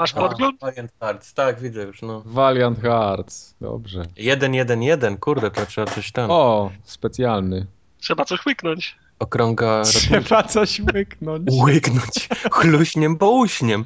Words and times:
Masz 0.00 0.12
podgląd? 0.12 0.60
Valiant 0.60 0.90
Hearts, 1.00 1.34
tak, 1.34 1.60
widzę 1.60 1.82
już, 1.82 2.02
no. 2.02 2.22
Valiant 2.26 2.80
Hearts, 2.82 3.54
dobrze. 3.60 4.02
1-1-1, 4.16 5.18
kurde, 5.18 5.50
to 5.50 5.66
trzeba 5.66 5.86
coś 5.86 6.12
tam. 6.12 6.30
O, 6.30 6.70
specjalny. 6.84 7.66
Trzeba 7.98 8.24
coś 8.24 8.46
łyknąć. 8.46 8.96
Okrąga 9.18 9.82
Trzeba 9.84 10.42
coś 10.42 10.80
łyknąć. 10.94 11.48
łyknąć. 11.64 12.28
Chluśniem 12.52 13.16
po 13.16 13.30
uśniem. 13.30 13.84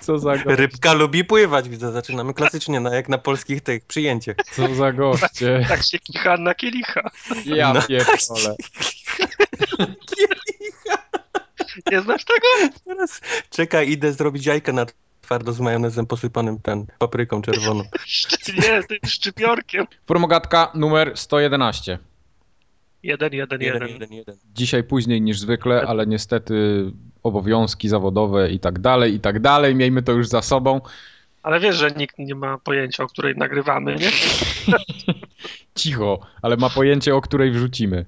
Co 0.00 0.18
za, 0.18 0.38
go... 0.38 0.56
Rybka 0.56 0.92
lubi 0.92 1.24
pływać, 1.24 1.68
widzę, 1.68 1.92
zaczynamy 1.92 2.34
klasycznie, 2.34 2.80
na, 2.80 2.94
jak 2.94 3.08
na 3.08 3.18
polskich 3.18 3.60
tych 3.60 3.84
przyjęciach. 3.84 4.36
Co 4.52 4.74
za 4.74 4.92
goście. 4.92 5.64
Tak 5.68 5.82
się 5.84 5.98
kicha 5.98 6.36
na 6.36 6.54
kielicha. 6.54 7.10
Ja 7.44 7.72
No. 7.72 7.82
pierdolę. 7.82 8.54
Nie 11.92 12.00
znasz 12.00 12.24
tego? 12.24 12.74
Teraz 12.84 13.20
czekaj, 13.50 13.90
idę 13.90 14.12
zrobić 14.12 14.46
jajkę 14.46 14.72
na 14.72 14.86
twardo 15.20 15.52
z 15.52 15.60
majonezem 15.60 16.06
posypanym 16.06 16.58
ten, 16.58 16.86
papryką 16.98 17.42
czerwoną. 17.42 17.84
Nie, 18.62 18.82
tym 18.82 18.98
szczypiorkiem. 19.06 19.86
Formogatka 20.06 20.72
numer 20.74 21.12
111. 21.14 21.98
Jeden, 23.02 23.32
jeden, 23.32 23.60
Jeden, 23.60 23.82
jeden. 23.82 23.88
jeden, 23.88 24.12
jeden. 24.12 24.36
Dzisiaj 24.54 24.84
później 24.84 25.22
niż 25.22 25.38
zwykle, 25.38 25.82
ale 25.86 26.06
niestety 26.06 26.84
obowiązki 27.22 27.88
zawodowe 27.88 28.50
i 28.50 28.60
tak 28.60 28.78
dalej, 28.78 29.14
i 29.14 29.20
tak 29.20 29.40
dalej. 29.40 29.74
Miejmy 29.74 30.02
to 30.02 30.12
już 30.12 30.28
za 30.28 30.42
sobą. 30.42 30.80
Ale 31.42 31.60
wiesz, 31.60 31.76
że 31.76 31.90
nikt 31.90 32.18
nie 32.18 32.34
ma 32.34 32.58
pojęcia, 32.58 33.02
o 33.04 33.06
której 33.06 33.36
nagrywamy, 33.36 33.96
nie? 33.96 34.10
Cicho, 35.74 36.20
ale 36.42 36.56
ma 36.56 36.70
pojęcie, 36.70 37.14
o 37.14 37.20
której 37.20 37.50
wrzucimy. 37.50 38.04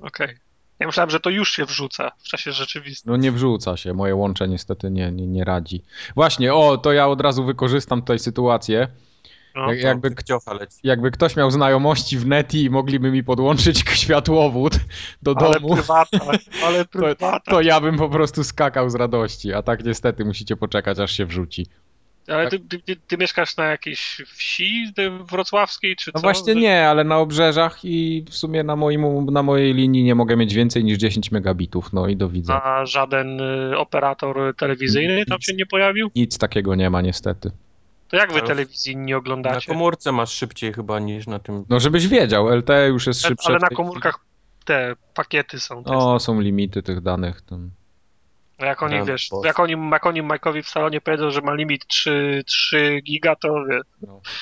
Okej. 0.00 0.36
Ja 0.82 0.86
myślałem, 0.86 1.10
że 1.10 1.20
to 1.20 1.30
już 1.30 1.52
się 1.52 1.64
wrzuca 1.64 2.10
w 2.18 2.22
czasie 2.22 2.52
rzeczywistym. 2.52 3.10
No 3.12 3.16
nie 3.16 3.32
wrzuca 3.32 3.76
się, 3.76 3.92
moje 3.94 4.14
łącze 4.14 4.48
niestety 4.48 4.90
nie, 4.90 5.12
nie, 5.12 5.26
nie 5.26 5.44
radzi. 5.44 5.82
Właśnie, 6.14 6.54
o, 6.54 6.78
to 6.78 6.92
ja 6.92 7.08
od 7.08 7.20
razu 7.20 7.44
wykorzystam 7.44 8.00
tutaj 8.00 8.18
sytuację. 8.18 8.88
No, 9.54 9.72
Jak- 9.72 9.82
jakby, 9.82 10.14
jakby 10.84 11.10
ktoś 11.10 11.36
miał 11.36 11.50
znajomości 11.50 12.18
w 12.18 12.26
neti 12.26 12.62
i 12.64 12.70
mogliby 12.70 13.10
mi 13.10 13.24
podłączyć 13.24 13.84
światłowód 13.94 14.74
do 15.22 15.34
ale 15.38 15.60
domu, 15.60 15.76
ale 16.64 16.84
prywata. 16.84 17.40
to 17.50 17.60
ja 17.60 17.80
bym 17.80 17.98
po 17.98 18.08
prostu 18.08 18.44
skakał 18.44 18.90
z 18.90 18.94
radości. 18.94 19.52
A 19.52 19.62
tak 19.62 19.84
niestety 19.84 20.24
musicie 20.24 20.56
poczekać, 20.56 20.98
aż 20.98 21.12
się 21.12 21.26
wrzuci. 21.26 21.66
Ale 22.28 22.50
ty, 22.50 22.58
ty, 22.58 22.78
ty, 22.78 22.96
ty 22.96 23.18
mieszkasz 23.18 23.56
na 23.56 23.64
jakiejś 23.64 24.22
wsi 24.26 24.92
wrocławskiej, 25.30 25.96
czy 25.96 26.10
No 26.14 26.20
co? 26.20 26.22
właśnie 26.22 26.54
nie, 26.54 26.88
ale 26.88 27.04
na 27.04 27.18
obrzeżach 27.18 27.84
i 27.84 28.24
w 28.30 28.34
sumie 28.34 28.62
na, 28.62 28.76
moim, 28.76 29.26
na 29.26 29.42
mojej 29.42 29.74
linii 29.74 30.02
nie 30.04 30.14
mogę 30.14 30.36
mieć 30.36 30.54
więcej 30.54 30.84
niż 30.84 30.98
10 30.98 31.30
megabitów. 31.30 31.92
No 31.92 32.08
i 32.08 32.16
do 32.16 32.28
widzenia. 32.28 32.62
A 32.62 32.86
żaden 32.86 33.40
y, 33.40 33.78
operator 33.78 34.54
telewizyjny 34.56 35.26
tam 35.26 35.40
się 35.40 35.54
nie 35.54 35.66
pojawił? 35.66 36.10
Nic 36.16 36.38
takiego 36.38 36.74
nie 36.74 36.90
ma 36.90 37.00
niestety. 37.00 37.50
To 38.08 38.16
jak 38.16 38.32
wy 38.32 38.42
telewizji 38.42 38.96
nie 38.96 39.12
Na 39.12 39.18
oglądacie? 39.18 39.66
komórce 39.72 40.12
masz 40.12 40.32
szybciej 40.32 40.72
chyba 40.72 40.98
niż 40.98 41.26
na 41.26 41.38
tym. 41.38 41.64
No 41.68 41.80
żebyś 41.80 42.08
wiedział, 42.08 42.48
LTE 42.56 42.88
już 42.88 43.06
jest 43.06 43.22
szybsze. 43.22 43.48
Ale 43.48 43.58
na 43.58 43.68
komórkach 43.68 44.18
te 44.64 44.94
pakiety 45.14 45.60
są. 45.60 45.84
Te 45.84 45.90
O, 45.90 46.20
są 46.20 46.40
limity 46.40 46.82
tych 46.82 47.00
danych. 47.00 47.42
Tam. 47.42 47.70
Jak 48.66 48.82
oni, 48.82 48.94
Rano 48.94 49.06
wiesz, 49.06 49.28
post. 49.28 49.44
jak 49.44 49.60
oni, 49.60 49.74
jak 49.92 50.06
oni 50.06 50.22
Mike'owi 50.22 50.62
w 50.62 50.68
salonie 50.68 51.00
powiedzą, 51.00 51.30
że 51.30 51.40
ma 51.40 51.54
limit 51.54 51.86
3, 51.86 52.42
3 52.46 53.00
giga, 53.04 53.36
to 53.36 53.64
wiesz, 53.68 53.82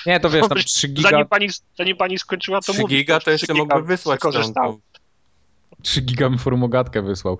Nie, 0.07 0.21
to 0.21 0.31
wiesz, 0.31 0.49
tam 0.49 0.59
3 0.59 0.89
giga, 0.89 1.11
zanim 1.11 1.27
pani, 1.27 1.49
zanim 1.79 1.97
pani 1.97 2.19
skończyła, 2.19 2.61
to 2.61 2.73
3 2.73 2.83
mówi, 2.83 2.97
giga 2.97 3.15
to 3.15 3.21
3 3.21 3.31
jeszcze 3.31 3.55
mógłby 3.55 3.83
wysłać 3.83 4.21
tą 4.21 4.81
3 5.83 6.01
giga 6.01 6.29
mi 6.29 6.39
formogatkę 6.39 7.03
wysłał. 7.03 7.39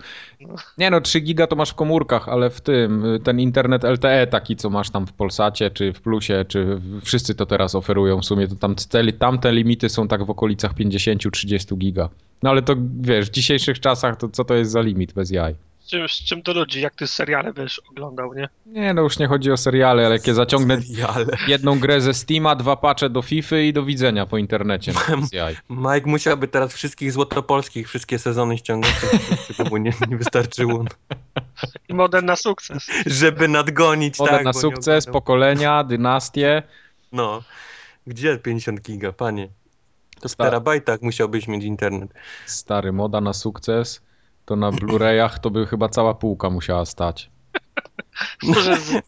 Nie 0.79 0.91
no, 0.91 1.01
3 1.01 1.21
giga 1.21 1.47
to 1.47 1.57
masz 1.57 1.71
w 1.71 1.75
komórkach, 1.75 2.29
ale 2.29 2.51
w 2.51 2.61
tym, 2.61 3.05
ten 3.25 3.41
internet 3.41 3.85
LTE 3.85 4.27
taki, 4.27 4.57
co 4.57 4.71
masz 4.71 4.91
tam 4.91 5.07
w 5.07 5.13
Polsacie, 5.13 5.71
czy 5.71 5.93
w 5.93 6.01
Plusie, 6.01 6.45
czy 6.49 6.81
wszyscy 7.05 7.35
to 7.35 7.47
teraz 7.47 7.75
oferują 7.75 8.21
w 8.21 8.25
sumie, 8.25 8.49
to 8.49 8.55
tam 8.55 8.75
te, 8.75 9.13
tamte 9.13 9.53
limity 9.53 9.89
są 9.89 10.09
tak 10.09 10.25
w 10.25 10.31
okolicach 10.31 10.75
50-30 10.75 11.79
giga. 11.79 12.09
No 12.43 12.51
ale 12.51 12.63
to 12.63 12.75
wiesz, 13.01 13.27
w 13.27 13.31
dzisiejszych 13.31 13.81
czasach 13.81 14.17
to 14.17 14.29
co 14.29 14.45
to 14.45 14.55
jest 14.55 14.71
za 14.71 14.81
limit 14.81 15.13
bez 15.13 15.31
jaj? 15.31 15.55
Z 15.81 15.87
czym, 15.91 16.09
z 16.09 16.13
czym 16.13 16.43
to 16.43 16.53
ludzi, 16.53 16.81
jak 16.81 16.95
ty 16.95 17.07
seriale 17.07 17.53
będziesz 17.53 17.79
oglądał, 17.91 18.35
nie? 18.35 18.49
Nie 18.67 18.95
no, 18.95 19.03
już 19.03 19.19
nie 19.19 19.27
chodzi 19.27 19.51
o 19.53 19.57
seriale, 19.57 20.07
ale 20.07 20.15
jak 20.15 20.27
ja 20.27 20.35
zaciągnę 20.35 20.81
seriale. 20.83 21.27
jedną 21.49 21.79
grę 21.79 22.01
ze 22.01 22.15
Steama, 22.15 22.55
dwa 22.57 22.77
pacze 22.77 23.11
do 23.11 23.23
FIFA 23.23 23.59
i 23.59 23.73
do 23.73 23.85
widzenia 23.85 24.27
po 24.27 24.39
internecie. 24.39 24.93
Mike 25.71 26.07
musiałby 26.11 26.49
teraz 26.49 26.75
wszystkich 26.75 27.13
złotopolskich, 27.13 27.89
wszystkie 27.89 28.19
sezony 28.19 28.59
ściągać, 28.59 28.93
żeby 29.57 29.71
mu 29.71 29.77
nie, 29.77 29.93
nie 30.09 30.17
wystarczyło. 30.17 30.85
I 31.89 31.95
model 31.95 32.25
na 32.25 32.37
sukces. 32.37 32.87
Żeby 33.07 33.49
nadgonić, 33.49 34.19
Moda 34.19 34.31
tak. 34.33 34.45
na 34.45 34.53
bo 34.53 34.59
sukces, 34.61 35.07
pokolenia, 35.07 35.85
dynastie. 35.85 36.63
No. 37.13 37.43
Gdzie 38.07 38.39
50 38.39 38.81
giga, 38.81 39.13
panie? 39.13 39.49
To 40.21 40.29
w 40.29 40.33
Sta- 40.33 40.45
Tak. 40.45 40.51
terabajtach 40.51 41.03
musiałbyś 41.03 41.49
mieć 41.49 41.65
internet. 41.65 42.11
Stary, 42.47 42.93
moda 42.93 43.21
na 43.21 43.33
sukces, 43.33 44.03
to 44.51 44.57
na 44.57 44.71
Blu-rayach 44.71 45.39
to 45.39 45.51
by 45.51 45.67
chyba 45.67 45.89
cała 45.89 46.15
półka 46.15 46.51
musiała 46.51 46.85
stać. 46.85 47.31
Może 48.43 48.77
z, 48.77 49.03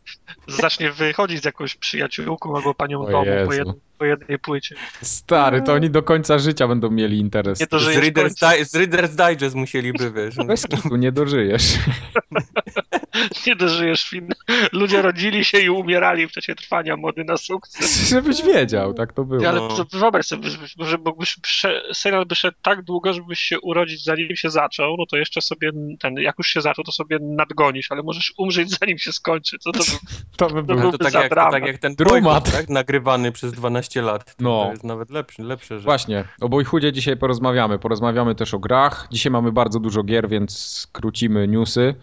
zacznie 0.48 0.92
wychodzić 0.92 1.42
z 1.42 1.44
jakąś 1.44 1.74
przyjaciółką 1.74 2.56
albo 2.56 2.74
panią 2.74 3.00
O 3.00 3.10
domu 3.10 3.24
Jezu. 3.24 3.46
po, 3.46 3.54
jed, 3.54 3.68
po 4.02 4.06
jednej 4.06 4.38
płycie. 4.38 4.74
Stary, 5.02 5.62
to 5.62 5.72
oni 5.72 5.90
do 5.90 6.02
końca 6.02 6.38
życia 6.38 6.68
będą 6.68 6.90
mieli 6.90 7.18
interes. 7.18 7.60
Nie 7.60 7.66
to, 7.66 7.78
że 7.78 7.92
Z 7.92 7.96
Reader's, 7.96 8.34
Di- 8.34 8.64
z 8.64 8.74
Reader's 8.74 9.28
Digest 9.30 9.54
musieliby, 9.56 10.10
wiesz. 10.12 10.36
Bez 10.46 10.66
kitu, 10.66 10.96
nie 10.96 11.12
dożyjesz. 11.12 11.64
nie 13.46 13.56
dożyjesz 13.56 14.08
film. 14.08 14.28
Ludzie 14.72 15.02
rodzili 15.02 15.44
się 15.44 15.58
i 15.58 15.68
umierali 15.70 16.26
w 16.28 16.32
czasie 16.32 16.54
trwania 16.54 16.96
mody 16.96 17.24
na 17.24 17.36
sukces. 17.36 17.96
Żebyś 18.10 18.42
wiedział, 18.42 18.94
tak 18.94 19.12
to 19.12 19.24
było. 19.24 19.48
Ale 19.48 19.60
No. 19.60 19.86
wyobraź 19.92 20.26
sobie, 20.26 20.48
że- 20.78 20.98
mógłbyś 21.04 21.36
prze, 21.42 21.82
serial 21.92 22.26
by 22.26 22.34
szedł 22.34 22.56
tak 22.62 22.82
długo, 22.82 23.12
żebyś 23.12 23.38
się 23.40 23.60
urodzić 23.60 24.04
zanim 24.04 24.36
się 24.36 24.50
zaczął, 24.50 24.96
no 24.98 25.06
to 25.06 25.16
jeszcze 25.16 25.40
sobie 25.42 25.70
ten, 26.00 26.14
jak 26.16 26.34
już 26.38 26.46
się 26.46 26.60
zaczął, 26.60 26.84
to 26.84 26.92
sobie 26.92 27.18
nadgonisz, 27.20 27.92
ale 27.92 28.02
możesz 28.02 28.32
umrzeć 28.38 28.70
zanim 28.78 28.98
się 28.98 29.12
skończy. 29.12 29.58
Co 29.58 29.72
to 29.72 29.78
by 29.78 29.84
To 30.36 30.50
by 30.50 30.62
było. 30.62 30.80
był- 30.80 30.92
To 30.92 30.98
tak 30.98 31.14
jak, 31.14 31.28
to 31.28 31.50
tak 31.50 31.66
jak 31.66 31.78
ten 31.78 31.94
Drumat. 31.94 32.52
Tak? 32.52 32.68
Nagrywany 32.68 33.32
przez 33.32 33.52
12 33.52 33.91
lat. 34.00 34.36
To, 34.36 34.44
No. 34.44 34.64
to 34.64 34.70
jest 34.70 34.84
nawet 34.84 35.10
lepsze, 35.10 35.42
lepsze 35.42 35.78
że 35.80 35.84
Właśnie, 35.84 36.24
o 36.40 36.48
Boyhoodzie 36.48 36.92
dzisiaj 36.92 37.16
porozmawiamy. 37.16 37.78
Porozmawiamy 37.78 38.34
też 38.34 38.54
o 38.54 38.58
grach. 38.58 39.08
Dzisiaj 39.10 39.32
mamy 39.32 39.52
bardzo 39.52 39.80
dużo 39.80 40.02
gier, 40.02 40.28
więc 40.28 40.58
skrócimy 40.58 41.48
newsy, 41.48 41.94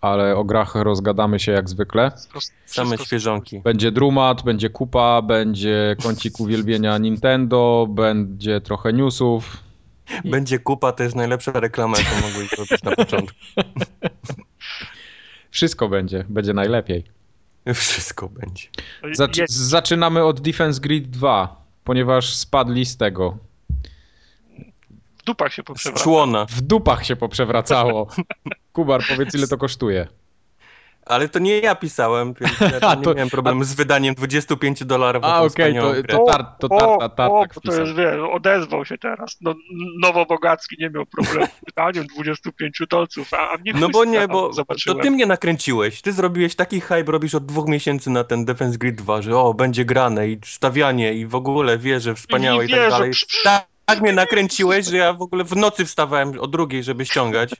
ale 0.00 0.36
o 0.36 0.44
grach 0.44 0.74
rozgadamy 0.74 1.40
się 1.40 1.52
jak 1.52 1.68
zwykle. 1.68 2.12
same 2.66 2.98
świeżonki. 2.98 3.60
Będzie 3.60 3.92
Drumat, 3.92 4.42
będzie 4.42 4.70
kupa, 4.70 5.22
będzie 5.22 5.96
kącik 6.02 6.40
uwielbienia 6.40 6.98
Nintendo, 6.98 7.86
będzie 7.90 8.60
trochę 8.60 8.92
newsów. 8.92 9.56
Będzie 10.24 10.58
kupa, 10.58 10.92
to 10.92 11.02
jest 11.02 11.16
najlepsza 11.16 11.52
reklama, 11.52 11.96
jaką 11.98 12.26
mogłeś 12.28 12.50
zrobić 12.50 12.82
na 12.82 12.96
początku. 12.96 13.38
Wszystko 15.50 15.88
będzie, 15.88 16.24
będzie 16.28 16.52
najlepiej. 16.52 17.04
Wszystko 17.74 18.28
będzie. 18.28 18.68
Zac- 19.18 19.46
zaczynamy 19.48 20.24
od 20.24 20.40
Defense 20.40 20.80
Grid 20.80 21.10
2, 21.10 21.62
ponieważ 21.84 22.34
spadli 22.34 22.86
z 22.86 22.96
tego. 22.96 23.36
w 25.18 25.22
dupach 25.24 25.52
się 25.54 25.62
Z 25.62 25.64
poprzewraca. 25.66 26.04
człona. 26.04 26.46
W 26.46 26.60
dupach 26.60 27.06
się 27.06 27.16
poprzewracało. 27.16 28.06
Kubar, 28.72 29.02
powiedz 29.08 29.34
ile 29.34 29.48
to 29.48 29.58
kosztuje. 29.58 30.06
Ale 31.10 31.28
to 31.28 31.38
nie 31.38 31.58
ja 31.58 31.74
pisałem, 31.74 32.34
więc 32.40 32.60
ja 32.60 32.80
tam 32.80 32.98
nie 32.98 33.04
to- 33.04 33.14
miałem 33.14 33.30
problemu 33.30 33.64
z 33.64 33.74
wydaniem 33.74 34.14
25 34.14 34.84
dolarów. 34.84 35.24
A 35.24 35.42
okej, 35.42 35.74
to, 35.74 35.92
to, 36.08 36.24
tar, 36.24 36.46
to 36.60 36.68
tarta, 36.68 36.98
tarta 36.98 37.30
o, 37.30 37.40
tak 37.42 37.54
to 37.64 37.80
jest, 37.80 37.94
wiesz, 37.94 38.14
odezwał 38.32 38.84
się 38.84 38.98
teraz. 38.98 39.36
No, 39.40 39.54
Nowobogacki 40.02 40.76
nie 40.78 40.90
miał 40.90 41.06
problemu 41.06 41.46
z 41.46 41.64
wydaniem 41.66 42.06
25 42.06 42.82
dolców, 42.90 43.34
a, 43.34 43.50
a 43.50 43.56
mnie 43.56 43.72
No 43.74 43.88
bo 43.88 44.04
nie, 44.04 44.28
bo 44.28 44.48
to 44.48 44.52
zobaczyłem. 44.52 45.00
ty 45.00 45.10
mnie 45.10 45.26
nakręciłeś. 45.26 46.02
Ty 46.02 46.12
zrobiłeś 46.12 46.54
taki 46.54 46.80
hype, 46.80 47.12
robisz 47.12 47.34
od 47.34 47.46
dwóch 47.46 47.68
miesięcy 47.68 48.10
na 48.10 48.24
ten 48.24 48.44
Defense 48.44 48.78
Grid 48.78 48.96
2, 48.96 49.22
że 49.22 49.38
o, 49.38 49.54
będzie 49.54 49.84
grane 49.84 50.28
i 50.28 50.38
stawianie 50.44 51.14
i 51.14 51.26
w 51.26 51.34
ogóle 51.34 51.78
wieże 51.78 52.14
wspaniałe 52.14 52.64
i, 52.64 52.68
I 52.68 52.70
tak 52.70 52.90
dalej. 52.90 53.10
psz, 53.10 53.26
psz. 53.26 53.69
Tak, 53.90 54.00
mnie 54.00 54.12
nakręciłeś, 54.12 54.86
że 54.86 54.96
ja 54.96 55.12
w 55.12 55.22
ogóle 55.22 55.44
w 55.44 55.56
nocy 55.56 55.84
wstawałem 55.84 56.40
o 56.40 56.46
drugiej, 56.46 56.82
żeby 56.82 57.06
ściągać. 57.06 57.50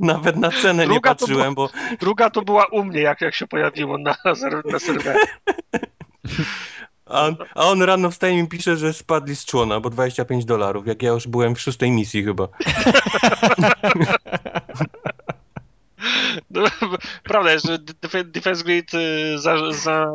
Nawet 0.00 0.36
na 0.36 0.50
cenę 0.50 0.82
nie 0.82 0.92
Druga 0.92 1.14
to 1.14 1.26
patrzyłem, 1.26 1.54
bo 1.54 1.70
Druga 2.00 2.30
to 2.30 2.42
była 2.42 2.66
u 2.66 2.84
mnie, 2.84 3.00
jak, 3.00 3.20
jak 3.20 3.34
się 3.34 3.46
pojawiło 3.46 3.98
na, 3.98 4.16
na 4.24 4.34
serwerze. 4.34 5.14
a 7.06 7.22
on, 7.22 7.36
a 7.54 7.64
on 7.64 7.82
rano 7.82 8.10
wstaje 8.10 8.38
i 8.38 8.42
mi 8.42 8.48
pisze, 8.48 8.76
że 8.76 8.92
spadli 8.92 9.36
z 9.36 9.44
człona, 9.44 9.80
bo 9.80 9.90
25 9.90 10.44
dolarów, 10.44 10.86
jak 10.86 11.02
ja 11.02 11.10
już 11.10 11.28
byłem 11.28 11.54
w 11.54 11.60
szóstej 11.60 11.90
misji 11.90 12.24
chyba. 12.24 12.48
No 16.50 16.64
prawda 17.24 17.52
jest, 17.52 17.66
że 17.66 17.78
Defense 18.24 18.64
Grid 18.64 18.94
y, 18.94 19.38
za, 19.38 19.72
za, 19.72 20.12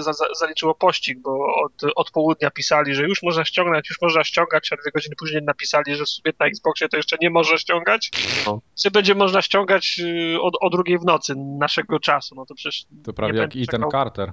za, 0.00 0.12
zaliczyło 0.38 0.74
pościg, 0.74 1.18
bo 1.18 1.54
od, 1.56 1.72
od 1.96 2.10
południa 2.10 2.50
pisali, 2.50 2.94
że 2.94 3.02
już 3.02 3.22
można 3.22 3.44
ściągnąć, 3.44 3.88
już 3.90 4.00
można 4.02 4.24
ściągać, 4.24 4.72
a 4.72 4.76
dwie 4.76 4.90
godziny 4.94 5.16
później 5.18 5.42
napisali, 5.42 5.94
że 5.94 6.06
sobie 6.06 6.32
na 6.40 6.46
Xboxie 6.46 6.88
to 6.88 6.96
jeszcze 6.96 7.16
nie 7.20 7.30
można 7.30 7.58
ściągać. 7.58 8.10
No. 8.46 8.60
Czy 8.82 8.90
będzie 8.90 9.14
można 9.14 9.42
ściągać 9.42 10.00
y, 10.00 10.40
o, 10.40 10.50
o 10.60 10.70
drugiej 10.70 10.98
w 10.98 11.04
nocy 11.04 11.34
naszego 11.36 12.00
czasu, 12.00 12.34
no 12.34 12.46
to 12.46 12.54
przecież... 12.54 12.86
To 13.04 13.12
prawie 13.12 13.38
jak 13.38 13.56
Ethan 13.56 13.66
czekał... 13.66 13.90
Carter 13.90 14.32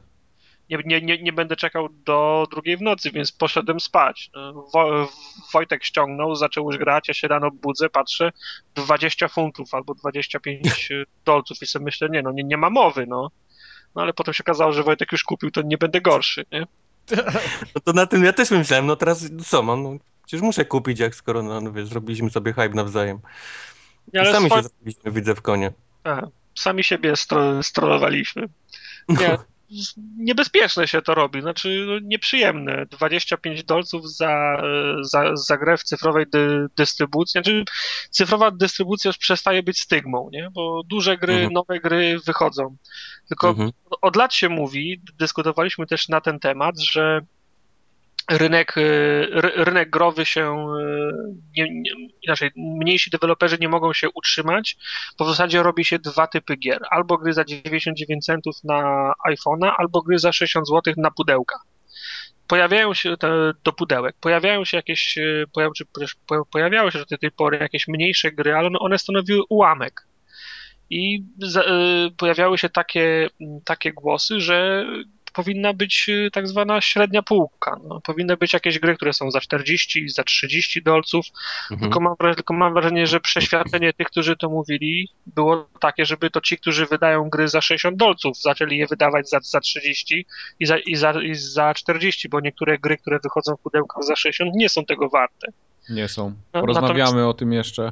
nie, 0.85 1.01
nie, 1.01 1.17
nie, 1.17 1.33
będę 1.33 1.55
czekał 1.55 1.89
do 1.89 2.47
drugiej 2.51 2.77
w 2.77 2.81
nocy, 2.81 3.11
więc 3.11 3.31
poszedłem 3.31 3.79
spać. 3.79 4.29
Wo, 4.73 5.07
Wojtek 5.53 5.83
ściągnął, 5.83 6.35
zaczął 6.35 6.71
już 6.71 6.77
grać, 6.77 7.07
ja 7.07 7.13
się 7.13 7.27
rano 7.27 7.51
budzę, 7.51 7.89
patrzę, 7.89 8.31
20 8.75 9.27
funtów 9.27 9.73
albo 9.73 9.93
25 9.95 10.89
dolców 11.25 11.61
i 11.61 11.67
sobie 11.67 11.85
myślę, 11.85 12.09
nie 12.09 12.21
no, 12.21 12.31
nie, 12.31 12.43
nie 12.43 12.57
ma 12.57 12.69
mowy, 12.69 13.05
no. 13.07 13.31
No 13.95 14.01
ale 14.01 14.13
potem 14.13 14.33
się 14.33 14.43
okazało, 14.43 14.71
że 14.71 14.83
Wojtek 14.83 15.11
już 15.11 15.23
kupił, 15.23 15.51
to 15.51 15.61
nie 15.61 15.77
będę 15.77 16.01
gorszy, 16.01 16.45
nie? 16.51 16.67
No 17.75 17.81
to 17.83 17.93
na 17.93 18.05
tym 18.05 18.23
ja 18.23 18.33
też 18.33 18.51
myślałem, 18.51 18.85
no 18.85 18.95
teraz 18.95 19.29
co 19.45 19.63
mam, 19.63 19.83
no, 19.83 19.97
przecież 20.25 20.41
muszę 20.41 20.65
kupić, 20.65 20.99
jak 20.99 21.15
skoro, 21.15 21.43
no, 21.43 21.61
no 21.61 21.71
wiesz, 21.71 21.87
zrobiliśmy 21.87 22.29
sobie 22.29 22.53
hype 22.53 22.69
nawzajem. 22.69 23.19
Ja, 24.13 24.31
sami 24.31 24.45
swo... 24.45 24.57
się 24.57 24.63
zrobiliśmy, 24.63 25.11
widzę 25.11 25.35
w 25.35 25.41
konie. 25.41 25.71
A, 26.03 26.21
sami 26.55 26.83
siebie 26.83 27.15
stro 27.15 27.63
strollowaliśmy. 27.63 28.47
Nie, 29.09 29.27
no 29.27 29.37
niebezpieczne 30.17 30.87
się 30.87 31.01
to 31.01 31.15
robi, 31.15 31.41
znaczy 31.41 31.85
no, 31.87 31.99
nieprzyjemne. 32.03 32.85
25 32.85 33.63
dolców 33.63 34.11
za, 34.11 34.61
za, 35.01 35.35
za 35.35 35.57
grę 35.57 35.77
w 35.77 35.83
cyfrowej 35.83 36.25
dy, 36.31 36.67
dystrybucji. 36.77 37.31
Znaczy, 37.31 37.65
cyfrowa 38.09 38.51
dystrybucja 38.51 39.09
już 39.09 39.17
przestaje 39.17 39.63
być 39.63 39.79
stygmą, 39.79 40.29
nie? 40.31 40.49
bo 40.53 40.81
duże 40.83 41.17
gry, 41.17 41.33
mhm. 41.33 41.53
nowe 41.53 41.79
gry 41.79 42.19
wychodzą. 42.25 42.77
Tylko 43.27 43.49
mhm. 43.49 43.71
od 44.01 44.15
lat 44.15 44.33
się 44.33 44.49
mówi, 44.49 45.01
dyskutowaliśmy 45.19 45.87
też 45.87 46.09
na 46.09 46.21
ten 46.21 46.39
temat, 46.39 46.79
że 46.79 47.21
rynek, 48.31 48.77
y, 48.77 49.27
rynek 49.55 49.89
growy 49.89 50.25
się, 50.25 50.67
y, 50.79 51.13
nie, 51.57 51.81
nie, 51.81 51.91
inaczej, 52.21 52.51
mniejsi 52.55 53.09
deweloperzy 53.09 53.57
nie 53.61 53.69
mogą 53.69 53.93
się 53.93 54.09
utrzymać, 54.09 54.77
bo 55.19 55.25
w 55.25 55.29
zasadzie 55.29 55.63
robi 55.63 55.85
się 55.85 55.99
dwa 55.99 56.27
typy 56.27 56.55
gier. 56.55 56.81
Albo 56.89 57.17
gry 57.17 57.33
za 57.33 57.45
99 57.45 58.25
centów 58.25 58.55
na 58.63 59.11
iPhone'a, 59.29 59.71
albo 59.77 60.01
gry 60.01 60.19
za 60.19 60.33
60 60.33 60.67
zł 60.67 60.93
na 60.97 61.11
pudełka. 61.11 61.59
Pojawiają 62.47 62.93
się 62.93 63.17
te, 63.17 63.53
do 63.63 63.73
pudełek, 63.73 64.15
pojawiają 64.21 64.65
się 64.65 64.77
jakieś, 64.77 65.17
y, 65.17 65.45
pojawiały 66.51 66.91
się 66.91 66.99
do 67.09 67.17
tej 67.17 67.31
pory 67.31 67.57
jakieś 67.57 67.87
mniejsze 67.87 68.31
gry, 68.31 68.55
ale 68.55 68.69
one 68.79 68.99
stanowiły 68.99 69.41
ułamek. 69.49 70.07
I 70.89 71.23
pojawiały 72.17 72.57
się 72.57 72.69
takie, 72.69 73.29
takie 73.65 73.93
głosy, 73.93 74.41
że 74.41 74.85
powinna 75.33 75.73
być 75.73 76.05
y, 76.09 76.29
tak 76.33 76.47
zwana 76.47 76.81
średnia 76.81 77.21
półka. 77.21 77.79
No, 77.83 78.01
powinny 78.01 78.37
być 78.37 78.53
jakieś 78.53 78.79
gry, 78.79 78.95
które 78.95 79.13
są 79.13 79.31
za 79.31 79.39
40, 79.39 80.09
za 80.09 80.23
30 80.23 80.83
dolców, 80.83 81.25
mhm. 81.71 81.79
tylko, 81.79 81.99
mam, 81.99 82.35
tylko 82.35 82.53
mam 82.53 82.73
wrażenie, 82.73 83.07
że 83.07 83.19
przeświadczenie 83.19 83.93
tych, 83.93 84.07
którzy 84.07 84.37
to 84.37 84.49
mówili, 84.49 85.09
było 85.25 85.67
takie, 85.79 86.05
żeby 86.05 86.29
to 86.29 86.41
ci, 86.41 86.57
którzy 86.57 86.85
wydają 86.85 87.29
gry 87.29 87.47
za 87.47 87.61
60 87.61 87.97
dolców, 87.97 88.41
zaczęli 88.41 88.77
je 88.77 88.87
wydawać 88.87 89.29
za, 89.29 89.39
za 89.43 89.59
30 89.59 90.25
i 90.59 90.65
za, 90.65 90.77
i, 90.77 90.95
za, 90.95 91.21
i 91.21 91.35
za 91.35 91.73
40, 91.73 92.29
bo 92.29 92.39
niektóre 92.39 92.79
gry, 92.79 92.97
które 92.97 93.19
wychodzą 93.23 93.55
w 93.55 93.59
pudełkach 93.59 94.03
za 94.03 94.15
60 94.15 94.55
nie 94.55 94.69
są 94.69 94.85
tego 94.85 95.09
warte. 95.09 95.47
Nie 95.89 96.07
są. 96.07 96.33
No, 96.53 96.61
Porozmawiamy 96.61 96.97
Natomiast... 96.97 97.29
o 97.29 97.33
tym 97.33 97.53
jeszcze. 97.53 97.91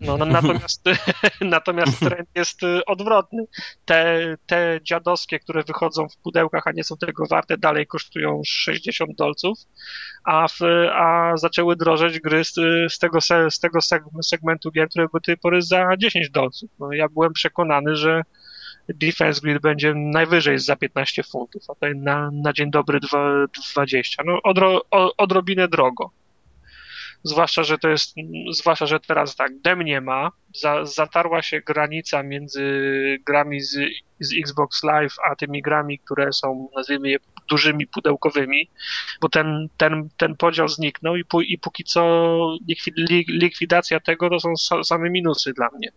No, 0.00 0.16
no, 0.16 0.26
natomiast, 0.26 0.84
natomiast 1.40 2.00
trend 2.00 2.28
jest 2.34 2.62
y, 2.62 2.84
odwrotny. 2.84 3.44
Te, 3.84 4.36
te 4.46 4.80
dziadowskie, 4.82 5.38
które 5.38 5.62
wychodzą 5.62 6.08
w 6.08 6.16
pudełkach, 6.16 6.66
a 6.66 6.72
nie 6.72 6.84
są 6.84 6.96
tego 6.96 7.26
warte, 7.26 7.58
dalej 7.58 7.86
kosztują 7.86 8.40
60 8.46 9.16
dolców, 9.16 9.58
a, 10.24 10.48
w, 10.48 10.60
a 10.92 11.32
zaczęły 11.36 11.76
drożeć 11.76 12.20
gry 12.20 12.44
z, 12.44 12.54
z, 12.92 12.98
tego, 12.98 13.20
z 13.50 13.58
tego 13.60 13.80
segmentu 14.22 14.70
gier, 14.70 14.88
które 14.88 15.06
były 15.06 15.20
do 15.20 15.24
tej 15.24 15.36
pory 15.36 15.62
za 15.62 15.96
10 15.96 16.30
dolców. 16.30 16.70
No, 16.78 16.92
ja 16.92 17.08
byłem 17.08 17.32
przekonany, 17.32 17.96
że 17.96 18.22
Defense 18.88 19.40
Grid 19.40 19.62
będzie 19.62 19.94
najwyżej 19.94 20.58
za 20.58 20.76
15 20.76 21.22
funtów, 21.22 21.62
a 21.68 21.74
tutaj 21.74 21.96
na, 21.96 22.30
na 22.32 22.52
dzień 22.52 22.70
dobry 22.70 23.00
20. 23.72 24.22
No, 24.26 24.42
odro, 24.42 24.82
odrobinę 25.16 25.68
drogo. 25.68 26.10
Zwłaszcza, 27.22 27.62
że 27.62 27.78
to 27.78 27.88
jest, 27.88 28.14
zwłaszcza, 28.52 28.86
że 28.86 29.00
teraz 29.00 29.36
tak, 29.36 29.60
dem 29.60 29.82
nie 29.82 30.00
ma, 30.00 30.30
za, 30.54 30.84
zatarła 30.84 31.42
się 31.42 31.60
granica 31.60 32.22
między 32.22 32.62
grami 33.26 33.60
z, 33.60 33.78
z 34.20 34.38
Xbox 34.38 34.84
Live, 34.84 35.14
a 35.30 35.36
tymi 35.36 35.62
grami, 35.62 35.98
które 35.98 36.32
są, 36.32 36.68
nazwijmy 36.76 37.10
je, 37.10 37.18
dużymi 37.50 37.86
pudełkowymi, 37.86 38.70
bo 39.20 39.28
ten, 39.28 39.68
ten, 39.76 40.08
ten 40.16 40.36
podział 40.36 40.68
zniknął 40.68 41.16
i, 41.16 41.24
i 41.46 41.58
póki 41.58 41.84
co 41.84 42.38
likwidacja 43.28 44.00
tego 44.00 44.30
to 44.30 44.40
są 44.40 44.82
same 44.84 45.10
minusy 45.10 45.52
dla 45.52 45.68
mnie 45.78 45.92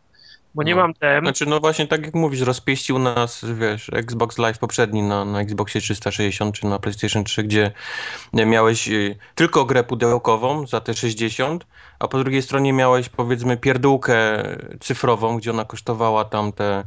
bo 0.56 0.64
nie 0.64 0.76
no. 0.76 0.82
mam 0.82 0.94
tem. 0.94 1.26
Znaczy, 1.26 1.46
no 1.46 1.60
właśnie 1.60 1.88
tak 1.88 2.06
jak 2.06 2.16
mówisz, 2.16 2.42
rozpieścił 2.42 3.00
nas, 3.00 3.46
wiesz, 3.60 3.90
Xbox 3.94 4.38
Live 4.38 4.60
poprzedni 4.60 5.04
na, 5.04 5.26
na 5.26 5.42
Xboxie 5.42 5.82
360 5.82 6.56
czy 6.56 6.66
na 6.66 6.80
PlayStation 6.80 7.24
3, 7.24 7.44
gdzie 7.44 7.72
miałeś 8.34 8.88
y, 8.90 9.16
tylko 9.36 9.66
grę 9.66 9.84
pudełkową 9.84 10.68
za 10.68 10.82
te 10.82 10.94
60, 10.94 11.68
a 12.00 12.08
po 12.08 12.20
drugiej 12.20 12.42
stronie 12.42 12.74
miałeś 12.74 13.10
powiedzmy 13.10 13.58
pierdółkę 13.58 14.44
cyfrową, 14.80 15.38
gdzie 15.38 15.52
ona 15.52 15.66
kosztowała 15.66 16.26
tam 16.26 16.52
te 16.52 16.84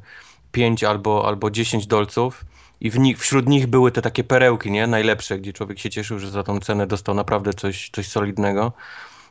5 0.52 0.84
albo, 0.84 1.28
albo 1.28 1.50
10 1.50 1.86
dolców 1.86 2.44
i 2.80 2.90
w 2.90 2.98
nich, 2.98 3.18
wśród 3.18 3.48
nich 3.48 3.66
były 3.66 3.92
te 3.92 4.02
takie 4.02 4.24
perełki, 4.24 4.70
nie? 4.70 4.86
Najlepsze, 4.86 5.38
gdzie 5.38 5.52
człowiek 5.52 5.78
się 5.78 5.90
cieszył, 5.90 6.18
że 6.18 6.30
za 6.30 6.42
tą 6.42 6.60
cenę 6.60 6.86
dostał 6.86 7.14
naprawdę 7.14 7.52
coś, 7.52 7.90
coś 7.90 8.08
solidnego. 8.08 8.72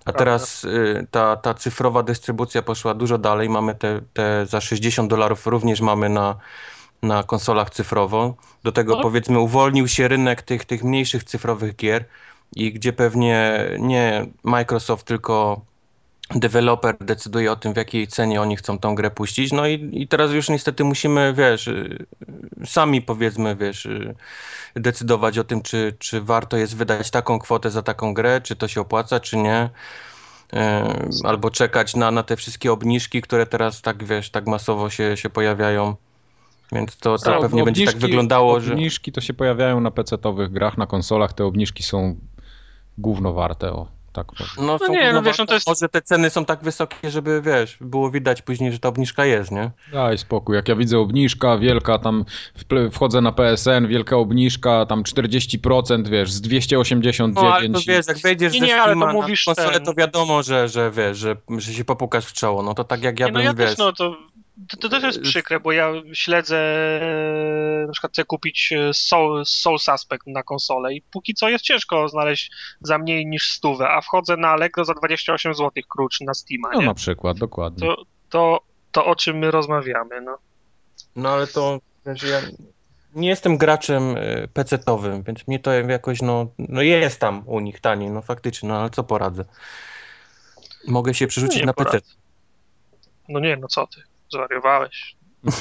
A 0.05 0.11
teraz 0.11 0.63
y, 0.63 1.07
ta, 1.11 1.35
ta 1.35 1.53
cyfrowa 1.53 2.03
dystrybucja 2.03 2.61
poszła 2.61 2.93
dużo 2.93 3.17
dalej. 3.17 3.49
Mamy 3.49 3.75
te, 3.75 4.01
te 4.13 4.45
za 4.45 4.61
60 4.61 5.09
dolarów 5.09 5.47
również 5.47 5.81
mamy 5.81 6.09
na, 6.09 6.35
na 7.01 7.23
konsolach 7.23 7.69
cyfrowo. 7.69 8.35
Do 8.63 8.71
tego 8.71 9.01
powiedzmy 9.01 9.39
uwolnił 9.39 9.87
się 9.87 10.07
rynek 10.07 10.41
tych, 10.41 10.65
tych 10.65 10.83
mniejszych 10.83 11.23
cyfrowych 11.23 11.75
gier 11.75 12.05
i 12.55 12.73
gdzie 12.73 12.93
pewnie 12.93 13.65
nie 13.79 14.25
Microsoft, 14.43 15.07
tylko 15.07 15.61
deweloper 16.29 16.97
decyduje 17.01 17.51
o 17.51 17.55
tym, 17.55 17.73
w 17.73 17.77
jakiej 17.77 18.07
cenie 18.07 18.41
oni 18.41 18.55
chcą 18.55 18.79
tą 18.79 18.95
grę 18.95 19.11
puścić. 19.11 19.51
No 19.51 19.67
i, 19.67 19.89
i 19.93 20.07
teraz 20.07 20.31
już 20.31 20.49
niestety 20.49 20.83
musimy, 20.83 21.33
wiesz, 21.37 21.69
sami 22.65 23.01
powiedzmy, 23.01 23.55
wiesz, 23.55 23.87
decydować 24.75 25.37
o 25.37 25.43
tym, 25.43 25.61
czy, 25.61 25.95
czy 25.99 26.21
warto 26.21 26.57
jest 26.57 26.75
wydać 26.75 27.11
taką 27.11 27.39
kwotę 27.39 27.71
za 27.71 27.81
taką 27.81 28.13
grę, 28.13 28.41
czy 28.41 28.55
to 28.55 28.67
się 28.67 28.81
opłaca, 28.81 29.19
czy 29.19 29.37
nie. 29.37 29.69
Y, 30.53 30.57
albo 31.23 31.51
czekać 31.51 31.95
na, 31.95 32.11
na 32.11 32.23
te 32.23 32.35
wszystkie 32.35 32.71
obniżki, 32.71 33.21
które 33.21 33.45
teraz 33.45 33.81
tak, 33.81 34.03
wiesz, 34.03 34.29
tak 34.29 34.47
masowo 34.47 34.89
się, 34.89 35.17
się 35.17 35.29
pojawiają. 35.29 35.95
Więc 36.71 36.97
to, 36.97 37.17
to 37.17 37.41
pewnie 37.41 37.61
obniżki, 37.63 37.85
będzie 37.85 37.85
tak 37.85 38.01
wyglądało, 38.01 38.59
że... 38.59 38.73
Obniżki 38.73 39.11
to 39.11 39.21
się 39.21 39.33
pojawiają 39.33 39.81
na 39.81 39.91
PC-owych 39.91 40.51
grach, 40.51 40.77
na 40.77 40.85
konsolach. 40.85 41.33
Te 41.33 41.45
obniżki 41.45 41.83
są 41.83 42.15
gówno 42.97 43.33
warte, 43.33 43.71
o 43.71 43.87
tak 44.13 44.27
No, 44.57 44.77
no 44.81 44.87
nie, 44.87 45.13
no 45.13 45.21
wiesz, 45.21 45.37
no 45.37 45.45
to 45.45 45.53
jest... 45.53 45.67
Może 45.67 45.89
te 45.89 46.01
ceny 46.01 46.29
są 46.29 46.45
tak 46.45 46.63
wysokie, 46.63 47.11
żeby, 47.11 47.41
wiesz, 47.41 47.77
było 47.81 48.11
widać 48.11 48.41
później, 48.41 48.71
że 48.71 48.79
ta 48.79 48.89
obniżka 48.89 49.25
jest, 49.25 49.51
nie? 49.51 49.71
Daj 49.91 50.17
spokój, 50.17 50.55
jak 50.55 50.67
ja 50.67 50.75
widzę 50.75 50.99
obniżka 50.99 51.57
wielka, 51.57 51.99
tam 51.99 52.25
wchodzę 52.91 53.21
na 53.21 53.31
PSN, 53.31 53.87
wielka 53.87 54.17
obniżka, 54.17 54.85
tam 54.85 55.03
40%, 55.03 56.07
wiesz, 56.07 56.31
z 56.31 56.41
289. 56.41 57.35
No, 57.35 57.53
ale 57.53 57.69
to 57.69 57.79
wiesz, 57.87 58.07
jak 58.07 58.17
wejdziesz 58.17 58.53
nie, 58.53 58.59
nie, 58.59 58.81
ale 58.81 58.93
to 58.93 59.13
mówisz 59.13 59.47
na 59.47 59.55
konsolę, 59.55 59.73
ten... 59.73 59.85
to 59.85 59.93
wiadomo, 59.93 60.43
że, 60.43 60.67
że 60.69 60.91
wiesz, 60.91 61.17
że, 61.17 61.35
że 61.57 61.73
się 61.73 61.85
popukasz 61.85 62.25
w 62.25 62.33
czoło, 62.33 62.63
no 62.63 62.73
to 62.73 62.83
tak 62.83 63.03
jak 63.03 63.19
ja 63.19 63.25
nie, 63.25 63.31
no 63.31 63.39
bym, 63.39 63.45
no 63.45 63.51
ja 63.51 63.53
wiesz... 63.53 63.69
Też, 63.69 63.77
no 63.77 63.93
to 63.93 64.17
to, 64.67 64.77
to 64.77 64.89
też 64.89 65.03
jest 65.03 65.21
przykre, 65.21 65.59
bo 65.59 65.71
ja 65.71 65.91
śledzę, 66.13 66.59
na 67.87 67.91
przykład 67.91 68.13
chcę 68.13 68.23
kupić 68.23 68.73
Soul, 68.93 69.43
Soul 69.45 69.79
Suspect 69.79 70.27
na 70.27 70.43
konsolę 70.43 70.93
i 70.93 71.01
póki 71.01 71.33
co 71.33 71.49
jest 71.49 71.63
ciężko 71.63 72.09
znaleźć 72.09 72.51
za 72.81 72.97
mniej 72.97 73.25
niż 73.25 73.51
stówę, 73.51 73.89
a 73.89 74.01
wchodzę 74.01 74.37
na 74.37 74.47
Allegro 74.49 74.85
za 74.85 74.93
28 74.93 75.53
zł 75.53 75.83
krucz 75.89 76.21
na 76.21 76.33
Steama, 76.33 76.69
No 76.73 76.79
nie? 76.79 76.85
na 76.85 76.93
przykład, 76.93 77.37
dokładnie. 77.37 77.87
To, 77.87 78.03
to, 78.29 78.59
to 78.91 79.05
o 79.05 79.15
czym 79.15 79.37
my 79.37 79.51
rozmawiamy, 79.51 80.21
no. 80.21 80.37
No 81.15 81.29
ale 81.29 81.47
to, 81.47 81.79
znaczy 82.03 82.27
ja 82.27 82.41
nie 83.15 83.29
jestem 83.29 83.57
graczem 83.57 84.15
e, 84.17 84.47
PC-towym, 84.47 85.23
więc 85.23 85.47
mnie 85.47 85.59
to 85.59 85.73
jakoś, 85.73 86.21
no, 86.21 86.47
no 86.59 86.81
jest 86.81 87.19
tam 87.19 87.43
u 87.45 87.59
nich 87.59 87.79
taniej, 87.79 88.09
no 88.09 88.21
faktycznie, 88.21 88.69
no 88.69 88.79
ale 88.79 88.89
co 88.89 89.03
poradzę. 89.03 89.45
Mogę 90.87 91.13
się 91.13 91.27
przerzucić 91.27 91.59
no 91.59 91.65
na 91.65 91.73
poradzę. 91.73 92.01
PC. 92.01 92.13
No 93.29 93.39
nie, 93.39 93.57
no 93.57 93.67
co 93.67 93.87
ty. 93.87 94.01
Zwariowałeś. 94.33 95.15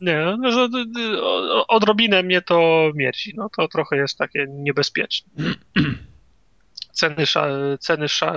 Nie, 0.00 0.36
no, 0.38 0.48
odrobinę 1.68 2.22
mnie 2.22 2.42
to 2.42 2.90
mierzi. 2.94 3.32
No 3.36 3.48
to 3.56 3.68
trochę 3.68 3.96
jest 3.96 4.18
takie 4.18 4.46
niebezpieczne. 4.48 5.30
Ceny, 6.92 7.26
sza, 7.26 7.46
ceny 7.80 8.08
sza, 8.08 8.34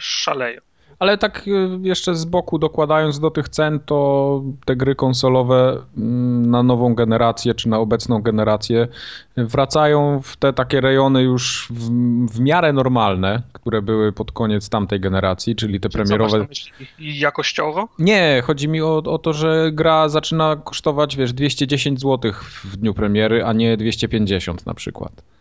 szaleją. 0.00 0.60
Ale 0.98 1.18
tak 1.18 1.48
y, 1.48 1.78
jeszcze 1.82 2.14
z 2.14 2.24
boku 2.24 2.58
dokładając 2.58 3.20
do 3.20 3.30
tych 3.30 3.48
cen, 3.48 3.80
to 3.80 4.42
te 4.64 4.76
gry 4.76 4.94
konsolowe 4.94 5.82
mm, 5.96 6.50
na 6.50 6.62
nową 6.62 6.94
generację 6.94 7.54
czy 7.54 7.68
na 7.68 7.78
obecną 7.78 8.22
generację 8.22 8.88
wracają 9.36 10.20
w 10.22 10.36
te 10.36 10.52
takie 10.52 10.80
rejony 10.80 11.22
już 11.22 11.68
w, 11.70 11.90
w 12.32 12.40
miarę 12.40 12.72
normalne, 12.72 13.42
które 13.52 13.82
były 13.82 14.12
pod 14.12 14.32
koniec 14.32 14.68
tamtej 14.68 15.00
generacji, 15.00 15.56
czyli 15.56 15.80
te 15.80 15.88
premierowe. 15.88 16.46
Myśli? 16.48 16.72
Jakościowo? 16.98 17.88
Nie, 17.98 18.42
chodzi 18.46 18.68
mi 18.68 18.82
o, 18.82 18.96
o 18.96 19.18
to, 19.18 19.32
że 19.32 19.70
gra 19.72 20.08
zaczyna 20.08 20.56
kosztować, 20.56 21.16
wiesz, 21.16 21.32
210 21.32 22.00
zł 22.00 22.32
w 22.64 22.76
dniu 22.76 22.94
premiery, 22.94 23.44
a 23.44 23.52
nie 23.52 23.76
250 23.76 24.66
na 24.66 24.74
przykład. 24.74 25.33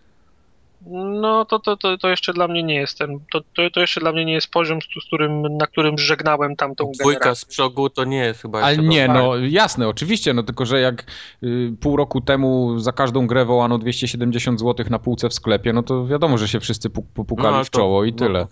No 0.88 1.46
to, 1.46 1.60
to, 1.60 1.78
to, 1.78 1.98
to 1.98 2.10
jeszcze 2.10 2.34
dla 2.34 2.48
mnie 2.48 2.64
nie 2.64 2.76
jest 2.76 2.98
ten, 2.98 3.20
to, 3.32 3.42
to, 3.42 3.70
to 3.74 3.80
jeszcze 3.80 4.00
dla 4.00 4.12
mnie 4.12 4.26
nie 4.26 4.34
jest 4.34 4.52
poziom, 4.52 4.80
z 4.82 5.06
którym, 5.08 5.58
na 5.58 5.68
którym 5.68 5.98
żegnałem 5.98 6.56
tamtą 6.56 6.92
Dwójka 7.00 7.20
generację. 7.20 7.42
z 7.42 7.46
przogu 7.46 7.90
to 7.90 8.04
nie 8.04 8.18
jest 8.18 8.42
chyba 8.42 8.62
Ale 8.62 8.78
nie, 8.78 9.08
no 9.08 9.38
jasne, 9.38 9.88
oczywiście, 9.88 10.34
no 10.34 10.44
tylko, 10.44 10.66
że 10.66 10.80
jak 10.80 11.06
y, 11.44 11.74
pół 11.82 11.98
roku 11.98 12.22
temu 12.22 12.80
za 12.80 12.92
każdą 12.92 13.28
grę 13.28 13.46
wołano 13.46 13.78
270 13.78 14.60
zł 14.60 14.86
na 14.90 15.00
półce 15.00 15.30
w 15.30 15.34
sklepie, 15.34 15.74
no 15.74 15.84
to 15.84 16.08
wiadomo, 16.08 16.38
że 16.38 16.48
się 16.48 16.60
wszyscy 16.60 16.90
popukali 16.90 17.58
no, 17.58 17.64
w 17.64 17.70
czoło 17.70 18.04
i 18.04 18.12
no, 18.12 18.18
tyle. 18.18 18.48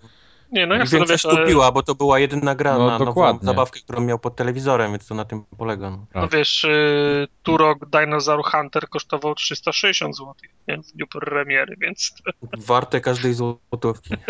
Nie, 0.52 0.68
no 0.68 0.76
jak 0.76 0.88
sobie 0.88 1.06
wiesz, 1.06 1.24
kupiła, 1.24 1.72
bo 1.72 1.84
to 1.84 1.96
była 1.96 2.20
jedyna 2.20 2.56
gra 2.56 2.78
no, 2.78 2.88
na 2.88 3.00
nową 3.00 3.40
zabawkę, 3.42 3.80
którą 3.80 4.02
miał 4.02 4.20
pod 4.20 4.36
telewizorem, 4.36 4.92
więc 4.92 5.08
to 5.08 5.16
na 5.16 5.26
tym 5.26 5.44
polega. 5.58 5.90
No, 5.90 6.06
no 6.16 6.28
wiesz, 6.28 6.64
y, 6.64 7.28
Turok 7.44 7.90
Dinosaur 7.90 8.44
Hunter 8.44 8.90
kosztował 8.90 9.36
360 9.36 10.18
zł 10.18 10.34
nie? 10.68 10.78
w 10.78 10.92
dniu 10.92 11.08
premiery, 11.08 11.76
więc... 11.80 12.14
Warte 12.68 13.02
każdej 13.02 13.34
złotówki. 13.34 14.14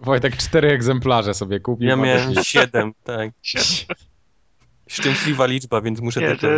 Wojtek, 0.00 0.36
cztery 0.36 0.68
egzemplarze 0.68 1.34
sobie 1.34 1.60
kupił. 1.60 1.88
Ja 1.88 1.96
miałem 1.96 2.34
siedem, 2.42 2.92
tak. 3.04 3.30
Szczęśliwa 4.88 5.46
liczba, 5.46 5.80
więc 5.80 6.00
muszę 6.00 6.20
nie, 6.20 6.36
to 6.36 6.48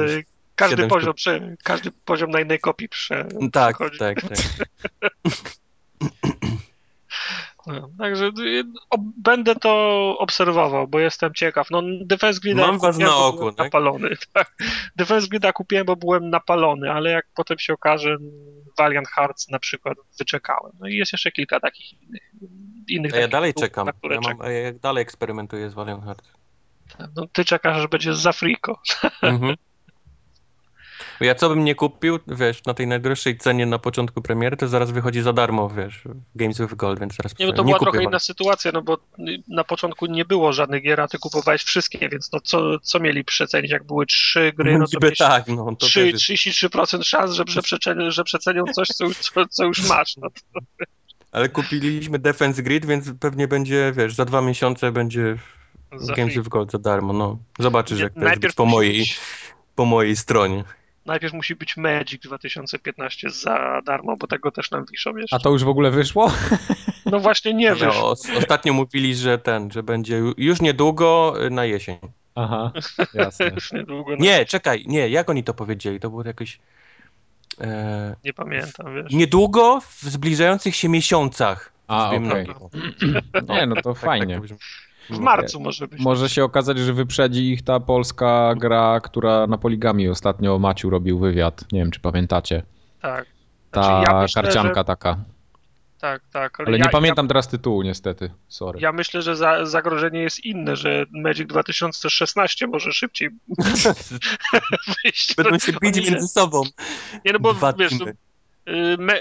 każdy 0.54 0.88
poziom, 0.88 1.14
prze, 1.14 1.57
każdy 1.64 1.90
poziom 2.04 2.30
na 2.30 2.40
innej 2.40 2.59
kopii 2.59 2.88
prze, 2.88 3.28
tak, 3.52 3.78
tak, 3.99 4.21
tak. 4.21 4.38
No, 5.02 5.09
także 7.99 8.26
y, 8.26 8.64
będę 9.17 9.55
to 9.55 9.71
obserwował, 10.19 10.88
bo 10.88 11.00
jestem 11.00 11.35
ciekaw. 11.35 11.71
No, 11.71 11.83
Defense 12.05 12.40
Grida 12.40 12.67
Mam 12.67 12.79
was 12.79 12.99
na 12.99 13.17
oku, 13.17 13.52
tak? 13.52 13.67
napalony. 13.67 14.11
Tak. 14.33 14.55
Defense 14.97 15.29
Grida 15.29 15.52
kupiłem, 15.52 15.87
bo 15.87 15.97
byłem 15.97 16.31
napalony, 16.31 16.93
ale 16.93 17.11
jak 17.11 17.26
potem 17.35 17.59
się 17.59 17.73
okaże, 17.73 18.17
Valiant 18.79 19.09
Hearts 19.09 19.49
na 19.49 19.59
przykład 19.59 19.99
wyczekałem. 20.19 20.73
No 20.81 20.88
i 20.88 20.97
jest 20.97 21.12
jeszcze 21.12 21.33
kilka 21.33 21.61
takich 21.61 21.93
innych. 21.93 22.23
innych 22.88 23.14
a 23.14 23.17
ja 23.17 23.29
dalej 23.29 23.55
czekam. 23.55 23.87
Ja 24.11 24.21
mam, 24.21 24.40
a 24.40 24.50
ja 24.50 24.73
dalej 24.73 25.02
eksperymentuję 25.02 25.71
z 25.71 25.75
Valiant 25.75 26.05
Hearts. 26.05 26.33
No, 27.17 27.26
ty 27.33 27.45
czekasz, 27.45 27.81
że 27.81 27.88
będzie 27.88 28.14
za 28.14 28.33
friko. 28.33 28.81
Mhm. 29.23 29.57
Ja 31.21 31.35
co 31.35 31.49
bym 31.49 31.65
nie 31.65 31.75
kupił, 31.75 32.19
wiesz, 32.27 32.65
na 32.65 32.75
tej 32.75 32.87
najdroższej 32.87 33.39
cenie 33.39 33.67
na 33.67 33.79
początku 33.79 34.23
premiery, 34.23 34.57
to 34.57 34.69
zaraz 34.69 34.91
wychodzi 34.91 35.23
za 35.23 35.33
darmo, 35.33 35.69
wiesz, 35.69 36.03
Games 36.35 36.61
with 36.61 36.75
Gold, 36.75 37.00
więc 37.00 37.17
teraz 37.17 37.39
Nie, 37.39 37.47
no 37.47 37.53
to 37.53 37.65
była 37.65 37.79
trochę 37.79 38.03
inna 38.03 38.19
sytuacja, 38.19 38.73
no 38.73 38.83
bo 38.83 38.99
na 39.49 39.65
początku 39.65 40.07
nie 40.07 40.25
było 40.25 40.53
żadnych 40.53 40.83
gier, 40.83 41.00
a 41.00 41.09
ty 41.09 41.19
kupowałeś 41.19 41.62
wszystkie, 41.62 42.09
więc 42.09 42.33
no 42.33 42.41
co, 42.41 42.79
co 42.79 43.00
mieli 43.00 43.25
przecenić, 43.25 43.71
jak 43.71 43.85
były 43.85 44.07
trzy 44.07 44.53
gry, 44.57 44.79
no 44.79 44.87
to 44.87 44.91
Niby 44.95 45.17
tak, 45.17 45.49
no, 45.49 45.77
to 45.79 45.87
3, 45.87 46.12
33% 46.12 47.03
szans, 47.03 47.33
że, 47.33 47.45
że, 47.47 47.62
przecenią, 47.62 48.11
że 48.11 48.25
przecenią 48.25 48.65
coś, 48.65 48.89
co 48.89 49.05
już, 49.05 49.17
co, 49.19 49.47
co 49.47 49.65
już 49.65 49.89
masz. 49.89 50.17
No 50.17 50.31
to... 50.31 50.61
Ale 51.33 51.49
kupiliśmy 51.49 52.19
Defense 52.19 52.62
Grid, 52.62 52.87
więc 52.87 53.12
pewnie 53.21 53.49
będzie, 53.49 53.93
wiesz, 53.97 54.15
za 54.15 54.25
dwa 54.25 54.43
miesiące 54.43 54.93
będzie 54.93 55.37
Games 56.17 56.35
with 56.35 56.49
Gold 56.49 56.71
za 56.71 56.79
darmo, 56.79 57.12
no. 57.12 57.39
Zobaczysz, 57.59 58.00
jak 58.00 58.15
to 58.15 58.21
jest 58.43 58.57
po 58.57 58.67
mojej, 58.67 59.07
po 59.75 59.85
mojej 59.85 60.17
stronie 60.17 60.65
najpierw 61.07 61.35
musi 61.35 61.57
być 61.57 61.76
Magic 61.76 62.23
2015 62.23 63.30
za 63.30 63.80
darmo, 63.87 64.16
bo 64.16 64.26
tego 64.26 64.50
też 64.50 64.71
nam 64.71 64.85
wiszą 64.90 65.16
jeszcze. 65.16 65.37
A 65.37 65.38
to 65.38 65.50
już 65.50 65.64
w 65.64 65.69
ogóle 65.69 65.90
wyszło? 65.90 66.33
No 67.07 67.21
właśnie 67.21 67.54
nie 67.54 67.75
wyszło. 67.75 68.14
No, 68.28 68.38
ostatnio 68.38 68.73
mówili, 68.73 69.14
że 69.14 69.38
ten, 69.38 69.71
że 69.71 69.83
będzie 69.83 70.23
już 70.37 70.61
niedługo 70.61 71.35
y, 71.47 71.50
na 71.50 71.64
jesień. 71.64 71.99
Aha, 72.35 72.73
jasne. 73.14 73.50
już 73.54 73.73
niedługo 73.73 74.16
nie, 74.16 74.30
jesień. 74.30 74.47
czekaj, 74.47 74.85
nie, 74.87 75.09
jak 75.09 75.30
oni 75.30 75.45
to 75.45 75.54
powiedzieli? 75.54 76.00
To 76.00 76.11
było 76.11 76.25
jakoś... 76.25 76.59
E... 77.61 78.16
Nie 78.25 78.33
pamiętam, 78.33 78.95
wiesz. 78.95 79.12
Niedługo 79.12 79.80
w 79.80 80.02
zbliżających 80.02 80.76
się 80.76 80.88
miesiącach. 80.88 81.73
A, 81.88 82.11
okej. 82.11 82.49
Okay. 82.50 83.49
Nie, 83.57 83.66
no 83.66 83.75
to 83.75 83.95
tak, 83.95 84.02
fajnie. 84.02 84.40
Tak, 84.40 84.49
tak 84.49 84.59
w 85.11 85.19
marcu 85.19 85.61
może 85.61 85.88
być. 85.88 86.00
Może 86.00 86.28
się 86.28 86.45
okazać, 86.45 86.78
że 86.78 86.92
wyprzedzi 86.92 87.52
ich 87.52 87.62
ta 87.62 87.80
polska 87.80 88.54
gra, 88.57 89.00
która 89.00 89.47
na 89.47 89.59
poligami 89.59 90.09
ostatnio 90.09 90.59
Maciu 90.59 90.90
robił 90.90 91.19
wywiad. 91.19 91.64
Nie 91.73 91.80
wiem, 91.80 91.90
czy 91.90 92.00
pamiętacie. 92.00 92.62
Tak. 93.02 93.26
Ta 93.71 93.83
znaczy, 93.83 94.11
ja 94.11 94.23
myślę, 94.23 94.42
karcianka 94.42 94.80
że... 94.80 94.85
taka. 94.85 95.16
Tak, 96.00 96.23
tak. 96.33 96.61
Ale, 96.61 96.66
ale 96.66 96.78
ja, 96.78 96.85
nie 96.85 96.90
pamiętam 96.90 97.25
ja, 97.26 97.28
teraz 97.28 97.49
tytułu, 97.49 97.83
niestety. 97.83 98.30
Sorry. 98.49 98.80
Ja 98.80 98.92
myślę, 98.92 99.23
że 99.23 99.37
za, 99.37 99.66
zagrożenie 99.66 100.21
jest 100.21 100.45
inne, 100.45 100.76
że 100.76 101.07
Magic 101.11 101.49
2016 101.49 102.66
może 102.66 102.92
szybciej 102.92 103.28
wyjść. 105.04 105.35
Będą 105.35 105.59
się 105.59 105.73
bić 105.73 106.11
między 106.11 106.28
sobą. 106.28 106.62
Nie, 107.25 107.33
no 107.33 107.38
bo 107.38 107.54
Dwa 107.54 107.73
wiesz, 107.73 107.92
y, 107.92 108.97
me, 108.99 109.21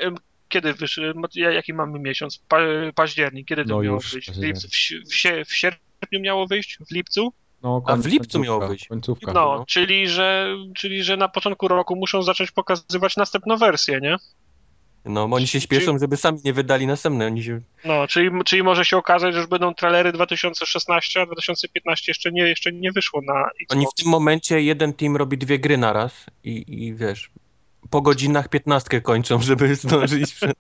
kiedy 0.50 0.74
wyszły, 0.74 1.14
jaki 1.36 1.74
mamy 1.74 2.00
miesiąc? 2.00 2.38
Pa, 2.48 2.58
październik, 2.96 3.48
kiedy 3.48 3.66
to 3.66 3.70
no 3.70 3.82
miało 3.82 3.96
już, 3.96 4.14
wyjść? 4.14 4.32
W, 4.32 4.42
lipcu, 4.42 4.68
w, 4.68 4.72
w, 4.72 5.50
w, 5.50 5.56
sierpniu 5.56 6.20
miało 6.22 6.48
wyjść? 6.48 6.78
W 6.90 6.92
lipcu? 6.92 7.34
No, 7.64 7.82
A 7.86 7.96
w 7.96 8.06
lipcu 8.06 8.40
miało 8.40 8.68
wyjść. 8.68 8.88
Końcówka. 8.88 9.34
No, 9.34 9.58
no, 9.58 9.66
Czyli, 9.66 10.08
że, 10.08 10.56
czyli 10.76 11.04
że 11.04 11.18
na 11.18 11.28
początku 11.28 11.68
roku 11.68 11.96
muszą 11.96 12.24
zacząć 12.24 12.52
pokazywać 12.52 13.18
następną 13.18 13.58
wersję, 13.58 14.00
nie? 14.02 14.18
No, 15.06 15.24
oni 15.24 15.48
się 15.48 15.62
śpieszą, 15.62 15.86
czyli, 15.86 16.00
żeby 16.00 16.18
sami 16.18 16.40
nie 16.46 16.54
wydali 16.54 16.88
następne. 16.88 17.26
Oni 17.26 17.44
się... 17.44 17.62
No, 17.86 18.08
czyli, 18.08 18.30
czyli 18.46 18.64
może 18.64 18.86
się 18.86 18.98
okazać, 18.98 19.34
że 19.34 19.40
już 19.40 19.50
będą 19.50 19.74
trailery 19.74 20.12
2016, 20.12 21.22
a 21.22 21.26
2015 21.26 22.12
jeszcze 22.12 22.32
nie, 22.32 22.42
jeszcze 22.42 22.72
nie 22.72 22.92
wyszło 22.92 23.22
na 23.22 23.50
Xbox. 23.62 23.72
Oni 23.72 23.86
w 23.86 24.02
tym 24.02 24.12
momencie 24.12 24.62
jeden 24.62 24.94
team 24.94 25.18
robi 25.18 25.38
dwie 25.38 25.60
gry 25.60 25.78
naraz 25.78 26.26
i, 26.44 26.64
i 26.68 26.96
wiesz, 26.96 27.30
po 27.90 28.02
godzinach 28.02 28.50
15 28.50 29.02
kończą, 29.02 29.42
żeby 29.50 29.76
zdążyć 29.76 30.34
przed, 30.34 30.58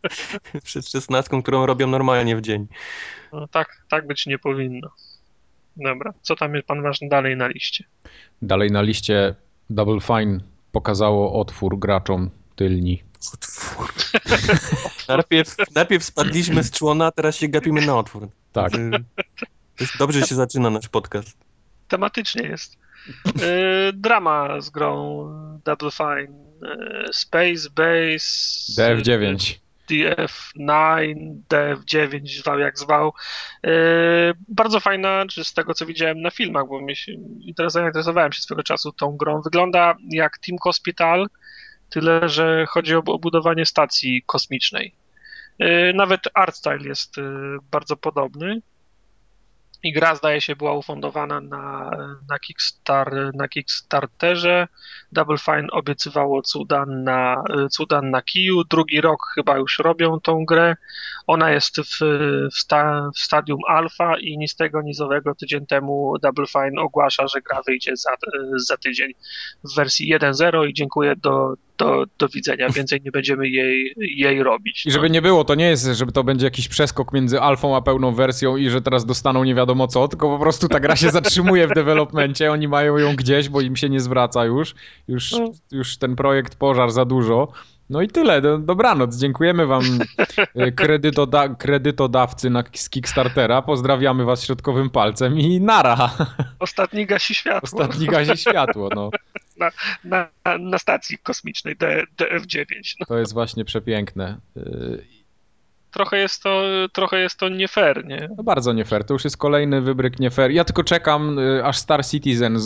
przed 0.64 0.90
16, 0.90 1.42
którą 1.42 1.66
robią 1.66 1.88
normalnie 1.88 2.36
w 2.36 2.42
dzień. 2.42 2.68
No, 3.34 3.48
tak, 3.48 3.84
tak 3.90 4.08
być 4.08 4.26
nie 4.26 4.40
powinno. 4.40 4.90
Dobra, 5.78 6.14
co 6.22 6.36
tam 6.36 6.56
jest 6.56 6.68
pan 6.68 6.82
ważny 6.82 7.10
dalej 7.10 7.38
na 7.38 7.48
liście? 7.48 7.84
Dalej 8.42 8.72
na 8.72 8.82
liście 8.82 9.36
Double 9.70 10.00
Fine 10.00 10.40
pokazało 10.72 11.40
otwór 11.40 11.80
graczom 11.80 12.30
tylni. 12.56 13.04
Otwór. 13.34 13.94
najpierw, 15.08 15.56
najpierw 15.76 16.04
spadliśmy 16.04 16.64
z 16.64 16.72
człona, 16.72 17.06
a 17.06 17.12
teraz 17.12 17.36
się 17.36 17.48
gapimy 17.48 17.86
na 17.86 17.98
otwór. 17.98 18.28
Tak. 18.52 18.72
Dobrze 20.00 20.28
się 20.28 20.36
zaczyna 20.36 20.70
nasz 20.70 20.90
podcast. 20.90 21.38
Tematycznie 21.88 22.48
jest. 22.48 22.78
Y, 23.42 23.94
drama 23.94 24.62
z 24.62 24.70
grą 24.70 25.26
Double 25.66 25.92
Fine. 25.92 26.50
Y, 27.08 27.14
Space 27.14 27.70
Base. 27.76 28.82
DF9. 28.82 29.60
DF9, 29.90 31.16
DF9, 31.50 32.28
zwał 32.28 32.60
jak 32.60 32.80
zwał. 32.80 33.14
Y, 33.66 33.70
bardzo 34.48 34.80
fajna, 34.80 35.26
czy 35.30 35.44
z 35.44 35.54
tego 35.54 35.74
co 35.74 35.86
widziałem 35.86 36.22
na 36.22 36.32
filmach, 36.32 36.68
bo 36.68 36.82
mi 36.82 36.96
się, 36.96 37.12
zainteresowałem 37.68 38.32
się 38.32 38.42
swego 38.42 38.64
czasu 38.64 38.92
tą 38.92 39.18
grą. 39.18 39.42
Wygląda 39.42 39.96
jak 40.10 40.38
Team 40.38 40.58
Hospital, 40.62 41.28
tyle 41.90 42.30
że 42.30 42.66
chodzi 42.66 42.96
o 42.96 43.02
budowanie 43.02 43.66
stacji 43.66 44.24
kosmicznej. 44.26 44.96
Nawet 45.94 46.22
art 46.34 46.56
style 46.56 46.88
jest 46.88 47.16
bardzo 47.72 47.98
podobny. 47.98 48.62
I 49.84 49.94
gra 49.94 50.16
zdaje 50.16 50.42
się 50.42 50.56
była 50.56 50.74
ufundowana 50.74 51.42
na, 51.42 51.92
na, 52.30 52.40
Kickstar, 52.40 53.32
na 53.34 53.48
Kickstarterze. 53.48 54.68
Double 55.12 55.38
Fine 55.38 55.68
obiecywało 55.72 56.42
cuda 56.42 56.86
na, 56.86 57.44
cuda 57.72 58.02
na 58.02 58.22
kiju. 58.22 58.64
Drugi 58.64 59.02
rok 59.02 59.20
chyba 59.36 59.58
już 59.58 59.80
robią 59.80 60.20
tą 60.20 60.46
grę. 60.46 60.76
Ona 61.30 61.52
jest 61.52 61.76
w, 61.78 62.00
w, 62.54 62.60
sta, 62.60 63.10
w 63.16 63.20
stadium 63.20 63.60
alfa 63.68 64.20
i 64.20 64.38
nic 64.38 64.56
tego 64.56 64.82
nizowego 64.82 65.36
tydzień 65.36 65.66
temu 65.66 66.14
Double 66.22 66.46
Fine 66.48 66.82
ogłasza, 66.82 67.28
że 67.28 67.42
gra 67.42 67.62
wyjdzie 67.68 67.96
za, 67.96 68.10
za 68.56 68.78
tydzień 68.78 69.12
w 69.64 69.76
wersji 69.76 70.16
1.0 70.16 70.68
i 70.68 70.74
dziękuję 70.74 71.16
do, 71.16 71.54
do, 71.78 72.06
do 72.20 72.28
widzenia. 72.28 72.70
Więcej 72.70 73.02
nie 73.06 73.12
będziemy 73.12 73.50
jej, 73.50 73.94
jej 73.98 74.44
robić. 74.44 74.86
I 74.86 74.92
żeby 74.92 75.10
no. 75.10 75.14
nie 75.14 75.22
było, 75.22 75.44
to 75.44 75.56
nie 75.56 75.70
jest, 75.70 75.86
żeby 75.86 76.12
to 76.12 76.24
będzie 76.24 76.46
jakiś 76.46 76.68
przeskok 76.68 77.14
między 77.14 77.42
alfą 77.42 77.76
a 77.76 77.82
pełną 77.82 78.16
wersją 78.16 78.58
i 78.58 78.70
że 78.70 78.82
teraz 78.82 79.06
dostaną 79.06 79.44
nie 79.44 79.56
wiadomo 79.56 79.88
co, 79.88 80.08
tylko 80.08 80.30
po 80.30 80.40
prostu 80.40 80.68
ta 80.68 80.80
gra 80.80 80.96
się 80.96 81.10
zatrzymuje 81.20 81.68
w 81.68 81.74
developmencie, 81.74 82.52
oni 82.52 82.68
mają 82.68 82.98
ją 82.98 83.16
gdzieś, 83.16 83.50
bo 83.50 83.62
im 83.62 83.76
się 83.76 83.90
nie 83.90 84.00
zwraca 84.00 84.46
już. 84.46 84.76
Już, 85.08 85.32
no. 85.32 85.52
już 85.72 85.98
ten 85.98 86.16
projekt 86.16 86.56
pożar 86.56 86.92
za 86.92 87.06
dużo 87.06 87.48
No 87.90 88.02
i 88.02 88.08
tyle. 88.08 88.42
Do, 88.42 88.58
dobranoc. 88.58 89.16
Dziękujemy 89.16 89.68
wam 89.68 89.84
e, 90.56 90.72
kredytoda 90.72 91.50
kredytodawcy 91.50 92.50
na, 92.50 92.64
z 92.74 92.90
Kickstartera. 92.90 93.62
Pozdrawiamy 93.62 94.26
was 94.26 94.44
środkowym 94.44 94.90
palcem 94.90 95.40
i 95.40 95.62
nara. 95.62 96.10
Ostatni 96.60 97.06
gasi 97.06 97.36
światło. 97.36 97.62
Ostatni 97.64 98.08
gazi 98.08 98.38
światło, 98.38 98.90
no. 98.96 99.10
Na, 99.58 99.72
na, 100.04 100.30
na 100.60 100.78
stacji 100.78 101.18
kosmicznej 101.18 101.76
D, 101.76 102.04
DF-9. 102.18 102.66
No. 103.00 103.06
To 103.06 103.18
jest 103.18 103.34
właśnie 103.34 103.66
przepiękne. 103.66 104.38
Trochę 105.92 106.18
jest 106.18 106.44
to, 106.44 106.62
trochę 106.94 107.20
jest 107.20 107.40
to 107.40 107.50
nie 107.50 107.68
fair, 107.68 108.06
nie? 108.06 108.30
No 108.38 108.44
bardzo 108.44 108.74
nie 108.74 108.86
fair. 108.86 109.04
To 109.04 109.14
już 109.14 109.24
jest 109.24 109.38
kolejny 109.38 109.82
wybryk 109.82 110.20
nie 110.20 110.30
fair. 110.30 110.52
Ja 110.52 110.64
tylko 110.64 110.84
czekam, 110.84 111.40
y, 111.40 111.66
aż 111.66 111.78
Star 111.78 112.06
Citizen 112.06 112.58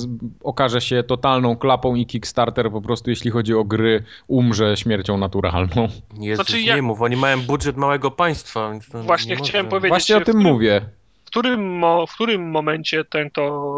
okaże 0.44 0.82
się 0.82 1.03
totalną 1.03 1.58
klapą 1.58 1.96
i 1.96 2.06
Kickstarter 2.06 2.72
po 2.72 2.82
prostu, 2.82 3.10
jeśli 3.10 3.32
chodzi 3.32 3.53
o 3.53 3.63
gry, 3.63 4.03
umrze 4.27 4.77
śmiercią 4.77 5.18
naturalną. 5.18 5.88
Jezus, 6.20 6.48
znaczy, 6.48 6.62
ja... 6.62 6.75
nie 6.75 6.82
mów, 6.82 7.01
oni 7.01 7.15
mają 7.15 7.42
budżet 7.42 7.77
małego 7.77 8.12
państwa. 8.12 8.72
Właśnie 8.94 9.36
chciałem 9.36 9.65
może... 9.65 9.70
powiedzieć. 9.70 9.89
Właśnie 9.89 10.18
o 10.18 10.22
tym 10.22 10.34
którym, 10.34 10.53
mówię. 10.53 10.82
W 11.25 11.25
którym, 11.25 11.82
w 12.08 12.13
którym 12.13 12.51
momencie 12.51 13.06
ten, 13.06 13.30
kto 13.30 13.74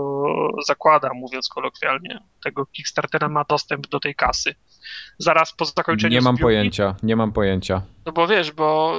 zakłada, 0.68 1.10
mówiąc 1.14 1.50
kolokwialnie, 1.50 2.20
tego 2.44 2.66
Kickstartera 2.66 3.30
ma 3.30 3.44
dostęp 3.50 3.88
do 3.88 4.00
tej 4.00 4.16
kasy? 4.16 4.56
Zaraz 5.18 5.54
po 5.54 5.66
zakończeniu 5.66 6.14
Nie 6.14 6.22
mam 6.22 6.36
zbiórki. 6.36 6.44
pojęcia, 6.44 6.96
nie 7.04 7.16
mam 7.16 7.32
pojęcia. 7.32 7.82
No 8.06 8.12
bo 8.12 8.28
wiesz, 8.28 8.52
bo 8.52 8.98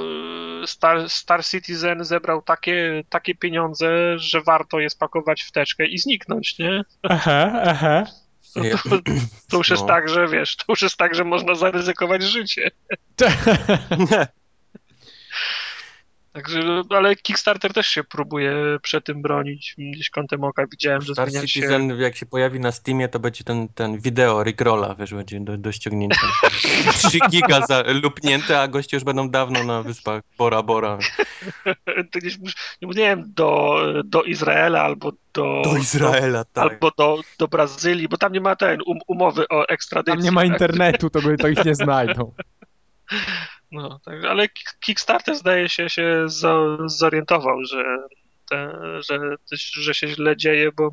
y, 0.63 0.67
Star, 0.67 1.11
Star 1.11 1.45
Citizen 1.45 2.05
zebrał 2.05 2.43
takie, 2.43 3.05
takie 3.09 3.35
pieniądze, 3.35 4.19
że 4.19 4.41
warto 4.41 4.81
je 4.81 4.91
spakować 4.91 5.43
w 5.43 5.53
teczkę 5.53 5.87
i 5.87 5.99
zniknąć, 5.99 6.59
nie? 6.59 6.83
Aha, 7.03 7.63
aha. 7.65 8.05
No 8.57 8.63
to, 8.91 8.99
to, 9.51 9.57
już 9.57 9.71
jest 9.71 9.83
no. 9.83 9.89
tak, 9.89 10.09
że 10.09 10.29
wiesz, 10.29 10.57
to 10.57 10.65
już 10.69 10.83
jest 10.83 10.97
tak, 10.97 11.15
że 11.15 11.25
można 11.25 11.55
zaryzykować 11.55 12.23
życie. 12.23 12.71
Także, 16.37 16.83
ale 16.91 17.17
Kickstarter 17.17 17.73
też 17.73 17.87
się 17.87 18.05
próbuje 18.05 18.53
przed 18.83 19.05
tym 19.05 19.23
bronić. 19.23 19.75
Gdzieś 19.79 20.11
kątem 20.11 20.45
oka 20.45 20.67
widziałem, 20.67 21.03
że 21.03 21.13
Star 21.13 21.31
zmienia 21.31 21.47
Citizen, 21.47 21.89
się... 21.89 22.03
jak 22.03 22.17
się 22.17 22.27
pojawi 22.27 22.61
na 22.61 22.73
Steamie, 22.73 23.09
to 23.09 23.21
będzie 23.21 23.45
ten, 23.45 23.69
ten 23.69 23.99
wideo 23.99 24.43
Rickrolla, 24.43 24.95
wiesz, 24.95 25.15
będzie 25.15 25.41
do, 25.41 25.57
do 25.57 25.73
ściągnięcia. 25.73 26.27
3 27.09 27.19
giga 27.31 27.67
za, 27.67 27.85
lupnięte, 28.03 28.61
a 28.61 28.69
goście 28.69 28.97
już 28.97 29.05
będą 29.05 29.31
dawno 29.31 29.65
na 29.65 29.83
wyspach 29.83 30.23
Bora 30.39 30.63
Bora. 30.63 30.99
to 32.13 32.19
gdzieś, 32.19 32.39
nie 32.83 32.89
wiem, 32.95 33.25
do, 33.27 33.77
do 34.05 34.23
Izraela 34.23 34.83
albo 34.83 35.13
do... 35.35 35.63
Do 35.65 35.77
Izraela, 35.77 36.39
do, 36.39 36.51
tak. 36.53 36.73
Albo 36.73 36.91
do, 36.99 37.21
do 37.39 37.49
Brazylii, 37.49 38.09
bo 38.09 38.17
tam 38.17 38.33
nie 38.33 38.41
ma 38.41 38.57
ten 38.57 38.81
um, 38.87 38.99
umowy 39.07 39.49
o 39.49 39.69
ekstradycji. 39.69 40.17
Tam 40.17 40.25
nie 40.25 40.33
ma 40.33 40.41
tak? 40.41 40.51
internetu, 40.51 41.11
to, 41.11 41.21
to 41.39 41.49
ich 41.49 41.65
nie 41.65 41.75
znajdą. 41.85 42.33
No, 43.73 44.01
tak, 44.05 44.25
ale 44.25 44.49
Kickstarter 44.81 45.37
zdaje 45.37 45.69
się 45.69 45.89
się 45.89 46.27
zorientował, 46.87 47.65
że, 47.65 47.85
te, 48.51 48.73
że, 49.03 49.37
że 49.81 49.95
się 49.95 50.09
źle 50.09 50.37
dzieje, 50.37 50.71
bo 50.77 50.91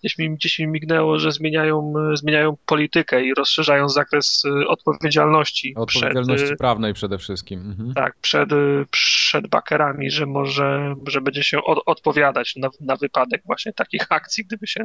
gdzieś 0.00 0.18
mi, 0.18 0.30
gdzieś 0.30 0.58
mi 0.58 0.66
mignęło, 0.66 1.18
że 1.18 1.32
zmieniają, 1.32 1.92
zmieniają 2.14 2.56
politykę 2.66 3.24
i 3.24 3.34
rozszerzają 3.34 3.88
zakres 3.88 4.44
y, 4.44 4.68
odpowiedzialności. 4.68 5.74
Odpowiedzialności 5.76 6.44
przed, 6.46 6.58
prawnej 6.58 6.94
przede 6.94 7.18
wszystkim. 7.18 7.60
Mhm. 7.60 7.94
Tak, 7.94 8.16
przed, 8.20 8.48
przed 8.90 9.46
bakerami, 9.48 10.10
że 10.10 10.26
może, 10.26 10.94
że 11.08 11.20
będzie 11.20 11.42
się 11.42 11.62
od, 11.64 11.78
odpowiadać 11.86 12.56
na, 12.56 12.68
na 12.80 12.96
wypadek 12.96 13.42
właśnie 13.46 13.72
takich 13.72 14.06
akcji, 14.10 14.44
gdyby 14.44 14.66
się, 14.66 14.80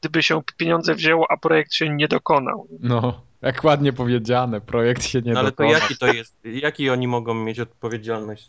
gdyby 0.00 0.22
się 0.22 0.42
pieniądze 0.56 0.94
wzięło, 0.94 1.26
a 1.30 1.36
projekt 1.36 1.72
się 1.72 1.88
nie 1.88 2.08
dokonał. 2.08 2.68
No. 2.80 3.27
Jak 3.42 3.64
ładnie 3.64 3.92
powiedziane, 3.92 4.60
projekt 4.60 5.04
się 5.04 5.22
nie 5.22 5.32
no, 5.32 5.40
Ale 5.40 5.50
dokona. 5.50 5.68
to 5.68 5.74
jaki 5.74 5.96
to 5.96 6.06
jest? 6.06 6.36
Jaki 6.44 6.90
oni 6.90 7.08
mogą 7.08 7.34
mieć 7.34 7.60
odpowiedzialność? 7.60 8.48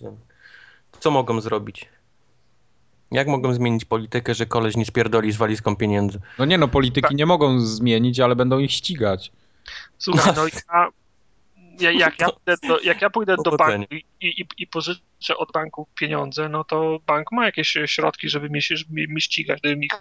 Co 0.99 1.11
mogą 1.11 1.41
zrobić? 1.41 1.89
Jak 3.11 3.27
mogą 3.27 3.53
zmienić 3.53 3.85
politykę, 3.85 4.33
że 4.33 4.45
koleś 4.45 4.77
nie 4.77 4.85
spierdoli 4.85 5.31
z 5.31 5.37
walizką 5.37 5.75
pieniędzy? 5.75 6.19
No 6.39 6.45
nie 6.45 6.57
no, 6.57 6.67
polityki 6.67 7.15
nie 7.15 7.25
mogą 7.25 7.59
zmienić, 7.59 8.19
ale 8.19 8.35
będą 8.35 8.59
ich 8.59 8.71
ścigać. 8.71 9.31
Słuchaj, 9.97 10.33
no 10.35 10.45
ja, 11.79 11.91
jak, 11.91 12.19
ja 12.19 12.29
pójdę 12.29 12.67
do, 12.67 12.79
jak 12.79 13.01
ja 13.01 13.09
pójdę 13.09 13.35
do 13.45 13.51
banku 13.51 13.95
i, 13.95 14.05
i, 14.21 14.45
i 14.57 14.67
pożyczę 14.67 15.37
od 15.37 15.51
banku 15.51 15.87
pieniądze, 15.95 16.49
no 16.49 16.63
to 16.63 16.99
bank 17.07 17.31
ma 17.31 17.45
jakieś 17.45 17.77
środki, 17.85 18.29
żeby 18.29 18.49
mnie, 18.49 18.61
mnie 18.89 19.21
ścigać, 19.21 19.59
gdybym 19.59 19.83
ich, 19.83 19.91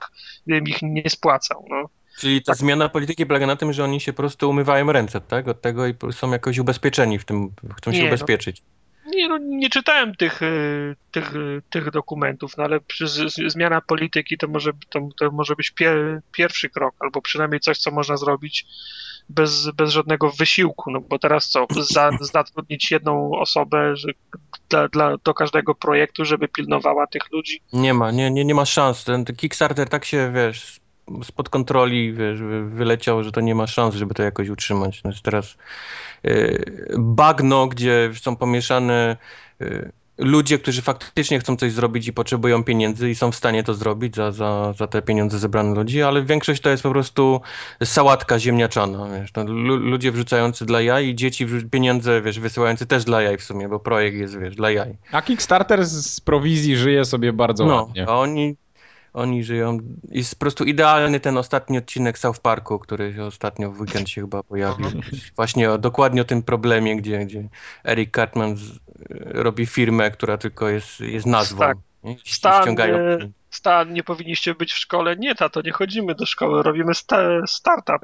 gdybym 0.46 0.68
ich 0.68 0.82
nie 0.82 1.10
spłacał. 1.10 1.66
No. 1.70 1.88
Czyli 2.18 2.42
ta 2.42 2.52
tak. 2.52 2.56
zmiana 2.56 2.88
polityki 2.88 3.26
polega 3.26 3.46
na 3.46 3.56
tym, 3.56 3.72
że 3.72 3.84
oni 3.84 4.00
się 4.00 4.12
po 4.12 4.16
prostu 4.16 4.50
umywają 4.50 4.92
ręce, 4.92 5.20
tak? 5.20 5.48
Od 5.48 5.60
tego 5.60 5.86
i 5.86 5.94
są 6.12 6.30
jakoś 6.30 6.58
ubezpieczeni 6.58 7.18
w 7.18 7.24
tym, 7.24 7.50
chcą 7.76 7.92
się 7.92 7.98
nie, 7.98 8.04
no. 8.04 8.08
ubezpieczyć. 8.08 8.62
No, 9.06 9.12
nie, 9.14 9.28
no, 9.28 9.38
nie 9.38 9.70
czytałem 9.70 10.14
tych, 10.14 10.42
y, 10.42 10.96
tych, 11.10 11.34
y, 11.34 11.62
tych 11.70 11.90
dokumentów, 11.90 12.56
no 12.56 12.64
ale 12.64 12.80
zmiana 13.46 13.80
polityki 13.80 14.38
to 14.38 14.48
może, 14.48 14.70
to, 14.88 15.08
to 15.18 15.30
może 15.30 15.56
być 15.56 15.70
pier, 15.70 16.20
pierwszy 16.32 16.68
krok, 16.68 16.94
albo 17.00 17.22
przynajmniej 17.22 17.60
coś, 17.60 17.78
co 17.78 17.90
można 17.90 18.16
zrobić 18.16 18.66
bez, 19.28 19.70
bez 19.70 19.90
żadnego 19.90 20.30
wysiłku, 20.30 20.90
no 20.90 21.00
bo 21.00 21.18
teraz 21.18 21.48
co, 21.48 21.66
za, 21.94 22.10
zatrudnić 22.20 22.90
jedną 22.90 23.30
osobę 23.32 23.96
że 23.96 24.08
dla, 24.68 24.88
dla, 24.88 25.16
do 25.24 25.34
każdego 25.34 25.74
projektu, 25.74 26.24
żeby 26.24 26.48
pilnowała 26.48 27.06
tych 27.06 27.32
ludzi? 27.32 27.60
Nie 27.72 27.94
ma, 27.94 28.10
nie, 28.10 28.30
nie, 28.30 28.44
nie 28.44 28.54
ma 28.54 28.64
szans. 28.64 29.04
Ten 29.04 29.24
Kickstarter 29.24 29.88
tak 29.88 30.04
się, 30.04 30.32
wiesz, 30.34 30.80
spod 31.22 31.48
kontroli 31.48 32.12
wiesz, 32.12 32.38
wyleciał, 32.68 33.22
że 33.22 33.32
to 33.32 33.40
nie 33.40 33.54
ma 33.54 33.66
szans, 33.66 33.94
żeby 33.94 34.14
to 34.14 34.22
jakoś 34.22 34.48
utrzymać. 34.48 35.00
Znaczy 35.00 35.22
teraz 35.22 35.56
yy, 36.22 36.64
bagno, 36.98 37.66
gdzie 37.66 38.10
są 38.14 38.36
pomieszane 38.36 39.16
yy, 39.60 39.92
ludzie, 40.18 40.58
którzy 40.58 40.82
faktycznie 40.82 41.40
chcą 41.40 41.56
coś 41.56 41.72
zrobić 41.72 42.08
i 42.08 42.12
potrzebują 42.12 42.64
pieniędzy 42.64 43.10
i 43.10 43.14
są 43.14 43.32
w 43.32 43.36
stanie 43.36 43.64
to 43.64 43.74
zrobić 43.74 44.16
za, 44.16 44.32
za, 44.32 44.72
za 44.72 44.86
te 44.86 45.02
pieniądze 45.02 45.38
zebrane 45.38 45.74
ludzi, 45.74 46.02
ale 46.02 46.22
większość 46.22 46.62
to 46.62 46.70
jest 46.70 46.82
po 46.82 46.90
prostu 46.90 47.40
sałatka 47.84 48.38
ziemniaczana. 48.38 49.20
Wiesz, 49.20 49.30
no, 49.36 49.44
ludzie 49.76 50.12
wrzucający 50.12 50.66
dla 50.66 50.80
jaj 50.80 51.06
i 51.06 51.14
dzieci 51.14 51.46
pieniądze 51.70 52.22
wiesz, 52.22 52.40
wysyłające 52.40 52.86
też 52.86 53.04
dla 53.04 53.22
jaj 53.22 53.38
w 53.38 53.42
sumie, 53.42 53.68
bo 53.68 53.80
projekt 53.80 54.16
jest 54.16 54.38
wiesz, 54.38 54.56
dla 54.56 54.70
jaj. 54.70 54.96
A 55.12 55.22
Kickstarter 55.22 55.86
z 55.86 56.20
prowizji 56.20 56.76
żyje 56.76 57.04
sobie 57.04 57.32
bardzo 57.32 57.64
no, 57.64 57.74
ładnie. 57.74 58.08
A 58.08 58.18
oni 58.18 58.56
oni 59.12 59.44
żyją. 59.44 59.78
Jest 60.10 60.34
po 60.34 60.40
prostu 60.40 60.64
idealny 60.64 61.20
ten 61.20 61.38
ostatni 61.38 61.78
odcinek 61.78 62.18
South 62.18 62.40
Parku, 62.40 62.78
który 62.78 63.24
ostatnio 63.24 63.72
w 63.72 63.80
weekend 63.80 64.08
się 64.08 64.20
chyba 64.20 64.42
pojawił. 64.42 64.86
Właśnie 65.36 65.70
o, 65.70 65.78
dokładnie 65.78 66.22
o 66.22 66.24
tym 66.24 66.42
problemie, 66.42 66.96
gdzie, 66.96 67.18
gdzie 67.18 67.48
Eric 67.84 68.14
Cartman 68.14 68.56
z, 68.56 68.78
robi 69.24 69.66
firmę, 69.66 70.10
która 70.10 70.38
tylko 70.38 70.68
jest, 70.68 71.00
jest 71.00 71.26
nazwą. 71.26 71.58
Tak. 71.58 71.78
Stan, 72.24 72.62
ściągają. 72.62 73.18
Stan, 73.58 73.92
nie 73.92 74.02
powinniście 74.02 74.54
być 74.54 74.72
w 74.72 74.78
szkole. 74.78 75.16
Nie, 75.16 75.34
tato, 75.34 75.62
nie 75.62 75.72
chodzimy 75.72 76.14
do 76.14 76.26
szkoły, 76.26 76.62
robimy 76.62 76.94
sta 76.94 77.46
startup. 77.46 78.02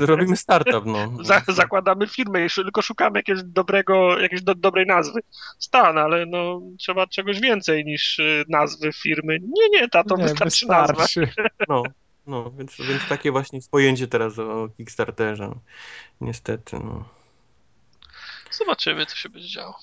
Robimy 0.00 0.36
startup, 0.36 0.86
no. 0.86 1.12
Za 1.24 1.42
zakładamy 1.48 2.06
firmę, 2.06 2.40
jeszcze 2.40 2.62
tylko 2.62 2.82
szukamy 2.82 3.18
jakiegoś 3.18 3.42
dobrego, 3.44 4.18
jakiejś 4.18 4.42
do 4.42 4.54
dobrej 4.54 4.86
nazwy. 4.86 5.20
Stan, 5.58 5.98
ale 5.98 6.26
no, 6.26 6.60
trzeba 6.78 7.06
czegoś 7.06 7.40
więcej 7.40 7.84
niż 7.84 8.18
y, 8.18 8.44
nazwy 8.48 8.92
firmy. 8.92 9.38
Nie, 9.40 9.80
nie, 9.80 9.88
tato, 9.88 10.16
nie, 10.16 10.22
wystarczy, 10.22 10.66
wystarczy. 10.66 11.20
nazwa. 11.20 11.42
No, 11.68 11.82
no 12.26 12.50
więc, 12.50 12.76
więc 12.78 13.08
takie 13.08 13.32
właśnie 13.32 13.60
pojęcie 13.70 14.06
teraz 14.08 14.38
o 14.38 14.68
Kickstarterze. 14.76 15.50
Niestety, 16.20 16.76
no. 16.84 17.08
Zobaczymy, 18.50 19.06
co 19.06 19.16
się 19.16 19.28
będzie 19.28 19.48
działo. 19.48 19.78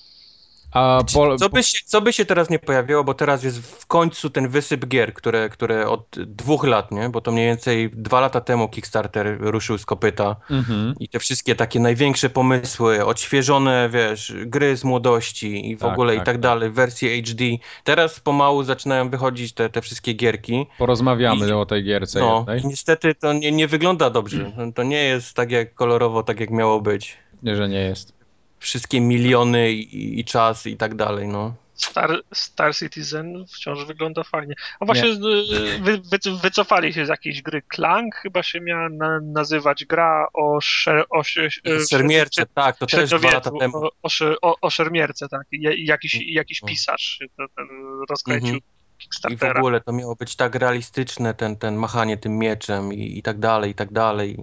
Po... 1.14 1.36
Co, 1.38 1.48
by 1.48 1.62
się, 1.62 1.78
co 1.84 2.00
by 2.00 2.12
się 2.12 2.24
teraz 2.24 2.50
nie 2.50 2.58
pojawiło, 2.58 3.04
bo 3.04 3.14
teraz 3.14 3.44
jest 3.44 3.58
w 3.58 3.86
końcu 3.86 4.30
ten 4.30 4.48
wysyp 4.48 4.86
gier, 4.86 5.14
które, 5.14 5.48
które 5.48 5.88
od 5.88 6.16
dwóch 6.26 6.64
lat, 6.64 6.90
nie? 6.90 7.08
bo 7.08 7.20
to 7.20 7.32
mniej 7.32 7.46
więcej 7.46 7.90
dwa 7.90 8.20
lata 8.20 8.40
temu 8.40 8.68
Kickstarter 8.68 9.36
ruszył 9.40 9.78
z 9.78 9.86
kopyta 9.86 10.36
mhm. 10.50 10.94
i 11.00 11.08
te 11.08 11.18
wszystkie 11.18 11.54
takie 11.54 11.80
największe 11.80 12.30
pomysły, 12.30 13.04
odświeżone, 13.04 13.88
wiesz, 13.92 14.34
gry 14.46 14.76
z 14.76 14.84
młodości 14.84 15.70
i 15.70 15.76
w 15.76 15.80
tak, 15.80 15.92
ogóle 15.92 16.12
tak, 16.12 16.16
i 16.16 16.18
tak, 16.18 16.26
tak 16.26 16.38
dalej, 16.38 16.70
wersje 16.70 17.22
HD. 17.22 17.44
Teraz 17.84 18.20
pomału 18.20 18.62
zaczynają 18.62 19.10
wychodzić 19.10 19.52
te, 19.52 19.70
te 19.70 19.80
wszystkie 19.80 20.12
gierki. 20.12 20.66
Porozmawiamy 20.78 21.48
I, 21.48 21.52
o 21.52 21.66
tej 21.66 21.84
gierce 21.84 22.20
no, 22.20 22.46
niestety 22.64 23.14
to 23.14 23.32
nie, 23.32 23.52
nie 23.52 23.68
wygląda 23.68 24.10
dobrze. 24.10 24.52
To 24.74 24.82
nie 24.82 25.04
jest 25.04 25.34
tak 25.34 25.50
jak 25.50 25.74
kolorowo, 25.74 26.22
tak 26.22 26.40
jak 26.40 26.50
miało 26.50 26.80
być. 26.80 27.16
Nie, 27.42 27.56
że 27.56 27.68
nie 27.68 27.80
jest 27.80 28.23
wszystkie 28.64 29.00
miliony 29.00 29.72
i, 29.72 30.20
i 30.20 30.24
czas 30.24 30.66
i 30.66 30.76
tak 30.76 30.94
dalej, 30.94 31.28
no. 31.28 31.54
Star, 31.74 32.22
Star 32.32 32.74
Citizen 32.74 33.44
wciąż 33.48 33.84
wygląda 33.84 34.22
fajnie. 34.22 34.54
A 34.80 34.84
właśnie 34.84 35.08
y, 35.08 35.78
wy, 35.80 35.98
wy, 35.98 36.18
wycofali 36.42 36.92
się 36.92 37.06
z 37.06 37.08
jakiejś 37.08 37.42
gry. 37.42 37.62
Clank 37.74 38.14
chyba 38.14 38.42
się 38.42 38.60
miała 38.60 38.88
na, 38.88 39.20
nazywać 39.22 39.84
gra 39.84 40.26
o, 40.32 40.60
szer, 40.60 41.04
o, 41.10 41.18
o 41.18 41.24
szermierce, 41.90 42.46
tak, 42.54 42.76
to 42.76 42.86
też 42.86 43.10
dwa 43.10 43.30
lata 43.30 43.50
temu. 43.58 43.76
O, 44.02 44.08
o, 44.42 44.60
o 44.60 44.70
szermierce, 44.70 45.28
tak. 45.28 45.42
I, 45.52 45.86
jakiś, 45.86 46.18
jakiś 46.26 46.60
pisarz 46.60 47.18
ten 47.36 47.66
rozkręcił 48.10 48.60
-hmm. 49.04 49.32
I 49.32 49.36
w 49.36 49.40
Kickstartera. 49.40 49.60
ogóle 49.60 49.80
to 49.80 49.92
miało 49.92 50.16
być 50.16 50.36
tak 50.36 50.54
realistyczne, 50.54 51.34
ten, 51.34 51.56
ten 51.56 51.76
machanie 51.76 52.16
tym 52.16 52.38
mieczem 52.38 52.92
i, 52.92 53.18
i 53.18 53.22
tak 53.22 53.38
dalej, 53.38 53.70
i 53.70 53.74
tak 53.74 53.92
dalej. 53.92 54.36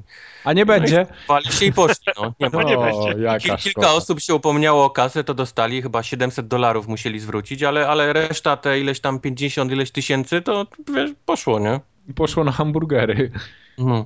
A 0.44 0.54
nie 0.54 0.66
będzie. 0.66 1.08
Wali 1.28 1.52
się 1.52 1.66
i 1.66 1.74
poszli, 1.74 2.14
no. 2.18 2.34
Nie 2.40 2.50
ma. 2.50 2.64
nie 2.64 2.78
będzie. 2.78 3.40
Kil, 3.40 3.58
kilka 3.58 3.94
osób 3.94 4.20
się 4.20 4.36
upomniało 4.36 4.86
o 4.86 4.90
kasę, 4.90 5.24
to 5.24 5.34
dostali, 5.34 5.82
chyba 5.82 6.04
700 6.04 6.48
dolarów 6.48 6.88
musieli 6.88 7.20
zwrócić, 7.20 7.64
ale, 7.64 7.88
ale 7.88 8.14
reszta 8.14 8.58
te 8.58 8.80
ileś 8.80 9.00
tam 9.00 9.20
50, 9.20 9.72
ileś 9.72 9.92
tysięcy, 9.92 10.42
to 10.42 10.68
wiesz, 10.96 11.12
poszło, 11.26 11.60
nie? 11.60 11.80
Poszło 12.16 12.44
na 12.44 12.52
hamburgery. 12.52 13.32
Mhm. 13.80 14.04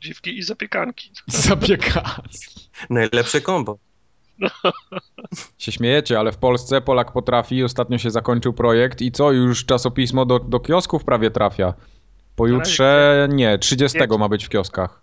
Dziwki 0.00 0.38
i 0.38 0.42
zapiekanki. 0.42 1.10
Zapieka. 1.26 2.20
Najlepsze 2.90 3.40
kombo. 3.40 3.78
Się 5.58 5.72
śmiejecie, 5.72 6.18
ale 6.18 6.32
w 6.32 6.36
Polsce 6.36 6.80
Polak 6.80 7.12
potrafi. 7.12 7.64
Ostatnio 7.64 7.98
się 7.98 8.10
zakończył 8.10 8.52
projekt 8.52 9.02
i 9.02 9.12
co? 9.12 9.32
Już 9.32 9.66
czasopismo 9.66 10.26
do, 10.26 10.38
do 10.38 10.60
kiosków 10.60 11.04
prawie 11.04 11.30
trafia. 11.30 11.74
Pojutrze 12.36 13.28
nie, 13.30 13.58
30 13.58 13.98
Wiecie. 13.98 14.18
ma 14.18 14.28
być 14.28 14.46
w 14.46 14.48
kioskach. 14.48 15.02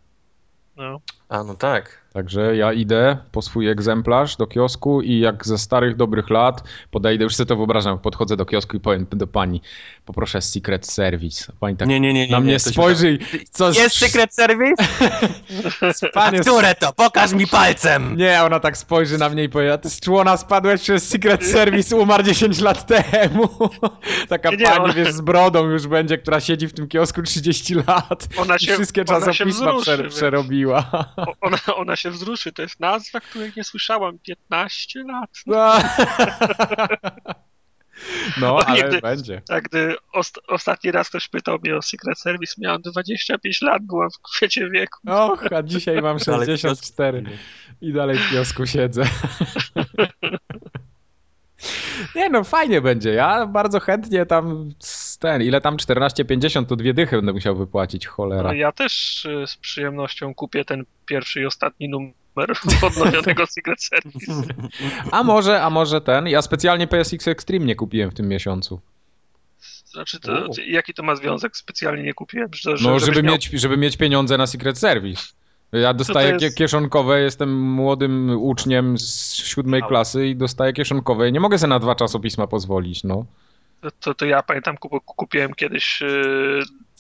No. 0.77 0.99
A, 1.29 1.43
no 1.43 1.55
tak. 1.55 1.98
Także 2.19 2.55
ja 2.55 2.73
idę 2.73 3.17
po 3.31 3.41
swój 3.41 3.67
egzemplarz 3.69 4.35
do 4.35 4.47
kiosku 4.47 5.01
i 5.01 5.19
jak 5.19 5.47
ze 5.47 5.57
starych 5.57 5.95
dobrych 5.95 6.29
lat 6.29 6.63
podejdę, 6.91 7.23
już 7.23 7.35
sobie 7.35 7.47
to 7.47 7.55
wyobrażam, 7.55 7.99
podchodzę 7.99 8.37
do 8.37 8.45
kiosku 8.45 8.77
i 8.77 8.79
powiem 8.79 9.05
do 9.11 9.27
pani, 9.27 9.61
poproszę 10.05 10.41
Secret 10.41 10.87
Service. 10.87 11.53
Pani 11.59 11.77
tak 11.77 11.87
Nie, 11.87 11.99
nie, 11.99 12.13
nie. 12.13 12.25
nie 12.25 12.31
na 12.31 12.37
nie, 12.37 12.43
mnie 12.43 12.53
się- 12.53 12.59
spojrzy 12.59 13.11
i 13.13 13.19
co 13.51 13.71
Jest 13.71 13.95
Secret 13.97 14.33
Service? 14.35 14.83
Panie, 16.13 16.39
Które 16.39 16.75
to? 16.75 16.93
Pokaż 16.93 17.33
mi 17.33 17.47
palcem! 17.47 18.17
Nie, 18.17 18.43
ona 18.43 18.59
tak 18.59 18.77
spojrzy 18.77 19.17
na 19.17 19.29
mnie 19.29 19.43
i 19.43 19.49
powie, 19.49 19.73
a 19.73 19.77
ty 19.77 19.89
z 19.89 19.99
człona 19.99 20.37
spadłeś 20.37 20.81
przez 20.81 21.07
Secret 21.09 21.45
Service, 21.45 21.95
umarł 21.95 22.23
10 22.23 22.59
lat 22.61 22.85
temu. 22.87 23.49
Taka 24.29 24.49
Nie, 24.51 24.57
nie, 24.57 24.65
pani, 24.65 24.79
ona- 24.83 24.93
wiesz, 24.93 25.11
z 25.13 25.21
brodą 25.21 25.65
już 25.69 25.87
będzie, 25.87 26.17
która 26.17 26.39
siedzi 26.39 26.67
w 26.67 26.73
tym 26.73 26.87
kiosku 26.87 27.21
30 27.21 27.73
lat 27.75 28.27
Ona 28.37 28.55
i 28.55 28.59
się, 28.59 28.73
wszystkie 28.73 29.01
ona 29.09 29.19
się 29.19 29.25
czasopisma 29.25 29.71
wzruszy, 29.73 30.03
przerobiła. 30.09 30.85
Ona, 31.41 31.57
ona 31.75 31.95
się 31.95 32.08
wzruszy. 32.11 32.51
To 32.51 32.61
jest 32.61 32.79
nazwa, 32.79 33.19
której 33.19 33.51
nie 33.57 33.63
słyszałam 33.63 34.19
15 34.19 35.03
lat. 35.03 35.29
No, 35.45 35.73
no 38.41 38.59
ale 38.65 38.81
nigdy. 38.81 39.01
będzie. 39.01 39.41
Tak, 39.47 39.63
gdy 39.63 39.95
ost- 40.13 40.41
ostatni 40.47 40.91
raz 40.91 41.09
ktoś 41.09 41.27
pytał 41.27 41.59
mnie 41.63 41.75
o 41.75 41.81
Secret 41.81 42.19
Service, 42.19 42.53
miałem 42.57 42.81
25 42.81 43.61
lat, 43.61 43.83
byłam 43.83 44.09
w 44.11 44.19
kwiecie 44.21 44.69
wieku. 44.69 44.99
Och, 45.07 45.53
a 45.53 45.63
dzisiaj 45.63 46.01
mam 46.01 46.17
Dalej 46.17 46.57
w 46.57 46.61
64 46.61 47.23
i 47.81 47.93
dalej 47.93 48.17
w 48.17 48.31
kiosku 48.31 48.65
siedzę. 48.65 49.03
Nie 52.15 52.29
no, 52.29 52.43
fajnie 52.43 52.81
będzie. 52.81 53.09
Ja 53.09 53.45
bardzo 53.45 53.79
chętnie 53.79 54.25
tam 54.25 54.71
ten, 55.19 55.41
ile 55.41 55.61
tam 55.61 55.77
14,50 55.77 56.65
to 56.65 56.75
dwie 56.75 56.93
dychy 56.93 57.15
będę 57.15 57.33
musiał 57.33 57.55
wypłacić, 57.55 58.07
cholera. 58.07 58.43
No, 58.43 58.53
ja 58.53 58.71
też 58.71 59.25
y, 59.25 59.47
z 59.47 59.57
przyjemnością 59.57 60.33
kupię 60.35 60.65
ten 60.65 60.85
pierwszy 61.05 61.41
i 61.41 61.45
ostatni 61.45 61.89
numer 61.89 62.51
odnowionego 62.83 63.45
Secret 63.47 63.83
Service. 63.83 64.33
A 65.11 65.23
może, 65.23 65.61
a 65.61 65.69
może 65.69 66.01
ten, 66.01 66.27
ja 66.27 66.41
specjalnie 66.41 66.87
PSX 66.87 67.27
Extreme 67.27 67.65
nie 67.65 67.75
kupiłem 67.75 68.11
w 68.11 68.13
tym 68.13 68.27
miesiącu. 68.27 68.81
Znaczy, 69.85 70.19
to, 70.19 70.31
O. 70.31 70.47
jaki 70.67 70.93
to 70.93 71.03
ma 71.03 71.15
związek? 71.15 71.57
Specjalnie 71.57 72.03
nie 72.03 72.13
kupiłem. 72.13 72.49
Że, 72.53 72.71
No, 72.71 72.77
żebyś 72.77 73.03
żeby 73.03 73.23
miał- 73.23 73.33
mieć, 73.33 73.45
żeby 73.53 73.77
mieć 73.77 73.97
pieniądze 73.97 74.37
na 74.37 74.47
Secret 74.47 74.77
Service. 74.79 75.23
Ja 75.71 75.93
dostaję 75.93 76.29
jest? 76.29 76.39
kie- 76.45 76.51
kieszonkowe, 76.53 77.21
jestem 77.21 77.61
młodym 77.61 78.29
uczniem 78.41 78.97
z 78.97 79.33
siódmej 79.35 79.81
klasy 79.83 80.27
i 80.27 80.35
dostaję 80.35 80.73
kieszonkowe 80.73 81.31
nie 81.31 81.39
mogę 81.39 81.57
sobie 81.59 81.69
na 81.69 81.79
dwa 81.79 81.95
czasopisma 81.95 82.47
pozwolić, 82.47 83.03
no. 83.03 83.25
To, 83.99 84.13
to 84.13 84.25
ja 84.25 84.43
pamiętam, 84.43 84.75
kup- 84.77 85.03
kupiłem 85.05 85.53
kiedyś 85.53 86.01
y, 86.01 86.59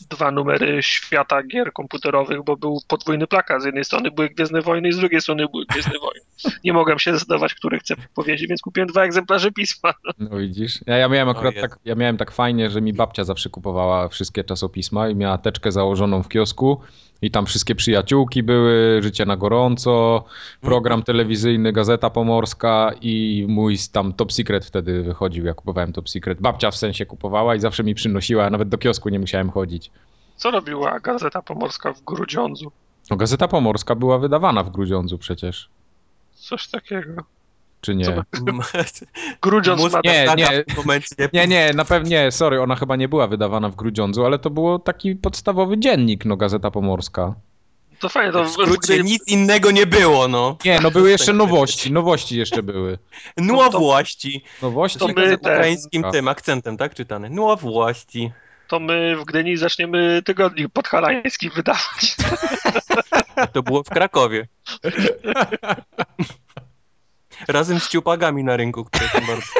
dwa 0.09 0.31
numery 0.31 0.83
świata 0.83 1.43
gier 1.43 1.73
komputerowych, 1.73 2.43
bo 2.43 2.57
był 2.57 2.81
podwójny 2.87 3.27
plakat. 3.27 3.61
Z 3.61 3.65
jednej 3.65 3.85
strony 3.85 4.11
były 4.11 4.29
Gwiezdne 4.29 4.61
Wojny 4.61 4.89
i 4.89 4.93
z 4.93 4.97
drugiej 4.97 5.21
strony 5.21 5.45
były 5.51 5.65
Gwiezdne 5.65 5.93
Wojny. 6.05 6.57
Nie 6.63 6.73
mogłem 6.73 6.99
się 6.99 7.11
zdecydować, 7.11 7.53
który 7.53 7.79
chcę 7.79 7.95
powiedzieć, 8.15 8.47
więc 8.49 8.61
kupiłem 8.61 8.89
dwa 8.89 9.03
egzemplarze 9.03 9.51
pisma. 9.51 9.93
No 10.19 10.37
widzisz. 10.37 10.79
Ja, 10.85 10.97
ja 10.97 11.09
miałem 11.09 11.29
akurat 11.29 11.55
Jezu. 11.55 11.67
tak, 11.67 11.79
ja 11.85 11.95
miałem 11.95 12.17
tak 12.17 12.31
fajnie, 12.31 12.69
że 12.69 12.81
mi 12.81 12.93
babcia 12.93 13.23
zawsze 13.23 13.49
kupowała 13.49 14.07
wszystkie 14.07 14.43
czasopisma 14.43 15.09
i 15.09 15.15
miała 15.15 15.37
teczkę 15.37 15.71
założoną 15.71 16.23
w 16.23 16.29
kiosku 16.29 16.81
i 17.21 17.31
tam 17.31 17.45
wszystkie 17.45 17.75
przyjaciółki 17.75 18.43
były, 18.43 18.99
Życie 19.03 19.25
na 19.25 19.37
gorąco, 19.37 20.23
program 20.61 21.03
telewizyjny, 21.03 21.71
Gazeta 21.73 22.09
Pomorska 22.09 22.91
i 23.01 23.45
mój 23.49 23.77
tam 23.91 24.13
Top 24.13 24.33
Secret 24.33 24.65
wtedy 24.65 25.03
wychodził, 25.03 25.45
ja 25.45 25.53
kupowałem 25.53 25.93
Top 25.93 26.09
Secret. 26.09 26.41
Babcia 26.41 26.71
w 26.71 26.75
sensie 26.75 27.05
kupowała 27.05 27.55
i 27.55 27.59
zawsze 27.59 27.83
mi 27.83 27.95
przynosiła, 27.95 28.43
ja 28.43 28.49
nawet 28.49 28.69
do 28.69 28.77
kiosku 28.77 29.09
nie 29.09 29.19
musiałem 29.19 29.49
chodzić. 29.49 29.91
Co 30.35 30.51
robiła 30.51 30.99
Gazeta 30.99 31.41
Pomorska 31.41 31.93
w 31.93 32.03
Grudziądzu? 32.03 32.71
No, 33.11 33.17
Gazeta 33.17 33.47
Pomorska 33.47 33.95
była 33.95 34.17
wydawana 34.17 34.63
w 34.63 34.69
Grudziądzu 34.69 35.17
przecież, 35.17 35.69
Coś 36.39 36.67
takiego. 36.67 37.23
Czy 37.81 37.95
nie? 37.95 38.05
Co 38.05 38.23
Grudziądz 39.41 39.93
ma... 39.93 39.99
Nie, 40.05 40.27
nie. 40.37 40.45
w 40.45 40.65
tym 40.65 40.75
momencie. 40.77 41.15
Nie, 41.33 41.47
nie, 41.47 41.71
na 41.73 41.85
pewno 41.85 42.09
nie, 42.09 42.31
sorry, 42.31 42.61
ona 42.61 42.75
chyba 42.75 42.95
nie 42.95 43.07
była 43.07 43.27
wydawana 43.27 43.69
w 43.69 43.75
Grudziądzu, 43.75 44.25
ale 44.25 44.39
to 44.39 44.49
było 44.49 44.79
taki 44.79 45.15
podstawowy 45.15 45.77
dziennik, 45.77 46.25
no 46.25 46.37
Gazeta 46.37 46.71
Pomorska. 46.71 47.35
To 47.99 48.09
fajnie, 48.09 48.31
to 48.31 48.43
W 48.43 48.47
w, 48.47 48.51
skrócie 48.51 49.03
nic 49.03 49.27
innego 49.27 49.71
nie 49.71 49.85
było, 49.85 50.27
no. 50.27 50.57
Nie, 50.65 50.79
no 50.79 50.91
były 50.91 51.09
jeszcze 51.09 51.33
nowości, 51.33 51.91
nowości 51.91 52.37
jeszcze 52.37 52.63
były. 52.63 52.97
No 53.37 53.69
włości. 53.69 54.43
Nowości? 54.61 54.99
To 54.99 55.07
my 55.07 55.35
ukraińskim 55.35 56.03
tym 56.11 56.27
akcentem, 56.27 56.77
tak 56.77 56.95
czytane. 56.95 57.29
No 57.29 57.55
włości. 57.55 58.31
to 58.67 58.79
my 58.79 59.15
w 59.17 59.25
Gdyni 59.25 59.57
zaczniemy 59.57 60.21
tygodnik 60.25 60.69
podhalański 60.69 61.49
wydawać. 61.49 62.15
To 63.53 63.63
było 63.63 63.83
w 63.83 63.89
Krakowie. 63.89 64.47
Razem 67.47 67.79
z 67.79 67.89
ciupagami 67.89 68.43
na 68.43 68.57
rynku, 68.57 68.85
które 68.85 69.07
są 69.07 69.19
bardzo, 69.27 69.45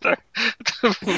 Tak. 0.00 0.20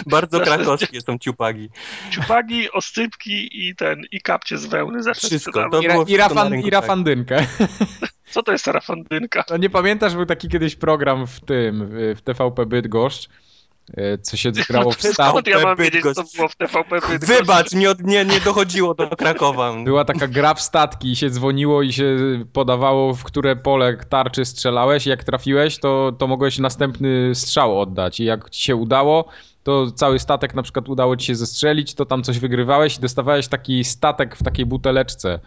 bardzo 0.06 0.40
krakowskie 0.40 1.00
są 1.00 1.18
ciupagi. 1.18 1.70
Ciupagi, 2.10 2.72
oscypki 2.72 3.68
i 3.68 3.76
ten, 3.76 4.02
i 4.12 4.20
kapcie 4.20 4.58
z 4.58 4.66
wełny 4.66 5.02
zacznę 5.02 5.28
Wszystko, 5.28 5.70
to 5.70 5.80
I, 5.80 5.86
ra, 5.86 5.94
i, 6.06 6.16
rafan, 6.16 6.52
rynku, 6.52 6.68
I 6.68 6.70
tak. 6.70 6.80
rafandynkę. 6.80 7.46
Co 8.30 8.42
to 8.42 8.52
jest 8.52 8.66
rafandynka? 8.66 9.44
No 9.50 9.56
nie 9.56 9.70
pamiętasz, 9.70 10.14
był 10.14 10.26
taki 10.26 10.48
kiedyś 10.48 10.76
program 10.76 11.26
w 11.26 11.40
tym, 11.40 11.88
w 12.16 12.22
TVP 12.24 12.66
Bydgoszcz, 12.66 13.28
co 14.22 14.36
się 14.36 14.52
grało 14.70 14.90
w. 14.92 15.02
Skąd 15.02 15.46
ja 15.46 15.60
mam 15.60 15.76
wiedzieć, 15.76 16.02
co 16.14 16.24
było 16.36 16.48
w 16.48 16.56
TVP 16.56 17.00
Bydgoszcz? 17.00 17.38
Wybacz, 17.40 17.72
nie, 17.72 17.90
od- 17.90 18.02
nie, 18.02 18.24
nie 18.24 18.40
dochodziło 18.40 18.94
do 18.94 19.16
Krakowa. 19.16 19.72
Była 19.84 20.04
taka 20.04 20.28
gra 20.28 20.54
w 20.54 20.60
statki 20.60 21.10
i 21.10 21.16
się 21.16 21.30
dzwoniło 21.30 21.82
i 21.82 21.92
się 21.92 22.16
podawało, 22.52 23.14
w 23.14 23.24
które 23.24 23.56
pole 23.56 23.96
tarczy 24.08 24.44
strzelałeś. 24.44 25.06
Jak 25.06 25.24
trafiłeś, 25.24 25.78
to, 25.78 26.12
to 26.18 26.26
mogłeś 26.26 26.58
następny 26.58 27.34
strzał 27.34 27.80
oddać. 27.80 28.20
I 28.20 28.24
jak 28.24 28.50
ci 28.50 28.62
się 28.62 28.76
udało, 28.76 29.28
to 29.62 29.90
cały 29.90 30.18
statek 30.18 30.54
na 30.54 30.62
przykład 30.62 30.88
udało 30.88 31.16
ci 31.16 31.26
się 31.26 31.34
zestrzelić, 31.34 31.94
to 31.94 32.06
tam 32.06 32.22
coś 32.22 32.38
wygrywałeś 32.38 32.98
i 32.98 33.00
dostawałeś 33.00 33.48
taki 33.48 33.84
statek 33.84 34.36
w 34.36 34.42
takiej 34.42 34.66
buteleczce. 34.66 35.38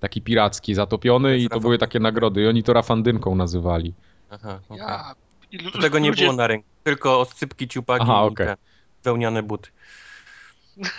Taki 0.00 0.22
piracki, 0.22 0.74
zatopiony 0.74 1.38
i 1.38 1.48
to 1.48 1.60
były 1.60 1.78
takie 1.78 2.00
nagrody. 2.00 2.42
I 2.42 2.46
oni 2.48 2.62
to 2.62 2.72
rafandynką 2.72 3.34
nazywali. 3.34 3.94
Aha, 4.30 4.58
okej. 4.68 4.78
Ja, 4.78 5.14
Tego 5.80 5.98
nie 5.98 6.08
ludzie- 6.08 6.24
było 6.24 6.36
na 6.36 6.46
rynku. 6.46 6.68
Tylko 6.84 7.20
oscypki, 7.20 7.68
ciupagi 7.68 8.04
Aha, 8.08 8.22
i 8.24 8.26
okej. 8.26 8.46
te 8.46 8.56
wełniane 9.02 9.42
buty. 9.42 9.70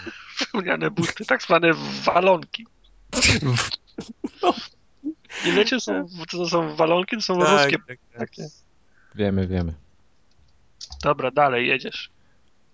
Wełniane 0.53 0.91
buty, 0.91 1.25
tak 1.25 1.43
zwane 1.43 1.71
walonki. 2.03 2.65
Nie 5.45 5.51
wiecie, 5.51 5.79
są, 5.79 6.07
to 6.31 6.49
są 6.49 6.75
walonki, 6.75 7.15
to 7.15 7.21
są 7.21 7.33
ruskie. 7.33 7.77
tak, 7.77 7.86
tak. 7.88 8.19
Takie. 8.19 8.47
Wiemy, 9.15 9.47
wiemy. 9.47 9.73
Dobra, 11.03 11.31
dalej 11.31 11.67
jedziesz. 11.67 12.10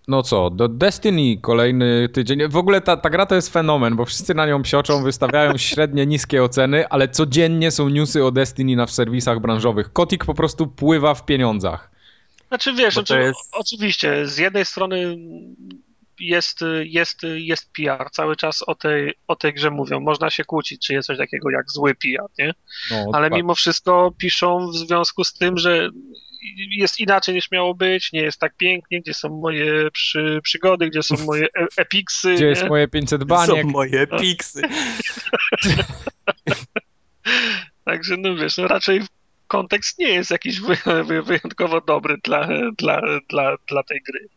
No 0.08 0.24
co, 0.24 0.50
do 0.50 0.68
Destiny 0.68 1.38
kolejny 1.42 2.10
tydzień. 2.10 2.48
W 2.50 2.58
ogóle 2.58 2.82
ta, 2.82 2.98
ta 2.98 3.10
gra 3.10 3.26
to 3.26 3.36
jest 3.36 3.54
fenomen, 3.54 3.96
bo 3.96 4.06
wszyscy 4.06 4.34
na 4.34 4.46
nią 4.46 4.62
psioczą, 4.64 5.04
wystawiają 5.04 5.58
średnie, 5.68 6.06
niskie 6.06 6.44
oceny, 6.44 6.88
ale 6.88 7.08
codziennie 7.08 7.72
są 7.72 7.90
newsy 7.90 8.26
o 8.26 8.32
Destiny 8.32 8.76
na 8.76 8.86
w 8.86 8.92
serwisach 8.92 9.40
branżowych. 9.40 9.94
Kotik 9.94 10.26
po 10.26 10.34
prostu 10.34 10.68
pływa 10.68 11.14
w 11.14 11.26
pieniądzach. 11.26 11.92
Znaczy 12.48 12.74
wiesz, 12.74 12.94
znaczy, 12.94 13.20
jest- 13.20 13.50
oczywiście, 13.54 14.28
z 14.28 14.38
jednej 14.38 14.66
strony 14.66 15.18
jest, 16.20 16.60
jest, 16.84 17.18
jest 17.24 17.72
PR, 17.74 18.10
cały 18.12 18.36
czas 18.36 18.64
o 18.68 18.76
tej, 18.76 19.14
o 19.28 19.36
tej 19.36 19.54
grze 19.54 19.72
mówią. 19.72 20.00
Można 20.00 20.30
się 20.30 20.44
kłócić, 20.44 20.88
czy 20.88 20.94
jest 20.94 21.08
coś 21.08 21.18
takiego 21.18 21.50
jak 21.50 21.72
zły 21.72 21.96
PR, 21.96 22.26
nie? 22.40 22.54
No, 22.92 22.96
Ale 22.98 23.06
dokładnie. 23.06 23.38
mimo 23.38 23.56
wszystko 23.56 24.14
piszą 24.18 24.68
w 24.68 24.76
związku 24.76 25.24
z 25.24 25.34
tym, 25.34 25.58
że 25.58 25.90
jest 26.70 27.00
inaczej 27.00 27.36
niż 27.36 27.52
miało 27.52 27.76
być, 27.76 28.12
nie 28.12 28.22
jest 28.22 28.40
tak 28.40 28.58
pięknie, 28.58 29.02
gdzie 29.02 29.14
są 29.14 29.30
moje 29.30 29.92
przy, 29.92 30.40
przygody, 30.44 30.90
gdzie 30.90 31.04
są 31.04 31.16
moje 31.26 31.46
e 31.46 31.68
epiksy. 31.78 32.36
Gdzie 32.36 32.48
jest 32.48 32.64
nie? 32.64 32.70
moje 32.70 32.88
500 32.88 33.24
baniek? 33.24 33.62
Są 33.66 33.70
moje 33.70 34.08
piksy. 34.08 34.62
Także 37.86 38.18
no 38.18 38.36
wiesz, 38.36 38.58
no 38.58 38.68
raczej 38.68 39.02
kontekst 39.48 40.00
nie 40.00 40.10
jest 40.10 40.32
jakiś 40.32 40.60
wy, 40.60 40.78
wy, 41.04 41.24
wyjątkowo 41.24 41.82
dobry 41.82 42.18
dla, 42.24 42.48
dla, 42.78 43.02
dla, 43.30 43.56
dla 43.68 43.84
tej 43.84 44.02
gry. 44.02 44.28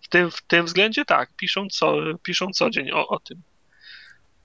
W 0.00 0.08
tym, 0.08 0.30
w 0.30 0.42
tym 0.42 0.66
względzie 0.66 1.04
tak, 1.04 1.36
piszą 1.36 1.68
co, 1.68 1.96
piszą 2.22 2.50
co 2.50 2.70
dzień 2.70 2.90
o, 2.90 3.08
o 3.08 3.20
tym. 3.20 3.42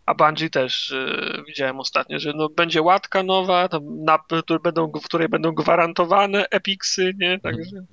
A 0.07 0.13
Bungie 0.13 0.49
też 0.49 0.91
y, 0.91 1.43
widziałem 1.47 1.79
ostatnio, 1.79 2.19
że 2.19 2.33
no, 2.35 2.49
będzie 2.49 2.81
łatka 2.81 3.23
nowa, 3.23 3.67
tam 3.69 4.03
na, 4.03 4.19
będą, 4.63 4.91
w 4.91 5.05
której 5.05 5.29
będą 5.29 5.51
gwarantowane 5.51 6.45
epiksy, 6.49 7.13
nie? 7.17 7.39
Także. 7.39 7.85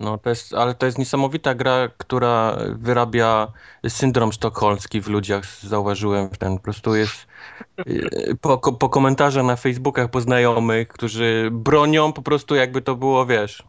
No, 0.00 0.18
to 0.18 0.30
jest, 0.30 0.54
ale 0.54 0.74
to 0.74 0.86
jest 0.86 0.98
niesamowita 0.98 1.54
gra, 1.54 1.88
która 1.96 2.58
wyrabia 2.72 3.52
syndrom 3.88 4.32
sztokholmski 4.32 5.00
w 5.00 5.08
ludziach, 5.08 5.46
zauważyłem 5.46 6.30
w 6.30 6.38
ten, 6.38 6.56
po 6.56 6.62
prostu 6.62 6.94
jest 6.94 7.26
y, 7.88 8.36
po, 8.40 8.58
po 8.58 8.88
komentarzach 8.88 9.44
na 9.44 9.56
Facebookach 9.56 10.10
po 10.10 10.20
znajomych, 10.20 10.88
którzy 10.88 11.48
bronią 11.52 12.12
po 12.12 12.22
prostu 12.22 12.54
jakby 12.54 12.82
to 12.82 12.96
było, 12.96 13.26
wiesz, 13.26 13.62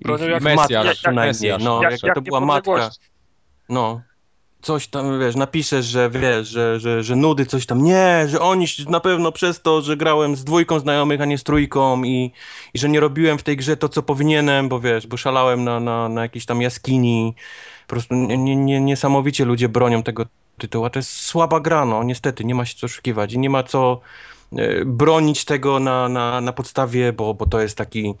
Bronią 0.00 0.26
jak 0.26 0.42
matka 0.42 0.62
Mesjasz, 0.62 0.98
przynajmniej, 0.98 1.26
Mesjasz. 1.28 1.64
no, 1.64 1.82
Jak- 1.82 1.92
jak, 1.92 2.02
jak 2.02 2.14
to 2.14 2.22
była 2.22 2.40
matka, 2.40 2.90
no, 3.68 4.02
coś 4.62 4.88
tam, 4.88 5.20
wiesz, 5.20 5.36
napiszesz, 5.36 5.86
że 5.86 6.10
wiesz, 6.10 6.48
że, 6.48 6.80
że, 6.80 7.02
że 7.02 7.16
nudy, 7.16 7.46
coś 7.46 7.66
tam, 7.66 7.82
nie, 7.82 8.24
że 8.28 8.40
oni 8.40 8.66
na 8.88 9.00
pewno 9.00 9.32
przez 9.32 9.62
to, 9.62 9.82
że 9.82 9.96
grałem 9.96 10.36
z 10.36 10.44
dwójką 10.44 10.78
znajomych, 10.78 11.20
a 11.20 11.24
nie 11.24 11.38
z 11.38 11.44
trójką 11.44 12.04
i, 12.04 12.32
i 12.74 12.78
że 12.78 12.88
nie 12.88 13.00
robiłem 13.00 13.38
w 13.38 13.42
tej 13.42 13.56
grze 13.56 13.76
to, 13.76 13.88
co 13.88 14.02
powinienem, 14.02 14.68
bo 14.68 14.80
wiesz, 14.80 15.06
bo 15.06 15.16
szalałem 15.16 15.64
na, 15.64 15.80
na, 15.80 16.08
na 16.08 16.22
jakiejś 16.22 16.46
tam 16.46 16.62
jaskini, 16.62 17.34
po 17.86 17.90
prostu 17.90 18.14
nie, 18.14 18.38
nie, 18.38 18.56
nie, 18.56 18.80
niesamowicie 18.80 19.44
ludzie 19.44 19.68
bronią 19.68 20.02
tego 20.02 20.26
tytułu, 20.58 20.84
a 20.84 20.90
to 20.90 20.98
jest 20.98 21.10
słaba 21.10 21.60
gra, 21.60 21.84
no, 21.84 22.04
niestety, 22.04 22.44
nie 22.44 22.54
ma 22.54 22.64
się 22.64 22.74
co 22.74 22.86
oszukiwać 22.86 23.32
i 23.32 23.38
nie 23.38 23.50
ma 23.50 23.62
co 23.62 24.00
bronić 24.86 25.44
tego 25.44 25.80
na, 25.80 26.08
na, 26.08 26.40
na 26.40 26.52
podstawie, 26.52 27.12
bo, 27.12 27.34
bo 27.34 27.46
to 27.46 27.60
jest 27.60 27.76
taki 27.78 28.14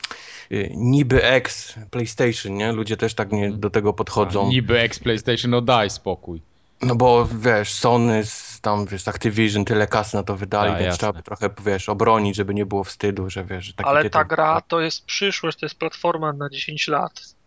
e, 0.50 0.68
niby 0.70 1.24
ex 1.24 1.74
PlayStation, 1.90 2.54
nie? 2.54 2.72
Ludzie 2.72 2.96
też 2.96 3.14
tak 3.14 3.32
nie 3.32 3.50
do 3.52 3.70
tego 3.70 3.92
podchodzą. 3.92 4.48
Niby 4.48 4.78
ex 4.80 4.98
PlayStation, 4.98 5.50
no 5.50 5.60
daj 5.60 5.90
spokój. 5.90 6.40
No 6.82 6.94
bo 6.94 7.28
wiesz, 7.40 7.72
Sony, 7.72 8.24
z- 8.24 8.60
tam 8.60 8.86
wiesz, 8.86 9.08
Activision 9.08 9.64
tyle 9.64 9.86
kasy 9.86 10.16
na 10.16 10.22
to 10.22 10.36
wydali, 10.36 10.70
A, 10.72 10.76
więc 10.76 10.84
jasne. 10.86 10.98
trzeba 10.98 11.12
by 11.12 11.22
trochę, 11.22 11.50
wiesz, 11.64 11.88
obronić, 11.88 12.36
żeby 12.36 12.54
nie 12.54 12.66
było 12.66 12.84
wstydu, 12.84 13.30
że 13.30 13.44
wiesz, 13.44 13.64
że 13.64 13.72
Ale 13.76 14.02
tytuł... 14.02 14.18
ta 14.20 14.24
gra 14.24 14.60
to 14.60 14.80
jest 14.80 15.04
przyszłość, 15.04 15.58
to 15.58 15.66
jest 15.66 15.78
platforma 15.78 16.32
na 16.32 16.50
10 16.50 16.88
lat. 16.88 17.37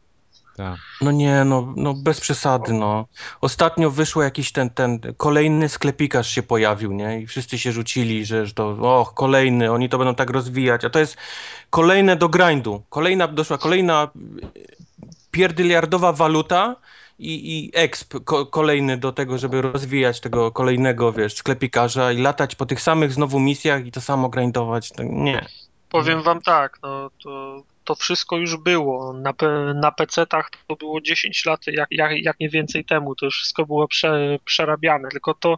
Tak. 0.58 0.80
No 1.02 1.12
nie, 1.12 1.44
no, 1.44 1.74
no 1.78 1.94
bez 1.94 2.20
przesady, 2.20 2.74
no. 2.74 3.06
Ostatnio 3.42 3.92
wyszło 3.92 4.24
jakiś 4.24 4.52
ten, 4.52 4.70
ten 4.70 5.00
kolejny 5.18 5.70
sklepikarz 5.70 6.30
się 6.30 6.44
pojawił, 6.44 6.92
nie? 6.92 7.22
I 7.22 7.28
wszyscy 7.28 7.60
się 7.60 7.72
rzucili, 7.72 8.26
że, 8.26 8.46
że 8.46 8.54
to, 8.54 8.68
och, 8.70 9.14
kolejny, 9.14 9.72
oni 9.72 9.90
to 9.90 9.98
będą 9.98 10.16
tak 10.16 10.30
rozwijać, 10.30 10.86
a 10.86 10.90
to 10.90 11.00
jest 11.00 11.18
kolejne 11.70 12.16
do 12.16 12.30
grindu. 12.30 12.84
Kolejna, 12.90 13.28
doszła 13.28 13.58
kolejna 13.58 14.08
pierdyliardowa 15.32 16.14
waluta 16.14 16.76
i, 17.20 17.60
i 17.60 17.72
exp 17.74 18.14
ko, 18.24 18.46
kolejny 18.46 18.98
do 18.98 19.12
tego, 19.12 19.38
żeby 19.38 19.62
rozwijać 19.62 20.20
tego 20.20 20.52
kolejnego, 20.52 21.14
wiesz, 21.14 21.36
sklepikarza 21.36 22.12
i 22.12 22.22
latać 22.22 22.56
po 22.56 22.66
tych 22.66 22.82
samych 22.82 23.14
znowu 23.14 23.40
misjach 23.40 23.86
i 23.86 23.92
to 23.92 24.02
samo 24.02 24.30
grindować, 24.30 24.92
to 24.92 25.04
nie. 25.04 25.46
Powiem 25.90 26.24
wam 26.24 26.42
tak, 26.42 26.80
no 26.84 27.10
to, 27.24 27.64
to 27.84 27.96
wszystko 27.96 28.38
już 28.38 28.58
było. 28.58 29.14
Na, 29.14 29.34
na 29.76 29.92
PC-tach 29.92 30.50
to 30.68 30.76
było 30.76 31.02
10 31.02 31.46
lat, 31.46 31.68
jak, 31.68 31.88
jak, 31.92 32.12
jak 32.18 32.40
nie 32.40 32.50
więcej 32.50 32.86
temu. 32.86 33.16
To 33.16 33.26
już 33.26 33.36
wszystko 33.36 33.66
było 33.66 33.88
prze, 33.88 34.40
przerabiane. 34.46 35.10
Tylko 35.10 35.34
to 35.34 35.58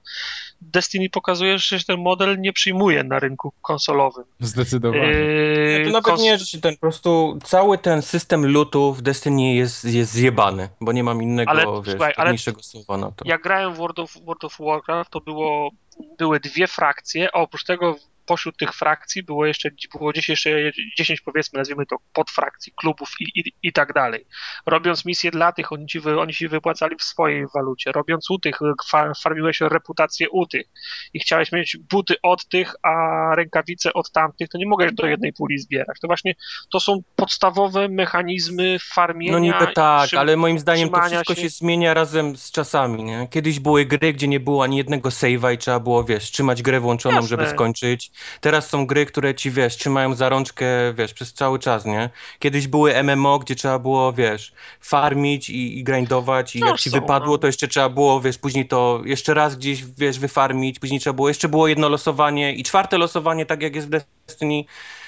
Destiny 0.61 1.09
pokazuje, 1.09 1.57
że 1.57 1.79
się 1.79 1.85
ten 1.85 2.01
model 2.01 2.39
nie 2.39 2.53
przyjmuje 2.53 3.03
na 3.03 3.19
rynku 3.19 3.53
konsolowym. 3.61 4.23
Zdecydowanie. 4.39 5.03
Yy, 5.03 5.85
To 5.85 5.91
nawet 5.91 6.13
kons- 6.13 6.21
nie, 6.21 6.37
że 6.37 6.45
się 6.45 6.61
ten 6.61 6.73
po 6.73 6.79
prostu 6.79 7.39
cały 7.43 7.77
ten 7.77 8.01
system 8.01 8.51
lootów 8.53 8.97
w 8.97 9.01
Destiny 9.01 9.53
jest, 9.53 9.85
jest 9.85 10.11
zjebany, 10.11 10.69
bo 10.81 10.91
nie 10.91 11.03
mam 11.03 11.21
innego, 11.21 11.51
Ale, 11.51 11.65
wiesz, 11.81 11.91
słuchaj, 11.91 12.13
ale- 12.17 12.37
słowa 12.61 12.97
na 12.97 13.11
to. 13.11 13.25
Jak 13.25 13.41
grałem 13.41 13.73
w 13.73 13.77
World 13.77 13.99
of, 13.99 14.13
World 14.25 14.43
of 14.43 14.57
Warcraft, 14.59 15.11
to 15.11 15.21
było, 15.21 15.71
były 16.17 16.39
dwie 16.39 16.67
frakcje, 16.67 17.29
a 17.33 17.39
oprócz 17.39 17.63
tego 17.63 17.95
pośród 18.25 18.57
tych 18.57 18.73
frakcji 18.73 19.23
było 19.23 19.45
jeszcze 19.45 19.69
było 19.93 20.11
gdzieś 20.11 20.29
jeszcze 20.29 20.49
10 20.97 21.21
powiedzmy, 21.21 21.57
nazwijmy 21.57 21.85
to 21.85 21.95
podfrakcji, 22.13 22.73
klubów 22.75 23.09
i, 23.19 23.39
i, 23.39 23.53
i 23.63 23.73
tak 23.73 23.93
dalej. 23.93 24.25
Robiąc 24.65 25.05
misje 25.05 25.31
dla 25.31 25.51
tych, 25.51 25.71
oni 25.71 25.87
ci, 25.87 25.99
wy, 25.99 26.19
oni 26.19 26.33
ci 26.33 26.47
wypłacali 26.47 26.95
w 26.95 27.03
swojej 27.03 27.45
walucie. 27.55 27.91
Robiąc 27.91 28.29
u 28.31 28.39
tych, 28.39 28.59
fa, 28.89 29.11
farmiłeś 29.23 29.61
reputację 29.61 30.29
u 30.29 30.45
tych 30.45 30.67
i 31.13 31.19
chciałeś 31.19 31.51
mieć 31.51 31.77
buty 31.77 32.15
od 32.23 32.47
tych, 32.47 32.75
a 32.83 32.91
rękawice 33.35 33.93
od 33.93 34.11
tamtych, 34.11 34.49
to 34.49 34.57
nie 34.57 34.65
mogłeś 34.65 34.93
do 34.93 35.07
jednej 35.07 35.33
puli 35.33 35.59
zbierać. 35.59 35.97
To 36.01 36.07
właśnie 36.07 36.35
to 36.71 36.79
są 36.79 37.01
podstawowe 37.15 37.89
mechanizmy 37.89 38.77
farmienia. 38.93 39.33
No 39.33 39.39
niby 39.39 39.67
tak, 39.75 40.13
ale 40.13 40.37
moim 40.37 40.59
zdaniem 40.59 40.89
to 40.89 41.01
wszystko 41.01 41.35
się- 41.35 41.41
się 41.41 41.49
zmienia 41.49 41.93
razem 41.93 42.37
z 42.37 42.51
czasami, 42.51 43.03
nie? 43.03 43.27
Kiedyś 43.31 43.59
były 43.59 43.85
gry, 43.85 44.13
gdzie 44.13 44.27
nie 44.27 44.39
było 44.39 44.63
ani 44.63 44.77
jednego 44.77 45.09
save'a 45.09 45.53
i 45.53 45.57
trzeba 45.57 45.79
było, 45.79 46.03
wiesz, 46.03 46.31
trzymać 46.31 46.61
grę 46.61 46.79
włączoną, 46.79 47.15
Jasne. 47.15 47.27
żeby 47.27 47.47
skończyć. 47.49 48.11
Teraz 48.41 48.69
są 48.69 48.85
gry, 48.85 49.05
które 49.05 49.35
ci, 49.35 49.51
wiesz, 49.51 49.77
trzymają 49.77 50.15
za 50.15 50.29
rączkę, 50.29 50.65
wiesz, 50.93 51.13
przez 51.13 51.33
cały 51.33 51.59
czas, 51.59 51.85
nie? 51.85 52.09
Kiedyś 52.39 52.67
były 52.67 53.03
MMO, 53.03 53.39
gdzie 53.39 53.55
trzeba 53.55 53.79
było, 53.79 54.13
wiesz, 54.13 54.53
farmić 54.79 55.49
i, 55.49 55.79
i 55.79 55.83
grindować 55.83 56.55
i 56.55 56.59
jak 56.59 56.79
ci 56.79 56.89
wypadło, 56.89 57.31
no. 57.31 57.37
to 57.37 57.47
jeszcze 57.47 57.67
trzeba 57.67 57.89
było, 57.89 58.21
wiesz, 58.21 58.37
później 58.37 58.67
to 58.67 59.01
jeszcze 59.05 59.33
raz 59.33 59.55
gdzieś, 59.55 59.85
wiesz, 59.85 60.19
wyfarmić, 60.19 60.79
później 60.79 60.99
trzeba 60.99 61.13
było, 61.13 61.27
jeszcze 61.27 61.49
było 61.49 61.67
jedno 61.67 61.89
losowanie 61.89 62.53
i 62.53 62.63
czwarte 62.63 62.97
losowanie, 62.97 63.45
tak 63.45 63.61
jak 63.61 63.75
jest 63.75 63.87
w 63.87 63.89
Destiny, 64.27 64.63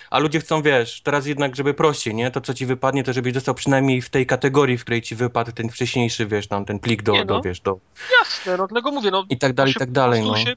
a 0.10 0.20
ludzie 0.20 0.40
chcą, 0.40 0.62
wiesz, 0.62 1.02
teraz 1.02 1.26
jednak, 1.26 1.56
żeby 1.56 1.74
prościej, 1.74 2.16
nie? 2.16 2.32
To, 2.32 2.42
co 2.42 2.54
ci 2.54 2.66
wypadnie, 2.66 3.04
to 3.04 3.14
żebyś 3.14 3.34
dostał 3.34 3.56
przynajmniej 3.56 4.02
w 4.02 4.10
tej 4.10 4.26
kategorii, 4.26 4.78
w 4.78 4.82
której 4.82 5.02
ci 5.02 5.16
wypadł 5.16 5.52
ten 5.52 5.70
wcześniejszy, 5.70 6.26
wiesz, 6.26 6.48
tam 6.48 6.66
ten 6.66 6.80
plik 6.80 7.04
do, 7.04 7.12
Nie, 7.12 7.20
no. 7.20 7.26
do 7.26 7.42
wiesz, 7.42 7.60
do 7.60 7.78
Jasne, 8.20 8.58
no 8.58 8.68
dlatego 8.68 8.92
mówię, 8.92 9.12
no 9.12 9.26
i 9.30 9.38
tak 9.38 9.54
dalej, 9.54 9.72
i 9.72 9.76
tak 9.76 9.92
dalej, 9.92 10.22
no. 10.24 10.38
Się, 10.38 10.56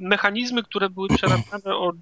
mechanizmy, 0.00 0.62
które 0.62 0.90
były 0.90 1.08
przerabiane 1.08 1.76
od, 1.76 1.96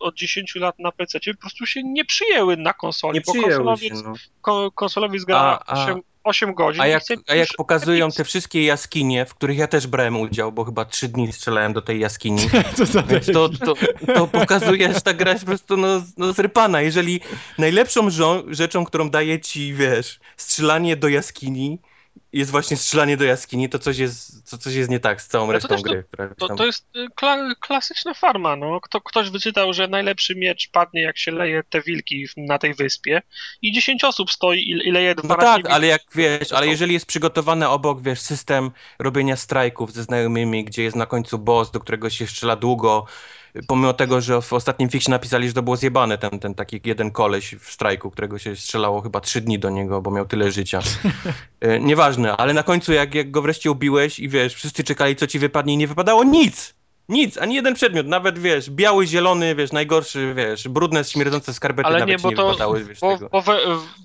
od 0.00 0.14
10 0.14 0.54
lat 0.54 0.78
na 0.78 0.92
PC, 0.92 1.18
po 1.20 1.40
prostu 1.40 1.66
się 1.66 1.82
nie 1.82 2.04
przyjęły 2.04 2.56
na 2.56 2.72
konsoli, 2.72 3.14
Nie 3.14 3.20
bo 3.26 3.32
przyjęły 3.32 3.52
się, 3.52 3.56
konsolowiec, 3.56 4.02
no. 4.02 4.14
ko, 4.40 4.70
konsolowiec 4.74 5.24
gra 5.24 5.38
A- 5.38 5.64
a- 5.66 5.84
8, 5.84 6.02
8 6.24 6.54
godzin 6.54 6.82
A 6.82 6.86
jak, 6.86 7.02
a 7.28 7.34
jak 7.34 7.48
pokazują 7.56 8.10
te 8.10 8.24
wszystkie 8.24 8.64
jaskinie, 8.64 9.26
w 9.26 9.34
których 9.34 9.58
ja 9.58 9.66
też 9.66 9.86
brałem 9.86 10.20
udział, 10.20 10.52
bo 10.52 10.64
chyba 10.64 10.84
trzy 10.84 11.08
dni 11.08 11.32
strzelałem 11.32 11.72
do 11.72 11.82
tej 11.82 12.00
jaskini, 12.00 12.48
to, 13.32 13.48
to, 13.48 13.74
to 14.14 14.26
pokazuje, 14.26 14.94
że 14.94 15.00
ta 15.00 15.14
gra 15.14 15.32
jest 15.32 15.44
po 15.44 15.48
prostu 15.48 15.76
no, 15.76 16.02
no 16.16 16.32
zrypana. 16.32 16.80
Jeżeli 16.80 17.20
najlepszą 17.58 18.08
rzeczą, 18.48 18.84
którą 18.84 19.10
daje 19.10 19.40
ci, 19.40 19.74
wiesz, 19.74 20.20
strzelanie 20.36 20.96
do 20.96 21.08
jaskini, 21.08 21.78
jest 22.32 22.50
właśnie 22.50 22.76
strzelanie 22.76 23.16
do 23.16 23.24
jaskini, 23.24 23.68
to 23.68 23.78
coś 23.78 23.98
jest, 23.98 24.50
to 24.50 24.58
coś 24.58 24.74
jest 24.74 24.90
nie 24.90 25.00
tak 25.00 25.22
z 25.22 25.28
całą 25.28 25.46
to 25.46 25.52
resztą 25.52 25.76
to- 25.76 25.82
gry. 25.82 26.04
która 26.12 26.28
To, 26.34 26.48
tam... 26.48 26.56
to 26.56 26.66
jest 26.66 26.86
y, 26.96 27.06
kla, 27.16 27.54
klasyczna 27.60 28.14
farma, 28.14 28.56
no. 28.56 28.80
Kto, 28.80 29.00
ktoś 29.00 29.30
wyczytał, 29.30 29.72
że 29.72 29.88
najlepszy 29.88 30.34
miecz 30.34 30.70
padnie 30.70 31.00
jak 31.02 31.18
się 31.18 31.30
leje 31.32 31.62
te 31.70 31.80
wilki 31.82 32.28
w- 32.28 32.36
na 32.36 32.58
tej 32.58 32.74
wyspie 32.74 33.22
i 33.62 33.72
10 33.72 34.04
osób 34.04 34.30
stoi 34.32 34.58
i, 34.58 34.88
i 34.88 34.90
leje 34.92 35.14
No 35.16 35.22
12 35.22 35.62
tak, 35.62 35.72
ale 35.72 35.86
jak 35.86 36.02
wiesz, 36.14 36.52
ale 36.52 36.66
jeżeli 36.66 36.94
jest 36.94 37.06
przygotowany 37.06 37.68
obok, 37.68 38.02
wiesz, 38.02 38.20
system 38.20 38.70
robienia 38.98 39.36
strajków 39.36 39.92
ze 39.92 40.02
znajomymi, 40.02 40.64
gdzie 40.64 40.82
jest 40.82 40.96
na 40.96 41.06
końcu 41.06 41.38
boss, 41.38 41.70
do 41.70 41.80
którego 41.80 42.10
się 42.10 42.26
strzela 42.26 42.56
długo, 42.56 43.06
pomimo 43.66 43.92
tego, 43.92 44.20
że 44.20 44.42
w 44.42 44.52
ostatnim 44.52 44.88
fiksie 44.90 45.10
napisali, 45.10 45.48
że 45.48 45.54
to 45.54 45.62
było 45.62 45.76
zjebane, 45.76 46.18
ten, 46.18 46.38
ten 46.38 46.54
taki 46.54 46.80
jeden 46.84 47.10
koleś 47.10 47.54
w 47.54 47.70
strajku, 47.72 48.10
którego 48.10 48.38
się 48.38 48.56
strzelało 48.56 49.00
chyba 49.00 49.20
trzy 49.20 49.40
dni 49.40 49.58
do 49.58 49.70
niego, 49.70 50.02
bo 50.02 50.10
miał 50.10 50.26
tyle 50.26 50.50
życia. 50.52 50.80
E, 51.60 51.80
Ale 52.36 52.54
na 52.54 52.62
końcu 52.62 52.92
jak, 52.92 53.14
jak 53.14 53.30
go 53.30 53.42
wreszcie 53.42 53.70
ubiłeś 53.70 54.18
i 54.18 54.28
wiesz, 54.28 54.54
wszyscy 54.54 54.84
czekali, 54.84 55.16
co 55.16 55.26
ci 55.26 55.38
wypadnie 55.38 55.74
i 55.74 55.76
nie 55.76 55.86
wypadało 55.86 56.24
nic! 56.24 56.74
Nic, 57.08 57.38
ani 57.38 57.54
jeden 57.54 57.74
przedmiot, 57.74 58.06
nawet 58.06 58.38
wiesz, 58.38 58.70
biały, 58.70 59.06
zielony, 59.06 59.54
wiesz, 59.54 59.72
najgorszy, 59.72 60.34
wiesz, 60.34 60.68
brudne, 60.68 61.04
śmierdzące 61.04 61.54
skarpety 61.54 61.86
Ale 61.86 62.06
nie, 62.06 62.18
bo 62.18 62.30
nie 62.30 62.36
to 62.36 62.46
wypadały, 62.46 62.84
wiesz, 62.84 63.00
bo, 63.00 63.18
bo 63.32 63.42
we, 63.42 63.58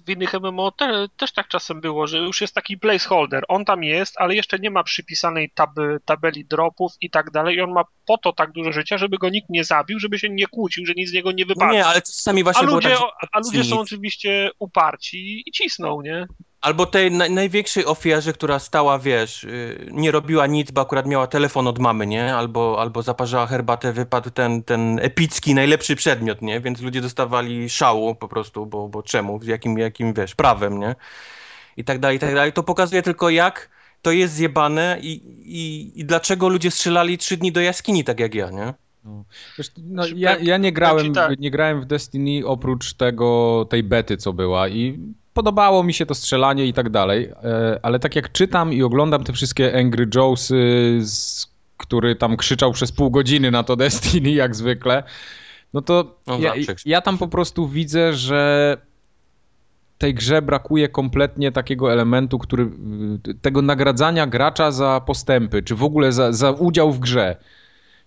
w 0.06 0.10
innych 0.10 0.34
MMO 0.34 0.71
te, 0.71 1.08
też 1.17 1.34
tak 1.34 1.47
czasem 1.47 1.82
było, 1.82 2.08
że 2.08 2.17
już 2.17 2.41
jest 2.41 2.53
taki 2.53 2.77
placeholder. 2.77 3.43
On 3.47 3.65
tam 3.65 3.84
jest, 3.84 4.15
ale 4.17 4.36
jeszcze 4.36 4.60
nie 4.60 4.71
ma 4.71 4.84
przypisanej 4.84 5.51
tab, 5.56 5.69
tabeli 6.06 6.45
dropów 6.45 6.91
i 7.01 7.10
tak 7.10 7.32
dalej. 7.32 7.56
I 7.56 7.62
on 7.62 7.71
ma 7.71 7.84
po 8.06 8.17
to 8.17 8.34
tak 8.34 8.51
dużo 8.51 8.71
życia, 8.71 8.97
żeby 8.97 9.17
go 9.17 9.30
nikt 9.30 9.49
nie 9.49 9.63
zabił, 9.63 9.99
żeby 9.99 10.19
się 10.19 10.30
nie 10.30 10.47
kłócił, 10.47 10.86
że 10.86 10.93
nic 10.93 11.10
z 11.10 11.13
niego 11.13 11.32
nie 11.32 11.43
No 11.43 11.47
wypadnie. 11.47 11.77
nie, 11.77 11.86
ale 11.86 12.01
czasami 12.01 12.41
a 12.41 12.43
właśnie 12.43 12.65
było 12.65 12.75
ludzie, 12.75 12.89
tak, 12.89 13.30
a 13.32 13.39
ludzie 13.39 13.63
są 13.63 13.75
nic. 13.75 13.84
oczywiście 13.84 14.49
uparci 14.60 15.43
i 15.45 15.51
cisną, 15.51 16.01
nie? 16.01 16.27
Albo 16.62 16.86
tej 16.86 17.12
naj, 17.12 17.32
największej 17.32 17.86
ofiarze, 17.86 18.34
która 18.34 18.60
stała, 18.60 19.00
wiesz, 19.00 19.43
yy, 19.43 19.89
nie 19.91 20.12
robiła 20.12 20.48
nic, 20.48 20.72
bo 20.72 20.82
akurat 20.82 21.06
miała 21.06 21.28
telefon 21.28 21.67
od 21.67 21.80
mamy, 21.80 22.08
nie? 22.08 22.36
Albo, 22.36 22.78
albo 22.80 23.02
zaparzała 23.02 23.48
herbatę, 23.48 23.93
wypadł 23.93 24.30
ten, 24.30 24.63
ten 24.63 25.00
epicki, 25.02 25.56
najlepszy 25.56 25.96
przedmiot, 25.96 26.41
nie? 26.41 26.60
Więc 26.60 26.82
ludzie 26.82 27.02
dostawali 27.02 27.70
szału 27.70 28.15
po 28.15 28.28
prostu, 28.28 28.65
bo, 28.65 28.88
bo 28.88 29.04
czemu? 29.04 29.39
Jakim, 29.43 29.78
jakim, 29.78 30.13
wiesz, 30.13 30.36
prawem, 30.36 30.80
nie? 30.80 30.96
I 31.78 31.84
tak 31.84 32.00
dalej, 32.00 32.17
i 32.17 32.20
tak 32.20 32.36
dalej. 32.36 32.54
To 32.54 32.63
pokazuje 32.63 33.02
tylko 33.02 33.30
jak 33.30 33.70
to 34.02 34.12
jest 34.12 34.34
zjebane 34.34 34.98
i, 35.02 35.22
i, 35.46 35.91
i 35.96 36.06
dlaczego 36.06 36.50
ludzie 36.50 36.72
strzelali 36.72 37.17
trzy 37.17 37.38
dni 37.38 37.52
do 37.52 37.62
jaskini, 37.62 38.04
tak 38.04 38.20
jak 38.20 38.36
ja, 38.36 38.50
nie? 38.50 38.74
No, 39.06 39.24
wiesz, 39.58 39.72
no, 39.78 40.04
Znaczy, 40.04 40.20
ja, 40.20 40.38
ja 40.38 40.58
nie 40.58 40.72
grałem, 40.72 41.13
tak. 41.13 41.39
nie 41.39 41.52
grałem 41.52 41.82
w 41.82 41.86
Destiny 41.86 42.46
oprócz 42.46 42.93
tego, 42.93 43.65
tej 43.70 43.84
bety, 43.84 44.17
co 44.17 44.34
była 44.34 44.70
i 44.70 45.00
podobało 45.38 45.84
mi 45.84 45.93
się 45.93 46.06
to 46.06 46.15
strzelanie 46.15 46.65
i 46.65 46.73
tak 46.73 46.89
dalej, 46.89 47.30
e, 47.43 47.80
ale 47.84 48.00
tak 48.00 48.15
jak 48.15 48.32
czytam 48.32 48.73
i 48.73 48.84
oglądam 48.84 49.23
te 49.23 49.34
wszystkie 49.34 49.80
Angry 49.80 50.08
Joesy, 50.15 51.00
który 51.78 52.15
tam 52.15 52.38
krzyczał 52.38 52.71
przez 52.71 52.91
pół 52.91 53.12
godziny 53.12 53.52
na 53.52 53.63
to 53.63 53.76
Destiny 53.76 54.32
jak 54.32 54.56
zwykle, 54.56 55.04
no 55.73 55.82
to 55.82 56.15
no, 56.28 56.39
ja, 56.39 56.54
ja 56.86 57.02
tam 57.02 57.17
po 57.17 57.28
prostu 57.28 57.67
widzę, 57.67 58.13
że 58.13 58.78
tej 59.97 60.13
grze 60.13 60.41
brakuje 60.41 60.89
kompletnie 60.89 61.52
takiego 61.52 61.93
elementu, 61.93 62.39
który 62.39 62.69
tego 63.41 63.62
nagradzania 63.62 64.28
gracza 64.28 64.71
za 64.71 65.02
postępy, 65.06 65.63
czy 65.63 65.76
w 65.76 65.84
ogóle 65.84 66.12
za, 66.12 66.32
za 66.32 66.52
udział 66.52 66.91
w 66.91 67.00
grze. 67.00 67.36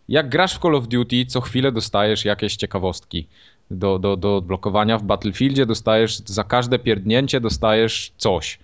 Jak 0.08 0.28
grasz 0.28 0.54
w 0.54 0.58
Call 0.58 0.74
of 0.74 0.88
Duty, 0.88 1.26
co 1.26 1.40
chwilę 1.40 1.72
dostajesz 1.72 2.24
jakieś 2.24 2.56
ciekawostki 2.56 3.26
do, 3.70 3.98
do, 3.98 4.16
do 4.16 4.36
odblokowania. 4.36 4.98
W 4.98 5.02
Battlefieldzie 5.02 5.66
dostajesz 5.66 6.18
za 6.18 6.44
każde 6.44 6.78
pierdnięcie 6.78 7.40
dostajesz 7.40 8.12
coś. 8.16 8.58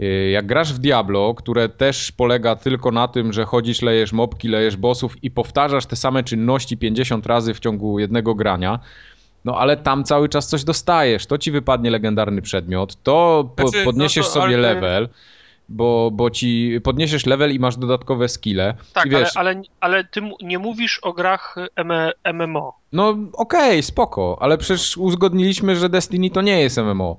Y, 0.00 0.30
jak 0.30 0.46
grasz 0.46 0.72
w 0.72 0.78
Diablo, 0.78 1.34
które 1.34 1.68
też 1.68 2.12
polega 2.12 2.56
tylko 2.56 2.90
na 2.90 3.08
tym, 3.08 3.32
że 3.32 3.44
chodzisz, 3.44 3.82
lejesz 3.82 4.12
mopki, 4.12 4.48
lejesz 4.48 4.76
bossów 4.76 5.24
i 5.24 5.30
powtarzasz 5.30 5.86
te 5.86 5.96
same 5.96 6.24
czynności 6.24 6.76
50 6.76 7.26
razy 7.26 7.54
w 7.54 7.60
ciągu 7.60 7.98
jednego 7.98 8.34
grania, 8.34 8.78
no 9.44 9.58
ale 9.58 9.76
tam 9.76 10.04
cały 10.04 10.28
czas 10.28 10.48
coś 10.48 10.64
dostajesz. 10.64 11.26
To 11.26 11.38
ci 11.38 11.50
wypadnie 11.50 11.90
legendarny 11.90 12.42
przedmiot, 12.42 13.02
to 13.02 13.48
po, 13.56 13.68
znaczy, 13.68 13.84
podniesiesz 13.84 14.26
no 14.26 14.32
to, 14.32 14.40
sobie 14.40 14.56
level 14.56 15.08
bo, 15.68 16.10
bo 16.10 16.30
ci 16.30 16.80
podniesiesz 16.84 17.26
level 17.26 17.52
i 17.52 17.58
masz 17.58 17.76
dodatkowe 17.76 18.28
skille. 18.28 18.74
Tak, 18.92 19.08
wiesz, 19.08 19.36
ale, 19.36 19.50
ale, 19.50 19.62
ale 19.80 20.04
ty 20.04 20.20
nie 20.42 20.58
mówisz 20.58 20.98
o 20.98 21.12
grach 21.12 21.56
MMO. 22.34 22.74
No 22.92 23.08
okej, 23.32 23.70
okay, 23.70 23.82
spoko, 23.82 24.38
ale 24.40 24.58
przecież 24.58 24.96
uzgodniliśmy, 24.96 25.76
że 25.76 25.88
Destiny 25.88 26.30
to 26.30 26.42
nie 26.42 26.60
jest 26.60 26.78
MMO. 26.78 27.16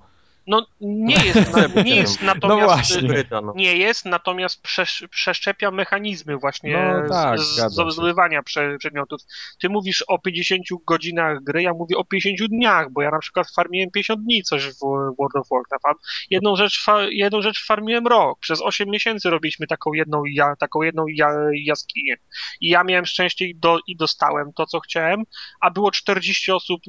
No 0.48 0.66
nie 0.82 1.26
jest, 1.26 1.52
nie 1.86 1.96
jest 1.96 2.22
no 2.22 2.26
natomiast 2.26 3.02
no 3.32 3.54
nie 3.56 3.78
jest, 3.78 4.06
natomiast 4.06 4.62
przeszczepia 5.10 5.72
mechanizmy 5.72 6.38
właśnie 6.38 7.04
no, 7.04 7.10
tak, 7.10 7.40
z, 7.40 7.74
zdobywania 7.94 8.44
przedmiotów. 8.80 9.22
Ty 9.62 9.70
mówisz 9.70 10.02
o 10.08 10.20
50 10.20 10.64
godzinach 10.88 11.44
gry, 11.44 11.62
ja 11.62 11.74
mówię 11.74 11.98
o 11.98 12.06
50 12.06 12.50
dniach, 12.52 12.92
bo 12.92 13.02
ja 13.02 13.12
na 13.12 13.20
przykład 13.20 13.52
farmiłem 13.56 13.92
50 13.92 14.24
dni 14.24 14.44
coś 14.44 14.68
w 14.68 14.80
World 15.20 15.36
of 15.36 15.48
Warcraft. 15.52 16.00
Jedną 16.30 16.56
rzecz, 16.56 16.86
jedną 17.10 17.42
rzecz 17.42 17.66
farmiłem 17.66 18.08
rok. 18.08 18.40
Przez 18.40 18.62
8 18.62 18.90
miesięcy 18.90 19.30
robiliśmy 19.30 19.68
taką 19.68 19.94
jedną, 19.94 20.26
ja, 20.26 20.56
taką 20.56 20.82
jedną 20.82 21.06
ja, 21.08 21.30
jaskinię. 21.54 22.16
I 22.62 22.70
ja 22.70 22.84
miałem 22.84 23.06
szczęście 23.06 23.46
i, 23.46 23.56
do, 23.56 23.80
i 23.88 23.96
dostałem 23.96 24.54
to, 24.54 24.66
co 24.66 24.80
chciałem, 24.80 25.24
a 25.62 25.72
było 25.72 25.92
40 25.92 26.52
osób 26.52 26.82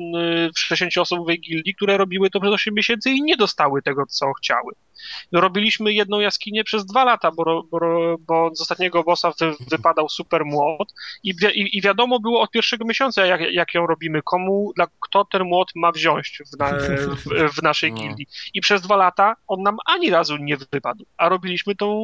w 0.56 0.58
60 0.58 0.98
osobowej 0.98 1.40
gildii, 1.40 1.74
które 1.74 1.96
robiły 1.96 2.30
to 2.30 2.40
przez 2.40 2.52
8 2.52 2.74
miesięcy 2.74 3.10
i 3.10 3.22
nie 3.22 3.36
dostały 3.36 3.45
tego, 3.82 4.06
co 4.06 4.32
chciały. 4.32 4.72
Robiliśmy 5.32 5.92
jedną 5.92 6.20
jaskinię 6.20 6.64
przez 6.64 6.86
dwa 6.86 7.04
lata, 7.04 7.30
bo, 7.30 7.62
bo, 7.62 7.80
bo 8.18 8.50
z 8.54 8.60
ostatniego 8.60 9.02
bossa 9.02 9.32
wy, 9.40 9.54
wypadał 9.70 10.08
super 10.08 10.44
młot 10.44 10.92
i, 11.22 11.34
i, 11.54 11.78
i, 11.78 11.80
wiadomo 11.80 12.20
było 12.20 12.40
od 12.40 12.50
pierwszego 12.50 12.84
miesiąca, 12.84 13.26
jak, 13.26 13.40
jak 13.52 13.74
ją 13.74 13.86
robimy, 13.86 14.22
komu, 14.22 14.72
dla, 14.76 14.86
kto 15.00 15.24
ten 15.24 15.44
młot 15.44 15.68
ma 15.74 15.92
wziąć 15.92 16.42
w, 16.52 16.58
na, 16.58 16.72
w, 16.72 17.56
w 17.58 17.62
naszej 17.62 17.92
no. 17.92 17.98
gildii. 17.98 18.26
I 18.54 18.60
przez 18.60 18.82
dwa 18.82 18.96
lata 18.96 19.36
on 19.46 19.62
nam 19.62 19.76
ani 19.86 20.10
razu 20.10 20.36
nie 20.36 20.56
wypadł, 20.56 21.04
a 21.16 21.28
robiliśmy 21.28 21.74
to 21.74 21.98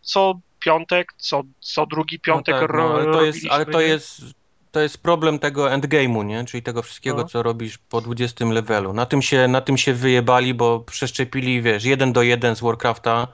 co 0.00 0.40
piątek, 0.64 1.12
co, 1.16 1.42
co 1.60 1.86
drugi 1.86 2.20
piątek 2.20 2.54
no 2.54 2.60
tak, 2.60 2.76
no, 2.76 2.94
ale 2.94 3.04
to 3.04 3.24
jest, 3.24 3.38
ale 3.50 3.66
to 3.66 3.80
jest 3.80 4.22
to 4.76 4.80
jest 4.80 4.98
problem 4.98 5.38
tego 5.38 5.70
endgame'u, 5.70 6.24
nie? 6.24 6.44
Czyli 6.44 6.62
tego 6.62 6.82
wszystkiego, 6.82 7.16
no. 7.16 7.24
co 7.24 7.42
robisz 7.42 7.78
po 7.78 8.00
20 8.00 8.44
levelu. 8.44 8.92
Na 8.92 9.06
tym, 9.06 9.22
się, 9.22 9.48
na 9.48 9.60
tym 9.60 9.78
się 9.78 9.94
wyjebali, 9.94 10.54
bo 10.54 10.80
przeszczepili, 10.80 11.62
wiesz, 11.62 11.84
jeden 11.84 12.12
do 12.12 12.22
jeden 12.22 12.56
z 12.56 12.60
Warcrafta 12.60 13.28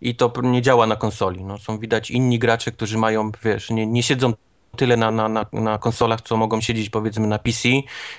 i 0.00 0.14
to 0.14 0.32
nie 0.42 0.62
działa 0.62 0.86
na 0.86 0.96
konsoli. 0.96 1.44
No, 1.44 1.58
są 1.58 1.78
widać 1.78 2.10
inni 2.10 2.38
gracze, 2.38 2.72
którzy 2.72 2.98
mają, 2.98 3.32
wiesz, 3.44 3.70
nie, 3.70 3.86
nie 3.86 4.02
siedzą 4.02 4.32
tyle 4.76 4.96
na, 4.96 5.10
na, 5.10 5.28
na, 5.28 5.46
na 5.52 5.78
konsolach, 5.78 6.20
co 6.20 6.36
mogą 6.36 6.60
siedzieć 6.60 6.90
powiedzmy 6.90 7.26
na 7.26 7.38
PC, 7.38 7.68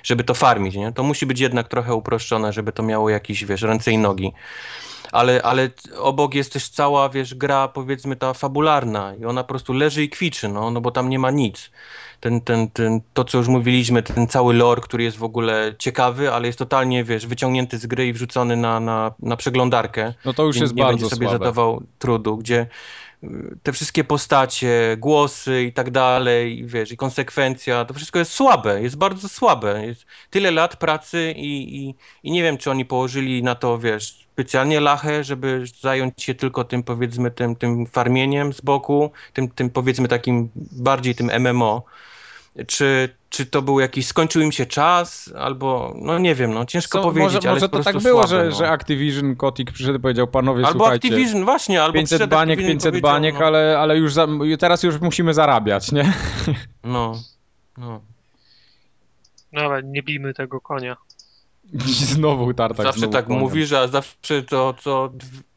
żeby 0.03 0.23
to 0.23 0.33
farmić, 0.33 0.75
nie? 0.75 0.91
To 0.91 1.03
musi 1.03 1.25
być 1.25 1.39
jednak 1.39 1.67
trochę 1.67 1.95
uproszczone, 1.95 2.53
żeby 2.53 2.71
to 2.71 2.83
miało 2.83 3.09
jakieś, 3.09 3.45
wiesz, 3.45 3.61
ręce 3.61 3.91
i 3.91 3.97
nogi. 3.97 4.31
Ale, 5.11 5.41
ale 5.41 5.69
obok 5.97 6.35
jest 6.35 6.53
też 6.53 6.69
cała, 6.69 7.09
wiesz, 7.09 7.35
gra 7.35 7.67
powiedzmy 7.67 8.15
ta 8.15 8.33
fabularna 8.33 9.15
i 9.15 9.25
ona 9.25 9.43
po 9.43 9.49
prostu 9.49 9.73
leży 9.73 10.03
i 10.03 10.09
kwiczy, 10.09 10.47
no, 10.47 10.71
no 10.71 10.81
bo 10.81 10.91
tam 10.91 11.09
nie 11.09 11.19
ma 11.19 11.31
nic 11.31 11.71
ten, 12.21 12.41
ten, 12.41 12.69
ten, 12.69 13.01
to, 13.13 13.23
co 13.23 13.37
już 13.37 13.47
mówiliśmy, 13.47 14.03
ten 14.03 14.27
cały 14.27 14.53
lore, 14.53 14.81
który 14.81 15.03
jest 15.03 15.17
w 15.17 15.23
ogóle 15.23 15.75
ciekawy, 15.79 16.33
ale 16.33 16.47
jest 16.47 16.59
totalnie, 16.59 17.03
wiesz, 17.03 17.27
wyciągnięty 17.27 17.77
z 17.77 17.85
gry 17.85 18.07
i 18.07 18.13
wrzucony 18.13 18.55
na, 18.55 18.79
na, 18.79 19.11
na 19.19 19.37
przeglądarkę. 19.37 20.13
No 20.25 20.33
to 20.33 20.43
już 20.43 20.57
jest 20.57 20.75
nie 20.75 20.83
bardzo 20.83 20.97
będzie 20.97 21.15
sobie 21.15 21.27
słabe. 21.27 21.45
zadawał 21.45 21.83
trudu, 21.99 22.37
gdzie 22.37 22.67
te 23.63 23.73
wszystkie 23.73 24.03
postacie, 24.03 24.97
głosy 24.99 25.63
i 25.63 25.73
tak 25.73 25.91
dalej, 25.91 26.63
wiesz, 26.65 26.91
i 26.91 26.97
konsekwencja, 26.97 27.85
to 27.85 27.93
wszystko 27.93 28.19
jest 28.19 28.31
słabe, 28.31 28.81
jest 28.81 28.97
bardzo 28.97 29.29
słabe. 29.29 29.85
Jest 29.85 30.05
tyle 30.29 30.51
lat 30.51 30.75
pracy 30.75 31.33
i, 31.37 31.77
i, 31.77 31.95
i 32.23 32.31
nie 32.31 32.43
wiem, 32.43 32.57
czy 32.57 32.71
oni 32.71 32.85
położyli 32.85 33.43
na 33.43 33.55
to, 33.55 33.79
wiesz, 33.79 34.27
specjalnie 34.33 34.79
lachę, 34.79 35.23
żeby 35.23 35.63
zająć 35.81 36.23
się 36.23 36.35
tylko 36.35 36.63
tym, 36.63 36.83
powiedzmy, 36.83 37.31
tym, 37.31 37.55
tym 37.55 37.85
farmieniem 37.85 38.53
z 38.53 38.61
boku, 38.61 39.11
tym, 39.33 39.49
tym 39.49 39.69
powiedzmy 39.69 40.07
takim 40.07 40.49
bardziej 40.55 41.15
tym 41.15 41.31
MMO 41.39 41.83
czy, 42.67 43.09
czy 43.29 43.45
to 43.45 43.61
był 43.61 43.79
jakiś, 43.79 44.07
skończył 44.07 44.41
im 44.41 44.51
się 44.51 44.65
czas, 44.65 45.33
albo, 45.37 45.93
no 45.95 46.19
nie 46.19 46.35
wiem, 46.35 46.53
no 46.53 46.65
ciężko 46.65 46.97
Co, 46.97 47.03
powiedzieć, 47.03 47.33
może, 47.33 47.49
ale 47.49 47.55
może 47.55 47.69
to 47.69 47.83
tak 47.83 47.97
było, 47.97 48.27
że, 48.27 48.45
no. 48.45 48.51
że 48.51 48.69
Activision, 48.69 49.35
Kotick 49.35 49.71
przyszedł 49.71 49.97
i 49.97 50.01
powiedział, 50.01 50.27
panowie, 50.27 50.65
albo 50.65 50.79
słuchajcie, 50.79 51.07
Activision, 51.07 51.45
właśnie, 51.45 51.83
albo 51.83 51.93
500 51.93 52.29
baniek, 52.29 52.59
500 52.59 52.99
baniek, 52.99 53.35
no. 53.39 53.45
ale, 53.45 53.79
ale 53.79 53.97
już 53.97 54.13
za, 54.13 54.27
teraz 54.59 54.83
już 54.83 54.99
musimy 54.99 55.33
zarabiać, 55.33 55.91
nie? 55.91 56.13
No, 56.83 57.15
no. 57.77 58.01
No 59.53 59.61
ale 59.61 59.83
nie 59.83 60.03
bijmy 60.03 60.33
tego 60.33 60.61
konia. 60.61 60.97
Znowu 62.13 62.53
tartak. 62.53 62.85
Zawsze 62.85 62.99
znowu 62.99 63.13
tak 63.13 63.25
koniem. 63.25 63.39
mówisz, 63.41 63.73
a 63.73 63.87
zawsze 63.87 64.43
to, 64.43 64.75
to, 64.83 65.13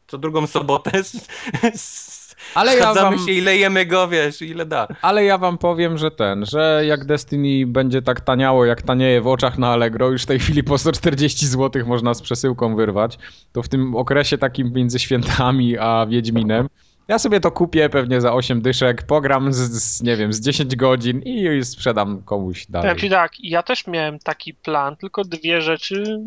co 0.07 0.17
drugą 0.17 0.47
sobotę 0.47 1.03
z, 1.03 1.27
z 1.75 2.24
ale 2.55 2.77
ja 2.77 2.93
wam... 2.93 3.19
się 3.19 3.31
i 3.31 3.41
lejemy 3.41 3.85
go, 3.85 4.07
wiesz, 4.07 4.41
ile 4.41 4.65
da. 4.65 4.87
Ale 5.01 5.23
ja 5.23 5.37
wam 5.37 5.57
powiem, 5.57 5.97
że 5.97 6.11
ten, 6.11 6.45
że 6.45 6.83
jak 6.87 7.05
Destiny 7.05 7.67
będzie 7.67 8.01
tak 8.01 8.21
taniało, 8.21 8.65
jak 8.65 8.81
tanieje 8.81 9.21
w 9.21 9.27
oczach 9.27 9.57
na 9.57 9.67
Allegro, 9.67 10.09
już 10.09 10.23
w 10.23 10.25
tej 10.25 10.39
chwili 10.39 10.63
po 10.63 10.77
140 10.77 11.47
zł 11.47 11.85
można 11.85 12.13
z 12.13 12.21
przesyłką 12.21 12.75
wyrwać, 12.75 13.17
to 13.51 13.63
w 13.63 13.69
tym 13.69 13.95
okresie 13.95 14.37
takim 14.37 14.73
między 14.73 14.99
świętami 14.99 15.77
a 15.77 16.05
Wiedźminem 16.05 16.67
ja 17.07 17.19
sobie 17.19 17.39
to 17.39 17.51
kupię 17.51 17.89
pewnie 17.89 18.21
za 18.21 18.33
8 18.33 18.61
dyszek, 18.61 19.03
pogram 19.03 19.53
z, 19.53 19.57
z 19.57 20.01
nie 20.01 20.17
wiem, 20.17 20.33
z 20.33 20.41
10 20.41 20.75
godzin 20.75 21.21
i 21.21 21.65
sprzedam 21.65 22.23
komuś 22.23 22.65
dalej. 22.65 22.89
Powiem 22.89 23.01
ci 23.01 23.09
tak, 23.09 23.31
ja 23.39 23.63
też 23.63 23.87
miałem 23.87 24.19
taki 24.19 24.53
plan, 24.53 24.95
tylko 24.95 25.23
dwie 25.23 25.61
rzeczy 25.61 26.19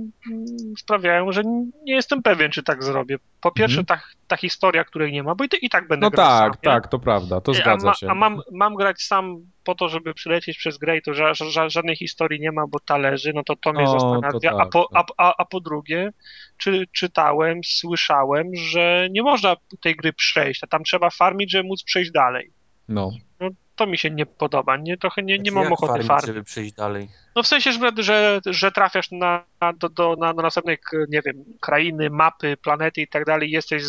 sprawiają, 0.78 1.32
że 1.32 1.42
nie 1.84 1.94
jestem 1.94 2.22
pewien, 2.22 2.50
czy 2.50 2.62
tak 2.62 2.84
zrobię. 2.84 3.18
Po 3.40 3.50
pierwsze, 3.50 3.80
mhm. 3.80 4.00
ta, 4.00 4.06
ta 4.28 4.36
historia, 4.36 4.84
której 4.84 5.12
nie 5.12 5.22
ma, 5.22 5.34
bo 5.34 5.44
i, 5.44 5.48
i 5.62 5.70
tak 5.70 5.88
będę 5.88 6.06
no 6.06 6.10
grał 6.10 6.26
tak, 6.26 6.52
sam, 6.52 6.60
tak, 6.62 6.88
to 6.88 6.98
prawda, 6.98 7.40
to 7.40 7.54
zgadza 7.54 7.88
a 7.88 7.90
ma, 7.90 7.94
się. 7.94 8.08
A 8.10 8.14
mam, 8.14 8.40
mam 8.52 8.74
grać 8.74 9.02
sam 9.02 9.46
po 9.68 9.74
to, 9.74 9.88
żeby 9.88 10.14
przylecieć 10.14 10.59
przez 10.59 10.78
grę 10.78 10.96
i 10.96 11.02
to 11.02 11.14
ża 11.14 11.35
ża 11.35 11.68
żadnej 11.68 11.96
historii 11.96 12.40
nie 12.40 12.52
ma, 12.52 12.66
bo 12.66 12.81
ta 12.81 12.96
leży, 12.96 13.33
no 13.35 13.44
to 13.44 13.57
to 13.57 13.72
mnie 13.72 13.85
o, 13.85 14.00
zastanawia. 14.00 14.50
Tak, 14.50 14.61
a, 14.61 14.66
po, 14.66 14.88
tak. 14.92 15.07
a, 15.18 15.28
a, 15.28 15.35
a 15.38 15.44
po 15.44 15.61
drugie, 15.61 16.11
czy, 16.57 16.87
czytałem, 16.92 17.61
słyszałem, 17.64 18.46
że 18.54 19.09
nie 19.11 19.22
można 19.22 19.57
tej 19.81 19.96
gry 19.96 20.12
przejść, 20.12 20.64
a 20.64 20.66
tam 20.66 20.85
trzeba 20.85 21.11
farmić, 21.11 21.52
żeby 21.52 21.68
móc 21.68 21.83
przejść 21.85 22.11
dalej. 22.11 22.52
No. 22.88 23.11
no 23.40 23.48
to 23.78 23.86
mi 23.86 23.98
się 23.98 24.10
nie 24.10 24.26
podoba, 24.26 24.76
nie, 24.76 24.96
trochę 24.96 25.22
nie, 25.22 25.38
nie 25.38 25.50
znaczy, 25.50 25.64
mam 25.64 25.72
ochoty 25.72 26.02
farmić, 26.02 26.26
żeby 26.26 26.44
przejść 26.44 26.74
dalej. 26.74 27.08
No 27.36 27.42
w 27.42 27.46
sensie, 27.46 27.72
że, 27.72 27.92
że, 27.98 28.40
że 28.46 28.72
trafiasz 28.72 29.10
na, 29.10 29.44
do, 29.76 29.88
do, 29.88 30.16
na, 30.18 30.32
na 30.32 30.42
następnej, 30.42 30.78
nie 31.08 31.22
wiem, 31.22 31.44
krainy, 31.60 32.10
mapy, 32.10 32.56
planety 32.56 33.00
i 33.00 33.08
tak 33.08 33.24
dalej, 33.24 33.50
jesteś 33.50 33.82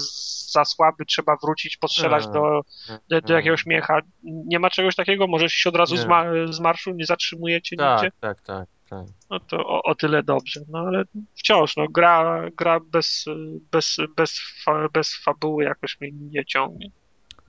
za 0.51 0.65
słaby, 0.65 1.05
trzeba 1.05 1.35
wrócić, 1.43 1.77
postrzelać 1.77 2.27
do, 2.27 2.61
do, 3.09 3.21
do, 3.21 3.33
jakiegoś 3.33 3.65
miecha. 3.65 3.99
Nie 4.23 4.59
ma 4.59 4.69
czegoś 4.69 4.95
takiego? 4.95 5.27
Możesz 5.27 5.53
się 5.53 5.69
od 5.69 5.75
razu 5.75 5.97
z, 5.97 6.05
ma, 6.05 6.25
z 6.49 6.59
marszu, 6.59 6.91
nie 6.91 7.05
zatrzymujecie 7.05 7.75
tak, 7.75 8.01
nigdzie? 8.01 8.11
Tak, 8.19 8.41
tak, 8.41 8.67
tak. 8.89 9.05
No 9.29 9.39
to 9.39 9.57
o, 9.57 9.83
o, 9.83 9.95
tyle 9.95 10.23
dobrze. 10.23 10.59
No 10.69 10.79
ale 10.79 11.03
wciąż, 11.35 11.77
no 11.77 11.87
gra, 11.87 12.41
gra 12.57 12.79
bez, 12.79 13.25
bez, 13.71 13.97
bez, 14.15 14.39
fa, 14.63 14.87
bez 14.93 15.15
fabuły 15.23 15.63
jakoś 15.63 16.01
mnie 16.01 16.11
nie 16.11 16.45
ciągnie. 16.45 16.91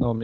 No, 0.01 0.15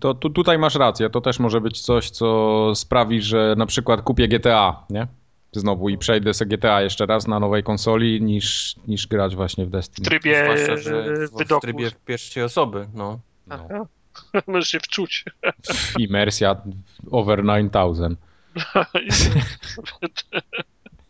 to 0.00 0.14
tu, 0.14 0.30
tutaj 0.30 0.58
masz 0.58 0.74
rację. 0.74 1.10
To 1.10 1.20
też 1.20 1.38
może 1.38 1.60
być 1.60 1.80
coś, 1.80 2.10
co 2.10 2.72
sprawi, 2.74 3.22
że 3.22 3.54
na 3.58 3.66
przykład 3.66 4.02
kupię 4.02 4.28
GTA, 4.28 4.84
nie? 4.90 5.06
Znowu 5.52 5.88
i 5.88 5.98
przejdę 5.98 6.34
sobie 6.34 6.56
GTA 6.56 6.82
jeszcze 6.82 7.06
raz 7.06 7.26
na 7.26 7.40
nowej 7.40 7.62
konsoli, 7.62 8.22
niż, 8.22 8.76
niż 8.88 9.06
grać 9.06 9.36
właśnie 9.36 9.66
w 9.66 9.70
Destiny. 9.70 10.06
W 10.06 10.08
trybie 10.08 10.42
Zwłaszcza, 10.44 10.76
że 10.76 11.26
w, 11.26 11.30
w 11.30 11.60
trybie 11.60 11.90
pierwszej 12.06 12.42
osoby, 12.42 12.88
no. 12.94 13.18
no. 13.46 13.68
Możesz 14.46 14.68
się 14.68 14.80
wczuć. 14.80 15.24
Imersja 15.98 16.56
over 17.10 17.42
9000. 17.42 18.16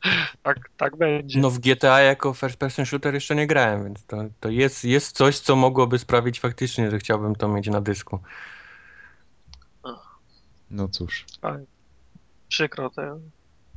Tak, 0.42 0.70
tak 0.76 0.96
będzie. 0.96 1.40
No 1.40 1.50
w 1.50 1.58
GTA 1.58 2.00
jako 2.00 2.34
first 2.34 2.56
person 2.56 2.86
shooter 2.86 3.14
jeszcze 3.14 3.36
nie 3.36 3.46
grałem, 3.46 3.84
więc 3.84 4.04
to, 4.04 4.16
to 4.40 4.48
jest, 4.48 4.84
jest 4.84 5.16
coś, 5.16 5.38
co 5.38 5.56
mogłoby 5.56 5.98
sprawić 5.98 6.40
faktycznie, 6.40 6.90
że 6.90 6.98
chciałbym 6.98 7.34
to 7.34 7.48
mieć 7.48 7.66
na 7.66 7.80
dysku. 7.80 8.18
No 10.70 10.88
cóż. 10.88 11.26
Przykro 12.48 12.90
te, 12.90 13.20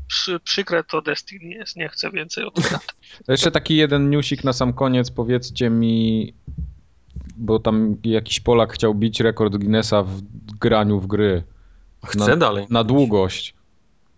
przy, 0.07 0.39
przykre 0.39 0.83
to 0.83 1.01
Destiny 1.01 1.45
jest, 1.45 1.75
nie 1.75 1.89
chcę 1.89 2.11
więcej 2.11 2.43
o 2.43 2.51
tym 2.51 2.63
gadać. 2.63 2.95
To 3.25 3.31
jeszcze 3.31 3.51
taki 3.51 3.75
jeden 3.75 4.09
newsik 4.09 4.43
na 4.43 4.53
sam 4.53 4.73
koniec, 4.73 5.11
powiedzcie 5.11 5.69
mi, 5.69 6.33
bo 7.35 7.59
tam 7.59 7.95
jakiś 8.03 8.39
Polak 8.39 8.73
chciał 8.73 8.95
bić 8.95 9.19
rekord 9.19 9.57
Guinnessa 9.57 10.03
w 10.03 10.21
graniu 10.59 10.99
w 10.99 11.07
gry. 11.07 11.43
Chcę 12.05 12.27
Na- 12.27 12.35
dalej. 12.35 12.67
Na 12.69 12.83
długość. 12.83 13.55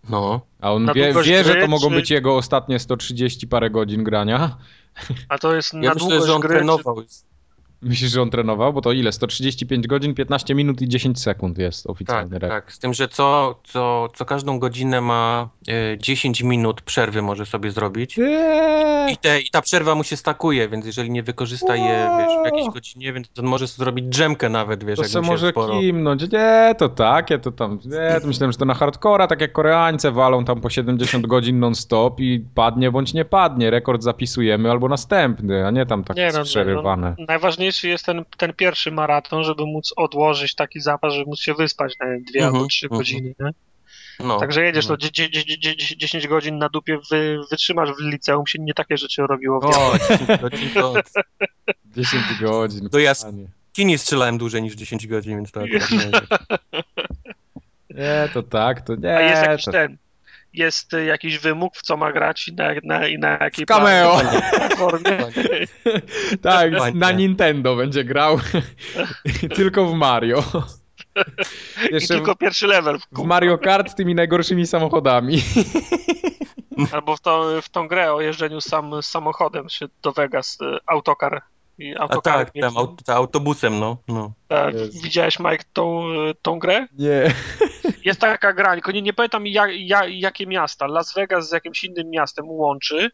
No. 0.08 0.40
A 0.60 0.72
on 0.72 0.86
wie, 0.94 1.12
wie 1.24 1.44
że 1.44 1.54
to 1.54 1.66
mogą 1.66 1.88
czy- 1.88 1.94
być 1.94 2.10
jego 2.10 2.36
ostatnie 2.36 2.78
130 2.78 3.48
parę 3.48 3.70
godzin 3.70 4.04
grania. 4.04 4.56
A 5.28 5.38
to 5.38 5.54
jest 5.54 5.74
Ja 5.74 5.80
na 5.80 5.94
myślę, 5.94 5.98
długość 6.08 6.26
że 6.26 6.34
on 6.34 6.40
gry, 6.40 6.48
czy- 6.50 6.56
trenował. 6.56 7.02
Myślisz, 7.82 8.10
że 8.12 8.22
on 8.22 8.30
trenował? 8.30 8.72
Bo 8.72 8.80
to 8.80 8.92
ile? 8.92 9.12
135 9.12 9.86
godzin, 9.86 10.14
15 10.14 10.54
minut 10.54 10.82
i 10.82 10.88
10 10.88 11.20
sekund 11.22 11.58
jest 11.58 11.82
Tak, 11.82 11.90
oficjalny 11.90 12.38
rekord. 12.38 12.64
tak. 12.64 12.72
Z 12.72 12.78
tym, 12.78 12.94
że 12.94 13.08
co, 13.08 13.60
co, 13.64 14.08
co 14.14 14.24
każdą 14.24 14.58
godzinę 14.58 15.00
ma 15.00 15.48
e, 15.68 15.98
10 15.98 16.42
minut 16.42 16.82
przerwy 16.82 17.22
może 17.22 17.46
sobie 17.46 17.70
zrobić. 17.70 18.18
Eee, 18.18 19.12
I, 19.12 19.16
te, 19.16 19.40
I 19.40 19.50
ta 19.50 19.62
przerwa 19.62 19.94
mu 19.94 20.04
się 20.04 20.16
stakuje, 20.16 20.68
więc 20.68 20.86
jeżeli 20.86 21.10
nie 21.10 21.22
wykorzysta 21.22 21.76
je 21.76 22.10
wiesz, 22.18 22.38
w 22.42 22.44
jakiejś 22.44 22.74
godzinie, 22.74 23.12
więc 23.12 23.28
on 23.38 23.44
może 23.46 23.68
sobie 23.68 23.84
zrobić 23.84 24.04
drzemkę 24.06 24.48
nawet, 24.48 24.84
wiesz, 24.84 24.96
to 24.96 25.02
jak 25.02 25.10
se 25.10 25.20
może 25.20 25.50
sporo... 25.50 25.80
kimnąć. 25.80 26.32
Nie, 26.32 26.74
to 26.78 26.88
takie, 26.88 27.38
to 27.38 27.52
tam. 27.52 27.78
Nie, 27.84 28.20
to 28.20 28.26
myślałem, 28.26 28.52
że 28.52 28.58
to 28.58 28.64
na 28.64 28.74
hardcora, 28.74 29.26
tak 29.26 29.40
jak 29.40 29.52
Koreańce 29.52 30.12
walą 30.12 30.44
tam 30.44 30.60
po 30.60 30.70
70 30.70 31.26
godzin 31.26 31.58
non-stop 31.58 32.20
i 32.20 32.44
padnie 32.54 32.90
bądź 32.90 33.14
nie 33.14 33.24
padnie. 33.24 33.70
Rekord 33.70 34.02
zapisujemy 34.02 34.70
albo 34.70 34.88
następny, 34.88 35.66
a 35.66 35.70
nie 35.70 35.86
tam 35.86 36.04
tak 36.04 36.16
Nie, 36.16 36.30
no, 36.34 36.44
przerywane. 36.44 37.14
no, 37.18 37.26
najważniejszy 37.66 37.88
jest 37.88 38.04
ten, 38.04 38.24
ten 38.36 38.52
pierwszy 38.52 38.90
maraton, 38.90 39.44
żeby 39.44 39.66
móc 39.66 39.92
odłożyć 39.96 40.54
taki 40.54 40.80
zapas, 40.80 41.14
żeby 41.14 41.26
móc 41.26 41.40
się 41.40 41.54
wyspać 41.54 41.94
na 42.00 42.06
dwie 42.06 42.40
Mhm, 42.40 42.54
albo 42.54 42.66
trzy 42.66 42.86
mhm. 42.86 42.98
godziny. 42.98 43.34
Nie? 43.40 43.50
No, 44.20 44.40
Także 44.40 44.64
jedziesz, 44.64 44.88
no. 44.88 44.96
to 44.96 45.06
10 45.96 46.26
godzin 46.28 46.58
na 46.58 46.68
dupie 46.68 46.98
wy, 47.10 47.38
wytrzymasz 47.50 47.90
w 47.90 48.00
liceum, 48.00 48.46
się 48.46 48.58
nie 48.58 48.74
takie 48.74 48.96
rzeczy 48.96 49.22
robiło. 49.22 49.60
W 49.60 49.64
O, 49.64 49.98
10 49.98 50.40
godzin 50.40 50.70
to... 50.80 50.94
10 51.96 52.24
godzin. 52.40 52.88
To 52.90 52.98
ja- 52.98 53.14
panie. 53.14 53.48
Kini 53.72 53.98
strzelałem 53.98 54.38
dłużej 54.38 54.62
niż 54.62 54.74
10 54.74 55.06
godzin, 55.06 55.36
więc 55.36 55.52
to 55.52 55.60
akurat 55.60 55.90
nie 55.90 56.10
Nie, 57.90 58.28
to 58.34 58.42
tak, 58.42 58.80
to 58.80 58.94
nie. 58.94 59.16
A 59.16 59.20
jest 59.20 59.42
jakiś 59.42 59.64
to... 59.64 59.72
ten. 59.72 59.96
Jest 60.56 60.92
jakiś 61.06 61.38
wymóg, 61.38 61.76
w 61.76 61.82
co 61.82 61.96
ma 61.96 62.12
grać 62.12 62.48
i 62.48 62.54
na, 62.54 62.68
na, 62.82 63.06
i 63.06 63.18
na 63.18 63.28
jakiej 63.30 63.64
W 63.64 63.68
cameo. 63.68 64.20
platformie. 64.50 65.18
Tak, 66.42 66.70
Dokładnie. 66.70 67.00
na 67.00 67.12
Nintendo 67.12 67.76
będzie 67.76 68.04
grał. 68.04 68.40
Tylko 69.56 69.86
w 69.86 69.94
Mario. 69.94 70.44
I 71.90 71.94
Jeszcze 71.94 72.14
tylko 72.14 72.36
pierwszy 72.36 72.66
level. 72.66 72.98
W 72.98 73.02
w. 73.12 73.24
Mario 73.26 73.58
Kart 73.58 73.90
z 73.90 73.94
tymi 73.94 74.14
najgorszymi 74.14 74.66
samochodami. 74.66 75.42
Albo 76.92 77.16
w, 77.16 77.20
to, 77.20 77.62
w 77.62 77.68
tą 77.68 77.88
grę 77.88 78.12
o 78.12 78.20
jeżdżeniu 78.20 78.60
sam, 78.60 79.02
samochodem 79.02 79.68
się 79.68 79.86
do 80.02 80.12
Vegas, 80.12 80.58
y, 80.60 80.78
autokar. 80.86 81.42
I 81.78 81.94
A 81.96 82.08
tak, 82.20 82.52
tam 82.60 82.76
aut, 82.76 83.04
ta 83.04 83.14
autobusem, 83.14 83.80
no. 83.80 83.96
no. 84.08 84.32
tak, 84.48 84.74
widziałeś 85.02 85.38
Mike 85.38 85.64
tą, 85.72 86.08
y, 86.08 86.34
tą 86.42 86.58
grę? 86.58 86.86
Nie. 86.98 87.34
Jest 88.04 88.20
taka 88.20 88.52
gra, 88.52 88.72
tylko 88.72 88.92
nie, 88.92 89.02
nie 89.02 89.12
pamiętam 89.12 89.46
jak, 89.46 89.70
jak, 89.74 90.10
jakie 90.10 90.46
miasta. 90.46 90.86
Las 90.86 91.14
Vegas 91.14 91.48
z 91.48 91.52
jakimś 91.52 91.84
innym 91.84 92.10
miastem 92.10 92.48
łączy. 92.48 93.10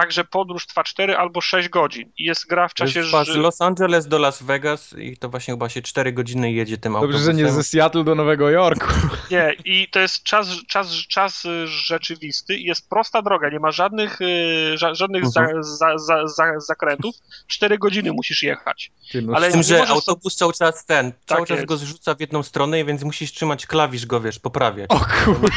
Także 0.00 0.24
podróż 0.24 0.66
trwa 0.66 0.84
4 0.84 1.16
albo 1.16 1.40
6 1.40 1.68
godzin. 1.68 2.12
I 2.18 2.24
jest 2.24 2.46
gra 2.46 2.68
w 2.68 2.74
To 2.74 2.84
jest 2.84 2.94
czasie. 2.94 3.06
chyba 3.06 3.24
z 3.24 3.26
ży- 3.26 3.38
Los 3.38 3.60
Angeles 3.60 4.08
do 4.08 4.18
Las 4.18 4.42
Vegas 4.42 4.94
i 4.98 5.16
to 5.16 5.28
właśnie 5.28 5.54
chyba 5.54 5.68
się 5.68 5.82
4 5.82 6.12
godziny 6.12 6.52
jedzie 6.52 6.78
tym 6.78 6.92
Dobrze, 6.92 7.06
autobusem. 7.06 7.36
że 7.38 7.42
nie 7.44 7.50
ze 7.52 7.62
Seattle 7.62 8.04
do 8.04 8.14
Nowego 8.14 8.50
Jorku. 8.50 8.86
Nie, 9.30 9.54
i 9.64 9.88
to 9.90 10.00
jest 10.00 10.22
czas, 10.22 10.48
czas, 10.68 10.88
czas 11.08 11.44
y, 11.44 11.66
rzeczywisty 11.66 12.56
i 12.56 12.64
jest 12.64 12.88
prosta 12.88 13.22
droga, 13.22 13.50
nie 13.50 13.60
ma 13.60 13.70
żadnych, 13.70 14.20
y, 14.20 14.78
ża, 14.78 14.94
żadnych 14.94 15.24
Mhm. 15.24 15.64
za, 15.64 15.98
za, 15.98 16.28
za, 16.28 16.60
zakrętów. 16.60 17.14
4 17.46 17.78
godziny 17.78 18.12
musisz 18.12 18.42
jechać. 18.42 18.90
Ty, 19.12 19.22
no, 19.22 19.32
Ale 19.36 19.50
Z 19.50 19.52
tym, 19.52 19.62
że 19.62 19.74
możesz 19.78 19.90
autobus 19.90 20.36
cały 20.36 20.52
czas 20.52 20.84
ten, 20.86 21.12
cały 21.26 21.46
czas 21.46 21.56
jest. 21.56 21.68
go 21.68 21.76
zrzuca 21.76 22.14
w 22.14 22.20
jedną 22.20 22.42
stronę, 22.42 22.84
więc 22.84 23.02
musisz 23.02 23.32
trzymać 23.32 23.66
klawisz 23.66 24.06
go, 24.06 24.20
wiesz, 24.20 24.38
poprawiać. 24.38 24.90
O 24.90 25.00
kurwa. 25.24 25.48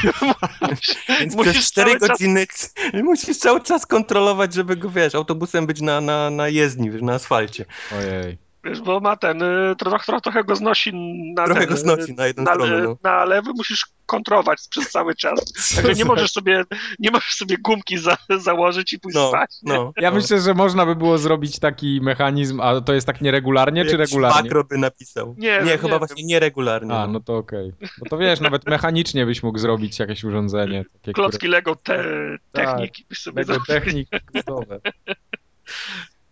Więc 1.20 1.36
musisz 1.36 1.54
przez 1.54 1.72
4 1.72 1.90
cały 1.90 2.00
czas- 2.00 2.10
godziny 2.10 2.46
musisz 3.04 3.38
cały 3.38 3.62
czas 3.62 3.86
kontrolować, 3.86 4.31
żeby 4.54 4.76
go, 4.76 4.90
wiesz, 4.90 5.16
autobusem 5.16 5.68
być 5.68 5.82
na, 5.82 6.02
na, 6.02 6.30
na 6.30 6.48
jezdni, 6.48 6.90
na 6.90 7.14
asfalcie. 7.14 7.66
Ojej. 8.00 8.51
Wiesz, 8.64 8.82
bo 8.82 9.00
ma 9.00 9.16
ten, 9.18 9.42
y, 9.42 9.76
trochę, 9.78 10.22
trochę, 10.22 10.44
go 10.44 10.56
znosi 10.56 10.94
na 11.36 11.46
Trochę 11.46 11.60
ten, 11.62 11.70
go 11.70 11.78
znosi 11.78 12.14
na 12.14 12.28
jedną 12.28 12.44
stronę, 12.46 12.82
no. 12.82 12.98
na 13.04 13.26
lewy, 13.26 13.52
musisz 13.56 13.86
kontrować 14.06 14.60
przez 14.70 14.90
cały 14.92 15.16
czas. 15.16 15.40
Także 15.76 15.94
nie 15.94 16.06
możesz 16.06 16.32
sobie, 16.32 16.64
nie 17.00 17.12
możesz 17.12 17.34
sobie 17.34 17.58
gumki 17.58 17.98
za, 17.98 18.18
założyć 18.38 18.94
i 18.94 19.00
pójść 19.00 19.16
No, 19.16 19.28
spać. 19.30 19.52
no. 19.64 19.94
Ja 19.98 20.10
no. 20.10 20.16
myślę, 20.16 20.40
że 20.42 20.54
można 20.54 20.86
by 20.86 20.96
było 20.96 21.18
zrobić 21.18 21.60
taki 21.60 22.00
mechanizm, 22.02 22.62
a 22.62 22.82
to 22.82 22.94
jest 22.94 23.08
tak 23.08 23.22
nieregularnie, 23.22 23.86
czy 23.86 23.98
regularnie? 23.98 24.42
makro 24.44 24.64
by 24.64 24.78
napisał. 24.78 25.36
Nie, 25.38 25.60
Nie, 25.60 25.66
nie 25.66 25.78
chyba 25.78 25.90
wiem. 25.90 25.98
właśnie 26.00 26.24
nieregularnie. 26.24 26.94
A, 26.94 27.08
no 27.08 27.20
to 27.20 27.38
okej. 27.38 27.72
No 27.82 28.10
to 28.10 28.18
wiesz, 28.18 28.40
nawet 28.40 28.66
mechanicznie 28.66 29.26
byś 29.26 29.44
mógł 29.44 29.58
zrobić 29.60 30.00
jakieś 30.00 30.24
urządzenie. 30.24 30.86
Takie, 30.94 31.14
Klocki 31.14 31.48
Lego 31.48 31.76
te, 31.76 32.04
Tak. 32.52 32.66
techniki 32.66 33.06
byś 33.10 33.18
sobie 33.18 33.42
Lego 33.48 33.58
technik. 33.68 34.10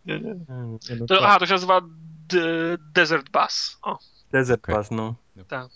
Nie, 0.05 0.19
nie. 0.19 0.33
Nie, 0.33 0.95
no 0.99 1.05
To, 1.07 1.19
tak. 1.21 1.29
a, 1.29 1.39
to 1.39 1.45
się 1.45 1.53
nazywa 1.53 1.81
Desert 2.93 3.31
Bus. 3.31 3.77
O, 3.83 3.97
Desert 4.31 4.59
Okej. 4.63 4.75
Pass, 4.75 4.91
no. 4.91 5.17
To 5.49 5.69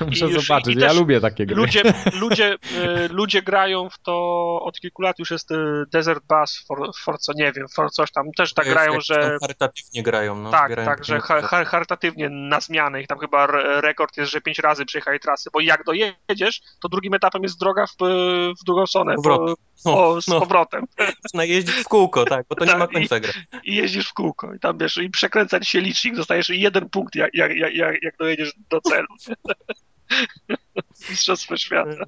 muszę 0.06 0.24
już- 0.24 0.46
zobaczyć, 0.46 0.76
ja 0.76 0.92
lubię 0.92 1.20
takie 1.20 1.46
gry. 1.46 1.56
ludzie, 1.56 1.82
ludzie, 2.20 2.56
e, 2.78 3.08
ludzie 3.08 3.42
grają 3.42 3.90
w 3.90 3.98
to 3.98 4.12
od 4.62 4.80
kilku 4.80 5.02
lat, 5.02 5.18
już 5.18 5.30
jest 5.30 5.52
e, 5.52 5.56
Desert 5.92 6.24
Bus, 6.28 6.64
for, 6.68 6.90
for 7.04 7.18
co 7.18 7.32
nie 7.36 7.52
wiem, 7.52 7.66
for 7.76 7.90
coś 7.90 8.12
tam, 8.12 8.26
też 8.36 8.54
tak 8.54 8.68
grają, 8.68 9.00
że 9.00 9.36
charytatywnie 9.40 10.02
grają, 10.02 10.34
no. 10.36 10.50
tak, 10.50 10.66
zbierają 10.66 10.86
tak, 10.88 11.04
że 11.04 11.20
charytatywnie 11.64 12.28
na 12.30 12.60
zmianę 12.60 13.02
i 13.02 13.06
tam 13.06 13.18
chyba 13.18 13.44
re- 13.44 13.80
rekord 13.80 14.16
jest, 14.16 14.30
że 14.32 14.40
pięć 14.40 14.58
razy 14.58 14.84
przejechali 14.84 15.20
trasy, 15.20 15.50
bo 15.52 15.60
jak 15.60 15.84
dojedziesz, 15.84 16.60
to 16.82 16.88
drugim 16.88 17.14
etapem 17.14 17.42
jest 17.42 17.60
droga 17.60 17.86
w, 17.86 17.94
w 18.60 18.64
drugą 18.66 18.86
stronę, 18.86 19.14
po, 19.14 19.22
Powrotem. 19.22 19.54
o, 19.84 20.22
z 20.22 20.28
no. 20.28 20.40
powrotem 20.40 20.84
Można 21.24 21.44
jeździć 21.44 21.74
w 21.74 21.84
kółko, 21.88 22.24
tak, 22.24 22.46
bo 22.48 22.54
to 22.56 22.64
nie 22.64 22.70
Tak, 22.70 22.78
ma 22.80 22.84
i- 22.84 22.88
końca 22.94 23.20
gry. 23.20 23.32
i 23.64 23.74
jeździsz 23.74 24.08
w 24.08 24.12
kółko 24.12 24.54
i 24.54 24.58
tam 24.58 24.78
wiesz, 24.78 24.96
i 24.96 25.10
przekręcać 25.10 25.68
się 25.68 25.80
licznik, 25.80 26.16
dostajesz 26.16 26.48
jeden 26.48 26.88
punkt, 26.90 27.14
jak, 27.14 27.30
jak, 27.34 27.52
jak, 27.56 28.02
jak 28.02 28.16
dojedziesz 28.18 28.52
do 28.70 28.80
celu. 28.80 29.06
Mistrzostwo 31.10 31.56
świata. 31.56 32.04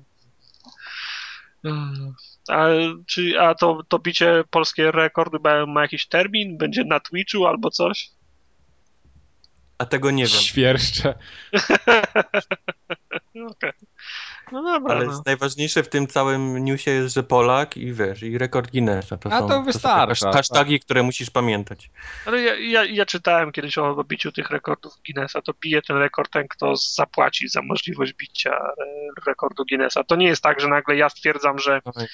A, 2.48 2.66
czy, 3.06 3.40
a 3.40 3.54
to, 3.54 3.82
to 3.88 3.98
bicie 3.98 4.44
polskie 4.50 4.90
rekordy 4.90 5.38
ma, 5.44 5.66
ma 5.66 5.82
jakiś 5.82 6.06
termin? 6.06 6.58
Będzie 6.58 6.84
na 6.84 7.00
Twitchu 7.00 7.46
albo 7.46 7.70
coś? 7.70 8.10
A 9.78 9.86
tego 9.86 10.10
nie 10.10 10.26
wiem. 10.26 10.42
Świerszcze. 10.42 11.14
Okej. 13.50 13.72
No 14.54 14.62
dobra. 14.62 14.94
Ale 14.94 15.06
no. 15.06 15.22
najważniejsze 15.26 15.82
w 15.82 15.88
tym 15.88 16.06
całym 16.06 16.64
newsie 16.64 16.90
jest, 16.90 17.14
że 17.14 17.22
Polak 17.22 17.76
i 17.76 17.92
wiesz, 17.92 18.22
i 18.22 18.38
rekord 18.38 18.70
Guinnessa. 18.70 19.16
To 19.16 19.32
A 19.32 19.38
są, 19.40 19.48
to 19.48 19.54
są 19.54 19.64
wystarcza, 19.64 20.26
hasz- 20.26 20.34
hasztagi, 20.34 20.80
które 20.80 21.02
musisz 21.02 21.30
pamiętać. 21.30 21.90
Ale 22.26 22.42
ja, 22.42 22.54
ja, 22.54 22.84
ja 22.84 23.06
czytałem 23.06 23.52
kiedyś 23.52 23.78
o 23.78 24.04
biciu 24.04 24.32
tych 24.32 24.50
rekordów 24.50 24.92
Guinnessa. 25.06 25.42
To 25.42 25.52
bije 25.60 25.82
ten 25.82 25.96
rekord 25.96 26.32
ten, 26.32 26.48
kto 26.48 26.76
zapłaci 26.76 27.48
za 27.48 27.62
możliwość 27.62 28.12
bicia 28.12 28.58
rekordu 29.26 29.64
Guinnessa. 29.68 30.04
To 30.04 30.16
nie 30.16 30.26
jest 30.26 30.42
tak, 30.42 30.60
że 30.60 30.68
nagle 30.68 30.96
ja 30.96 31.08
stwierdzam, 31.08 31.58
że, 31.58 31.80
Oj. 31.84 32.06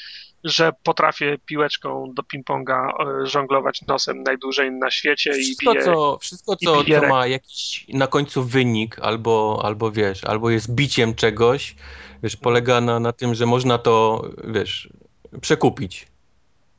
że 0.45 0.73
potrafię 0.83 1.39
piłeczką 1.47 2.13
do 2.15 2.23
ping-ponga 2.23 2.89
e, 3.23 3.27
żonglować 3.27 3.83
nosem 3.89 4.23
najdłużej 4.23 4.73
na 4.73 4.91
świecie 4.91 5.31
i 5.31 5.43
Wszystko, 5.43 5.73
biję. 5.73 5.85
co, 5.85 6.19
wszystko, 6.21 6.57
i 6.61 6.67
co, 6.67 6.85
bije 6.85 7.01
co 7.01 7.09
ma 7.09 7.27
jakiś 7.27 7.87
na 7.89 8.07
końcu 8.07 8.45
wynik, 8.45 8.99
albo, 8.99 9.61
albo 9.65 9.91
wiesz, 9.91 10.25
albo 10.25 10.51
jest 10.51 10.75
biciem 10.75 11.15
czegoś, 11.15 11.75
wiesz, 12.23 12.37
polega 12.37 12.81
na, 12.81 13.01
na 13.01 13.13
tym, 13.13 13.35
że 13.35 13.47
można 13.47 13.79
to, 13.79 14.25
wiesz, 14.45 14.89
przekupić. 15.41 16.07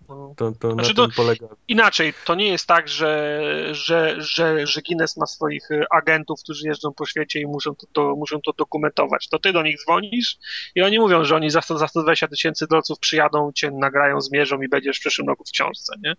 No. 0.10 0.34
To, 0.38 0.52
to 0.60 0.72
Znaczy 0.72 0.94
na 0.98 1.08
to-. 1.08 1.56
Inaczej, 1.68 2.14
to 2.26 2.36
nie 2.36 2.48
jest 2.48 2.68
tak, 2.68 2.88
że, 2.88 3.42
że, 3.72 4.16
że, 4.22 4.68
że 4.68 4.82
Guinness 4.82 5.18
ma 5.18 5.26
swoich 5.26 5.72
e, 5.72 5.86
agentów, 5.92 6.40
którzy 6.44 6.68
jeżdżą 6.68 6.94
po 6.94 7.06
świecie 7.06 7.40
i 7.40 7.46
muszą 7.46 7.76
to, 7.76 7.88
to, 7.94 8.16
muszą 8.16 8.42
to 8.42 8.54
dokumentować. 8.54 9.28
To 9.28 9.40
ty 9.40 9.54
do 9.54 9.64
nich 9.64 9.78
dzwonisz 9.84 10.38
i 10.76 10.82
oni 10.82 11.00
mówią, 11.00 11.24
że 11.24 11.36
oni 11.36 11.50
za, 11.50 11.62
100, 11.62 11.78
za 11.78 11.88
120 11.88 12.28
tysięcy 12.28 12.68
dolców 12.68 13.00
przyjadą, 13.00 13.52
cię 13.56 13.72
nagrają, 13.72 14.22
zmierzą 14.22 14.62
i 14.62 14.68
będziesz 14.68 14.98
w 14.98 15.00
przyszłym 15.00 15.28
roku 15.28 15.44
w 15.48 15.52
książce, 15.52 15.94
nie? 16.04 16.16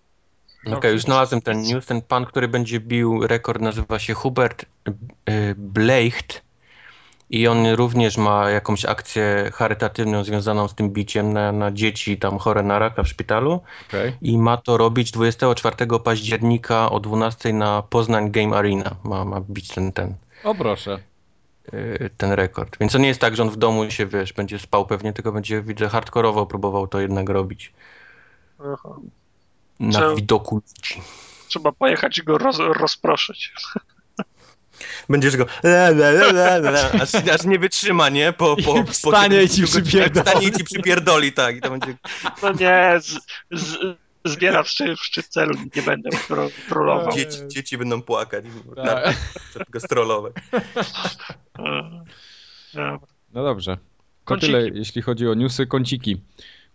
Okej, 0.77 0.93
już 0.93 1.03
znalazłem 1.03 1.43
ten 1.43 1.63
news. 1.63 1.87
Ten 1.87 2.03
pan, 2.03 2.27
który 2.27 2.49
będzie 2.49 2.81
bił 2.81 3.27
rekord, 3.27 3.63
nazywa 3.63 3.99
się 3.99 4.15
Hubert 4.15 4.65
y, 4.89 4.95
Bleicht 5.57 6.43
I 7.33 7.49
on 7.49 7.67
również 7.67 8.17
ma 8.17 8.51
jakąś 8.51 8.85
akcję 8.85 9.51
charytatywną 9.55 10.25
związaną 10.25 10.69
z 10.69 10.75
tym 10.75 10.91
biciem 10.91 11.33
na, 11.33 11.53
na 11.53 11.71
dzieci 11.73 12.19
tam 12.19 12.39
chore 12.39 12.63
na 12.63 12.79
raka 12.79 13.03
w 13.03 13.09
szpitalu. 13.09 13.61
Okay. 13.89 14.13
I 14.23 14.39
ma 14.39 14.57
to 14.57 14.77
robić 14.77 15.11
24 15.11 15.77
października 16.05 16.91
o 16.91 17.01
12 17.01 17.53
na 17.53 17.83
Poznań 17.83 18.31
Game 18.31 18.57
Arena. 18.57 18.97
Ma, 19.05 19.25
ma 19.25 19.41
bić 19.41 19.69
ten, 19.69 19.93
ten, 19.93 20.15
O 20.45 20.55
proszę. 20.55 20.99
y, 21.75 22.11
ten 22.17 22.33
rekord. 22.33 22.77
Więc 22.81 22.93
to 22.93 22.99
nie 22.99 23.09
jest 23.09 23.21
tak, 23.21 23.37
że 23.37 23.43
on 23.43 23.51
w 23.51 23.57
domu 23.57 23.91
się, 23.91 24.07
wiesz, 24.07 24.33
będzie 24.33 24.59
spał 24.59 24.87
pewnie, 24.87 25.13
tylko 25.13 25.33
będzie, 25.33 25.63
widzę, 25.63 25.89
hardkorowo 25.89 26.47
próbował 26.47 26.87
to 26.89 27.01
jednak 27.01 27.29
robić. 27.29 27.73
Aha. 28.61 28.95
Na 29.81 30.01
Czy- 30.01 30.15
widoku 30.17 30.55
ludzi. 30.55 31.03
Trzeba 31.49 31.73
pojechać 31.73 32.19
i 32.19 32.23
go 32.23 32.39
roz, 32.39 32.59
rozproszyć. 32.59 33.53
Będziesz 35.09 35.37
go 35.37 35.47
la, 35.65 35.89
la, 35.89 36.09
la, 36.11 36.57
la, 36.57 36.91
aż, 37.03 37.15
aż 37.15 37.45
nie 37.45 37.59
wytrzyma, 37.59 38.09
nie? 38.09 38.33
Po, 38.33 38.57
po, 38.65 38.79
I 38.79 38.85
wstanie 38.85 39.43
i 39.43 39.49
ci 39.49 39.63
przypierdoli. 39.65 40.27
Wstanie 40.27 40.49
i 40.49 40.53
ci 40.53 40.65
przypierdoli, 40.65 41.33
tak. 41.33 41.57
I 41.57 41.61
to 41.61 41.71
będzie... 41.71 41.97
No 42.43 42.53
nie, 42.53 43.01
z, 43.01 43.19
z, 43.51 43.77
zbiera 44.25 44.63
w 44.63 44.69
szczyt, 44.69 44.99
w 44.99 45.77
nie 45.77 45.83
będę 45.83 46.11
pro, 46.29 46.49
trollował. 46.69 47.13
Dzie- 47.13 47.27
Dzieci, 47.27 47.39
dzieci 47.49 47.79
będą 47.79 48.03
płakać. 48.03 48.45
Tak. 48.77 49.15
E, 51.59 52.03
Dobra. 52.75 52.99
No 53.33 53.43
dobrze. 53.45 53.77
To 53.77 53.81
Kąciki. 54.25 54.53
tyle, 54.53 54.69
jeśli 54.69 55.03
chodzi 55.03 55.29
o 55.29 55.35
newsy. 55.35 55.67
Kąciki. 55.67 56.21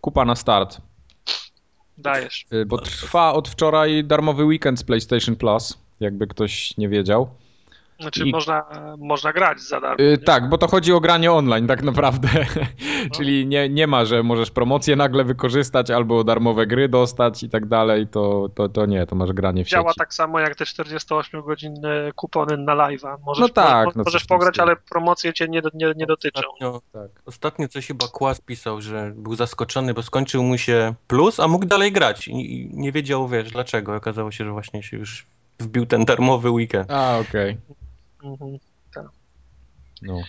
Kupa 0.02 0.26
na 0.26 0.36
start. 0.36 0.82
Dajesz. 1.98 2.46
Y, 2.54 2.66
Bo 2.66 2.78
trwa 2.78 3.34
od 3.34 3.50
wczoraj 3.50 4.04
darmowy 4.04 4.44
weekend 4.46 4.80
z 4.80 4.84
PlayStation 4.84 5.36
Plus, 5.36 5.78
jakby 6.00 6.28
ktoś 6.28 6.78
nie 6.78 6.90
wiedział. 6.90 7.30
Znaczy 8.00 8.24
I- 8.28 8.32
można, 8.32 8.66
można 8.98 9.34
grać 9.34 9.60
za 9.62 9.82
darmo. 9.82 10.04
Y, 10.06 10.10
nie? 10.12 10.18
tak, 10.18 10.50
bo 10.50 10.58
to 10.58 10.68
chodzi 10.68 10.94
o 10.94 11.00
granie 11.00 11.32
online 11.32 11.68
tak 11.68 11.84
naprawdę. 11.84 12.28
Czyli 13.16 13.48
nie, 13.48 13.70
nie 13.70 13.88
ma, 13.88 14.06
że 14.06 14.24
możesz 14.24 14.52
promocję 14.52 14.96
nagle 14.96 15.24
wykorzystać 15.24 15.92
albo 15.92 16.24
darmowe 16.24 16.68
gry 16.68 16.90
dostać 16.90 17.44
i 17.44 17.50
tak 17.50 17.66
dalej. 17.66 18.08
To, 18.08 18.50
to, 18.56 18.70
to 18.70 18.86
nie, 18.86 19.06
to 19.06 19.16
masz 19.16 19.32
granie 19.34 19.66
w 19.66 19.68
Działa 19.68 19.90
sieci. 19.90 20.00
tak 20.00 20.14
samo 20.14 20.40
jak 20.40 20.56
te 20.56 20.66
48-godzinne 20.66 22.12
kupony 22.16 22.58
na 22.58 22.76
live'a. 22.76 23.18
Możesz, 23.26 23.42
No 23.42 23.50
tak, 23.50 23.86
mo- 23.86 23.92
no 23.96 24.04
możesz 24.06 24.26
pograć, 24.26 24.60
ale 24.60 24.76
promocje 24.76 25.34
cię 25.34 25.48
nie, 25.48 25.62
nie, 25.74 25.94
nie 25.96 26.06
dotyczą. 26.06 26.42
Ostatnio, 26.48 26.82
Tak. 26.94 27.12
ostatnio 27.26 27.68
coś 27.68 27.88
chyba 27.88 28.08
Kłas 28.08 28.42
pisał, 28.42 28.82
że 28.82 29.12
był 29.16 29.36
zaskoczony, 29.36 29.94
bo 29.94 30.04
skończył 30.04 30.44
mu 30.44 30.58
się 30.58 30.94
plus, 31.08 31.40
a 31.40 31.48
mógł 31.48 31.66
dalej 31.66 31.92
grać. 31.92 32.28
I, 32.28 32.32
i 32.62 32.70
nie 32.74 32.92
wiedział, 32.92 33.28
wiesz, 33.28 33.52
dlaczego. 33.52 33.96
Okazało 33.96 34.32
się, 34.32 34.46
że 34.46 34.52
właśnie 34.52 34.84
się 34.84 34.98
już 34.98 35.26
wbił 35.60 35.86
ten 35.86 36.06
darmowy 36.06 36.52
weekend. 36.52 36.92
A, 36.92 37.18
okej. 37.20 37.58
Mhm. 38.28 38.60
Tak. 38.94 39.06
No. 40.02 40.22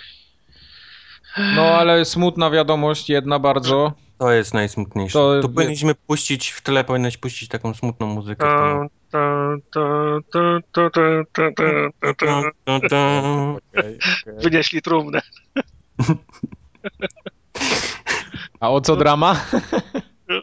No 1.57 1.63
ale 1.63 2.05
smutna 2.05 2.51
wiadomość, 2.51 3.11
jedna 3.11 3.39
bardzo. 3.39 3.93
To 4.19 4.33
jest 4.33 4.55
najsmutniejsze. 4.55 5.13
To, 5.13 5.41
to 5.43 5.49
powinniśmy 5.49 5.95
puścić, 5.95 6.51
w 6.51 6.61
tyle 6.61 6.85
powinnaś 6.85 7.17
puścić 7.17 7.49
taką 7.49 7.75
smutną 7.75 8.07
muzykę. 8.07 8.47
Wynieśli 14.27 14.83
trumnę. 14.83 15.21
A 18.61 18.71
o 18.71 18.81
co 18.81 18.97
drama? 18.97 19.41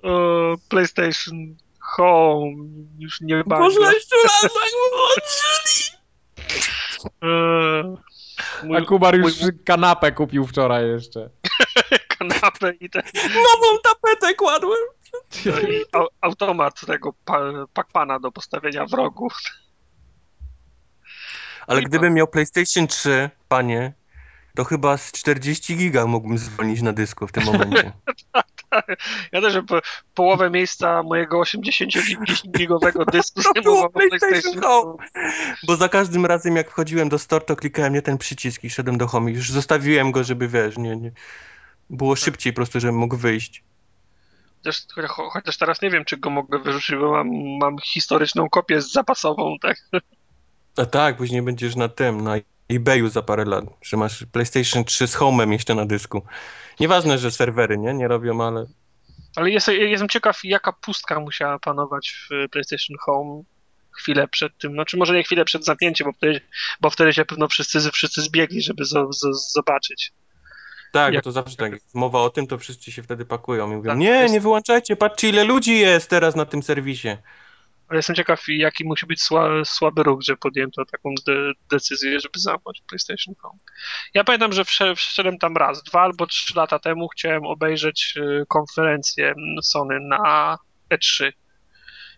O, 0.03 0.55
PlayStation 0.69 1.55
Home 1.79 2.55
już 2.99 3.21
nie 3.21 3.43
bardzo. 3.45 3.63
Można 3.63 3.93
jeszcze 3.93 4.15
raz 4.23 4.41
tak 4.41 4.51
E, 7.23 7.95
A 8.61 8.65
Mój 8.65 8.85
Kubar 8.85 9.15
już 9.17 9.41
mój- 9.41 9.63
kanapę 9.65 10.11
kupił 10.11 10.47
wczoraj 10.47 10.87
jeszcze. 10.87 11.29
kanapę 12.17 12.73
i 12.79 12.89
ten 12.89 13.01
Nową 13.15 13.77
tapetę 13.83 14.33
kładłem! 14.35 14.79
i 15.45 15.83
au- 15.97 16.07
automat 16.21 16.85
tego 16.85 17.13
pa, 17.25 17.39
Pac-Mana 17.73 18.19
do 18.19 18.31
postawienia 18.31 18.85
w 18.85 18.93
rogu. 18.93 19.27
Ale 21.67 21.81
I 21.81 21.83
gdybym 21.83 22.13
miał 22.13 22.27
PlayStation 22.27 22.87
3, 22.87 23.29
panie, 23.47 23.93
to 24.55 24.63
chyba 24.63 24.97
z 24.97 25.11
40 25.11 25.77
giga 25.77 26.05
mógłbym 26.05 26.37
zwolnić 26.37 26.81
na 26.81 26.93
dysku 26.93 27.27
w 27.27 27.31
tym 27.31 27.43
momencie. 27.43 27.91
Ja 29.31 29.41
też 29.41 29.57
po, 29.67 29.79
połowę 30.13 30.49
miejsca 30.49 31.03
mojego 31.03 31.41
80-gigowego 31.41 33.05
dysku 33.11 33.41
zajmował 33.41 33.89
PlayStation. 33.89 34.97
Bo 35.67 35.75
za 35.75 35.89
każdym 35.89 36.25
razem 36.25 36.55
jak 36.55 36.71
wchodziłem 36.71 37.09
do 37.09 37.19
store, 37.19 37.45
to 37.45 37.55
klikałem 37.55 37.93
nie 37.93 38.01
ten 38.01 38.17
przycisk 38.17 38.63
i 38.63 38.69
szedłem 38.69 38.97
do 38.97 39.07
home. 39.07 39.31
Już 39.31 39.51
zostawiłem 39.51 40.11
go, 40.11 40.23
żeby 40.23 40.47
wiesz, 40.47 40.77
nie, 40.77 40.95
nie. 40.95 41.11
Było 41.89 42.15
szybciej 42.15 42.53
po 42.53 42.55
prostu, 42.55 42.79
żebym 42.79 42.97
mógł 42.97 43.17
wyjść. 43.17 43.63
Chociaż, 44.57 44.85
cho- 45.09 45.29
chociaż 45.29 45.57
teraz 45.57 45.81
nie 45.81 45.89
wiem, 45.89 46.05
czy 46.05 46.17
go 46.17 46.29
mogę 46.29 46.59
wyrzucić, 46.59 46.95
bo 46.95 47.11
mam, 47.11 47.29
mam 47.59 47.77
historyczną 47.79 48.49
kopię 48.49 48.81
z 48.81 48.91
zapasową, 48.91 49.55
tak? 49.61 49.77
A 50.77 50.85
tak, 50.85 51.17
później 51.17 51.41
będziesz 51.41 51.75
na 51.75 51.89
tym, 51.89 52.21
na 52.21 52.35
eBayu 52.69 53.09
za 53.09 53.21
parę 53.21 53.45
lat, 53.45 53.65
że 53.81 53.97
masz 53.97 54.25
PlayStation 54.31 54.83
3 54.85 55.07
z 55.07 55.15
home'em 55.15 55.51
jeszcze 55.51 55.75
na 55.75 55.85
dysku. 55.85 56.21
Nieważne, 56.79 57.17
że 57.17 57.31
serwery, 57.31 57.77
nie, 57.77 57.93
nie 57.93 58.07
robią, 58.07 58.41
ale 58.43 58.65
Ale 59.35 59.49
jest, 59.51 59.67
jestem 59.67 60.09
ciekaw, 60.09 60.39
jaka 60.43 60.71
pustka 60.73 61.19
musiała 61.19 61.59
panować 61.59 62.09
w 62.29 62.49
PlayStation 62.49 62.97
Home 62.99 63.43
chwilę 63.97 64.27
przed 64.27 64.57
tym, 64.57 64.73
znaczy 64.73 64.97
może 64.97 65.13
nie 65.13 65.23
chwilę 65.23 65.45
przed 65.45 65.65
zamknięciem, 65.65 66.07
bo 66.07 66.13
wtedy, 66.13 66.41
bo 66.81 66.89
wtedy 66.89 67.13
się 67.13 67.25
pewno 67.25 67.47
wszyscy, 67.47 67.91
wszyscy 67.91 68.21
zbiegli, 68.21 68.61
żeby 68.61 68.83
zo- 68.83 69.09
zo- 69.09 69.33
zobaczyć. 69.53 70.11
Tak, 70.91 71.13
Jak- 71.13 71.23
bo 71.23 71.23
to 71.23 71.31
zawsze 71.31 71.55
tak. 71.55 71.73
Mowa 71.93 72.19
o 72.21 72.29
tym, 72.29 72.47
to 72.47 72.57
wszyscy 72.57 72.91
się 72.91 73.03
wtedy 73.03 73.25
pakują 73.25 73.71
i 73.71 73.75
mówią: 73.75 73.89
Tak, 73.89 73.99
Nie, 73.99 74.09
jest- 74.09 74.33
nie 74.33 74.39
wyłączajcie, 74.41 74.95
patrzcie, 74.95 75.29
ile 75.29 75.43
ludzi 75.43 75.79
jest 75.79 76.09
teraz 76.09 76.35
na 76.35 76.45
tym 76.45 76.63
serwisie. 76.63 77.17
Ale 77.87 77.97
jestem 77.97 78.15
ciekaw, 78.15 78.43
jaki 78.47 78.85
musi 78.85 79.05
być 79.05 79.21
sła, 79.21 79.49
słaby 79.65 80.03
ruch, 80.03 80.21
że 80.23 80.37
podjęto 80.37 80.85
taką 80.85 81.13
de, 81.27 81.33
decyzję, 81.71 82.19
żeby 82.19 82.39
zamknąć 82.39 82.81
PlayStation 82.87 83.35
Home. 83.41 83.59
Ja 84.13 84.23
pamiętam, 84.23 84.53
że 84.53 84.65
wszedłem, 84.95 85.37
tam 85.37 85.57
raz, 85.57 85.83
dwa 85.83 86.01
albo 86.01 86.27
trzy 86.27 86.53
lata 86.55 86.79
temu, 86.79 87.07
chciałem 87.07 87.45
obejrzeć 87.45 88.13
y, 88.17 88.45
konferencję 88.47 89.33
Sony 89.63 89.99
na 89.99 90.57
E3. 90.93 91.31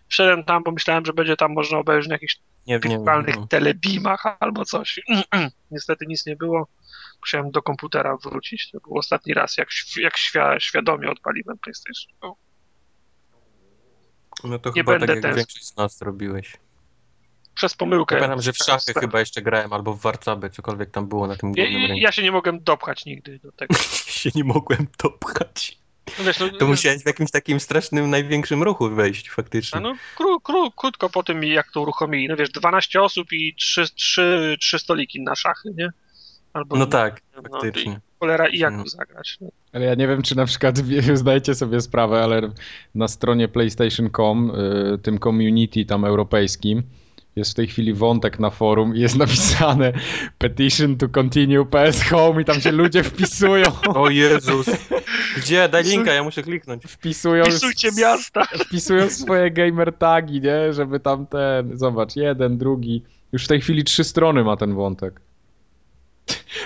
Wszedłem 0.08 0.44
tam, 0.44 0.62
bo 0.62 0.70
myślałem, 0.70 1.04
że 1.04 1.12
będzie 1.12 1.36
tam 1.36 1.52
można 1.52 1.78
obejrzeć 1.78 2.08
na 2.08 2.14
jakichś 2.14 2.36
wirtualnych 2.90 3.34
telebimach 3.48 4.22
albo 4.40 4.64
coś. 4.64 5.00
Niestety 5.70 6.06
nic 6.06 6.26
nie 6.26 6.36
było. 6.36 6.68
Musiałem 7.20 7.50
do 7.50 7.62
komputera 7.62 8.16
wrócić. 8.16 8.70
To 8.70 8.80
był 8.80 8.98
ostatni 8.98 9.34
raz, 9.34 9.56
jak, 9.56 9.68
jak 9.96 10.14
świ- 10.16 10.60
świadomie 10.60 11.10
odpaliłem 11.10 11.58
PlayStation. 11.58 12.14
Home. 12.20 12.34
No 14.44 14.58
to 14.58 14.68
nie 14.70 14.74
chyba 14.74 14.98
tak 14.98 15.08
jak 15.08 15.20
ten- 15.22 15.34
większość 15.34 15.64
z 15.66 15.76
nas 15.76 16.02
robiłeś. 16.02 16.56
Przez 17.54 17.74
pomyłkę. 17.74 18.16
Pamiętam, 18.16 18.42
że 18.42 18.52
w 18.52 18.56
szachy 18.56 18.94
Tak. 18.94 19.00
chyba 19.02 19.20
jeszcze 19.20 19.42
grałem, 19.42 19.72
albo 19.72 19.94
w 19.94 20.00
warcaby, 20.00 20.50
cokolwiek 20.50 20.90
tam 20.90 21.08
było 21.08 21.26
na 21.26 21.36
tym 21.36 21.52
Ja, 21.56 21.64
głównym 21.64 21.82
rynku. 21.82 21.98
ja 22.02 22.12
się 22.12 22.22
nie 22.22 22.32
mogłem 22.32 22.60
dopchać 22.62 23.04
nigdy 23.04 23.38
do 23.38 23.52
tego. 23.52 23.74
się 24.20 24.30
nie 24.34 24.44
mogłem 24.44 24.86
dopchać. 25.02 25.78
No 26.18 26.24
wiesz, 26.24 26.38
no, 26.38 26.48
To 26.48 26.66
musiałeś 26.66 27.02
w 27.02 27.06
jakimś 27.06 27.30
takim 27.30 27.60
strasznym, 27.60 28.10
największym 28.10 28.62
ruchu 28.62 28.90
wejść 28.90 29.30
faktycznie. 29.30 29.80
no, 29.80 29.96
kró, 30.16 30.40
kró, 30.40 30.70
krótko 30.76 31.10
po 31.10 31.22
tym, 31.22 31.44
jak 31.44 31.72
to 31.72 31.80
uruchomili, 31.80 32.28
no 32.28 32.36
wiesz, 32.36 32.50
12 32.50 33.02
osób 33.02 33.32
i 33.32 33.54
3, 33.54 33.88
3, 33.94 34.56
3 34.60 34.78
stoliki 34.78 35.20
na 35.22 35.34
szachy, 35.34 35.74
nie? 35.76 35.90
Albo, 36.52 36.76
No 36.76 36.86
tak, 36.86 37.20
no, 37.36 37.42
faktycznie. 37.50 37.92
i 37.92 37.96
Cholera, 38.20 38.48
i 38.48 38.58
jak 38.58 38.82
tu 38.82 38.88
zagrać? 38.88 39.36
No. 39.40 39.48
Ale 39.72 39.84
ja 39.84 39.94
nie 39.94 40.08
wiem, 40.08 40.22
czy 40.22 40.36
na 40.36 40.46
przykład 40.46 40.78
zdajecie 41.14 41.54
sobie 41.54 41.80
sprawę, 41.80 42.22
ale 42.22 42.40
na 42.94 43.08
stronie 43.08 43.48
PlayStation.com, 43.48 44.50
y, 44.94 44.98
tym 44.98 45.18
community 45.18 45.84
tam 45.84 46.04
europejskim, 46.04 46.82
jest 47.36 47.50
w 47.50 47.54
tej 47.54 47.66
chwili 47.66 47.94
wątek 47.94 48.38
na 48.38 48.50
forum 48.50 48.96
i 48.96 49.00
jest 49.00 49.16
napisane 49.16 49.92
petition 50.38 50.96
to 50.96 51.08
continue 51.08 51.64
PS 51.66 52.02
Home 52.10 52.42
i 52.42 52.44
tam 52.44 52.60
się 52.60 52.72
ludzie 52.72 53.02
wpisują, 53.02 53.64
O 53.94 54.10
Jezus. 54.10 54.66
Gdzie? 55.36 55.68
Daj 55.68 55.84
linka, 55.84 56.12
ja 56.12 56.22
muszę 56.22 56.42
kliknąć. 56.42 56.82
wpisują, 56.84 57.44
Pisujcie 57.44 57.88
miasta! 57.98 58.44
wpisują 58.44 59.10
swoje 59.10 59.50
gamer 59.50 59.92
tagi, 59.92 60.40
nie? 60.40 60.72
Żeby 60.72 61.00
tam 61.00 61.26
ten, 61.26 61.78
zobacz, 61.78 62.16
jeden, 62.16 62.58
drugi, 62.58 63.02
już 63.32 63.44
w 63.44 63.48
tej 63.48 63.60
chwili 63.60 63.84
trzy 63.84 64.04
strony 64.04 64.44
ma 64.44 64.56
ten 64.56 64.74
wątek. 64.74 65.20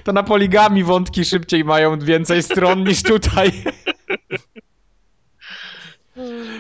To 0.05 0.13
na 0.13 0.23
poligami 0.23 0.85
wątki 0.85 1.25
szybciej 1.25 1.65
mają 1.65 1.99
więcej 1.99 2.43
stron 2.43 2.85
niż 2.85 3.03
tutaj. 3.03 3.53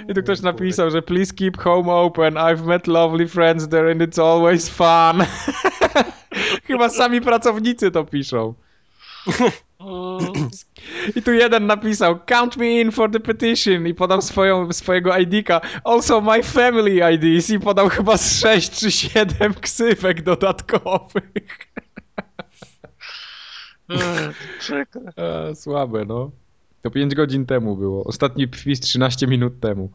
I 0.09 0.15
tu 0.15 0.23
ktoś 0.23 0.41
napisał, 0.41 0.91
że 0.91 1.03
please 1.03 1.35
keep 1.35 1.59
home 1.59 1.93
open, 1.93 2.35
I've 2.35 2.67
met 2.67 2.87
lovely 2.87 3.29
friends 3.29 3.69
there 3.69 3.91
and 3.91 4.01
it's 4.01 4.23
always 4.23 4.69
fun. 4.69 5.27
Chyba 6.67 6.89
sami 6.89 7.21
pracownicy 7.21 7.91
to 7.91 8.05
piszą. 8.05 8.55
I 11.17 11.23
tu 11.23 11.33
jeden 11.33 11.67
napisał 11.67 12.19
count 12.27 12.57
me 12.57 12.81
in 12.81 12.93
for 12.93 13.11
the 13.11 13.21
petition 13.21 13.87
i 13.87 13.95
podał 13.95 14.23
swoją, 14.23 14.73
swojego 14.73 15.17
ID-ka. 15.17 15.61
Also 15.85 16.21
my 16.21 16.43
family 16.43 17.15
IDs 17.15 17.51
i 17.51 17.61
podał 17.61 17.89
chyba 17.89 18.17
z 18.17 18.41
6 18.41 18.71
czy 18.71 18.91
7 18.91 19.55
ksywek 19.55 20.23
dodatkowych. 20.23 21.73
Przykre. 24.59 25.13
E, 25.17 25.55
słabe, 25.55 26.05
no. 26.05 26.31
To 26.83 26.91
5 26.91 27.15
godzin 27.15 27.47
temu 27.47 27.77
było. 27.77 28.05
Ostatni 28.05 28.47
wpis 28.47 28.81
13 28.81 29.27
minut 29.27 29.61
temu. 29.61 29.91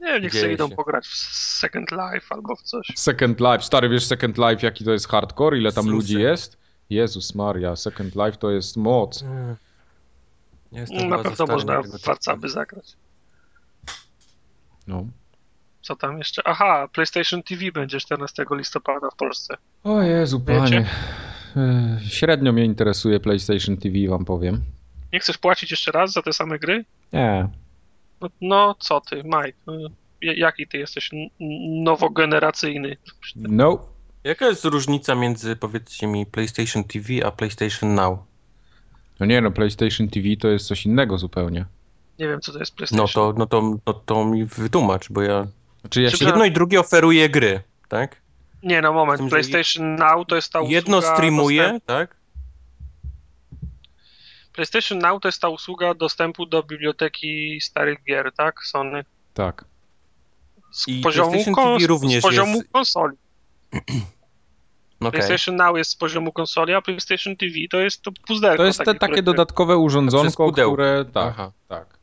Nie 0.00 0.06
wiem, 0.06 0.22
niech 0.22 0.32
Dzieje 0.32 0.42
sobie 0.42 0.54
idą 0.54 0.68
się. 0.68 0.76
pograć 0.76 1.06
w 1.06 1.16
Second 1.36 1.90
Life 1.90 2.26
albo 2.30 2.56
w 2.56 2.62
coś. 2.62 2.86
Second 2.96 3.40
Life. 3.40 3.60
Stary, 3.60 3.88
wiesz 3.88 4.04
Second 4.06 4.38
Life, 4.38 4.66
jaki 4.66 4.84
to 4.84 4.92
jest 4.92 5.08
hardcore? 5.08 5.58
Ile 5.58 5.72
tam 5.72 5.88
ludzi 5.88 6.20
jest? 6.20 6.56
Jezus 6.90 7.34
Maria, 7.34 7.76
Second 7.76 8.14
Life 8.14 8.32
to 8.32 8.50
jest 8.50 8.76
moc. 8.76 9.22
Mm. 9.22 9.56
Jestem 10.72 11.08
Na 11.08 11.16
pewno 11.16 11.34
stary 11.34 11.52
można 11.52 11.74
na 11.74 11.82
tego 11.82 11.98
w 12.46 12.50
zagrać. 12.50 12.96
No. 14.86 15.06
Co 15.82 15.96
tam 15.96 16.18
jeszcze? 16.18 16.42
Aha, 16.44 16.88
PlayStation 16.92 17.42
TV 17.42 17.72
będzie 17.72 18.00
14 18.00 18.44
listopada 18.50 19.10
w 19.10 19.16
Polsce. 19.16 19.56
O 19.84 20.02
Jezu, 20.02 20.40
Wiecie? 20.40 20.60
panie. 20.60 20.86
E, 21.56 21.98
Średnio 22.08 22.52
mnie 22.52 22.64
interesuje 22.64 23.20
PlayStation 23.20 23.76
TV, 23.76 23.94
wam 24.08 24.24
powiem. 24.24 24.62
Nie 25.12 25.20
chcesz 25.20 25.38
płacić 25.38 25.70
jeszcze 25.70 25.92
raz 25.92 26.12
za 26.12 26.22
te 26.22 26.32
same 26.32 26.58
gry? 26.58 26.84
Nie. 27.12 27.48
No, 28.20 28.28
no 28.40 28.74
co 28.78 29.00
ty, 29.00 29.16
Mike? 29.24 29.58
no, 29.66 29.72
Jaki 30.22 30.66
ty 30.66 30.78
jesteś 30.78 31.10
nowogeneracyjny? 31.82 32.96
No. 33.36 33.92
Jaka 34.24 34.46
jest 34.46 34.64
różnica 34.64 35.14
między, 35.14 35.56
powiedzcie 35.56 36.06
mi, 36.06 36.26
PlayStation 36.26 36.84
TV 36.84 37.26
a 37.26 37.30
PlayStation 37.30 37.94
Now? 37.94 38.18
No 39.20 39.26
nie 39.26 39.40
no, 39.40 39.50
PlayStation 39.50 40.08
TV 40.08 40.28
to 40.40 40.48
jest 40.48 40.66
coś 40.66 40.86
innego 40.86 41.18
zupełnie. 41.18 41.64
Nie 42.18 42.28
wiem, 42.28 42.40
co 42.40 42.52
to 42.52 42.58
jest 42.58 42.76
PlayStation. 42.76 43.06
No 43.06 43.32
to, 43.32 43.38
no 43.38 43.46
to, 43.46 43.78
no 43.86 43.92
to 43.92 44.24
mi 44.24 44.44
wytłumacz, 44.44 45.08
bo 45.10 45.22
ja... 45.22 45.46
Znaczy 45.80 46.02
ja 46.02 46.10
Czy 46.10 46.16
się... 46.16 46.24
Jedno 46.24 46.44
i 46.44 46.52
drugie 46.52 46.80
oferuje 46.80 47.28
gry, 47.28 47.60
tak? 47.88 48.21
Nie, 48.62 48.82
no 48.82 48.92
moment. 48.92 49.18
Tym, 49.18 49.26
że 49.26 49.30
PlayStation 49.30 49.94
Now 49.94 50.26
to 50.26 50.36
jest 50.36 50.52
ta 50.52 50.60
usługa... 50.60 50.74
Jedno 50.74 51.02
streamuje, 51.02 51.62
dostępu- 51.62 51.80
tak? 51.86 52.16
PlayStation 54.52 54.98
Now 54.98 55.20
to 55.22 55.28
jest 55.28 55.40
ta 55.40 55.48
usługa 55.48 55.94
dostępu 55.94 56.46
do 56.46 56.62
biblioteki 56.62 57.60
starych 57.60 57.98
gier, 58.04 58.32
tak? 58.36 58.64
Sony. 58.64 59.04
Tak. 59.34 59.64
Z 60.72 60.88
I 60.88 61.00
poziomu, 61.00 61.30
PlayStation 61.30 61.54
kon- 61.54 61.78
TV 61.78 61.86
również 61.86 62.18
z 62.18 62.22
poziomu 62.22 62.56
jest- 62.56 62.72
konsoli. 62.72 63.16
Okej. 65.00 65.10
PlayStation 65.12 65.56
Now 65.56 65.76
jest 65.76 65.90
z 65.90 65.96
poziomu 65.96 66.32
konsoli, 66.32 66.74
a 66.74 66.82
PlayStation 66.82 67.36
TV 67.36 67.52
to 67.70 67.80
jest 67.80 68.02
to 68.02 68.12
puzderko. 68.26 68.56
To 68.56 68.64
jest 68.64 68.78
te, 68.78 68.84
takie, 68.84 68.98
takie 68.98 69.12
które- 69.12 69.22
dodatkowe 69.22 69.76
urządzonko, 69.76 70.52
które... 70.52 71.04
Tak, 71.04 71.26
Aha. 71.28 71.52
tak. 71.68 71.98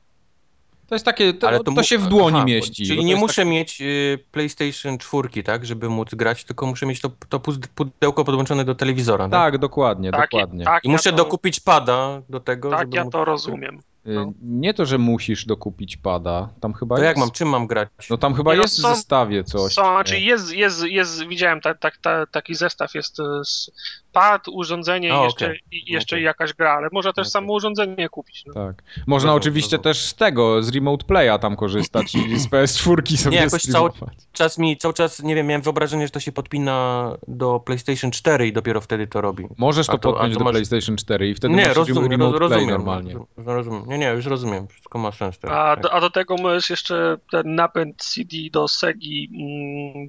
To 0.89 0.95
jest 0.95 1.05
takie... 1.05 1.33
To, 1.33 1.47
Ale 1.47 1.59
to, 1.59 1.71
mu- 1.71 1.83
się 1.83 1.97
w 1.97 2.07
dłoni 2.07 2.37
aha, 2.37 2.45
mieści. 2.45 2.85
Czyli 2.85 2.97
to 2.97 3.03
nie 3.03 3.15
muszę 3.15 3.45
mieć 3.45 3.81
y, 3.81 4.19
PlayStation 4.31 4.97
4, 4.97 5.43
tak, 5.43 5.65
żeby 5.65 5.89
móc 5.89 6.15
grać, 6.15 6.43
tylko 6.43 6.65
muszę 6.65 6.85
mieć 6.85 7.01
to, 7.01 7.11
to 7.29 7.39
pudełko 7.75 8.25
podłączone 8.25 8.65
do 8.65 8.75
telewizora. 8.75 9.23
Tak, 9.25 9.31
Tak? 9.31 9.51
tak 9.53 9.61
dokładnie, 9.61 10.11
Tak, 10.11 10.29
dokładnie. 10.31 10.65
tak, 10.65 10.85
I 10.85 10.89
muszę 10.89 11.09
ja 11.09 11.17
to, 11.17 11.23
dokupić 11.23 11.59
pada 11.59 12.21
do 12.29 12.39
tego, 12.39 12.69
Tak, 12.69 12.79
żeby 12.79 12.95
ja 12.97 13.03
móc... 13.03 13.11
to 13.13 13.25
rozumiem. 13.25 13.79
Y, 14.07 14.13
no. 14.13 14.33
Nie 14.41 14.73
to, 14.73 14.85
że 14.85 14.97
musisz 14.97 15.45
dokupić 15.45 15.97
pada. 15.97 16.49
Tam 16.61 16.73
chyba 16.73 16.95
To 16.95 17.01
jest... 17.01 17.07
jak 17.09 17.17
mam, 17.17 17.31
czym 17.31 17.47
mam 17.49 17.67
grać? 17.67 17.89
No 18.09 18.17
tam 18.17 18.33
chyba 18.33 18.51
Nie, 18.51 18.57
no 18.57 18.63
jest 18.63 18.77
w 18.77 18.81
są- 18.81 18.95
zestawie 18.95 19.43
coś. 19.43 19.73
Są, 19.73 19.81
znaczy 19.83 20.19
jest, 20.19 20.53
jest, 20.53 20.83
jest, 20.83 21.27
widziałem 21.27 21.61
ta, 21.61 21.73
ta, 21.73 21.91
ta, 22.01 22.25
taki 22.25 22.55
zestaw, 22.55 22.95
jest 22.95 23.17
s- 23.41 23.71
pad, 24.11 24.47
urządzenie 24.47 25.13
A, 25.13 25.23
jeszcze, 25.23 25.45
okej. 25.45 25.59
i 25.71 25.91
jeszcze 25.91 26.15
Okej. 26.15 26.23
jakaś 26.25 26.53
gra, 26.53 26.71
ale 26.73 26.87
można 26.91 27.13
też 27.13 27.23
Okej. 27.23 27.31
samo 27.31 27.53
urządzenie 27.53 28.09
kupić. 28.09 28.43
No. 28.47 28.53
Tak. 28.53 28.83
Można 29.07 29.27
Rozumiem, 29.27 29.37
oczywiście 29.37 29.79
też 29.79 30.05
z 30.05 30.15
tego, 30.15 30.63
z 30.63 30.69
Remote 30.75 31.05
Playa 31.05 31.39
tam 31.41 31.55
korzystać 31.55 32.15
i 32.15 32.39
z 32.39 32.47
PS4 32.51 33.17
sobie 33.17 33.37
Nie, 33.37 33.43
jakoś 33.43 33.61
cały-. 33.61 33.91
Czas 34.31 34.57
mi, 34.57 34.77
cały 34.77 34.93
czas, 34.93 35.23
nie 35.23 35.35
wiem, 35.35 35.47
miałem 35.47 35.61
wyobrażenie, 35.61 36.07
że 36.07 36.11
to 36.11 36.19
się 36.19 36.31
podpina 36.31 37.11
do 37.27 37.59
PlayStation 37.59 38.11
4 38.11 38.47
i 38.47 38.53
dopiero 38.53 38.81
wtedy 38.81 39.07
to 39.07 39.21
robi. 39.21 39.45
Możesz 39.57 39.87
to, 39.87 39.97
to- 39.97 40.11
podpiąć 40.11 40.33
to 40.33 40.39
do 40.39 40.45
masz- 40.45 40.51
PlayStation 40.53 40.97
4 40.97 41.29
i 41.29 41.35
wtedy 41.35 41.53
nie, 41.55 41.65
masz 41.67 41.75
rozumiem, 41.75 42.11
Remote 42.11 42.39
roz, 42.39 42.49
Play 42.49 42.49
rozumiem. 42.59 42.77
normalnie. 42.77 43.13
roz- 43.13 43.27
rozumiem. 43.45 43.88
Nie, 43.89 43.97
nie, 43.97 44.07
już 44.07 44.25
rozumiem. 44.25 44.67
Wszystko 44.67 44.99
ma 44.99 45.11
sens 45.11 45.39
teraz. 45.39 45.57
A, 45.57 45.75
tak. 45.75 45.83
do, 45.83 45.93
a 45.93 46.01
do 46.01 46.09
tego 46.09 46.35
możesz 46.37 46.69
jeszcze 46.69 47.17
ten 47.31 47.55
napęd 47.55 47.97
CD 47.97 48.37
do 48.51 48.67
Segi, 48.67 49.29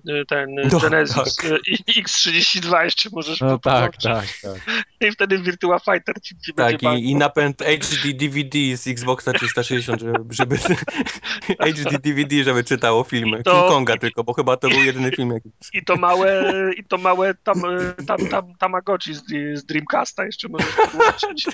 mm, 0.04 0.26
ten 0.26 0.54
No, 0.72 0.80
Genesis 0.80 1.36
tak. 1.36 1.46
i 1.66 2.02
X32 2.02 2.82
jeszcze 2.84 3.08
możesz 3.12 3.40
No 3.40 3.58
tak, 3.58 3.92
podłączyć. 3.92 4.02
tak, 4.42 4.52
tak. 4.54 4.74
I 5.08 5.12
wtedy 5.12 5.38
Virtua 5.38 5.78
Fighter 5.78 6.14
ci, 6.22 6.34
ci 6.38 6.52
będzie 6.52 6.72
Tak, 6.72 6.82
bawił. 6.82 7.00
i, 7.00 7.10
i 7.10 7.14
napęd 7.14 7.62
HD 7.62 8.12
DVD 8.14 8.76
z 8.76 8.86
Xboxa 8.88 9.32
360, 9.32 10.00
żeby, 10.00 10.18
żeby 10.30 10.56
HD 11.74 11.98
DVD, 11.98 12.44
żeby 12.44 12.64
czytało 12.64 13.04
filmy. 13.04 13.42
To- 13.42 13.52
King 13.60 13.68
Konga 13.68 13.96
tylko, 13.96 14.24
bo 14.24 14.32
chyba 14.32 14.56
to 14.56 14.68
był 14.68 14.82
jedyny 14.84 15.10
film 15.10 15.30
jaki. 15.30 15.50
I 15.72 15.84
to 15.84 15.96
małe, 15.96 16.52
i 16.76 16.84
to 16.84 16.98
małe 16.98 17.34
tam, 17.34 17.62
e, 17.98 18.04
tam, 18.04 18.28
tam, 18.28 18.54
Tamagotchi 18.54 19.14
z, 19.14 19.22
z 19.54 19.64
Dreamcasta 19.64 20.24
jeszcze 20.24 20.48
możesz 20.48 20.68
podłączyć. 20.76 21.46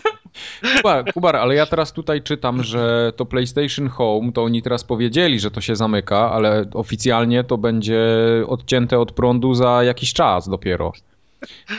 Kubar, 0.77 1.13
Kubar, 1.13 1.37
ale 1.37 1.55
ja 1.55 1.67
teraz 1.67 1.93
tutaj 1.93 2.16
czytam, 2.23 2.63
że 2.63 3.13
to 3.17 3.27
PlayStation 3.27 3.89
Home, 3.89 4.33
to 4.33 4.45
oni 4.45 4.63
teraz 4.63 4.85
powiedzieli, 4.85 5.41
że 5.41 5.51
to 5.51 5.61
się 5.61 5.77
zamyka, 5.77 6.31
ale 6.31 6.65
oficjalnie 6.75 7.45
to 7.45 7.59
będzie 7.59 8.01
odcięte 8.49 8.99
od 8.99 9.13
prądu 9.13 9.55
za 9.55 9.83
jakiś 9.85 10.13
czas 10.13 10.49
dopiero. 10.49 10.93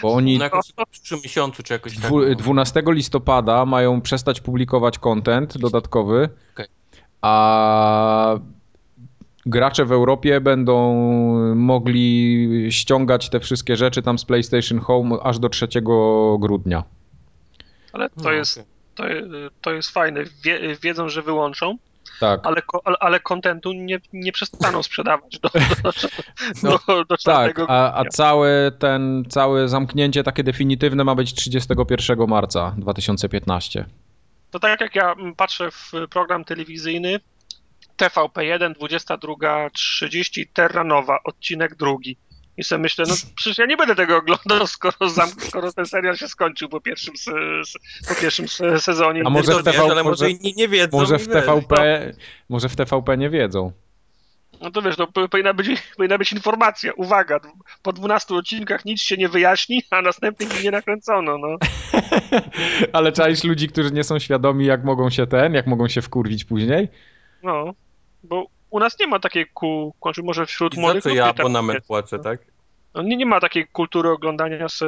Bo 0.01 0.13
oni 0.13 0.37
No 0.37 0.43
jakoś 0.43 0.65
w 0.87 0.89
przyszłym 0.91 1.21
miesiącu, 1.23 1.63
czy 1.63 1.73
jakoś 1.73 1.95
tak. 1.95 2.03
dwu- 2.03 2.35
12 2.35 2.81
listopada 2.87 3.65
mają 3.65 4.01
przestać 4.01 4.41
publikować 4.41 4.99
content 4.99 5.57
dodatkowy, 5.57 6.29
Okej. 6.53 6.65
a 7.21 8.35
gracze 9.45 9.85
w 9.85 9.91
Europie 9.91 10.41
będą 10.41 10.93
mogli 11.55 12.47
ściągać 12.69 13.29
te 13.29 13.39
wszystkie 13.39 13.75
rzeczy 13.75 14.01
tam 14.01 14.19
z 14.19 14.25
PlayStation 14.25 14.79
Home 14.79 15.17
aż 15.23 15.39
do 15.39 15.49
3 15.49 15.67
grudnia. 16.39 16.83
Ale 17.93 18.09
to 18.09 18.15
No, 18.23 18.31
jest, 18.31 18.57
okej. 18.57 18.76
To, 18.97 19.03
to 19.61 19.73
jest 19.73 19.89
fajne. 19.89 20.23
Wie, 20.43 20.75
wiedzą, 20.81 21.09
że 21.09 21.21
wyłączą, 21.21 21.77
Tak. 22.19 22.39
ale, 22.43 22.61
ale, 22.99 23.19
kontentu 23.19 23.73
nie, 23.73 23.99
nie 24.13 24.31
przestaną 24.31 24.83
sprzedawać 24.83 25.39
do, 25.39 25.49
do, 25.83 25.91
No, 26.63 26.79
do, 26.87 27.05
do 27.05 27.17
4 27.17 27.53
Tak, 27.53 27.69
a, 27.69 27.93
a 27.93 28.05
całe 28.05 28.71
ten, 28.71 29.23
całe 29.29 29.67
zamknięcie 29.67 30.23
takie 30.23 30.43
definitywne 30.43 31.03
ma 31.03 31.15
być 31.15 31.33
31 31.33 32.27
marca 32.27 32.75
2015. 32.77 33.85
To 34.51 34.59
tak 34.59 34.81
jak 34.81 34.95
ja 34.95 35.15
patrzę 35.37 35.71
w 35.71 35.91
program 36.09 36.43
telewizyjny 36.43 37.19
TVP1, 37.97 38.73
22.30, 38.73 40.45
Terra 40.53 40.83
Nova, 40.83 41.19
odcinek 41.23 41.75
drugi. 41.75 42.17
I 42.57 42.63
sobie 42.63 42.79
myślę, 42.81 43.05
no 43.07 43.15
przecież 43.35 43.57
ja 43.57 43.65
nie 43.65 43.77
będę 43.77 43.95
tego 43.95 44.17
oglądał, 44.17 44.67
skoro, 44.67 45.09
zam, 45.09 45.29
skoro 45.49 45.73
ten 45.73 45.85
serial 45.85 46.17
się 46.17 46.27
skończył 46.27 46.69
po 46.69 46.81
pierwszym, 46.81 47.13
po 48.07 48.15
pierwszym 48.21 48.47
se, 48.47 48.79
sezonie. 48.79 49.21
A 49.25 49.29
może 49.29 49.51
to 49.51 49.59
w 49.59 49.63
TV 49.63 49.77
wiesz, 49.77 49.91
ale 49.91 50.03
może 50.03 50.29
inni 50.29 50.53
nie 50.57 50.67
wiedzą. 50.67 50.97
Może 50.97 51.19
w. 51.19 51.27
TVP, 51.27 52.13
może 52.49 52.69
w 52.69 52.75
TVP 52.75 53.17
nie 53.17 53.29
wiedzą. 53.29 53.71
No 54.61 54.71
to 54.71 54.81
wiesz, 54.81 54.97
no, 54.97 55.07
po- 55.07 55.29
powinna, 55.29 55.53
być, 55.53 55.81
powinna 55.97 56.17
być 56.17 56.31
informacja. 56.31 56.93
Uwaga, 56.93 57.39
po 57.81 57.93
12 57.93 58.35
odcinkach 58.35 58.85
nic 58.85 59.01
się 59.01 59.17
nie 59.17 59.29
wyjaśni, 59.29 59.83
a 59.89 60.01
następnych 60.01 60.63
nie 60.63 60.71
nakręcono. 60.71 61.37
No. 61.37 61.57
Ale 62.93 63.11
czaisz 63.11 63.43
ludzi, 63.43 63.67
którzy 63.67 63.91
nie 63.91 64.03
są 64.03 64.19
świadomi, 64.19 64.65
jak 64.65 64.83
mogą 64.83 65.09
się 65.09 65.27
ten, 65.27 65.53
jak 65.53 65.67
mogą 65.67 65.87
się 65.87 66.01
wkurwić 66.01 66.45
później? 66.45 66.89
no, 67.43 67.73
bo 68.23 68.47
u 68.69 68.79
nas 68.79 68.99
nie 68.99 69.07
ma 69.07 69.19
takiej 69.19 69.45
ku, 69.53 69.95
znaczy 70.01 70.23
może 70.23 70.45
wśród 70.45 70.73
I 70.73 70.75
za 70.75 70.81
młodych 70.81 71.03
co 71.03 71.09
ludzi 71.09 71.17
ja 71.17 71.25
tak 71.25 71.39
abonament 71.39 71.85
płacę, 71.85 72.19
tak? 72.19 72.39
No, 72.93 73.01
nie, 73.03 73.17
nie 73.17 73.25
ma 73.25 73.39
takiej 73.39 73.67
kultury 73.67 74.09
oglądania 74.09 74.69
se, 74.69 74.85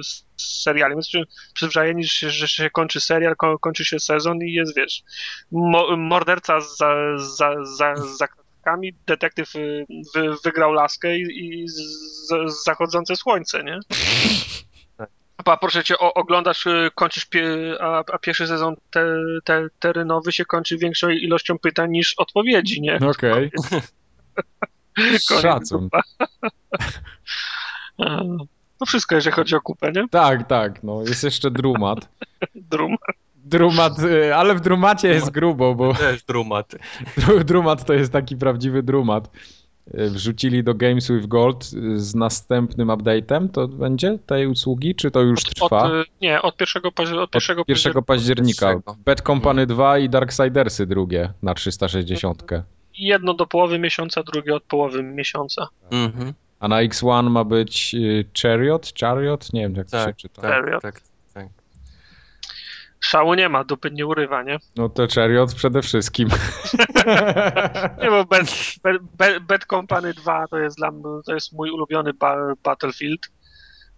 s- 0.00 0.24
seriali. 0.36 0.94
My 0.94 0.98
jesteśmy 0.98 1.24
przyzwyczajeni, 1.54 2.04
że 2.04 2.10
się, 2.10 2.30
że 2.30 2.48
się 2.48 2.70
kończy 2.70 3.00
serial, 3.00 3.36
ko, 3.36 3.58
kończy 3.58 3.84
się 3.84 4.00
sezon 4.00 4.38
i 4.42 4.52
jest, 4.52 4.76
wiesz, 4.76 5.02
mo, 5.52 5.96
morderca 5.96 6.60
za, 6.60 6.94
za, 7.18 7.54
za, 7.64 7.94
za 7.96 8.28
kratkami, 8.28 8.94
detektyw 9.06 9.56
y, 9.56 9.86
wy, 10.14 10.34
wygrał 10.44 10.72
laskę 10.72 11.18
i, 11.18 11.60
i 11.62 11.68
z, 11.68 11.74
z, 12.28 12.64
zachodzące 12.64 13.16
słońce, 13.16 13.64
nie? 13.64 13.78
A 15.44 15.56
proszę 15.56 15.84
cię, 15.84 15.98
o, 15.98 16.14
oglądasz, 16.14 16.66
y, 16.66 16.90
kończysz, 16.94 17.24
pie, 17.26 17.44
a, 17.80 17.98
a 18.12 18.18
pierwszy 18.18 18.46
sezon 18.46 18.74
te, 18.90 19.04
te, 19.44 19.68
terynowy 19.78 20.32
się 20.32 20.44
kończy 20.44 20.78
większą 20.78 21.08
ilością 21.08 21.58
pytań 21.58 21.90
niż 21.90 22.14
odpowiedzi, 22.18 22.80
nie? 22.80 22.98
Okej. 23.08 23.50
Koniec, 24.96 25.42
Szacun. 25.42 25.88
No 28.80 28.86
wszystko, 28.86 29.14
jeżeli 29.14 29.36
chodzi 29.36 29.54
o 29.56 29.60
kupę, 29.60 29.92
nie? 29.92 30.08
Tak, 30.08 30.48
tak, 30.48 30.82
no 30.82 31.02
jest 31.02 31.24
jeszcze 31.24 31.50
Drumat. 31.50 32.08
Drum. 32.70 32.96
Drumat, 33.34 33.98
y, 33.98 34.34
ale 34.34 34.54
w 34.54 34.60
Drumacie 34.60 35.08
jest 35.08 35.30
grubo, 35.30 35.74
bo 35.74 35.94
Też 35.94 36.22
drumat. 36.22 36.74
Dru- 37.18 37.44
Drumat 37.44 37.84
to 37.84 37.92
jest 37.92 38.12
taki 38.12 38.36
prawdziwy 38.36 38.82
Drumat. 38.82 39.30
Y, 39.98 40.10
Wrzucili 40.10 40.64
do 40.64 40.74
Games 40.74 41.10
with 41.10 41.26
Gold 41.26 41.64
y, 41.64 42.00
z 42.00 42.14
następnym 42.14 42.88
update'em, 42.88 43.48
to 43.48 43.68
będzie 43.68 44.18
tej 44.26 44.46
usługi, 44.46 44.94
czy 44.94 45.10
to 45.10 45.20
już 45.20 45.38
Od, 45.44 45.54
trwa? 45.54 45.82
od, 45.82 45.92
y, 45.92 46.04
nie, 46.20 46.42
od 46.42 46.56
pierwszego, 46.56 46.90
paź- 46.92 47.12
od 47.18 47.30
pierwszego, 47.30 47.62
Od 47.62 47.68
1 47.68 48.02
października. 48.02 48.80
Bad 49.04 49.20
Company 49.20 49.66
2 49.66 49.98
i 49.98 50.08
Darksidersy 50.08 50.86
drugie 50.86 51.32
na 51.42 51.54
360. 51.54 52.42
Jedno 52.98 53.34
do 53.34 53.46
połowy 53.46 53.78
miesiąca, 53.78 54.22
drugie 54.22 54.54
od 54.54 54.62
połowy 54.62 55.02
miesiąca. 55.02 55.68
Mhm. 55.90 56.32
A 56.60 56.68
na 56.68 56.76
X1 56.76 57.30
ma 57.30 57.44
być 57.44 57.94
y, 57.94 58.24
Chariot? 58.42 58.92
Chariot? 59.00 59.52
Nie 59.52 59.60
wiem 59.62 59.74
jak 59.74 59.90
to 59.90 59.98
się 59.98 60.04
Tak, 60.04 60.16
czyta. 60.16 60.42
tak, 60.42 60.50
Serio? 60.64 60.80
tak, 60.80 60.94
tak. 61.00 61.09
Szału 63.00 63.34
nie 63.34 63.48
ma, 63.48 63.64
dupy 63.64 63.90
nie 63.90 64.06
urywa, 64.06 64.42
nie? 64.42 64.58
No 64.76 64.88
to 64.88 65.06
Chariot 65.14 65.54
przede 65.54 65.82
wszystkim. 65.82 66.28
Nie, 68.02 68.10
bo 68.10 68.24
Bad, 68.24 68.46
Bad, 69.18 69.42
Bad 69.42 69.64
Company 69.64 70.14
2 70.14 70.48
to 70.48 70.58
jest 70.58 70.76
dla 70.76 70.90
mnie, 70.90 71.02
to 71.26 71.34
jest 71.34 71.52
mój 71.52 71.70
ulubiony 71.70 72.12
ba 72.12 72.36
Battlefield. 72.62 73.20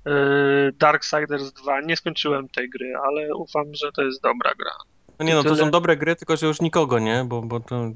Yy, 0.05 0.73
Darksiders 0.79 1.53
2, 1.53 1.81
nie 1.81 1.97
skończyłem 1.97 2.49
tej 2.49 2.71
gry, 2.71 2.93
ale 3.07 3.35
ufam, 3.37 3.65
że 3.75 3.93
to 3.93 4.03
jest 4.03 4.23
dobra 4.23 4.51
gra. 4.59 4.73
No 5.19 5.27
nie 5.27 5.35
no, 5.35 5.43
to 5.43 5.57
są 5.57 5.71
dobre 5.71 5.97
gry, 5.97 6.17
tylko 6.17 6.37
że 6.37 6.47
już 6.47 6.61
nikogo, 6.61 6.99
nie? 6.99 7.25
Bo, 7.29 7.43
bo 7.43 7.61
to... 7.61 7.91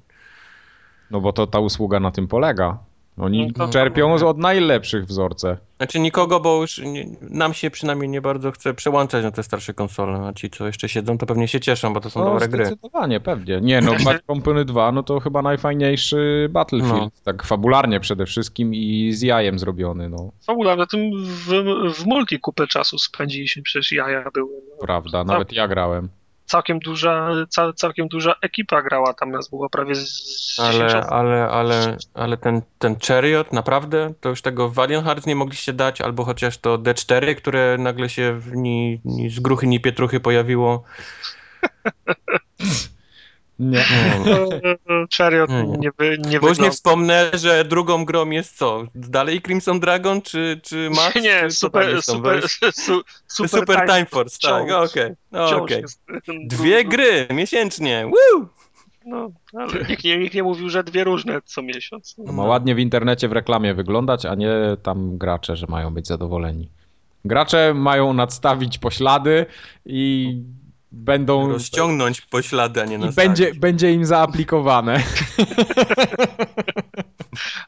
No 1.10 1.20
bo 1.20 1.32
to 1.32 1.46
ta 1.46 1.58
usługa 1.58 2.00
na 2.00 2.10
tym 2.10 2.28
polega. 2.28 2.78
Oni 3.18 3.46
No 3.46 3.66
to- 3.66 3.72
czerpią 3.72 4.14
od 4.14 4.38
najlepszych 4.38 5.06
wzorce. 5.06 5.58
Znaczy 5.76 6.00
nikogo, 6.00 6.40
bo 6.40 6.60
już 6.60 6.78
nie, 6.78 7.06
nam 7.20 7.54
się 7.54 7.70
przynajmniej 7.70 8.08
nie 8.08 8.20
bardzo 8.20 8.52
chce 8.52 8.74
przełączać 8.74 9.24
na 9.24 9.30
te 9.30 9.42
starsze 9.42 9.74
konsole, 9.74 10.26
a 10.26 10.32
ci, 10.32 10.50
co 10.50 10.66
jeszcze 10.66 10.88
siedzą, 10.88 11.18
to 11.18 11.26
pewnie 11.26 11.48
się 11.48 11.60
cieszą, 11.60 11.94
bo 11.94 12.00
to 12.00 12.10
są 12.10 12.20
No, 12.20 12.26
dobre 12.26 12.48
gry. 12.48 12.66
zdecydowanie, 12.66 13.20
pewnie. 13.20 13.60
Nie 13.60 13.80
no, 13.80 13.92
Bad 14.04 14.22
Company 14.26 14.64
2 14.64 14.92
no 14.92 15.02
to 15.02 15.20
chyba 15.20 15.42
najfajniejszy 15.42 16.48
Battlefield. 16.50 16.92
No. 16.94 17.10
Tak 17.24 17.42
fabularnie 17.42 18.00
przede 18.00 18.26
wszystkim 18.26 18.74
i 18.74 19.12
z 19.12 19.22
jajem 19.22 19.58
zrobiony, 19.58 20.08
no. 20.08 20.32
Fabuła, 20.46 20.76
na 20.76 20.86
tym 20.86 21.10
w, 21.24 21.48
w 21.94 22.06
multi 22.06 22.40
kupę 22.40 22.66
czasu 22.66 22.98
spędziliśmy, 22.98 23.62
przecież 23.62 23.92
jaja 23.92 24.30
były. 24.34 24.50
No. 24.70 24.76
Prawda, 24.80 25.24
nawet 25.24 25.52
ja 25.52 25.68
grałem. 25.68 26.08
Całkiem 26.46 26.78
duża, 26.78 27.30
ca, 27.48 27.72
całkiem 27.72 28.08
duża 28.08 28.34
ekipa 28.42 28.82
grała, 28.82 29.14
tam 29.14 29.30
nas 29.30 29.48
było 29.48 29.70
prawie 29.70 29.94
z, 29.94 30.08
z 30.08 30.56
10 30.56 30.74
Ale, 30.74 30.86
osób. 30.86 31.12
ale, 31.12 31.48
ale, 31.48 31.96
ale 32.14 32.36
ten, 32.36 32.62
ten 32.78 32.96
Chariot, 33.08 33.52
naprawdę, 33.52 34.12
to 34.20 34.28
już 34.28 34.42
tego 34.42 34.68
Valiant 34.68 35.04
Hearts 35.04 35.26
nie 35.26 35.36
mogliście 35.36 35.72
dać, 35.72 36.00
albo 36.00 36.24
chociaż 36.24 36.58
to 36.58 36.78
D4, 36.78 37.34
które 37.34 37.76
nagle 37.78 38.08
się 38.08 38.32
w 38.38 38.56
ni, 38.56 39.00
ni 39.04 39.30
z 39.30 39.40
gruchy, 39.40 39.66
ni 39.66 39.80
pietruchy 39.80 40.20
pojawiło. 40.20 40.82
Nie. 43.58 43.84
Chariot 45.18 45.50
Nie, 45.50 45.62
nie. 45.64 45.90
wy, 45.98 46.18
nie 46.28 46.40
Bo 46.40 46.48
już 46.48 46.58
nie 46.58 46.70
wspomnę, 46.70 47.30
że 47.34 47.64
drugą 47.64 48.04
grą 48.04 48.30
jest 48.30 48.56
co? 48.56 48.84
Dalej 48.94 49.42
Crimson 49.42 49.80
Dragon, 49.80 50.22
czy, 50.22 50.60
czy 50.62 50.90
Max? 50.90 51.14
Nie, 51.14 51.42
czy 51.42 51.50
super, 51.50 52.02
super, 52.02 52.48
su, 52.72 53.02
super, 53.26 53.60
Super 53.60 53.86
Time 53.86 54.06
Force, 54.06 54.38
tak, 54.42 54.70
okej. 54.70 55.12
No, 55.32 55.56
okej. 55.56 55.80
jest, 55.82 56.02
Dwie 56.56 56.84
gry 56.84 57.26
miesięcznie, 57.30 58.06
woo! 58.06 58.48
No, 59.06 59.30
ale 59.54 59.84
nikt 59.88 60.04
nie, 60.04 60.18
nikt 60.18 60.34
nie 60.34 60.42
mówił, 60.42 60.68
że 60.68 60.84
dwie 60.84 61.04
różne 61.04 61.42
co 61.44 61.62
miesiąc. 61.62 62.14
To 62.26 62.32
ma 62.32 62.44
ładnie 62.44 62.74
w 62.74 62.78
internecie 62.78 63.28
w 63.28 63.32
reklamie 63.32 63.74
wyglądać, 63.74 64.26
a 64.26 64.34
nie 64.34 64.52
tam 64.82 65.18
gracze, 65.18 65.56
że 65.56 65.66
mają 65.68 65.94
być 65.94 66.06
zadowoleni. 66.06 66.70
Gracze 67.24 67.74
mają 67.74 68.12
nadstawić 68.12 68.78
poślady 68.78 69.46
i 69.84 70.34
będą... 70.92 71.48
Rozciągnąć 71.48 72.20
poślady, 72.20 72.82
a 72.82 72.84
nie 72.84 72.96
I 72.96 73.14
będzie, 73.16 73.54
będzie 73.54 73.92
im 73.92 74.04
zaaplikowane. 74.04 75.02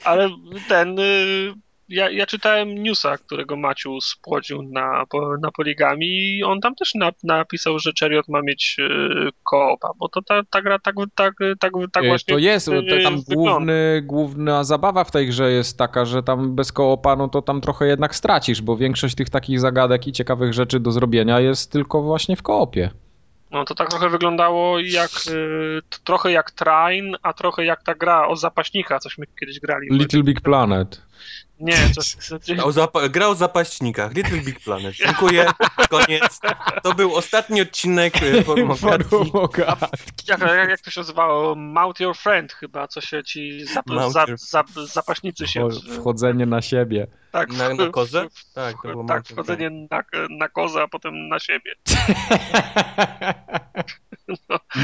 Ale 0.04 0.30
ten, 0.68 0.98
y, 0.98 1.52
ja, 1.88 2.10
ja 2.10 2.26
czytałem 2.26 2.82
newsa, 2.82 3.18
którego 3.18 3.56
Maciu 3.56 4.00
spłodził 4.00 4.62
na, 4.62 5.04
na 5.42 5.50
poligami 5.50 6.06
i 6.06 6.44
on 6.44 6.60
tam 6.60 6.74
też 6.74 6.94
na, 6.94 7.10
napisał, 7.22 7.78
że 7.78 7.90
Chariot 8.00 8.28
ma 8.28 8.42
mieć 8.42 8.76
y, 8.78 9.28
koopa, 9.42 9.90
bo 9.98 10.08
to 10.08 10.22
ta, 10.22 10.42
ta 10.50 10.62
gra 10.62 10.78
tak, 10.78 10.94
tak, 11.14 11.34
tak, 11.58 11.72
tak 11.92 12.04
E, 12.04 12.08
właśnie 12.08 12.34
to 12.34 12.38
jest, 12.38 12.68
y, 12.68 12.70
to 12.70 13.02
tam 13.02 13.22
wygląda. 13.28 13.52
główny, 13.52 14.02
główna 14.04 14.64
zabawa 14.64 15.04
w 15.04 15.10
tej 15.10 15.26
grze 15.26 15.52
jest 15.52 15.78
taka, 15.78 16.04
że 16.04 16.22
tam 16.22 16.54
bez 16.54 16.72
koopa, 16.72 17.16
no 17.16 17.28
to 17.28 17.42
tam 17.42 17.60
trochę 17.60 17.86
jednak 17.86 18.14
stracisz, 18.14 18.62
bo 18.62 18.76
większość 18.76 19.14
tych 19.14 19.30
takich 19.30 19.60
zagadek 19.60 20.06
i 20.06 20.12
ciekawych 20.12 20.54
rzeczy 20.54 20.80
do 20.80 20.92
zrobienia 20.92 21.40
jest 21.40 21.72
tylko 21.72 22.02
właśnie 22.02 22.36
w 22.36 22.42
koopie. 22.42 22.90
No 23.50 23.64
to 23.64 23.74
tak 23.74 23.88
trochę 23.90 24.08
wyglądało 24.08 24.78
jak, 24.78 25.10
y, 25.30 25.80
trochę 26.04 26.32
jak 26.32 26.50
Train, 26.50 27.16
a 27.22 27.32
trochę 27.32 27.64
jak 27.64 27.82
ta 27.82 27.94
gra 27.94 28.28
o 28.28 28.36
zapaśnika, 28.36 28.98
cośmy 28.98 29.26
kiedyś 29.40 29.60
grali. 29.60 29.88
Little 29.90 30.22
Big 30.22 30.40
Planet. 30.40 31.02
Nie, 31.60 31.76
coś, 31.94 32.16
O 32.62 32.70
zapa- 32.72 33.08
gra 33.10 33.26
o 33.26 33.34
zapaśnikach, 33.34 34.14
Little 34.14 34.38
Big 34.38 34.60
Planet. 34.60 34.94
Dziękuję, 34.94 35.46
koniec. 35.90 36.40
To 36.82 36.94
był 36.94 37.16
ostatni 37.16 37.60
odcinek 37.60 38.14
e, 38.22 38.42
formogatki. 38.44 39.08
Formogatki. 39.08 40.26
jak, 40.28 40.40
jak, 40.40 40.68
jak 40.70 40.80
to 40.80 40.90
się 40.90 41.00
nazywało? 41.00 41.54
Mount 41.54 42.00
Your 42.00 42.16
Friend 42.16 42.52
chyba, 42.52 42.88
co 42.88 43.00
się 43.00 43.24
ci 43.24 43.66
zap, 43.66 43.86
your- 43.86 44.38
zap, 44.38 44.70
zapaśnicy 44.70 45.46
się... 45.46 45.64
Wcho- 45.64 46.00
Wchodzenie 46.00 46.46
na 46.46 46.62
siebie. 46.62 47.06
tak, 47.32 47.52
Na- 47.52 47.74
na 47.74 47.88
kozę? 47.88 48.26
w- 48.34 48.52
Tak, 48.52 48.74
to 48.82 48.88
było 48.88 49.04
tak 49.04 49.26
wchodzenie 49.28 49.70
na, 49.90 50.02
na 50.30 50.48
kozę, 50.48 50.82
a 50.82 50.88
potem 50.88 51.28
na 51.28 51.38
siebie. 51.38 51.72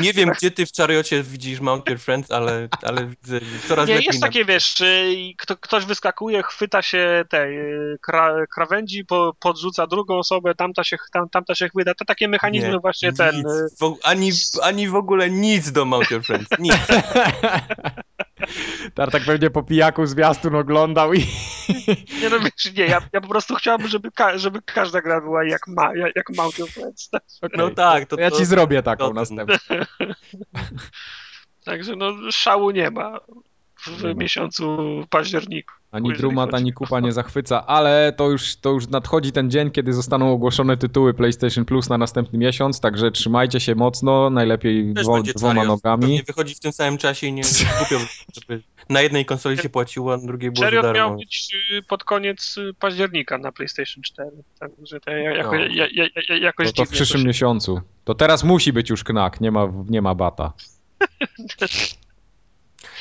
Nie 0.03 0.13
wiem, 0.13 0.31
gdzie 0.31 0.51
ty 0.51 0.67
w 0.67 0.73
Chariocie 0.77 1.23
widzisz 1.23 1.61
Mount 1.61 1.89
Your 1.89 1.99
Friends, 1.99 2.31
ale, 2.31 2.69
ale 2.83 3.07
widzę 3.07 3.41
coraz 3.69 3.89
Nie, 3.89 3.95
lepiej. 3.95 4.07
jest 4.07 4.23
takie, 4.23 4.45
wiesz, 4.45 4.75
i 5.09 5.35
kto, 5.39 5.57
ktoś 5.57 5.85
wyskakuje, 5.85 6.43
chwyta 6.43 6.83
się 6.83 7.25
tej 7.29 7.59
y, 7.59 7.99
kra, 8.01 8.47
krawędzi, 8.55 9.05
po, 9.05 9.37
podrzuca 9.41 9.87
drugą 9.87 10.19
osobę, 10.19 10.55
tamta 10.55 10.85
się, 10.85 10.97
tam, 11.13 11.29
tamta 11.29 11.55
się 11.55 11.69
chwyta. 11.69 11.95
To 11.95 12.05
takie 12.05 12.29
mechanizmy 12.29 12.71
Nie, 12.73 12.79
właśnie 12.79 13.13
ten... 13.13 13.37
nic, 13.37 13.47
y, 13.47 13.69
w, 13.81 13.97
ani, 14.03 14.31
ani 14.63 14.89
w 14.89 14.95
ogóle 14.95 15.31
nic 15.31 15.73
do 15.73 15.85
Mount 15.85 16.11
Your 16.11 16.25
Friends. 16.25 16.49
Nic. 16.59 16.75
Tartak 18.95 19.23
pewnie 19.27 19.51
po 19.51 19.63
pijaku 19.63 20.07
zwiastun 20.07 20.55
oglądał 20.55 21.15
i... 21.15 21.19
Nie 22.23 22.31
no 22.31 22.41
wiesz, 22.41 22.75
nie, 22.77 22.87
ja, 22.87 23.01
ja 23.13 23.21
po 23.21 23.29
prostu 23.29 23.55
chciałbym, 23.55 23.89
żeby, 23.89 24.11
ka, 24.11 24.39
żeby 24.39 24.63
każda 24.63 25.01
gra 25.03 25.21
była 25.21 25.45
jak, 25.45 25.69
ma, 25.69 25.97
jak, 25.97 26.17
jak 26.17 26.31
Mount 26.37 26.59
Your 26.59 26.71
Friends. 26.71 27.11
No 27.57 27.71
tak, 27.71 28.07
to, 28.09 28.17
To 28.17 28.23
ja 28.23 28.31
ci 28.31 28.45
zrobię 28.45 28.83
taką 28.83 29.09
to- 29.09 29.15
następną. 29.15 29.57
Także 31.65 31.97
no 31.97 32.13
szału 32.31 32.71
nie 32.71 32.91
ma 32.91 33.21
w 33.87 34.03
Nie 34.03 34.09
ma. 34.09 34.15
miesiącu 34.15 34.79
październiku. 35.11 35.75
Ani 35.95 36.13
Drumat, 36.13 36.55
ani 36.55 36.73
Kupa 36.73 37.01
nie 37.01 37.13
zachwyca, 37.13 37.67
ale 37.67 38.13
to 38.17 38.31
już, 38.31 38.57
to 38.57 38.71
już 38.71 38.89
nadchodzi 38.89 39.33
ten 39.33 39.51
dzień, 39.51 39.71
kiedy 39.71 39.93
zostaną 39.93 40.33
ogłoszone 40.33 40.77
tytuły 40.77 41.15
PlayStation 41.15 41.65
Plus 41.65 41.89
na 41.89 41.99
następny 41.99 42.39
miesiąc, 42.39 42.81
także 42.81 43.11
trzymajcie 43.11 43.61
się 43.61 43.75
mocno, 43.75 44.31
najlepiej 44.31 44.95
dwo, 44.95 45.23
dwoma 45.23 45.55
Chariot. 45.55 45.67
nogami. 45.69 46.01
Pewnie 46.03 46.23
wychodzi 46.23 46.55
w 46.55 46.61
tym 46.61 46.73
samym 46.73 46.99
czasie 46.99 47.27
i 47.27 47.33
nie 47.33 47.43
kupią, 47.79 47.99
żeby 48.35 48.63
na 48.89 49.01
jednej 49.01 49.25
konsoli 49.25 49.59
się 49.59 49.69
płaciło, 49.69 50.15
a 50.15 50.17
na 50.17 50.27
drugiej 50.27 50.51
było 50.51 50.71
darmo. 50.71 50.93
miał 50.93 51.17
być 51.17 51.49
y, 51.73 51.83
pod 51.83 52.05
koniec 52.05 52.57
y, 52.59 52.75
października 52.79 53.39
na 53.39 53.53
PlayStation 53.53 54.03
4. 54.03 54.31
Także 54.59 55.01
to 55.01 55.11
ja- 55.11 55.35
jako, 55.35 55.53
No. 55.57 55.59
ja, 55.59 55.87
ja, 55.93 56.05
ja, 56.29 56.37
jakoś 56.37 56.67
To, 56.67 56.73
to 56.73 56.85
w 56.85 56.89
przyszłym 56.89 57.23
się- 57.23 57.27
miesiącu. 57.29 57.81
To 58.05 58.15
teraz 58.15 58.45
musi 58.45 58.73
być 58.73 58.91
już 58.91 59.05
knak, 59.05 59.41
nie 59.41 59.51
ma, 59.51 59.73
nie 59.89 60.03
ma 60.03 60.15
bata. 60.15 60.53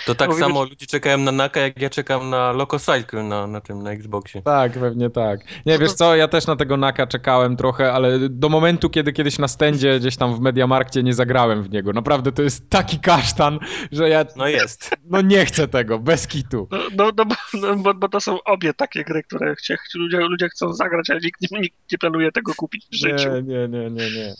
To 0.05 0.15
tak 0.15 0.33
samo 0.33 0.63
ludzie 0.63 0.85
czekają 0.85 1.17
na 1.17 1.31
Naka, 1.31 1.59
jak 1.59 1.81
ja 1.81 1.89
czekam 1.89 2.29
na 2.29 2.51
Loco 2.51 2.79
Cycle 2.79 3.23
na, 3.23 3.47
na 3.47 3.61
tym, 3.61 3.83
na 3.83 3.91
Xboxie. 3.91 4.41
Tak, 4.41 4.71
pewnie 4.73 5.09
tak. 5.09 5.39
Nie, 5.65 5.77
wiesz 5.79 5.93
co, 5.93 6.15
ja 6.15 6.27
też 6.27 6.47
na 6.47 6.55
tego 6.55 6.77
Naka 6.77 7.07
czekałem 7.07 7.57
trochę, 7.57 7.93
ale 7.93 8.19
do 8.29 8.49
momentu, 8.49 8.89
kiedy 8.89 9.13
kiedyś 9.13 9.39
na 9.39 9.47
stędzie 9.47 9.99
gdzieś 9.99 10.17
tam 10.17 10.35
w 10.35 10.39
Mediamarkcie 10.39 11.03
nie 11.03 11.13
zagrałem 11.13 11.63
w 11.63 11.69
niego. 11.69 11.93
Naprawdę 11.93 12.31
to 12.31 12.41
jest 12.41 12.69
taki 12.69 12.99
kasztan, 12.99 13.59
że 13.91 14.09
ja 14.09 14.25
No 14.35 14.47
jest. 14.47 14.95
no 15.05 15.21
nie 15.21 15.45
chcę 15.45 15.67
tego, 15.67 15.99
bez 15.99 16.27
kitu. 16.27 16.67
No, 16.71 16.77
no, 16.95 17.11
no, 17.17 17.25
bo, 17.25 17.35
no 17.53 17.75
bo, 17.75 17.93
bo 17.93 18.09
to 18.09 18.19
są 18.21 18.43
obie 18.43 18.73
takie 18.73 19.03
gry, 19.03 19.23
które 19.23 19.55
chcie, 19.55 19.77
ludzie, 19.95 20.17
ludzie 20.17 20.49
chcą 20.49 20.73
zagrać, 20.73 21.09
ale 21.09 21.19
nikt, 21.19 21.41
nie- 21.51 21.59
nikt 21.59 21.91
nie 21.91 21.97
planuje 21.97 22.31
tego 22.31 22.53
kupić 22.55 22.85
w 22.91 22.95
życiu. 22.95 23.29
Nie, 23.29 23.41
nie, 23.41 23.67
nie, 23.67 23.89
nie, 23.89 24.11
nie. 24.11 24.33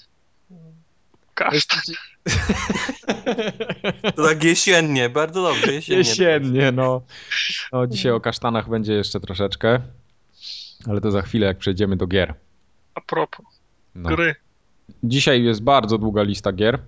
Kasztan. 1.34 1.79
To 4.15 4.27
tak 4.27 4.43
jesiennie, 4.43 5.09
bardzo 5.09 5.41
dobrze, 5.41 5.73
jesiennie. 5.73 5.97
Jesiennie, 5.99 6.71
no. 6.71 7.01
no. 7.71 7.88
Dzisiaj 7.88 8.11
o 8.11 8.19
kasztanach 8.19 8.69
będzie 8.69 8.93
jeszcze 8.93 9.19
troszeczkę, 9.19 9.79
ale 10.89 11.01
to 11.01 11.11
za 11.11 11.21
chwilę, 11.21 11.47
jak 11.47 11.57
przejdziemy 11.57 11.95
do 11.95 12.07
gier. 12.07 12.34
A 12.95 13.01
propos 13.01 13.45
No. 13.95 14.09
gry. 14.09 14.36
Dzisiaj 15.03 15.43
jest 15.43 15.63
bardzo 15.63 15.97
długa 15.97 16.23
lista 16.23 16.51
gier. 16.53 16.79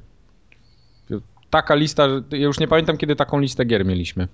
Taka 1.49 1.75
lista, 1.75 2.07
ja 2.31 2.37
już 2.37 2.59
nie 2.59 2.67
pamiętam, 2.67 2.97
kiedy 2.97 3.15
taką 3.15 3.39
listę 3.39 3.65
gier 3.65 3.85
mieliśmy. 3.85 4.27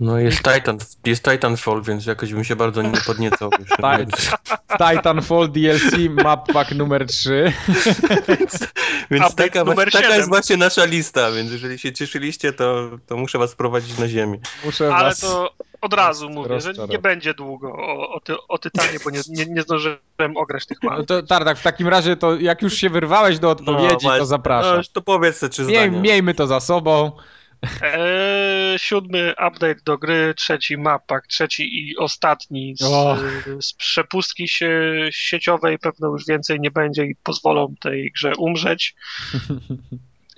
No 0.00 0.18
jest 0.18 0.42
Titan, 0.42 0.78
jest 1.06 1.24
Titanfall, 1.24 1.82
więc 1.82 2.06
jakoś 2.06 2.34
bym 2.34 2.44
się 2.44 2.56
bardzo 2.56 2.82
nie 2.82 3.00
podniecał. 3.06 3.50
Titanfall 4.90 5.48
DLC 5.52 5.92
Map 6.10 6.52
Pack 6.52 6.70
numer 6.74 7.06
3. 7.06 7.52
Więc 9.10 9.30
Update 9.30 9.50
taka, 9.50 9.64
numer 9.64 9.92
taka 9.92 10.16
jest 10.16 10.28
właśnie 10.28 10.56
nasza 10.56 10.84
lista, 10.84 11.30
więc 11.32 11.52
jeżeli 11.52 11.78
się 11.78 11.92
cieszyliście, 11.92 12.52
to, 12.52 12.90
to 13.06 13.16
muszę 13.16 13.38
was 13.38 13.54
prowadzić 13.54 13.98
na 13.98 14.08
ziemię. 14.08 14.38
Muszę 14.64 14.94
Ale 14.94 15.08
was... 15.08 15.20
to 15.20 15.52
od 15.80 15.92
razu 15.92 16.30
mówię, 16.30 16.48
że 16.48 16.54
rozczarować. 16.54 16.90
nie 16.90 16.98
będzie 16.98 17.34
długo 17.34 17.72
o, 17.72 18.14
o, 18.14 18.20
ty, 18.20 18.34
o 18.48 18.58
Tytanie, 18.58 18.98
bo 19.04 19.10
nie, 19.10 19.20
nie, 19.28 19.46
nie 19.46 19.62
zdążyłem 19.62 20.36
ograć 20.36 20.66
tych 20.66 20.78
No 20.82 20.90
map. 20.90 21.06
to, 21.06 21.22
Tartak, 21.22 21.58
w 21.58 21.62
takim 21.62 21.88
razie 21.88 22.16
to 22.16 22.36
jak 22.36 22.62
już 22.62 22.74
się 22.74 22.90
wyrwałeś 22.90 23.38
do 23.38 23.50
odpowiedzi, 23.50 23.96
właśnie. 24.02 24.20
to 24.20 24.26
zapraszam. 24.26 24.76
No, 24.76 24.82
to 24.92 25.02
powiedz 25.02 25.40
te 25.40 25.48
trzy 25.48 25.62
Miej, 25.62 25.76
zdania. 25.76 26.00
miejmy 26.00 26.34
to 26.34 26.46
za 26.46 26.60
sobą. 26.60 27.12
Eee, 27.82 28.78
siódmy 28.78 29.30
update 29.32 29.80
do 29.84 29.98
gry, 29.98 30.34
trzeci 30.36 30.76
mapak, 30.76 31.26
trzeci 31.26 31.62
i 31.88 31.96
ostatni 31.96 32.74
z, 32.76 32.84
z 33.66 33.72
przepustki 33.74 34.48
się, 34.48 34.70
sieciowej 35.10 35.78
pewno 35.78 36.08
już 36.08 36.26
więcej 36.26 36.60
nie 36.60 36.70
będzie 36.70 37.04
i 37.04 37.14
pozwolą 37.22 37.74
tej 37.80 38.12
grze 38.12 38.32
umrzeć. 38.38 38.94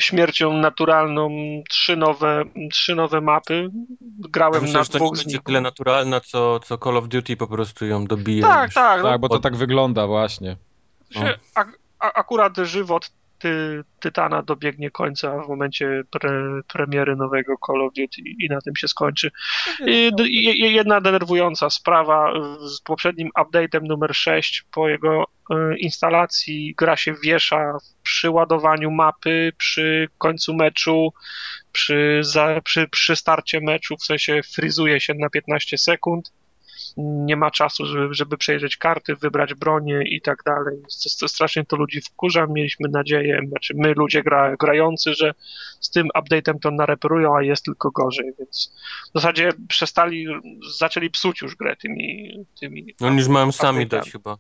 Śmiercią 0.01 0.53
naturalną 0.53 1.31
trzy 1.69 1.97
nowe, 1.97 2.45
trzy 2.73 2.95
nowe 2.95 3.21
mapy. 3.21 3.71
Grałem 4.19 4.63
Myślę, 4.63 4.79
na 4.79 4.85
że 4.85 4.91
to 4.91 4.99
dwóch 4.99 5.13
nie 5.13 5.17
z 5.17 5.25
będzie 5.25 5.37
nich. 5.37 5.45
tyle 5.45 5.61
naturalna, 5.61 6.21
co, 6.21 6.61
co 6.61 6.79
Call 6.79 6.97
of 6.97 7.09
Duty 7.09 7.37
po 7.37 7.47
prostu 7.47 7.87
ją 7.87 8.05
dobija. 8.05 8.49
Tak, 8.49 8.65
już. 8.67 8.75
tak. 8.75 9.03
No, 9.03 9.09
Tak, 9.09 9.21
bo 9.21 9.29
to 9.29 9.39
tak 9.39 9.57
wygląda 9.57 10.07
właśnie. 10.07 10.57
się, 11.11 11.35
a, 11.55 11.65
a, 11.99 12.13
akurat 12.13 12.57
żywot 12.57 13.11
ty, 13.41 13.83
Tytana 14.01 14.43
dobiegnie 14.43 14.91
końca 14.91 15.43
w 15.43 15.49
momencie 15.49 16.03
pre, 16.11 16.31
premiery 16.73 17.17
nowego 17.17 17.55
Call 17.67 17.83
of 17.83 17.93
Duty 17.95 18.21
i 18.41 18.49
na 18.51 18.61
tym 18.61 18.77
się 18.77 18.89
skończy. 18.89 19.31
I, 19.87 20.11
i- 20.25 20.73
jedna 20.75 21.01
denerwująca 21.01 21.71
sprawa 21.71 22.33
z 22.69 22.81
poprzednim 22.81 23.29
update'em 23.39 23.83
numer 23.83 24.15
6 24.17 24.65
po 24.71 24.89
jego 24.89 25.25
e, 25.51 25.77
instalacji 25.79 26.75
gra 26.79 26.97
się 26.97 27.15
wiesza 27.25 27.79
przy 28.03 28.31
ładowaniu 28.31 28.91
mapy, 28.91 29.53
przy 29.59 30.09
końcu 30.19 30.55
meczu, 30.55 31.13
przy, 31.73 32.19
za, 32.23 32.61
przy, 32.65 32.89
przy 32.89 33.17
starcie 33.17 33.61
meczu, 33.61 33.97
w 33.97 34.05
sensie 34.05 34.41
frizuje 34.55 35.01
się 35.01 35.15
na 35.15 35.31
15 35.31 35.79
sekund 35.79 36.33
nie 36.97 37.37
ma 37.37 37.51
czasu, 37.51 37.87
żeby, 37.87 38.15
żeby 38.15 38.37
przejrzeć 38.37 38.77
karty, 38.77 39.17
wybrać 39.17 39.55
bronię 39.55 40.01
i 40.07 40.21
tak 40.21 40.43
dalej. 40.47 40.77
Strasznie 41.27 41.65
to 41.65 41.77
ludzi 41.77 42.01
wkurza. 42.01 42.47
Mieliśmy 42.47 42.89
nadzieję, 42.89 43.41
znaczy 43.49 43.75
my 43.77 43.93
ludzie 43.93 44.23
gra, 44.23 44.57
grający, 44.57 45.15
że 45.15 45.35
z 45.81 45.91
tym 45.91 46.09
update'em 46.19 46.55
to 46.63 46.71
nareperują, 46.71 47.37
a 47.37 47.43
jest 47.43 47.65
tylko 47.65 47.91
gorzej, 47.91 48.33
więc 48.39 48.73
w 49.15 49.21
zasadzie 49.21 49.53
przestali, 49.69 50.27
zaczęli 50.79 51.11
psuć 51.11 51.43
już 51.43 51.57
grę 51.57 51.77
tymi... 51.77 52.33
tymi 52.61 52.95
Oni 53.01 53.17
już 53.17 53.29
mają 53.29 53.53
sami 53.53 53.87
dać 53.87 54.11
chyba. 54.11 54.37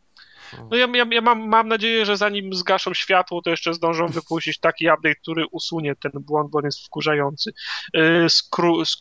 No 0.70 0.76
ja, 0.76 0.86
ja, 0.94 1.04
ja 1.10 1.20
mam, 1.20 1.48
mam 1.48 1.68
nadzieję, 1.68 2.06
że 2.06 2.16
zanim 2.16 2.54
zgaszą 2.54 2.94
światło, 2.94 3.42
to 3.42 3.50
jeszcze 3.50 3.74
zdążą 3.74 4.06
wypuścić 4.08 4.58
taki 4.58 4.84
update, 4.88 5.14
który 5.14 5.44
usunie 5.50 5.94
ten 5.96 6.12
błąd, 6.14 6.50
bo 6.50 6.58
on 6.58 6.64
jest 6.64 6.86
wkurzający. 6.86 7.52
Yy, 7.94 8.30
Skru, 8.30 8.84
sk, 8.84 9.00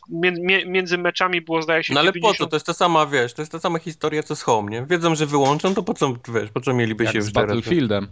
między 0.66 0.98
meczami 0.98 1.40
było 1.40 1.62
zdaje 1.62 1.84
się 1.84 1.94
No 1.94 2.00
ale 2.00 2.12
90... 2.12 2.38
po 2.38 2.44
co? 2.44 2.50
To 2.50 2.56
jest 2.56 2.66
ta 2.66 2.72
sama, 2.74 3.06
wiesz, 3.06 3.34
to 3.34 3.42
jest 3.42 3.52
ta 3.52 3.58
sama 3.58 3.78
historia 3.78 4.22
co 4.22 4.36
z 4.36 4.42
Home, 4.42 4.70
nie? 4.70 4.86
Wiedzą, 4.86 5.14
że 5.14 5.26
wyłączą, 5.26 5.74
to 5.74 5.82
po 5.82 5.94
co, 5.94 6.14
wiesz, 6.34 6.50
po 6.50 6.60
co 6.60 6.74
mieliby 6.74 7.04
Jak 7.04 7.12
się 7.12 7.22
z. 7.22 7.30
Battlefieldem. 7.30 8.08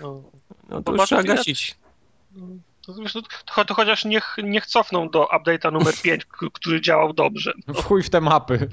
No. 0.00 0.22
No 0.68 0.76
To 0.76 0.82
to 0.82 0.92
już 0.92 1.02
trzeba 1.06 1.22
Battlefield- 1.22 1.36
gasić. 1.36 1.76
To, 2.86 2.94
no, 3.14 3.22
to, 3.56 3.64
to 3.64 3.74
chociaż 3.74 4.04
niech, 4.04 4.36
niech 4.42 4.66
cofną 4.66 5.08
do 5.08 5.24
update'a 5.24 5.72
numer 5.72 5.94
5, 6.02 6.24
k- 6.24 6.46
który 6.52 6.80
działał 6.80 7.12
dobrze. 7.12 7.52
W 7.68 7.82
chuj 7.82 8.02
w 8.02 8.10
te 8.10 8.20
mapy. 8.20 8.68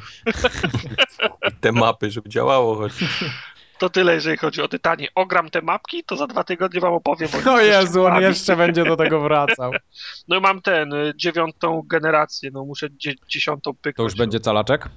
Te 1.61 1.71
mapy, 1.71 2.11
żeby 2.11 2.29
działało 2.29 2.75
choć. 2.75 2.93
To 3.77 3.89
tyle, 3.89 4.13
jeżeli 4.13 4.37
chodzi 4.37 4.61
o 4.61 4.67
Tytanie. 4.67 5.07
Ogram 5.15 5.49
te 5.49 5.61
mapki, 5.61 6.03
to 6.03 6.15
za 6.15 6.27
dwa 6.27 6.43
tygodnie 6.43 6.79
wam 6.79 6.93
opowiem. 6.93 7.29
o 7.33 7.37
nich 7.37 7.47
O 7.47 7.57
ze 7.57 7.65
Jezu, 7.65 8.05
on 8.05 8.21
jeszcze 8.21 8.55
będzie 8.55 8.83
do 8.83 8.95
tego 8.95 9.19
wracał. 9.19 9.71
No 10.27 10.37
i 10.37 10.41
mam 10.41 10.61
ten, 10.61 10.93
y, 10.93 11.13
dziewiątą 11.15 11.81
generację, 11.85 12.49
no 12.53 12.65
muszę 12.65 12.87
dzie, 12.91 13.13
dziesiątą 13.27 13.73
pyknąć. 13.73 13.95
To 13.95 14.03
już 14.03 14.15
będzie 14.15 14.39
calaczek? 14.39 14.89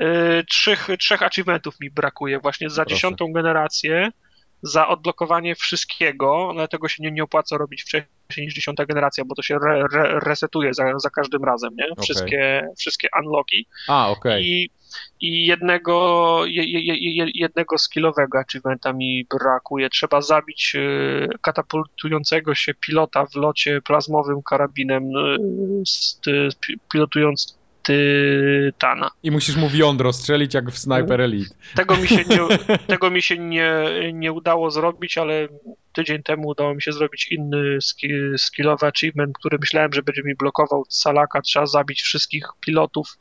Y, 0.00 0.44
trzech, 0.48 0.88
trzech 0.98 1.22
achievementów 1.22 1.80
mi 1.80 1.90
brakuje 1.90 2.40
właśnie 2.40 2.70
za 2.70 2.84
Proszę. 2.84 2.94
dziesiątą 2.94 3.32
generację, 3.32 4.10
za 4.62 4.88
odblokowanie 4.88 5.54
wszystkiego, 5.54 6.50
dlatego 6.54 6.88
się 6.88 7.02
nie, 7.02 7.10
nie 7.10 7.22
opłaca 7.22 7.58
robić 7.58 7.82
wcześniej 7.82 8.46
niż 8.46 8.54
dziesiąta 8.54 8.86
generacja, 8.86 9.24
bo 9.24 9.34
to 9.34 9.42
się 9.42 9.54
re, 9.54 9.84
re, 9.94 10.20
resetuje 10.20 10.74
za, 10.74 10.98
za 10.98 11.10
każdym 11.10 11.44
razem, 11.44 11.70
nie? 11.76 12.02
Wszystkie, 12.02 12.68
wszystkie 12.78 13.08
unlocki. 13.20 13.66
A, 13.88 14.08
okej. 14.08 14.44
I, 14.46 14.70
i 15.20 15.46
jednego, 15.46 16.46
je, 16.46 16.64
je, 16.64 17.16
je, 17.16 17.26
jednego 17.34 17.78
skillowego 17.78 18.38
achievementa 18.38 18.92
mi 18.92 19.26
brakuje. 19.30 19.90
Trzeba 19.90 20.20
zabić 20.20 20.72
y, 20.74 21.28
katapultującego 21.40 22.54
się 22.54 22.74
pilota 22.74 23.26
w 23.26 23.34
locie 23.34 23.82
plazmowym 23.82 24.42
karabinem, 24.42 25.02
y, 26.26 26.48
pilotując 26.92 27.56
Tytana. 27.86 29.10
I 29.22 29.30
musisz 29.30 29.56
mu 29.56 29.68
w 29.68 29.74
jądro 29.74 30.12
strzelić 30.12 30.54
jak 30.54 30.70
w 30.70 30.78
Sniper 30.78 31.20
Elite. 31.20 31.54
Tego 31.74 31.96
mi 31.96 32.08
się 32.08 32.24
nie, 32.24 32.38
tego 32.92 33.10
mi 33.10 33.22
się 33.22 33.38
nie, 33.38 33.72
nie 34.12 34.32
udało 34.32 34.70
zrobić, 34.70 35.18
ale 35.18 35.48
tydzień 35.96 36.22
temu 36.22 36.48
udało 36.48 36.74
mi 36.74 36.82
się 36.82 36.92
zrobić 36.92 37.32
inny 37.32 37.80
ski, 37.80 38.08
skillowy 38.36 38.86
achievement, 38.86 39.38
który 39.38 39.58
myślałem, 39.60 39.92
że 39.92 40.02
będzie 40.02 40.22
mi 40.22 40.34
blokował 40.34 40.84
Salaka. 40.88 41.42
Trzeba 41.42 41.66
zabić 41.66 42.02
wszystkich 42.02 42.46
pilotów 42.60 43.18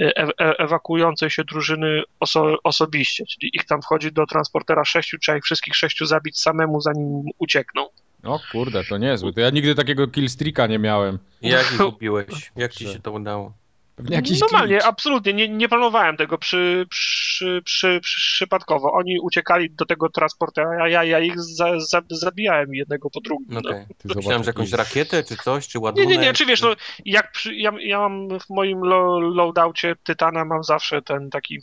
e, 0.00 0.18
e, 0.18 0.58
ewakuującej 0.58 1.30
się 1.30 1.44
drużyny 1.44 2.02
oso, 2.20 2.56
osobiście, 2.64 3.24
czyli 3.26 3.50
ich 3.54 3.64
tam 3.64 3.82
wchodzi 3.82 4.12
do 4.12 4.26
transportera 4.26 4.84
sześciu, 4.84 5.18
trzeba 5.18 5.38
ich 5.38 5.44
wszystkich 5.44 5.76
sześciu 5.76 6.06
zabić 6.06 6.38
samemu, 6.38 6.80
zanim 6.80 7.22
uciekną. 7.38 7.88
O 8.22 8.40
kurde, 8.52 8.84
to 8.84 8.98
niezły. 8.98 9.32
To 9.32 9.40
ja 9.40 9.50
nigdy 9.50 9.74
takiego 9.74 10.08
killstreaka 10.08 10.66
nie 10.66 10.78
miałem. 10.78 11.18
Jak 11.42 11.72
ich 11.74 11.86
ubiłeś? 11.86 12.52
Jak 12.56 12.72
ci 12.72 12.84
się 12.84 13.00
to 13.00 13.12
udało? 13.12 13.61
Pewnie 13.96 14.16
jakiś 14.16 14.40
Normalnie, 14.40 14.74
glitch. 14.74 14.86
absolutnie, 14.88 15.32
nie, 15.32 15.48
nie 15.48 15.68
planowałem 15.68 16.16
tego 16.16 16.38
przy, 16.38 16.86
przy, 16.90 17.62
przy, 17.64 18.00
przy, 18.02 18.20
przypadkowo. 18.20 18.92
Oni 18.92 19.20
uciekali 19.20 19.70
do 19.70 19.86
tego 19.86 20.08
transportera, 20.08 20.82
a 20.82 20.88
ja, 20.88 21.04
ja 21.04 21.18
ich 21.20 21.40
za, 21.40 21.80
za, 21.80 22.02
zabijałem 22.10 22.74
jednego 22.74 23.10
po 23.10 23.20
drugim. 23.20 23.46
No 23.50 23.60
No. 24.04 24.14
Myślałem, 24.14 24.44
że 24.44 24.48
jakąś 24.50 24.72
rakietę, 24.72 25.24
czy 25.24 25.36
coś, 25.36 25.68
czy 25.68 25.78
Nie, 25.78 25.84
ładunek. 25.84 26.08
nie, 26.08 26.16
nie, 26.18 26.32
czy 26.32 26.46
wiesz, 26.46 26.62
no, 26.62 26.72
jak 27.04 27.32
przy, 27.32 27.54
ja, 27.54 27.72
ja 27.80 27.98
mam 27.98 28.28
w 28.40 28.50
moim 28.50 28.80
lo, 28.80 29.20
loadoutie 29.20 29.96
Tytana 30.02 30.44
mam 30.44 30.64
zawsze 30.64 31.02
ten 31.02 31.30
taki 31.30 31.58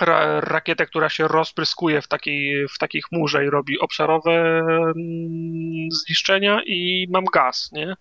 ra, 0.00 0.40
rakietę, 0.40 0.86
która 0.86 1.08
się 1.08 1.28
rozpryskuje 1.28 2.02
w 2.02 2.08
takiej, 2.08 2.68
w 2.68 2.78
takiej 2.78 3.02
chmurze 3.02 3.44
i 3.44 3.50
robi 3.50 3.78
obszarowe 3.78 4.32
mm, 4.60 5.90
zniszczenia 5.90 6.60
i 6.66 7.06
mam 7.10 7.24
gaz, 7.24 7.72
nie? 7.72 7.94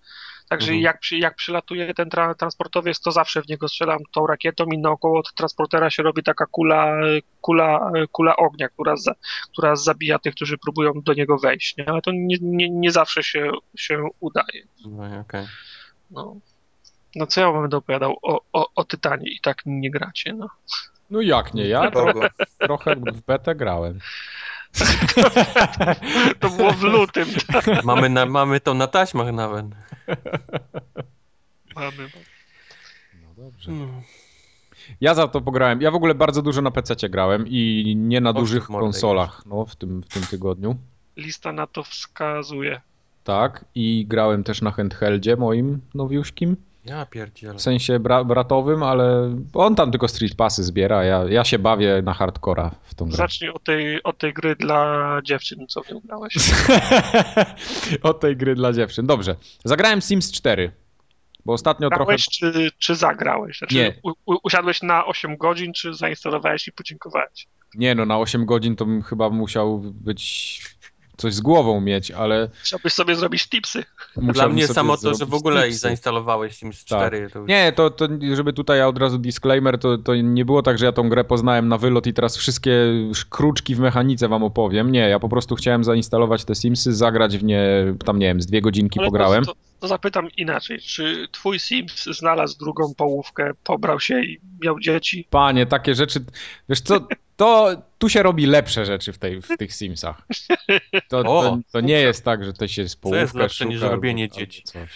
Także 0.53 0.71
Mhm. 0.71 0.83
jak, 0.83 0.99
przy, 0.99 1.17
jak 1.17 1.35
przylatuje 1.35 1.93
ten 1.93 2.09
tra, 2.09 2.35
transportowiec, 2.35 2.99
to 2.99 3.11
zawsze 3.11 3.41
w 3.41 3.47
niego 3.47 3.67
strzelam 3.67 3.99
tą 4.11 4.27
rakietą 4.27 4.65
i 4.65 4.77
naokoło 4.77 5.19
od 5.19 5.33
transportera 5.33 5.89
się 5.89 6.03
robi 6.03 6.23
taka 6.23 6.45
kula, 6.45 6.95
kula, 7.41 7.91
kula 8.11 8.35
ognia, 8.35 8.69
która, 8.69 8.95
za, 8.95 9.15
która 9.51 9.75
zabija 9.75 10.19
tych, 10.19 10.35
którzy 10.35 10.57
próbują 10.57 10.91
do 10.95 11.13
niego 11.13 11.37
wejść, 11.37 11.77
nie? 11.77 11.89
Ale 11.89 12.01
to 12.01 12.11
nie, 12.13 12.37
nie, 12.41 12.69
nie 12.69 12.91
zawsze 12.91 13.23
się, 13.23 13.51
się 13.77 14.03
udaje. 14.19 14.63
No, 14.85 15.19
okej. 15.19 15.45
No, 16.11 16.35
no 17.15 17.27
co 17.27 17.41
ja 17.41 17.51
wam 17.51 17.61
będę 17.61 17.77
opowiadał 17.77 18.17
o, 18.21 18.41
o, 18.53 18.69
o 18.75 18.83
Tytanie 18.83 19.29
i 19.31 19.39
tak 19.41 19.61
nie 19.65 19.91
gracie, 19.91 20.33
no. 20.33 20.47
No 21.09 21.21
jak 21.21 21.53
nie, 21.53 21.67
ja 21.67 21.91
to, 21.91 22.05
kogo? 22.05 22.21
trochę 22.59 22.95
w 22.95 23.21
betę 23.21 23.55
grałem. 23.55 23.99
To 26.39 26.49
było 26.49 26.71
w 26.71 26.81
lutym. 26.81 27.27
Mamy, 27.83 28.09
na, 28.09 28.25
mamy 28.25 28.59
to 28.59 28.73
na 28.73 28.87
taśmach 28.87 29.33
nawet. 29.33 29.65
Mamy. 31.75 32.09
No 33.23 33.43
dobrze. 33.43 33.71
Hmm. 33.71 34.01
Ja 35.01 35.13
za 35.13 35.27
to 35.27 35.41
pograłem. 35.41 35.81
Ja 35.81 35.91
w 35.91 35.95
ogóle 35.95 36.15
bardzo 36.15 36.41
dużo 36.41 36.61
na 36.61 36.71
PC 36.71 37.09
grałem 37.09 37.45
i 37.47 37.93
nie 37.97 38.21
na 38.21 38.29
O, 38.29 38.33
dużych 38.33 38.67
konsolach 38.67 39.43
no, 39.45 39.65
w, 39.65 39.75
tym, 39.75 40.03
w 40.03 40.13
tym 40.13 40.23
tygodniu. 40.23 40.75
Lista 41.17 41.51
na 41.51 41.67
to 41.67 41.83
wskazuje. 41.83 42.81
Tak, 43.23 43.65
i 43.75 44.05
grałem 44.07 44.43
też 44.43 44.61
na 44.61 44.71
handheldzie 44.71 45.35
moim 45.35 45.81
nowiuszkim. 45.93 46.55
Ja 46.85 47.05
pierdzielę. 47.05 47.53
W 47.53 47.61
sensie 47.61 47.99
bra 47.99 48.23
bratowym, 48.23 48.83
ale 48.83 49.35
on 49.53 49.75
tam 49.75 49.91
tylko 49.91 50.07
Street 50.07 50.35
Passy 50.35 50.63
zbiera, 50.63 51.03
ja, 51.03 51.23
ja 51.29 51.43
się 51.43 51.59
bawię 51.59 52.01
na 52.01 52.13
hardcora 52.13 52.71
w 52.83 52.95
tą 52.95 53.05
grę. 53.05 53.17
Zacznij 53.17 53.49
od 53.49 53.63
tej, 53.63 54.03
od 54.03 54.17
tej 54.17 54.33
gry 54.33 54.55
dla 54.55 55.19
dziewczyn, 55.23 55.67
co 55.67 55.81
wy 55.81 56.01
grałeś. 56.03 56.33
Od 58.03 58.19
tej 58.19 58.37
gry 58.37 58.55
dla 58.55 58.73
dziewczyn. 58.73 59.05
Dobrze. 59.05 59.35
Zagrałem 59.63 60.01
Sims 60.01 60.31
4. 60.31 60.71
Bo 61.45 61.53
ostatnio 61.53 61.89
trochę. 61.89 62.05
Grałeś 62.05 62.25
czy, 62.25 62.69
czy 62.77 62.95
zagrałeś? 62.95 63.57
Znaczy, 63.57 63.75
Nie. 63.75 63.99
U, 64.03 64.13
usiadłeś 64.43 64.81
na 64.81 65.05
8 65.05 65.37
godzin, 65.37 65.73
czy 65.73 65.93
zainstalowałeś 65.93 66.67
i 66.67 66.71
podziękowałeś? 66.71 67.47
Nie 67.75 67.95
no, 67.95 68.05
na 68.05 68.17
8 68.19 68.45
godzin 68.45 68.75
to 68.75 68.85
bym 68.85 69.01
chyba 69.01 69.29
musiał 69.29 69.79
być. 69.79 70.61
Coś 71.17 71.33
z 71.33 71.41
głową 71.41 71.81
mieć, 71.81 72.11
ale. 72.11 72.49
Chciałbyś 72.63 72.93
sobie 72.93 73.15
zrobić 73.15 73.49
tipsy. 73.49 73.83
Dla 74.17 74.49
mnie 74.49 74.67
samo 74.67 74.97
to, 74.97 75.13
że 75.13 75.25
w 75.25 75.33
ogóle 75.33 75.63
tipsy. 75.63 75.79
zainstalowałeś 75.79 76.55
Sims 76.55 76.85
4, 76.85 77.29
to 77.29 77.39
już... 77.39 77.49
Nie, 77.49 77.73
to, 77.75 77.89
to 77.89 78.07
żeby 78.33 78.53
tutaj 78.53 78.83
od 78.83 78.97
razu 78.97 79.17
disclaimer, 79.17 79.79
to, 79.79 79.97
to 79.97 80.15
nie 80.15 80.45
było 80.45 80.63
tak, 80.63 80.77
że 80.77 80.85
ja 80.85 80.91
tą 80.91 81.09
grę 81.09 81.23
poznałem 81.23 81.67
na 81.67 81.77
wylot 81.77 82.07
i 82.07 82.13
teraz 82.13 82.37
wszystkie 82.37 82.71
kruczki 83.29 83.75
w 83.75 83.79
mechanice 83.79 84.27
wam 84.27 84.43
opowiem. 84.43 84.91
Nie, 84.91 85.09
ja 85.09 85.19
po 85.19 85.29
prostu 85.29 85.55
chciałem 85.55 85.83
zainstalować 85.83 86.45
te 86.45 86.55
Simsy, 86.55 86.93
zagrać 86.93 87.37
w 87.37 87.43
nie, 87.43 87.95
tam 88.05 88.19
nie 88.19 88.27
wiem, 88.27 88.41
z 88.41 88.45
dwie 88.45 88.61
godzinki 88.61 88.99
Ale 88.99 89.07
pograłem. 89.07 89.45
To, 89.45 89.53
to, 89.53 89.59
to 89.79 89.87
zapytam 89.87 90.27
inaczej. 90.37 90.79
Czy 90.79 91.27
twój 91.31 91.59
Sims 91.59 92.03
znalazł 92.03 92.57
drugą 92.57 92.93
połówkę, 92.97 93.51
pobrał 93.63 93.99
się 93.99 94.21
i 94.21 94.39
miał 94.63 94.79
dzieci? 94.79 95.27
Panie, 95.29 95.65
takie 95.65 95.95
rzeczy, 95.95 96.25
wiesz 96.69 96.81
co, 96.81 97.07
to 97.35 97.81
tu 97.97 98.09
się 98.09 98.23
robi 98.23 98.45
lepsze 98.45 98.85
rzeczy 98.85 99.13
w, 99.13 99.17
tej, 99.17 99.41
w 99.41 99.57
tych 99.57 99.73
Simsach. 99.73 100.27
To, 101.09 101.23
to, 101.23 101.57
to 101.71 101.81
nie 101.81 101.99
jest 101.99 102.25
tak, 102.25 102.45
że 102.45 102.53
to 102.53 102.67
się 102.67 102.73
z 102.73 102.75
Co 102.75 102.85
jest 102.85 103.01
połówkę 103.01 103.39
lepsze 103.39 103.65
niż 103.65 103.81
robienie 103.81 104.29
dzieci? 104.29 104.63
coś. 104.63 104.89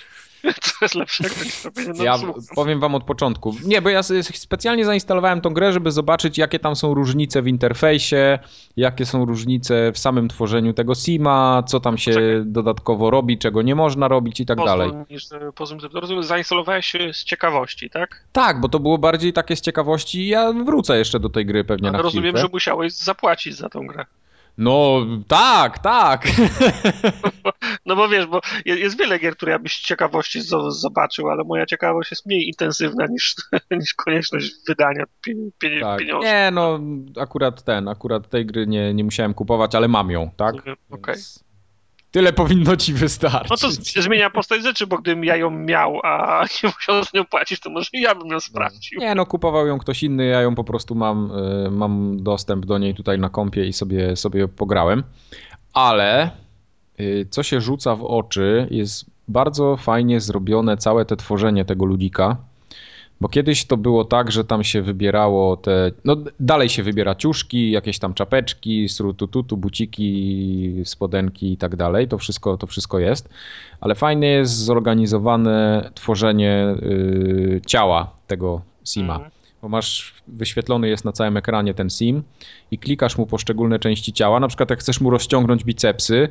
Co 0.61 0.71
jest 0.81 0.95
lepszego 0.95 1.35
niż 1.45 1.65
robienie 1.65 2.03
Ja 2.03 2.11
noclugów? 2.11 2.45
powiem 2.55 2.79
wam 2.79 2.95
od 2.95 3.03
początku. 3.03 3.55
Nie, 3.65 3.81
bo 3.81 3.89
ja 3.89 4.01
specjalnie 4.33 4.85
zainstalowałem 4.85 5.41
tą 5.41 5.49
grę, 5.49 5.73
żeby 5.73 5.91
zobaczyć, 5.91 6.37
jakie 6.37 6.59
tam 6.59 6.75
są 6.75 6.93
różnice 6.93 7.41
w 7.41 7.47
interfejsie, 7.47 8.39
jakie 8.77 9.05
są 9.05 9.25
różnice 9.25 9.91
w 9.91 9.97
samym 9.97 10.27
tworzeniu 10.27 10.73
tego 10.73 10.95
sima, 10.95 11.63
co 11.67 11.79
tam 11.79 11.97
się 11.97 12.11
Poczekaj. 12.11 12.41
dodatkowo 12.45 13.09
robi, 13.11 13.37
czego 13.37 13.61
nie 13.61 13.75
można 13.75 14.07
robić 14.07 14.39
i 14.39 14.45
tak 14.45 14.57
dalej. 14.57 14.91
Pozwól, 15.09 15.47
e, 15.47 15.51
pozwól, 15.51 15.79
rozumiem, 15.93 16.23
zainstalowałeś 16.23 16.85
się 16.85 17.13
z 17.13 17.23
ciekawości, 17.23 17.89
tak? 17.89 18.23
Tak, 18.31 18.59
bo 18.61 18.69
to 18.69 18.79
było 18.79 18.97
bardziej 18.97 19.33
takie 19.33 19.55
z 19.55 19.61
ciekawości. 19.61 20.27
Ja 20.27 20.53
wrócę 20.53 20.97
jeszcze 20.97 21.19
do 21.19 21.29
tej 21.29 21.45
gry 21.45 21.63
pewnie 21.63 21.89
Ale 21.89 21.97
na 21.97 22.03
rozumiem, 22.03 22.23
chwilkę. 22.23 22.41
że 22.41 22.47
musiałeś 22.53 22.93
zapłacić 22.93 23.55
za 23.55 23.69
tą 23.69 23.87
grę. 23.87 24.05
No 24.57 25.05
tak, 25.27 25.79
tak. 25.79 26.27
No 27.85 27.95
bo 27.95 28.09
wiesz, 28.09 28.25
bo 28.25 28.41
je- 28.65 28.75
jest 28.75 28.97
wiele 28.99 29.19
gier, 29.19 29.35
które 29.35 29.51
ja 29.51 29.59
byś 29.59 29.79
ciekawości 29.79 30.39
zo- 30.41 30.71
zobaczył, 30.71 31.29
ale 31.29 31.43
moja 31.43 31.65
ciekawość 31.65 32.11
jest 32.11 32.25
mniej 32.25 32.47
intensywna 32.47 33.05
niż, 33.05 33.35
niż 33.79 33.93
konieczność 33.93 34.51
wydania 34.67 35.03
pie, 35.21 35.33
pie, 35.59 35.79
tak. 35.81 35.99
Nie, 36.21 36.49
no 36.53 36.79
akurat 37.21 37.63
ten, 37.63 37.87
akurat 37.87 38.29
tej 38.29 38.45
gry 38.45 38.67
nie, 38.67 38.93
nie 38.93 39.03
musiałem 39.03 39.33
kupować, 39.33 39.75
ale 39.75 39.87
mam 39.87 40.11
ją, 40.11 40.29
tak? 40.37 40.55
Okej. 40.91 41.15
Więc 41.15 41.43
Tyle 42.11 42.33
powinno 42.33 42.77
ci 42.77 42.93
wystarczyć. 42.93 43.49
No 43.49 43.57
to 43.57 44.01
zmienia 44.01 44.29
postać 44.29 44.63
rzeczy, 44.63 44.87
bo 44.87 44.97
gdybym 44.97 45.23
ja 45.23 45.35
ją 45.35 45.51
miał, 45.51 45.99
a 46.03 46.43
nie 46.63 46.69
musiał 46.69 47.03
za 47.03 47.09
nią 47.13 47.25
płacić, 47.25 47.59
to 47.59 47.69
może 47.69 47.89
ja 47.93 48.15
bym 48.15 48.27
ją 48.27 48.39
sprawdził. 48.39 48.99
Nie, 48.99 49.15
no 49.15 49.25
kupował 49.25 49.67
ją 49.67 49.79
ktoś 49.79 50.03
inny, 50.03 50.25
ja 50.25 50.41
ją 50.41 50.55
po 50.55 50.63
prostu 50.63 50.95
mam, 50.95 51.31
y, 51.67 51.71
mam 51.71 52.23
dostęp 52.23 52.65
do 52.65 52.77
niej 52.77 52.95
tutaj 52.95 53.19
na 53.19 53.29
kompie 53.29 53.65
i 53.65 53.73
sobie, 53.73 54.15
sobie 54.15 54.47
pograłem. 54.47 55.03
Ale 55.73 56.31
y, 56.99 57.27
co 57.29 57.43
się 57.43 57.61
rzuca 57.61 57.95
w 57.95 58.03
oczy, 58.03 58.67
jest 58.71 59.05
bardzo 59.27 59.77
fajnie 59.77 60.19
zrobione 60.21 60.77
całe 60.77 61.05
te 61.05 61.17
tworzenie 61.17 61.65
tego 61.65 61.85
ludzika. 61.85 62.37
Bo 63.21 63.29
kiedyś 63.29 63.65
to 63.65 63.77
było 63.77 64.05
tak, 64.05 64.31
że 64.31 64.43
tam 64.43 64.63
się 64.63 64.81
wybierało 64.81 65.57
te. 65.57 65.91
No, 66.05 66.15
dalej 66.39 66.69
się 66.69 66.83
wybiera 66.83 67.15
ciuszki, 67.15 67.71
jakieś 67.71 67.99
tam 67.99 68.13
czapeczki, 68.13 68.89
strutututu, 68.89 69.57
buciki, 69.57 70.81
spodenki 70.85 71.53
i 71.53 71.57
tak 71.57 71.75
dalej. 71.75 72.07
To 72.07 72.17
wszystko, 72.17 72.57
to 72.57 72.67
wszystko 72.67 72.99
jest. 72.99 73.29
Ale 73.81 73.95
fajnie 73.95 74.27
jest 74.27 74.53
zorganizowane 74.53 75.89
tworzenie 75.93 76.75
y, 76.81 77.61
ciała 77.67 78.11
tego 78.27 78.61
sima. 78.85 79.13
Mhm. 79.13 79.31
Bo 79.61 79.69
masz 79.69 80.13
wyświetlony 80.27 80.87
jest 80.87 81.05
na 81.05 81.11
całym 81.11 81.37
ekranie 81.37 81.73
ten 81.73 81.89
sim 81.89 82.23
i 82.71 82.77
klikasz 82.77 83.17
mu 83.17 83.25
poszczególne 83.25 83.79
części 83.79 84.13
ciała. 84.13 84.39
Na 84.39 84.47
przykład, 84.47 84.69
jak 84.69 84.79
chcesz 84.79 85.01
mu 85.01 85.09
rozciągnąć 85.09 85.63
bicepsy, 85.63 86.29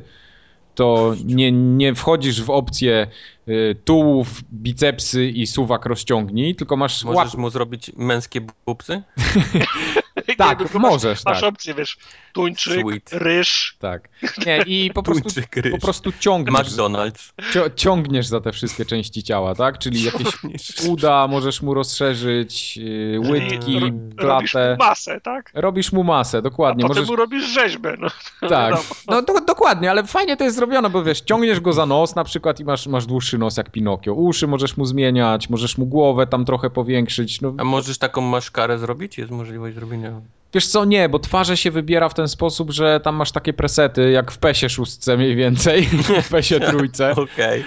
to 0.77 1.15
nie, 1.25 1.51
nie 1.51 1.95
wchodzisz 1.95 2.43
w 2.43 2.49
opcję 2.49 3.07
y, 3.47 3.75
tułów, 3.85 4.41
bicepsy 4.53 5.25
i 5.25 5.47
suwak 5.47 5.85
rozciągnij, 5.85 6.55
tylko 6.55 6.77
masz 6.77 7.03
łap... 7.03 7.15
Możesz 7.15 7.35
mu 7.35 7.49
zrobić 7.49 7.91
męskie 7.95 8.41
bubsy? 8.65 9.01
Tak, 10.37 10.59
masz, 10.61 10.73
możesz, 10.73 11.25
Masz 11.25 11.41
tak. 11.41 11.49
opcję, 11.53 11.73
wiesz, 11.73 11.97
tuńczyk, 12.33 12.81
Sweet. 12.81 13.09
ryż, 13.13 13.75
Tak. 13.79 14.09
Nie, 14.45 14.57
i 14.65 14.91
po 14.93 15.03
prostu, 15.03 15.23
Tuńczyk, 15.23 15.55
ryż. 15.55 15.71
po 15.71 15.77
prostu 15.79 16.11
ciągniesz, 16.19 16.55
McDonald's. 16.67 17.33
cio, 17.53 17.69
ciągniesz 17.69 18.27
za 18.27 18.41
te 18.41 18.51
wszystkie 18.51 18.85
części 18.85 19.23
ciała, 19.23 19.55
tak? 19.55 19.77
Czyli 19.79 20.03
jakieś 20.03 20.27
uda 20.89 21.27
możesz 21.27 21.61
mu 21.61 21.73
rozszerzyć, 21.73 22.79
y, 22.81 23.19
łydki, 23.19 23.79
ro- 23.79 23.87
robisz 24.17 24.51
klatę. 24.51 24.75
masę, 24.79 25.21
tak? 25.21 25.51
Robisz 25.53 25.91
mu 25.91 26.03
masę, 26.03 26.37
A 26.37 26.41
dokładnie. 26.41 26.81
potem 26.81 26.95
Możesz... 26.95 27.09
mu 27.09 27.15
robisz 27.15 27.43
rzeźbę. 27.45 27.95
No, 27.99 28.07
Tak, 28.49 28.75
no 29.07 29.21
do, 29.21 29.41
dokładnie, 29.41 29.91
ale 29.91 30.03
fajnie 30.03 30.37
to 30.37 30.43
jest 30.43 30.55
zrobione, 30.55 30.89
bo 30.89 31.03
wiesz, 31.03 31.21
ciągniesz 31.21 31.59
go 31.59 31.73
za 31.73 31.85
nos 31.85 32.15
na 32.15 32.23
przykład 32.23 32.59
i 32.59 32.63
masz, 32.65 32.87
masz 32.87 33.05
dłuższy 33.05 33.37
nos 33.37 33.57
jak 33.57 33.71
Pinokio. 33.71 34.13
Uszy 34.13 34.47
możesz 34.47 34.77
mu 34.77 34.85
zmieniać, 34.85 35.49
możesz 35.49 35.77
mu 35.77 35.85
głowę 35.85 36.27
tam 36.27 36.45
trochę 36.45 36.69
powiększyć. 36.69 37.41
No, 37.41 37.53
A 37.57 37.63
możesz 37.63 37.97
taką 37.97 38.21
maszkarę 38.21 38.77
zrobić? 38.79 39.17
Jest 39.17 39.31
możliwość 39.31 39.75
zrobienia. 39.75 40.21
Wiesz 40.53 40.67
co, 40.67 40.85
nie, 40.85 41.09
bo 41.09 41.19
twarze 41.19 41.57
się 41.57 41.71
wybiera 41.71 42.09
w 42.09 42.13
ten 42.13 42.27
sposób, 42.27 42.71
że 42.71 42.99
tam 42.99 43.15
masz 43.15 43.31
takie 43.31 43.53
presety, 43.53 44.11
jak 44.11 44.31
w 44.31 44.37
PESie 44.37 44.69
szóstce 44.69 45.17
mniej 45.17 45.35
więcej, 45.35 45.85
w 46.23 46.29
PESie 46.29 46.59
trójce, 46.59 47.11
Okej. 47.15 47.63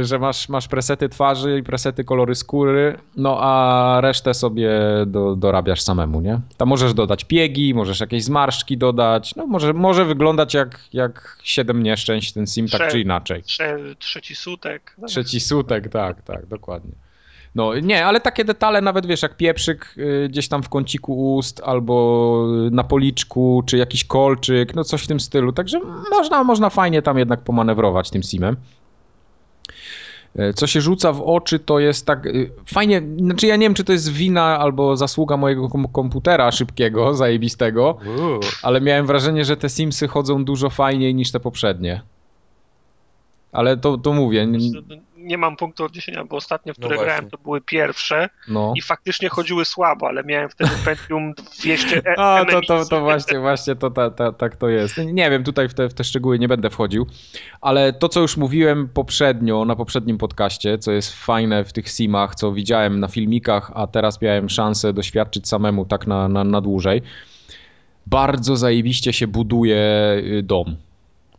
y, 0.00 0.04
że 0.04 0.18
masz, 0.18 0.48
masz 0.48 0.68
presety 0.68 1.08
twarzy 1.08 1.58
i 1.58 1.62
presety 1.62 2.04
kolory 2.04 2.34
skóry, 2.34 2.96
no 3.16 3.38
a 3.40 3.98
resztę 4.00 4.34
sobie 4.34 4.70
do, 5.06 5.36
dorabiasz 5.36 5.80
samemu, 5.80 6.20
nie? 6.20 6.40
Tam 6.56 6.68
możesz 6.68 6.94
dodać 6.94 7.24
piegi, 7.24 7.74
możesz 7.74 8.00
jakieś 8.00 8.24
zmarszczki 8.24 8.78
dodać, 8.78 9.34
no 9.36 9.46
może, 9.46 9.72
może 9.72 10.04
wyglądać 10.04 10.54
jak, 10.54 10.80
jak 10.92 11.38
siedem 11.42 11.82
nieszczęść 11.82 12.32
ten 12.32 12.46
sim, 12.46 12.68
tak 12.68 12.80
Prze- 12.80 12.90
czy 12.90 13.00
inaczej. 13.00 13.42
Trze, 13.42 13.78
trzeci 13.98 14.34
sutek. 14.34 14.96
Trzeci 15.06 15.40
sutek, 15.40 15.88
tak, 15.88 16.22
tak, 16.22 16.46
dokładnie. 16.46 16.92
No 17.54 17.78
nie, 17.78 18.06
ale 18.06 18.20
takie 18.20 18.44
detale 18.44 18.80
nawet 18.80 19.06
wiesz, 19.06 19.22
jak 19.22 19.36
pieprzyk 19.36 19.94
y, 19.98 20.28
gdzieś 20.28 20.48
tam 20.48 20.62
w 20.62 20.68
kąciku 20.68 21.34
ust, 21.34 21.60
albo 21.64 22.46
na 22.70 22.84
policzku, 22.84 23.62
czy 23.66 23.76
jakiś 23.76 24.04
kolczyk, 24.04 24.74
no 24.74 24.84
coś 24.84 25.02
w 25.02 25.06
tym 25.06 25.20
stylu. 25.20 25.52
Także 25.52 25.80
można, 26.10 26.44
można 26.44 26.70
fajnie 26.70 27.02
tam 27.02 27.18
jednak 27.18 27.40
pomanewrować 27.40 28.10
tym 28.10 28.22
simem. 28.22 28.56
E, 30.36 30.52
Co 30.54 30.66
się 30.66 30.80
rzuca 30.80 31.12
w 31.12 31.22
oczy, 31.22 31.58
to 31.58 31.78
jest 31.78 32.06
tak 32.06 32.26
y, 32.26 32.50
fajnie, 32.66 33.02
znaczy 33.18 33.46
ja 33.46 33.56
nie 33.56 33.66
wiem, 33.66 33.74
czy 33.74 33.84
to 33.84 33.92
jest 33.92 34.12
wina 34.12 34.58
albo 34.58 34.96
zasługa 34.96 35.36
mojego 35.36 35.68
kom- 35.68 35.88
komputera 35.92 36.52
szybkiego, 36.52 37.14
zajebistego, 37.24 37.96
ale 38.62 38.80
miałem 38.80 39.06
wrażenie, 39.06 39.44
że 39.44 39.56
te 39.56 39.68
Simsy 39.68 40.08
chodzą 40.08 40.44
dużo 40.44 40.70
fajniej 40.70 41.14
niż 41.14 41.32
te 41.32 41.40
poprzednie. 41.40 42.02
Ale 43.52 43.76
to, 43.76 43.98
to 43.98 44.12
mówię, 44.12 44.46
Nie 45.24 45.38
mam 45.38 45.56
punktu 45.56 45.84
odniesienia, 45.84 46.24
bo 46.24 46.36
ostatnio, 46.36 46.74
w 46.74 46.78
No 46.78 46.80
które 46.80 46.96
właśnie. 46.96 47.12
grałem, 47.12 47.30
to 47.30 47.38
były 47.38 47.60
pierwsze 47.60 48.28
no. 48.48 48.72
i 48.76 48.82
faktycznie 48.82 49.28
chodziły 49.28 49.64
słabo, 49.64 50.08
ale 50.08 50.24
miałem 50.24 50.48
wtedy 50.48 50.70
Pentium 50.84 51.34
200 51.62 51.96
e- 52.06 52.18
A, 52.18 52.44
to, 52.44 52.60
to, 52.60 52.84
to 52.84 53.00
właśnie, 53.00 53.40
właśnie 53.40 53.76
to 53.76 53.90
ta, 53.90 54.10
ta, 54.10 54.32
tak 54.32 54.56
to 54.56 54.68
jest. 54.68 54.98
Nie 54.98 55.30
wiem, 55.30 55.44
tutaj 55.44 55.68
w 55.68 55.74
te, 55.74 55.88
w 55.88 55.94
te 55.94 56.04
szczegóły 56.04 56.38
nie 56.38 56.48
będę 56.48 56.70
wchodził, 56.70 57.06
ale 57.60 57.92
to, 57.92 58.08
co 58.08 58.20
już 58.20 58.36
mówiłem 58.36 58.88
poprzednio, 58.88 59.64
na 59.64 59.76
poprzednim 59.76 60.18
podcaście, 60.18 60.78
co 60.78 60.92
jest 60.92 61.14
fajne 61.24 61.64
w 61.64 61.72
tych 61.72 61.88
simach, 61.88 62.34
co 62.34 62.52
widziałem 62.52 63.00
na 63.00 63.08
filmikach, 63.08 63.72
a 63.74 63.86
teraz 63.86 64.22
miałem 64.22 64.48
szansę 64.48 64.92
doświadczyć 64.92 65.48
samemu 65.48 65.84
tak 65.84 66.06
na, 66.06 66.28
na, 66.28 66.44
na 66.44 66.60
dłużej, 66.60 67.02
bardzo 68.06 68.56
zajebiście 68.56 69.12
się 69.12 69.26
buduje 69.26 69.76
y, 70.16 70.42
dom. 70.42 70.76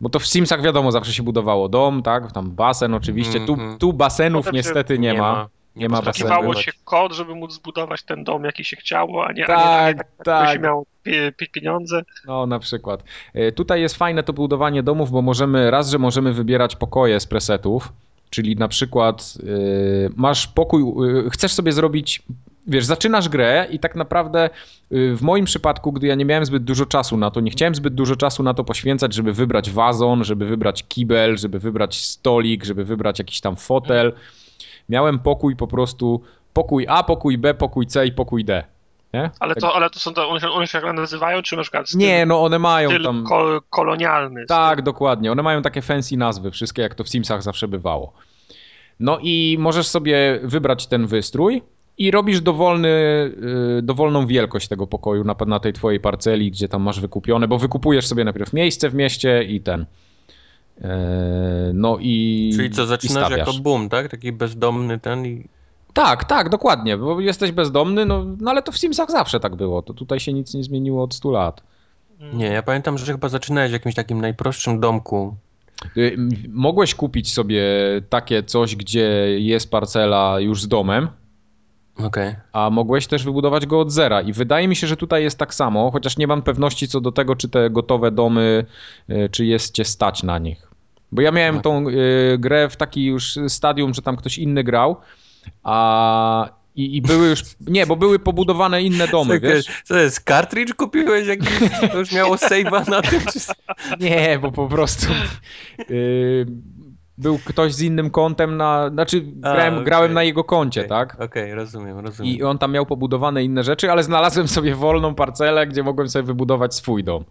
Bo 0.00 0.08
to 0.08 0.18
w 0.18 0.26
Simsach 0.26 0.62
wiadomo, 0.62 0.92
zawsze 0.92 1.12
się 1.12 1.22
budowało 1.22 1.68
dom, 1.68 2.02
tak? 2.02 2.32
Tam 2.32 2.50
basen 2.50 2.94
oczywiście. 2.94 3.40
Tu, 3.46 3.52
Mhm. 3.52 3.78
tu 3.78 3.92
basenów 3.92 4.44
Potem 4.46 4.52
się 4.54 4.56
niestety 4.56 4.98
nie, 4.98 5.14
ma. 5.14 5.48
Nie 5.76 5.88
ma 5.88 6.02
basenu. 6.02 6.12
Wskakiwało 6.12 6.54
się 6.54 6.72
kod, 6.84 7.12
żeby 7.12 7.34
móc 7.34 7.52
zbudować 7.52 8.02
ten 8.02 8.24
dom, 8.24 8.44
jaki 8.44 8.64
się 8.64 8.76
chciało, 8.76 9.26
a 9.26 9.32
nie, 9.32 9.46
a 9.46 9.48
nie 9.48 9.94
Tak, 9.94 9.96
tak, 9.96 10.06
tak. 10.24 10.48
ktoś 10.48 10.58
miał 10.62 10.86
pie, 11.02 11.32
pie, 11.36 11.46
pieniądze. 11.46 12.02
No, 12.26 12.46
na 12.46 12.58
przykład. 12.58 13.04
E, 13.34 13.52
Tutaj 13.52 13.80
jest 13.80 13.96
fajne 13.96 14.22
to 14.22 14.32
budowanie 14.32 14.82
domów, 14.82 15.10
bo 15.10 15.22
możemy, 15.22 15.70
raz, 15.70 15.90
że 15.90 15.98
możemy 15.98 16.32
wybierać 16.32 16.76
pokoje 16.76 17.20
z 17.20 17.26
presetów, 17.26 17.92
czyli 18.30 18.56
na 18.56 18.68
przykład 18.68 19.38
y, 19.42 20.10
masz 20.16 20.46
pokój, 20.46 20.82
y, 21.26 21.30
chcesz 21.30 21.52
sobie 21.52 21.72
zrobić, 21.72 22.22
wiesz, 22.66 22.84
zaczynasz 22.84 23.28
grę 23.28 23.66
i 23.70 23.78
tak 23.78 23.96
naprawdę 23.96 24.50
y, 24.92 25.16
w 25.16 25.22
moim 25.22 25.44
przypadku, 25.44 25.92
gdy 25.92 26.06
ja 26.06 26.14
nie 26.14 26.24
miałem 26.24 26.44
zbyt 26.44 26.64
dużo 26.64 26.86
czasu 26.86 27.16
na 27.16 27.30
to, 27.30 27.40
nie 27.40 27.50
chciałem 27.50 27.74
zbyt 27.74 27.94
dużo 27.94 28.16
czasu 28.16 28.42
na 28.42 28.54
to 28.54 28.64
poświęcać, 28.64 29.14
żeby 29.14 29.32
wybrać 29.32 29.70
wazon, 29.70 30.24
żeby 30.24 30.46
wybrać 30.46 30.84
kibel, 30.88 31.36
żeby 31.36 31.58
wybrać 31.58 32.04
stolik, 32.04 32.64
żeby 32.64 32.84
wybrać 32.84 33.18
jakiś 33.18 33.40
tam 33.40 33.56
fotel. 33.56 34.12
Miałem 34.88 35.18
pokój 35.18 35.56
po 35.56 35.66
prostu, 35.66 36.20
pokój 36.52 36.86
A, 36.88 37.02
pokój 37.02 37.38
B, 37.38 37.54
pokój 37.54 37.86
C 37.86 38.06
i 38.06 38.12
pokój 38.12 38.44
D. 38.44 38.64
Nie? 39.16 39.30
Ale 39.40 39.54
Tak- 39.54 39.60
to, 39.60 39.74
ale 39.74 39.90
to 39.90 39.98
są 39.98 40.14
to, 40.14 40.28
one 40.28 40.40
się, 40.40 40.48
one 40.48 40.66
się 40.66 40.80
tak 40.80 40.96
nazywają, 40.96 41.42
czy 41.42 41.56
na 41.56 41.62
przykład 41.62 41.88
styl, 41.88 42.00
Nie, 42.00 42.26
no 42.26 42.44
one 42.44 42.58
mają 42.58 42.88
styl 42.90 43.04
tam... 43.04 43.24
ko, 43.24 43.62
kolonialny? 43.70 44.46
Tak, 44.46 44.82
dokładnie. 44.82 45.32
One 45.32 45.42
mają 45.42 45.62
takie 45.62 45.82
fancy 45.82 46.16
nazwy, 46.16 46.50
wszystkie 46.50 46.82
jak 46.82 46.94
to 46.94 47.04
w 47.04 47.08
Simsach 47.08 47.42
zawsze 47.42 47.68
bywało. 47.68 48.12
No 49.00 49.18
i 49.22 49.56
możesz 49.60 49.86
sobie 49.86 50.40
wybrać 50.42 50.86
ten 50.86 51.06
wystrój 51.06 51.62
i 51.98 52.10
robisz 52.10 52.40
dowolny, 52.40 52.88
y, 53.78 53.82
dowolną 53.82 54.26
wielkość 54.26 54.68
tego 54.68 54.86
pokoju 54.86 55.24
na, 55.24 55.34
na 55.46 55.60
tej 55.60 55.72
twojej 55.72 56.00
parceli, 56.00 56.50
gdzie 56.50 56.68
tam 56.68 56.82
masz 56.82 57.00
wykupione, 57.00 57.48
bo 57.48 57.58
wykupujesz 57.58 58.06
sobie 58.06 58.24
najpierw 58.24 58.52
miejsce 58.52 58.90
w 58.90 58.94
mieście 58.94 59.42
i 59.44 59.60
ten. 59.60 59.86
E, 60.80 61.70
No 61.74 61.98
i. 62.00 62.50
Czyli 62.56 62.70
co, 62.70 62.86
zaczynasz 62.86 63.30
jako 63.30 63.52
boom, 63.52 63.88
tak? 63.88 64.08
Taki 64.08 64.32
bezdomny 64.32 64.98
ten 64.98 65.26
i... 65.26 65.44
Tak, 65.96 66.24
tak, 66.24 66.48
dokładnie, 66.48 66.96
bo 66.96 67.20
jesteś 67.20 67.52
bezdomny, 67.52 68.06
no, 68.06 68.24
no 68.40 68.50
ale 68.50 68.62
to 68.62 68.72
w 68.72 68.78
Simsach 68.78 69.10
zawsze 69.10 69.40
tak 69.40 69.56
było. 69.56 69.82
To 69.82 69.94
tutaj 69.94 70.20
się 70.20 70.32
nic 70.32 70.54
nie 70.54 70.62
zmieniło 70.62 71.02
od 71.02 71.14
100 71.14 71.30
lat. 71.30 71.62
Nie, 72.32 72.46
ja 72.46 72.62
pamiętam, 72.62 72.98
że 72.98 73.12
chyba 73.12 73.28
zaczynałeś 73.28 73.70
w 73.70 73.72
jakimś 73.72 73.94
takim 73.94 74.20
najprostszym 74.20 74.80
domku. 74.80 75.36
Y, 75.96 76.16
Mogłeś 76.48 76.94
kupić 76.94 77.32
sobie 77.32 77.62
takie 78.08 78.42
coś, 78.42 78.76
gdzie 78.76 79.08
jest 79.40 79.70
parcela 79.70 80.40
już 80.40 80.62
z 80.62 80.68
domem, 80.68 81.08
Okej. 82.04 82.34
a 82.52 82.70
mogłeś 82.70 83.06
też 83.06 83.24
wybudować 83.24 83.66
go 83.66 83.80
od 83.80 83.92
zera. 83.92 84.20
I 84.20 84.32
wydaje 84.32 84.68
mi 84.68 84.76
się, 84.76 84.86
że 84.86 84.96
tutaj 84.96 85.22
jest 85.22 85.38
tak 85.38 85.54
samo, 85.54 85.90
chociaż 85.90 86.16
nie 86.16 86.26
mam 86.26 86.42
pewności 86.42 86.88
co 86.88 87.00
do 87.00 87.12
tego, 87.12 87.36
czy 87.36 87.48
te 87.48 87.70
gotowe 87.70 88.10
domy, 88.10 88.64
y, 89.10 89.28
czy 89.32 89.46
jest 89.46 89.74
cię 89.74 89.84
stać 89.84 90.22
na 90.22 90.38
nich. 90.38 90.68
Bo 91.12 91.22
ja 91.22 91.32
miałem 91.32 91.60
tą 91.60 91.88
y, 91.88 92.38
grę 92.38 92.68
w 92.68 92.76
taki 92.76 93.04
już 93.04 93.38
stadium, 93.48 93.94
że 93.94 94.02
tam 94.02 94.16
ktoś 94.16 94.38
inny 94.38 94.64
grał, 94.64 94.96
a 95.62 96.48
i, 96.76 96.96
I, 96.96 97.02
były 97.02 97.28
już. 97.28 97.42
Nie, 97.60 97.86
bo 97.86 97.96
były 97.96 98.18
pobudowane 98.18 98.82
inne 98.82 99.08
domy, 99.08 99.34
Czekaj, 99.34 99.50
wiesz? 99.50 99.82
Co 99.84 99.98
jest, 99.98 100.24
cartridge 100.28 100.74
kupiłeś 100.74 101.26
jakiś? 101.26 101.48
To 101.92 101.98
już 101.98 102.12
miało 102.12 102.36
save'a 102.36 102.90
na 102.90 103.02
tym? 103.02 103.20
Czy... 103.20 103.38
Nie, 104.00 104.38
bo 104.42 104.52
po 104.52 104.68
prostu. 104.68 105.06
Yy, 105.88 106.46
był 107.18 107.38
ktoś 107.44 107.74
z 107.74 107.80
innym 107.80 108.10
kontem 108.10 108.56
na. 108.56 108.90
Znaczy, 108.90 109.24
A, 109.42 109.52
grałem, 109.52 109.74
okej. 109.74 109.84
grałem 109.84 110.14
na 110.14 110.22
jego 110.22 110.44
koncie, 110.44 110.80
Okej, 110.80 110.88
tak? 110.88 111.20
Okej, 111.20 111.54
rozumiem, 111.54 111.98
rozumiem. 111.98 112.34
I 112.34 112.42
on 112.42 112.58
tam 112.58 112.72
miał 112.72 112.86
pobudowane 112.86 113.44
inne 113.44 113.62
rzeczy, 113.62 113.90
ale 113.90 114.02
znalazłem 114.02 114.48
sobie 114.48 114.74
wolną 114.74 115.14
parcelę, 115.14 115.66
gdzie 115.66 115.82
mogłem 115.82 116.08
sobie 116.08 116.22
wybudować 116.22 116.74
swój 116.74 117.04
dom. 117.04 117.24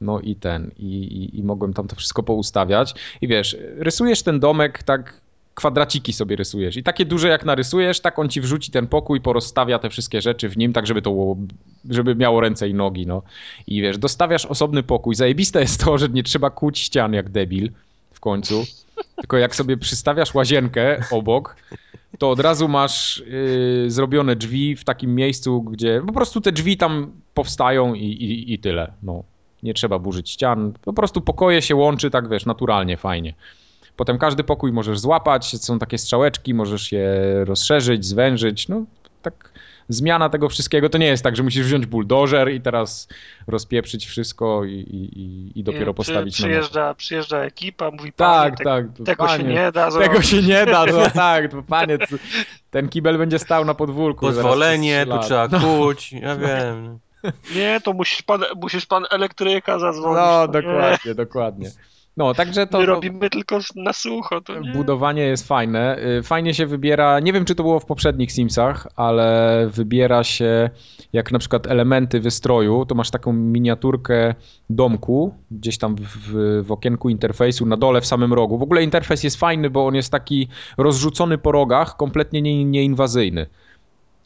No 0.00 0.20
i 0.20 0.36
ten, 0.36 0.70
i, 0.76 0.84
i, 0.84 1.38
i 1.38 1.42
mogłem 1.42 1.72
tam 1.72 1.88
to 1.88 1.96
wszystko 1.96 2.22
poustawiać. 2.22 2.94
I 3.20 3.28
wiesz, 3.28 3.56
rysujesz 3.76 4.22
ten 4.22 4.40
domek 4.40 4.82
tak, 4.82 5.20
kwadraciki 5.54 6.12
sobie 6.12 6.36
rysujesz. 6.36 6.76
I 6.76 6.82
takie 6.82 7.04
duże 7.04 7.28
jak 7.28 7.44
narysujesz, 7.44 8.00
tak 8.00 8.18
on 8.18 8.28
ci 8.28 8.40
wrzuci 8.40 8.70
ten 8.70 8.86
pokój, 8.86 9.20
porozstawia 9.20 9.78
te 9.78 9.90
wszystkie 9.90 10.20
rzeczy 10.20 10.48
w 10.48 10.56
nim, 10.56 10.72
tak 10.72 10.86
żeby 10.86 11.02
to 11.02 11.10
było, 11.10 11.36
żeby 11.90 12.14
miało 12.14 12.40
ręce 12.40 12.68
i 12.68 12.74
nogi, 12.74 13.06
no. 13.06 13.22
I 13.66 13.82
wiesz, 13.82 13.98
dostawiasz 13.98 14.46
osobny 14.46 14.82
pokój. 14.82 15.14
Zajebiste 15.14 15.60
jest 15.60 15.84
to, 15.84 15.98
że 15.98 16.08
nie 16.08 16.22
trzeba 16.22 16.50
kłuć 16.50 16.78
ścian 16.78 17.12
jak 17.12 17.30
debil 17.30 17.70
w 18.12 18.20
końcu. 18.20 18.64
Tylko 19.16 19.38
jak 19.38 19.56
sobie 19.56 19.76
przystawiasz 19.76 20.34
łazienkę 20.34 21.04
obok, 21.10 21.56
to 22.18 22.30
od 22.30 22.40
razu 22.40 22.68
masz 22.68 23.22
yy, 23.26 23.90
zrobione 23.90 24.36
drzwi 24.36 24.76
w 24.76 24.84
takim 24.84 25.14
miejscu, 25.14 25.62
gdzie 25.62 26.02
po 26.06 26.12
prostu 26.12 26.40
te 26.40 26.52
drzwi 26.52 26.76
tam 26.76 27.12
powstają 27.34 27.94
i, 27.94 28.04
i, 28.04 28.52
i 28.52 28.58
tyle. 28.58 28.92
No. 29.02 29.24
Nie 29.62 29.74
trzeba 29.74 29.98
burzyć 29.98 30.30
ścian. 30.30 30.72
Po 30.82 30.92
prostu 30.92 31.20
pokoje 31.20 31.62
się 31.62 31.76
łączy 31.76 32.10
tak, 32.10 32.28
wiesz, 32.28 32.46
naturalnie, 32.46 32.96
fajnie. 32.96 33.34
Potem 34.00 34.18
każdy 34.18 34.44
pokój 34.44 34.72
możesz 34.72 34.98
złapać, 34.98 35.62
są 35.64 35.78
takie 35.78 35.98
strzałeczki, 35.98 36.54
możesz 36.54 36.92
je 36.92 37.04
rozszerzyć, 37.44 38.04
zwężyć. 38.04 38.68
No, 38.68 38.84
tak 39.22 39.52
zmiana 39.88 40.28
tego 40.28 40.48
wszystkiego 40.48 40.88
to 40.88 40.98
nie 40.98 41.06
jest 41.06 41.22
tak, 41.24 41.36
że 41.36 41.42
musisz 41.42 41.66
wziąć 41.66 41.86
buldożer 41.86 42.52
i 42.52 42.60
teraz 42.60 43.08
rozpieprzyć 43.46 44.06
wszystko 44.06 44.64
i, 44.64 44.72
i, 44.72 45.58
i- 45.58 45.62
dopiero 45.64 45.86
Nie, 45.86 45.94
postawić 45.94 46.34
przy, 46.34 46.42
na 46.42 46.48
nowo. 46.48 46.58
przyjeżdża, 46.60 46.94
przyjeżdża 46.94 47.38
ekipa, 47.38 47.90
mówi 47.90 48.12
Tak, 48.12 48.54
panie, 48.56 48.64
tak. 48.64 48.96
te, 48.98 49.04
tego 49.04 49.24
panie, 49.26 49.44
się 49.44 49.50
nie 49.50 49.72
da 49.72 49.90
Tego 49.90 49.90
zrobić. 49.90 50.28
się 50.28 50.42
nie 50.42 50.66
da, 50.66 50.86
no 50.86 51.10
tak, 51.14 51.50
to 51.50 51.62
panie, 51.62 51.98
to, 51.98 52.06
ten 52.70 52.88
kibel 52.88 53.18
będzie 53.18 53.38
stał 53.38 53.64
na 53.64 53.74
podwórku. 53.74 54.26
Pozwolenie, 54.26 55.06
tu 55.06 55.18
trzeba 55.18 55.48
kuć, 55.48 56.12
ja 56.12 56.36
wiem. 56.36 56.98
Nie, 57.54 57.80
to 57.84 57.92
musisz 57.92 58.22
pan, 58.22 58.42
musisz 58.56 58.86
pan 58.86 59.04
elektryka 59.10 59.78
zadzwonić. 59.78 60.16
No, 60.20 60.48
to 60.48 60.60
nie. 60.60 60.66
dokładnie, 60.66 61.14
dokładnie. 61.14 61.70
No, 62.16 62.34
także 62.34 62.66
to, 62.66 62.78
My 62.78 62.86
robimy 62.86 63.30
tylko 63.30 63.58
na 63.76 63.92
sucho. 63.92 64.40
To 64.40 64.60
nie. 64.60 64.72
budowanie 64.72 65.22
jest 65.22 65.48
fajne. 65.48 65.98
Y, 66.18 66.22
Fajnie 66.22 66.54
się 66.54 66.66
wybiera, 66.66 67.20
nie 67.20 67.32
wiem 67.32 67.44
czy 67.44 67.54
to 67.54 67.62
było 67.62 67.80
w 67.80 67.86
poprzednich 67.86 68.32
Simsach, 68.32 68.86
ale 68.96 69.66
wybiera 69.72 70.24
się 70.24 70.70
jak 71.12 71.32
na 71.32 71.38
przykład 71.38 71.66
elementy 71.66 72.20
wystroju, 72.20 72.86
to 72.86 72.94
masz 72.94 73.10
taką 73.10 73.32
miniaturkę 73.32 74.34
domku, 74.70 75.34
gdzieś 75.50 75.78
tam 75.78 75.96
w, 75.96 76.62
w 76.66 76.72
okienku 76.72 77.08
interfejsu, 77.08 77.66
na 77.66 77.76
dole 77.76 78.00
w 78.00 78.06
samym 78.06 78.32
rogu. 78.32 78.58
W 78.58 78.62
ogóle 78.62 78.82
interfejs 78.82 79.24
jest 79.24 79.36
fajny, 79.36 79.70
bo 79.70 79.86
on 79.86 79.94
jest 79.94 80.12
taki 80.12 80.48
rozrzucony 80.78 81.38
po 81.38 81.52
rogach, 81.52 81.96
kompletnie 81.96 82.42
nie, 82.42 82.64
nieinwazyjny. 82.64 83.46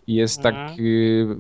Jest 0.06 0.42
tak. 0.42 0.54
Mhm. 0.54 0.78
y, 0.80 1.36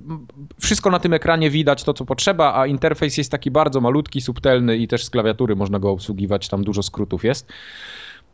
Wszystko 0.60 0.90
na 0.90 0.98
tym 0.98 1.12
ekranie 1.12 1.50
widać 1.50 1.84
to, 1.84 1.94
co 1.94 2.04
potrzeba, 2.04 2.54
a 2.54 2.66
interfejs 2.66 3.18
jest 3.18 3.30
taki 3.30 3.50
bardzo 3.50 3.80
malutki, 3.80 4.20
subtelny 4.20 4.76
i 4.76 4.88
też 4.88 5.04
z 5.04 5.10
klawiatury 5.10 5.56
można 5.56 5.78
go 5.78 5.90
obsługiwać, 5.90 6.48
tam 6.48 6.64
dużo 6.64 6.82
skrótów 6.82 7.24
jest. 7.24 7.52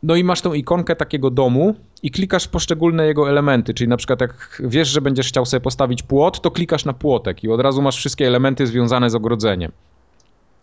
No 0.03 0.15
i 0.15 0.23
masz 0.23 0.41
tą 0.41 0.53
ikonkę 0.53 0.95
takiego 0.95 1.29
domu 1.29 1.75
i 2.03 2.11
klikasz 2.11 2.47
poszczególne 2.47 3.07
jego 3.07 3.29
elementy, 3.29 3.73
czyli 3.73 3.87
na 3.87 3.97
przykład 3.97 4.21
jak 4.21 4.61
wiesz, 4.65 4.87
że 4.87 5.01
będziesz 5.01 5.27
chciał 5.27 5.45
sobie 5.45 5.61
postawić 5.61 6.03
płot, 6.03 6.41
to 6.41 6.51
klikasz 6.51 6.85
na 6.85 6.93
płotek 6.93 7.43
i 7.43 7.49
od 7.49 7.61
razu 7.61 7.81
masz 7.81 7.97
wszystkie 7.97 8.27
elementy 8.27 8.67
związane 8.67 9.09
z 9.09 9.15
ogrodzeniem. 9.15 9.71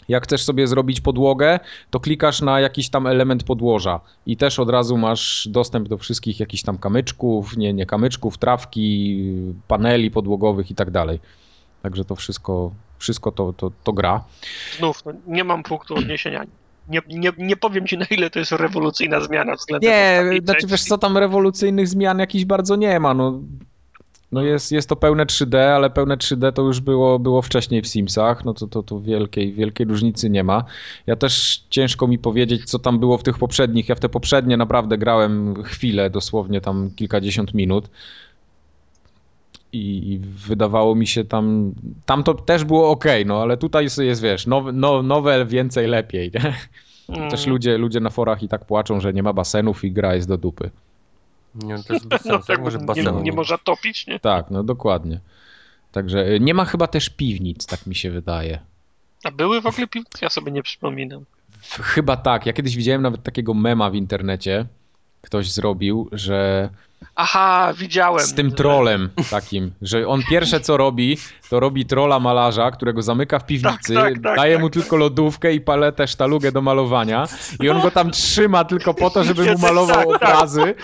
Jak 0.09 0.25
chcesz 0.25 0.45
sobie 0.45 0.67
zrobić 0.67 1.01
podłogę, 1.01 1.61
to 1.91 2.01
klikasz 2.01 2.41
na 2.41 2.61
jakiś 2.61 2.89
tam 2.89 3.07
element 3.07 3.45
podłoża 3.45 4.01
i 4.27 4.37
też 4.37 4.59
od 4.59 4.71
razu 4.71 4.97
masz 4.97 5.49
dostęp 5.51 5.89
do 5.89 5.99
wszystkich 5.99 6.41
jakichś 6.41 6.63
tam 6.63 6.79
kamyczków, 6.79 7.57
nie, 7.57 7.73
nie 7.73 7.87
kamyczków, 7.87 8.39
trawki, 8.39 9.17
paneli 9.69 10.11
podłogowych 10.11 10.71
i 10.71 10.75
tak 10.75 10.91
dalej. 10.91 11.21
Także 11.83 12.05
to 12.05 12.17
wszystko, 12.17 12.71
wszystko 12.99 13.33
to, 13.33 13.53
to, 13.53 13.71
to 13.85 13.93
gra. 13.93 14.25
Znów, 14.79 15.03
no, 15.07 15.13
nie 15.27 15.45
mam 15.45 15.63
punktu 15.63 15.95
odniesienia. 15.95 16.45
Nie, 16.89 17.01
nie, 17.09 17.33
nie 17.39 17.57
powiem 17.57 17.87
ci 17.87 17.99
na 17.99 18.05
ile 18.11 18.31
to 18.31 18.39
jest 18.39 18.53
rewolucyjna 18.53 19.21
zmiana 19.21 19.55
względem 19.55 19.91
Nie, 19.91 20.41
znaczy 20.45 20.67
wiesz 20.67 20.85
co, 20.85 20.99
tam 20.99 21.19
rewolucyjnych 21.19 21.89
zmian 21.89 22.19
jakichś 22.19 22.45
bardzo 22.45 22.77
nie 22.77 23.01
ma, 23.01 23.15
no. 23.15 23.41
No 24.33 24.43
jest, 24.43 24.73
jest 24.73 24.89
to 24.89 24.97
pełne 24.97 25.27
3D, 25.27 25.57
ale 25.57 25.91
pełne 25.91 26.17
3D 26.17 26.53
to 26.53 26.63
już 26.63 26.81
było, 26.81 27.19
było 27.19 27.43
wcześniej 27.43 27.83
w 27.83 27.87
Simsach, 27.87 28.45
no 28.45 28.55
to, 28.55 28.67
to, 28.67 28.83
to 28.83 29.01
wielkiej, 29.01 29.53
wielkiej 29.53 29.87
różnicy 29.87 30.31
nie 30.31 30.45
ma. 30.45 30.65
Ja 31.07 31.17
też 31.17 31.65
ciężko 31.71 32.07
mi 32.07 32.19
powiedzieć, 32.19 32.65
co 32.65 32.79
tam 32.79 32.99
było 32.99 33.19
w 33.19 33.23
tych 33.23 33.39
poprzednich. 33.39 33.89
Ja 33.89 33.95
w 33.95 34.01
te 34.01 34.09
poprzednie 34.09 34.57
naprawdę 34.57 34.99
grałem 34.99 35.63
chwilę, 35.63 36.11
dosłownie 36.11 36.61
tam 36.61 36.91
kilkadziesiąt 36.97 37.55
minut. 37.55 37.91
I, 39.73 40.13
i 40.13 40.19
wydawało 40.19 40.95
mi 40.95 41.07
się 41.07 41.25
tam, 41.25 41.75
tam 42.07 42.23
to 42.23 42.35
też 42.35 42.65
było 42.65 42.91
ok, 42.91 43.05
no 43.27 43.43
ale 43.43 43.57
tutaj 43.57 43.85
jest, 43.85 43.99
jest 43.99 44.23
wiesz, 44.23 44.47
nowe, 44.47 44.73
no, 44.73 45.03
nowe 45.03 45.47
więcej 45.47 45.87
lepiej. 45.87 46.31
Nie? 46.35 46.55
Mm. 47.17 47.31
Też 47.31 47.47
ludzie, 47.47 47.79
ludzie 47.79 48.01
na 48.01 48.11
forach 48.11 48.43
i 48.43 48.49
tak 48.49 48.65
płaczą, 48.65 49.01
że 49.01 49.13
nie 49.13 49.23
ma 49.23 49.33
basenów 49.33 49.85
i 49.85 49.93
gra 49.93 50.15
jest 50.15 50.29
do 50.29 50.39
dupy. 50.39 50.71
Nie, 51.59 51.83
to 51.85 51.95
jest 51.95 52.07
bez 52.07 52.25
No 52.25 52.31
sensu. 52.33 52.47
tak, 52.47 52.49
Jak 52.49 52.61
może 52.65 52.79
nie, 52.79 52.85
basenu? 52.85 53.21
nie 53.23 53.33
można 53.33 53.59
topić, 53.59 54.07
nie? 54.07 54.21
Tak, 54.21 54.51
no 54.51 54.63
dokładnie. 54.63 55.21
Także 55.93 56.27
y, 56.33 56.41
nie 56.41 56.55
ma 56.55 56.65
chyba 56.65 56.87
też 56.87 57.09
piwnic, 57.11 57.67
tak 57.67 57.87
mi 57.87 57.95
się 57.95 58.11
wydaje. 58.11 58.59
A 59.25 59.31
były 59.31 59.61
w 59.61 59.67
ogóle 59.67 59.87
piwnice? 59.87 60.19
Ja 60.23 60.29
sobie 60.31 60.53
nie 60.53 60.63
przypominam. 60.63 61.25
Chyba 61.63 62.17
tak. 62.17 62.47
Ja 62.47 62.53
kiedyś 62.53 62.77
widziałem 62.77 63.03
nawet 63.03 63.23
takiego 63.23 63.55
mema 63.55 63.91
w 63.91 63.95
internecie. 63.95 64.67
Ktoś 65.23 65.51
zrobił, 65.53 66.09
że 66.13 66.69
Aha, 67.15 67.73
widziałem. 67.77 68.27
z 68.27 68.35
tym 68.35 68.53
trolem 68.53 69.11
takim, 69.31 69.73
że 69.83 70.09
on 70.09 70.23
pierwsze 70.31 70.61
co 70.61 70.77
robi, 70.77 71.19
to 71.51 71.61
robi 71.61 71.87
trola 71.87 72.21
malarza, 72.21 72.71
którego 72.71 73.03
zamyka 73.03 73.39
w 73.39 73.47
piwnicy, 73.47 73.95
Tak, 73.95 74.05
tak, 74.05 74.23
tak, 74.23 74.37
daje 74.37 74.55
tak. 74.55 74.63
mu 74.63 74.71
tylko 74.71 74.97
lodówkę 74.97 75.53
i 75.55 75.61
paletę, 75.61 76.09
sztalugę 76.09 76.53
do 76.53 76.63
malowania 76.63 77.27
i 77.63 77.69
on 77.71 77.81
go 77.81 77.91
tam 77.91 78.11
trzyma 78.11 78.65
tylko 78.65 78.95
po 78.95 79.11
to, 79.11 79.25
żeby 79.25 79.43
mu 79.43 79.49
Tak, 79.53 79.59
malował 79.59 79.97
tak. 79.97 80.23
obrazy 80.23 80.75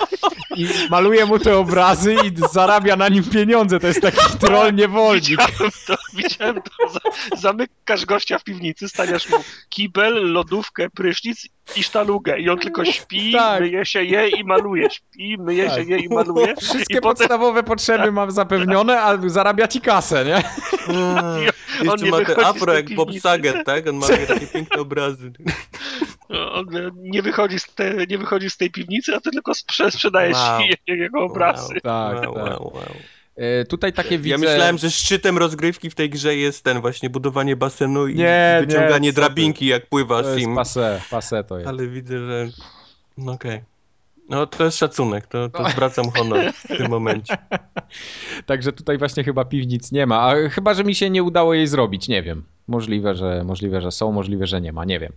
i 0.56 0.66
maluje 0.90 1.26
mu 1.26 1.38
te 1.38 1.56
obrazy 1.58 2.14
i 2.24 2.32
zarabia 2.52 2.96
na 2.96 3.08
nim 3.08 3.24
pieniądze. 3.24 3.80
To 3.80 3.86
jest 3.86 4.00
taki 4.00 4.38
troll 4.38 4.74
niewolnik. 4.74 5.24
Widziałem 5.40 5.70
to, 5.86 5.94
widziałem 6.14 6.62
to. 6.62 6.88
Za- 6.90 7.36
Zamykasz 7.36 8.04
gościa 8.06 8.38
w 8.38 8.44
piwnicy, 8.44 8.88
stawiasz 8.88 9.28
mu 9.30 9.36
kibel, 9.68 10.32
lodówkę, 10.32 10.90
prysznic 10.90 11.48
i 11.76 11.82
sztalugę. 11.82 12.38
I 12.40 12.48
on 12.50 12.58
tylko 12.58 12.84
śpi, 12.94 13.32
Tak. 13.32 13.60
myje 13.60 13.86
się, 13.86 14.04
je 14.04 14.28
i 14.28 14.44
maluje. 14.44 14.90
Śpi, 14.90 15.36
myje 15.38 15.66
Tak. 15.66 15.74
się, 15.74 15.82
je 15.90 15.98
i 15.98 16.08
maluje. 16.08 16.56
Wszystkie 16.60 16.98
I 16.98 17.00
potem 17.00 17.02
podstawowe 17.16 17.62
potrzeby 17.62 18.12
mam 18.12 18.30
zapewnione, 18.30 19.02
a 19.02 19.18
zarabia 19.26 19.68
ci 19.68 19.80
kasę, 19.80 20.24
nie? 20.24 20.36
A, 20.36 21.34
on 21.80 21.84
Jeszcze 21.84 22.04
nie 22.04 22.10
ma 22.10 22.24
te 22.24 22.46
afro 22.46 22.72
jak 22.74 22.94
Bob. 22.94 23.08
Saget, 23.20 23.66
tak? 23.66 23.88
On 23.88 23.96
ma 23.96 24.06
takie 24.08 24.46
piękne 24.52 24.80
obrazy. 24.82 25.32
on 26.52 26.66
nie 26.96 27.22
wychodzi, 27.22 27.58
z 27.58 27.74
te, 27.74 27.94
nie 28.08 28.18
wychodzi 28.18 28.50
z 28.50 28.56
tej 28.56 28.70
piwnicy, 28.70 29.14
a 29.16 29.20
ty 29.20 29.30
tylko 29.30 29.52
sprze- 29.52 29.90
sprzedajesz 29.90 30.36
Wow. 30.36 30.60
je- 30.60 30.96
jego 30.96 31.20
obrazy. 31.20 31.74
Tak, 31.82 32.14
wow, 32.16 32.34
tak. 32.34 32.60
wow, 32.60 32.72
wow. 32.74 32.84
E, 33.36 33.64
tutaj 33.64 33.92
takie 33.92 34.18
widzę... 34.18 34.28
Ja 34.28 34.38
myślałem, 34.38 34.78
że 34.78 34.90
szczytem 34.90 35.38
rozgrywki 35.38 35.90
w 35.90 35.94
tej 35.94 36.10
grze 36.10 36.36
jest 36.36 36.64
ten 36.64 36.80
właśnie 36.80 37.10
budowanie 37.10 37.56
basenu 37.56 38.06
i 38.06 38.14
Nie, 38.14 38.58
wyciąganie 38.60 39.08
nie, 39.08 39.12
drabinki 39.12 39.66
jak 39.66 39.86
pływa 39.86 40.22
To 40.22 40.38
Sim. 40.38 40.54
pase, 40.54 41.00
pase 41.10 41.44
to 41.44 41.58
jest. 41.58 41.68
Ale 41.68 41.86
widzę, 41.86 42.26
że... 42.26 42.48
No 43.18 43.32
okej. 43.32 43.60
No 44.28 44.46
to 44.46 44.64
jest 44.64 44.78
szacunek, 44.78 45.26
to, 45.26 45.48
to 45.48 45.70
zwracam 45.70 46.10
honor 46.10 46.52
w 46.52 46.68
tym 46.68 46.90
momencie. 46.90 47.36
Także 48.46 48.72
tutaj 48.72 48.98
właśnie 48.98 49.24
chyba 49.24 49.44
piwnic 49.44 49.92
nie 49.92 50.06
ma, 50.06 50.20
a 50.20 50.48
chyba, 50.48 50.74
że 50.74 50.84
mi 50.84 50.94
się 50.94 51.10
nie 51.10 51.22
udało 51.22 51.54
jej 51.54 51.66
zrobić, 51.66 52.08
nie 52.08 52.22
wiem. 52.22 52.44
Możliwe, 52.68 53.14
że, 53.14 53.44
możliwe, 53.44 53.80
że 53.80 53.90
są, 53.90 54.12
możliwe, 54.12 54.46
że 54.46 54.60
nie 54.60 54.72
ma, 54.72 54.84
nie 54.84 55.00
wiem. 55.00 55.12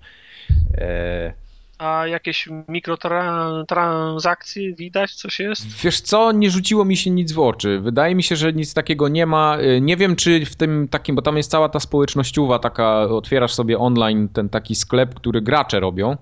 E, 0.78 1.34
A 1.78 2.08
jakieś 2.08 2.50
mikrotransakcje 2.68 4.74
widać, 4.76 5.16
coś 5.16 5.40
jest? 5.40 5.82
Wiesz 5.84 6.02
co, 6.02 6.32
nie 6.32 6.52
rzuciło 6.52 6.86
mi 6.86 6.98
się 6.98 7.10
nic 7.10 7.32
w 7.32 7.40
oczy. 7.40 7.80
Wydaje 7.80 8.16
mi 8.16 8.24
się, 8.24 8.36
że 8.36 8.54
nic 8.54 8.74
takiego 8.74 9.08
nie 9.08 9.26
ma. 9.26 9.58
E, 9.58 9.82
Nie 9.82 9.98
wiem, 9.98 10.16
czy 10.16 10.46
w 10.46 10.56
tym 10.56 10.88
takim, 10.88 11.16
bo 11.16 11.22
tam 11.22 11.38
jest 11.38 11.52
cała 11.52 11.70
ta 11.70 11.80
społecznościowa 11.80 12.60
taka, 12.60 13.02
otwierasz 13.02 13.54
sobie 13.54 13.80
online 13.80 14.30
ten 14.30 14.50
taki 14.50 14.76
sklep, 14.76 15.16
który 15.16 15.42
gracze 15.42 15.80
robią. 15.80 16.18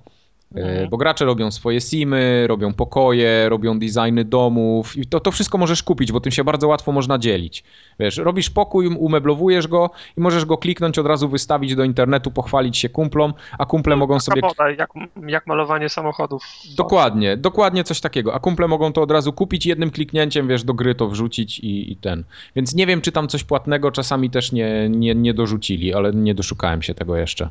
Mhm. 0.55 0.89
Bo 0.89 0.97
gracze 0.97 1.25
robią 1.25 1.51
swoje 1.51 1.81
simy, 1.81 2.47
robią 2.47 2.73
pokoje, 2.73 3.49
robią 3.49 3.79
designy 3.79 4.25
domów 4.25 4.97
i 4.97 5.05
to, 5.05 5.19
to 5.19 5.31
wszystko 5.31 5.57
możesz 5.57 5.83
kupić, 5.83 6.11
bo 6.11 6.19
tym 6.19 6.31
się 6.31 6.43
bardzo 6.43 6.67
łatwo 6.67 6.91
można 6.91 7.17
dzielić. 7.17 7.63
Wiesz, 7.99 8.17
robisz 8.17 8.49
pokój, 8.49 8.87
umeblowujesz 8.87 9.67
go 9.67 9.89
i 10.17 10.21
możesz 10.21 10.45
go 10.45 10.57
kliknąć, 10.57 10.99
od 10.99 11.07
razu 11.07 11.29
wystawić 11.29 11.75
do 11.75 11.83
internetu, 11.83 12.31
pochwalić 12.31 12.77
się 12.77 12.89
kumplom, 12.89 13.33
a 13.59 13.65
kumple 13.65 13.95
no, 13.95 13.97
mogą 13.97 14.19
sobie... 14.19 14.41
Jak, 14.77 14.89
jak 15.27 15.47
malowanie 15.47 15.89
samochodów. 15.89 16.43
Dokładnie, 16.77 17.37
dokładnie 17.37 17.83
coś 17.83 18.01
takiego, 18.01 18.33
a 18.33 18.39
kumple 18.39 18.67
mogą 18.67 18.93
to 18.93 19.01
od 19.01 19.11
razu 19.11 19.33
kupić 19.33 19.65
jednym 19.65 19.91
kliknięciem, 19.91 20.47
wiesz, 20.47 20.63
do 20.63 20.73
gry 20.73 20.95
to 20.95 21.07
wrzucić 21.07 21.59
i, 21.59 21.91
i 21.91 21.95
ten. 21.95 22.23
Więc 22.55 22.75
nie 22.75 22.87
wiem, 22.87 23.01
czy 23.01 23.11
tam 23.11 23.27
coś 23.27 23.43
płatnego 23.43 23.91
czasami 23.91 24.29
też 24.29 24.51
nie, 24.51 24.89
nie, 24.89 25.15
nie 25.15 25.33
dorzucili, 25.33 25.93
ale 25.93 26.13
nie 26.13 26.35
doszukałem 26.35 26.81
się 26.81 26.93
tego 26.93 27.17
jeszcze 27.17 27.49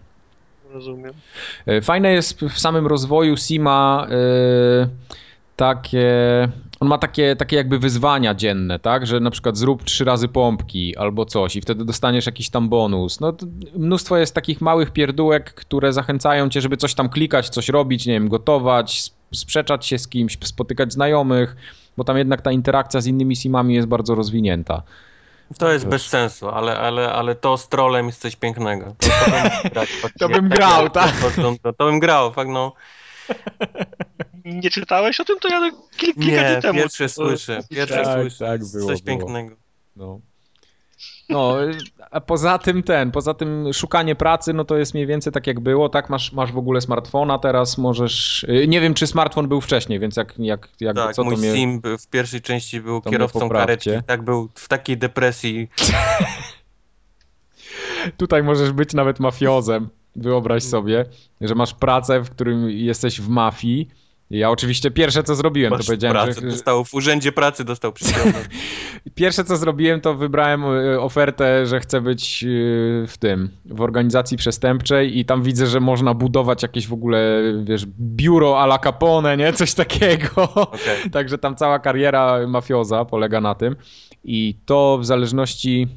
rozumiem. 0.75 1.13
E, 1.67 1.81
fajne 1.81 2.13
jest 2.13 2.41
w 2.41 2.59
samym 2.59 2.87
rozwoju 2.87 3.37
Sima 3.37 4.07
yy, 4.11 4.89
takie. 5.57 6.09
On 6.81 6.89
ma 6.89 6.99
takie, 6.99 7.37
takie 7.37 7.57
jakby 7.57 7.79
wyzwania 7.79 8.35
dzienne, 8.35 8.79
tak? 8.79 9.07
Że 9.07 9.21
na 9.21 9.31
przykład 9.31 9.57
zrób 9.57 9.85
trzy 9.85 10.05
razy 10.05 10.29
pompki 10.29 10.97
albo 10.97 11.25
coś 11.25 11.57
i 11.57 11.61
wtedy 11.61 11.85
dostaniesz 11.85 12.27
jakiś 12.27 12.51
tam 12.51 12.69
bonus. 12.69 13.21
No, 13.21 13.33
mnóstwo 13.77 14.17
jest 14.17 14.35
takich 14.35 14.61
małych 14.61 14.91
pierdółek, 14.91 15.55
które 15.55 15.93
zachęcają 15.93 16.49
cię, 16.49 16.61
żeby 16.61 16.77
coś 16.77 16.95
tam 16.95 17.09
klikać, 17.09 17.49
coś 17.49 17.69
robić, 17.69 18.07
nie 18.07 18.13
wiem, 18.13 18.29
gotować, 18.29 19.11
sprzeczać 19.35 19.87
się 19.87 19.99
z 19.99 20.09
kimś, 20.09 20.39
spotykać 20.45 20.93
znajomych, 20.93 21.57
bo 21.97 22.05
tam 22.05 22.19
jednak 22.19 22.43
ta 22.43 22.53
interakcja 22.53 23.01
z 23.01 23.07
innymi 23.07 23.37
simami 23.37 23.75
jest 23.75 23.89
bardzo 23.89 24.15
rozwinięta. 24.15 24.83
To 25.59 25.73
jest 25.73 25.87
bez 25.87 26.07
sensu, 26.07 26.49
ale, 26.49 26.79
ale, 26.79 27.13
ale 27.13 27.35
to 27.35 27.57
z 27.57 27.69
trolem 27.69 28.07
jest 28.07 28.21
coś 28.21 28.37
pięknego. 28.37 28.95
To, 28.99 29.09
to 29.09 29.31
bym, 29.31 29.71
grać, 29.73 29.89
to 30.19 30.29
bym 30.29 30.49
grał, 30.49 30.91
tak? 30.91 31.13
To, 31.63 31.73
to, 31.73 31.85
bym 31.85 31.99
grał, 32.01 32.33
fakt 32.33 32.51
no. 32.51 32.73
Nie 34.45 34.71
czytałeś 34.71 35.21
o 35.21 35.25
tym? 35.25 35.39
To 35.39 35.49
ja 35.49 35.71
kilka 35.97 36.21
dni 36.21 36.63
temu. 36.63 36.79
pierwsze 36.79 37.09
słyszę, 37.09 37.61
pierwsze 37.71 38.05
tak, 38.05 38.21
słyszę. 38.21 38.45
Tak, 38.47 38.61
było, 38.73 38.87
coś 38.89 39.03
było. 39.03 39.19
pięknego. 39.19 39.57
No. 39.97 40.21
No, 41.29 41.57
a 42.11 42.21
poza 42.21 42.59
tym 42.59 42.83
ten, 42.83 43.11
poza 43.11 43.35
tym 43.35 43.73
szukanie 43.73 44.15
pracy, 44.15 44.53
no 44.53 44.65
to 44.65 44.77
jest 44.77 44.95
mniej 44.95 45.07
więcej 45.07 45.33
tak 45.33 45.47
jak 45.47 45.61
było, 45.61 45.89
tak? 45.89 46.11
Masz, 46.11 46.33
masz 46.33 46.53
w 46.53 46.59
ogóle 46.59 46.81
smartfona 46.81 47.39
teraz, 47.39 47.79
możesz... 47.79 48.45
Y, 48.45 48.69
nie 48.69 48.81
wiem, 48.81 48.95
czy 48.95 49.07
smartfon 49.07 49.49
był 49.49 49.61
wcześniej, 49.61 49.99
więc 49.99 50.17
jak, 50.17 50.35
jak, 50.39 50.69
jak 50.81 50.97
tak, 50.97 51.15
co 51.15 51.25
mój 51.25 51.37
mnie... 51.37 51.53
Sim 51.53 51.81
w 51.99 52.07
pierwszej 52.07 52.41
części 52.41 52.81
był 52.81 53.03
kierowcą 53.03 53.49
karetki, 53.49 53.91
tak 54.07 54.23
był 54.23 54.49
w 54.55 54.69
takiej 54.69 54.99
depresji. 54.99 55.69
Tutaj 58.17 58.43
możesz 58.43 58.73
być 58.73 58.95
nawet 58.95 59.21
mafiozem. 59.21 59.89
Wyobraź 60.17 60.63
sobie, 60.63 61.05
że 61.41 61.55
masz 61.55 61.75
pracę, 61.75 62.21
w 62.21 62.31
którym 62.31 62.71
jesteś 62.71 63.21
w 63.21 63.29
mafii, 63.29 63.89
ja 64.31 64.51
oczywiście 64.51 64.91
pierwsze 64.91 65.23
co 65.23 65.35
zrobiłem, 65.35 65.71
Masz 65.71 65.81
to 65.81 65.87
powiedziałem, 65.87 66.17
pracę, 66.17 66.41
że... 66.41 66.47
Dostał, 66.47 66.85
w 66.85 66.95
urzędzie 66.95 67.33
pracy 67.33 67.65
dostał 67.65 67.93
pierwsze 69.15 69.45
co 69.45 69.57
zrobiłem, 69.57 70.01
to 70.01 70.15
wybrałem 70.15 70.65
e, 70.65 71.01
ofertę, 71.01 71.67
że 71.67 71.81
chcę 71.81 72.01
być 72.01 72.45
e, 72.45 72.47
w 73.07 73.15
tym, 73.19 73.51
w 73.65 73.81
organizacji 73.81 74.37
przestępczej 74.37 75.19
i 75.19 75.25
tam 75.25 75.43
widzę, 75.43 75.67
że 75.67 75.81
można 75.81 76.15
budować 76.15 76.63
jakieś 76.63 76.87
w 76.87 76.93
ogóle, 76.93 77.43
wiesz, 77.65 77.87
biuro 78.01 78.61
a 78.61 78.65
la 78.65 78.79
Capone, 78.79 79.37
nie? 79.37 79.53
Coś 79.53 79.75
takiego. 79.75 80.53
Okay. 80.55 81.11
Także 81.13 81.39
tam 81.39 81.57
cała 81.57 81.79
kariera 81.79 82.47
mafioza 82.47 83.05
polega 83.05 83.41
na 83.41 83.55
tym. 83.55 83.77
I 84.25 84.59
to 84.67 84.99
w 84.99 85.07
zależności 85.07 85.89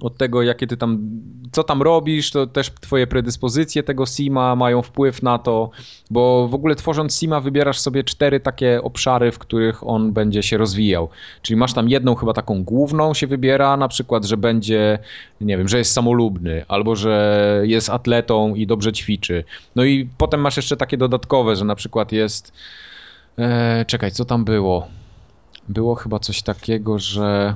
od 0.00 0.16
tego, 0.16 0.42
jakie 0.42 0.66
ty 0.66 0.76
tam, 0.76 1.10
co 1.52 1.64
tam 1.64 1.82
robisz, 1.82 2.30
to 2.30 2.46
też 2.46 2.70
twoje 2.80 3.06
predyspozycje 3.06 3.82
tego 3.82 4.06
Sima 4.06 4.56
mają 4.56 4.82
wpływ 4.82 5.22
na 5.22 5.38
to, 5.38 5.70
bo 6.10 6.48
w 6.48 6.54
ogóle 6.54 6.74
tworząc 6.74 7.18
Sima 7.18 7.40
wybierasz 7.40 7.78
sobie 7.78 8.04
cztery 8.04 8.40
takie 8.40 8.82
obszary, 8.82 9.32
w 9.32 9.38
których 9.38 9.86
on 9.86 10.12
będzie 10.12 10.42
się 10.42 10.56
rozwijał. 10.58 11.08
Czyli 11.42 11.56
masz 11.56 11.72
tam 11.72 11.88
jedną 11.88 12.14
chyba 12.14 12.32
taką 12.32 12.64
główną 12.64 13.14
się 13.14 13.26
wybiera, 13.26 13.76
na 13.76 13.88
przykład, 13.88 14.24
że 14.24 14.36
będzie, 14.36 14.98
nie 15.40 15.58
wiem, 15.58 15.68
że 15.68 15.78
jest 15.78 15.92
samolubny, 15.92 16.64
albo 16.68 16.96
że 16.96 17.62
jest 17.64 17.90
atletą 17.90 18.54
i 18.54 18.66
dobrze 18.66 18.92
ćwiczy. 18.92 19.44
No 19.76 19.84
i 19.84 20.08
potem 20.18 20.40
masz 20.40 20.56
jeszcze 20.56 20.76
takie 20.76 20.96
dodatkowe, 20.96 21.56
że 21.56 21.64
na 21.64 21.74
przykład 21.74 22.12
jest, 22.12 22.52
e, 23.38 23.84
czekaj, 23.84 24.10
co 24.10 24.24
tam 24.24 24.44
było? 24.44 24.86
Było 25.68 25.94
chyba 25.94 26.18
coś 26.18 26.42
takiego, 26.42 26.98
że 26.98 27.54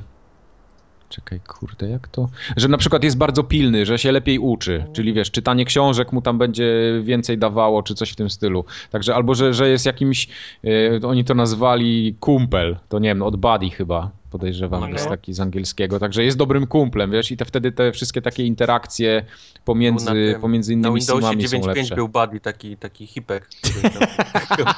Czekaj, 1.13 1.41
kurde, 1.41 1.89
jak 1.89 2.09
to? 2.09 2.29
Że 2.57 2.69
na 2.69 2.79
przykład 2.79 3.05
jest 3.05 3.17
bardzo 3.17 3.45
pilny, 3.45 3.87
że 3.87 3.99
się 3.99 4.13
lepiej 4.13 4.39
uczy, 4.39 4.85
czyli 4.93 5.13
wiesz, 5.13 5.31
czytanie 5.31 5.65
książek 5.65 6.13
mu 6.13 6.23
tam 6.23 6.39
będzie 6.39 7.01
więcej 7.03 7.39
dawało, 7.39 7.83
czy 7.83 7.95
coś 7.95 8.11
w 8.11 8.17
tym 8.17 8.31
stylu. 8.31 8.65
Także 8.91 9.15
albo, 9.15 9.35
że, 9.35 9.55
że 9.55 9.69
jest 9.69 9.87
jakimś, 9.87 10.29
yy, 10.63 11.01
oni 11.07 11.25
to 11.25 11.35
nazwali 11.35 12.17
kumpel, 12.21 12.77
to 12.89 12.99
nie 12.99 13.09
wiem, 13.09 13.23
od 13.23 13.37
buddy 13.37 13.71
chyba, 13.71 14.11
podejrzewam, 14.31 14.81
no. 14.81 14.89
jest 14.89 15.09
taki 15.09 15.33
z 15.33 15.41
angielskiego, 15.41 15.99
także 15.99 16.25
jest 16.25 16.37
dobrym 16.37 16.67
kumplem, 16.67 17.11
wiesz, 17.11 17.31
i 17.31 17.37
te 17.37 17.45
wtedy 17.45 17.73
te 17.73 17.93
wszystkie 17.93 18.23
takie 18.23 18.45
interakcje 18.45 19.25
pomiędzy, 19.65 20.39
pomiędzy 20.41 20.73
innymi 20.73 21.01
na 21.07 21.17
Windowsie 21.17 21.59
9.5 21.59 21.95
był 21.95 22.09
Buddy, 22.09 22.41
taki, 22.41 22.77
taki 22.77 23.07
hipek. 23.07 23.49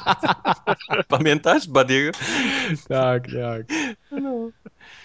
Pamiętasz 1.09 1.69
Buddy'ego? 1.69 2.11
Tak, 2.89 3.27
tak. 3.27 3.67
No. 4.11 4.51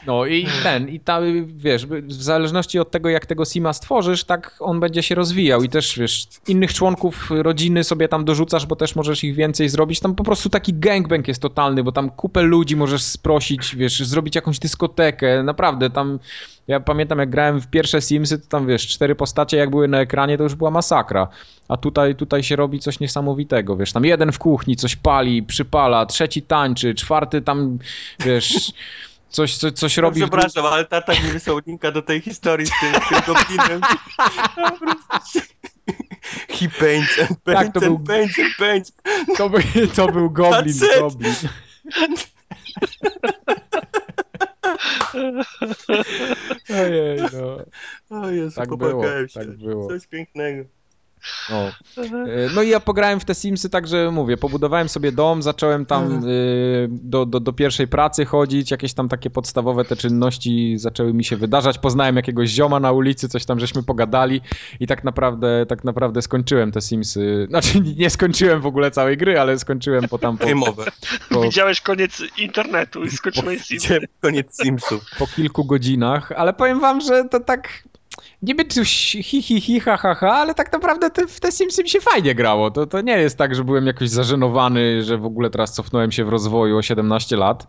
No 0.07 0.25
i 0.25 0.47
ten, 0.63 0.89
i 0.89 0.99
ta, 0.99 1.19
wiesz, 1.45 1.85
w 1.85 2.13
zależności 2.13 2.79
od 2.79 2.91
tego, 2.91 3.09
jak 3.09 3.25
tego 3.25 3.45
Sima 3.45 3.73
stworzysz, 3.73 4.23
tak 4.23 4.55
on 4.59 4.79
będzie 4.79 5.03
się 5.03 5.15
rozwijał 5.15 5.63
i 5.63 5.69
też, 5.69 5.99
wiesz, 5.99 6.27
innych 6.47 6.73
członków 6.73 7.29
rodziny 7.31 7.83
sobie 7.83 8.07
tam 8.07 8.25
dorzucasz, 8.25 8.65
bo 8.65 8.75
też 8.75 8.95
możesz 8.95 9.23
ich 9.23 9.35
więcej 9.35 9.69
zrobić. 9.69 9.99
Tam 9.99 10.15
po 10.15 10.23
prostu 10.23 10.49
taki 10.49 10.73
gangbang 10.73 11.27
jest 11.27 11.41
totalny, 11.41 11.83
bo 11.83 11.91
tam 11.91 12.09
kupę 12.09 12.41
ludzi 12.41 12.75
możesz 12.75 13.01
sprosić, 13.01 13.75
wiesz, 13.75 13.99
zrobić 13.99 14.35
jakąś 14.35 14.59
dyskotekę, 14.59 15.43
naprawdę 15.43 15.89
tam... 15.89 16.19
Ja 16.67 16.79
pamiętam, 16.79 17.19
jak 17.19 17.29
grałem 17.29 17.61
w 17.61 17.67
pierwsze 17.67 18.01
Simsy, 18.01 18.39
to 18.39 18.47
tam 18.47 18.67
wiesz, 18.67 18.87
cztery 18.87 19.15
postacie 19.15 19.57
jak 19.57 19.69
były 19.69 19.87
na 19.87 19.99
ekranie, 19.99 20.37
to 20.37 20.43
już 20.43 20.55
była 20.55 20.71
masakra. 20.71 21.27
A 21.67 21.77
tutaj, 21.77 22.15
tutaj 22.15 22.43
się 22.43 22.55
robi 22.55 22.79
coś 22.79 22.99
niesamowitego, 22.99 23.77
wiesz, 23.77 23.93
tam 23.93 24.05
jeden 24.05 24.31
w 24.31 24.39
kuchni 24.39 24.75
coś 24.75 24.95
pali, 24.95 25.43
przypala, 25.43 26.05
trzeci 26.05 26.41
tańczy, 26.41 26.95
czwarty 26.95 27.41
tam, 27.41 27.79
wiesz 28.19 28.71
coś, 29.29 29.57
coś, 29.57 29.73
coś 29.73 29.97
no, 29.97 30.01
robi. 30.01 30.21
Przepraszam, 30.21 30.65
ale 30.65 30.85
tata 30.85 31.13
mi 31.13 31.31
wysłał 31.31 31.59
linka 31.67 31.91
do 31.91 32.01
tej 32.01 32.21
historii 32.21 32.67
z 32.67 32.71
tym, 32.81 32.93
tym 33.09 33.33
goblinem. 33.33 33.81
He 36.49 36.69
paints 36.79 37.19
and 37.19 37.39
paints 37.43 37.63
tak, 37.63 37.73
to 37.73 37.79
był, 37.79 37.99
paints 37.99 38.39
and 38.39 38.55
paints. 38.59 38.93
To 39.37 39.49
był, 39.49 39.61
to 39.95 40.07
był 40.11 40.31
goblin, 40.31 40.73
goblin. 40.99 41.35
Ojej, 46.69 47.19
no. 47.33 47.65
O 48.19 48.29
Jezu, 48.29 48.55
tak 48.55 48.75
było, 48.75 49.03
się. 49.03 49.27
tak 49.33 49.57
było. 49.57 49.87
Coś 49.87 50.07
pięknego. 50.07 50.78
No. 51.49 51.57
E, 51.57 52.49
no 52.55 52.61
i 52.61 52.69
ja 52.69 52.79
pograłem 52.79 53.19
w 53.19 53.25
te 53.25 53.35
Simsy, 53.35 53.69
także 53.69 54.11
mówię, 54.11 54.37
pobudowałem 54.37 54.89
sobie 54.89 55.11
dom, 55.11 55.41
zacząłem 55.41 55.85
tam 55.85 56.03
mhm. 56.03 56.23
y, 56.27 56.87
do, 56.91 57.25
do, 57.25 57.39
do 57.39 57.53
pierwszej 57.53 57.87
pracy 57.87 58.25
chodzić, 58.25 58.71
jakieś 58.71 58.93
tam 58.93 59.09
takie 59.09 59.29
podstawowe 59.29 59.85
te 59.85 59.95
czynności 59.95 60.77
zaczęły 60.77 61.13
mi 61.13 61.23
się 61.23 61.37
wydarzać, 61.37 61.77
poznałem 61.77 62.15
jakiegoś 62.15 62.49
zioma 62.49 62.79
na 62.79 62.91
ulicy, 62.91 63.29
coś 63.29 63.45
tam 63.45 63.59
żeśmy 63.59 63.83
pogadali 63.83 64.41
i 64.79 64.87
tak 64.87 65.03
naprawdę, 65.03 65.65
tak 65.65 65.83
naprawdę 65.83 66.21
skończyłem 66.21 66.71
te 66.71 66.81
Simsy, 66.81 67.47
znaczy 67.49 67.81
nie 67.97 68.09
skończyłem 68.09 68.61
w 68.61 68.65
ogóle 68.65 68.91
całej 68.91 69.17
gry, 69.17 69.39
ale 69.39 69.59
skończyłem 69.59 70.07
po 70.09 70.17
tam... 70.17 70.37
Po, 70.37 70.73
po, 71.29 71.41
Widziałeś 71.41 71.81
koniec 71.81 72.23
internetu 72.37 73.03
i 73.03 73.09
skończyłeś 73.09 73.61
Simsy. 73.61 73.99
koniec 74.21 74.61
Simsów. 74.63 75.05
Po 75.19 75.27
kilku 75.27 75.65
godzinach, 75.65 76.31
ale 76.31 76.53
powiem 76.53 76.79
wam, 76.79 77.01
że 77.01 77.23
to 77.31 77.39
tak 77.39 77.88
niby 78.41 78.65
coś 78.65 79.17
hi, 79.23 79.41
hi, 79.41 79.61
hi, 79.61 79.79
ha, 79.79 79.97
ha, 79.97 80.15
ha, 80.15 80.31
ale 80.31 80.55
tak 80.55 80.73
naprawdę 80.73 81.09
te, 81.09 81.27
w 81.27 81.39
te 81.39 81.51
Simsy 81.51 81.83
mi 81.83 81.89
się 81.89 82.01
fajnie 82.01 82.35
grało. 82.35 82.71
To, 82.71 82.87
to 82.87 83.01
nie 83.01 83.17
jest 83.17 83.37
tak, 83.37 83.55
że 83.55 83.63
byłem 83.63 83.87
jakoś 83.87 84.09
zażenowany, 84.09 85.03
że 85.03 85.17
w 85.17 85.25
ogóle 85.25 85.49
teraz 85.49 85.73
cofnąłem 85.73 86.11
się 86.11 86.25
w 86.25 86.29
rozwoju 86.29 86.77
o 86.77 86.81
17 86.81 87.37
lat. 87.37 87.67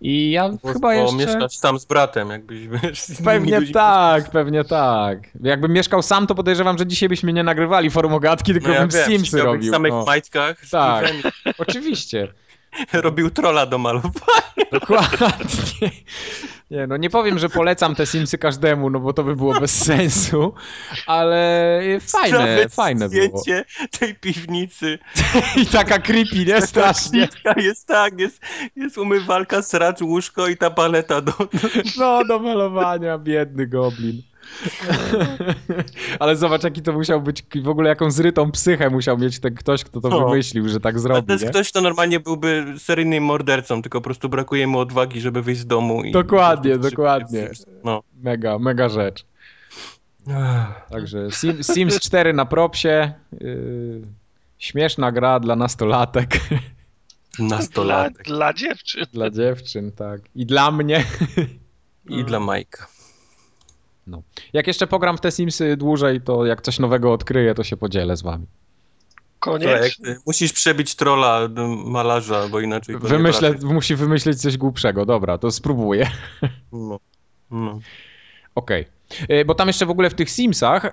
I 0.00 0.30
ja 0.30 0.48
bo, 0.48 0.72
chyba 0.72 0.88
bo 0.88 0.92
jeszcze... 0.92 1.16
mieszkać 1.16 1.60
tam 1.60 1.78
z 1.78 1.84
bratem, 1.84 2.30
jakbyś, 2.30 2.68
wiesz, 2.68 3.06
Pewnie 3.24 3.72
tak, 3.72 4.30
pewnie 4.30 4.64
tak. 4.64 5.18
Jakbym 5.42 5.72
mieszkał 5.72 6.02
sam, 6.02 6.26
to 6.26 6.34
podejrzewam, 6.34 6.78
że 6.78 6.86
dzisiaj 6.86 7.08
byśmy 7.08 7.32
nie 7.32 7.42
nagrywali 7.42 7.90
formogatki, 7.90 8.52
tylko 8.52 8.68
no 8.68 8.74
ja 8.74 8.80
bym 8.80 8.90
wiem, 8.90 9.06
Simsy 9.06 9.42
robił. 9.42 9.70
w 9.70 9.74
samych 9.74 9.92
no. 9.92 10.04
majtkach. 10.04 10.56
Tak, 10.70 11.12
oczywiście. 11.58 12.28
Robił 12.92 13.30
trolla 13.30 13.66
do 13.66 13.78
malowania. 13.78 14.70
Dokładnie. 14.72 15.90
Nie, 16.72 16.86
no 16.86 16.96
nie 16.96 17.10
powiem, 17.10 17.38
że 17.38 17.48
polecam 17.48 17.94
te 17.94 18.06
Simsy 18.06 18.38
każdemu, 18.38 18.90
no 18.90 19.00
bo 19.00 19.12
to 19.12 19.24
by 19.24 19.36
było 19.36 19.60
bez 19.60 19.84
sensu, 19.84 20.54
ale 21.06 21.80
fajne, 22.00 22.38
Nawet 22.38 22.74
fajne 22.74 23.08
było. 23.08 23.42
tej 23.98 24.14
piwnicy. 24.14 24.98
I 25.62 25.66
taka 25.66 25.98
creepy, 25.98 26.44
nie? 26.44 26.60
Strasznie. 26.60 27.28
Jest 27.56 27.86
tak, 27.86 28.20
jest, 28.20 28.42
jest 28.76 28.98
umywalka, 28.98 29.62
sracz, 29.62 30.00
łóżko 30.00 30.48
i 30.48 30.56
ta 30.56 30.70
paleta 30.70 31.20
do... 31.20 31.32
No, 31.98 32.24
do 32.24 32.38
malowania, 32.38 33.18
biedny 33.18 33.66
goblin. 33.66 34.22
Ale 36.18 36.36
zobacz, 36.36 36.64
jaki 36.64 36.82
to 36.82 36.92
musiał 36.92 37.22
być, 37.22 37.42
w 37.62 37.68
ogóle 37.68 37.88
jaką 37.88 38.10
zrytą 38.10 38.50
psychę 38.52 38.90
musiał 38.90 39.18
mieć 39.18 39.40
ten 39.40 39.54
ktoś, 39.54 39.84
kto 39.84 40.00
to 40.00 40.08
No. 40.08 40.28
wymyślił, 40.28 40.68
że 40.68 40.80
tak 40.80 40.96
A 40.96 40.98
zrobi, 40.98 41.26
to 41.26 41.32
jest 41.32 41.44
nie? 41.44 41.50
ktoś, 41.50 41.70
kto 41.70 41.80
normalnie 41.80 42.20
byłby 42.20 42.64
seryjnym 42.78 43.24
mordercą, 43.24 43.82
tylko 43.82 44.00
po 44.00 44.04
prostu 44.04 44.28
brakuje 44.28 44.66
mu 44.66 44.78
odwagi, 44.78 45.20
żeby 45.20 45.42
wyjść 45.42 45.60
z 45.60 45.66
domu. 45.66 46.02
I 46.04 46.12
Dokładnie, 46.12 46.78
dokładnie. 46.78 47.50
No. 47.84 48.02
Mega, 48.22 48.58
mega 48.58 48.88
rzecz. 48.88 49.24
Także 50.90 51.28
Sim, 51.30 51.62
Sims 51.62 52.00
4 52.00 52.32
na 52.32 52.44
propsie. 52.46 53.12
Yy, 53.40 54.02
śmieszna 54.58 55.12
gra 55.12 55.40
dla 55.40 55.56
nastolatek, 55.56 56.40
Dla, 57.38 57.46
Nastolatek. 57.48 58.26
dla 58.26 58.52
dziewczyn. 58.52 59.04
dla 59.12 59.30
dziewczyn, 59.30 59.92
tak. 59.92 60.20
I 60.34 60.46
dla 60.46 60.70
mnie. 60.70 61.04
I 62.08 62.24
dla 62.24 62.40
Majka. 62.40 62.86
Jak 64.52 64.66
jeszcze 64.66 64.86
pogram 64.86 65.16
w 65.16 65.20
te 65.20 65.30
Simsy 65.30 65.76
dłużej, 65.76 66.20
to 66.20 66.46
jak 66.46 66.62
coś 66.62 66.78
nowego 66.78 67.12
odkryję, 67.12 67.54
to 67.54 67.64
się 67.64 67.76
podzielę 67.76 68.16
z 68.16 68.22
wami. 68.22 68.46
Koniecznie. 69.38 70.04
ty 70.04 70.16
musisz 70.26 70.52
przebić 70.52 70.94
trolla 70.94 71.40
m, 71.40 71.90
malarza, 71.90 72.48
bo 72.48 72.60
inaczej 72.60 72.98
Wymyślę, 72.98 73.54
musi 73.62 73.96
wymyśleć 73.96 74.40
coś 74.40 74.56
głupszego. 74.56 75.06
Dobra, 75.06 75.38
to 75.38 75.50
spróbuję. 75.50 76.10
No. 76.72 76.98
No. 77.50 77.80
Okej. 78.54 78.82
Y, 78.82 78.86
Bo 79.46 79.54
tam 79.54 79.68
jeszcze 79.68 79.86
w 79.86 79.90
ogóle 79.90 80.10
w 80.10 80.14
tych 80.14 80.30
Simsach 80.30 80.92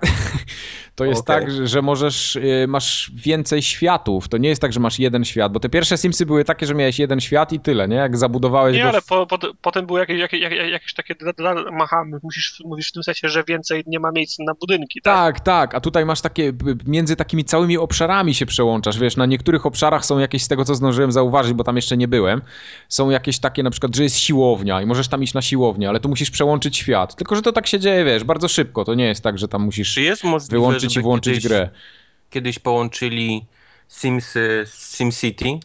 to 1.00 1.04
jest 1.04 1.20
Okej. 1.20 1.40
tak, 1.40 1.50
że, 1.50 1.66
że 1.66 1.82
możesz, 1.82 2.36
y, 2.36 2.66
masz 2.68 3.10
więcej 3.14 3.62
światów. 3.62 4.28
To 4.28 4.38
nie 4.38 4.48
jest 4.48 4.62
tak, 4.62 4.72
że 4.72 4.80
masz 4.80 4.98
jeden 4.98 5.24
świat, 5.24 5.52
bo 5.52 5.60
te 5.60 5.68
pierwsze 5.68 5.98
Simsy 5.98 6.26
były 6.26 6.44
takie, 6.44 6.66
że 6.66 6.74
miałeś 6.74 6.98
jeden 6.98 7.20
świat 7.20 7.52
i 7.52 7.60
tyle, 7.60 7.88
nie? 7.88 7.96
Jak 7.96 8.16
zabudowałeś 8.16 8.76
Nie, 8.76 8.82
go... 8.82 8.88
ale 8.88 9.02
po, 9.02 9.26
po, 9.26 9.38
potem 9.62 9.86
były 9.86 10.00
jakieś, 10.00 10.18
jakieś, 10.18 10.40
jakieś, 10.70 10.94
takie 10.94 11.14
machamy. 11.72 12.18
Musisz, 12.22 12.62
mówisz 12.64 12.88
w 12.88 12.92
tym 12.92 13.02
sensie, 13.02 13.28
że 13.28 13.44
więcej 13.44 13.84
nie 13.86 14.00
ma 14.00 14.10
miejsca 14.12 14.44
na 14.44 14.54
budynki, 14.54 15.00
tak? 15.02 15.14
Tak, 15.14 15.40
tak, 15.40 15.74
a 15.74 15.80
tutaj 15.80 16.06
masz 16.06 16.20
takie, 16.20 16.52
między 16.86 17.16
takimi 17.16 17.44
całymi 17.44 17.78
obszarami 17.78 18.34
się 18.34 18.46
przełączasz, 18.46 18.98
wiesz, 18.98 19.16
na 19.16 19.26
niektórych 19.26 19.66
obszarach 19.66 20.04
są 20.04 20.18
jakieś, 20.18 20.42
z 20.42 20.48
tego 20.48 20.64
co 20.64 20.74
zdążyłem 20.74 21.12
zauważyć, 21.12 21.52
bo 21.52 21.64
tam 21.64 21.76
jeszcze 21.76 21.96
nie 21.96 22.08
byłem, 22.08 22.42
są 22.88 23.10
jakieś 23.10 23.38
takie 23.38 23.62
na 23.62 23.70
przykład, 23.70 23.96
że 23.96 24.02
jest 24.02 24.18
siłownia 24.18 24.82
i 24.82 24.86
możesz 24.86 25.08
tam 25.08 25.22
iść 25.22 25.34
na 25.34 25.42
siłownię, 25.42 25.88
ale 25.88 26.00
tu 26.00 26.08
musisz 26.08 26.30
przełączyć 26.30 26.76
świat, 26.76 27.14
tylko 27.14 27.36
że 27.36 27.42
to 27.42 27.52
tak 27.52 27.66
się 27.66 27.80
dzieje, 27.80 28.04
wiesz, 28.14 28.24
bardzo 28.24 28.48
szybko, 28.48 28.84
to 28.84 28.94
nie 28.94 29.04
jest 29.04 29.22
tak, 29.22 29.38
że 29.38 29.48
tam 29.48 29.62
musisz 29.62 29.98
możliwe, 30.24 30.38
wyłączyć 30.50 30.96
i 30.96 31.00
włączyć 31.00 31.34
kiedyś, 31.34 31.48
grę. 31.48 31.70
Kiedyś 32.30 32.58
połączyli 32.58 33.44
Sims 33.88 34.32
z 34.64 34.96
SimCity. 34.96 35.60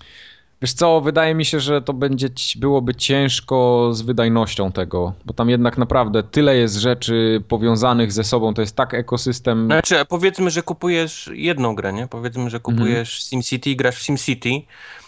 Wiesz 0.61 0.73
co, 0.73 1.01
wydaje 1.01 1.35
mi 1.35 1.45
się, 1.45 1.59
że 1.59 1.81
to 1.81 1.93
będzie, 1.93 2.29
byłoby 2.55 2.95
ciężko 2.95 3.89
z 3.93 4.01
wydajnością 4.01 4.71
tego, 4.71 5.13
bo 5.25 5.33
tam 5.33 5.49
jednak 5.49 5.77
naprawdę 5.77 6.23
tyle 6.23 6.57
jest 6.57 6.75
rzeczy 6.75 7.43
powiązanych 7.47 8.11
ze 8.11 8.23
sobą, 8.23 8.53
to 8.53 8.61
jest 8.61 8.75
tak 8.75 8.93
ekosystem... 8.93 9.65
Znaczy, 9.65 9.95
powiedzmy, 10.09 10.51
że 10.51 10.61
kupujesz 10.61 11.29
jedną 11.33 11.75
grę, 11.75 11.93
nie? 11.93 12.07
Powiedzmy, 12.07 12.49
że 12.49 12.57
Mhm. 12.57 12.77
kupujesz 12.77 13.23
SimCity 13.23 13.69
i 13.69 13.75
grasz 13.75 13.95
w 13.95 14.01
SimCity, 14.01 14.61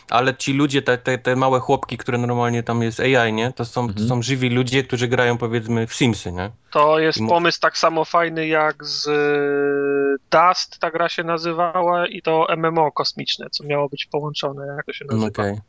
ale 0.10 0.36
ci 0.36 0.54
ludzie, 0.54 0.82
te, 0.82 0.98
te, 0.98 1.18
te 1.18 1.36
małe 1.36 1.60
chłopki, 1.60 1.98
które 1.98 2.18
normalnie 2.18 2.64
tam 2.64 2.82
jest 2.84 3.00
AI, 3.00 3.34
nie? 3.34 3.54
To 3.54 3.66
są, 3.66 3.86
to 3.88 3.92
Mhm. 3.92 4.08
są 4.10 4.22
żywi 4.22 4.50
ludzie, 4.50 4.84
którzy 4.84 5.08
grają 5.08 5.38
powiedzmy 5.38 5.88
w 5.88 5.94
Simsy, 5.94 6.32
nie? 6.32 6.52
To 6.72 7.00
jest 7.00 7.18
I 7.18 7.22
mu- 7.24 7.30
pomysł 7.30 7.60
tak 7.60 7.78
samo 7.78 8.06
fajny 8.06 8.48
jak 8.48 8.86
z 8.86 9.08
y, 9.08 10.24
Dust, 10.32 10.80
ta 10.80 10.92
gra 10.92 11.10
się 11.10 11.24
nazywała, 11.24 12.08
i 12.08 12.22
to 12.22 12.48
MMO 12.58 12.92
kosmiczne, 12.92 13.50
co 13.50 13.64
miało 13.64 13.90
być 13.90 14.06
połączone, 14.06 14.68
jak 14.78 14.86
to 14.86 14.94
się 14.94 15.06
nazywa. 15.06 15.28
Okej. 15.28 15.60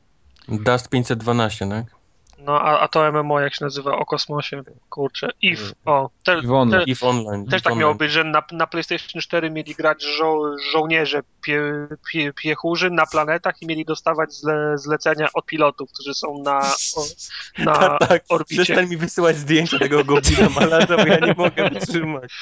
Dust 0.49 0.89
512, 0.89 1.69
tak? 1.69 1.98
No, 2.41 2.61
a, 2.61 2.81
a 2.81 2.89
to 2.89 3.13
MMO 3.13 3.41
jak 3.41 3.55
się 3.55 3.65
nazywa 3.65 3.97
o 3.97 4.05
kosmosie, 4.07 4.63
kurczę, 4.91 5.29
IF, 5.43 5.61
Mm. 5.61 5.73
o, 5.85 6.11
te, 6.25 6.39
Iwona. 6.39 6.79
te, 6.79 6.85
If 6.85 7.07
Online. 7.07 7.45
też 7.47 7.55
If 7.55 7.63
tak 7.65 7.67
online. 7.73 7.81
miało 7.81 7.95
być, 7.95 8.13
że 8.13 8.25
na, 8.25 8.43
na 8.53 8.67
PlayStation 8.67 9.23
4 9.23 9.51
mieli 9.51 9.75
grać 9.75 10.03
żo 10.03 10.41
żołnierze 10.73 11.21
pie 11.43 11.63
pie 12.13 12.33
piechurzy 12.33 12.91
na 12.91 13.07
planetach 13.07 13.63
i 13.63 13.67
mieli 13.67 13.85
dostawać 13.85 14.33
zle 14.33 14.79
zlecenia 14.79 15.29
od 15.35 15.47
pilotów, 15.47 15.91
którzy 15.95 16.15
są 16.15 16.43
na, 16.43 16.59
o, 16.97 17.03
na 17.59 17.75
Tak, 17.99 18.09
tak. 18.09 18.23
orbicie. 18.29 18.63
Przestań 18.63 18.89
mi 18.89 18.97
wysyłać 18.97 19.37
zdjęcia 19.37 19.79
tego 19.79 20.05
goblina 20.05 20.49
malarza, 20.49 20.97
bo 20.97 21.07
ja 21.07 21.19
nie 21.19 21.35
mogę 21.35 21.71
wytrzymać. 21.71 22.33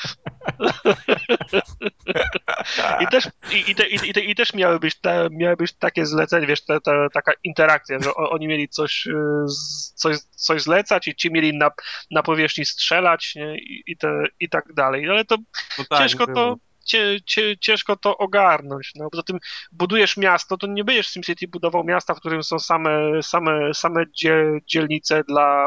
I 3.00 3.06
też, 3.06 3.28
i, 3.52 3.70
i, 3.70 3.74
te, 3.74 3.86
i, 3.86 4.12
te, 4.12 4.20
I 4.20 4.34
też 4.34 4.54
miały 4.54 4.78
być, 4.80 4.94
te, 5.00 5.28
miały 5.30 5.56
być 5.56 5.72
takie 5.72 6.06
zlecenie, 6.06 6.46
wiesz, 6.46 6.64
te, 6.64 6.80
te, 6.80 7.06
taka 7.12 7.32
interakcja, 7.44 7.98
że 8.00 8.10
o, 8.14 8.30
oni 8.30 8.46
mieli 8.46 8.68
coś, 8.68 9.06
y, 9.06 9.14
z- 9.48 9.85
coś, 9.94 10.18
coś 10.18 10.62
zlecać 10.62 11.08
i 11.08 11.14
ci 11.14 11.32
mieli 11.32 11.58
na, 11.58 11.70
na 12.10 12.22
powierzchni 12.22 12.64
strzelać 12.64 13.34
nie? 13.34 13.58
I, 13.58 13.82
i, 13.86 13.96
te, 13.96 14.24
i 14.40 14.48
tak 14.48 14.72
dalej. 14.74 15.10
Ale 15.10 15.24
to 15.24 15.36
No 15.78 15.84
tak, 15.90 15.98
ciężko 15.98 16.26
było. 16.26 16.34
to 16.36 16.56
cie, 16.86 17.20
cie, 17.26 17.58
ciężko 17.58 17.96
to 17.96 18.18
ogarnąć. 18.18 18.92
No. 18.94 19.10
Poza 19.10 19.22
tym 19.22 19.38
budujesz 19.72 20.16
miasto, 20.16 20.56
to 20.56 20.66
nie 20.66 20.84
będziesz 20.84 21.08
w 21.08 21.12
SimCity 21.12 21.48
budował 21.48 21.84
miasta, 21.84 22.14
w 22.14 22.20
którym 22.20 22.42
są 22.42 22.58
same, 22.58 23.22
same, 23.22 23.74
same 23.74 24.04
dzie, 24.06 24.44
dzielnice 24.66 25.24
dla 25.28 25.66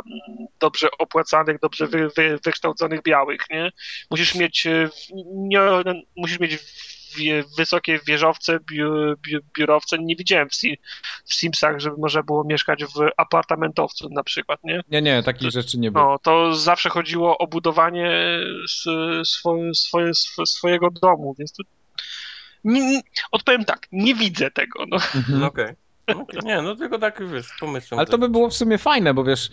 dobrze 0.59 0.87
opłacanych, 0.99 1.59
dobrze 1.59 1.87
wy, 1.87 2.09
wy, 2.17 2.39
wykształconych 2.45 3.03
białych, 3.03 3.41
nie? 3.49 3.71
Musisz 4.11 4.35
mieć, 4.35 4.65
e, 4.65 4.89
nie, 5.35 5.59
musisz 6.15 6.39
mieć 6.39 6.57
wysokie 7.57 7.99
wieżowce, 8.07 8.59
biu, 8.71 9.15
biu, 9.21 9.39
biurowce. 9.57 9.97
Nie 9.99 10.15
widziałem 10.15 10.49
w, 10.49 10.55
si, 10.55 10.77
w 11.25 11.33
Simsach, 11.33 11.79
żeby 11.79 11.97
można 11.97 12.23
było 12.23 12.43
mieszkać 12.43 12.85
w 12.85 13.09
apartamentowcu 13.17 14.09
na 14.09 14.23
przykład, 14.23 14.59
nie? 14.63 14.81
Nie, 14.91 15.01
nie, 15.01 15.23
takich 15.23 15.51
rzeczy 15.51 15.77
nie 15.77 15.91
było. 15.91 16.05
No, 16.05 16.19
to 16.19 16.55
zawsze 16.55 16.89
chodziło 16.89 17.37
o 17.37 17.47
budowanie 17.47 18.39
swo, 19.25 19.55
swoje, 19.73 20.11
swojego 20.45 20.87
domu, 21.01 21.35
więc 21.39 21.53
to. 21.53 21.63
Nie, 22.63 22.91
nie, 22.91 23.01
odpowiem 23.31 23.65
tak, 23.65 23.87
nie 23.91 24.15
widzę 24.15 24.51
tego. 24.51 24.85
No. 24.87 24.95
Mhm. 24.95 25.39
No 25.39 25.47
Okej. 25.47 25.65
Okej. 25.65 25.88
Nie, 26.43 26.61
no 26.61 26.75
tylko 26.75 26.99
tak, 26.99 27.29
wiesz, 27.31 27.47
pomysłem. 27.59 27.99
Ale 27.99 28.07
to 28.07 28.17
by 28.17 28.29
było 28.29 28.49
w 28.49 28.53
sumie 28.53 28.77
fajne, 28.77 29.13
bo 29.13 29.23
wiesz, 29.23 29.49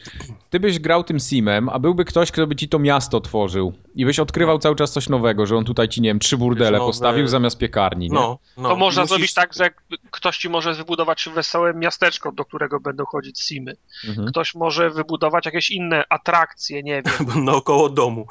ty 0.50 0.60
byś 0.60 0.78
grał 0.78 1.04
tym 1.04 1.20
simem, 1.20 1.68
a 1.68 1.78
byłby 1.78 2.04
ktoś, 2.04 2.32
kto 2.32 2.46
by 2.46 2.56
ci 2.56 2.68
to 2.68 2.78
miasto 2.78 3.20
tworzył 3.20 3.72
i 3.94 4.04
byś 4.04 4.18
odkrywał 4.18 4.58
cały 4.58 4.76
czas 4.76 4.92
coś 4.92 5.08
nowego, 5.08 5.46
że 5.46 5.56
on 5.56 5.64
tutaj 5.64 5.88
ci, 5.88 6.00
nie 6.00 6.10
wiem, 6.10 6.18
trzy 6.18 6.36
burdele 6.36 6.78
nowe- 6.78 6.86
postawił 6.86 7.26
zamiast 7.26 7.58
piekarni, 7.58 8.08
nie? 8.08 8.14
No, 8.14 8.38
no. 8.56 8.68
to 8.68 8.76
można 8.76 9.02
Musisz- 9.02 9.08
zrobić 9.08 9.34
tak, 9.34 9.54
że 9.54 9.70
ktoś 10.10 10.38
ci 10.38 10.48
może 10.48 10.74
wybudować 10.74 11.28
wesołe 11.34 11.74
miasteczko, 11.74 12.32
do 12.32 12.44
którego 12.44 12.80
będą 12.80 13.04
chodzić 13.04 13.40
simy. 13.40 13.76
Mhm. 14.08 14.28
Ktoś 14.28 14.54
może 14.54 14.90
wybudować 14.90 15.46
jakieś 15.46 15.70
inne 15.70 16.04
atrakcje, 16.08 16.82
nie 16.82 17.02
wiem. 17.02 17.44
Naokoło 17.44 17.88
domu. 17.88 18.26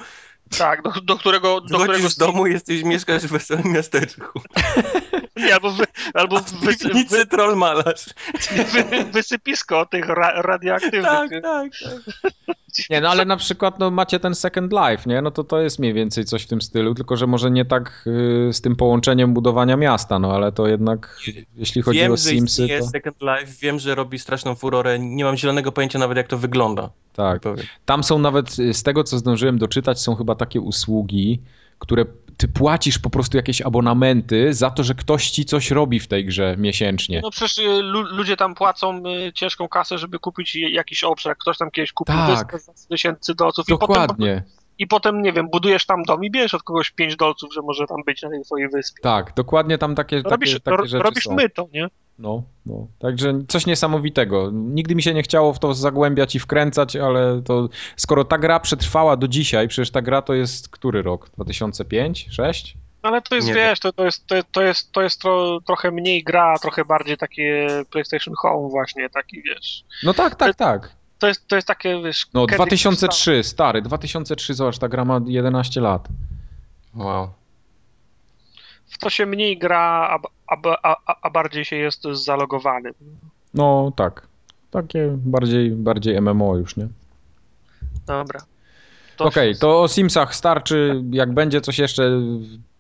Tak, 0.57 0.81
do, 0.81 0.91
do 1.02 1.15
którego. 1.18 1.61
Do 1.61 1.80
którego 1.80 2.10
z 2.10 2.18
domu, 2.18 2.47
jesteś, 2.47 2.84
mieszkasz 2.84 3.23
w 3.23 3.31
wesołym 3.31 3.72
miasteczku. 3.73 4.41
Nie, 5.35 5.53
albo 5.53 5.71
wy, 5.71 5.85
albo 6.13 6.39
wy, 6.39 7.05
wy, 7.09 7.25
troll 7.25 7.55
malarz. 7.55 8.05
wy, 8.73 9.03
wysypisko 9.11 9.85
tych 9.85 10.09
ra, 10.09 10.41
radioaktywnych. 10.41 11.03
Tak, 11.03 11.29
tak, 11.29 11.43
tak. 11.43 12.55
Nie, 12.89 13.01
no 13.01 13.09
ale 13.09 13.25
na 13.25 13.37
przykład 13.37 13.79
no, 13.79 13.91
macie 13.91 14.19
ten 14.19 14.35
Second 14.35 14.73
Life, 14.73 15.09
nie? 15.09 15.21
No 15.21 15.31
to 15.31 15.43
to 15.43 15.59
jest 15.59 15.79
mniej 15.79 15.93
więcej 15.93 16.25
coś 16.25 16.43
w 16.43 16.47
tym 16.47 16.61
stylu, 16.61 16.95
tylko 16.95 17.17
że 17.17 17.27
może 17.27 17.51
nie 17.51 17.65
tak 17.65 18.03
y, 18.07 18.53
z 18.53 18.61
tym 18.61 18.75
połączeniem 18.75 19.33
budowania 19.33 19.77
miasta, 19.77 20.19
no 20.19 20.35
ale 20.35 20.51
to 20.51 20.67
jednak 20.67 21.19
jeśli 21.55 21.81
chodzi 21.81 21.99
wiem, 21.99 22.11
o 22.11 22.17
że 22.17 22.23
Simsy, 22.23 22.67
to 22.79 22.85
Second 22.85 23.17
Life, 23.21 23.53
wiem, 23.61 23.79
że 23.79 23.95
robi 23.95 24.19
straszną 24.19 24.55
furorę. 24.55 24.99
Nie 24.99 25.23
mam 25.23 25.37
zielonego 25.37 25.71
pojęcia 25.71 25.99
nawet, 25.99 26.17
jak 26.17 26.27
to 26.27 26.37
wygląda. 26.37 26.89
tak. 27.13 27.41
Powiem. 27.41 27.65
Tam 27.85 28.03
są 28.03 28.19
nawet, 28.19 28.59
y, 28.59 28.73
z 28.73 28.83
tego 28.83 29.03
co 29.03 29.17
zdążyłem 29.17 29.57
doczytać, 29.57 30.01
są 30.01 30.15
chyba 30.15 30.35
takie 30.35 30.61
usługi, 30.61 31.41
które 31.80 32.06
ty 32.38 32.47
płacisz 32.47 32.99
po 32.99 33.10
prostu 33.10 33.38
jakieś 33.38 33.61
abonamenty 33.61 34.53
za 34.53 34.69
to, 34.69 34.84
że 34.84 34.95
ktoś 34.95 35.30
ci 35.30 35.45
coś 35.45 35.72
robi 35.72 35.99
w 35.99 36.07
tej 36.07 36.26
grze 36.26 36.56
miesięcznie. 36.57 37.19
No 37.23 37.31
przecież 37.31 37.57
y, 37.57 37.81
lu, 37.81 38.02
ludzie 38.02 38.38
tam 38.38 38.56
płacą 38.56 39.03
y, 39.27 39.34
ciężką 39.34 39.68
kasę, 39.68 39.97
żeby 39.97 40.19
kupić 40.19 40.56
jakiś 40.56 41.03
obszar. 41.03 41.38
Ktoś 41.38 41.57
tam 41.57 41.72
kiedyś 41.72 41.91
kupił 41.91 42.15
Tak. 42.15 42.30
wyspę 42.30 42.60
za 42.60 42.73
100 42.77 42.89
tysięcy 42.89 43.35
dolców 43.35 43.69
i 43.69 43.72
potem, 43.72 43.88
Dokładnie. 43.88 44.43
I 44.80 44.88
potem, 44.88 45.22
nie 45.22 45.34
wiem, 45.34 45.47
budujesz 45.52 45.85
tam 45.85 46.03
dom 46.03 46.23
i 46.23 46.31
bierzesz 46.31 46.53
od 46.53 46.64
kogoś 46.64 46.91
5 46.91 47.15
dolców, 47.15 47.53
że 47.53 47.61
może 47.61 47.88
tam 47.88 48.03
być 48.06 48.22
na 48.22 48.30
tej 48.30 48.41
twojej 48.41 48.69
wyspie. 48.69 49.02
Tak, 49.02 49.34
dokładnie 49.35 49.77
tam 49.77 49.95
takie, 49.95 50.18
takie, 50.18 50.30
robisz 50.30 50.61
takie 50.61 50.77
ro, 50.77 50.85
rzeczy 50.85 51.03
robisz 51.03 51.23
są. 51.23 51.35
my 51.35 51.49
to, 51.49 51.68
nie? 51.73 51.88
No, 52.19 52.43
no. 52.65 52.88
Także 52.99 53.41
coś 53.47 53.65
niesamowitego. 53.65 54.52
Nigdy 54.53 54.95
mi 54.95 55.03
się 55.03 55.14
nie 55.14 55.23
chciało 55.23 55.53
w 55.53 55.60
to 55.60 55.73
zagłębiać 55.73 56.35
i 56.35 56.39
wkręcać, 56.39 56.95
ale 56.95 57.41
to 57.45 57.69
skoro 57.95 58.26
ta 58.26 58.38
gra 58.38 58.60
przetrwała 58.60 59.18
do 59.18 59.27
dzisiaj, 59.27 59.68
przecież 59.68 59.91
ta 59.91 60.02
gra 60.02 60.22
to 60.22 60.34
jest 60.34 60.69
który 60.69 61.02
rok? 61.02 61.30
2005? 61.30 62.27
6? 62.31 62.77
Ale 63.02 63.22
to 63.22 63.35
jest, 63.35 63.47
Nie 63.47 63.53
wiesz, 63.53 63.80
to, 63.80 63.93
to 63.93 64.06
jest, 64.06 64.27
to, 64.27 64.35
to 64.52 64.61
jest, 64.61 64.91
to 64.91 65.02
jest 65.02 65.22
tro, 65.22 65.61
trochę 65.61 65.91
mniej 65.91 66.23
gra, 66.23 66.56
trochę 66.61 66.85
bardziej 66.85 67.18
takie 67.18 67.68
PlayStation 67.91 68.34
Home 68.38 68.69
właśnie, 68.69 69.10
taki, 69.10 69.41
wiesz. 69.41 69.84
No 70.03 70.14
tak, 70.14 70.35
tak, 70.35 70.56
tak. 70.56 70.95
To 71.19 71.27
jest, 71.27 71.47
to 71.47 71.55
jest 71.55 71.67
takie, 71.67 72.01
wiesz... 72.01 72.27
No 72.33 72.45
Candy 72.45 72.55
2003, 72.55 73.43
stary, 73.43 73.81
2003, 73.81 74.53
zobacz, 74.53 74.77
ta 74.77 74.87
gra 74.87 75.05
ma 75.05 75.21
11 75.25 75.81
lat. 75.81 76.07
Wow. 76.95 77.29
W 78.87 78.97
to 78.97 79.09
się 79.09 79.25
mniej 79.25 79.57
gra, 79.57 79.79
a, 80.09 80.19
a, 80.83 80.95
a, 81.05 81.15
a 81.21 81.29
bardziej 81.29 81.65
się 81.65 81.75
jest 81.75 82.03
zalogowanym. 82.03 82.93
No 83.53 83.91
tak. 83.95 84.27
Takie 84.71 85.17
bardziej, 85.17 85.71
bardziej 85.71 86.21
MMO 86.21 86.57
już, 86.57 86.77
nie? 86.77 86.87
Dobra. 88.05 88.39
Okej, 89.19 89.55
to 89.57 89.81
o 89.81 89.87
Simsach 89.87 90.35
starczy. 90.35 91.03
Jak 91.11 91.33
będzie 91.33 91.61
coś 91.61 91.79
jeszcze, 91.79 92.21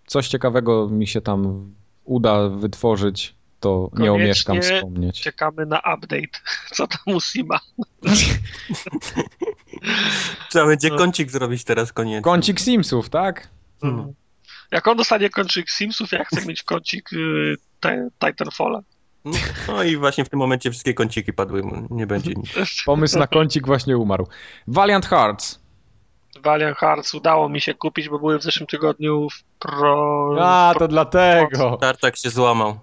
coś 0.05 0.27
ciekawego 0.27 0.87
mi 0.89 1.07
się 1.07 1.21
tam 1.21 1.71
uda 2.05 2.49
wytworzyć, 2.49 3.35
to 3.59 3.89
nie 3.93 4.11
omieszkam 4.11 4.55
Koniecznie 4.55 4.77
wspomnieć. 4.77 5.21
Czekamy 5.21 5.65
na 5.65 5.77
update, 5.77 6.39
co 6.75 6.87
tam 6.87 7.15
u 7.15 7.21
Sima. 7.21 7.59
Trzeba 10.49 10.65
będzie 10.65 10.89
No. 10.89 10.97
kącik 10.97 11.31
zrobić 11.31 11.63
teraz 11.63 11.93
koniecznie. 11.93 12.21
Kącik 12.21 12.59
Simsów, 12.59 13.09
tak? 13.09 13.49
No. 13.83 14.13
Jak 14.71 14.87
on 14.87 14.97
dostanie 14.97 15.29
kącik 15.29 15.69
Simsów, 15.69 16.11
ja 16.11 16.23
chcę 16.23 16.45
mieć 16.45 16.63
kącik 16.63 17.13
y, 17.13 17.55
Ti- 17.81 18.09
Titanfalla. 18.19 18.81
No 19.67 19.83
i 19.83 19.97
właśnie 19.97 20.25
w 20.25 20.29
tym 20.29 20.39
momencie 20.39 20.71
wszystkie 20.71 20.93
kąciki 20.93 21.33
padły, 21.33 21.63
nie 21.89 22.07
będzie 22.07 22.33
nic. 22.35 22.53
Pomysł 22.85 23.19
na 23.19 23.27
kącik 23.27 23.65
właśnie 23.65 23.97
umarł. 23.97 24.27
Valiant 24.67 25.05
Hearts. 25.05 25.59
Valiant 26.43 26.77
Hearts 26.77 27.13
udało 27.13 27.49
mi 27.49 27.61
się 27.61 27.73
kupić, 27.73 28.09
bo 28.09 28.19
były 28.19 28.39
w 28.39 28.43
zeszłym 28.43 28.67
tygodniu 28.67 29.27
w 29.29 29.43
pro... 29.59 30.35
A, 30.41 30.71
pro... 30.71 30.79
to 30.79 30.87
dlatego. 30.87 31.77
Tartak 31.81 32.17
się 32.17 32.29
złamał. 32.29 32.79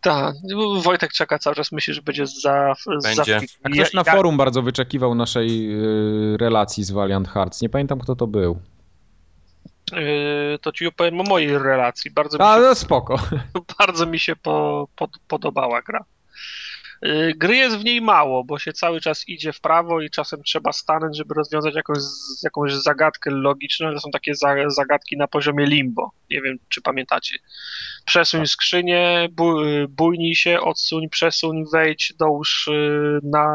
Tak, 0.00 0.34
Wojtek 0.82 1.12
czeka 1.12 1.38
cały 1.38 1.56
czas, 1.56 1.72
myśli, 1.72 1.94
że 1.94 2.02
będzie 2.02 2.26
za... 2.26 2.74
Będzie. 3.02 3.24
za... 3.24 3.36
A 3.62 3.68
ktoś 3.70 3.92
na 3.92 4.02
Ja- 4.06 4.12
forum 4.12 4.36
bardzo 4.36 4.62
wyczekiwał 4.62 5.14
naszej 5.14 5.72
y, 6.34 6.36
relacji 6.36 6.84
z 6.84 6.90
Valiant 6.90 7.28
Hearts. 7.28 7.62
Nie 7.62 7.68
pamiętam, 7.68 7.98
kto 8.00 8.16
to 8.16 8.26
był. 8.26 8.58
y, 9.92 10.58
to 10.62 10.72
ci 10.72 10.86
opowiem 10.86 11.20
o 11.20 11.24
mojej 11.24 11.58
relacji. 11.58 12.10
Bardzo 12.10 12.38
mi 12.38 12.44
A, 12.44 12.54
się, 12.56 12.60
no 12.62 12.74
spoko. 12.74 13.16
bardzo 13.78 14.06
mi 14.06 14.18
się 14.18 14.36
po, 14.36 14.88
pod, 14.96 15.10
podobała 15.28 15.82
gra. 15.82 16.04
Y, 17.06 17.32
Gry 17.36 17.56
jest 17.56 17.76
w 17.76 17.84
niej 17.84 18.00
mało, 18.00 18.44
bo 18.44 18.58
się 18.58 18.72
cały 18.72 19.00
czas 19.00 19.28
idzie 19.28 19.52
w 19.52 19.60
prawo 19.60 20.00
i 20.00 20.10
czasem 20.10 20.42
trzeba 20.42 20.72
stanąć, 20.72 21.16
żeby 21.16 21.34
rozwiązać 21.34 21.74
jakąś, 21.74 21.98
jakąś 22.42 22.72
zagadkę 22.72 23.30
logiczną. 23.30 23.92
To 23.92 24.00
są 24.00 24.10
takie 24.10 24.34
za, 24.34 24.54
zagadki 24.66 25.16
na 25.16 25.28
poziomie 25.28 25.66
limbo. 25.66 26.10
Nie 26.30 26.42
wiem, 26.42 26.56
czy 26.68 26.82
pamiętacie. 26.82 27.38
Przesuń 28.04 28.46
skrzynię, 28.46 29.28
bój, 29.32 29.88
bójnij 29.88 30.34
się, 30.34 30.60
odsuń, 30.60 31.08
przesuń, 31.08 31.64
wejdź, 31.72 32.12
dołóż 32.18 32.68
y, 32.68 33.18
na, 33.22 33.46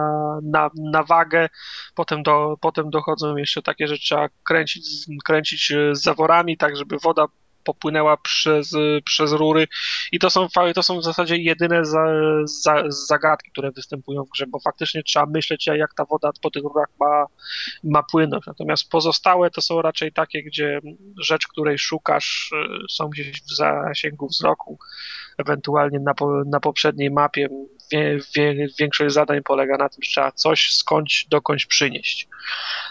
na, 0.43 0.69
na 0.91 1.03
wagę. 1.03 1.49
Potem, 1.95 2.23
do, 2.23 2.57
potem 2.61 2.89
dochodzą 2.89 3.35
jeszcze 3.37 3.61
takie, 3.61 3.87
że 3.87 3.97
trzeba 3.97 4.29
kręcić, 4.43 4.85
z- 4.85 5.07
kręcić 5.25 5.71
y, 5.71 5.89
zaworami, 5.93 6.57
tak 6.57 6.77
żeby 6.77 6.97
woda 7.03 7.25
popłynęła 7.64 8.18
przez, 8.18 8.72
przez 9.06 9.31
rury. 9.31 9.68
I 10.11 10.19
to 10.19 10.30
są, 10.30 10.48
to 10.76 10.84
są 10.84 10.99
w 10.99 11.03
zasadzie 11.03 11.38
jedyne 11.38 11.85
za, 11.85 12.06
za, 12.45 12.84
zagadki, 12.88 13.52
które 13.52 13.72
występują 13.72 14.23
w 14.23 14.30
grze, 14.30 14.48
bo 14.48 14.60
faktycznie 14.60 15.03
trzeba 15.03 15.26
myśleć, 15.26 15.68
jak 15.68 15.94
ta 15.94 16.06
woda 16.06 16.30
po 16.41 16.52
tych 16.52 16.64
rurach 16.64 16.90
ma, 16.99 17.26
ma 17.84 18.03
płynąć. 18.03 18.45
Natomiast 18.45 18.90
pozostałe 18.90 19.49
to 19.49 19.61
są 19.61 19.81
raczej 19.81 20.11
takie, 20.11 20.44
gdzie 20.44 20.80
rzecz, 21.22 21.48
której 21.48 21.80
szukasz, 21.80 22.52
y, 22.53 22.85
są 22.90 23.10
gdzieś 23.10 23.41
w 23.41 23.56
zasięgu 23.56 24.27
wzroku. 24.27 24.80
Ewentualnie 25.38 25.99
na, 25.99 26.14
na 26.45 26.60
poprzedniej 26.60 27.11
mapie 27.11 27.49
wie, 27.91 28.19
wie, 28.35 28.68
większość 28.80 29.14
zadań 29.14 29.41
polega 29.44 29.77
na 29.77 29.90
tym, 29.90 30.03
że 30.03 30.10
trzeba 30.10 30.31
coś 30.31 30.73
skądś 30.73 31.26
dokądś 31.30 31.65
przynieść. 31.65 32.27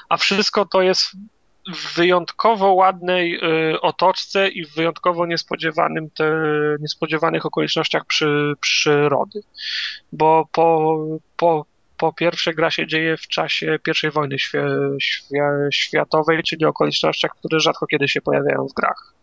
A 0.09 0.17
wszystko 0.17 0.65
to 0.65 0.83
jest 0.83 1.05
w 1.75 1.97
wyjątkowo 1.97 2.73
ładnej 2.73 3.35
y, 3.73 3.81
otoczce 3.81 4.49
i 4.49 4.65
w 4.65 4.75
wyjątkowo 4.75 5.27
niespodziewanym 5.27 6.11
te, 6.11 6.35
niespodziewanych 6.81 7.47
okolicznościach 7.47 8.05
przy, 8.07 8.53
przyrody. 8.61 9.43
Bo 10.13 10.49
po, 10.53 10.97
po, 11.37 11.67
po 11.97 12.13
pierwsze 12.13 12.55
gra 12.55 12.71
się 12.71 12.87
dzieje 12.87 13.17
w 13.17 13.29
czasie 13.29 13.79
I 14.07 14.11
wojny 14.11 14.37
światowej, 15.73 16.43
czyli 16.43 16.65
okolicznościach, 16.65 17.31
które 17.39 17.61
rzadko 17.61 17.87
kiedy 17.87 18.09
się 18.09 18.21
pojawiają 18.21 18.67
w 18.67 18.75
grach. 18.75 19.15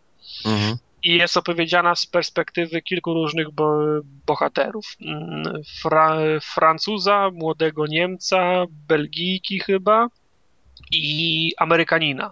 Mhm. 0.46 0.78
I 1.04 1.18
jest 1.18 1.38
opowiedziana 1.38 1.96
z 1.96 2.06
perspektywy 2.06 2.82
kilku 2.82 3.14
różnych 3.14 3.52
bo, 3.52 3.80
bohaterów. 4.26 4.86
Mm, 5.02 5.44
Fra, 5.82 6.18
Francuza, 6.42 7.30
młodego 7.34 7.88
Niemca, 7.88 8.66
Belgijki 8.70 9.60
chyba 9.60 10.08
i 10.92 11.54
Amerykanina. 11.58 12.32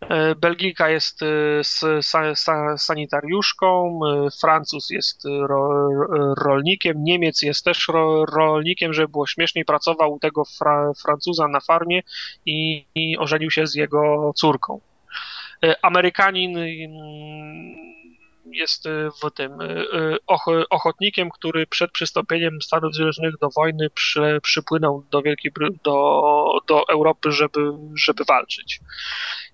E, 0.00 0.34
Belgijka 0.34 0.88
jest 0.88 1.20
e, 1.22 1.62
sanitariuszką, 2.78 4.00
e, 4.06 4.28
Francuz 4.40 4.90
jest 4.90 5.22
ro, 5.24 5.88
rolnikiem, 6.44 7.04
Niemiec 7.04 7.42
jest 7.42 7.64
też 7.64 7.88
ro, 7.88 8.26
rolnikiem, 8.26 8.92
żeby 8.92 9.08
było 9.08 9.26
śmieszniej, 9.26 9.64
pracował 9.64 10.12
u 10.12 10.18
tego 10.18 10.44
fra, 10.58 10.92
Francuza 11.02 11.48
na 11.48 11.60
farmie 11.60 12.02
i, 12.46 12.86
i 12.94 13.18
ożenił 13.18 13.50
się 13.50 13.66
z 13.66 13.74
jego 13.74 14.32
córką. 14.36 14.80
Amerykanin 15.82 16.58
mm, 16.58 16.76
jest 18.52 18.86
e, 18.86 19.10
w 19.22 19.30
tym 19.34 19.60
e, 19.60 19.64
e, 19.64 20.16
och- 20.26 20.64
ochotnikiem, 20.70 21.30
który 21.30 21.66
przed 21.66 21.92
przystąpieniem 21.92 22.62
Stanów 22.62 22.94
Zjednoczonych 22.94 23.38
do 23.40 23.48
wojny 23.56 23.90
przy, 23.90 24.38
przypłynął 24.42 25.04
do 25.10 25.22
Wielkiej 25.22 25.52
do, 25.84 26.60
do 26.66 26.88
Europy, 26.88 27.32
żeby, 27.32 27.60
żeby 27.94 28.24
walczyć. 28.24 28.80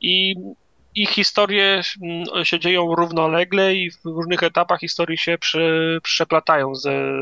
I 0.01 0.35
ich 0.95 1.11
historie 1.11 1.83
mm, 2.03 2.45
się 2.45 2.59
dzieją 2.59 2.95
równolegle 2.95 3.75
i 3.75 3.91
w 3.91 4.05
różnych 4.05 4.43
etapach 4.43 4.81
historii 4.81 5.19
się 5.19 5.39
przy, 5.39 5.99
przeplatają 6.03 6.75
ze, 6.75 7.13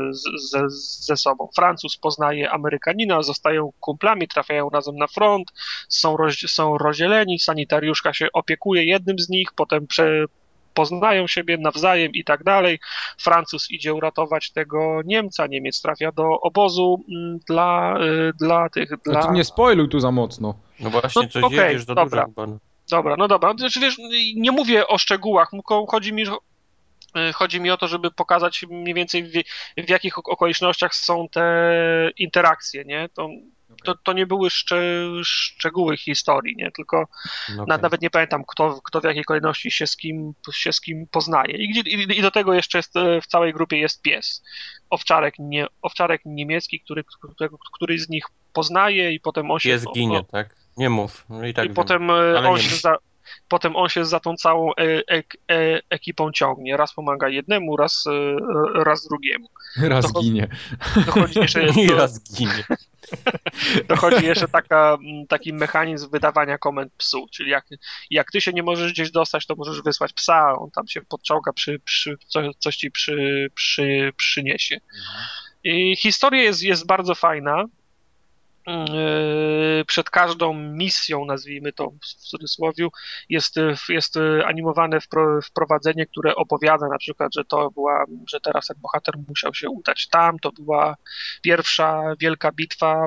ze, 0.51 0.69
ze 0.99 1.17
sobą. 1.17 1.49
Francuz 1.55 1.97
poznaje 1.97 2.51
Amerykanina, 2.51 3.21
zostają 3.21 3.71
kumplami, 3.79 4.27
trafiają 4.27 4.69
razem 4.69 4.95
na 4.95 5.07
front, 5.07 5.51
są, 5.89 6.17
roz, 6.17 6.35
są 6.47 6.77
rozdzieleni, 6.77 7.39
sanitariuszka 7.39 8.13
się 8.13 8.27
opiekuje 8.33 8.85
jednym 8.85 9.19
z 9.19 9.29
nich, 9.29 9.47
potem 9.55 9.87
prze, 9.87 10.25
poznają 10.73 11.27
siebie 11.27 11.57
nawzajem 11.57 12.11
i 12.11 12.23
tak 12.23 12.43
dalej. 12.43 12.79
Francuz 13.17 13.71
idzie 13.71 13.93
uratować 13.93 14.51
tego 14.51 15.01
Niemca, 15.05 15.47
Niemiec 15.47 15.81
trafia 15.81 16.11
do 16.11 16.39
obozu 16.41 17.03
mm, 17.09 17.39
dla, 17.47 17.97
y, 18.29 18.33
dla 18.39 18.69
tych, 18.69 18.91
No 18.91 18.97
dla... 19.05 19.21
ty 19.27 19.31
nie 19.33 19.43
spoiluj 19.43 19.89
tu 19.89 19.99
za 19.99 20.11
mocno. 20.11 20.55
No 20.79 20.89
właśnie, 20.89 21.21
No, 21.21 21.27
coś 21.29 21.43
okej, 21.43 21.59
jedziesz 21.59 21.85
do 21.85 21.95
dobra. 21.95 22.27
Dobra, 22.89 23.15
no 23.17 23.27
dobra. 23.27 23.53
Znaczy, 23.57 23.79
wiesz, 23.79 23.97
nie 24.35 24.51
mówię 24.51 24.87
o 24.87 24.97
szczegółach, 24.97 25.49
tylko 25.51 25.85
chodzi 25.85 26.13
mi, 26.13 26.23
y, 26.23 27.33
chodzi 27.33 27.61
mi 27.61 27.71
o 27.71 27.77
to, 27.77 27.87
żeby 27.87 28.11
pokazać 28.11 28.65
mniej 28.69 28.93
więcej 28.93 29.23
w, 29.23 29.31
w 29.85 29.89
jakich 29.89 30.17
ok- 30.17 30.29
okolicznościach 30.29 30.95
są 30.95 31.27
te 31.29 32.11
interakcje, 32.17 32.85
nie? 32.85 33.09
To, 33.13 33.29
to, 33.83 33.95
to 34.03 34.13
nie 34.13 34.25
były 34.25 34.49
szcze, 34.49 34.81
szczegóły 35.23 35.97
historii, 35.97 36.55
nie? 36.55 36.71
Tylko 36.71 37.07
No 37.55 37.65
na, 37.65 37.77
nawet 37.77 38.01
nie 38.01 38.09
pamiętam, 38.09 38.43
kto, 38.47 38.81
kto 38.83 39.01
w 39.01 39.03
jakiej 39.03 39.23
kolejności 39.23 39.71
się 39.71 39.87
z 39.87 39.97
kim, 39.97 40.33
się 40.53 40.73
z 40.73 40.81
kim 40.81 41.07
poznaje. 41.11 41.57
I, 41.57 41.69
gdzie, 41.69 41.81
i, 41.81 42.19
I 42.19 42.21
do 42.21 42.31
tego 42.31 42.53
jeszcze 42.53 42.77
jest, 42.77 42.95
e, 42.95 43.21
w 43.21 43.27
całej 43.27 43.53
grupie 43.53 43.77
jest 43.77 44.01
pies. 44.01 44.43
Owczarek, 44.89 45.33
nie, 45.39 45.67
owczarek 45.81 46.21
niemiecki, 46.25 46.79
który, 46.79 47.03
którego 47.33 47.57
któryś 47.73 48.01
z 48.01 48.09
nich 48.09 48.23
poznaje 48.53 49.11
i 49.11 49.19
potem 49.19 49.51
on 49.51 49.59
się... 49.59 49.69
Pies 49.69 49.85
ginie, 49.93 50.23
tak? 50.31 50.55
Nie 50.77 50.89
mów. 50.89 51.25
No 51.29 51.45
i 51.45 51.53
tak 51.53 51.65
I 51.65 51.67
wiem. 51.67 51.75
potem, 51.75 52.09
e, 52.09 52.49
on 52.49 52.59
się 52.59 52.75
za, 52.75 52.97
potem 53.47 53.75
on 53.75 53.89
się 53.89 54.05
za 54.05 54.19
tą 54.19 54.35
całą 54.35 54.71
e, 54.71 54.73
ek, 55.07 55.37
e, 55.51 55.79
ekipą 55.89 56.31
ciągnie. 56.31 56.77
Raz 56.77 56.93
pomaga 56.93 57.29
jednemu, 57.29 57.77
raz, 57.77 58.03
e, 58.07 58.83
raz 58.83 59.07
drugiemu. 59.07 59.47
Raz 59.77 60.13
To- 60.13 60.19
ginie. 60.19 60.47
Dochodzi 61.05 61.39
jeszcze, 61.39 61.63
I 61.83 61.87
do, 61.87 61.95
raz 61.95 62.33
ginie. 62.33 62.63
dochodzi 63.89 64.25
jeszcze 64.25 64.47
taka, 64.47 64.97
taki 65.29 65.53
mechanizm 65.53 66.09
wydawania 66.09 66.57
komend 66.57 66.93
psu, 66.97 67.27
czyli 67.31 67.49
jak, 67.49 67.65
jak 68.09 68.31
ty 68.31 68.41
się 68.41 68.53
nie 68.53 68.63
możesz 68.63 68.93
gdzieś 68.93 69.11
dostać, 69.11 69.45
to 69.45 69.55
możesz 69.55 69.81
wysłać 69.81 70.13
psa, 70.13 70.55
on 70.59 70.71
tam 70.71 70.87
się 70.87 71.01
podczołga, 71.01 71.53
przy, 71.53 71.79
przy, 71.79 72.17
coś, 72.27 72.55
coś 72.59 72.75
ci 72.75 72.91
przy, 72.91 73.47
przy, 73.55 74.13
przyniesie. 74.17 74.79
I 75.63 75.95
historia 75.95 76.41
jest, 76.41 76.63
jest 76.63 76.85
bardzo 76.85 77.15
fajna. 77.15 77.65
Yy, 78.67 79.85
Przed 79.87 80.09
każdą 80.09 80.53
misją, 80.53 81.25
nazwijmy 81.25 81.73
to 81.73 81.91
w 82.01 82.05
cudzysłowie, 82.05 82.87
jest, 83.29 83.55
jest 83.89 84.15
animowane 84.45 84.99
wpro- 84.99 85.41
wprowadzenie, 85.45 86.05
które 86.05 86.35
opowiada 86.35 86.87
na 86.87 86.97
przykład, 86.97 87.33
że 87.35 87.45
to 87.45 87.71
była, 87.71 88.05
że 88.29 88.39
teraz 88.39 88.67
ten 88.67 88.77
bohater 88.81 89.15
musiał 89.27 89.53
się 89.53 89.69
udać 89.69 90.07
tam, 90.07 90.39
to 90.39 90.51
była 90.51 90.95
pierwsza 91.41 92.01
wielka 92.19 92.51
bitwa, 92.51 93.05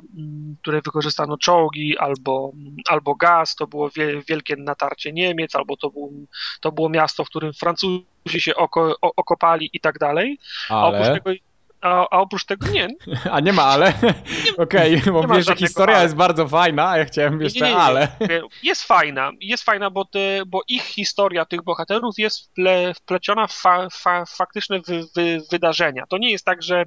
w 0.57 0.61
której 0.61 0.81
wykorzystano 0.83 1.39
czołgi 1.39 1.99
albo, 1.99 2.53
albo 2.89 3.15
gaz, 3.15 3.55
to 3.55 3.67
było 3.67 3.91
wie, 3.91 4.23
wielkie 4.29 4.57
natarcie 4.57 5.13
Niemiec, 5.13 5.55
albo 5.55 5.77
to, 5.77 5.91
był, 5.91 6.27
to 6.61 6.73
było 6.73 6.89
miasto, 6.89 7.25
w 7.25 7.29
którym 7.29 7.53
Francuzi 7.53 8.05
się 8.29 8.55
oko, 8.55 8.97
okopali 9.01 9.71
i 9.73 9.81
tak 9.81 9.99
dalej. 9.99 10.39
A 10.71 10.87
oprócz 10.87 11.07
Ale 11.07 11.21
tego, 11.21 11.31
a, 11.85 12.07
a 12.11 12.21
oprócz 12.21 12.45
tego 12.45 12.67
nie. 12.67 12.89
A 13.33 13.41
nie 13.41 13.53
ma 13.53 13.63
ale? 13.63 13.93
Okej, 14.59 15.01
okay, 15.01 15.13
bo 15.13 15.35
wiesz, 15.35 15.47
że 15.47 15.57
historia 15.57 15.97
ale. 15.97 16.05
jest 16.05 16.17
bardzo 16.17 16.49
fajna, 16.49 16.89
a 16.89 16.99
ja 16.99 17.05
chciałem 17.05 17.41
jeszcze 17.41 17.65
nie, 17.65 17.71
nie, 17.71 17.77
nie, 17.77 17.83
ale. 17.83 18.09
Jest 18.63 18.85
fajna, 18.85 19.31
jest 19.41 19.65
fajna, 19.65 19.91
bo, 19.91 20.05
te, 20.05 20.43
bo 20.47 20.61
ich 20.69 20.83
historia 20.83 21.45
tych 21.45 21.63
bohaterów 21.63 22.15
jest 22.19 22.47
wple, 22.47 22.95
wpleciona 22.95 23.47
w 23.47 23.53
fa, 23.53 23.89
fa, 23.93 24.25
faktyczne 24.27 24.81
wy, 24.81 25.05
wy, 25.17 25.41
wydarzenia. 25.51 26.05
To 26.09 26.19
nie 26.19 26.31
jest 26.31 26.45
tak, 26.45 26.63
że 26.63 26.85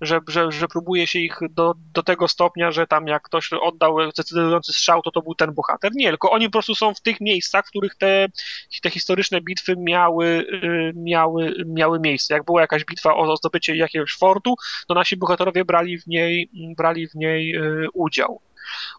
że, 0.00 0.20
że, 0.28 0.52
że 0.52 0.68
próbuje 0.68 1.06
się 1.06 1.18
ich 1.18 1.38
do, 1.50 1.74
do 1.94 2.02
tego 2.02 2.28
stopnia, 2.28 2.70
że 2.70 2.86
tam 2.86 3.06
jak 3.06 3.22
ktoś 3.22 3.52
oddał 3.52 3.96
decydujący 4.16 4.72
strzał, 4.72 5.02
to 5.02 5.10
to 5.10 5.22
był 5.22 5.34
ten 5.34 5.54
bohater. 5.54 5.90
Nie, 5.94 6.08
tylko 6.08 6.30
oni 6.30 6.46
po 6.46 6.52
prostu 6.52 6.74
są 6.74 6.94
w 6.94 7.00
tych 7.00 7.20
miejscach, 7.20 7.66
w 7.66 7.70
których 7.70 7.94
te, 7.94 8.26
te 8.82 8.90
historyczne 8.90 9.40
bitwy 9.40 9.74
miały, 9.78 10.26
y, 10.26 10.92
miały, 10.96 11.54
miały 11.66 12.00
miejsce. 12.00 12.34
Jak 12.34 12.44
była 12.44 12.60
jakaś 12.60 12.84
bitwa 12.84 13.14
o 13.14 13.36
zdobycie 13.36 13.76
jakiegoś 13.76 14.12
fortu, 14.30 14.54
to 14.88 14.94
nasi 14.94 15.16
bohaterowie 15.16 15.64
brali 15.64 15.98
w 15.98 16.06
niej, 16.06 16.50
brali 16.76 17.08
w 17.08 17.14
niej 17.14 17.56
y, 17.56 17.86
udział. 17.94 18.40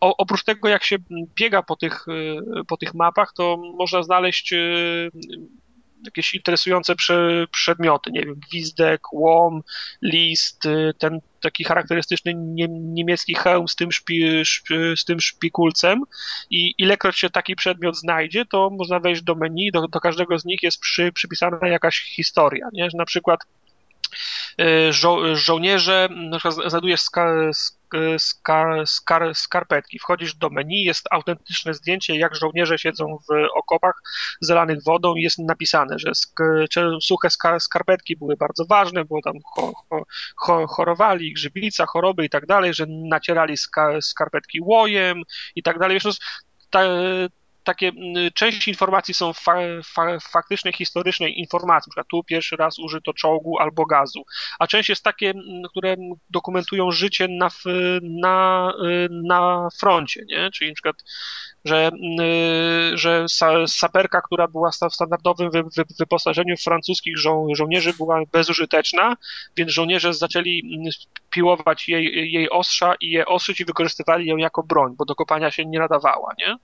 O, 0.01 0.17
oprócz 0.17 0.43
tego, 0.43 0.69
jak 0.69 0.83
się 0.83 0.97
biega 1.39 1.63
po 1.63 1.75
tych, 1.75 2.07
y, 2.07 2.65
po 2.67 2.77
tych 2.77 2.93
mapach, 2.93 3.33
to 3.33 3.57
można 3.77 4.03
znaleźć 4.03 4.53
jakieś 6.05 6.33
interesujące 6.35 6.95
prze, 6.95 7.45
przedmioty, 7.51 8.11
nie 8.11 8.21
wiem, 8.21 8.35
gwizdek, 8.49 9.13
łom, 9.13 9.61
list, 10.01 10.65
y, 10.65 10.93
ten 10.97 11.19
taki 11.41 11.63
charakterystyczny 11.63 12.33
nie, 12.35 12.67
niemiecki 12.69 13.35
hełm 13.35 13.67
z 13.67 13.75
tym, 13.75 13.91
szpi, 13.91 14.43
z 14.95 15.05
tym 15.05 15.19
szpikulcem 15.19 16.01
i 16.49 16.73
ilekroć 16.77 17.17
się 17.17 17.29
taki 17.29 17.55
przedmiot 17.55 17.97
znajdzie, 17.97 18.45
to 18.45 18.69
można 18.69 18.99
wejść 18.99 19.21
do 19.21 19.35
menu, 19.35 19.71
do, 19.71 19.87
do 19.87 19.99
każdego 19.99 20.39
z 20.39 20.45
nich 20.45 20.63
jest 20.63 20.79
przy, 20.79 21.11
przypisana 21.11 21.67
jakaś 21.67 22.01
historia, 22.15 22.67
nie? 22.73 22.89
Że 22.89 22.97
na 22.97 23.05
przykład 23.05 23.39
y, 23.43 23.47
żo 24.89 25.35
żołnierze, 25.35 26.09
znajdujesz 26.67 27.01
ska 27.01 27.51
skar, 28.17 28.87
skar, 28.87 29.35
skarpetki. 29.35 29.99
Wchodzisz 29.99 30.35
do 30.35 30.49
menu, 30.49 30.83
jest 30.83 31.07
autentyczne 31.11 31.73
zdjęcie, 31.73 32.15
jak 32.15 32.35
żołnierze 32.35 32.77
siedzą 32.77 33.17
w 33.29 33.33
okopach 33.55 34.01
zalanych 34.41 34.83
wodą 34.83 35.15
i 35.15 35.21
jest 35.21 35.39
napisane, 35.39 35.99
że 35.99 36.11
suche 37.01 37.29
skar, 37.29 37.61
skarpetki 37.61 38.17
były 38.17 38.37
bardzo 38.37 38.65
ważne, 38.65 39.05
bo 39.05 39.21
tam 39.21 39.33
cho, 39.55 39.73
cho, 40.35 40.67
chorowali, 40.67 41.33
grzybica, 41.33 41.85
choroby 41.85 42.25
i 42.25 42.29
tak 42.29 42.45
dalej, 42.45 42.73
że 42.73 42.85
nacierali 42.89 43.57
skar, 43.57 44.01
skarpetki 44.01 44.59
łojem 44.61 45.23
i 45.55 45.63
tak 45.63 45.79
dalej. 45.79 45.95
Wiesz, 45.95 46.05
no, 46.05 46.11
ta, 46.69 46.83
takie 47.63 47.91
część 48.33 48.67
informacji 48.67 49.13
są 49.13 49.33
fa, 49.33 49.55
fa, 49.85 50.19
faktycznej, 50.19 50.73
historycznej 50.73 51.39
informacji, 51.39 51.89
na 51.89 51.91
przykład 51.91 52.07
tu 52.07 52.23
pierwszy 52.23 52.55
raz 52.55 52.79
użyto 52.79 53.13
czołgu 53.13 53.59
albo 53.59 53.85
gazu, 53.85 54.23
a 54.59 54.67
część 54.67 54.89
jest 54.89 55.03
takie, 55.03 55.33
które 55.69 55.95
dokumentują 56.29 56.91
życie 56.91 57.27
na, 57.27 57.49
na, 58.01 58.73
y, 58.85 59.07
na 59.11 59.69
froncie, 59.79 60.23
nie? 60.27 60.51
czyli 60.51 60.69
na 60.69 60.75
przykład 60.75 60.95
że, 61.65 61.87
mm, 61.87 62.97
że 62.97 63.25
saperka, 63.67 64.21
która 64.21 64.47
była 64.47 64.71
w 64.71 64.93
standardowym 64.93 65.51
wy, 65.51 65.63
wy, 65.63 65.83
wyposażeniu 65.99 66.57
francuskich 66.57 67.17
żo 67.17 67.47
żołnierzy 67.55 67.93
była 67.93 68.21
bezużyteczna, 68.31 69.15
więc 69.55 69.71
żołnierze 69.71 70.13
zaczęli 70.13 70.89
piłować 71.29 71.89
jej, 71.89 72.31
jej 72.31 72.49
ostrza 72.49 72.95
i 73.01 73.09
je 73.09 73.25
ostrzyć 73.25 73.59
i 73.59 73.65
wykorzystywali 73.65 74.25
ją 74.25 74.37
jako 74.37 74.63
broń, 74.63 74.95
bo 74.97 75.05
do 75.05 75.15
kopania 75.15 75.51
się 75.51 75.65
nie 75.65 75.79
nadawała, 75.79 76.33
nie? 76.37 76.57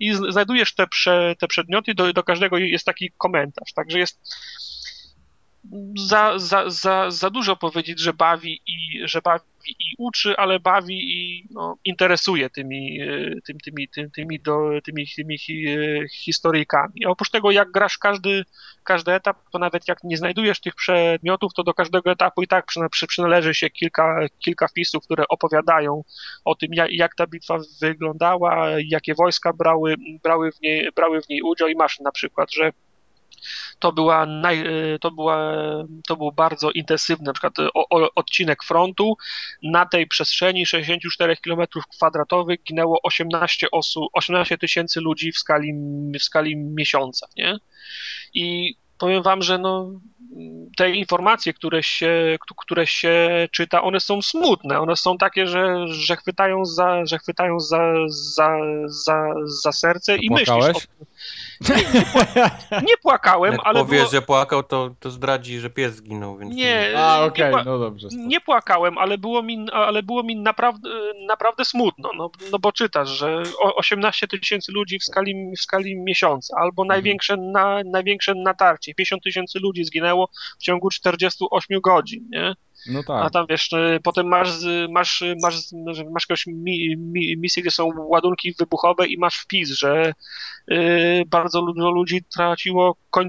I 0.00 0.14
znajdujesz 0.14 0.74
te, 0.74 0.86
prze, 0.86 1.34
te 1.38 1.46
przedmioty, 1.46 1.94
do, 1.94 2.12
do 2.12 2.22
każdego 2.22 2.58
jest 2.58 2.84
taki 2.84 3.12
komentarz, 3.18 3.72
także 3.72 3.98
jest 3.98 4.20
za, 5.96 6.38
za, 6.38 6.70
za, 6.70 7.10
za 7.10 7.30
dużo 7.30 7.56
powiedzieć, 7.56 8.00
że 8.00 8.12
bawi 8.12 8.60
i 8.66 9.00
że 9.04 9.20
bawi 9.22 9.44
i 9.68 9.94
uczy, 9.98 10.36
ale 10.36 10.60
bawi 10.60 11.18
i 11.18 11.46
no, 11.50 11.76
interesuje 11.84 12.50
tymi, 12.50 13.00
e, 13.02 13.30
tymi, 13.46 13.60
tymi, 13.60 14.10
tymi, 14.10 14.40
do, 14.40 14.70
tymi, 14.84 15.06
tymi 15.16 15.38
historyjkami. 16.10 17.06
A 17.06 17.08
oprócz 17.08 17.30
tego, 17.30 17.50
jak 17.50 17.70
grasz 17.70 17.98
każdy, 17.98 18.44
każdy 18.84 19.12
etap, 19.12 19.36
to 19.52 19.58
nawet 19.58 19.88
jak 19.88 20.04
nie 20.04 20.16
znajdujesz 20.16 20.60
tych 20.60 20.74
przedmiotów, 20.74 21.54
to 21.54 21.62
do 21.62 21.74
każdego 21.74 22.10
etapu 22.10 22.42
i 22.42 22.46
tak 22.46 22.66
przynależy 23.08 23.54
się 23.54 23.70
kilka, 23.70 24.26
kilka 24.38 24.68
wpisów, 24.68 25.04
które 25.04 25.24
opowiadają 25.28 26.04
o 26.44 26.54
tym, 26.54 26.74
jak, 26.74 26.92
jak 26.92 27.14
ta 27.14 27.26
bitwa 27.26 27.58
wyglądała, 27.80 28.68
jakie 28.84 29.14
wojska 29.14 29.52
brały, 29.52 29.94
brały, 30.22 30.52
w 30.52 30.60
niej, 30.60 30.88
brały 30.96 31.22
w 31.22 31.28
niej 31.28 31.42
udział 31.42 31.68
i 31.68 31.76
masz 31.76 32.00
na 32.00 32.12
przykład, 32.12 32.54
że 32.54 32.72
to, 33.78 33.92
była 33.92 34.26
naj, 34.26 34.64
to, 35.00 35.10
była, 35.10 35.54
to 36.08 36.16
był 36.16 36.32
bardzo 36.32 36.70
intensywny 36.70 37.26
na 37.26 37.32
przykład 37.32 37.58
o, 37.58 37.88
o, 37.90 38.08
odcinek 38.14 38.64
frontu. 38.64 39.16
Na 39.62 39.86
tej 39.86 40.06
przestrzeni 40.06 40.66
64 40.66 41.36
km 41.36 41.66
kwadratowych 41.90 42.62
ginęło 42.62 43.00
18 43.02 43.70
osób, 43.70 44.04
18 44.12 44.58
tysięcy 44.58 45.00
ludzi 45.00 45.32
w 45.32 45.38
skali, 45.38 45.72
w 46.18 46.22
skali 46.22 46.56
miesiąca, 46.56 47.26
nie? 47.36 47.58
I 48.34 48.74
powiem 49.00 49.22
wam, 49.22 49.42
że 49.42 49.58
no, 49.58 49.90
te 50.76 50.90
informacje, 50.90 51.52
które 51.52 51.82
się, 51.82 52.38
które 52.56 52.86
się 52.86 53.48
czyta, 53.52 53.82
one 53.82 54.00
są 54.00 54.22
smutne, 54.22 54.80
one 54.80 54.96
są 54.96 55.18
takie, 55.18 55.46
że, 55.46 55.88
że 55.88 56.16
chwytają 56.16 56.64
za, 56.64 57.06
że 57.06 57.18
chwytają 57.18 57.60
za, 57.60 57.92
za, 58.08 58.56
za, 58.86 59.34
za 59.62 59.72
serce 59.72 60.16
i 60.16 60.30
myślisz 60.30 60.48
o 60.50 60.80
nie, 61.68 62.80
nie 62.88 62.96
płakałem, 63.02 63.52
Jak 63.52 63.60
ale. 63.64 63.80
Powiesz, 63.80 64.00
było... 64.00 64.12
że 64.12 64.22
płakał, 64.22 64.62
to, 64.62 64.90
to 65.00 65.10
zdradzi, 65.10 65.58
że 65.58 65.70
pies 65.70 65.94
zginął. 65.94 66.38
Więc 66.38 66.54
nie, 66.54 66.92
A, 66.96 67.24
okej, 67.24 67.52
okay, 67.52 67.64
no 67.64 67.78
dobrze. 67.78 68.08
Nie 68.12 68.40
płakałem, 68.40 68.98
ale 68.98 69.18
było 69.18 69.42
mi, 69.42 69.66
ale 69.72 70.02
było 70.02 70.22
mi 70.22 70.36
naprawdę, 70.36 70.90
naprawdę 71.26 71.64
smutno. 71.64 72.10
No, 72.16 72.30
no 72.52 72.58
bo 72.58 72.72
czytasz, 72.72 73.08
że 73.08 73.42
18 73.76 74.28
tysięcy 74.28 74.72
ludzi 74.72 74.98
w 74.98 75.04
skali, 75.04 75.52
w 75.56 75.60
skali 75.60 75.96
miesiąca, 75.96 76.56
albo 76.56 76.82
mhm. 76.82 76.88
największe, 76.88 77.36
na, 77.36 77.80
największe 77.84 78.34
natarcie. 78.34 78.94
50 78.94 79.22
tysięcy 79.22 79.58
ludzi 79.58 79.84
zginęło 79.84 80.28
w 80.58 80.62
ciągu 80.62 80.90
48 80.90 81.80
godzin, 81.80 82.28
nie? 82.30 82.54
No 82.86 83.02
tak. 83.02 83.26
A 83.26 83.30
tam 83.30 83.46
wiesz, 83.48 83.72
y, 83.72 84.00
potem 84.04 84.26
masz, 84.26 84.48
masz, 84.90 85.24
masz, 85.42 85.56
masz 86.10 86.24
jakąś 86.28 86.46
mi, 86.46 86.96
mi, 86.96 87.36
misję, 87.36 87.62
gdzie 87.62 87.70
są 87.70 87.90
ładunki 87.96 88.54
wybuchowe 88.58 89.06
i 89.06 89.18
masz 89.18 89.38
wpis, 89.38 89.70
że 89.70 90.12
y, 90.70 91.22
bardzo 91.26 91.62
dużo 91.62 91.90
ludzi 91.90 92.22
traciło 92.34 92.96
koń, 93.10 93.28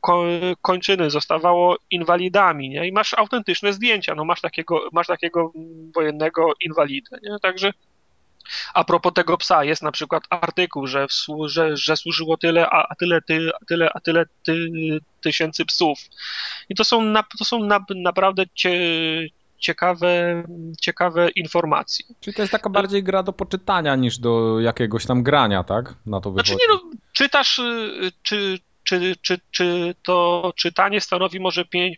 ko, 0.00 0.24
kończyny, 0.62 1.10
zostawało 1.10 1.76
inwalidami, 1.90 2.68
nie? 2.68 2.88
I 2.88 2.92
masz 2.92 3.14
autentyczne 3.14 3.72
zdjęcia, 3.72 4.14
no 4.14 4.24
masz 4.24 4.40
takiego, 4.40 4.80
masz 4.92 5.06
takiego 5.06 5.52
wojennego 5.94 6.52
inwalidę, 6.60 7.18
nie? 7.22 7.36
Także 7.42 7.72
a 8.74 8.84
propos 8.84 9.12
tego 9.14 9.36
psa, 9.36 9.64
jest 9.64 9.82
na 9.82 9.92
przykład 9.92 10.22
artykuł, 10.30 10.86
że, 10.86 11.06
że, 11.46 11.76
że 11.76 11.96
służyło 11.96 12.36
tyle, 12.36 12.70
a, 12.70 12.94
tyle, 12.94 13.22
ty, 13.22 13.50
a 13.62 13.64
tyle, 13.64 13.90
a 13.94 14.00
tyle 14.00 14.24
ty, 14.42 14.70
tysięcy 15.20 15.64
psów. 15.64 15.98
I 16.68 16.74
to 16.74 16.84
są, 16.84 17.02
na, 17.02 17.22
to 17.38 17.44
są 17.44 17.64
na, 17.64 17.84
naprawdę 17.94 18.44
cie, 18.54 18.80
ciekawe, 19.58 20.44
ciekawe 20.80 21.30
informacje. 21.30 22.06
Czyli 22.20 22.34
to 22.34 22.42
jest 22.42 22.52
taka 22.52 22.70
bardziej 22.70 23.02
gra 23.02 23.22
do 23.22 23.32
poczytania 23.32 23.96
niż 23.96 24.18
do 24.18 24.60
jakiegoś 24.60 25.06
tam 25.06 25.22
grania, 25.22 25.64
tak? 25.64 25.94
Na 26.06 26.20
to 26.20 26.30
wychodzi. 26.30 26.52
Znaczy 26.52 26.66
nie 26.68 26.74
no, 26.74 26.98
czytasz, 27.12 27.58
y, 27.58 28.12
czy, 28.22 28.58
czy, 28.88 29.16
czy, 29.22 29.40
czy 29.50 29.94
to 30.02 30.52
czytanie 30.56 31.00
stanowi 31.00 31.40
może 31.40 31.64
5%, 31.64 31.92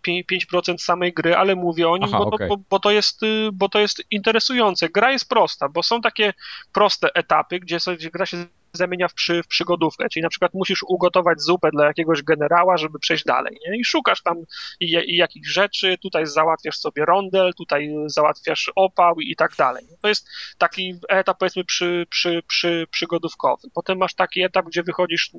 5% 0.53 0.79
samej 0.79 1.13
gry, 1.13 1.37
ale 1.37 1.57
mówię 1.57 1.89
o 1.89 1.97
nim, 1.97 2.09
Aha, 2.09 2.19
bo, 2.19 2.25
okay. 2.25 2.49
to, 2.49 2.57
bo, 2.57 2.63
bo, 2.71 2.81
to 2.81 2.91
jest, 2.91 3.23
y, 3.23 3.51
bo 3.53 3.69
to 3.69 3.79
jest 3.79 4.03
interesujące. 4.11 4.89
Gra 4.89 5.13
jest 5.13 5.29
prosta, 5.29 5.69
bo 5.69 5.83
są 5.83 6.01
takie 6.01 6.33
proste 6.73 7.15
etapy, 7.15 7.61
gdzie, 7.61 7.79
gdzie 7.99 8.11
gra 8.11 8.27
się 8.27 8.47
zamienia 8.73 9.09
w, 9.09 9.15
przy, 9.15 9.43
w 9.43 9.47
przygodówkę, 9.47 10.09
czyli 10.09 10.23
na 10.23 10.29
przykład 10.29 10.55
musisz 10.55 10.83
ugotować 10.83 11.43
zupę 11.43 11.71
dla 11.73 11.87
jakiegoś 11.87 12.23
generała, 12.23 12.77
żeby 12.77 12.99
przejść 12.99 13.25
dalej, 13.25 13.59
nie? 13.67 13.79
I 13.79 13.85
szukasz 13.85 14.23
tam 14.23 14.37
i, 14.81 14.87
i 14.87 15.17
jakichś 15.17 15.49
rzeczy, 15.49 15.99
tutaj 16.03 16.27
załatwiasz 16.27 16.79
sobie 16.79 17.05
rondel, 17.05 17.53
tutaj 17.55 17.95
załatwiasz 18.07 18.73
opał 18.77 19.21
i 19.21 19.37
tak 19.37 19.57
dalej. 19.57 19.87
To 20.01 20.09
jest 20.09 20.29
taki 20.59 20.95
etap 21.09 21.39
powiedzmy 21.39 21.65
przy, 21.65 22.07
przy, 22.11 22.43
przy, 22.49 22.87
przygodówkowy. 22.91 23.69
Potem 23.75 23.99
masz 23.99 24.15
taki 24.15 24.43
etap, 24.43 24.67
gdzie 24.67 24.83
wychodzisz 24.83 25.31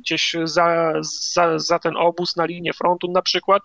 gdzieś 0.00 0.36
za, 0.44 0.92
za, 1.32 1.58
za 1.58 1.78
ten 1.78 1.96
obóz 1.96 2.36
na 2.36 2.44
linię 2.44 2.72
frontu 2.72 3.12
na 3.12 3.22
przykład 3.22 3.62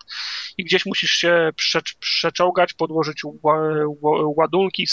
i 0.58 0.64
gdzieś 0.64 0.86
musisz 0.86 1.10
się 1.10 1.50
prze, 1.56 1.80
przeczołgać, 2.00 2.72
podłożyć 2.72 3.22
ładunki, 4.36 4.86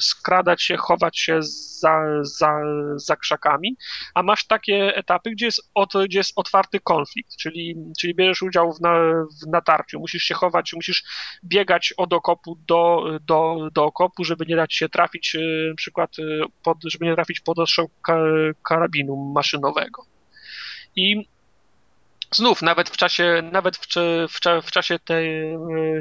skradać 0.00 0.62
się, 0.62 0.76
chować 0.76 1.18
się 1.18 1.38
za, 1.42 2.00
za, 2.22 2.60
za 2.96 3.16
krzakami 3.16 3.67
a 4.14 4.22
masz 4.22 4.46
takie 4.46 4.96
etapy, 4.96 5.30
gdzie 5.30 5.46
jest, 5.46 5.70
od, 5.74 5.92
gdzie 6.04 6.18
jest 6.18 6.32
otwarty 6.36 6.80
konflikt, 6.80 7.36
czyli, 7.36 7.76
czyli 8.00 8.14
bierzesz 8.14 8.42
udział 8.42 8.72
w, 8.72 8.80
na, 8.80 8.94
w 9.42 9.46
natarciu, 9.46 10.00
musisz 10.00 10.22
się 10.22 10.34
chować, 10.34 10.72
musisz 10.74 11.04
biegać 11.44 11.94
od 11.96 12.12
okopu 12.12 12.58
do, 12.66 13.04
do, 13.26 13.68
do 13.72 13.84
okopu, 13.84 14.24
żeby 14.24 14.46
nie 14.46 14.56
dać 14.56 14.74
się 14.74 14.88
trafić, 14.88 15.34
e, 15.34 15.38
na 15.68 15.74
przykład, 15.74 16.10
e, 16.18 16.22
pod, 16.62 16.78
żeby 16.84 17.06
nie 17.06 17.14
trafić 17.14 17.40
pod 17.40 17.58
ostrzał 17.58 17.90
karabinu 18.62 19.16
maszynowego. 19.16 20.04
I 20.96 21.28
znów, 22.34 22.62
nawet 22.62 22.90
w 22.90 22.96
czasie, 22.96 23.42
nawet 23.52 23.76
w, 23.76 23.86
w, 24.28 24.66
w 24.66 24.70
czasie 24.70 24.98
tej, 24.98 25.56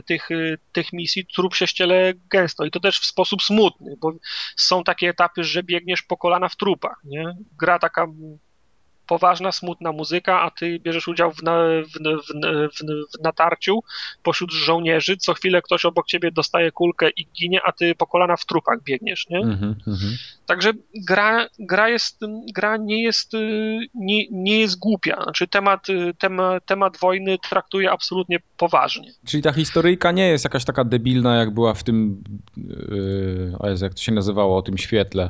tych, 0.05 0.29
tych 0.71 0.93
misji 0.93 1.25
trup 1.35 1.55
się 1.55 1.67
ściele 1.67 2.13
gęsto 2.29 2.65
i 2.65 2.71
to 2.71 2.79
też 2.79 2.99
w 2.99 3.05
sposób 3.05 3.43
smutny, 3.43 3.95
bo 3.99 4.13
są 4.55 4.83
takie 4.83 5.09
etapy, 5.09 5.43
że 5.43 5.63
biegniesz 5.63 6.01
po 6.01 6.17
kolana 6.17 6.49
w 6.49 6.55
trupach, 6.55 7.01
nie? 7.03 7.35
Gra 7.59 7.79
taka 7.79 8.07
poważna, 9.07 9.51
smutna 9.51 9.91
muzyka, 9.91 10.41
a 10.41 10.51
ty 10.51 10.79
bierzesz 10.79 11.07
udział 11.07 11.31
w, 11.31 11.43
na, 11.43 11.57
w, 11.61 11.91
w, 11.93 12.79
w, 13.19 13.23
natarciu 13.23 13.79
pośród 14.23 14.51
żołnierzy. 14.51 15.17
Co 15.17 15.33
chwilę 15.33 15.61
ktoś 15.61 15.85
obok 15.85 16.07
ciebie 16.07 16.31
dostaje 16.31 16.71
kulkę 16.71 17.09
i 17.09 17.27
ginie, 17.39 17.59
a 17.65 17.71
ty 17.71 17.95
po 17.95 18.07
kolana 18.07 18.35
w 18.35 18.45
trupach 18.45 18.83
biegniesz, 18.83 19.29
nie? 19.29 19.37
Mm 19.37 19.55
-hmm. 19.55 19.73
Także 20.45 20.73
gra, 21.07 21.47
gra, 21.59 21.89
jest, 21.89 22.19
gra 22.55 22.77
nie, 22.77 23.03
jest, 23.03 23.33
nie, 23.93 24.29
nie 24.31 24.59
jest 24.59 24.79
głupia. 24.79 25.23
Znaczy 25.23 25.47
temat, 25.47 25.87
temat, 26.17 26.65
temat 26.65 26.97
wojny 26.97 27.37
traktuje 27.49 27.91
absolutnie 27.91 28.39
poważnie. 28.57 29.11
Czyli 29.25 29.43
ta 29.43 29.53
historyjka 29.53 30.11
nie 30.11 30.27
jest 30.27 30.43
jakaś 30.43 30.65
taka 30.65 30.83
debilna, 30.83 31.35
jak 31.35 31.53
była 31.53 31.73
w 31.73 31.83
tym, 31.83 32.23
yy, 32.57 33.75
jak 33.81 33.93
to 33.93 34.01
się 34.01 34.11
nazywało, 34.11 34.57
o 34.57 34.61
tym 34.61 34.77
świetle. 34.77 35.29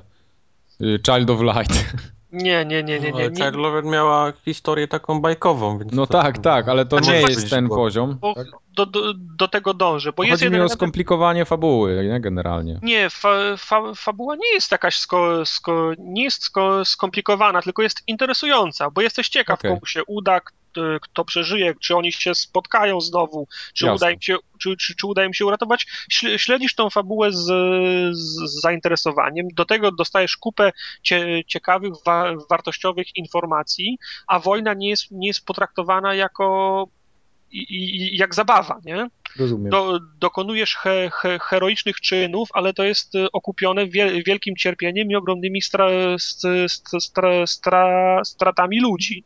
Yy, 0.80 1.00
Child 1.06 1.30
of 1.30 1.42
Light. 1.42 1.86
Nie, 2.44 2.66
nie, 2.66 2.84
nie, 2.84 3.00
nie. 3.00 3.12
nie, 3.12 3.30
nie. 3.30 3.52
Lover 3.52 3.84
miała 3.84 4.34
historię 4.46 4.88
taką 4.88 5.22
bajkową, 5.22 5.78
więc... 5.78 5.94
No 5.94 6.08
to... 6.08 6.22
tak, 6.22 6.38
tak, 6.38 6.68
ale 6.68 6.86
to 6.86 6.98
znaczy, 6.98 7.12
nie 7.12 7.22
jest 7.22 7.50
ten 7.50 7.70
poziom. 7.70 8.18
Bo, 8.22 8.34
tak? 8.34 8.48
do, 8.78 8.86
do, 8.86 9.14
do, 9.14 9.48
tego 9.48 9.74
dążę, 9.74 10.12
bo 10.12 10.24
Chodzi 10.24 10.32
jest 10.32 10.56
mi 10.56 10.60
o 10.60 10.70
skomplikowanie 10.70 11.46
fabuły, 11.46 12.08
nie, 12.10 12.20
generalnie. 12.20 12.80
Nie, 12.82 13.10
fa, 13.10 13.58
fa, 13.58 13.94
fabuła 13.96 14.36
nie 14.36 14.54
jest 14.54 14.72
jakaś 14.72 14.98
sko, 14.98 15.46
sko, 15.46 15.92
nie 15.98 16.24
jest 16.24 16.44
sko, 16.44 16.86
skomplikowana, 16.86 17.62
tylko 17.62 17.82
jest 17.82 18.04
interesująca, 18.08 18.92
bo 18.92 19.02
jesteś 19.02 19.30
ciekaw, 19.30 19.60
okay. 19.60 19.72
komu 19.72 19.86
się 19.86 20.04
uda, 20.04 20.42
kto 21.02 21.26
przeżyje, 21.26 21.74
czy 21.82 21.96
oni 21.96 22.12
się 22.12 22.36
spotkają 22.36 23.02
znowu, 23.02 23.48
czy 23.74 23.92
uda 23.92 24.12
im 24.12 24.22
się, 24.22 24.38
czy, 24.60 24.78
czy, 24.78 24.96
czy 24.96 25.08
uda 25.08 25.26
im 25.26 25.34
się 25.34 25.46
uratować. 25.46 25.86
Śledzisz 26.38 26.76
tą 26.76 26.90
fabułę 26.90 27.32
z, 27.32 27.46
z 28.18 28.62
zainteresowaniem, 28.62 29.48
do 29.54 29.66
tego 29.66 29.92
dostajesz 29.92 30.38
kupę 30.38 30.72
cie, 31.04 31.44
ciekawych, 31.48 31.94
wa, 32.06 32.34
wartościowych 32.50 33.16
informacji, 33.16 33.98
a 34.28 34.40
wojna 34.40 34.74
nie 34.74 34.90
jest, 34.90 35.12
nie 35.12 35.28
jest 35.28 35.46
potraktowana 35.46 36.16
jako 36.16 36.88
i, 37.52 37.74
i, 37.74 38.18
jak 38.18 38.36
zabawa, 38.36 38.80
nie? 38.86 39.10
Rozumiem. 39.40 39.70
Do, 39.70 40.00
dokonujesz 40.20 40.76
he, 40.76 41.12
he, 41.14 41.40
heroicznych 41.40 42.02
czynów, 42.02 42.50
ale 42.54 42.74
to 42.74 42.84
jest 42.84 43.14
okupione 43.34 43.88
wielkim 44.26 44.56
cierpieniem 44.56 45.12
i 45.12 45.16
ogromnymi 45.16 45.62
stra, 45.62 45.88
stra, 47.00 47.48
stra, 47.48 48.22
stratami 48.26 48.82
ludzi. 48.82 49.24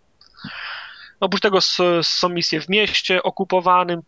Oprócz 1.21 1.41
tego 1.41 1.59
są 2.01 2.29
misje 2.29 2.61
w 2.61 2.69
mieście 2.69 3.23
okupowanym, 3.23 4.01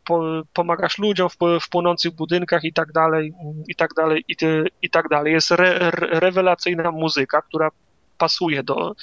pomagasz 0.54 0.98
ludziom 0.98 1.30
w, 1.30 1.36
w 1.62 1.70
płonących 1.70 2.12
budynkach 2.12 2.64
i 2.64 2.74
tak 2.74 2.92
dalej, 2.92 3.34
i 3.68 3.76
tak 3.76 3.94
dalej, 3.94 4.26
i, 4.28 4.36
i 4.82 4.90
tak 4.90 5.10
dalej. 5.10 5.34
Jest 5.34 5.52
re, 5.52 5.92
rewelacyjna 5.92 6.92
muzyka, 6.92 7.42
która 7.42 7.70
pasuje 8.18 8.64
do, 8.64 8.96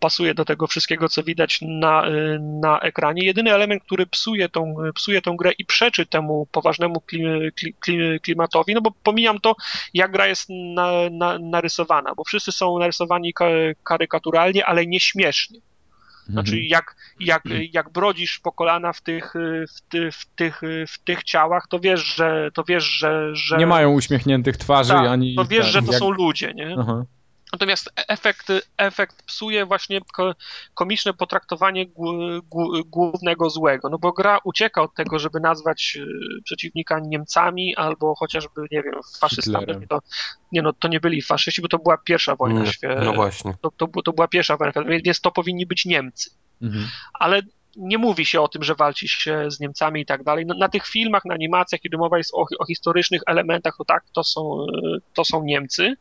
pasuje 0.00 0.34
do 0.34 0.44
tego 0.44 0.66
wszystkiego, 0.66 1.08
co 1.08 1.22
widać 1.22 1.58
na, 1.62 2.04
na 2.40 2.80
ekranie. 2.80 3.24
Jedyny 3.24 3.54
element, 3.54 3.82
który 3.84 4.06
psuje 4.06 4.48
tą, 4.48 4.74
psuje 4.94 5.22
tą 5.22 5.36
grę 5.36 5.52
i 5.58 5.64
przeczy 5.64 6.06
temu 6.06 6.46
poważnemu 6.52 7.02
klimatowi, 8.22 8.74
no 8.74 8.80
bo 8.80 8.90
pomijam 9.02 9.38
to, 9.38 9.56
jak 9.94 10.10
gra 10.10 10.26
jest 10.26 10.46
na, 10.74 10.90
na, 11.10 11.38
narysowana, 11.38 12.14
bo 12.14 12.24
wszyscy 12.24 12.52
są 12.52 12.78
narysowani 12.78 13.34
karykaturalnie, 13.84 14.66
ale 14.66 14.86
nie 14.86 15.00
śmiesznie. 15.00 15.60
Znaczy, 16.30 16.52
mhm. 16.52 16.68
jak, 16.68 16.96
jak, 17.20 17.42
jak 17.72 17.92
brodzisz 17.92 18.38
po 18.38 18.52
kolana 18.52 18.92
w 18.92 19.00
tych, 19.00 19.34
w, 19.76 19.80
ty, 19.88 20.10
w, 20.12 20.26
tych, 20.26 20.60
w 20.88 20.98
tych 21.04 21.24
ciałach, 21.24 21.66
to 21.68 21.80
wiesz, 21.80 22.14
że 22.16 22.50
to 22.54 22.64
wiesz, 22.64 22.84
że. 22.84 23.36
że... 23.36 23.56
Nie 23.56 23.66
mają 23.66 23.92
uśmiechniętych 23.92 24.56
twarzy 24.56 24.92
tak, 24.92 25.06
ani. 25.06 25.36
To 25.36 25.44
wiesz, 25.44 25.66
że 25.66 25.82
to 25.82 25.92
jak... 25.92 26.00
są 26.00 26.10
ludzie, 26.10 26.54
nie? 26.54 26.76
Aha. 26.78 27.04
Natomiast 27.52 27.92
efekt, 28.08 28.46
efekt 28.76 29.22
psuje 29.22 29.66
właśnie 29.66 30.00
komiczne 30.74 31.14
potraktowanie 31.14 31.86
głównego 32.86 33.50
złego, 33.50 33.88
no 33.88 33.98
bo 33.98 34.12
gra 34.12 34.38
ucieka 34.44 34.82
od 34.82 34.94
tego, 34.94 35.18
żeby 35.18 35.40
nazwać 35.40 35.98
y, 36.00 36.42
przeciwnika 36.44 37.00
Niemcami 37.00 37.76
albo 37.76 38.14
chociażby, 38.14 38.60
nie 38.70 38.82
wiem, 38.82 38.94
faszystami. 39.20 39.88
To, 39.88 39.98
nie 40.52 40.62
no, 40.62 40.72
to 40.72 40.88
nie 40.88 41.00
byli 41.00 41.22
faszyści, 41.22 41.62
bo 41.62 41.68
to 41.68 41.78
była 41.78 41.98
pierwsza 41.98 42.36
wojna 42.36 42.66
światowa. 42.66 43.04
No 43.04 43.12
właśnie. 43.12 43.54
To, 43.62 43.70
to, 43.70 44.02
to, 44.04 44.12
była 44.12 44.28
pierwsza 44.28 44.56
wojna 44.56 44.72
światowa, 44.72 44.94
więc 45.04 45.20
to 45.20 45.30
powinni 45.30 45.66
być 45.66 45.84
Niemcy. 45.84 46.30
Mhm. 46.62 46.88
Ale 47.14 47.42
nie 47.76 47.98
mówi 47.98 48.26
się 48.26 48.40
o 48.40 48.48
tym, 48.48 48.62
że 48.62 48.74
walczy 48.74 49.08
się 49.08 49.50
z 49.50 49.60
Niemcami 49.60 50.00
i 50.00 50.06
tak 50.06 50.24
dalej. 50.24 50.46
No, 50.46 50.54
na 50.58 50.68
tych 50.68 50.86
filmach, 50.86 51.24
na 51.24 51.34
animacjach, 51.34 51.80
kiedy 51.80 51.96
mowa 51.96 52.18
jest 52.18 52.34
o, 52.34 52.44
o, 52.58 52.66
historycznych 52.66 53.22
elementach, 53.26 53.74
to 53.78 53.84
tak, 53.84 54.04
to 54.12 54.24
są, 54.24 54.66
to 55.14 55.24
są 55.24 55.44
Niemcy, 55.44 55.96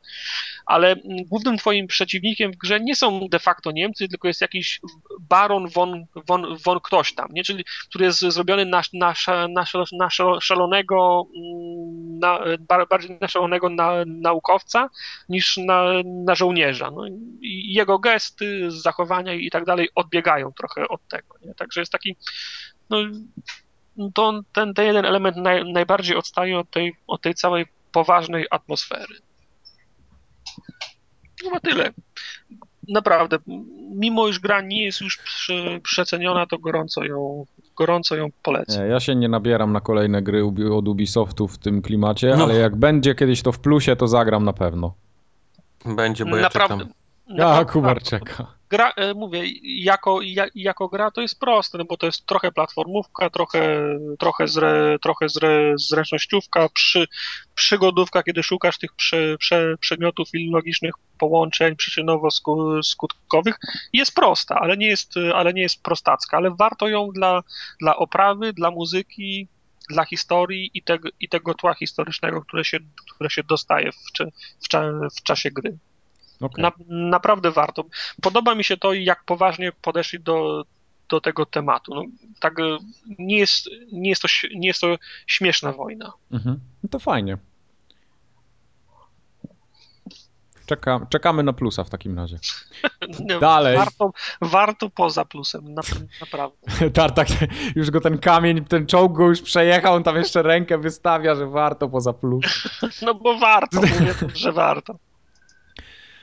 ale 0.65 0.95
głównym 1.05 1.57
twoim 1.57 1.87
przeciwnikiem 1.87 2.51
w 2.51 2.57
grze 2.57 2.79
nie 2.79 2.95
są 2.95 3.27
de 3.29 3.39
facto 3.39 3.71
Niemcy, 3.71 4.07
tylko 4.07 4.27
jest 4.27 4.41
jakiś 4.41 4.81
baron 5.19 5.67
von, 5.67 6.05
von, 6.27 6.57
von 6.65 6.79
ktoś 6.83 7.13
tam, 7.13 7.27
nie? 7.31 7.43
Czyli, 7.43 7.63
który 7.89 8.05
jest 8.05 8.19
zrobiony 8.19 8.65
na, 8.65 8.81
na, 8.93 9.13
na, 9.49 9.65
na 9.91 10.09
szalonego, 10.41 11.27
na, 12.19 12.39
bardziej 12.89 13.17
na 13.21 13.27
szalonego 13.27 13.69
na, 13.69 13.93
naukowca 14.07 14.89
niż 15.29 15.57
na, 15.57 15.83
na 16.05 16.35
żołnierza. 16.35 16.91
No, 16.91 17.03
jego 17.41 17.99
gesty, 17.99 18.71
zachowania 18.71 19.33
i 19.33 19.49
tak 19.49 19.65
dalej 19.65 19.89
odbiegają 19.95 20.51
trochę 20.51 20.87
od 20.87 21.07
tego. 21.07 21.35
Nie? 21.45 21.53
Także 21.59 21.79
jest 21.79 21.91
taki, 21.91 22.15
no, 22.89 22.97
to, 24.13 24.41
ten, 24.53 24.73
ten 24.73 24.85
jeden 24.85 25.05
element 25.05 25.37
naj, 25.37 25.73
najbardziej 25.73 26.15
odstaje 26.15 26.59
od 26.59 26.69
tej, 26.69 26.95
od 27.07 27.21
tej 27.21 27.35
całej 27.35 27.65
poważnej 27.91 28.45
atmosfery. 28.51 29.15
No 31.51 31.59
tyle. 31.59 31.91
Naprawdę, 32.87 33.37
mimo 33.91 34.27
iż 34.27 34.39
gra 34.39 34.61
nie 34.61 34.85
jest 34.85 35.01
już 35.01 35.19
przeceniona, 35.83 36.45
to 36.45 36.57
gorąco 36.57 37.03
ją, 37.03 37.45
gorąco 37.75 38.15
ją 38.15 38.27
polecam. 38.43 38.83
Nie, 38.83 38.89
ja 38.89 38.99
się 38.99 39.15
nie 39.15 39.29
nabieram 39.29 39.73
na 39.73 39.81
kolejne 39.81 40.21
gry 40.21 40.43
od 40.73 40.87
Ubisoftu 40.87 41.47
w 41.47 41.57
tym 41.57 41.81
klimacie, 41.81 42.35
no. 42.37 42.43
ale 42.43 42.55
jak 42.55 42.75
będzie 42.75 43.15
kiedyś 43.15 43.41
to 43.41 43.51
w 43.51 43.59
plusie, 43.59 43.95
to 43.95 44.07
zagram 44.07 44.45
na 44.45 44.53
pewno. 44.53 44.93
Będzie, 45.85 46.25
bo 46.25 46.35
ja 46.35 46.41
naprawdę, 46.41 46.77
czekam. 46.77 46.93
Ja, 47.29 47.65
Kubar 47.65 48.03
czeka. 48.03 48.59
Gra, 48.69 48.91
e, 48.91 49.13
mówię, 49.13 49.43
jako, 49.63 50.19
jako 50.55 50.87
gra 50.87 51.11
to 51.11 51.21
jest 51.21 51.39
proste, 51.39 51.77
no 51.77 51.85
bo 51.85 51.97
to 51.97 52.05
jest 52.05 52.25
trochę 52.25 52.51
platformówka, 52.51 53.29
trochę, 53.29 53.79
trochę, 54.19 54.47
zre, 54.47 54.97
trochę 55.01 55.29
zre, 55.29 55.73
zręcznościówka, 55.75 56.69
przy, 56.73 57.07
przygodówka, 57.55 58.23
kiedy 58.23 58.43
szukasz 58.43 58.77
tych 58.77 58.93
prze, 58.93 59.37
prze, 59.37 59.75
przedmiotów 59.79 60.27
i 60.33 60.49
logicznych 60.51 60.93
połączeń 61.17 61.75
przyczynowo-skutkowych, 61.75 63.53
jest 63.93 64.15
prosta, 64.15 64.55
ale 64.55 64.77
nie 64.77 64.87
jest, 64.87 65.13
ale 65.35 65.53
nie 65.53 65.61
jest 65.61 65.83
prostacka, 65.83 66.37
ale 66.37 66.55
warto 66.55 66.87
ją 66.87 67.07
dla, 67.07 67.43
dla 67.81 67.95
oprawy, 67.95 68.53
dla 68.53 68.71
muzyki, 68.71 69.47
dla 69.89 70.05
historii 70.05 70.71
i, 70.73 70.83
te, 70.83 70.97
i 71.19 71.29
tego 71.29 71.53
tła 71.53 71.73
historycznego, 71.73 72.41
które 72.41 72.65
się, 72.65 72.77
które 73.15 73.29
się 73.29 73.43
dostaje 73.43 73.91
w, 73.91 73.95
w, 73.95 74.67
w 75.19 75.23
czasie 75.23 75.51
gry. 75.51 75.77
Okay. 76.41 76.63
Na, 76.63 76.71
naprawdę 76.87 77.51
warto. 77.51 77.85
Podoba 78.21 78.55
mi 78.55 78.63
się 78.63 78.77
to, 78.77 78.93
jak 78.93 79.23
poważnie 79.23 79.71
podeszli 79.81 80.19
do, 80.19 80.65
do 81.09 81.21
tego 81.21 81.45
tematu. 81.45 81.95
No, 81.95 82.03
tak, 82.39 82.59
e, 82.59 82.63
nie, 83.19 83.37
jest, 83.37 83.69
nie, 83.91 84.09
jest 84.09 84.21
to, 84.21 84.27
nie 84.55 84.67
jest 84.67 84.81
to 84.81 84.95
śmieszna 85.27 85.71
wojna. 85.71 86.13
Mhm. 86.31 86.59
No 86.83 86.89
to 86.89 86.99
fajnie. 86.99 87.37
Czeka, 90.65 91.07
czekamy 91.09 91.43
na 91.43 91.53
plusa 91.53 91.83
w 91.83 91.89
takim 91.89 92.17
razie. 92.17 92.39
Dalej. 93.41 93.77
Warto, 93.77 94.11
warto 94.41 94.89
poza 94.89 95.25
plusem, 95.25 95.73
na, 95.73 95.81
naprawdę. 96.21 96.89
Tartak, 96.93 97.27
już 97.75 97.91
go 97.91 98.01
ten 98.01 98.17
kamień, 98.17 98.65
ten 98.65 98.85
czołg 98.85 99.17
go 99.17 99.27
już 99.27 99.41
przejechał, 99.41 99.93
on 99.93 100.03
tam 100.03 100.15
jeszcze 100.15 100.41
rękę 100.41 100.77
wystawia, 100.77 101.35
że 101.35 101.47
warto 101.47 101.89
poza 101.89 102.13
plusem. 102.13 102.51
No 103.05 103.13
bo 103.13 103.37
warto, 103.37 103.81
mówię, 103.81 104.13
że 104.33 104.51
warto. 104.51 104.95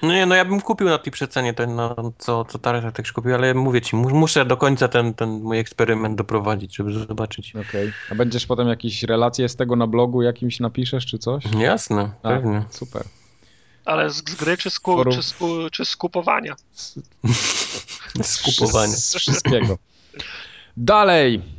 No 0.02 0.12
nie, 0.12 0.26
no 0.26 0.34
ja 0.34 0.44
bym 0.44 0.60
kupił 0.60 0.88
na 0.88 0.98
tej 0.98 1.12
przecenie 1.12 1.54
ten, 1.54 1.74
no, 1.74 2.12
co, 2.18 2.44
co 2.44 2.58
Tarek 2.58 2.96
też 2.96 3.12
kupił, 3.12 3.34
ale 3.34 3.54
mówię 3.54 3.80
ci, 3.80 3.96
muszę 3.96 4.44
do 4.44 4.56
końca 4.56 4.88
ten, 4.88 5.14
ten 5.14 5.30
mój 5.30 5.58
eksperyment 5.58 6.18
doprowadzić, 6.18 6.76
żeby 6.76 6.92
zobaczyć. 6.92 7.50
Okej. 7.50 7.64
Okay. 7.66 7.92
A 8.10 8.14
będziesz 8.14 8.46
potem 8.46 8.68
jakieś 8.68 9.02
relacje 9.02 9.48
z 9.48 9.56
tego 9.56 9.76
na 9.76 9.86
blogu 9.86 10.22
jakimś 10.22 10.60
napiszesz, 10.60 11.06
czy 11.06 11.18
coś? 11.18 11.44
Jasne, 11.58 12.10
A, 12.22 12.28
pewnie. 12.28 12.64
Super. 12.70 13.02
Ale 13.84 14.10
z, 14.10 14.16
z 14.16 14.34
gry, 14.34 14.56
czy 14.56 14.70
z, 14.70 14.80
ku, 14.80 15.04
czy, 15.04 15.22
z, 15.22 15.34
czy 15.72 15.84
z 15.84 15.96
kupowania? 15.96 16.56
z 18.22 18.42
kupowania. 18.42 18.92
Z 18.96 19.14
wszystkiego. 19.14 19.78
Dalej. 20.76 21.55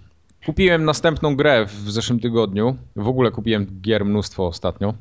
Kupiłem 0.47 0.85
następną 0.85 1.35
grę 1.35 1.65
w 1.65 1.91
zeszłym 1.91 2.19
tygodniu. 2.19 2.77
W 2.95 3.07
ogóle 3.07 3.31
kupiłem 3.31 3.67
gier 3.81 4.05
mnóstwo 4.05 4.47
ostatnio. 4.47 4.93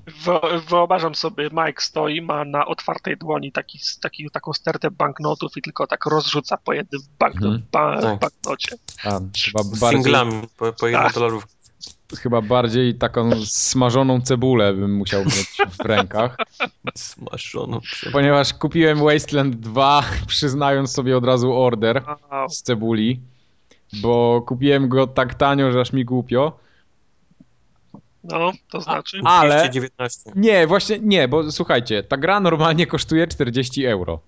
Wyobrażam 0.68 1.14
sobie, 1.14 1.44
Mike 1.52 1.82
stoi, 1.82 2.20
ma 2.23 2.44
na 2.44 2.66
otwartej 2.66 3.16
dłoni 3.16 3.52
taki, 3.52 3.78
taki, 4.02 4.31
taką 4.31 4.52
stertę 4.52 4.90
banknotów 4.90 5.56
i 5.56 5.62
tylko 5.62 5.86
tak 5.86 6.06
rozrzuca 6.06 6.56
po 6.56 6.73
jednym 6.73 7.01
banknot, 7.18 7.44
Mhm. 7.55 7.62
ba, 7.73 8.01
Tak. 8.02 8.20
banknocie. 8.20 8.77
A, 9.05 9.10
chyba 9.44 9.62
Z 9.62 9.78
bardziej, 9.78 10.02
singlami 10.02 10.32
po, 10.59 10.73
po 10.73 10.86
1 10.86 11.02
Tak. 11.02 11.14
dolarów. 11.14 11.47
chyba 12.18 12.40
bardziej 12.43 12.94
taką 12.94 13.31
smażoną 13.44 14.20
cebulę 14.20 14.73
bym 14.74 14.94
musiał 14.97 15.24
mieć 15.24 15.56
w 15.73 15.81
rękach. 15.81 16.36
Smaszoną. 16.94 17.81
Ponieważ 18.12 18.55
kupiłem 18.55 18.98
Wasteland 18.98 19.56
2, 19.56 20.02
przyznając 20.27 20.93
sobie 20.93 21.16
od 21.16 21.24
razu 21.24 21.52
order 21.62 22.02
Wow. 22.32 22.48
z 22.51 22.62
cebuli, 22.62 23.20
bo 23.92 24.42
kupiłem 24.46 24.88
go 24.88 25.06
tak 25.06 25.34
tanio, 25.34 25.72
że 25.72 25.80
aż 25.80 25.92
mi 25.92 26.04
głupio. 26.04 26.52
No, 28.24 28.52
to 28.70 28.80
znaczy. 28.80 29.20
Ale 29.24 29.54
219. 29.54 30.30
nie, 30.36 30.66
właśnie 30.66 30.98
nie, 31.02 31.28
bo 31.28 31.52
słuchajcie, 31.52 32.02
ta 32.02 32.16
gra 32.16 32.40
normalnie 32.40 32.86
kosztuje 32.86 33.26
40 33.26 33.86
euro. 33.86 34.20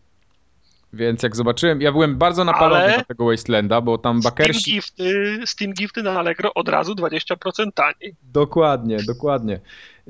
Więc 0.92 1.22
jak 1.22 1.36
zobaczyłem, 1.36 1.80
ja 1.82 1.92
byłem 1.92 2.16
bardzo 2.18 2.44
napalony 2.44 2.82
Ale- 2.82 2.96
na 2.96 3.04
tego 3.04 3.24
Wastelanda, 3.26 3.80
bo 3.80 3.98
tam 3.98 4.20
Steam 4.22 4.34
bakersi... 4.34 4.72
gifty, 4.72 5.38
Steam 5.46 5.72
gifty 5.72 6.02
na 6.02 6.10
Allegro 6.18 6.54
od 6.54 6.68
razu 6.68 6.92
20% 6.94 7.72
taniej. 7.74 8.14
Dokładnie, 8.22 8.96
dokładnie. 9.06 9.60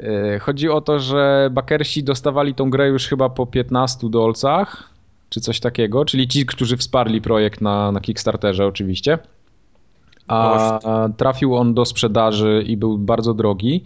E, 0.01 0.39
Chodzi 0.39 0.69
o 0.69 0.81
to, 0.81 1.01
że 1.01 1.49
bakersi 1.53 2.05
dostawali 2.05 2.55
tą 2.55 2.71
grę 2.71 2.89
już 2.89 3.07
chyba 3.07 3.29
po 3.29 3.47
15 3.47 4.11
dolcach, 4.11 4.91
czy 5.29 5.41
coś 5.41 5.61
takiego, 5.61 6.05
czyli 6.05 6.29
ci, 6.29 6.47
którzy 6.47 6.77
wsparli 6.77 7.21
projekt 7.21 7.61
na, 7.61 7.93
na 7.93 8.01
Kickstarterze 8.01 8.67
oczywiście. 8.67 9.19
A 10.29 10.81
trafił 11.17 11.57
on 11.57 11.75
do 11.75 11.85
sprzedaży 11.85 12.65
i 12.67 12.77
był 12.77 12.99
bardzo 12.99 13.35
drogi. 13.35 13.83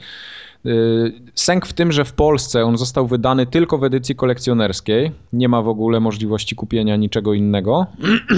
Y, 0.67 1.13
Sęk 1.35 1.67
w 1.67 1.73
tym, 1.73 1.93
że 1.93 2.05
w 2.05 2.13
Polsce 2.13 2.65
on 2.65 2.79
został 2.79 3.07
wydany 3.07 3.47
tylko 3.47 3.79
w 3.79 3.85
edycji 3.85 4.15
kolekcjonerskiej. 4.15 5.13
Nie 5.33 5.49
ma 5.49 5.63
w 5.63 5.69
ogóle 5.69 6.01
możliwości 6.01 6.57
kupienia 6.57 6.97
niczego 6.97 7.35
innego. 7.35 7.87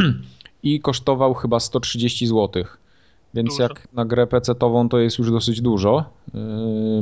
I 0.62 0.80
kosztował 0.80 1.34
chyba 1.34 1.60
130 1.60 2.26
zł. 2.26 2.64
Więc 3.34 3.48
Dużo. 3.48 3.62
jak 3.62 3.88
na 3.92 4.04
grę 4.04 4.26
PC-tową 4.26 4.88
to 4.88 4.98
jest 4.98 5.18
już 5.18 5.30
dosyć 5.30 5.60
dużo. 5.60 6.04
Yy, 6.34 6.40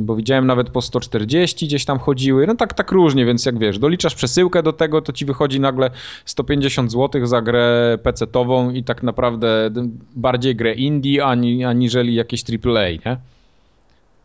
Bo 0.01 0.15
widziałem 0.15 0.47
nawet 0.47 0.69
po 0.69 0.81
140 0.81 1.65
gdzieś 1.67 1.85
tam 1.85 1.99
chodziły. 1.99 2.47
No 2.47 2.55
tak, 2.55 2.73
tak 2.73 2.91
różnie, 2.91 3.25
więc 3.25 3.45
jak 3.45 3.59
wiesz, 3.59 3.79
doliczasz 3.79 4.15
przesyłkę 4.15 4.63
do 4.63 4.73
tego, 4.73 5.01
to 5.01 5.13
ci 5.13 5.25
wychodzi 5.25 5.59
nagle 5.59 5.89
150 6.25 6.91
zł 6.91 7.25
za 7.25 7.41
grę 7.41 7.97
PC-tową 8.03 8.73
i 8.73 8.83
tak 8.83 9.03
naprawdę 9.03 9.69
bardziej 10.15 10.55
grę 10.55 10.73
indie 10.73 11.25
ani, 11.25 11.65
aniżeli 11.65 12.15
jakieś 12.15 12.43
AAA, 12.43 12.89
nie? 12.89 13.17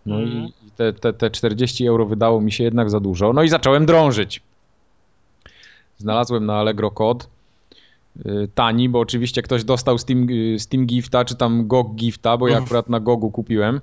No 0.07 0.21
Mhm. 0.21 0.45
i 0.45 0.53
i 0.67 0.71
te, 0.71 0.93
te, 0.93 1.13
te 1.13 1.31
40 1.31 1.87
euro 1.87 2.07
wydało 2.07 2.41
mi 2.41 2.53
się 2.53 2.65
jednak 2.65 2.91
za 2.91 3.01
dużo. 3.01 3.33
No 3.33 3.43
i 3.43 3.49
zacząłem 3.49 3.87
drążyć. 3.87 4.41
Znalazłem 5.99 6.47
na 6.47 6.55
Allegro 6.57 6.91
kod 6.91 7.29
tani, 8.55 8.89
bo 8.89 9.01
oczywiście 9.01 9.43
ktoś 9.43 9.65
dostał 9.65 9.99
Steam, 9.99 10.27
y, 10.31 10.59
Steam 10.59 10.87
Gifta, 10.87 11.25
czy 11.25 11.37
tam 11.37 11.67
GOG 11.67 11.95
Gifta, 11.95 12.37
bo 12.37 12.49
ja 12.49 12.59
akurat 12.59 12.89
na 12.89 13.01
GOGu 13.01 13.31
kupiłem. 13.31 13.81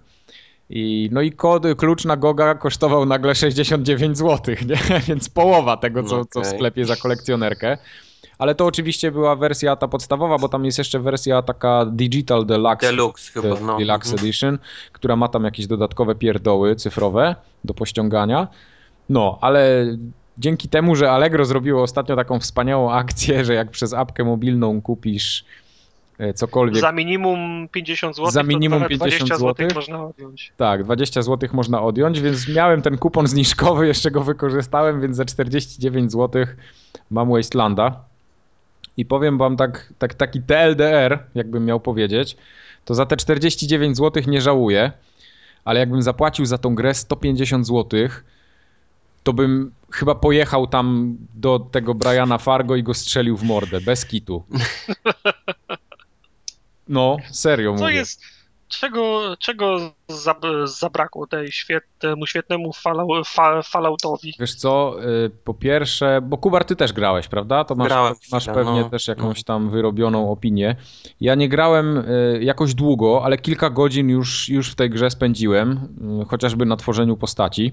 I, 0.70 1.10
no 1.12 1.22
i 1.22 1.32
kod, 1.32 1.64
klucz 1.78 2.06
na 2.06 2.18
GOGa 2.18 2.56
kosztował 2.56 3.06
nagle 3.06 3.36
69 3.36 4.18
zł, 4.18 4.56
nie? 4.66 5.00
więc 5.08 5.30
połowa 5.30 5.78
tego, 5.78 6.04
co, 6.04 6.26
co 6.26 6.42
w 6.42 6.46
sklepie 6.46 6.86
za 6.86 6.96
kolekcjonerkę. 6.96 7.78
Ale 8.38 8.56
to 8.56 8.66
oczywiście 8.66 9.12
była 9.12 9.36
wersja 9.36 9.76
ta 9.76 9.88
podstawowa, 9.88 10.38
bo 10.38 10.50
tam 10.50 10.66
jest 10.66 10.78
jeszcze 10.78 11.00
wersja 11.00 11.42
taka 11.42 11.86
Digital 11.86 12.46
Deluxe. 12.46 12.88
Deluxe 12.88 13.32
chyba, 13.32 13.60
no. 13.60 13.78
Deluxe 13.78 14.12
Mhm. 14.12 14.20
Edition, 14.20 14.58
która 14.92 15.16
ma 15.16 15.28
tam 15.28 15.44
jakieś 15.44 15.68
dodatkowe 15.68 16.16
pierdoły 16.16 16.76
cyfrowe 16.76 17.36
do 17.64 17.74
pościągania. 17.74 18.48
No, 19.10 19.38
ale 19.42 19.86
dzięki 20.38 20.70
temu, 20.70 20.96
że 20.96 21.12
Allegro 21.12 21.46
zrobiło 21.46 21.84
ostatnio 21.84 22.16
taką 22.16 22.40
wspaniałą 22.40 22.92
akcję, 22.92 23.46
że 23.46 23.54
jak 23.54 23.72
przez 23.72 23.94
apkę 23.94 24.24
mobilną 24.24 24.82
kupisz 24.82 25.46
e, 26.18 26.34
cokolwiek, 26.34 26.82
Za 26.82 26.92
minimum 26.92 27.68
50 27.72 28.16
zł. 28.16 28.32
Za 28.32 28.44
minimum 28.44 28.84
to 28.84 28.90
50 28.90 29.12
20 29.12 29.26
zł 29.26 29.40
złotych? 29.40 29.76
można 29.76 30.06
odjąć. 30.06 30.54
tak, 30.58 30.84
20 30.84 31.22
zł 31.22 31.50
można 31.54 31.82
odjąć, 31.82 32.22
więc 32.22 32.48
miałem 32.48 32.82
ten 32.82 32.98
kupon 32.98 33.28
zniżkowy, 33.28 33.88
jeszcze 33.94 34.12
go 34.12 34.24
wykorzystałem, 34.24 35.02
więc 35.02 35.18
za 35.18 35.26
49 35.26 36.12
zł 36.12 36.46
mam 37.12 37.30
Wastelanda. 37.30 38.04
I 38.98 39.06
powiem 39.06 39.38
wam 39.38 39.58
tak, 39.58 39.94
tak, 40.00 40.14
taki 40.14 40.42
TLDR, 40.42 41.20
jakbym 41.36 41.66
miał 41.66 41.80
powiedzieć, 41.80 42.38
to 42.86 42.94
za 42.94 43.06
te 43.06 43.18
49 43.18 43.98
zł 43.98 44.24
nie 44.28 44.42
żałuję, 44.42 44.92
ale 45.66 45.80
jakbym 45.80 46.02
zapłacił 46.02 46.46
za 46.46 46.58
tą 46.58 46.76
grę 46.76 46.94
150 46.94 47.68
zł, 47.68 48.00
to 49.26 49.34
bym 49.34 49.72
chyba 49.92 50.16
pojechał 50.16 50.68
tam 50.68 51.18
do 51.34 51.60
tego 51.60 51.96
Briana 51.96 52.38
Fargo 52.38 52.76
i 52.76 52.84
go 52.84 52.94
strzelił 52.94 53.38
w 53.38 53.44
mordę, 53.44 53.82
bez 53.82 54.06
kitu. 54.06 54.44
No, 56.88 57.18
serio 57.32 57.76
Co 57.76 57.84
mówię. 57.84 57.96
jest, 57.96 58.22
czego, 58.68 59.36
czego 59.40 59.78
zab, 60.08 60.42
zabrakło 60.64 61.28
tej 61.28 61.52
świet, 61.52 61.84
temu 62.00 62.26
świetnemu 62.26 62.74
falou, 62.74 63.24
fa, 63.26 63.62
Falloutowi? 63.62 64.34
Wiesz 64.40 64.56
co, 64.56 64.96
y, 65.26 65.30
po 65.44 65.54
pierwsze, 65.54 66.20
bo 66.24 66.38
Kubar, 66.38 66.66
ty 66.66 66.76
też 66.76 66.94
grałeś, 66.94 67.28
prawda? 67.28 67.64
To 67.64 67.76
masz, 67.76 67.88
Grałem 67.88 68.14
masz 68.32 68.44
chwilę, 68.44 68.56
pewnie 68.56 68.82
no. 68.82 68.90
też 68.90 69.08
jakąś 69.08 69.44
tam 69.44 69.70
wyrobioną 69.70 70.32
opinię. 70.32 70.76
Ja 71.22 71.36
nie 71.36 71.50
grałem 71.50 71.98
y, 71.98 72.40
jakoś 72.42 72.74
długo, 72.74 73.22
ale 73.24 73.38
kilka 73.38 73.70
godzin 73.70 74.10
już, 74.10 74.50
już 74.50 74.72
w 74.72 74.76
tej 74.76 74.90
grze 74.90 75.10
spędziłem, 75.10 75.90
y, 76.22 76.26
chociażby 76.26 76.66
na 76.66 76.76
tworzeniu 76.76 77.18
postaci. 77.18 77.72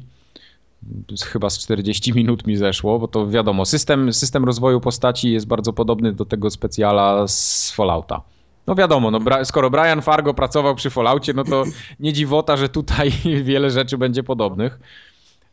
Chyba 1.24 1.50
z 1.50 1.59
40 1.59 2.12
minut 2.18 2.46
mi 2.46 2.56
zeszło, 2.56 2.98
bo 2.98 3.09
to 3.09 3.28
wiadomo, 3.28 3.64
system, 3.64 4.12
system 4.12 4.44
rozwoju 4.44 4.80
postaci 4.80 5.32
jest 5.32 5.46
bardzo 5.46 5.72
podobny 5.72 6.12
do 6.12 6.24
tego 6.24 6.50
specjala 6.50 7.28
z 7.28 7.70
Fallouta. 7.70 8.22
No 8.66 8.74
wiadomo, 8.74 9.10
no, 9.10 9.20
skoro 9.44 9.70
Brian 9.70 10.02
Fargo 10.02 10.34
pracował 10.34 10.74
przy 10.74 10.90
Falloutie, 10.90 11.32
no 11.32 11.44
to 11.44 11.64
nie 12.00 12.12
dziwota, 12.12 12.56
że 12.56 12.68
tutaj 12.68 13.12
wiele 13.44 13.70
rzeczy 13.70 13.98
będzie 13.98 14.22
podobnych. 14.22 14.78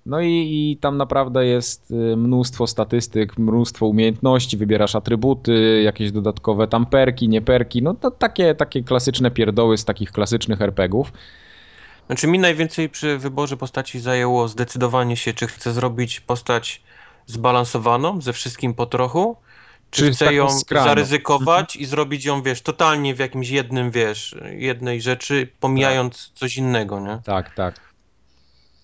No 0.05 0.21
i, 0.21 0.31
i 0.71 0.77
tam 0.77 0.97
naprawdę 0.97 1.45
jest 1.45 1.91
y, 1.91 2.17
mnóstwo 2.17 2.67
statystyk, 2.67 3.37
mnóstwo 3.37 3.87
umiejętności, 3.87 4.57
wybierasz 4.57 4.95
atrybuty, 4.95 5.81
jakieś 5.83 6.11
dodatkowe 6.11 6.67
tam 6.67 6.85
perki, 6.85 7.29
nie 7.29 7.41
perki, 7.41 7.81
no 7.81 7.93
to 7.93 8.11
takie, 8.11 8.55
takie 8.55 8.83
klasyczne 8.83 9.31
pierdoły 9.31 9.77
z 9.77 9.85
takich 9.85 10.11
klasycznych 10.11 10.61
RPGów. 10.61 11.13
Znaczy 12.09 12.27
mi 12.27 12.39
najwięcej 12.39 12.89
przy 12.89 13.17
wyborze 13.17 13.57
postaci 13.57 13.99
zajęło 13.99 14.47
zdecydowanie 14.47 15.17
się, 15.17 15.33
czy 15.33 15.47
chcę 15.47 15.73
zrobić 15.73 16.19
postać 16.19 16.81
zbalansowaną, 17.25 18.21
ze 18.21 18.33
wszystkim 18.33 18.73
po 18.73 18.85
trochu, 18.85 19.37
czy, 19.91 20.01
Czy 20.01 20.11
chcę 20.11 20.33
ją 20.33 20.47
zaryzykować 20.69 21.75
i 21.75 21.85
zrobić 21.85 22.25
ją, 22.25 22.41
wiesz, 22.41 22.61
totalnie 22.61 23.15
w 23.15 23.19
jakimś 23.19 23.49
jednym, 23.49 23.91
wiesz, 23.91 24.35
jednej 24.51 25.01
rzeczy, 25.01 25.47
pomijając 25.59 26.31
coś 26.35 26.57
innego, 26.57 26.99
nie? 26.99 27.19
Tak, 27.25 27.55
tak. 27.55 27.79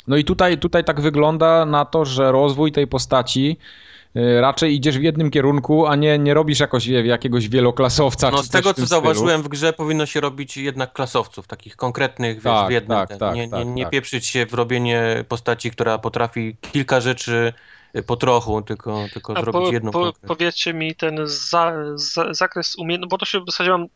No 0.08 0.18
i 0.18 0.24
tutaj, 0.24 0.58
tutaj 0.58 0.84
tak 0.84 1.02
wygląda 1.02 1.66
na 1.66 1.86
to, 1.86 2.06
że 2.06 2.32
rozwój 2.32 2.72
tej 2.72 2.88
postaci 2.88 3.58
raczej 4.42 4.76
idziesz 4.76 4.98
w 5.00 5.02
jednym 5.02 5.32
kierunku, 5.32 5.88
a 5.88 5.96
nie, 5.96 6.20
nie 6.20 6.34
robisz 6.34 6.60
jakoś 6.60 6.88
jakiegoś 6.88 7.50
wieloklasowca. 7.50 8.32
No 8.32 8.44
z 8.44 8.50
tego, 8.50 8.70
co 8.70 8.74
stylu. 8.74 8.88
zauważyłem 8.88 9.44
w 9.44 9.48
grze, 9.48 9.74
powinno 9.74 10.06
się 10.06 10.22
robić 10.22 10.58
jednak 10.58 10.94
klasowców, 10.94 11.48
takich 11.48 11.76
konkretnych, 11.76 12.36
wiesz, 12.36 12.44
Tak, 12.44 12.68
w 12.68 12.72
jednym. 12.72 12.98
tak, 12.98 13.10
ten. 13.10 13.20
tak, 13.20 13.36
nie, 13.36 13.50
tak, 13.50 13.66
nie, 13.66 13.72
nie 13.74 13.84
tak. 13.84 13.92
pieprzyć 13.92 14.26
się 14.26 14.46
w 14.46 14.54
robienie 14.54 15.26
postaci, 15.28 15.72
która 15.72 15.98
potrafi 15.98 16.58
kilka 16.72 17.02
rzeczy 17.02 17.54
y, 17.96 18.04
po 18.04 18.16
trochu, 18.16 18.62
tylko, 18.62 19.06
tylko 19.14 19.38
A 19.38 19.42
zrobić 19.42 19.62
po, 19.68 19.74
jedną 19.74 19.92
po, 19.92 20.00
konkretną. 20.00 20.28
powiedzcie 20.28 20.74
mi 20.74 20.96
ten 20.96 21.20
za, 21.26 21.74
za, 21.96 22.34
zakres 22.34 22.76
umiejętności, 22.78 23.10
bo 23.10 23.18
to 23.18 23.26
się 23.26 23.40
w 23.40 23.46
zasadzie 23.46 23.70
mam 23.72 23.88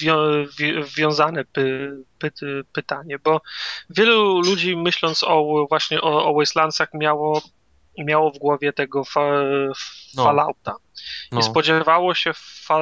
wio, 0.00 0.16
wi, 0.58 0.72
wiązane 0.96 1.44
py, 1.44 1.96
py, 2.18 2.30
pytanie, 2.72 3.18
bo 3.24 3.40
wielu 3.90 4.40
ludzi 4.40 4.76
myśląc 4.76 5.22
o 5.24 5.66
właśnie 5.68 6.00
o, 6.00 6.24
o 6.24 6.34
Wastelandsach 6.34 6.88
miało, 6.94 7.42
miało 7.98 8.30
w 8.30 8.38
głowie 8.38 8.72
tego 8.72 9.04
fa, 9.04 9.20
No. 10.16 10.24
Fallouta 10.24 10.74
No. 11.32 11.40
i 11.40 11.42
spodziewało 11.42 12.14
się 12.14 12.30
fa, 12.34 12.78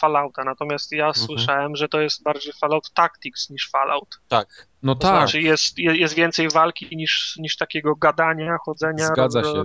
Fallouta, 0.00 0.44
natomiast 0.44 0.92
ja 0.92 1.06
Mhm. 1.06 1.26
słyszałem, 1.26 1.76
że 1.76 1.88
to 1.88 2.00
jest 2.00 2.22
bardziej 2.22 2.52
Fallout 2.60 2.90
Tactics 2.90 3.50
niż 3.50 3.70
Fallout. 3.70 4.08
Tak. 4.28 4.66
No 4.82 4.94
To 4.94 5.00
tak, 5.00 5.16
znaczy 5.16 5.42
jest, 5.42 5.78
je- 5.78 5.96
jest 5.96 6.14
więcej 6.14 6.48
walki 6.50 6.96
niż, 6.96 7.36
niż 7.38 7.56
takiego 7.56 7.96
gadania, 7.96 8.56
chodzenia, 8.64 9.08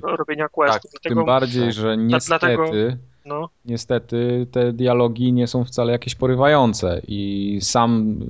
ro, 0.02 0.16
robienia 0.16 0.50
questów. 0.50 0.92
Tak, 0.92 1.02
tym 1.02 1.14
Dlatego, 1.14 1.26
bardziej, 1.26 1.74
że 1.74 1.98
niestety... 1.98 2.40
dlatego- 2.40 2.72
no, 3.30 3.50
niestety 3.66 4.48
te 4.52 4.74
dialogi 4.74 5.34
nie 5.34 5.48
są 5.48 5.66
wcale 5.66 5.92
jakieś 5.92 6.16
porywające 6.16 7.02
i 7.08 7.60
sam 7.62 8.22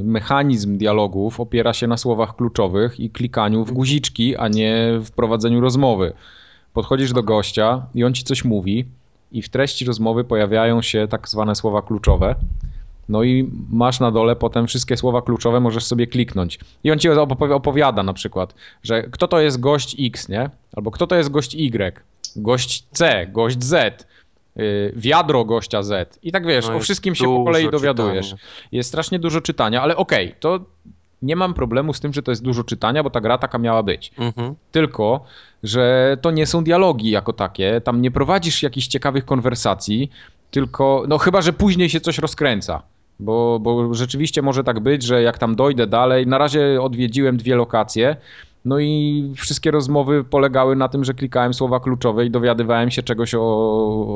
y, 0.00 0.04
mechanizm 0.04 0.78
dialogów 0.78 1.40
opiera 1.40 1.72
się 1.72 1.86
na 1.86 1.96
słowach 1.96 2.36
kluczowych 2.36 3.00
i 3.00 3.10
klikaniu 3.10 3.64
w 3.64 3.72
guziczki, 3.72 4.36
a 4.36 4.48
nie 4.48 4.98
w 5.00 5.10
prowadzeniu 5.10 5.60
rozmowy. 5.60 6.12
Podchodzisz 6.74 7.12
do 7.12 7.22
gościa 7.22 7.86
i 7.94 8.04
on 8.04 8.14
ci 8.14 8.24
coś 8.24 8.44
mówi 8.44 8.84
i 9.32 9.42
w 9.42 9.48
treści 9.48 9.84
rozmowy 9.84 10.24
pojawiają 10.24 10.82
się 10.82 11.08
tak 11.08 11.28
zwane 11.28 11.54
słowa 11.54 11.82
kluczowe 11.82 12.34
No 13.08 13.22
i 13.22 13.50
masz 13.70 14.00
na 14.00 14.10
dole 14.10 14.36
potem 14.36 14.66
wszystkie 14.66 14.96
słowa 14.96 15.22
kluczowe, 15.22 15.60
możesz 15.60 15.84
sobie 15.84 16.06
kliknąć. 16.06 16.58
I 16.84 16.90
on 16.90 16.98
ci 16.98 17.08
opowiada 17.08 18.02
na 18.02 18.12
przykład, 18.12 18.54
że 18.82 19.02
kto 19.02 19.28
to 19.28 19.40
jest 19.40 19.60
gość 19.60 19.96
X, 20.00 20.28
nie? 20.28 20.50
Albo 20.76 20.90
kto 20.90 21.06
to 21.06 21.16
jest 21.16 21.30
gość 21.30 21.54
Y, 21.54 22.00
gość 22.36 22.84
C, 22.92 23.26
gość 23.26 23.64
Z, 23.64 24.06
wiadro 24.96 25.44
gościa 25.44 25.82
Z. 25.82 26.18
I 26.22 26.32
tak 26.32 26.46
wiesz, 26.46 26.68
No 26.68 26.76
o 26.76 26.80
wszystkim 26.80 27.14
się 27.14 27.24
po 27.24 27.44
kolei 27.44 27.70
dowiadujesz. 27.70 28.26
czytania. 28.26 28.42
Jest 28.72 28.88
strasznie 28.88 29.18
dużo 29.18 29.40
czytania, 29.40 29.82
ale 29.82 29.96
okej, 29.96 30.34
to 30.40 30.60
nie 31.22 31.36
mam 31.36 31.54
problemu 31.54 31.92
z 31.92 32.00
tym, 32.00 32.12
że 32.12 32.22
to 32.22 32.32
jest 32.32 32.42
dużo 32.42 32.64
czytania, 32.64 33.02
bo 33.02 33.10
ta 33.10 33.20
gra 33.20 33.38
taka 33.38 33.58
miała 33.58 33.82
być. 33.82 34.12
Mhm. 34.18 34.54
Tylko, 34.72 35.24
że 35.62 36.16
to 36.20 36.30
nie 36.30 36.46
są 36.46 36.64
dialogi 36.64 37.10
jako 37.10 37.32
takie, 37.32 37.80
tam 37.80 38.02
nie 38.02 38.10
prowadzisz 38.10 38.62
jakichś 38.62 38.86
ciekawych 38.86 39.24
konwersacji, 39.24 40.10
tylko, 40.50 41.04
no 41.08 41.18
chyba, 41.18 41.42
że 41.42 41.52
później 41.52 41.90
się 41.90 42.00
coś 42.00 42.18
rozkręca. 42.18 42.82
Bo, 43.20 43.58
bo 43.60 43.94
rzeczywiście 43.94 44.42
może 44.42 44.64
tak 44.64 44.80
być, 44.80 45.02
że 45.02 45.22
jak 45.22 45.38
tam 45.38 45.56
dojdę 45.56 45.86
dalej, 45.86 46.26
na 46.26 46.38
razie 46.38 46.82
odwiedziłem 46.82 47.36
dwie 47.36 47.56
lokacje, 47.56 48.16
no 48.66 48.78
i 48.78 49.32
wszystkie 49.36 49.70
rozmowy 49.70 50.24
polegały 50.24 50.76
na 50.76 50.88
tym, 50.88 51.04
że 51.04 51.14
klikałem 51.14 51.54
słowa 51.54 51.80
kluczowe 51.80 52.26
i 52.26 52.30
dowiadywałem 52.30 52.90
się 52.90 53.02
czegoś 53.02 53.34
o, 53.34 53.40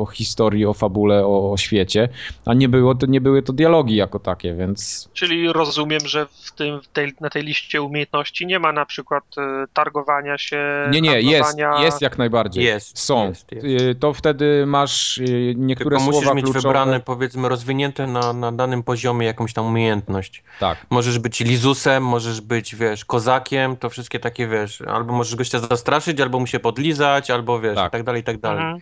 o 0.02 0.06
historii, 0.12 0.66
o 0.66 0.74
fabule, 0.74 1.26
o, 1.26 1.52
o 1.52 1.56
świecie, 1.56 2.08
a 2.46 2.54
nie, 2.54 2.68
było 2.68 2.94
to, 2.94 3.06
nie 3.06 3.20
były 3.20 3.42
to 3.42 3.52
dialogi 3.52 3.96
jako 3.96 4.18
takie, 4.18 4.54
więc 4.54 5.08
Czyli 5.12 5.52
rozumiem, 5.52 6.00
że 6.04 6.26
w 6.26 6.52
tym, 6.52 6.80
w 6.82 6.88
tej, 6.88 7.12
na 7.20 7.30
tej 7.30 7.42
liście 7.42 7.82
umiejętności 7.82 8.46
nie 8.46 8.58
ma 8.58 8.72
na 8.72 8.86
przykład 8.86 9.24
e, 9.38 9.64
targowania 9.74 10.38
się. 10.38 10.88
nie, 10.90 11.00
nie, 11.00 11.20
jest, 11.20 11.58
jest 11.82 12.00
jak 12.02 12.18
najbardziej. 12.18 12.64
Jest, 12.64 12.98
Są. 12.98 13.28
jest, 13.28 13.52
jest. 13.52 13.66
Y, 13.66 13.94
To 13.94 14.12
wtedy 14.12 14.64
masz 14.66 15.18
y, 15.18 15.54
niektóre 15.56 15.96
Tylko 15.96 16.04
musisz 16.04 16.22
słowa 16.22 16.34
mieć 16.34 16.44
kluczowe. 16.44 16.68
wybrane, 16.68 17.00
powiedzmy, 17.00 17.48
rozwinięte 17.48 18.06
na, 18.06 18.32
na 18.32 18.52
danym 18.52 18.82
poziomie 18.82 19.26
jakąś 19.26 19.52
tam 19.52 19.66
umiejętność. 19.66 20.42
Tak. 20.60 20.86
Możesz 20.90 21.18
być 21.18 21.40
lizusem, 21.40 22.04
możesz 22.04 22.40
być, 22.40 22.76
wiesz, 22.76 23.04
kozakiem, 23.04 23.76
to 23.76 23.90
wszystkie 23.90 24.20
takie, 24.20 24.39
wiesz, 24.48 24.80
albo 24.82 25.12
możesz 25.12 25.36
gościa 25.36 25.58
zastraszyć, 25.58 26.20
albo 26.20 26.40
mu 26.40 26.46
się 26.46 26.58
podlizać, 26.60 27.30
albo 27.30 27.60
wiesz, 27.60 27.74
Tak. 27.76 27.88
i 27.88 27.92
tak 27.92 28.02
dalej, 28.02 28.20
i 28.20 28.24
tak 28.24 28.38
dalej. 28.40 28.62
Mhm. 28.62 28.80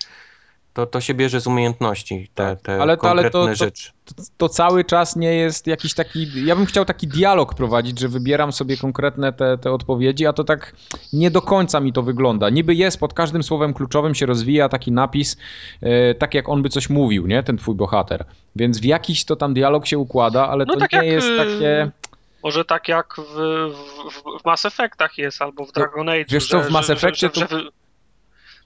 To, 0.72 0.86
to 0.86 1.00
się 1.00 1.14
bierze 1.14 1.40
z 1.40 1.46
umiejętności, 1.46 2.30
te, 2.34 2.56
te 2.56 2.82
Ale 2.82 2.96
to- 2.96 3.10
ale 3.10 3.30
to- 3.30 3.54
rzeczy. 3.54 3.90
To, 4.04 4.14
to 4.36 4.48
cały 4.48 4.84
czas 4.84 5.16
nie 5.16 5.34
jest 5.34 5.66
jakiś 5.66 5.94
taki. 5.94 6.46
Ja 6.46 6.56
bym 6.56 6.66
chciał 6.66 6.84
taki 6.84 7.08
dialog 7.08 7.54
prowadzić, 7.54 7.98
że 8.00 8.08
wybieram 8.08 8.52
sobie 8.52 8.76
konkretne 8.76 9.32
te, 9.32 9.58
te 9.58 9.72
odpowiedzi, 9.72 10.26
a 10.26 10.32
to 10.32 10.44
tak 10.44 10.72
nie 11.12 11.30
do 11.30 11.42
końca 11.42 11.80
mi 11.80 11.92
to 11.92 12.02
wygląda. 12.02 12.50
Niby 12.50 12.74
jest, 12.74 13.00
pod 13.00 13.14
każdym 13.14 13.42
słowem 13.42 13.74
kluczowym 13.74 14.14
się 14.14 14.26
rozwija 14.26 14.68
taki 14.68 14.92
napis, 14.92 15.36
e, 15.80 16.14
tak 16.14 16.34
jak 16.34 16.48
on 16.48 16.62
by 16.62 16.68
coś 16.68 16.90
mówił, 16.90 17.26
nie? 17.26 17.42
Ten 17.42 17.56
twój 17.58 17.74
bohater. 17.74 18.24
Więc 18.56 18.80
w 18.80 18.84
jakiś 18.84 19.24
to 19.24 19.36
tam 19.36 19.54
dialog 19.54 19.86
się 19.86 19.98
układa, 19.98 20.48
ale 20.48 20.64
No 20.64 20.74
to 20.74 20.80
tak 20.80 20.92
nie 20.92 20.98
jak, 20.98 21.06
jest 21.06 21.28
y, 21.28 21.36
takie. 21.36 21.90
Może 22.42 22.64
tak 22.64 22.88
jak 22.88 23.14
w, 23.18 23.22
w, 24.10 24.40
w 24.42 24.44
Mass 24.44 24.64
Effectach 24.64 25.18
jest, 25.18 25.42
albo 25.42 25.64
w 25.64 25.72
Dragon 25.72 26.08
Age. 26.08 26.24
wiesz 26.28 26.48
co, 26.48 26.60
w 26.60 26.70
Mass 26.70 26.90
Effectie 26.90 27.30
to- 27.30 27.46
wy, 27.46 27.62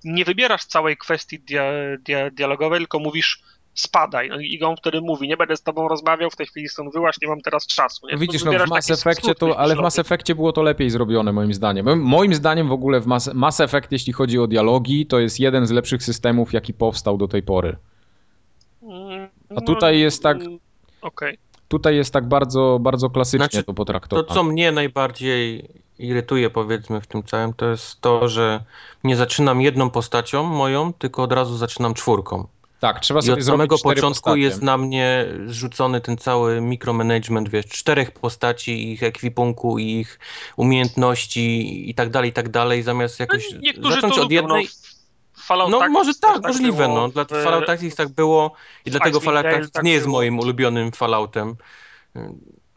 nie 0.05 0.24
wybierasz 0.24 0.65
całej 0.65 0.97
kwestii 0.97 1.40
dia, 1.40 1.65
dia, 2.01 2.31
dialogowej, 2.31 2.78
tylko 2.81 2.99
mówisz 2.99 3.43
spadaj. 3.74 4.28
No 4.28 4.40
i 4.40 4.62
on 4.62 4.77
wtedy 4.77 5.01
mówi, 5.01 5.28
nie 5.28 5.36
będę 5.36 5.57
z 5.57 5.62
tobą 5.62 5.89
rozmawiał, 5.89 6.31
w 6.31 6.36
tej 6.36 6.47
chwili 6.47 6.69
stąd 6.69 6.93
wyłaś, 6.93 7.16
nie 7.23 7.28
mam 7.28 7.40
teraz 7.40 7.66
czasu. 7.66 8.07
Nie? 8.07 8.12
No 8.12 8.19
widzisz, 8.19 8.40
no 8.44 8.51
w 8.51 8.53
wybierasz 8.53 8.70
Mass 8.70 8.90
Effectie 8.90 9.35
to, 9.35 9.59
ale 9.59 9.77
w. 9.77 9.78
Mass 9.78 9.99
Effectie 9.99 10.35
było 10.35 10.53
to 10.53 10.62
lepiej 10.62 10.90
zrobione 10.90 11.32
moim 11.32 11.55
zdaniem. 11.55 12.01
Moim 12.01 12.35
zdaniem 12.35 12.69
w 12.69 12.73
ogóle 12.73 13.01
w 13.01 13.07
Mass, 13.07 13.35
Mass 13.35 13.61
Effect, 13.61 13.93
jeśli 13.93 14.12
chodzi 14.12 14.39
o 14.39 14.47
dialogi, 14.47 15.07
to 15.07 15.20
jest 15.20 15.40
jeden 15.40 15.66
z 15.66 15.70
lepszych 15.70 16.03
systemów, 16.03 16.53
jaki 16.53 16.74
powstał 16.74 17.19
do 17.19 17.28
tej 17.28 17.43
pory. 17.43 17.77
Mm, 18.82 19.28
A 19.57 19.61
tutaj 19.61 19.99
jest 20.01 20.23
tak- 20.23 20.40
mm, 20.40 20.59
Okej. 21.03 21.39
Tutaj 21.73 21.97
jest 21.97 22.12
tak 22.12 22.28
bardzo, 22.28 22.78
bardzo 22.81 23.11
klasycznie 23.11 23.39
Znaczy, 23.39 23.57
to 23.62 23.65
To, 23.65 23.74
potraktowane. 23.74 24.28
co 24.35 24.43
mnie 24.44 24.73
najbardziej 24.73 25.69
irytuje, 25.99 26.51
powiedzmy, 26.51 27.01
w 27.01 27.07
tym 27.07 27.23
całym, 27.23 27.53
to 27.55 27.66
jest 27.70 28.01
to, 28.01 28.28
że 28.28 28.65
nie 29.05 29.16
zaczynam 29.16 29.61
jedną 29.61 29.90
postacią 29.90 30.43
moją, 30.43 30.93
tylko 30.93 31.23
od 31.23 31.32
razu 31.32 31.57
zaczynam 31.57 31.94
czwórką. 31.94 32.47
Tak, 32.81 33.01
trzeba 33.01 33.20
I 33.20 33.23
sobie 33.23 33.32
od 33.35 33.43
zrobić 33.43 33.47
samego 33.59 33.78
początku 33.78 34.23
postacie. 34.23 34.40
jest 34.40 34.62
na 34.62 34.77
mnie 34.78 35.27
zrzucony 35.47 36.01
ten 36.01 36.16
cały 36.16 36.61
mikromanagement, 36.61 37.49
wiesz, 37.49 37.66
czterech 37.66 38.11
postaci, 38.11 38.93
ich 38.93 39.03
ekwipunku, 39.03 39.78
ich 39.78 40.19
umiejętności 40.57 41.90
i 41.90 41.94
tak 41.94 42.11
dalej, 42.11 42.31
i 42.31 42.32
tak 42.32 42.49
dalej, 42.49 42.82
zamiast 42.82 43.20
No, 43.20 43.23
jakoś 43.23 43.55
niektórzy 43.62 43.94
zacząć 43.94 44.15
to 44.15 44.23
od 44.23 44.32
jednej... 44.32 44.65
no, 44.65 44.70
w 44.70 45.02
Fallout 45.43 45.70
No 45.70 45.78
Tactics 45.78 45.94
może 45.94 46.12
też 46.14 46.20
tak, 46.20 46.43
możliwe, 46.43 46.85
było, 46.85 46.94
no. 47.01 47.09
Dla 47.09 47.24
w- 47.24 47.28
Fallout 47.28 47.66
Tactics 47.66 47.97
tak 47.97 48.09
było 48.09 48.52
i 48.86 48.90
dlatego 48.90 49.20
Fallout 49.20 49.43
Tactics 49.47 49.70
tak 49.73 49.85
nie 49.85 49.93
jest 49.93 50.06
moim 50.06 50.39
ulubionym 50.39 50.93
Falloutem. 50.93 51.55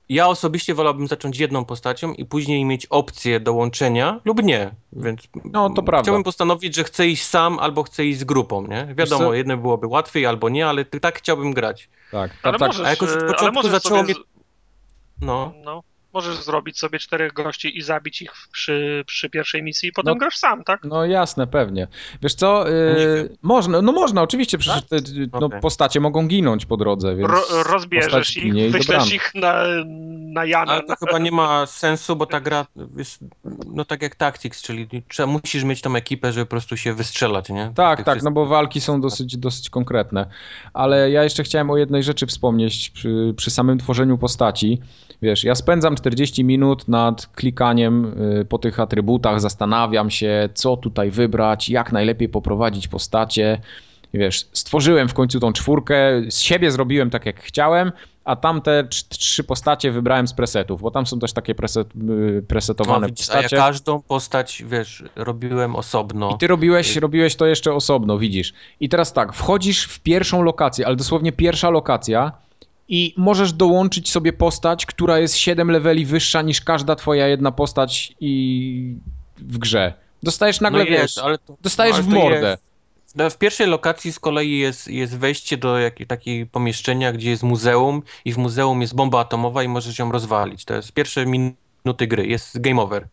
Ja 0.09 0.27
osobiście 0.27 0.73
wolałbym 0.73 1.07
zacząć 1.07 1.39
jedną 1.39 1.65
postacią 1.65 2.13
i 2.13 2.25
później 2.25 2.65
mieć 2.65 2.85
opcję 2.85 3.39
dołączenia 3.39 4.19
lub 4.25 4.43
nie, 4.43 4.71
więc 4.93 5.21
No, 5.45 5.69
to 5.69 5.83
prawda. 5.83 6.03
chciałbym 6.03 6.23
postanowić, 6.23 6.75
że 6.75 6.83
chcę 6.83 7.07
iść 7.07 7.25
sam 7.25 7.59
albo 7.59 7.83
chcę 7.83 8.05
iść 8.05 8.19
z 8.19 8.23
grupą, 8.23 8.67
nie? 8.67 8.87
Wiadomo, 8.97 9.25
co? 9.25 9.33
jedno 9.33 9.57
byłoby 9.57 9.87
łatwiej 9.87 10.25
albo 10.25 10.49
nie, 10.49 10.67
ale 10.67 10.85
tak 10.85 11.17
chciałbym 11.17 11.53
grać. 11.53 11.89
Tak, 12.11 12.31
tak, 12.31 12.39
Ale 12.43 12.59
tak. 12.59 12.67
możesz, 12.69 12.85
A 12.85 12.89
jakoś 12.89 13.09
od 13.09 13.15
e, 13.15 13.19
ale 13.21 13.33
początku 13.33 13.69
zaczęło 13.69 13.99
sobie 13.99 14.13
mnie- 14.13 14.23
No. 15.21 15.53
No, 15.63 15.83
możesz 16.15 16.43
zrobić 16.43 16.79
sobie 16.79 16.99
czterech 16.99 17.33
gości 17.33 17.77
i 17.77 17.81
zabić 17.81 18.21
ich 18.21 18.31
przy, 18.51 19.03
przy 19.07 19.29
pierwszej 19.29 19.63
misji 19.63 19.89
i 19.89 19.91
potem 19.91 20.13
No. 20.13 20.19
grasz 20.19 20.37
sam, 20.37 20.63
tak? 20.63 20.79
No 20.83 21.05
jasne, 21.05 21.47
pewnie. 21.47 21.87
Wiesz 22.21 22.33
co, 22.33 22.69
yy, 22.69 23.37
można, 23.41 23.81
no 23.81 23.91
można, 23.91 24.21
oczywiście, 24.21 24.57
przecież 24.57 24.83
te 24.83 24.97
no, 25.31 25.47
Okej. 25.47 25.61
postacie 25.61 25.99
mogą 25.99 26.27
ginąć 26.27 26.65
po 26.65 26.77
drodze, 26.77 27.15
więc 27.15 27.29
Ro, 27.29 27.63
rozbierzesz 27.63 28.37
ich, 28.37 28.71
wyślesz 28.71 29.13
ich 29.13 29.31
na, 29.35 29.63
na 30.33 30.45
Jana. 30.45 30.71
Ale 30.71 30.83
to 30.83 30.95
chyba 30.95 31.19
nie 31.19 31.31
ma 31.31 31.65
sensu, 31.65 32.15
bo 32.15 32.25
ta 32.25 32.39
gra 32.39 32.65
jest 32.97 33.19
no 33.65 33.85
tak 33.85 34.01
jak 34.01 34.15
Tactics, 34.15 34.61
czyli 34.61 34.87
trzeba, 35.07 35.27
musisz 35.27 35.63
mieć 35.63 35.81
tą 35.81 35.95
ekipę, 35.95 36.33
żeby 36.33 36.45
po 36.45 36.49
prostu 36.49 36.77
się 36.77 36.93
wystrzelać, 36.93 37.49
nie? 37.49 37.71
Tak, 37.75 38.03
tak, 38.03 38.23
no 38.23 38.31
bo 38.31 38.45
walki 38.45 38.81
są 38.81 39.01
dosyć, 39.01 39.37
dosyć 39.37 39.69
konkretne. 39.69 40.25
Ale 40.73 41.11
ja 41.11 41.23
jeszcze 41.23 41.43
chciałem 41.43 41.69
o 41.69 41.77
jednej 41.77 42.03
rzeczy 42.03 42.27
wspomnieć 42.27 42.89
przy, 42.89 43.33
przy 43.37 43.51
samym 43.51 43.77
tworzeniu 43.77 44.17
postaci. 44.17 44.81
Wiesz, 45.21 45.43
ja 45.43 45.55
spędzam 45.55 45.95
40 46.05 46.43
minut 46.43 46.87
nad 46.87 47.27
klikaniem 47.27 48.05
y, 48.41 48.45
po 48.45 48.57
tych 48.57 48.79
atrybutach, 48.79 49.41
zastanawiam 49.41 50.09
się, 50.09 50.49
co 50.53 50.77
tutaj 50.77 51.11
wybrać, 51.11 51.69
jak 51.69 51.91
najlepiej 51.91 52.29
poprowadzić 52.29 52.87
postacie. 52.87 53.61
Wiesz, 54.13 54.47
stworzyłem 54.53 55.09
w 55.09 55.13
końcu 55.13 55.39
tą 55.39 55.53
czwórkę, 55.53 55.95
z 56.29 56.39
siebie 56.39 56.71
zrobiłem 56.71 57.09
tak 57.09 57.25
jak 57.25 57.39
chciałem, 57.41 57.91
a 58.25 58.35
tamte 58.35 58.83
trz- 58.83 59.07
trzy 59.09 59.43
postacie 59.43 59.91
wybrałem 59.91 60.27
z 60.27 60.33
presetów, 60.33 60.81
bo 60.81 60.91
tam 60.91 61.05
są 61.05 61.19
też 61.19 61.33
takie 61.33 61.55
preset, 61.55 61.87
y, 62.37 62.43
presetowane 62.47 62.99
No, 62.99 63.07
widzisz, 63.07 63.29
a 63.29 63.33
ja 63.33 63.41
postacie. 63.41 63.57
każdą 63.57 64.01
postać, 64.01 64.63
wiesz, 64.67 65.03
robiłem 65.15 65.75
osobno. 65.75 66.31
I 66.35 66.37
ty 66.37 66.47
robiłeś, 66.47 66.95
robiłeś 66.95 67.35
to 67.35 67.45
jeszcze 67.45 67.73
osobno, 67.73 68.17
widzisz. 68.17 68.53
I 68.79 68.89
teraz 68.89 69.13
tak, 69.13 69.33
wchodzisz 69.33 69.83
w 69.85 69.99
pierwszą 69.99 70.43
lokację, 70.43 70.87
ale 70.87 70.95
dosłownie 70.95 71.31
pierwsza 71.31 71.69
lokacja 71.69 72.31
i 72.87 73.13
możesz 73.17 73.53
dołączyć 73.53 74.11
sobie 74.11 74.33
postać, 74.33 74.85
która 74.85 75.19
jest 75.19 75.35
7 75.35 75.71
leveli 75.71 76.05
wyższa 76.05 76.41
niż 76.41 76.61
każda 76.61 76.95
twoja 76.95 77.27
jedna 77.27 77.51
postać 77.51 78.13
i 78.19 78.95
w 79.37 79.57
grze. 79.57 79.93
Dostajesz 80.23 80.61
nagle, 80.61 80.83
no 80.83 80.89
wiesz, 80.89 81.01
jest, 81.01 81.17
ale 81.17 81.37
to, 81.37 81.57
dostajesz 81.61 81.95
ale 81.95 82.03
w 82.03 82.07
mordę. 82.07 82.49
Jest, 82.49 82.63
no, 83.15 83.29
w 83.29 83.37
pierwszej 83.37 83.67
lokacji 83.67 84.13
z 84.13 84.19
kolei 84.19 84.57
jest, 84.57 84.87
jest 84.87 85.17
wejście 85.17 85.57
do 85.57 85.79
jak, 85.79 85.95
takiego 86.07 86.49
pomieszczenia, 86.51 87.13
gdzie 87.13 87.29
jest 87.29 87.43
muzeum 87.43 88.01
i 88.25 88.33
w 88.33 88.37
muzeum 88.37 88.81
jest 88.81 88.95
bomba 88.95 89.19
atomowa 89.19 89.63
i 89.63 89.67
możesz 89.67 89.99
ją 89.99 90.11
rozwalić. 90.11 90.65
To 90.65 90.73
jest 90.73 90.91
pierwsze 90.91 91.25
minuty 91.25 92.07
gry, 92.07 92.27
jest 92.27 92.61
game 92.61 92.81
over. 92.81 93.07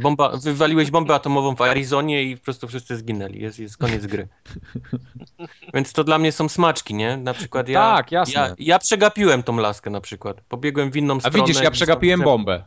Bomba, 0.00 0.36
wywaliłeś 0.36 0.90
bombę 0.90 1.14
atomową 1.14 1.56
w 1.56 1.60
Arizonie 1.60 2.22
i 2.22 2.36
po 2.36 2.44
prostu 2.44 2.68
wszyscy 2.68 2.96
zginęli. 2.96 3.40
Jest, 3.42 3.58
jest 3.58 3.76
koniec 3.76 4.06
gry. 4.06 4.28
Więc 5.74 5.92
to 5.92 6.04
dla 6.04 6.18
mnie 6.18 6.32
są 6.32 6.48
smaczki, 6.48 6.94
nie? 6.94 7.16
Na 7.16 7.34
przykład 7.34 7.68
ja, 7.68 7.80
Tak, 7.96 8.12
jasne. 8.12 8.34
ja, 8.34 8.54
ja 8.58 8.78
przegapiłem 8.78 9.42
tą 9.42 9.56
laskę 9.56 9.90
na 9.90 10.00
przykład. 10.00 10.40
Pobiegłem 10.48 10.90
w 10.90 10.96
inną 10.96 11.16
A 11.16 11.20
stronę. 11.20 11.38
widzisz, 11.38 11.62
ja 11.62 11.70
przegapiłem 11.70 12.20
bombę. 12.22 12.64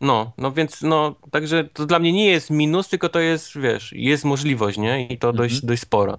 No, 0.00 0.32
no 0.38 0.52
więc 0.52 0.82
no, 0.82 1.14
także 1.30 1.64
to 1.64 1.86
dla 1.86 1.98
mnie 1.98 2.12
nie 2.12 2.26
jest 2.26 2.50
minus, 2.50 2.88
tylko 2.88 3.08
to 3.08 3.20
jest, 3.20 3.58
wiesz, 3.58 3.92
jest 3.92 4.24
możliwość, 4.24 4.78
nie? 4.78 5.06
I 5.06 5.18
to 5.18 5.32
dość, 5.32 5.64
dość 5.64 5.82
spora. 5.82 6.18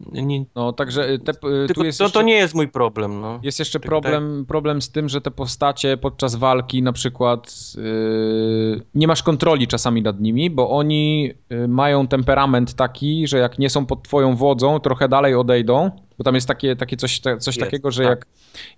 Nie, 0.00 0.44
No, 0.54 0.72
także 0.72 1.08
y, 1.10 1.18
te, 1.18 1.32
y, 1.32 1.66
tylko 1.66 1.84
jest 1.84 1.98
to, 1.98 2.04
jeszcze... 2.04 2.18
to 2.18 2.22
nie 2.22 2.34
jest 2.34 2.54
mój 2.54 2.68
problem, 2.68 3.20
no. 3.20 3.40
Jest 3.42 3.58
jeszcze 3.58 3.80
Tak, 3.80 3.88
problem, 3.88 4.44
problem 4.48 4.82
z 4.82 4.90
tym, 4.90 5.08
że 5.08 5.20
te 5.20 5.30
postacie 5.30 5.96
podczas 5.96 6.34
walki 6.34 6.82
na 6.82 6.92
przykład 6.92 7.54
yy, 7.76 8.82
nie 8.94 9.06
masz 9.06 9.22
kontroli 9.22 9.66
czasami 9.66 10.02
nad 10.02 10.20
nimi, 10.20 10.50
bo 10.50 10.70
oni 10.70 11.32
yy, 11.50 11.68
mają 11.68 12.06
temperament 12.06 12.74
taki, 12.74 13.26
że 13.26 13.38
jak 13.38 13.58
nie 13.58 13.70
są 13.70 13.86
pod 13.86 14.02
twoją 14.02 14.36
wodzą, 14.36 14.80
trochę 14.80 15.08
dalej 15.08 15.34
odejdą, 15.34 15.90
bo 16.18 16.24
tam 16.24 16.34
jest 16.34 16.48
takie, 16.48 16.76
takie 16.76 16.96
coś, 16.96 17.20
te, 17.20 17.38
coś 17.38 17.56
Jest, 17.56 17.66
takiego, 17.66 17.90
że 17.90 18.02
tak. 18.02 18.10
jak, 18.10 18.26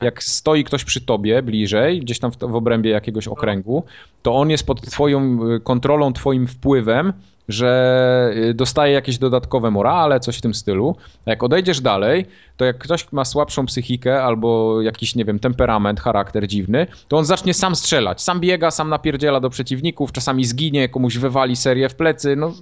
jak 0.02 0.22
stoi 0.22 0.64
ktoś 0.64 0.84
przy 0.84 1.00
tobie 1.00 1.42
bliżej, 1.42 2.00
gdzieś 2.00 2.18
tam 2.18 2.32
w, 2.32 2.36
w 2.38 2.54
obrębie 2.54 2.90
jakiegoś 2.90 3.28
okręgu, 3.28 3.84
to 4.22 4.34
on 4.34 4.50
jest 4.50 4.66
pod 4.66 4.80
twoją 4.80 5.38
y, 5.50 5.60
kontrolą, 5.60 6.12
twoim 6.12 6.46
wpływem 6.46 7.12
że 7.48 8.32
y, 8.36 8.54
dostaje 8.54 8.92
jakieś 8.92 9.18
dodatkowe 9.18 9.70
morale, 9.70 10.20
coś 10.20 10.38
w 10.38 10.40
tym 10.40 10.54
stylu. 10.54 10.96
A 11.26 11.30
jak 11.30 11.42
odejdziesz 11.42 11.80
dalej, 11.80 12.26
to 12.56 12.64
jak 12.64 12.78
ktoś 12.78 13.12
ma 13.12 13.24
słabszą 13.24 13.66
psychikę 13.66 14.22
albo 14.22 14.82
jakiś, 14.82 15.14
nie 15.14 15.24
wiem, 15.24 15.38
temperament, 15.38 16.00
charakter 16.00 16.48
dziwny, 16.48 16.86
to 17.08 17.16
on 17.16 17.24
zacznie 17.24 17.54
sam 17.54 17.76
strzelać. 17.76 18.22
Sam 18.22 18.40
biega, 18.40 18.70
sam 18.70 18.88
napierdziela 18.88 19.40
do 19.40 19.50
przeciwników, 19.50 20.12
czasami 20.12 20.44
zginie, 20.44 20.88
komuś 20.88 21.18
wywali 21.18 21.56
serię 21.56 21.88
w 21.88 21.94
plecy. 21.94 22.36
No, 22.36 22.52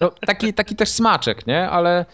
no 0.00 0.10
taki, 0.26 0.54
taki 0.54 0.76
też 0.76 0.88
smaczek, 0.88 1.46
nie? 1.46 1.70
Ale 1.70 2.04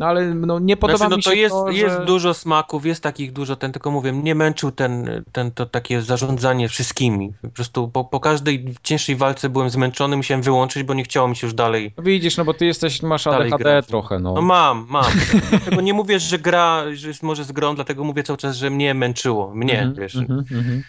no 0.00 0.06
ale 0.06 0.34
no, 0.34 0.58
nie 0.58 0.76
podoba 0.76 0.96
Znaczy, 0.98 1.10
no 1.10 1.16
mi 1.16 1.22
to 1.22 1.30
się 1.30 1.36
jest, 1.36 1.54
to, 1.54 1.70
jest 1.70 1.96
że... 1.98 2.04
dużo 2.04 2.34
smaków, 2.34 2.86
jest 2.86 3.02
takich 3.02 3.32
dużo, 3.32 3.56
ten 3.56 3.72
tylko 3.72 3.90
mówię, 3.90 4.12
mnie 4.12 4.34
męczył 4.34 4.70
ten, 4.70 5.22
ten 5.32 5.50
to 5.50 5.66
takie 5.66 6.02
zarządzanie 6.02 6.68
wszystkimi. 6.68 7.32
Po 7.42 7.48
prostu 7.48 7.88
po, 7.88 8.04
po 8.04 8.20
każdej 8.20 8.74
cięższej 8.82 9.16
walce 9.16 9.48
byłem 9.48 9.70
zmęczony, 9.70 10.16
musiałem 10.16 10.42
wyłączyć, 10.42 10.82
bo 10.82 10.94
nie 10.94 11.04
chciało 11.04 11.28
mi 11.28 11.36
się 11.36 11.46
już 11.46 11.54
dalej. 11.54 11.92
No 11.96 12.02
Widzisz, 12.02 12.36
no 12.36 12.44
bo 12.44 12.54
ty 12.54 12.66
jesteś, 12.66 13.02
masz 13.02 13.26
ADHD 13.26 13.58
grać. 13.58 13.86
trochę, 13.86 14.18
no. 14.18 14.34
No 14.34 14.42
mam, 14.42 14.86
mam. 14.88 15.04
Dlatego 15.50 15.80
nie 15.80 15.94
mówię, 15.94 16.18
że 16.20 16.38
gra, 16.38 16.84
że 16.94 17.08
jest 17.08 17.22
może 17.22 17.44
z 17.44 17.52
grą, 17.52 17.74
dlatego 17.74 18.04
mówię 18.04 18.22
cały 18.22 18.36
czas, 18.36 18.56
że 18.56 18.70
mnie 18.70 18.94
męczyło. 18.94 19.54
Mnie, 19.54 19.78
Mhm, 19.78 19.94
wiesz. 19.94 20.16
mhm, 20.16 20.44
mhm. 20.52 20.82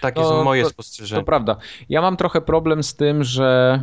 Takie 0.00 0.20
No, 0.20 0.28
są 0.28 0.44
moje 0.44 0.62
to- 0.62 0.68
spostrzeżenia. 0.70 1.20
To 1.22 1.26
prawda. 1.26 1.56
Ja 1.88 2.02
mam 2.02 2.16
trochę 2.16 2.40
problem 2.40 2.82
z 2.82 2.94
tym, 2.94 3.24
że 3.24 3.82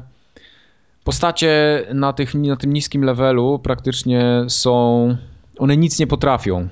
postacie 1.03 1.84
na, 1.94 2.14
tych, 2.14 2.36
na 2.36 2.56
tym 2.56 2.73
niskim 2.73 3.03
levelu 3.03 3.60
praktycznie 3.60 4.45
są. 4.48 5.18
One 5.57 5.78
nic 5.78 5.99
nie 5.99 6.07
potrafią. 6.07 6.68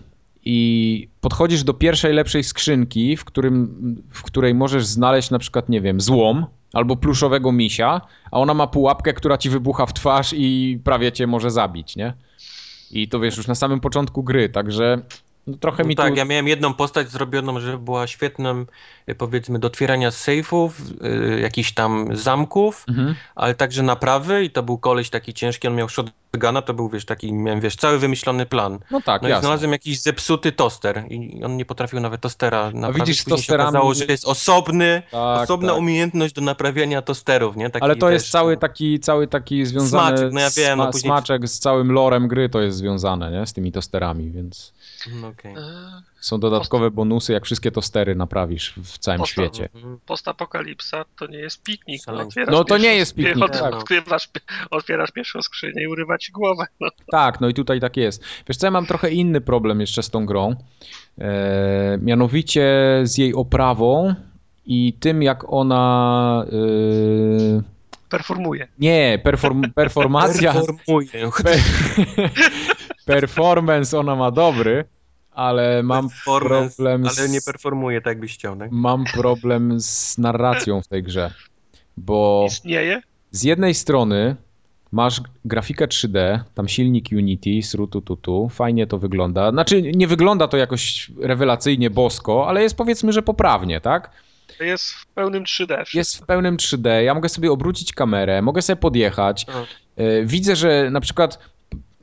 I 0.46 1.10
podchodzisz 1.22 1.64
do 1.64 1.74
pierwszej 1.74 2.14
lepszej 2.14 2.44
skrzynki, 2.44 3.18
w, 3.18 3.26
którym, 3.26 4.04
w 4.12 4.24
której 4.24 4.56
możesz 4.56 4.86
znaleźć 4.86 5.30
na 5.30 5.40
przykład, 5.40 5.70
nie 5.70 5.82
wiem, 5.82 6.02
złom 6.02 6.46
albo 6.74 6.96
pluszowego 6.96 7.52
misia, 7.52 8.02
a 8.32 8.40
ona 8.40 8.54
ma 8.54 8.68
pułapkę, 8.68 9.14
która 9.14 9.38
ci 9.38 9.50
wybucha 9.50 9.86
w 9.86 9.94
twarz 9.94 10.34
i 10.38 10.80
prawie 10.84 11.12
cię 11.12 11.28
może 11.28 11.52
zabić, 11.52 11.96
nie? 11.96 12.14
I 12.92 13.08
to 13.08 13.20
wiesz, 13.20 13.38
już 13.38 13.48
na 13.48 13.56
samym 13.56 13.80
początku 13.80 14.24
gry, 14.24 14.50
także 14.50 15.02
no, 15.48 15.58
trochę 15.58 15.84
No 15.84 15.90
mi 15.90 15.96
tak, 15.96 16.10
tu... 16.14 16.16
ja 16.18 16.26
miałem 16.26 16.48
jedną 16.48 16.74
postać 16.74 17.10
zrobioną, 17.10 17.60
że 17.60 17.78
była 17.78 18.08
świetną, 18.08 18.66
e, 19.08 19.16
powiedzmy, 19.16 19.60
do 19.60 19.68
otwierania 19.68 20.12
sejfów, 20.12 20.82
y, 21.36 21.40
jakichś 21.42 21.72
tam 21.72 22.16
zamków, 22.18 22.86
Mhm. 22.90 23.16
ale 23.36 23.56
także 23.56 23.84
naprawy 23.84 24.44
i 24.44 24.50
to 24.50 24.64
był 24.64 24.78
koleś 24.78 25.10
taki 25.10 25.34
ciężki, 25.34 25.68
on 25.68 25.76
miał 25.76 25.90
shotguna, 25.90 26.62
to 26.62 26.74
był, 26.74 26.90
wiesz, 26.90 27.06
taki, 27.06 27.34
miałem, 27.34 27.60
wiesz, 27.62 27.76
cały 27.76 28.00
wymyślony 28.00 28.46
plan. 28.46 28.80
No 28.92 29.02
tak, 29.02 29.22
No 29.22 29.28
i 29.28 29.32
jasne. 29.32 29.42
znalazłem 29.42 29.72
jakiś 29.72 30.02
zepsuty 30.02 30.52
toster 30.52 31.04
i 31.10 31.44
on 31.44 31.58
nie 31.58 31.66
potrafił 31.66 32.00
nawet 32.00 32.22
tostera 32.22 32.72
naprawić. 32.72 32.98
widzisz, 33.00 33.22
z 33.22 33.24
Później 33.24 33.42
się 33.44 33.54
tosterami- 33.54 33.62
okazało, 33.62 33.94
że 33.94 34.06
jest 34.06 34.26
osobny, 34.28 35.02
Tak, 35.12 35.44
osobna 35.44 35.70
tak. 35.70 35.78
umiejętność 35.78 36.34
do 36.34 36.42
naprawiania 36.42 37.02
tosterów, 37.02 37.56
nie? 37.56 37.70
Taki, 37.70 37.84
Ale 37.84 37.96
to 37.96 38.10
jest 38.12 38.32
cały 38.32 38.58
taki, 38.58 39.00
cały 39.00 39.28
taki 39.28 39.66
związany 39.66 40.18
Smaczek, 40.18 40.34
no 40.34 40.40
ja 40.40 40.50
wiem, 40.58 40.78
no 40.78 40.86
później- 40.86 41.02
smaczek 41.02 41.48
z 41.48 41.60
całym 41.60 41.92
lorem 41.92 42.28
gry 42.28 42.50
to 42.50 42.62
jest 42.62 42.78
związane, 42.78 43.32
nie? 43.32 43.46
Z 43.46 43.54
tymi 43.54 43.72
tosterami, 43.72 44.32
więc 44.32 44.74
No, 45.22 45.28
okej. 45.28 45.54
E, 45.54 45.58
są 46.20 46.40
dodatkowe 46.40 46.92
bonusy, 46.92 47.34
jak 47.34 47.46
wszystkie 47.46 47.72
tostery 47.72 48.16
naprawisz 48.16 48.74
w 48.84 48.98
całym 48.98 49.22
Posta- 49.22 49.32
świecie. 49.32 49.70
Mhm. 49.76 50.00
Postapokalipsa 50.06 51.06
to 51.18 51.28
nie 51.28 51.38
jest 51.38 51.64
piknik. 51.64 52.02
No, 52.08 52.28
No 52.52 52.64
to 52.64 52.78
nie 52.78 52.96
jest 52.96 53.16
piknik, 53.16 53.44
Od, 53.44 53.52
tak. 53.52 53.76
odkrywasz, 53.76 54.30
otwierasz 54.72 55.12
pierwszą 55.12 55.42
skrzynię 55.42 55.84
i 55.84 55.88
urywa 55.88 56.18
ci 56.18 56.32
głowę. 56.32 56.66
No. 56.80 56.88
Tak, 57.12 57.42
no 57.42 57.48
i 57.50 57.54
tutaj 57.54 57.80
tak 57.80 57.98
jest. 57.98 58.24
Wiesz 58.48 58.58
co, 58.58 58.68
ja 58.68 58.72
mam 58.72 58.86
trochę 58.86 59.12
inny 59.12 59.42
problem 59.42 59.82
jeszcze 59.82 60.04
z 60.04 60.10
tą 60.10 60.26
grą, 60.26 60.56
e, 61.18 61.98
mianowicie 62.02 62.72
z 63.04 63.18
jej 63.18 63.34
oprawą 63.34 64.16
i 64.66 64.94
tym, 65.00 65.24
jak 65.24 65.54
ona... 65.54 66.46
E, 67.58 67.62
Performuje. 68.10 68.68
nie, 68.80 69.20
perform, 69.24 69.72
performacja... 69.74 70.54
Performuję. 70.54 71.10
Pe- 73.10 73.20
performance 73.20 74.00
ona 74.00 74.16
ma 74.16 74.32
dobry, 74.32 74.86
ale 75.32 75.84
mam 75.84 76.10
problem 76.26 77.04
ale 77.06 77.28
z- 77.28 77.32
nie 77.32 77.42
performuje 77.42 78.02
tak, 78.02 78.20
byś 78.20 78.34
chciał, 78.34 78.56
tak? 78.58 78.72
mam 78.72 79.04
problem 79.14 79.82
z 79.82 80.18
narracją 80.18 80.82
w 80.82 80.88
tej 80.88 81.04
grze, 81.04 81.32
bo 81.98 82.46
Istnieje. 82.48 83.02
z 83.32 83.44
jednej 83.44 83.74
strony 83.74 84.36
masz 84.92 85.22
grafikę 85.46 85.88
3D, 85.88 86.40
tam 86.56 86.68
silnik 86.68 87.06
Unity, 87.12 87.62
srutututu, 87.64 88.50
fajnie 88.50 88.88
to 88.88 88.98
wygląda. 89.00 89.52
Znaczy 89.52 89.82
nie 89.82 90.08
wygląda 90.08 90.48
to 90.48 90.58
jakoś 90.58 91.12
rewelacyjnie 91.22 91.90
bosko, 91.90 92.48
ale 92.48 92.62
jest 92.64 92.78
powiedzmy, 92.78 93.14
że 93.14 93.22
poprawnie, 93.22 93.82
tak? 93.82 94.10
To 94.58 94.64
jest 94.64 94.92
w 94.94 95.06
pełnym 95.06 95.44
3D. 95.44 95.74
wszystko. 95.86 95.98
Jest 95.98 96.18
w 96.18 96.26
pełnym 96.26 96.58
3D, 96.58 97.00
ja 97.04 97.14
mogę 97.14 97.30
sobie 97.30 97.52
obrócić 97.52 97.94
kamerę, 97.94 98.42
mogę 98.42 98.62
sobie 98.62 98.78
podjechać. 98.78 99.46
E, 99.98 100.26
Widzę, 100.26 100.56
że 100.56 100.90
na 100.92 101.02
przykład, 101.02 101.40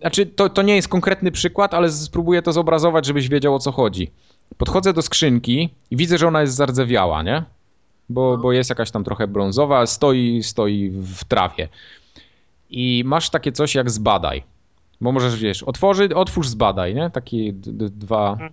znaczy 0.00 0.26
to, 0.26 0.48
to 0.48 0.62
nie 0.62 0.76
jest 0.76 0.88
konkretny 0.88 1.32
przykład, 1.32 1.74
ale 1.74 1.92
spróbuję 1.92 2.42
to 2.42 2.52
zobrazować, 2.52 3.06
żebyś 3.06 3.28
wiedział 3.28 3.54
o 3.54 3.58
co 3.58 3.72
chodzi. 3.72 4.10
Podchodzę 4.56 4.92
do 4.92 5.02
skrzynki 5.02 5.70
i 5.90 5.96
widzę, 5.96 6.18
że 6.18 6.28
ona 6.28 6.40
jest 6.40 6.54
zardzewiała, 6.54 7.22
nie? 7.22 7.42
Bo, 8.08 8.38
bo 8.38 8.52
jest 8.52 8.70
jakaś 8.70 8.90
tam 8.90 9.04
trochę 9.04 9.26
brązowa, 9.28 9.86
stoi, 9.86 10.42
stoi 10.42 10.90
w 10.90 11.24
trawie. 11.24 11.68
I 12.70 13.02
masz 13.06 13.30
takie 13.30 13.52
coś 13.52 13.74
jak 13.74 13.90
zbadaj. 13.90 14.42
Bo 15.00 15.12
możesz, 15.12 15.36
wiesz, 15.36 15.62
otworzy, 15.62 16.08
otwórz 16.14 16.48
zbadaj, 16.48 16.94
nie? 16.94 17.10
Takie 17.10 17.52
dwa, 17.52 18.32
Mhm. 18.32 18.52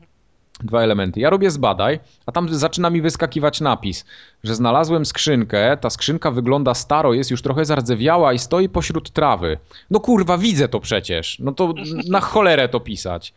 Dwa 0.60 0.82
elementy. 0.82 1.20
Ja 1.20 1.30
robię 1.30 1.52
zbadaj, 1.52 2.00
a 2.26 2.32
tam 2.32 2.54
zaczyna 2.54 2.90
mi 2.90 3.02
wyskakiwać 3.02 3.62
napis, 3.62 4.06
że 4.44 4.56
znalazłem 4.56 5.06
skrzynkę, 5.06 5.78
ta 5.78 5.90
skrzynka 5.90 6.32
wygląda 6.32 6.74
staro, 6.74 7.14
jest 7.14 7.32
już 7.32 7.42
trochę 7.42 7.66
zardzewiała 7.66 8.34
i 8.34 8.40
stoi 8.40 8.70
pośród 8.70 9.12
trawy. 9.12 9.58
No 9.92 10.00
kurwa, 10.00 10.38
widzę 10.38 10.68
to 10.68 10.80
przecież. 10.80 11.40
No 11.40 11.52
to 11.52 11.74
na 12.10 12.20
cholerę 12.20 12.70
to 12.70 12.80
pisać. 12.80 13.34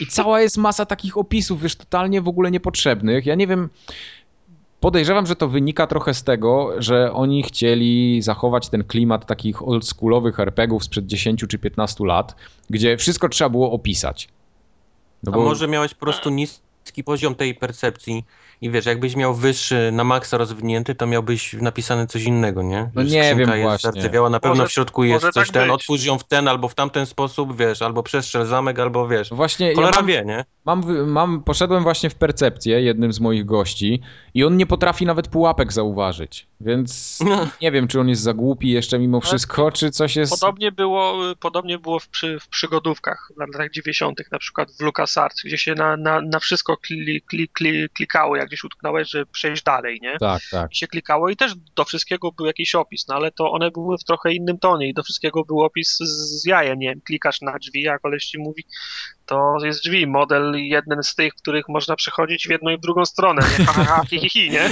I 0.00 0.06
cała 0.06 0.40
jest 0.40 0.56
masa 0.56 0.86
takich 0.86 1.16
opisów, 1.16 1.62
wiesz, 1.62 1.76
totalnie 1.76 2.22
w 2.22 2.28
ogóle 2.28 2.50
niepotrzebnych. 2.50 3.26
Ja 3.26 3.34
nie 3.34 3.46
wiem, 3.46 3.68
podejrzewam, 4.80 5.26
że 5.26 5.36
to 5.36 5.48
wynika 5.48 5.86
trochę 5.86 6.14
z 6.14 6.24
tego, 6.24 6.82
że 6.82 7.12
oni 7.12 7.42
chcieli 7.42 8.22
zachować 8.22 8.68
ten 8.68 8.84
klimat 8.84 9.26
takich 9.26 9.68
oldschoolowych 9.68 10.40
RPGów 10.40 10.84
sprzed 10.84 11.06
10 11.06 11.44
czy 11.48 11.58
15 11.58 12.06
lat, 12.06 12.36
gdzie 12.70 12.96
wszystko 12.96 13.28
trzeba 13.28 13.50
było 13.50 13.72
opisać. 13.72 14.28
No 15.22 15.32
A 15.32 15.36
może 15.36 15.68
miałeś 15.68 15.94
po 15.94 16.00
prostu 16.00 16.30
niski 16.30 17.04
poziom 17.04 17.34
tej 17.34 17.54
percepcji 17.54 18.24
i 18.60 18.70
wiesz, 18.70 18.86
jakbyś 18.86 19.16
miał 19.16 19.34
wyższy, 19.34 19.90
na 19.92 20.04
maksa 20.04 20.38
rozwinięty, 20.38 20.94
to 20.94 21.06
miałbyś 21.06 21.52
napisane 21.52 22.06
coś 22.06 22.22
innego, 22.22 22.62
nie? 22.62 22.90
No 22.94 23.02
nie 23.02 23.34
wiem 23.36 23.50
jest 23.50 23.62
właśnie. 23.62 23.90
zardzewiała, 23.92 24.30
na 24.30 24.40
pewno 24.40 24.56
Może- 24.56 24.68
w 24.68 24.72
środku 24.72 25.04
jest 25.04 25.24
coś 25.24 25.34
tak 25.34 25.48
ten, 25.48 25.62
być. 25.62 25.72
otwórz 25.72 26.04
ją 26.04 26.18
w 26.18 26.24
ten 26.24 26.48
albo 26.48 26.68
w 26.68 26.74
tamten 26.74 27.06
sposób, 27.06 27.56
wiesz, 27.56 27.82
albo 27.82 28.02
przestrzel 28.02 28.46
zamek, 28.46 28.78
albo 28.78 29.08
wiesz. 29.08 29.30
Właśnie 29.30 29.72
ja 29.72 29.90
mam, 29.90 30.06
wie, 30.06 30.24
nie? 30.26 30.44
mam, 30.64 31.06
mam, 31.06 31.42
poszedłem 31.42 31.82
właśnie 31.82 32.10
w 32.10 32.14
percepcję 32.14 32.82
jednym 32.82 33.12
z 33.12 33.20
moich 33.20 33.44
gości 33.44 34.02
i 34.34 34.44
on 34.44 34.56
nie 34.56 34.66
potrafi 34.66 35.06
nawet 35.06 35.28
pułapek 35.28 35.72
zauważyć, 35.72 36.46
więc 36.60 37.18
nie 37.62 37.72
wiem, 37.72 37.88
czy 37.88 38.00
on 38.00 38.08
jest 38.08 38.22
za 38.22 38.34
głupi 38.34 38.68
jeszcze 38.68 38.98
mimo 38.98 39.20
wszystko, 39.20 39.72
czy 39.72 39.90
coś 39.90 40.16
jest... 40.16 40.40
Podobnie 40.40 40.72
było, 40.72 41.14
podobnie 41.40 41.78
było 41.78 41.98
w, 41.98 42.08
przy, 42.08 42.40
w 42.40 42.48
przygodówkach 42.48 43.32
w 43.36 43.40
latach 43.40 43.70
90., 43.70 44.20
na 44.32 44.38
przykład 44.38 44.72
w 44.72 44.80
LucasArts, 44.80 45.42
gdzie 45.44 45.58
się 45.58 45.74
na, 45.74 45.96
na, 45.96 46.20
na 46.20 46.38
wszystko 46.38 46.76
kli, 46.76 47.22
kli, 47.22 47.48
kli, 47.48 47.88
klikało, 47.88 48.36
jak 48.36 48.47
gdzieś 48.48 48.64
utknąłeś, 48.64 49.10
żeby 49.10 49.26
przejść 49.26 49.62
dalej, 49.62 49.98
nie? 50.02 50.16
Tak, 50.20 50.42
tak. 50.50 50.72
I 50.72 50.76
się 50.76 50.86
klikało 50.86 51.28
i 51.28 51.36
też 51.36 51.54
do 51.76 51.84
wszystkiego 51.84 52.32
był 52.32 52.46
jakiś 52.46 52.74
opis, 52.74 53.08
no 53.08 53.14
ale 53.14 53.32
to 53.32 53.52
one 53.52 53.70
były 53.70 53.98
w 53.98 54.04
trochę 54.04 54.32
innym 54.32 54.58
tonie 54.58 54.88
i 54.88 54.94
do 54.94 55.02
wszystkiego 55.02 55.44
był 55.44 55.60
opis 55.60 55.96
z, 55.96 56.42
z 56.42 56.46
jajem, 56.46 56.78
nie 56.78 56.88
wiem, 56.88 57.00
klikasz 57.00 57.40
na 57.40 57.58
drzwi, 57.58 57.88
a 57.88 57.98
koleś 57.98 58.24
ci 58.24 58.38
mówi, 58.38 58.64
to 59.26 59.56
jest 59.64 59.82
drzwi, 59.82 60.06
model 60.06 60.54
jeden 60.56 61.02
z 61.02 61.14
tych, 61.14 61.34
których 61.34 61.68
można 61.68 61.96
przechodzić 61.96 62.46
w 62.46 62.50
jedną 62.50 62.70
i 62.70 62.76
w 62.76 62.80
drugą 62.80 63.06
stronę, 63.06 63.42
nie? 63.58 63.64
Ha, 63.64 63.72
ha, 63.72 63.84
ha, 63.84 64.02
hi, 64.10 64.18
hi, 64.18 64.30
hi, 64.30 64.50
nie? 64.50 64.68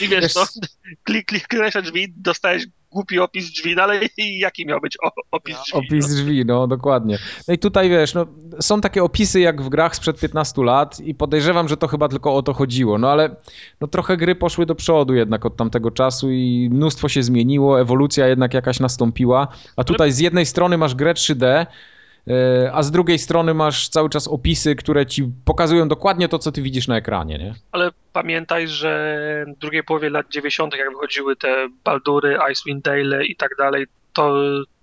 I 0.00 0.08
wiesz, 0.08 0.34
to 0.34 0.46
klik, 1.04 1.26
kliknąłeś 1.26 1.74
na 1.74 1.82
drzwi, 1.82 2.14
dostałeś 2.16 2.66
głupi 2.96 3.18
opis 3.18 3.52
drzwi, 3.52 3.74
no 3.76 3.82
ale 3.82 4.00
jaki 4.46 4.66
miał 4.66 4.80
być 4.80 4.98
opis 5.30 5.56
drzwi? 5.56 5.78
Opis 5.78 6.08
drzwi, 6.08 6.44
no 6.44 6.66
dokładnie. 6.66 7.18
No 7.48 7.54
i 7.54 7.58
tutaj 7.58 7.90
wiesz, 7.90 8.14
no, 8.14 8.26
są 8.60 8.80
takie 8.80 9.04
opisy 9.04 9.40
jak 9.40 9.62
w 9.62 9.68
grach 9.68 9.96
sprzed 9.96 10.20
15 10.20 10.64
lat 10.64 11.00
i 11.00 11.14
podejrzewam, 11.14 11.68
że 11.68 11.76
to 11.76 11.88
chyba 11.88 12.08
tylko 12.08 12.34
o 12.34 12.42
to 12.42 12.52
chodziło, 12.52 12.98
no 12.98 13.10
ale 13.10 13.36
no, 13.80 13.86
trochę 13.86 14.16
gry 14.16 14.34
poszły 14.34 14.66
do 14.66 14.74
przodu 14.74 15.14
jednak 15.14 15.46
od 15.46 15.56
tamtego 15.56 15.90
czasu 15.90 16.30
i 16.30 16.68
mnóstwo 16.72 17.08
się 17.08 17.22
zmieniło, 17.22 17.80
ewolucja 17.80 18.26
jednak 18.26 18.54
jakaś 18.54 18.80
nastąpiła, 18.80 19.48
a 19.76 19.84
tutaj 19.84 20.12
z 20.12 20.18
jednej 20.18 20.46
strony 20.46 20.78
masz 20.78 20.94
grę 20.94 21.14
3D, 21.14 21.44
e, 21.46 21.66
a 22.72 22.82
z 22.82 22.90
drugiej 22.90 23.18
strony 23.18 23.54
masz 23.54 23.88
cały 23.88 24.10
czas 24.10 24.28
opisy, 24.28 24.76
które 24.76 25.06
ci 25.06 25.32
pokazują 25.44 25.88
dokładnie 25.88 26.28
to, 26.28 26.38
co 26.38 26.52
ty 26.52 26.62
widzisz 26.62 26.88
na 26.88 26.96
ekranie, 26.96 27.38
nie? 27.38 27.54
Ale 27.72 27.90
pamiętaj, 28.12 28.68
że 28.68 29.44
w 29.56 29.60
drugiej 29.60 29.84
połowie 29.84 30.10
lat 30.10 30.26
90., 30.30 30.76
jak 30.76 30.90
wychodziły 30.90 31.36
te 31.36 31.68
Baldury, 31.84 32.38
Icewind 32.52 32.84
Dale 32.84 33.26
i 33.26 33.36
tak 33.36 33.50
dalej, 33.58 33.86
to, 34.12 34.34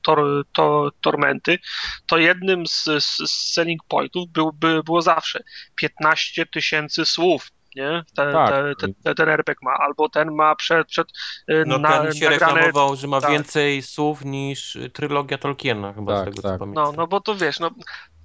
tor, 0.02 0.46
to, 0.54 0.92
Tormenty, 1.02 1.60
to 2.08 2.18
jednym 2.18 2.68
z, 2.68 2.84
z 2.84 3.54
selling 3.54 3.82
pointów 3.88 4.30
był, 4.30 4.52
by, 4.54 4.84
było 4.84 5.02
zawsze 5.02 5.44
15 5.76 6.46
tysięcy 6.46 7.06
słów. 7.06 7.52
Nie? 7.76 8.04
Ten, 8.16 8.32
Tak. 8.34 8.78
te, 8.80 8.88
te, 9.04 9.16
ten 9.16 9.30
RPG 9.30 9.56
ma, 9.62 9.74
albo 9.74 10.10
ten 10.10 10.32
ma 10.32 10.56
przed, 10.56 10.88
przed 10.88 11.08
y, 11.52 11.64
No 11.68 11.78
na, 11.78 11.90
ten 12.04 12.14
się 12.14 12.30
nagrane... 12.30 12.54
reklamował, 12.54 12.96
że 12.96 13.08
ma 13.08 13.22
tak. 13.22 13.32
więcej 13.32 13.82
słów 13.82 14.26
niż 14.26 14.78
trylogia 14.94 15.38
Tolkiena, 15.38 15.94
chyba 15.94 16.14
Tak, 16.16 16.22
z 16.22 16.26
tego 16.26 16.42
tak. 16.42 16.52
co 16.52 16.60
pamiętam. 16.60 16.84
No, 16.86 16.92
no 16.92 17.08
bo 17.08 17.22
to 17.22 17.36
wiesz, 17.36 17.60
no, 17.60 17.72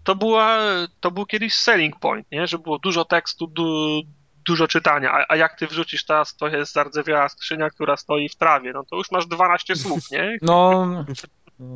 to, 0.04 0.14
była, 0.14 0.58
to 1.00 1.10
był 1.10 1.26
kiedyś 1.26 1.54
selling 1.54 1.98
point, 1.98 2.26
nie? 2.32 2.46
Że 2.46 2.58
było 2.58 2.78
dużo 2.78 3.04
tekstu, 3.04 3.46
du, 3.46 4.00
dużo 4.46 4.68
czytania, 4.68 5.12
a, 5.12 5.24
a 5.28 5.36
jak 5.36 5.58
ty 5.58 5.66
wrzucisz 5.66 6.04
teraz, 6.04 6.36
to 6.36 6.48
jest 6.48 6.72
zardzewiała 6.72 7.28
skrzynia, 7.28 7.70
która 7.70 7.96
stoi 7.96 8.28
w 8.28 8.36
trawie, 8.36 8.72
no 8.72 8.84
to 8.84 8.96
już 8.96 9.10
masz 9.10 9.26
12 9.26 9.76
słów, 9.76 10.10
nie? 10.10 10.38
No, 10.42 10.86
no 10.86 11.04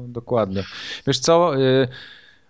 dokładnie. 0.09 0.65
Wiesz 1.07 1.19
co, 1.19 1.57
y, 1.57 1.89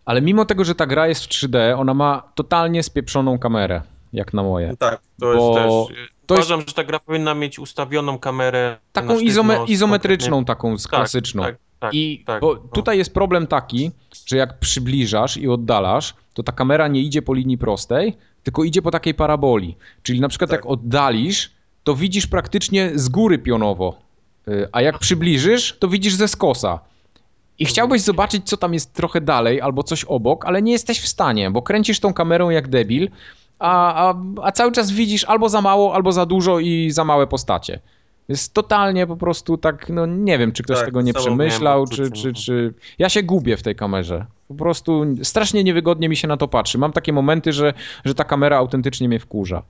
ale 0.05 0.23
mimo 0.23 0.45
tego, 0.45 0.65
że 0.65 0.75
ta 0.75 0.87
gra 0.87 1.07
jest 1.09 1.25
w 1.25 1.29
3D, 1.29 1.79
ona 1.79 1.95
ma 1.95 2.23
totalnie 2.35 2.83
spieprzoną 2.83 3.39
kamerę, 3.39 3.83
jak 4.13 4.35
na 4.35 4.43
moje. 4.43 4.77
Tak, 4.77 5.01
to 5.21 5.27
Bo 5.27 5.33
jest 5.33 5.63
też. 5.63 5.97
to 6.27 6.35
jest- 6.35 6.49
Uważam, 6.49 6.61
że 6.69 6.75
ta 6.75 6.85
gra 6.85 6.99
powinna 6.99 7.35
mieć 7.35 7.59
ustawioną 7.59 8.19
kamerę. 8.19 8.77
Taką 8.93 9.19
izome, 9.19 9.67
z 9.67 9.71
izometryczną, 9.71 10.45
taką 10.45 10.77
Tak, 10.77 10.87
klasyczną. 10.91 11.43
Tak, 11.43 11.57
tak, 11.79 11.95
I 11.95 12.23
tak, 12.27 12.41
bo 12.41 12.55
no. 12.55 12.61
tutaj 12.73 12.99
jest 12.99 13.15
problem 13.15 13.47
taki, 13.47 13.91
że 14.27 14.37
jak 14.37 14.59
przybliżasz 14.59 15.37
i 15.37 15.49
oddalasz, 15.49 16.15
to 16.35 16.43
ta 16.43 16.53
kamera 16.53 16.89
nie 16.89 17.01
idzie 17.01 17.23
po 17.23 17.35
linii 17.35 17.59
prostej, 17.59 18.17
tylko 18.43 18.65
idzie 18.65 18.83
po 18.83 18.91
takiej 18.91 19.15
paraboli. 19.15 19.77
Czyli 20.03 20.21
na 20.21 20.29
przykład 20.29 20.51
Tak. 20.51 20.59
jak 20.59 20.67
oddalisz, 20.67 21.51
to 21.85 21.95
widzisz 21.95 22.27
praktycznie 22.27 22.91
z 22.95 23.09
góry 23.09 23.39
pionowo, 23.39 23.99
Y, 24.49 24.69
a 24.73 24.83
jak 24.83 24.99
przybliżysz, 24.99 25.77
to 25.79 25.89
widzisz 25.89 26.15
ze 26.15 26.29
skosa. 26.29 26.79
I 27.59 27.65
chciałbyś 27.65 28.03
zobaczyć, 28.03 28.49
co 28.49 28.57
tam 28.57 28.75
jest 28.75 28.93
trochę 28.93 29.21
dalej 29.21 29.61
albo 29.61 29.83
coś 29.83 30.05
obok, 30.05 30.45
ale 30.47 30.63
nie 30.63 30.73
jesteś 30.73 31.01
w 31.01 31.09
stanie, 31.09 31.51
bo 31.51 31.63
kręcisz 31.63 32.01
tą 32.01 32.15
kamerą 32.15 32.51
jak 32.51 32.69
debil, 32.69 33.09
a, 33.63 34.11
a, 34.11 34.15
a 34.43 34.53
cały 34.53 34.73
czas 34.73 34.91
widzisz 34.91 35.25
albo 35.25 35.49
za 35.49 35.61
mało, 35.61 35.95
albo 35.95 36.13
za 36.13 36.27
dużo 36.27 36.59
i 36.59 36.91
za 36.91 37.05
małe 37.05 37.27
postacie. 37.27 37.81
Jest 38.29 38.55
totalnie 38.55 39.07
po 39.07 39.17
prostu 39.17 39.59
tak, 39.59 39.89
no 39.89 40.07
nie 40.07 40.39
wiem, 40.39 40.53
czy 40.53 40.63
ktoś 40.63 40.77
Tak, 40.77 40.87
tego 40.87 41.03
nie 41.03 41.15
przemyślał, 41.15 41.87
czy, 41.87 42.11
czy, 42.11 42.33
czy... 42.33 42.75
Ja 42.99 43.09
się 43.09 43.23
gubię 43.23 43.57
w 43.57 43.63
tej 43.63 43.77
kamerze. 43.77 44.27
Po 44.49 44.55
prostu 44.55 45.05
strasznie 45.23 45.65
niewygodnie 45.65 46.09
mi 46.09 46.17
się 46.17 46.29
na 46.29 46.37
to 46.37 46.49
patrzy. 46.49 46.79
Mam 46.79 46.93
takie 46.93 47.13
momenty, 47.13 47.53
że, 47.53 47.75
że 48.05 48.15
ta 48.15 48.25
kamera 48.25 48.57
autentycznie 48.57 49.09
mnie 49.09 49.19
wkurza. 49.19 49.63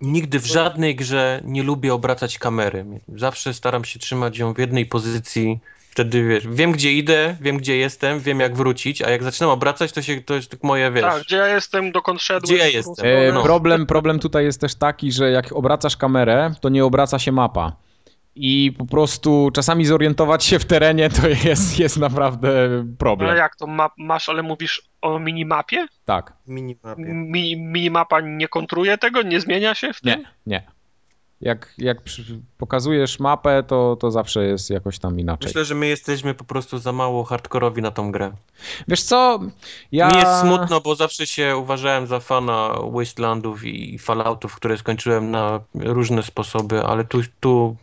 Nigdy 0.00 0.40
w 0.40 0.46
żadnej 0.46 0.96
grze 0.96 1.40
nie 1.44 1.62
lubię 1.62 1.94
obracać 1.94 2.38
kamery. 2.38 2.84
Zawsze 3.16 3.54
staram 3.54 3.84
się 3.84 3.98
trzymać 3.98 4.38
ją 4.38 4.54
w 4.54 4.58
jednej 4.58 4.86
pozycji. 4.86 5.58
Wtedy 5.90 6.28
wiesz, 6.28 6.46
wiem 6.48 6.72
gdzie 6.72 6.92
idę, 6.92 7.36
wiem 7.40 7.56
gdzie 7.56 7.76
jestem, 7.76 8.20
wiem 8.20 8.40
jak 8.40 8.56
wrócić, 8.56 9.02
a 9.02 9.10
jak 9.10 9.22
zaczynam 9.22 9.50
obracać, 9.50 9.92
to 9.92 10.02
się 10.02 10.22
to 10.22 10.34
jest 10.34 10.50
tak 10.50 10.62
moje 10.62 10.90
wiesz. 10.90 11.02
Tak, 11.02 11.22
gdzie 11.22 11.36
ja 11.36 11.48
jestem, 11.48 11.92
dokąd 11.92 12.22
szedłem. 12.22 12.42
Gdzie 12.42 12.56
ja 12.56 12.66
jestem? 12.66 13.06
E, 13.06 13.32
no. 13.32 13.42
problem, 13.42 13.86
problem 13.86 14.18
tutaj 14.18 14.44
jest 14.44 14.60
też 14.60 14.74
taki, 14.74 15.12
że 15.12 15.30
jak 15.30 15.52
obracasz 15.52 15.96
kamerę, 15.96 16.54
to 16.60 16.68
nie 16.68 16.84
obraca 16.84 17.18
się 17.18 17.32
mapa. 17.32 17.72
I 18.34 18.72
po 18.78 18.86
prostu 18.86 19.50
czasami 19.54 19.84
zorientować 19.84 20.44
się 20.44 20.58
w 20.58 20.64
terenie 20.64 21.10
to 21.10 21.28
jest, 21.28 21.78
jest 21.78 21.96
naprawdę 21.96 22.48
problem. 22.98 23.30
Ale 23.30 23.38
jak 23.38 23.56
to 23.56 23.66
ma, 23.66 23.90
masz, 23.98 24.28
ale 24.28 24.42
mówisz 24.42 24.82
o 25.02 25.18
minimapie? 25.18 25.86
Tak. 26.04 26.32
Minimapie. 26.46 27.04
Mi, 27.04 27.56
minimapa 27.56 28.20
nie 28.20 28.48
kontruje 28.48 28.98
tego, 28.98 29.22
nie 29.22 29.40
zmienia 29.40 29.74
się 29.74 29.92
w 29.92 30.00
tym? 30.00 30.20
Nie, 30.20 30.24
nie. 30.46 30.77
Jak, 31.40 31.74
jak 31.78 31.98
pokazujesz 32.58 33.20
mapę, 33.20 33.62
to, 33.62 33.96
to 33.96 34.10
zawsze 34.10 34.44
jest 34.44 34.70
jakoś 34.70 34.98
tam 34.98 35.20
inaczej. 35.20 35.48
Myślę, 35.48 35.64
że 35.64 35.74
my 35.74 35.86
jesteśmy 35.86 36.34
po 36.34 36.44
prostu 36.44 36.78
za 36.78 36.92
mało 36.92 37.24
hardkorowi 37.24 37.82
na 37.82 37.90
tą 37.90 38.12
grę. 38.12 38.32
Wiesz 38.88 39.02
co, 39.02 39.40
ja... 39.92 40.08
Mi 40.08 40.16
jest 40.16 40.40
smutno, 40.40 40.80
bo 40.80 40.94
zawsze 40.94 41.26
się 41.26 41.56
uważałem 41.56 42.06
za 42.06 42.20
fana 42.20 42.74
Wastelandów 42.92 43.64
i 43.64 43.98
Falloutów, 43.98 44.56
które 44.56 44.78
skończyłem 44.78 45.30
na 45.30 45.60
różne 45.74 46.22
sposoby, 46.22 46.84
ale 46.84 47.04
tu, 47.04 47.20
tu 47.40 47.76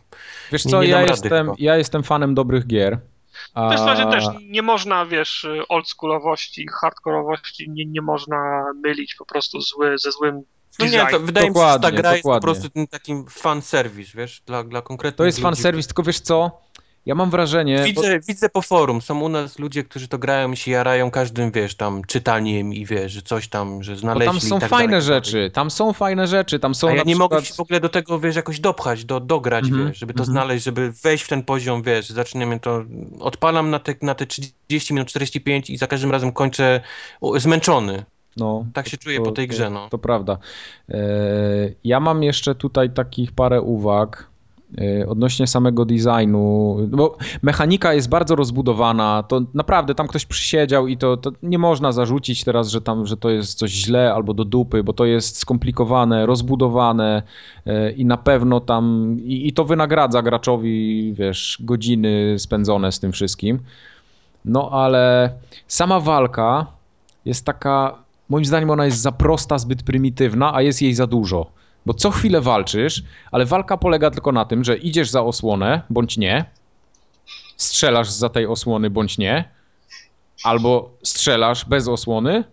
Wiesz 0.52 0.62
co, 0.62 0.82
nie 0.82 0.88
ja, 0.88 1.02
jestem, 1.02 1.46
chyba. 1.46 1.56
ja 1.58 1.76
jestem 1.76 2.02
fanem 2.02 2.34
dobrych 2.34 2.66
gier. 2.66 2.98
A... 3.54 3.70
Też, 3.70 3.80
razie 3.80 4.06
też 4.06 4.24
nie 4.50 4.62
można, 4.62 5.06
wiesz, 5.06 5.46
oldschoolowości, 5.68 6.66
hardkorowości 6.80 7.70
nie, 7.70 7.86
nie 7.86 8.02
można 8.02 8.64
mylić 8.84 9.14
po 9.14 9.26
prostu 9.26 9.60
zły, 9.60 9.98
ze 9.98 10.12
złym 10.12 10.42
No 10.78 10.86
nie, 10.86 11.06
to 11.10 11.20
wydaje 11.20 11.50
mi 11.50 11.54
się, 11.56 11.60
że 11.60 11.66
ta 11.66 11.72
Dokładnie, 11.78 11.98
gra 11.98 12.12
jest 12.12 12.22
po 12.22 12.28
dokładnie. 12.28 12.44
prostu 12.44 12.70
tym 12.70 12.86
takim 12.86 13.26
fan 13.30 13.62
service, 13.62 14.10
wiesz, 14.14 14.42
dla, 14.46 14.64
dla 14.64 14.82
konkretnych 14.82 15.16
To 15.16 15.24
jest 15.24 15.38
ludzi. 15.38 15.42
fan 15.42 15.56
serwis, 15.56 15.86
tylko 15.86 16.02
wiesz 16.02 16.20
co, 16.20 16.60
ja 17.06 17.14
mam 17.14 17.30
wrażenie... 17.30 17.76
bo- 17.94 18.02
Widzę, 18.02 18.20
widzę 18.28 18.48
po 18.48 18.62
forum, 18.62 19.02
są 19.02 19.20
u 19.20 19.28
nas 19.28 19.58
ludzie, 19.58 19.84
którzy 19.84 20.08
to 20.08 20.18
grają 20.18 20.52
i 20.52 20.56
się 20.56 20.70
jarają 20.70 21.10
każdym, 21.10 21.50
wiesz, 21.50 21.74
tam 21.74 22.04
czytaniem 22.04 22.72
i 22.74 22.86
wiesz, 22.86 23.12
że 23.12 23.22
coś 23.22 23.48
tam, 23.48 23.82
że 23.82 23.92
Bo 23.92 23.98
znaleźli 23.98 24.26
tam 24.26 24.40
są 24.40 24.56
i 24.56 24.60
tak 24.60 24.70
fajne 24.70 24.86
dalej, 24.92 25.00
tak 25.00 25.08
dalej. 25.08 25.24
rzeczy, 25.24 25.50
tam 25.54 25.70
są 25.70 25.92
fajne 25.92 26.26
rzeczy, 26.26 26.58
tam 26.58 26.74
są 26.74 26.88
A 26.88 26.90
ja 26.90 26.96
nie 26.96 27.02
przykład... 27.04 27.30
mogę 27.30 27.44
się 27.44 27.54
w 27.54 27.60
ogóle 27.60 27.80
do 27.80 27.88
tego, 27.88 28.20
wiesz, 28.20 28.36
jakoś 28.36 28.60
dopchać, 28.60 29.04
do, 29.04 29.20
dograć, 29.20 29.64
Mhm, 29.64 29.88
wiesz, 29.88 29.98
żeby 29.98 30.12
to 30.14 30.20
mhm. 30.22 30.32
znaleźć, 30.32 30.64
żeby 30.64 30.92
wejść 30.92 31.24
w 31.24 31.28
ten 31.28 31.42
poziom, 31.42 31.82
wiesz, 31.82 32.08
zaczynamy 32.10 32.60
to, 32.60 32.84
odpalam 33.20 33.70
na 33.70 33.78
te, 33.78 33.94
na 34.02 34.14
te 34.14 34.26
30 34.26 34.94
minut, 34.94 35.08
45 35.08 35.70
i 35.70 35.76
za 35.76 35.86
każdym 35.86 36.10
razem 36.10 36.32
kończę 36.32 36.80
zmęczony. 37.36 38.04
No, 38.36 38.64
Tak 38.72 38.88
się 38.88 38.96
czuję 38.96 39.20
po 39.20 39.32
tej 39.32 39.48
grze, 39.48 39.70
no. 39.70 39.84
To, 39.84 39.88
to 39.90 39.98
prawda. 39.98 40.38
E, 40.88 40.98
Ja 41.84 42.00
mam 42.00 42.22
jeszcze 42.22 42.54
tutaj 42.54 42.90
takich 42.90 43.32
parę 43.32 43.62
uwag 43.62 44.30
e, 44.78 45.08
odnośnie 45.08 45.46
samego 45.46 45.84
designu, 45.84 46.76
bo 46.88 47.16
mechanika 47.42 47.94
jest 47.94 48.08
bardzo 48.08 48.36
rozbudowana, 48.36 49.22
to 49.22 49.40
naprawdę 49.54 49.94
tam 49.94 50.06
ktoś 50.08 50.26
przysiedział 50.26 50.86
i 50.86 50.96
to, 50.96 51.16
to 51.16 51.32
nie 51.42 51.58
można 51.58 51.92
zarzucić 51.92 52.44
teraz, 52.44 52.68
że 52.68 52.80
tam, 52.80 53.06
że 53.06 53.16
to 53.16 53.30
jest 53.30 53.58
coś 53.58 53.70
źle 53.70 54.14
albo 54.14 54.34
do 54.34 54.44
dupy, 54.44 54.82
bo 54.84 54.92
to 54.92 55.04
jest 55.04 55.38
skomplikowane, 55.38 56.26
rozbudowane 56.26 57.22
e, 57.66 57.90
i 57.90 58.04
na 58.04 58.16
pewno 58.16 58.60
tam, 58.60 59.16
i, 59.24 59.48
i 59.48 59.52
to 59.52 59.64
wynagradza 59.64 60.22
graczowi, 60.22 61.12
wiesz, 61.14 61.58
godziny 61.60 62.34
spędzone 62.38 62.92
z 62.92 63.00
tym 63.00 63.12
wszystkim. 63.12 63.58
No 64.44 64.70
ale 64.72 65.32
sama 65.68 66.00
walka 66.00 66.66
jest 67.24 67.44
taka, 67.44 67.98
moim 68.28 68.44
zdaniem 68.44 68.70
ona 68.70 68.84
jest 68.84 68.98
za 69.00 69.12
prosta, 69.12 69.58
zbyt 69.58 69.82
prymitywna, 69.82 70.54
a 70.54 70.62
jest 70.62 70.82
jej 70.82 70.94
za 70.94 71.06
dużo. 71.06 71.50
Bo 71.86 71.94
co 71.94 72.10
chwilę 72.10 72.40
walczysz, 72.40 73.02
ale 73.32 73.44
walka 73.46 73.76
polega 73.76 74.10
tylko 74.10 74.32
na 74.32 74.44
tym, 74.44 74.64
że 74.64 74.76
idziesz 74.76 75.10
za 75.10 75.22
osłonę, 75.22 75.82
bądź 75.90 76.16
nie, 76.18 76.44
strzelasz 77.56 78.10
za 78.10 78.28
tej 78.28 78.46
osłony, 78.46 78.90
bądź 78.90 79.18
nie, 79.18 79.48
albo 80.44 80.90
strzelasz 81.02 81.64
bez 81.64 81.88
osłony 81.88 82.44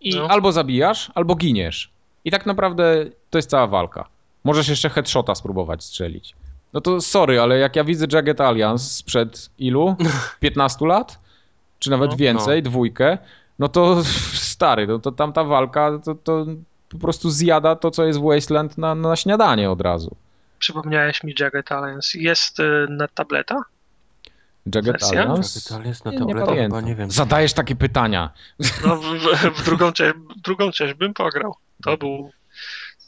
i 0.00 0.14
No. 0.14 0.28
albo 0.28 0.52
zabijasz, 0.52 1.10
albo 1.14 1.34
giniesz. 1.34 1.90
I 2.24 2.30
tak 2.30 2.46
naprawdę 2.46 3.06
to 3.30 3.38
jest 3.38 3.50
cała 3.50 3.66
walka. 3.66 4.08
Możesz 4.44 4.68
jeszcze 4.68 4.90
headshota 4.90 5.34
spróbować 5.34 5.84
strzelić. 5.84 6.34
No 6.72 6.80
to 6.80 7.00
sorry, 7.00 7.40
ale 7.40 7.58
jak 7.58 7.76
ja 7.76 7.84
widzę 7.84 8.06
Jagged 8.12 8.40
Alliance 8.40 8.84
sprzed 8.84 9.50
ilu? 9.58 9.96
15 10.40 10.86
lat? 10.86 11.18
Czy 11.78 11.90
nawet 11.90 12.10
No. 12.10 12.16
więcej, 12.16 12.62
dwójkę, 12.62 13.18
no 13.58 13.68
to 13.68 14.02
stary, 14.52 14.86
no 14.86 14.98
to 14.98 15.12
tamta 15.12 15.44
walka 15.44 15.98
to, 16.04 16.14
to 16.14 16.46
po 16.88 16.98
prostu 16.98 17.30
zjada 17.30 17.76
to, 17.76 17.90
co 17.90 18.04
jest 18.04 18.18
w 18.18 18.22
Wasteland 18.22 18.78
na, 18.78 18.94
na 18.94 19.16
śniadanie 19.16 19.70
od 19.70 19.80
razu. 19.80 20.16
Przypomniałeś 20.58 21.24
mi 21.24 21.34
Jagged 21.40 21.72
Alliance. 21.72 22.18
Jest 22.18 22.60
y, 22.60 22.86
na 22.90 23.08
tableta? 23.08 23.62
Jagged? 24.74 25.02
Alliance? 25.02 25.68
To 25.68 25.82
jest 25.82 26.04
na 26.04 26.10
Nie, 26.10 26.18
nie 26.18 26.34
chyba 26.34 26.80
nie 26.80 26.94
wiem. 26.94 27.10
Zadajesz 27.10 27.52
takie 27.52 27.76
pytania. 27.76 28.30
No, 28.86 28.96
w, 28.96 29.02
w, 29.02 29.60
w 29.60 29.64
drugą, 29.64 29.92
część, 29.92 30.14
drugą 30.44 30.70
część 30.72 30.94
bym 30.94 31.14
pograł. 31.14 31.54
To 31.84 31.96
był, 31.96 32.30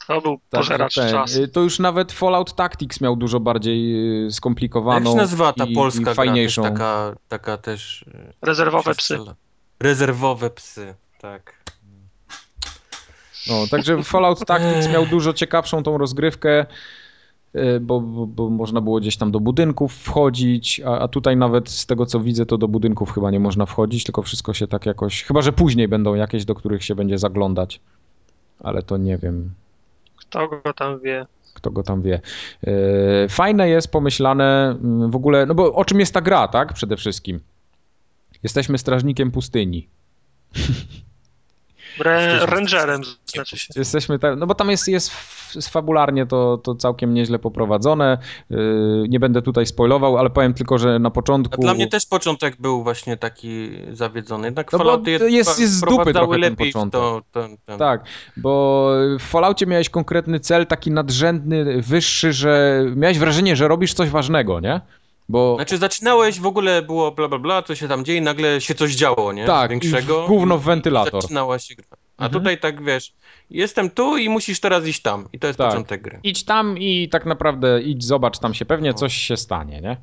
to 0.06 0.20
był 0.20 0.40
Tak, 0.50 0.60
pożeracz 0.60 0.94
ten, 0.94 1.10
czasu. 1.10 1.42
y, 1.42 1.48
To 1.48 1.60
już 1.60 1.78
nawet 1.78 2.12
Fallout 2.12 2.54
Tactics 2.54 3.00
miał 3.00 3.16
dużo 3.16 3.40
bardziej 3.40 3.94
y, 4.20 4.24
Jak 4.24 4.32
skomplikowaną 4.32 5.10
się 5.10 5.16
nazywa 5.16 5.52
ta 5.52 5.64
i, 5.64 5.74
polska 5.74 6.00
i 6.00 6.04
gra, 6.04 6.14
fajniejszą. 6.14 6.62
też 6.62 6.72
taka, 6.72 7.14
taka 7.28 7.56
też... 7.56 8.04
Rezerwowe 8.42 8.94
psy. 8.94 9.02
strzela. 9.02 9.34
Rezerwowe 9.80 10.50
psy, 10.50 10.94
tak. 11.20 11.60
No, 13.48 13.66
także 13.70 14.02
Fallout 14.02 14.46
Tactics 14.46 14.88
miał 14.88 15.06
dużo 15.06 15.32
ciekawszą 15.32 15.82
tą 15.82 15.98
rozgrywkę, 15.98 16.66
y, 17.56 17.80
bo, 17.80 18.00
bo, 18.00 18.26
bo 18.26 18.50
można 18.50 18.80
było 18.80 19.00
gdzieś 19.00 19.16
tam 19.16 19.32
do 19.32 19.40
budynków 19.40 19.94
wchodzić, 19.94 20.80
a, 20.86 20.98
a 20.98 21.08
tutaj 21.08 21.36
nawet 21.36 21.68
z 21.70 21.86
tego 21.86 22.06
co 22.06 22.20
widzę, 22.20 22.46
to 22.46 22.58
do 22.58 22.68
budynków 22.68 23.12
chyba 23.12 23.30
nie 23.30 23.40
można 23.40 23.66
wchodzić, 23.66 24.04
tylko 24.04 24.22
wszystko 24.22 24.54
się 24.54 24.66
tak 24.66 24.86
jakoś. 24.86 25.22
Chyba, 25.24 25.42
że 25.42 25.52
później 25.52 25.88
będą 25.88 26.14
jakieś, 26.14 26.44
do 26.44 26.54
których 26.54 26.84
się 26.84 26.94
będzie 26.94 27.18
zaglądać. 27.18 27.80
Ale 28.60 28.82
to 28.82 28.96
nie 28.96 29.18
wiem, 29.18 29.50
Kto 30.16 30.48
go 30.48 30.72
tam 30.72 31.00
wie. 31.00 31.26
kto 31.54 31.70
go 31.70 31.82
tam 31.82 32.02
wie. 32.02 32.20
Y, 32.68 33.28
Fajne 33.28 33.68
jest, 33.68 33.88
pomyślane 33.92 34.76
mm, 34.82 35.10
w 35.10 35.16
ogóle, 35.16 35.46
no 35.46 35.54
bo 35.54 35.74
o 35.74 35.84
czym 35.84 36.00
jest 36.00 36.14
ta 36.14 36.20
gra, 36.20 36.48
tak? 36.48 36.72
Przede 36.72 36.96
wszystkim. 36.96 37.40
Jesteśmy 38.42 38.78
strażnikiem 38.78 39.30
pustyni. 39.30 39.88
Re, 42.04 42.46
rangerem 42.46 43.02
znaczy 43.26 43.58
się. 43.58 43.68
Jesteśmy 43.76 44.18
tam, 44.18 44.38
no 44.38 44.46
bo 44.46 44.54
tam 44.54 44.70
jest, 44.70 44.88
jest 44.88 45.12
fabularnie 45.68 46.26
to, 46.26 46.58
to 46.58 46.74
całkiem 46.74 47.14
nieźle 47.14 47.38
poprowadzone. 47.38 48.18
Yy, 48.50 49.04
nie 49.08 49.20
będę 49.20 49.42
tutaj 49.42 49.66
spoilował, 49.66 50.18
ale 50.18 50.30
powiem 50.30 50.54
tylko, 50.54 50.78
że 50.78 50.98
na 50.98 51.10
początku... 51.10 51.62
Dla 51.62 51.74
mnie 51.74 51.88
też 51.88 52.06
początek 52.06 52.56
był 52.60 52.82
właśnie 52.82 53.16
taki 53.16 53.70
zawiedzony. 53.92 54.46
Jednak 54.46 54.72
no 54.72 54.78
Fallouty 54.78 55.10
jest, 55.10 55.60
jest 55.60 55.72
z 55.72 55.80
dupy 55.80 56.12
trochę 56.12 56.40
ten 56.40 56.56
początek. 56.56 57.00
To, 57.00 57.22
ten, 57.32 57.56
ten. 57.66 57.78
Tak, 57.78 58.04
bo 58.36 58.90
w 59.18 59.22
Falloutie 59.22 59.66
miałeś 59.66 59.90
konkretny 59.90 60.40
cel, 60.40 60.66
taki 60.66 60.90
nadrzędny, 60.90 61.82
wyższy, 61.82 62.32
że 62.32 62.84
miałeś 62.96 63.18
wrażenie, 63.18 63.56
że 63.56 63.68
robisz 63.68 63.94
coś 63.94 64.08
ważnego, 64.08 64.60
nie? 64.60 64.80
Bo... 65.30 65.54
Znaczy 65.56 65.78
zaczynałeś, 65.78 66.40
w 66.40 66.46
ogóle 66.46 66.82
było 66.82 67.12
bla 67.12 67.28
bla 67.28 67.38
bla, 67.38 67.62
co 67.62 67.74
się 67.74 67.88
tam 67.88 68.04
dzieje 68.04 68.18
i 68.18 68.22
nagle 68.22 68.60
się 68.60 68.74
coś 68.74 68.94
działo, 68.94 69.32
nie? 69.32 69.46
Tak, 69.46 69.70
Większego. 69.70 70.26
gówno 70.26 70.58
w 70.58 70.64
wentylator. 70.64 71.22
Zaczynała 71.22 71.58
się 71.58 71.74
gra. 71.74 71.84
A 72.16 72.24
mhm. 72.24 72.40
tutaj 72.40 72.58
tak 72.58 72.84
wiesz, 72.84 73.12
jestem 73.50 73.90
tu 73.90 74.16
i 74.16 74.28
musisz 74.28 74.60
teraz 74.60 74.86
iść 74.86 75.02
tam. 75.02 75.28
I 75.32 75.38
to 75.38 75.46
jest 75.46 75.58
tak. 75.58 75.68
początek 75.68 76.02
gry. 76.02 76.20
Idź 76.22 76.44
tam 76.44 76.78
i 76.78 77.08
tak 77.08 77.26
naprawdę 77.26 77.82
idź, 77.82 78.04
zobacz, 78.04 78.38
tam 78.38 78.54
się 78.54 78.64
pewnie 78.64 78.90
no. 78.90 78.94
coś 78.94 79.14
się 79.14 79.36
stanie, 79.36 79.80
nie? 79.80 79.96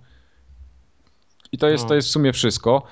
I 1.52 1.58
to 1.58 1.70
jest, 1.70 1.84
no. 1.84 1.90
to 1.90 1.96
jest 1.96 2.08
w 2.08 2.12
sumie 2.12 2.34
wszystko. 2.34 2.84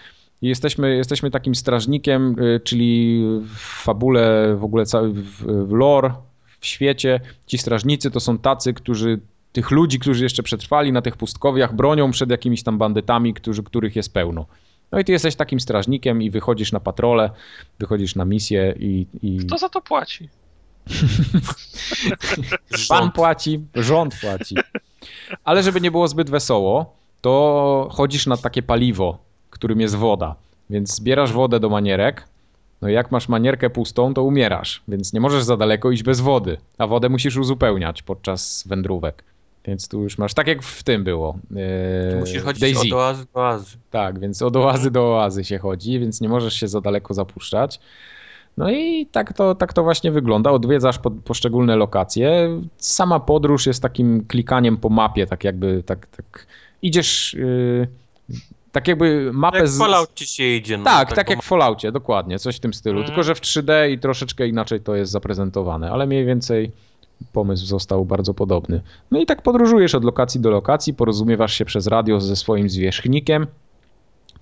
Jesteśmy, 0.42 0.96
jesteśmy 0.96 1.32
takim 1.32 1.56
strażnikiem, 1.56 2.40
y, 2.40 2.60
czyli 2.60 3.22
w 3.56 3.84
fabule, 3.84 4.56
w 4.56 4.64
ogóle 4.64 4.86
cały, 4.86 5.14
w, 5.14 5.46
w 5.68 5.72
lore, 5.72 6.14
w 6.60 6.66
świecie. 6.66 7.20
Ci 7.48 7.58
strażnicy 7.58 8.12
to 8.12 8.20
są 8.20 8.38
tacy, 8.38 8.74
którzy 8.74 9.20
tych 9.56 9.72
ludzi, 9.72 10.00
którzy 10.00 10.24
jeszcze 10.24 10.44
przetrwali 10.44 10.92
na 10.92 11.02
tych 11.02 11.18
pustkowiach, 11.18 11.76
bronią 11.76 12.12
przed 12.12 12.30
jakimiś 12.30 12.64
tam 12.64 12.78
bandytami, 12.78 13.34
którzy, 13.34 13.64
których 13.64 13.96
jest 13.96 14.14
pełno. 14.14 14.46
No 14.92 15.00
i 15.00 15.06
ty 15.06 15.12
jesteś 15.12 15.36
takim 15.36 15.60
strażnikiem 15.60 16.22
i 16.22 16.30
wychodzisz 16.30 16.72
na 16.72 16.80
patrole, 16.80 17.30
wychodzisz 17.80 18.16
na 18.16 18.26
misję 18.26 18.76
i... 18.80 19.08
i... 19.24 19.38
Kto 19.38 19.58
za 19.58 19.70
to 19.70 19.82
płaci? 19.82 20.30
Pan 22.90 23.12
płaci, 23.12 23.60
rząd 23.76 24.16
płaci. 24.22 24.56
Ale 25.44 25.64
żeby 25.64 25.82
nie 25.82 25.92
było 25.92 26.08
zbyt 26.08 26.30
wesoło, 26.30 26.96
to 27.22 27.88
chodzisz 27.92 28.28
na 28.28 28.38
takie 28.38 28.64
paliwo, 28.64 29.18
którym 29.50 29.82
jest 29.82 29.96
woda. 29.96 30.36
Więc 30.70 30.96
zbierasz 30.96 31.32
wodę 31.34 31.60
do 31.60 31.70
manierek. 31.70 32.28
No 32.82 32.90
i 32.90 32.94
jak 32.94 33.12
masz 33.12 33.30
manierkę 33.30 33.70
pustą, 33.70 34.14
to 34.14 34.24
umierasz, 34.24 34.84
więc 34.88 35.14
nie 35.14 35.20
możesz 35.20 35.44
za 35.44 35.58
daleko 35.58 35.92
iść 35.92 36.04
bez 36.04 36.20
wody, 36.20 36.58
a 36.78 36.88
wodę 36.88 37.10
musisz 37.10 37.38
uzupełniać 37.38 38.02
podczas 38.02 38.64
wędrówek. 38.68 39.24
Więc 39.68 39.88
tu 39.88 40.02
już 40.02 40.18
masz, 40.18 40.34
tak 40.34 40.48
jak 40.48 40.64
w 40.64 40.84
tym 40.84 41.04
było. 41.04 41.38
Yy, 42.12 42.20
musisz 42.20 42.44
chodzić 42.44 42.62
Daisy. 42.62 42.88
od 42.88 42.94
oazy 42.94 43.26
do 43.34 43.40
oazy. 43.40 43.78
Tak, 43.92 44.20
więc 44.20 44.42
od 44.42 44.56
oazy 44.56 44.92
do 44.92 45.16
oazy 45.16 45.44
się 45.44 45.58
chodzi, 45.58 46.00
więc 46.00 46.22
nie 46.22 46.30
możesz 46.30 46.54
się 46.54 46.68
za 46.68 46.82
daleko 46.82 47.14
zapuszczać. 47.14 47.80
No 48.58 48.72
i 48.72 49.06
tak 49.12 49.34
to, 49.34 49.56
tak 49.56 49.74
to 49.74 49.84
właśnie 49.84 50.12
wygląda. 50.12 50.52
Odwiedzasz 50.52 51.00
po, 51.00 51.12
poszczególne 51.12 51.76
lokacje. 51.76 52.60
Sama 52.78 53.20
podróż 53.20 53.66
jest 53.66 53.82
takim 53.82 54.26
klikaniem 54.26 54.78
po 54.78 54.90
mapie, 54.90 55.28
tak 55.28 55.44
jakby 55.44 55.84
tak, 55.84 56.08
tak 56.08 56.48
idziesz. 56.82 57.34
Yy, 57.34 57.88
tak 58.72 58.88
jakby 58.88 59.32
mapę 59.34 59.58
jak 59.58 59.68
z... 59.68 59.76
w 59.76 59.80
Falloutie 59.80 60.26
się 60.26 60.44
idzie. 60.44 60.78
No, 60.78 60.84
tak, 60.84 61.08
tak, 61.08 61.16
tak 61.16 61.30
jak 61.30 61.44
w 61.44 61.46
Falloutie, 61.46 61.92
dokładnie, 61.92 62.40
coś 62.40 62.56
w 62.56 62.60
tym 62.60 62.74
stylu. 62.74 62.98
Mm. 62.98 63.08
Tylko, 63.08 63.24
że 63.24 63.36
w 63.36 63.42
3D 63.42 63.90
i 63.90 64.00
troszeczkę 64.00 64.48
inaczej 64.48 64.82
to 64.82 64.96
jest 64.96 65.12
zaprezentowane, 65.12 65.92
ale 65.92 66.08
mniej 66.08 66.26
więcej 66.26 66.72
pomysł 67.34 67.66
został 67.66 68.06
bardzo 68.06 68.34
podobny. 68.34 68.82
No 69.12 69.20
i 69.20 69.26
tak 69.26 69.42
podróżujesz 69.42 69.96
od 69.96 70.04
lokacji 70.04 70.42
do 70.42 70.50
lokacji, 70.50 70.94
porozumiewasz 70.94 71.54
się 71.54 71.66
przez 71.66 71.88
radio 71.88 72.22
ze 72.22 72.36
swoim 72.36 72.70
zwierzchnikiem, 72.70 73.48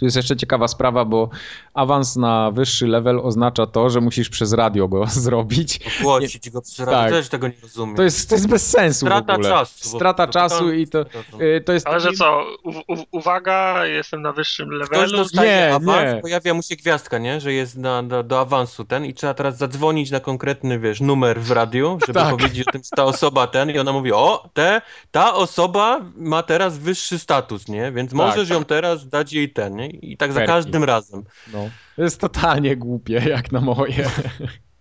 tu 0.03 0.07
jest 0.07 0.17
jeszcze 0.17 0.37
ciekawa 0.37 0.67
sprawa, 0.67 1.05
bo 1.05 1.29
awans 1.73 2.15
na 2.15 2.51
wyższy 2.51 2.87
level 2.87 3.19
oznacza 3.19 3.67
to, 3.67 3.89
że 3.89 4.01
musisz 4.01 4.29
przez 4.29 4.53
radio 4.53 4.87
go 4.87 5.05
zrobić. 5.25 5.79
Ogłosić 5.99 6.49
go 6.49 6.61
przez 6.61 6.79
radio, 6.79 6.93
tak. 6.93 7.11
też 7.11 7.29
tego 7.29 7.47
nie 7.47 7.53
rozumiem. 7.61 7.95
To 7.95 8.03
jest, 8.03 8.29
to 8.29 8.35
jest 8.35 8.47
bez 8.47 8.69
sensu 8.69 9.05
Strata 9.05 9.37
czasu. 9.37 9.89
Strata 9.89 10.27
czasu 10.27 10.73
i 10.73 10.87
to, 10.87 11.05
y, 11.41 11.61
to 11.65 11.73
jest... 11.73 11.87
Ale 11.87 11.99
że 11.99 12.13
co, 12.13 12.45
u, 12.63 12.69
u, 12.69 13.05
uwaga, 13.11 13.85
jestem 13.85 14.21
na 14.21 14.31
wyższym 14.31 14.69
levelu? 14.69 15.25
nie, 15.33 15.73
awans, 15.75 16.13
nie. 16.13 16.21
pojawia 16.21 16.53
mu 16.53 16.61
się 16.61 16.75
gwiazdka, 16.75 17.17
nie? 17.17 17.39
Że 17.39 17.53
jest 17.53 17.77
na, 17.77 18.03
do, 18.03 18.23
do 18.23 18.39
awansu 18.39 18.85
ten 18.85 19.05
i 19.05 19.13
trzeba 19.13 19.33
teraz 19.33 19.57
zadzwonić 19.57 20.11
na 20.11 20.19
konkretny, 20.19 20.79
wiesz, 20.79 21.01
numer 21.01 21.41
w 21.41 21.51
radiu, 21.51 21.97
żeby 22.07 22.19
tak. 22.19 22.29
powiedzieć 22.29 22.67
o 22.67 22.71
tym, 22.71 22.81
ta 22.95 23.03
osoba 23.03 23.47
ten 23.47 23.69
i 23.69 23.79
ona 23.79 23.93
mówi, 23.93 24.11
o, 24.11 24.49
te, 24.53 24.81
ta 25.11 25.33
osoba 25.33 25.99
ma 26.15 26.43
teraz 26.43 26.77
wyższy 26.77 27.19
status, 27.19 27.67
nie? 27.67 27.91
Więc 27.91 28.11
tak. 28.11 28.17
możesz 28.17 28.49
ją 28.49 28.65
teraz 28.65 29.09
dać 29.09 29.33
jej 29.33 29.49
ten, 29.49 29.75
nie? 29.75 29.92
I 30.01 30.17
tak 30.17 30.33
za 30.33 30.45
każdym 30.45 30.83
razem. 30.83 31.23
No. 31.53 31.69
To 31.95 32.03
jest 32.03 32.19
totalnie 32.19 32.77
głupie, 32.77 33.13
jak 33.13 33.51
na 33.51 33.61
moje. 33.61 34.09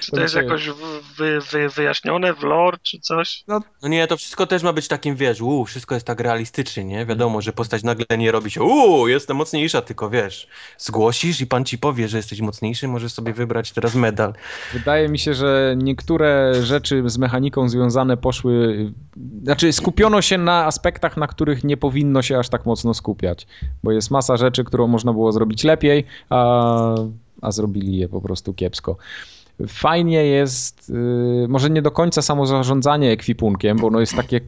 Czy 0.00 0.10
to 0.10 0.20
jest 0.20 0.34
jakoś 0.34 0.68
wy, 1.16 1.40
wy, 1.40 1.68
wyjaśnione 1.68 2.34
w 2.34 2.42
lore, 2.42 2.78
czy 2.82 3.00
coś? 3.00 3.44
No, 3.48 3.60
no, 3.82 3.88
nie, 3.88 4.06
to 4.06 4.16
wszystko 4.16 4.46
też 4.46 4.62
ma 4.62 4.72
być 4.72 4.88
takim, 4.88 5.16
wiesz, 5.16 5.40
uuu, 5.40 5.64
wszystko 5.64 5.94
jest 5.94 6.06
tak 6.06 6.20
realistycznie, 6.20 6.84
nie? 6.84 7.06
Wiadomo, 7.06 7.40
że 7.40 7.52
postać 7.52 7.82
nagle 7.82 8.18
nie 8.18 8.32
robi 8.32 8.50
się, 8.50 8.62
uuu, 8.62 9.08
jestem 9.08 9.36
mocniejsza, 9.36 9.82
tylko 9.82 10.10
wiesz, 10.10 10.48
zgłosisz 10.78 11.40
i 11.40 11.46
pan 11.46 11.64
ci 11.64 11.78
powie, 11.78 12.08
że 12.08 12.16
jesteś 12.16 12.40
mocniejszy, 12.40 12.88
możesz 12.88 13.12
sobie 13.12 13.32
wybrać 13.32 13.72
teraz 13.72 13.94
medal. 13.94 14.34
Wydaje 14.72 15.08
mi 15.08 15.18
się, 15.18 15.34
że 15.34 15.74
niektóre 15.78 16.54
rzeczy 16.62 17.02
z 17.06 17.18
mechaniką 17.18 17.68
związane 17.68 18.16
poszły, 18.16 18.92
znaczy 19.42 19.72
skupiono 19.72 20.22
się 20.22 20.38
na 20.38 20.64
aspektach, 20.66 21.16
na 21.16 21.26
których 21.26 21.64
nie 21.64 21.76
powinno 21.76 22.22
się 22.22 22.38
aż 22.38 22.48
tak 22.48 22.66
mocno 22.66 22.94
skupiać, 22.94 23.46
bo 23.82 23.92
jest 23.92 24.10
masa 24.10 24.36
rzeczy, 24.36 24.64
którą 24.64 24.86
można 24.86 25.12
było 25.12 25.32
zrobić 25.32 25.64
lepiej, 25.64 26.04
a, 26.30 26.94
a 27.42 27.52
zrobili 27.52 27.98
je 27.98 28.08
po 28.08 28.20
prostu 28.20 28.54
kiepsko. 28.54 28.96
Fajnie 29.68 30.24
jest, 30.24 30.88
yy, 30.88 31.48
może 31.48 31.70
nie 31.70 31.82
do 31.82 31.90
końca 31.90 32.22
samo 32.22 32.46
zarządzanie 32.46 33.10
ekwipunkiem, 33.10 33.76
bo 33.76 33.86
ono 33.86 34.00
jest 34.00 34.16
takie 34.16 34.40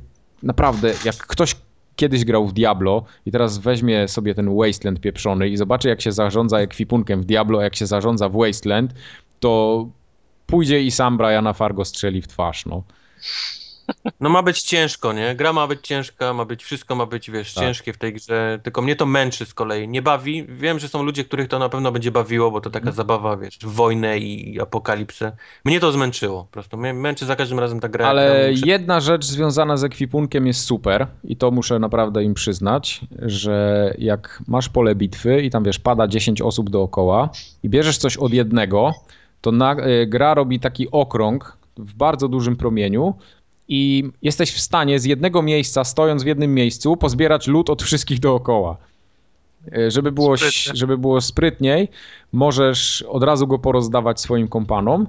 naprawdę, 0.43 0.95
jak 1.05 1.17
ktoś 1.17 1.57
kiedyś 1.97 2.25
grał 2.25 2.47
w 2.47 2.53
Diablo 2.53 3.05
i 3.27 3.33
teraz 3.33 3.59
weźmie 3.59 4.09
sobie 4.09 4.35
ten 4.35 4.57
Wasteland 4.57 5.01
pieprzony 5.01 5.49
i 5.49 5.57
zobaczy 5.57 5.89
jak 5.89 6.01
się 6.01 6.13
zarządza 6.13 6.59
ekwipunkiem 6.59 7.23
w 7.23 7.25
Diablo, 7.25 7.63
jak 7.63 7.77
się 7.77 7.87
zarządza 7.87 8.29
w 8.29 8.37
Wasteland, 8.37 8.95
to 9.41 9.87
pójdzie 10.47 10.83
i 10.83 10.91
sam 10.91 11.17
Briana 11.17 11.53
Fargo 11.53 11.85
strzeli 11.85 12.23
w 12.23 12.29
twarz, 12.29 12.67
no. 12.67 12.83
No 14.21 14.29
ma 14.29 14.43
być 14.43 14.63
ciężko, 14.63 15.13
nie? 15.13 15.35
Gra 15.35 15.53
ma 15.53 15.67
być 15.67 15.87
ciężka, 15.87 16.33
ma 16.33 16.45
być, 16.45 16.65
wszystko 16.65 16.95
ma 16.95 17.07
być, 17.07 17.31
wiesz, 17.31 17.55
tak. 17.55 17.65
ciężkie 17.65 17.93
w 17.93 17.99
tej 17.99 18.13
grze, 18.13 18.61
tylko 18.63 18.83
mnie 18.83 18.97
to 18.97 19.07
męczy 19.07 19.47
z 19.47 19.55
kolei, 19.55 19.89
nie 19.89 20.03
bawi. 20.03 20.47
Wiem, 20.49 20.79
że 20.79 20.89
są 20.89 21.03
ludzie, 21.03 21.25
których 21.25 21.49
to 21.49 21.59
na 21.59 21.69
pewno 21.69 21.93
będzie 21.93 22.11
bawiło, 22.11 22.51
bo 22.51 22.61
to 22.61 22.71
taka 22.71 22.85
hmm. 22.85 22.97
zabawa, 22.97 23.37
wiesz, 23.37 23.59
wojnę 23.63 24.19
i 24.19 24.61
apokalipsę. 24.61 25.33
Mnie 25.65 25.81
to 25.81 25.93
zmęczyło, 25.93 26.45
po 26.45 26.51
prostu 26.51 26.77
mnie 26.77 26.95
męczy 26.95 27.27
za 27.27 27.37
każdym 27.37 27.59
razem 27.59 27.81
ta 27.81 27.89
gra. 27.89 28.07
Ale 28.07 28.51
muszę... 28.51 28.67
jedna 28.67 29.01
rzecz 29.01 29.25
związana 29.25 29.77
z 29.77 29.85
ekwipunkiem 29.85 30.47
jest 30.47 30.61
super 30.61 31.07
i 31.25 31.37
to 31.37 31.51
muszę 31.51 31.79
naprawdę 31.79 32.25
im 32.25 32.35
przyznać, 32.35 33.01
że 33.19 33.95
jak 33.99 34.43
masz 34.49 34.69
pole 34.69 34.95
bitwy 34.95 35.43
i 35.43 35.51
tam, 35.51 35.65
wiesz, 35.65 35.79
pada 35.79 36.09
10 36.09 36.43
osób 36.43 36.71
dookoła 36.71 37.31
i 37.63 37.69
bierzesz 37.69 37.99
coś 37.99 38.17
od 38.17 38.33
jednego, 38.33 38.95
to 39.41 39.53
na, 39.53 39.77
y, 39.87 40.07
gra 40.07 40.35
robi 40.35 40.61
taki 40.61 40.91
okrąg 40.91 41.57
w 41.77 41.95
bardzo 41.95 42.29
dużym 42.29 42.57
promieniu, 42.57 43.15
i 43.69 44.05
jesteś 44.23 44.53
w 44.53 44.61
stanie 44.61 44.99
z 45.01 45.05
jednego 45.05 45.43
miejsca, 45.43 45.85
stojąc 45.85 46.23
w 46.23 46.27
jednym 46.27 46.55
miejscu, 46.55 46.97
pozbierać 46.97 47.47
lód 47.47 47.71
od 47.71 47.83
wszystkich 47.83 48.21
dookoła. 48.21 48.77
E, 49.73 49.91
żeby 49.91 50.13
było, 50.13 50.37
żeby 50.75 50.99
było 50.99 51.21
sprytniej, 51.21 51.89
możesz 52.33 53.03
od 53.03 53.23
razu 53.23 53.47
go 53.47 53.59
porozdawać 53.59 54.21
swoim 54.21 54.49
kompanom. 54.49 55.07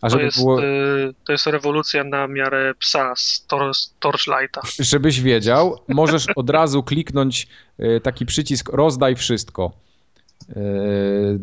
A 0.00 0.06
to, 0.06 0.10
żeby 0.10 0.24
jest, 0.24 0.38
było... 0.38 0.64
Y, 0.64 1.14
to 1.24 1.32
jest 1.32 1.46
rewolucja 1.46 2.04
na 2.04 2.26
miarę 2.26 2.74
psa 2.78 3.12
z, 3.16 3.46
tor, 3.48 3.72
Torchlighta. 4.00 4.60
Żebyś 4.78 5.20
wiedział, 5.20 5.78
możesz 5.88 6.26
od 6.36 6.50
razu 6.50 6.82
kliknąć 6.82 7.46
y, 7.80 8.00
taki 8.02 8.26
przycisk 8.26 8.68
rozdaj 8.72 9.16
wszystko 9.16 9.72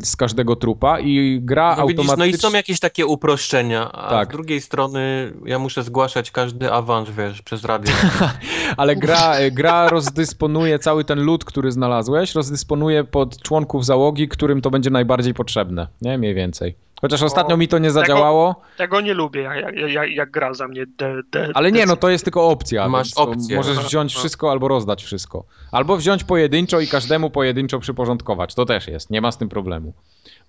z 0.03 0.15
każdego 0.17 0.55
trupa 0.55 0.99
i 0.99 1.39
gra 1.41 1.75
no 1.75 1.81
automatycznie... 1.81 2.17
No 2.17 2.25
i 2.25 2.37
są 2.37 2.53
jakieś 2.53 2.79
takie 2.79 3.05
uproszczenia, 3.05 3.91
a 3.91 4.09
tak. 4.09 4.29
z 4.29 4.31
drugiej 4.31 4.61
strony 4.61 5.33
ja 5.45 5.59
muszę 5.59 5.83
zgłaszać 5.83 6.31
każdy 6.31 6.71
awans, 6.71 7.09
wiesz, 7.09 7.41
przez 7.41 7.63
radio. 7.63 7.93
Ale 8.77 8.95
gra, 8.95 9.35
gra 9.51 9.89
rozdysponuje 9.89 10.79
cały 10.79 11.03
ten 11.03 11.19
lód, 11.19 11.45
który 11.45 11.71
znalazłeś, 11.71 12.35
rozdysponuje 12.35 13.03
pod 13.03 13.41
członków 13.41 13.85
załogi, 13.85 14.27
którym 14.27 14.61
to 14.61 14.69
będzie 14.69 14.89
najbardziej 14.89 15.33
potrzebne, 15.33 15.87
nie? 16.01 16.17
Mniej 16.17 16.33
więcej. 16.33 16.86
Chociaż 17.01 17.21
ostatnio 17.21 17.57
mi 17.57 17.67
to 17.67 17.77
nie 17.77 17.91
zadziałało. 17.91 18.53
Tego, 18.53 18.67
tego 18.77 19.01
nie 19.01 19.13
lubię, 19.13 19.41
jak, 19.41 19.75
jak, 19.75 20.11
jak, 20.11 20.31
gra 20.31 20.53
za 20.53 20.67
mnie. 20.67 20.85
De, 20.85 21.21
de, 21.31 21.49
Ale 21.53 21.71
nie, 21.71 21.85
no 21.85 21.95
to 21.95 22.09
jest 22.09 22.23
tylko 22.23 22.47
opcja. 22.47 22.89
Masz 22.89 23.13
opcję. 23.15 23.57
Możesz 23.57 23.79
wziąć 23.79 24.15
wszystko 24.15 24.51
albo 24.51 24.67
rozdać 24.67 25.03
wszystko. 25.03 25.43
Albo 25.71 25.97
wziąć 25.97 26.23
pojedynczo 26.23 26.79
i 26.79 26.87
każdemu 26.87 27.29
pojedynczo 27.29 27.79
przyporządkować. 27.79 28.55
To 28.55 28.65
też 28.65 28.87
jest, 28.87 29.09
nie 29.09 29.21
ma 29.21 29.31
z 29.31 29.37
tym 29.37 29.49
problemu. 29.49 29.93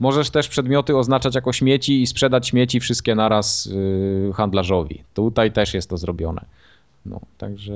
Możesz 0.01 0.31
też 0.31 0.49
przedmioty 0.49 0.97
oznaczać 0.97 1.35
jako 1.35 1.53
śmieci 1.53 2.03
i 2.03 2.07
sprzedać 2.07 2.49
śmieci 2.49 2.81
wszystkie 2.81 3.15
naraz 3.15 3.67
yy, 3.67 4.33
handlarzowi. 4.35 5.05
Tutaj 5.15 5.53
też 5.53 5.75
jest 5.75 5.91
to 5.91 5.97
zrobione. 5.97 6.45
No, 7.07 7.21
także 7.39 7.73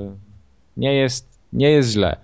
nie 0.77 0.95
jest, 0.95 1.39
nie 1.53 1.71
jest 1.71 1.91
źle. 1.91 2.17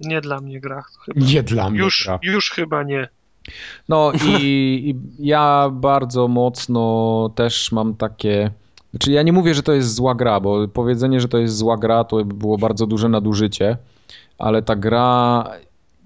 Nie 0.00 0.20
dla 0.20 0.40
mnie 0.40 0.60
gra. 0.60 0.84
Chyba. 1.04 1.26
Nie 1.26 1.42
dla 1.42 1.70
mnie 1.70 1.78
już, 1.78 2.04
gra. 2.04 2.18
Już 2.22 2.50
chyba 2.50 2.82
nie. 2.82 3.08
No 3.88 4.12
i, 4.28 4.40
i 4.40 5.26
ja 5.26 5.70
bardzo 5.72 6.28
mocno 6.28 7.30
też 7.34 7.72
mam 7.72 7.94
takie. 7.94 8.50
Znaczy, 8.90 9.12
ja 9.12 9.22
nie 9.22 9.32
mówię, 9.32 9.54
że 9.54 9.62
to 9.62 9.72
jest 9.72 9.94
zła 9.94 10.14
gra, 10.14 10.40
bo 10.40 10.68
powiedzenie, 10.68 11.20
że 11.20 11.28
to 11.28 11.38
jest 11.38 11.56
zła 11.56 11.76
gra, 11.76 12.04
to 12.04 12.24
by 12.24 12.34
było 12.34 12.58
bardzo 12.58 12.86
duże 12.86 13.08
nadużycie, 13.08 13.76
ale 14.38 14.62
ta 14.62 14.76
gra 14.76 15.44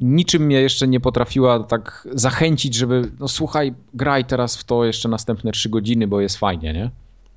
niczym 0.00 0.42
mnie 0.42 0.60
jeszcze 0.60 0.88
nie 0.88 1.00
potrafiła 1.00 1.64
tak 1.64 2.08
zachęcić, 2.12 2.74
żeby, 2.74 3.10
no 3.20 3.28
słuchaj, 3.28 3.74
graj 3.94 4.24
teraz 4.24 4.56
w 4.56 4.64
to 4.64 4.84
jeszcze 4.84 5.08
następne 5.08 5.52
trzy 5.52 5.68
godziny, 5.68 6.06
bo 6.06 6.20
jest 6.20 6.36
fajnie, 6.36 6.72
nie? 6.72 6.90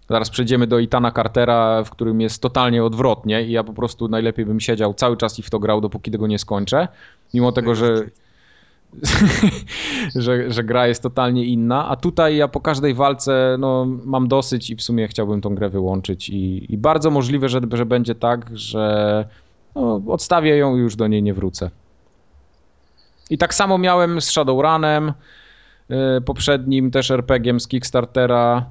Zaraz 0.10 0.30
przejdziemy 0.30 0.68
do 0.68 0.80
Itana 0.80 1.12
Cartera, 1.12 1.84
w 1.84 1.90
którym 1.90 2.22
jest 2.22 2.42
totalnie 2.42 2.84
odwrotnie 2.84 3.44
i 3.44 3.52
ja 3.52 3.64
po 3.64 3.74
prostu 3.74 4.08
najlepiej 4.08 4.46
bym 4.46 4.60
siedział 4.60 4.94
cały 4.94 5.18
czas 5.18 5.40
i 5.40 5.44
w 5.44 5.50
to 5.50 5.60
grał, 5.60 5.82
dopóki 5.82 6.12
tego 6.12 6.28
nie 6.28 6.40
skończę. 6.40 6.88
Mimo 7.34 7.52
tego, 7.52 7.76
że, 7.76 7.96
że, 10.16 10.52
że 10.52 10.64
gra 10.64 10.88
jest 10.88 11.04
totalnie 11.04 11.46
inna, 11.46 11.90
a 11.90 11.96
tutaj 11.96 12.36
ja 12.36 12.48
po 12.48 12.62
każdej 12.62 12.94
walce 12.94 13.56
no, 13.60 13.86
mam 14.06 14.28
dosyć 14.28 14.70
i 14.70 14.76
w 14.76 14.82
sumie 14.82 15.08
chciałbym 15.08 15.42
tą 15.42 15.56
grę 15.56 15.70
wyłączyć 15.70 16.30
i, 16.30 16.74
i 16.74 16.78
bardzo 16.78 17.12
możliwe, 17.12 17.50
że, 17.50 17.62
że 17.74 17.86
będzie 17.86 18.16
tak, 18.16 18.50
że 18.54 19.26
no, 19.76 20.02
odstawię 20.08 20.58
ją 20.58 20.76
i 20.76 20.80
już 20.80 20.96
do 20.96 21.08
niej 21.08 21.24
nie 21.24 21.34
wrócę. 21.34 21.70
I 23.30 23.38
tak 23.38 23.54
samo 23.54 23.78
miałem 23.78 24.22
z 24.22 24.26
Shadowrunem, 24.26 25.14
yy, 25.90 26.22
poprzednim 26.26 26.92
też 26.92 27.12
RPG-iem 27.12 27.60
z 27.60 27.68
Kickstartera. 27.68 28.66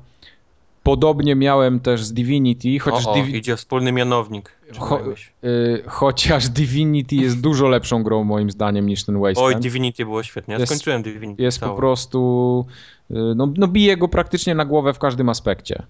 Podobnie 0.82 1.34
miałem 1.34 1.80
też 1.80 2.04
z 2.04 2.12
Divinity, 2.12 2.78
chociaż 2.78 3.06
o, 3.06 3.12
o, 3.12 3.14
Divi- 3.14 3.34
idzie 3.36 3.56
wspólny 3.56 3.92
mianownik. 3.92 4.50
Cho- 4.72 5.00
yy, 5.42 5.82
chociaż 5.86 6.48
Divinity 6.48 7.16
jest 7.16 7.40
dużo 7.40 7.68
lepszą 7.68 8.02
grą 8.02 8.24
moim 8.24 8.50
zdaniem 8.50 8.86
niż 8.86 9.04
ten 9.04 9.20
Wasteland. 9.20 9.54
Oj, 9.56 9.60
Divinity 9.62 10.04
było 10.04 10.22
świetnie. 10.22 10.52
Ja 10.54 10.60
Jest- 10.60 10.72
skończyłem 10.72 11.02
Divinity. 11.02 11.42
jest 11.42 11.60
po 11.60 11.70
prostu. 11.74 12.64
y, 13.10 13.14
No, 13.36 13.48
no 13.56 13.68
bije 13.68 13.96
go 13.96 14.08
praktycznie 14.08 14.54
na 14.54 14.64
głowę 14.64 14.94
w 14.94 14.98
każdym 14.98 15.28
aspekcie. 15.28 15.82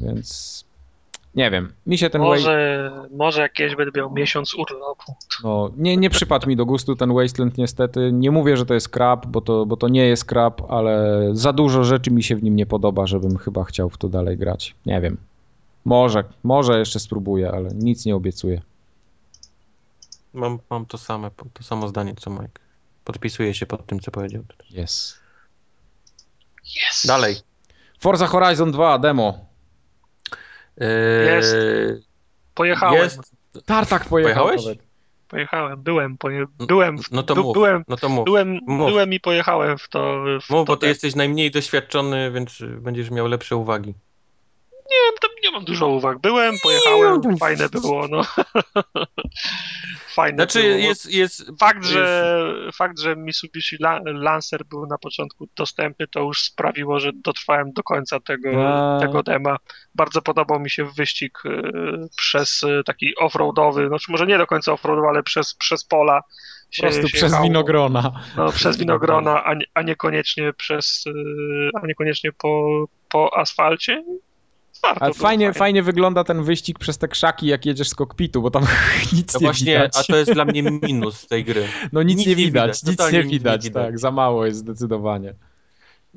Więc 0.00 0.64
nie 1.34 1.50
wiem. 1.50 1.72
Mi 1.86 1.98
się 1.98 2.10
ten 2.10 2.22
Waste, 2.22 2.36
Może, 2.36 2.92
może 3.10 3.42
jak 3.42 3.52
kiedyś 3.52 3.76
będę 3.76 4.00
miał 4.00 4.12
miesiąc 4.12 4.54
urlopu. 4.54 5.14
no, 5.44 5.70
nie, 5.76 5.96
nie 5.96 6.10
przypadł 6.10 6.48
mi 6.48 6.56
do 6.56 6.66
gustu 6.66 6.96
ten 6.96 7.14
Wasteland 7.14 7.58
niestety. 7.58 8.10
Nie 8.12 8.30
mówię, 8.30 8.56
że 8.56 8.66
to 8.66 8.74
jest 8.74 8.88
krab, 8.88 9.26
bo 9.26 9.40
to, 9.40 9.66
bo 9.66 9.76
to 9.76 9.88
nie 9.88 10.06
jest 10.06 10.24
krab, 10.24 10.70
ale 10.70 11.28
za 11.32 11.52
dużo 11.52 11.84
rzeczy 11.84 12.10
mi 12.10 12.22
się 12.22 12.36
w 12.36 12.42
nim 12.42 12.56
nie 12.56 12.66
podoba, 12.66 13.06
żebym 13.06 13.38
chyba 13.38 13.64
chciał 13.64 13.90
w 13.90 13.98
to 13.98 14.08
dalej 14.08 14.36
grać. 14.38 14.74
Nie 14.86 15.00
wiem. 15.00 15.16
Może, 15.84 16.24
może 16.42 16.78
jeszcze 16.78 17.00
spróbuję, 17.00 17.52
ale 17.52 17.68
nic 17.74 18.06
nie 18.06 18.16
obiecuję. 18.16 18.62
Mam, 20.34 20.58
mam 20.70 20.86
to, 20.86 20.98
same, 20.98 21.30
to 21.52 21.62
samo 21.62 21.88
zdanie 21.88 22.14
co 22.16 22.30
Mike. 22.30 22.60
Podpisuję 23.04 23.54
się 23.54 23.66
pod 23.66 23.86
tym, 23.86 24.00
co 24.00 24.10
powiedział. 24.10 24.42
Jest. 24.70 25.16
Yes. 26.64 27.06
Dalej. 27.06 27.36
Forza 28.00 28.26
Horizon 28.26 28.72
2 28.72 28.98
demo. 28.98 29.53
Eee, 30.80 31.26
Jest. 31.26 31.56
Pojechałem. 32.54 33.02
Jest. 33.02 33.20
Tartak 33.66 34.08
pojechał. 34.08 34.34
Pojechałeś? 34.44 34.64
nawet. 34.64 34.78
Pojechałem, 35.28 35.82
byłem, 35.82 36.18
poje, 36.18 36.44
byłem, 36.58 36.98
w, 36.98 37.10
No 37.10 37.22
to 37.22 37.34
mów. 37.34 37.54
byłem, 37.54 37.84
No 37.88 37.96
to 37.96 38.08
mów. 38.08 38.24
byłem, 38.24 38.58
Mów. 38.66 38.90
byłem 38.90 39.12
i 39.12 39.20
pojechałem 39.20 39.78
w 39.78 39.88
to. 39.88 40.24
W 40.24 40.50
Mów, 40.50 40.60
to 40.60 40.64
bo 40.64 40.76
ty 40.76 40.80
te- 40.80 40.86
jesteś 40.86 41.14
najmniej 41.14 41.50
doświadczony, 41.50 42.30
więc 42.30 42.58
będziesz 42.80 43.10
miał 43.10 43.26
lepsze 43.26 43.56
uwagi. 43.56 43.94
Nie, 44.90 45.18
tam 45.20 45.30
nie 45.44 45.50
mam 45.50 45.64
dużo 45.64 45.86
uwag. 45.86 46.18
Byłem, 46.18 46.54
pojechałem, 46.62 47.20
Nie, 47.20 47.28
no. 47.30 47.36
fajne 47.36 47.68
było, 47.68 48.08
no. 48.08 48.22
Fajne 50.14 50.36
Znaczy 50.36 50.62
było. 50.62 50.74
jest, 50.76 51.12
jest... 51.12 51.50
Fakt, 51.60 51.76
jest- 51.78 51.90
że, 51.92 52.46
fakt, 52.74 52.98
że 53.00 53.16
Mitsubishi 53.16 53.76
La- 53.76 54.00
Lancer 54.04 54.64
był 54.64 54.86
na 54.86 54.98
początku 54.98 55.48
dostępny, 55.56 56.06
to 56.08 56.20
już 56.20 56.40
sprawiło, 56.42 57.00
że 57.00 57.10
dotrwałem 57.14 57.72
do 57.72 57.82
końca 57.82 58.20
tego, 58.20 58.50
A. 58.68 59.00
tego 59.00 59.22
dema. 59.22 59.56
Bardzo 59.94 60.22
podobał 60.22 60.60
mi 60.60 60.70
się 60.70 60.84
wyścig 60.84 61.38
e, 61.46 61.50
przez 62.16 62.64
e, 62.64 62.82
taki 62.84 63.16
offroadowy, 63.16 63.88
znaczy 63.88 64.12
może 64.12 64.26
nie 64.26 64.38
do 64.38 64.46
końca 64.46 64.72
offroadowy, 64.72 65.08
ale 65.08 65.22
przez, 65.22 65.54
przez 65.54 65.84
pola. 65.84 66.20
Po 66.76 66.82
prostu 66.82 67.08
się 67.08 67.16
przez 67.16 67.22
jechało. 67.30 67.44
winogrona. 67.44 68.12
No, 68.36 68.52
przez 68.52 68.76
winogrona, 68.76 69.44
a, 69.44 69.54
nie- 69.54 69.66
a 69.74 69.82
niekoniecznie 69.82 70.52
przez, 70.52 71.04
e, 71.06 71.10
a 71.82 71.86
niekoniecznie 71.86 72.32
po, 72.32 72.84
po 73.08 73.36
asfalcie. 73.38 74.04
Warto 74.84 75.02
Ale 75.04 75.14
fajnie, 75.14 75.52
fajnie 75.52 75.82
wygląda 75.82 76.24
ten 76.24 76.42
wyścig 76.42 76.78
przez 76.78 76.98
te 76.98 77.08
krzaki, 77.08 77.46
jak 77.46 77.66
jedziesz 77.66 77.88
z 77.88 77.94
kokpitu, 77.94 78.42
bo 78.42 78.50
tam 78.50 78.62
nic 79.12 79.32
To 79.32 79.38
nie 79.38 79.46
właśnie, 79.46 79.72
widać. 79.74 79.92
a 79.96 80.02
to 80.12 80.16
jest 80.16 80.32
dla 80.32 80.44
mnie 80.44 80.62
minus 80.62 81.26
tej 81.26 81.44
gry. 81.44 81.66
No 81.92 82.02
nic, 82.02 82.18
nic 82.18 82.26
nie 82.26 82.32
nie 82.32 82.36
widać, 82.36 82.82
nic 82.82 82.98
nie 82.98 83.04
nic 83.06 83.12
nie 83.12 83.22
widać, 83.22 83.64
widać. 83.64 83.84
tak, 83.86 83.98
za 83.98 84.10
mało 84.10 84.46
jest 84.46 84.58
zdecydowanie. 84.58 85.34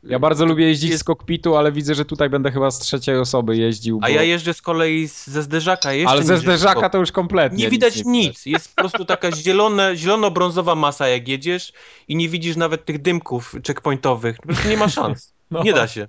Ja 0.03 0.19
bardzo 0.19 0.45
lubię 0.45 0.65
jeździć 0.67 0.89
jest- 0.89 1.01
z 1.01 1.03
kokpitu, 1.03 1.55
ale 1.55 1.71
widzę, 1.71 1.95
że 1.95 2.05
tutaj 2.05 2.29
będę 2.29 2.51
chyba 2.51 2.71
z 2.71 2.79
trzeciej 2.79 3.17
osoby 3.17 3.57
jeździł. 3.57 3.99
A 4.01 4.07
bo... 4.07 4.13
ja 4.13 4.23
jeżdżę 4.23 4.53
z 4.53 4.61
kolei 4.61 5.07
z- 5.07 5.27
ze 5.27 5.43
zderzaka. 5.43 5.93
Jeszcze 5.93 6.11
Ale 6.11 6.23
ze 6.23 6.37
zderzaka 6.37 6.89
to 6.89 6.97
już 6.97 7.11
kompletnie. 7.11 7.63
Nie 7.63 7.69
widać 7.69 8.05
nic. 8.05 8.45
Jest 8.45 8.75
po 8.75 8.81
prostu 8.81 9.05
taka 9.05 9.35
zielone, 9.35 9.95
zielono-brązowa 9.95 10.75
masa, 10.75 11.07
jak 11.07 11.27
jedziesz 11.27 11.73
i 12.07 12.15
nie 12.15 12.29
widzisz 12.29 12.55
nawet 12.55 12.85
tych 12.85 13.01
dymków 13.01 13.55
checkpointowych. 13.67 14.37
Po 14.37 14.47
prostu 14.47 14.69
nie 14.69 14.77
ma 14.77 14.89
szans. 14.89 15.33
No, 15.51 15.63
Nie 15.63 15.73
da 15.73 15.87
się. 15.87 16.07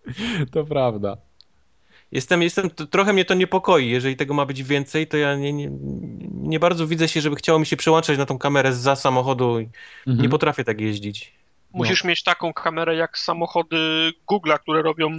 To 0.52 0.64
prawda. 0.64 1.16
Jestem, 2.12 2.42
jestem, 2.42 2.70
to, 2.70 2.86
trochę 2.86 3.12
mnie 3.12 3.24
to 3.24 3.34
niepokoi. 3.34 3.88
Jeżeli 3.88 4.16
tego 4.16 4.34
ma 4.34 4.46
być 4.46 4.62
więcej, 4.62 5.06
to 5.06 5.16
ja 5.16 5.36
nie, 5.36 5.52
nie, 5.52 5.70
nie 6.32 6.60
bardzo 6.60 6.86
widzę 6.86 7.08
się, 7.08 7.20
żeby 7.20 7.36
chciało 7.36 7.58
mi 7.58 7.66
się 7.66 7.76
przełączać 7.76 8.18
na 8.18 8.26
tą 8.26 8.38
kamerę 8.38 8.72
za 8.72 8.96
samochodu. 8.96 9.60
i 9.60 9.68
Mhm. 10.06 10.22
Nie 10.22 10.28
potrafię 10.28 10.64
tak 10.64 10.80
jeździć. 10.80 11.32
Musisz 11.72 12.04
mieć 12.04 12.22
taką 12.22 12.52
kamerę 12.52 12.96
jak 12.96 13.18
samochody 13.18 13.76
Google'a, 14.32 14.58
które 14.58 14.82
robią 14.82 15.08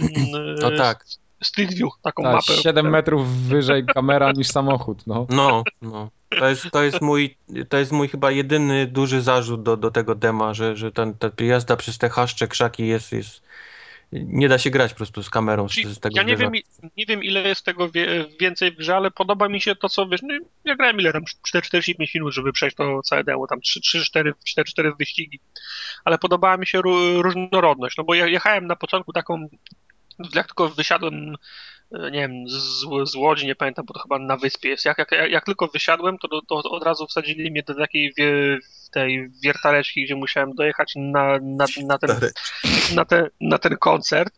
e, 0.62 0.66
O 0.66 0.70
tak. 0.76 1.04
Street 1.42 1.74
View, 1.74 1.90
taką 2.02 2.22
Tak, 2.22 2.32
mapę. 2.32 2.62
7 2.62 2.90
metrów 2.90 3.28
wyżej 3.28 3.86
kamera 3.86 4.32
niż 4.32 4.48
samochód, 4.48 5.06
no. 5.06 5.26
No, 5.28 5.62
no. 5.82 6.10
To 6.38 6.48
jest, 6.48 6.70
to 6.70 6.82
jest, 6.82 7.00
mój, 7.00 7.36
to 7.68 7.76
jest 7.76 7.92
mój 7.92 8.08
chyba 8.08 8.30
jedyny 8.30 8.86
duży 8.86 9.22
zarzut 9.22 9.62
do, 9.62 9.76
do 9.76 9.90
tego 9.90 10.14
dema, 10.14 10.54
że, 10.54 10.76
że 10.76 10.92
ten, 10.92 11.14
ta 11.14 11.30
jazda 11.44 11.76
przez 11.76 11.98
te 11.98 12.08
chaszcze, 12.08 12.48
krzaki 12.48 12.86
jest, 12.86 13.12
jest... 13.12 13.42
Nie 14.12 14.48
da 14.48 14.58
się 14.58 14.70
grać 14.70 14.92
po 14.92 14.96
prostu 14.96 15.22
z 15.22 15.30
kamerą 15.30 15.68
z, 15.68 15.72
Czyli 15.72 15.94
z 15.94 16.00
tego 16.00 16.16
ja 16.16 16.22
nie 16.22 16.36
wiem, 16.36 16.52
nie 16.96 17.06
wiem, 17.06 17.24
ile 17.24 17.48
jest 17.48 17.64
tego 17.64 17.90
więcej 18.40 18.72
w 18.72 18.76
grze, 18.76 18.96
ale 18.96 19.10
podoba 19.10 19.48
mi 19.48 19.60
się 19.60 19.76
to, 19.76 19.88
co 19.88 20.08
wiesz. 20.08 20.22
No, 20.22 20.34
ja 20.64 20.76
grałem 20.76 21.00
ile 21.00 21.12
tam 21.12 21.22
4-45 21.54 21.94
minut, 22.14 22.34
żeby 22.34 22.52
przejść 22.52 22.76
to 22.76 23.02
całe 23.02 23.24
demo, 23.24 23.46
tam 23.46 23.58
3-4 23.60 24.92
wyścigi. 24.98 25.40
Ale 26.04 26.18
podobała 26.18 26.56
mi 26.56 26.66
się 26.66 26.78
ró- 26.78 27.22
różnorodność, 27.22 27.96
no 27.96 28.04
bo 28.04 28.14
ja 28.14 28.26
jechałem 28.26 28.66
na 28.66 28.76
początku 28.76 29.12
taką, 29.12 29.48
jak 30.34 30.46
tylko 30.46 30.68
wysiadłem, 30.68 31.36
nie 31.92 32.10
wiem, 32.20 32.48
z, 32.48 32.84
z 33.10 33.14
Łodzi, 33.14 33.46
nie 33.46 33.54
pamiętam, 33.54 33.84
bo 33.84 33.94
to 33.94 34.00
chyba 34.00 34.18
na 34.18 34.36
wyspie 34.36 34.68
jest. 34.68 34.84
Jak, 34.84 34.98
jak, 34.98 35.30
jak 35.30 35.44
tylko 35.44 35.66
wysiadłem, 35.68 36.18
to, 36.18 36.28
to, 36.48 36.56
od 36.70 36.82
razu 36.82 37.06
wsadzili 37.06 37.50
mnie 37.50 37.62
do 37.62 37.74
takiej 37.74 38.12
wie, 38.18 38.58
tej 38.92 39.30
wiertareczki, 39.44 40.04
gdzie 40.04 40.16
musiałem 40.16 40.54
dojechać 40.54 40.92
na, 40.96 41.38
na, 41.42 41.64
na 41.86 41.98
ten 41.98 42.10
na, 42.94 43.04
na 43.40 43.58
ten 43.58 43.76
koncert. 43.76 44.34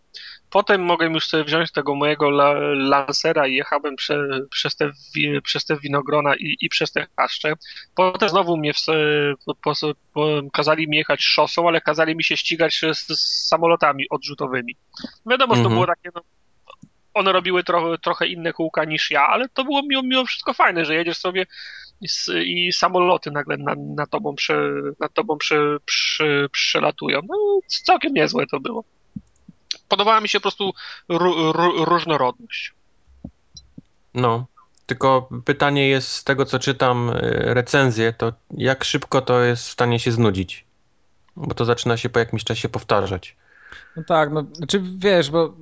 Potem 0.50 0.82
mogłem 0.84 1.12
już 1.14 1.26
sobie 1.26 1.44
wziąć 1.44 1.72
tego 1.72 1.94
mojego 1.94 2.28
la, 2.28 2.54
lansera 2.74 3.46
i 3.46 3.54
jechałem 3.54 3.96
prze, 3.96 4.28
przez, 4.50 4.76
te, 4.76 4.90
wi- 5.14 5.42
przez 5.42 5.64
te 5.64 5.76
winogrona 5.76 6.36
i, 6.36 6.56
i 6.60 6.68
przez 6.68 6.92
te 6.92 7.06
chaszcze. 7.16 7.52
Potem 7.94 8.28
znowu 8.28 8.56
mnie 8.56 8.72
w, 8.74 8.78
po, 9.62 9.72
po, 10.12 10.22
kazali 10.52 10.88
mi 10.88 10.96
jechać 10.96 11.22
szosą, 11.22 11.68
ale 11.68 11.80
kazali 11.80 12.16
mi 12.16 12.24
się 12.24 12.36
ścigać 12.36 12.80
z, 12.94 13.08
z 13.08 13.48
samolotami 13.48 14.08
odrzutowymi. 14.10 14.76
Wiadomo, 15.26 15.54
że 15.54 15.62
to 15.62 15.68
Mhm. 15.68 15.74
było 15.74 15.86
takie, 15.86 16.10
no, 16.14 16.22
one 17.14 17.32
robiły 17.32 17.64
trochę, 17.64 17.98
trochę 17.98 18.26
inne 18.26 18.52
kółka 18.52 18.84
niż 18.84 19.10
ja, 19.10 19.26
ale 19.26 19.48
to 19.48 19.64
było 19.64 19.82
mimo, 19.82 20.02
mimo 20.02 20.24
wszystko 20.24 20.54
fajne, 20.54 20.84
że 20.84 20.94
jedziesz 20.94 21.18
sobie 21.18 21.46
i, 22.00 22.08
i 22.66 22.72
samoloty 22.72 23.30
nagle 23.30 23.56
na, 23.56 23.74
na 23.96 24.06
tobą, 24.06 24.34
prze, 24.34 24.70
nad 25.00 25.14
tobą 25.14 25.38
prze, 25.38 25.76
prze, 25.84 26.48
przelatują. 26.52 27.20
No, 27.28 27.58
całkiem 27.66 28.14
niezłe 28.14 28.46
to 28.46 28.60
było. 28.60 28.84
Podobała 29.88 30.20
mi 30.20 30.28
się 30.28 30.38
po 30.38 30.42
prostu 30.42 30.72
ró- 31.08 31.52
ró- 31.52 31.84
różnorodność. 31.84 32.72
No, 34.14 34.46
tylko 34.86 35.28
pytanie 35.44 35.88
jest 35.88 36.08
z 36.08 36.24
tego, 36.24 36.44
co 36.44 36.58
czytam 36.58 37.10
y, 37.10 37.54
recenzję, 37.54 38.12
to 38.12 38.32
jak 38.50 38.84
szybko 38.84 39.20
to 39.20 39.40
jest 39.40 39.68
w 39.68 39.70
stanie 39.70 39.98
się 39.98 40.12
znudzić? 40.12 40.64
Bo 41.36 41.54
to 41.54 41.64
zaczyna 41.64 41.96
się 41.96 42.08
po 42.08 42.18
jakimś 42.18 42.44
czasie 42.44 42.68
powtarzać. 42.68 43.36
No 43.96 44.02
tak, 44.08 44.30
no, 44.32 44.44
znaczy 44.52 44.82
wiesz, 44.98 45.30
bo 45.30 45.54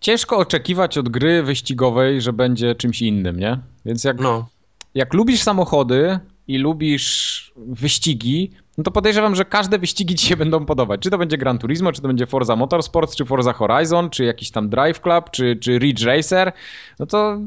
ciężko 0.00 0.36
oczekiwać 0.36 0.98
od 0.98 1.08
gry 1.08 1.42
wyścigowej, 1.42 2.20
że 2.20 2.32
będzie 2.32 2.74
czymś 2.74 3.02
innym, 3.02 3.40
nie? 3.40 3.58
Więc 3.84 4.04
jak, 4.04 4.18
No, 4.20 4.46
jak 4.94 5.14
lubisz 5.14 5.42
samochody 5.42 6.18
i 6.48 6.58
lubisz 6.58 7.52
wyścigi, 7.56 8.50
no 8.78 8.84
to 8.84 8.90
podejrzewam, 8.90 9.34
że 9.34 9.44
każde 9.44 9.78
wyścigi 9.78 10.14
ci 10.14 10.26
się 10.26 10.36
będą 10.36 10.66
podobać. 10.66 11.00
Czy 11.00 11.10
to 11.10 11.18
będzie 11.18 11.38
Gran 11.38 11.58
Turismo, 11.58 11.92
czy 11.92 12.02
to 12.02 12.08
będzie 12.08 12.26
Forza 12.26 12.56
Motorsport, 12.56 13.16
czy 13.16 13.24
Forza 13.24 13.52
Horizon, 13.52 14.10
czy 14.10 14.24
jakiś 14.24 14.50
tam 14.50 14.68
Drive 14.68 15.00
Club, 15.00 15.30
czy, 15.30 15.56
czy 15.56 15.78
Ridge 15.78 16.04
Racer, 16.04 16.52
no 16.98 17.06
to 17.06 17.38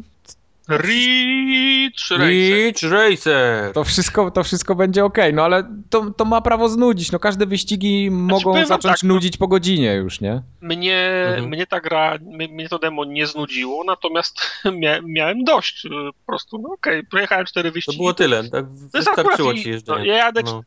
Reach 0.67 2.09
Racer. 2.11 2.19
Beach 2.19 2.83
Racer! 2.91 3.73
To 3.73 3.83
wszystko, 3.83 4.31
to 4.31 4.43
wszystko 4.43 4.75
będzie 4.75 5.05
ok, 5.05 5.17
no 5.33 5.43
ale 5.43 5.63
to, 5.89 6.11
to 6.11 6.25
ma 6.25 6.41
prawo 6.41 6.69
znudzić. 6.69 7.11
No 7.11 7.19
każde 7.19 7.45
wyścigi 7.45 8.11
mogą 8.11 8.43
powiem 8.43 8.67
wam 8.67 8.81
zacząć 8.81 8.99
tak, 9.01 9.03
no- 9.07 9.13
nudzić 9.13 9.37
po 9.37 9.47
godzinie 9.47 9.93
już, 9.93 10.21
nie? 10.21 10.41
Mnie, 10.61 11.23
Mhm. 11.27 11.49
mnie 11.49 11.67
ta 11.67 11.79
gra, 11.79 12.17
mnie, 12.21 12.69
to 12.69 12.79
demo 12.79 13.05
nie 13.05 13.27
znudziło, 13.27 13.83
natomiast 13.83 14.39
mia, 14.79 15.01
miałem 15.03 15.43
dość. 15.43 15.85
y, 15.85 15.89
Po 15.89 16.25
prostu, 16.25 16.57
no 16.57 16.69
okej, 16.73 17.03
projechałem 17.05 17.45
cztery 17.45 17.69
To 17.69 17.73
wyścigi. 17.73 17.97
było 17.97 18.13
tyle, 18.13 18.43
tak 18.49 18.65
To 18.65 18.71
wystarczyło 18.93 19.53
ci 19.53 19.63
no, 19.65 19.71
jeżdżenie. 19.71 20.07
ja 20.07 20.15
jadę 20.17 20.41
No. 20.45 20.61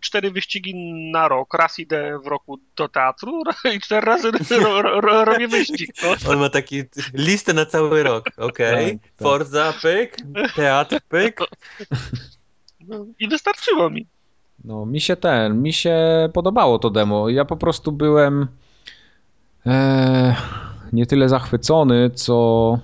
Cztery 0.00 0.30
wyścigi 0.30 0.74
na 1.12 1.28
rok. 1.28 1.54
Raz 1.54 1.78
idę 1.78 2.18
w 2.24 2.26
roku 2.26 2.58
do 2.76 2.88
teatru 2.88 3.42
i 3.76 3.80
cztery 3.80 4.06
razy 4.06 4.30
ro, 4.50 4.82
ro, 4.82 5.00
ro, 5.00 5.24
robię 5.24 5.48
wyścig. 5.48 5.90
No. 6.02 6.30
On 6.30 6.38
ma 6.38 6.48
taki 6.48 6.82
listę 7.14 7.52
na 7.52 7.66
cały 7.66 8.02
rok, 8.02 8.30
okej? 8.36 8.98
Tak, 8.98 9.10
tak. 9.10 9.28
Forza, 9.28 9.72
pyk, 9.82 10.16
teatr, 10.56 11.00
pyk. 11.08 11.40
No, 12.88 13.06
I 13.18 13.28
wystarczyło 13.28 13.90
mi. 13.90 14.06
No, 14.64 14.86
mi 14.86 15.00
się 15.00 15.16
ten, 15.16 15.62
mi 15.62 15.72
się 15.72 15.96
podobało 16.32 16.78
to 16.78 16.90
demo. 16.90 17.28
Ja 17.28 17.44
po 17.44 17.56
prostu 17.56 17.92
byłem 17.92 18.46
e, 19.66 20.36
nie 20.92 21.06
tyle 21.06 21.28
zachwycony, 21.28 22.10
co 22.10 22.78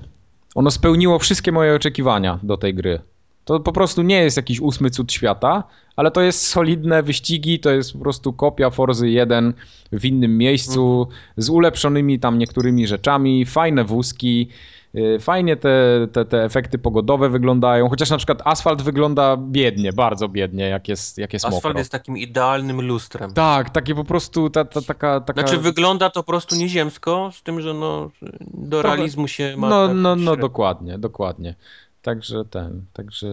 ono 0.54 0.70
spełniło 0.70 1.18
wszystkie 1.18 1.52
moje 1.52 1.74
oczekiwania 1.74 2.38
do 2.42 2.56
tej 2.56 2.74
gry. 2.74 3.00
To 3.44 3.60
po 3.60 3.72
prostu 3.72 4.02
nie 4.02 4.22
jest 4.22 4.36
jakiś 4.36 4.60
ósmy 4.60 4.90
cud 4.90 5.12
świata, 5.12 5.64
ale 5.96 6.10
to 6.10 6.20
jest 6.20 6.46
solidne 6.46 7.02
wyścigi, 7.02 7.60
to 7.60 7.70
jest 7.70 7.92
po 7.92 7.98
prostu 7.98 8.32
kopia 8.32 8.70
Forzy 8.70 9.10
1 9.10 9.54
w 9.92 10.04
innym 10.04 10.38
miejscu, 10.38 11.08
z 11.36 11.48
ulepszonymi 11.48 12.18
tam 12.18 12.38
niektórymi 12.38 12.86
rzeczami, 12.86 13.46
fajne 13.46 13.84
wózki, 13.84 14.48
y, 14.94 15.18
fajnie 15.20 15.56
te, 15.56 16.08
te, 16.12 16.24
te 16.24 16.44
efekty 16.44 16.78
pogodowe 16.78 17.28
wyglądają, 17.28 17.88
chociaż 17.88 18.10
na 18.10 18.16
przykład 18.16 18.42
asfalt 18.44 18.82
wygląda 18.82 19.36
biednie, 19.36 19.92
bardzo 19.92 20.28
biednie, 20.28 20.64
jak 20.64 20.88
jest, 20.88 21.18
jak 21.18 21.32
jest 21.32 21.44
Asfalt 21.44 21.64
mokro. 21.64 21.78
jest 21.78 21.92
takim 21.92 22.18
idealnym 22.18 22.82
lustrem. 22.82 23.32
Tak, 23.32 23.70
takie 23.70 23.94
po 23.94 24.04
prostu 24.04 24.50
ta, 24.50 24.64
ta, 24.64 24.82
taka, 24.82 25.20
taka... 25.20 25.40
Znaczy 25.40 25.58
wygląda 25.58 26.10
to 26.10 26.22
po 26.22 26.26
prostu 26.26 26.56
nieziemsko, 26.56 27.30
z 27.34 27.42
tym, 27.42 27.60
że 27.60 27.74
no, 27.74 28.10
do 28.54 28.82
realizmu 28.82 29.28
się 29.28 29.54
ma... 29.56 29.68
No, 29.68 29.86
tak 29.86 29.96
no, 29.96 30.16
no, 30.16 30.22
średnio. 30.22 30.36
dokładnie, 30.36 30.98
dokładnie. 30.98 31.54
Także 32.02 32.44
ten, 32.44 32.84
także 32.92 33.26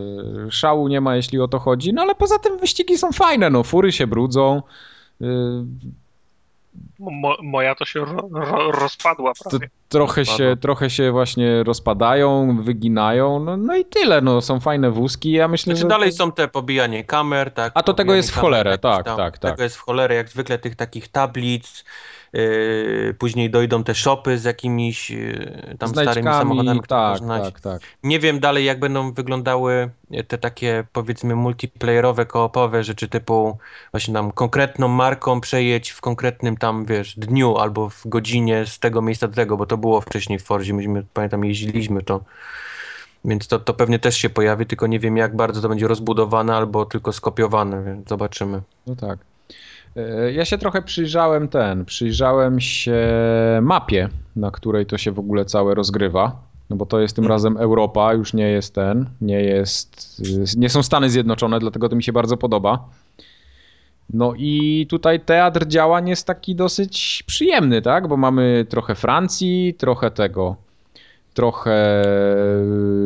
szału 0.50 0.88
nie 0.88 1.02
ma, 1.02 1.16
jeśli 1.16 1.40
o 1.40 1.48
to 1.48 1.60
chodzi. 1.60 1.94
No 1.94 2.02
ale 2.02 2.16
poza 2.16 2.40
tym 2.40 2.58
wyścigi 2.58 2.98
są 2.98 3.12
fajne, 3.12 3.50
no, 3.50 3.64
fury 3.64 3.92
się 3.92 4.08
brudzą. 4.08 4.62
Yy, 5.20 5.66
Mo, 7.00 7.38
moja 7.44 7.76
to 7.76 7.86
się 7.86 8.00
ro, 8.00 8.30
ro, 8.32 8.72
rozpadła 8.72 9.34
to 9.34 9.50
prawie. 9.50 9.70
trochę, 9.90 10.26
się, 10.26 10.58
trochę 10.62 10.90
się 10.90 11.12
właśnie 11.12 11.64
rozpadają, 11.64 12.58
wyginają, 12.64 13.40
no, 13.40 13.58
no 13.58 13.76
i 13.76 13.86
tyle, 13.86 14.22
no, 14.22 14.42
są 14.42 14.60
fajne 14.60 14.92
wózki. 14.92 15.32
Ja 15.32 15.48
myślę, 15.48 15.74
Znaczy 15.74 15.82
że. 15.82 15.88
dalej 15.88 16.12
są 16.12 16.32
te 16.32 16.48
pobijanie 16.48 17.04
kamer, 17.04 17.52
tak. 17.52 17.72
A 17.76 17.84
to 17.84 17.94
tego 17.94 18.16
jest 18.16 18.32
w 18.32 18.36
cholerę, 18.36 18.78
tak, 18.78 19.06
tam, 19.06 19.18
tak, 19.18 19.38
tak. 19.38 19.52
Tego 19.52 19.64
jest 19.64 19.76
w 19.76 19.80
cholerę, 19.82 20.16
jak 20.16 20.30
zwykle 20.30 20.60
tych 20.60 20.76
takich 20.76 21.08
tablic, 21.08 21.86
później 23.18 23.50
dojdą 23.50 23.84
te 23.84 23.96
shopy 23.96 24.38
z 24.38 24.44
jakimiś 24.44 25.10
yy, 25.10 25.76
tam 25.80 25.90
starymi 25.90 26.28
samochodami, 26.28 26.82
tak, 26.88 27.20
tak, 27.20 27.60
tak. 27.60 27.82
Nie 28.04 28.20
wiem 28.20 28.40
dalej, 28.40 28.66
jak 28.66 28.80
będą 28.80 29.14
wyglądały 29.14 29.90
te 30.28 30.38
takie, 30.38 30.84
powiedzmy, 30.94 31.36
multiplayerowe, 31.36 32.26
koopowe 32.26 32.84
rzeczy 32.84 33.08
typu 33.08 33.58
właśnie 33.92 34.14
tam 34.14 34.32
konkretną 34.32 34.88
marką 34.88 35.42
przejedź 35.42 35.90
w 35.90 36.02
konkretnym 36.02 36.58
tam, 36.58 36.86
wiesz, 36.86 37.20
dniu 37.20 37.58
albo 37.58 37.90
w 37.90 38.08
godzinie 38.08 38.66
z 38.66 38.80
tego 38.80 39.02
miejsca 39.02 39.28
do 39.28 39.36
tego, 39.36 39.58
bo 39.58 39.66
to 39.66 39.78
było 39.78 40.02
wcześniej 40.02 40.40
w 40.40 40.44
Forzie, 40.44 40.74
myśmy, 40.74 41.04
pamiętam, 41.14 41.46
jeździliśmy 41.46 42.02
to. 42.02 42.22
Więc 43.26 43.48
to, 43.48 43.60
to 43.60 43.74
pewnie 43.74 44.00
też 44.00 44.18
się 44.18 44.30
pojawi, 44.30 44.66
tylko 44.66 44.88
nie 44.88 45.00
wiem, 45.00 45.18
jak 45.18 45.36
bardzo 45.36 45.62
to 45.62 45.70
będzie 45.70 45.88
rozbudowane 45.88 46.56
albo 46.56 46.86
tylko 46.86 47.14
skopiowane, 47.14 47.84
więc 47.84 48.10
zobaczymy. 48.10 48.62
No 48.88 48.96
tak. 48.96 49.20
E, 49.96 50.32
Ja 50.32 50.46
się 50.46 50.58
trochę 50.58 50.82
przyjrzałem 50.82 51.48
ten, 51.48 51.86
przyjrzałem 51.86 52.60
się 52.60 52.98
mapie, 53.62 54.10
na 54.36 54.52
której 54.52 54.86
to 54.86 54.98
się 54.98 55.12
w 55.12 55.20
ogóle 55.20 55.46
całe 55.46 55.76
rozgrywa. 55.76 56.50
No 56.70 56.76
bo 56.76 56.86
to 56.86 57.00
jest 57.00 57.16
tym 57.16 57.28
razem 57.28 57.58
Europa, 57.58 58.14
już 58.14 58.34
nie 58.34 58.50
jest 58.50 58.76
ten, 58.76 59.06
nie 59.22 59.42
jest, 59.42 60.22
nie 60.58 60.70
są 60.70 60.84
Stany 60.84 61.10
Zjednoczone, 61.10 61.60
dlatego 61.60 61.90
to 61.90 61.96
mi 61.96 62.04
się 62.04 62.14
bardzo 62.14 62.38
podoba. 62.38 62.90
No 64.14 64.34
i 64.38 64.88
tutaj 64.90 65.20
teatr 65.20 65.68
działań 65.68 66.10
jest 66.10 66.28
taki 66.28 66.56
dosyć 66.56 67.24
przyjemny, 67.28 67.82
tak? 67.82 68.08
Bo 68.08 68.18
mamy 68.18 68.66
trochę 68.70 68.96
Francji, 68.96 69.74
trochę 69.78 70.12
tego, 70.12 70.56
trochę 71.34 72.04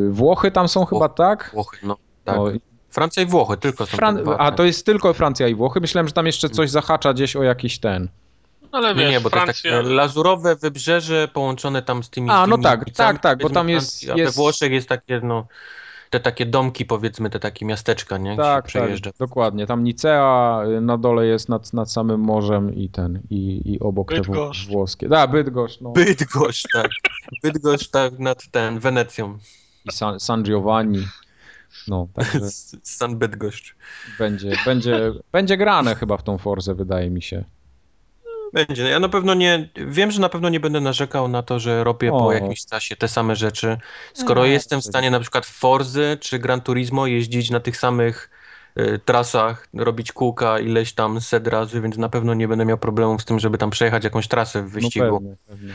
Włochy 0.09 0.51
tam 0.51 0.67
są 0.67 0.85
chyba, 0.85 1.09
tak? 1.09 1.49
Włochy, 1.53 1.77
no. 1.83 1.97
Tak. 2.23 2.35
No, 2.35 2.45
Francja 2.93 3.23
i 3.23 3.25
Włochy, 3.25 3.57
tylko 3.57 3.85
są 3.85 3.97
Fran- 3.97 4.25
te 4.25 4.31
a 4.39 4.45
tak. 4.49 4.55
to 4.57 4.63
jest 4.63 4.85
tylko 4.85 5.13
Francja 5.13 5.47
i 5.47 5.55
Włochy? 5.55 5.79
Myślałem, 5.81 6.07
że 6.07 6.13
tam 6.13 6.25
jeszcze 6.25 6.49
coś 6.49 6.69
zahacza 6.69 7.13
gdzieś 7.13 7.35
o 7.35 7.43
jakiś 7.43 7.79
ten. 7.79 8.09
Ale 8.71 8.95
wiesz, 8.95 9.05
Nie, 9.05 9.11
nie, 9.11 9.19
bo 9.21 9.29
to 9.29 9.35
jest 9.35 9.45
Francja, 9.45 9.71
takie 9.71 9.89
lazurowe 9.89 10.55
wybrzeże 10.55 11.27
połączone 11.33 11.81
tam 11.81 12.03
z 12.03 12.09
tymi 12.09 12.29
A, 12.29 12.47
no 12.47 12.55
tymi 12.55 12.63
tak, 12.63 12.89
tak, 12.89 13.19
tak, 13.21 13.39
bo 13.41 13.49
tam 13.49 13.69
jest- 13.69 13.87
Francji, 13.89 14.11
A 14.11 14.15
jest- 14.15 14.35
we 14.35 14.41
Włoszech 14.41 14.71
jest 14.71 14.89
takie, 14.89 15.19
no, 15.23 15.47
te 16.09 16.19
takie 16.19 16.45
domki, 16.45 16.85
powiedzmy, 16.85 17.29
te 17.29 17.39
takie 17.39 17.65
miasteczka, 17.65 18.17
nie? 18.17 18.33
Gdzie 18.33 18.41
Tak, 18.43 18.65
się 18.65 18.79
przejeżdża. 18.79 19.11
tak, 19.11 19.19
dokładnie. 19.19 19.67
Tam 19.67 19.83
Nicea 19.83 20.61
y, 20.77 20.81
na 20.81 20.97
dole 20.97 21.25
jest 21.25 21.49
nad, 21.49 21.73
nad 21.73 21.91
samym 21.91 22.19
morzem 22.21 22.75
i 22.75 22.89
ten, 22.89 23.21
i, 23.29 23.61
i 23.73 23.79
obok 23.79 24.09
te 24.11 24.15
Bydgoszcz. 24.21 24.67
wł- 24.67 24.71
włoskie. 24.71 25.09
Da, 25.09 25.27
Bydgoszcz, 25.27 25.81
no. 25.81 25.89
Bydgoszcz, 25.91 26.63
tak. 26.73 26.91
Bydgoszcz, 27.43 27.87
tak, 27.89 28.19
nad 28.19 28.47
ten, 28.51 28.79
Wenecją. 28.79 29.37
I 29.85 29.91
San, 29.91 30.19
San 30.19 30.43
Giovanni. 30.43 31.07
No, 31.87 32.07
także 32.13 32.39
San 32.83 33.17
Bydgoszcz. 33.17 33.75
będzie, 34.19 34.51
będzie, 34.65 35.11
będzie 35.31 35.57
grane 35.57 35.95
chyba 35.95 36.17
w 36.17 36.23
tą 36.23 36.37
Forzę, 36.37 36.75
wydaje 36.75 37.09
mi 37.09 37.21
się. 37.21 37.43
Będzie. 38.53 38.83
Ja 38.83 38.99
na 38.99 39.09
pewno 39.09 39.33
nie, 39.33 39.69
wiem, 39.87 40.11
że 40.11 40.21
na 40.21 40.29
pewno 40.29 40.49
nie 40.49 40.59
będę 40.59 40.81
narzekał 40.81 41.27
na 41.27 41.43
to, 41.43 41.59
że 41.59 41.83
robię 41.83 42.13
O. 42.13 42.19
po 42.19 42.33
jakimś 42.33 42.65
czasie 42.65 42.95
te 42.95 43.07
same 43.07 43.35
rzeczy. 43.35 43.77
Skoro 44.13 44.45
jestem 44.45 44.81
w 44.81 44.85
stanie 44.85 45.11
na 45.11 45.19
przykład 45.19 45.45
Forzy 45.45 46.17
czy 46.21 46.39
Gran 46.39 46.61
Turismo 46.61 47.07
jeździć 47.07 47.49
na 47.49 47.59
tych 47.59 47.77
samych 47.77 48.29
y, 48.79 48.99
trasach, 49.05 49.67
robić 49.73 50.11
kółka 50.11 50.59
ileś 50.59 50.93
tam 50.93 51.21
set 51.21 51.47
razy, 51.47 51.81
więc 51.81 51.97
na 51.97 52.09
pewno 52.09 52.33
nie 52.33 52.47
będę 52.47 52.65
miał 52.65 52.77
problemów 52.77 53.21
z 53.21 53.25
tym, 53.25 53.39
żeby 53.39 53.57
tam 53.57 53.69
przejechać 53.69 54.03
jakąś 54.03 54.27
trasę 54.27 54.63
w 54.63 54.71
wyścigu. 54.71 55.05
No 55.05 55.19
pewnie, 55.19 55.35
pewnie. 55.47 55.73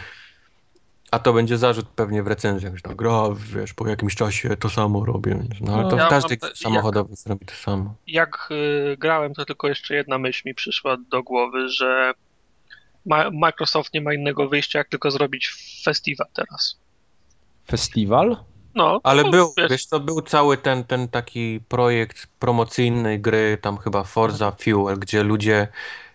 A 1.11 1.19
to 1.19 1.33
będzie 1.33 1.59
zarzut 1.59 1.89
pewnie 1.89 2.23
w 2.23 2.27
recenzjach, 2.27 2.75
że 2.77 2.83
tak, 2.83 2.97
gra, 2.97 3.23
wiesz, 3.55 3.75
po 3.75 3.89
jakimś 3.89 4.15
czasie 4.15 4.57
to 4.57 4.69
samo 4.71 5.05
robię. 5.05 5.43
No 5.61 5.75
ale 5.75 5.83
No. 5.83 5.91
to 5.91 5.97
Ja 5.97 6.07
w 6.07 6.11
każdej 6.11 6.39
mam 6.43 6.51
te- 6.51 6.57
samochodowej 6.57 7.17
robi 7.27 7.47
to 7.47 7.55
samo. 7.55 7.95
jak 8.07 8.49
y, 8.51 8.97
grałem, 8.99 9.35
to 9.35 9.45
tylko 9.45 9.69
jeszcze 9.69 9.95
jedna 9.95 10.19
myśl 10.19 10.43
mi 10.49 10.55
przyszła 10.55 10.97
do 11.11 11.23
głowy, 11.23 11.69
że 11.69 12.13
ma, 13.07 13.31
Microsoft 13.31 13.95
nie 13.95 14.01
ma 14.01 14.15
innego 14.15 14.49
wyjścia, 14.49 14.79
jak 14.79 14.89
tylko 14.89 15.11
zrobić 15.11 15.53
festiwal 15.85 16.27
teraz. 16.35 16.79
Festiwal? 17.67 18.37
No, 18.75 19.01
Ale 19.05 19.23
to, 19.23 19.31
był, 19.31 19.53
wiesz, 19.57 19.71
wiesz, 19.71 19.87
to 19.87 20.01
był 20.01 20.23
cały 20.23 20.57
ten, 20.57 20.85
ten 20.85 21.09
taki 21.09 21.61
projekt 21.69 22.27
promocyjny 22.39 23.19
gry, 23.19 23.59
tam 23.63 23.79
chyba 23.79 24.05
Forza 24.05 24.51
Fuel, 24.53 24.99
gdzie 24.99 25.23
ludzie, 25.23 25.69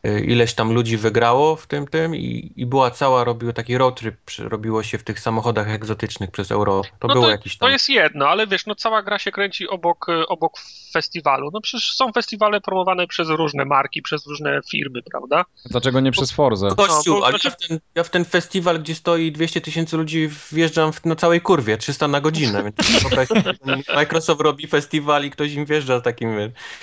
ileś 0.03 0.53
tam 0.53 0.73
ludzi 0.73 0.97
wygrało 0.97 1.55
w 1.55 1.67
tym, 1.67 1.87
tym 1.87 2.15
i, 2.15 2.53
i 2.55 2.65
była 2.65 2.91
cała, 2.91 3.23
robiło 3.23 3.53
taki 3.53 3.77
road 3.77 3.99
trip, 3.99 4.15
robiło 4.39 4.83
się 4.83 4.97
w 4.97 5.03
tych 5.03 5.19
samochodach 5.19 5.69
egzotycznych 5.69 6.31
przez 6.31 6.51
Europę. 6.51 6.89
To 6.99 7.07
no 7.07 7.13
było 7.13 7.25
to, 7.25 7.31
jakiś 7.31 7.57
tam... 7.57 7.67
to 7.67 7.73
jest 7.73 7.89
jedno, 7.89 8.27
ale 8.27 8.47
wiesz, 8.47 8.65
no 8.65 8.75
cała 8.75 9.03
gra 9.03 9.19
się 9.19 9.31
kręci 9.31 9.67
obok, 9.67 10.09
y, 10.09 10.27
obok 10.27 10.53
festiwalu. 10.93 11.49
No 11.53 11.61
przecież 11.61 11.93
są 11.93 12.11
festiwale 12.11 12.61
promowane 12.61 13.07
przez 13.07 13.29
różne 13.29 13.65
marki, 13.65 14.01
przez 14.01 14.27
różne 14.27 14.61
firmy, 14.71 15.01
prawda? 15.11 15.45
Dlaczego 15.65 15.99
nie 15.99 16.11
przez 16.11 16.31
Forzę? 16.31 16.67
Kościół, 16.77 17.19
No, 17.19 17.25
ale 17.25 17.39
znaczy- 17.39 17.47
ja, 17.47 17.51
w 17.51 17.67
ten, 17.67 17.79
ja 17.95 18.03
w 18.03 18.09
ten 18.09 18.25
festiwal, 18.25 18.79
gdzie 18.79 18.95
stoi 18.95 19.31
200 19.31 19.61
tysięcy 19.61 19.97
ludzi, 19.97 20.29
wjeżdżam 20.51 20.93
w, 20.93 21.05
na 21.05 21.15
całej 21.15 21.41
kurwie, 21.41 21.77
300 21.77 22.07
na 22.07 22.21
godzinę. 22.21 22.63
Więc 22.63 22.75
Microsoft 23.95 24.41
robi 24.41 24.67
festiwal 24.67 25.25
i 25.25 25.31
ktoś 25.31 25.53
im 25.53 25.65
wjeżdża 25.65 26.01
takim... 26.01 26.37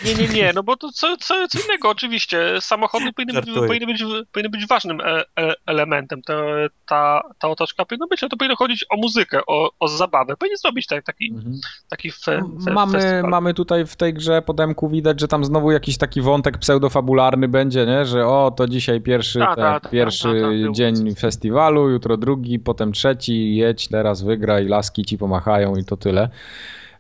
Nie, 0.05 0.15
nie, 0.15 0.29
nie, 0.29 0.53
no 0.55 0.63
bo 0.63 0.77
to 0.77 0.93
co, 0.93 1.17
co, 1.17 1.49
co 1.49 1.59
innego, 1.65 1.89
oczywiście. 1.89 2.61
Samochody 2.61 3.10
powinny, 3.13 3.33
być- 3.41 3.55
powinny, 3.55 3.87
być, 3.87 4.05
powinny 4.33 4.49
być 4.51 4.67
ważnym 4.67 5.01
e, 5.01 5.05
e, 5.41 5.55
elementem. 5.67 6.23
To, 6.23 6.45
ta, 6.89 7.23
ta 7.39 7.49
otoczka 7.49 7.85
powinna 7.85 8.07
być, 8.07 8.23
ale 8.23 8.31
to 8.31 8.37
powinno 8.37 8.57
chodzić 8.57 8.85
o 8.91 8.97
muzykę, 8.97 9.41
o, 9.47 9.71
o 9.81 9.89
zabawę. 9.89 10.37
Powinien 10.37 10.57
zrobić 10.59 10.87
tak, 10.87 11.05
taki, 11.05 11.31
Mhm. 11.35 11.55
taki 11.89 12.11
fe, 12.11 12.43
fe, 12.65 12.73
Mamy, 12.73 12.93
festiwal. 12.93 13.31
mamy 13.31 13.55
tutaj 13.55 13.87
w 13.87 13.97
tej 13.97 14.15
grze 14.15 14.43
po 14.43 14.55
demku 14.55 14.89
widać, 14.89 15.21
że 15.21 15.29
tam 15.29 15.45
znowu 15.45 15.71
jakiś 15.71 15.99
taki 15.99 16.21
wątek 16.21 16.59
pseudofabularny 16.59 17.49
będzie, 17.49 17.87
nie? 17.87 18.05
że 18.05 18.27
o, 18.27 18.53
to 18.57 18.69
dzisiaj 18.69 19.01
pierwszy, 19.01 19.39
Ta, 19.39 19.57
ta, 19.57 19.81
ta, 19.81 19.89
pierwszy 19.89 20.23
ta, 20.29 20.41
ta, 20.41 20.49
był. 20.49 20.73
dzień 20.73 21.15
festiwalu, 21.15 21.89
jutro 21.91 22.17
drugi, 22.17 22.59
potem 22.59 22.93
trzeci, 22.93 23.57
jedź, 23.57 23.89
teraz 23.89 24.23
wygraj, 24.23 24.67
laski 24.67 25.05
ci 25.05 25.19
pomachają 25.19 25.77
i 25.77 25.85
to 25.85 25.97
tyle. 25.97 26.29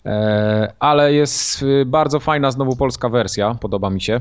E, 0.06 0.72
ale 0.78 1.12
jest 1.12 1.62
y, 1.62 1.84
bardzo 1.86 2.20
fajna 2.20 2.50
znowu 2.50 2.76
polska 2.76 3.08
wersja, 3.08 3.54
podoba 3.60 3.90
mi 3.90 4.00
się. 4.00 4.20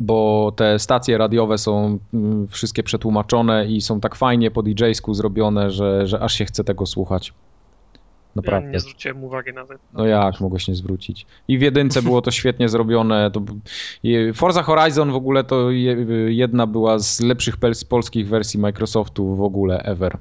Bo 0.00 0.52
te 0.56 0.78
stacje 0.78 1.18
radiowe 1.18 1.58
są 1.58 1.98
mm, 2.14 2.48
wszystkie 2.48 2.82
przetłumaczone 2.82 3.66
i 3.66 3.80
są 3.80 4.00
tak 4.00 4.14
fajnie 4.14 4.50
po 4.50 4.62
DJ-sku 4.62 5.14
zrobione, 5.14 5.70
że, 5.70 6.06
że 6.06 6.20
aż 6.20 6.34
się 6.34 6.44
chce 6.44 6.64
tego 6.64 6.86
słuchać. 6.86 7.32
Naprawdę. 8.36 8.66
Ja 8.66 8.72
nie 8.72 8.80
zwróciłem 8.80 9.24
uwagi 9.24 9.52
nawet. 9.52 9.78
No 9.92 10.06
jak 10.06 10.40
mogłeś 10.40 10.68
nie 10.68 10.74
zwrócić? 10.74 11.26
I 11.48 11.58
w 11.58 11.62
jedynce 11.62 12.02
było 12.02 12.22
to 12.22 12.30
świetnie 12.30 12.68
zrobione. 12.74 13.30
To... 13.30 13.42
Forza 14.34 14.62
Horizon 14.62 15.12
w 15.12 15.14
ogóle 15.14 15.44
to 15.44 15.70
jedna 16.28 16.66
była 16.66 16.98
z 16.98 17.20
lepszych 17.20 17.56
polskich 17.88 18.28
wersji 18.28 18.60
Microsoftu 18.60 19.36
w 19.36 19.42
ogóle 19.42 19.82
ever. 19.82 20.18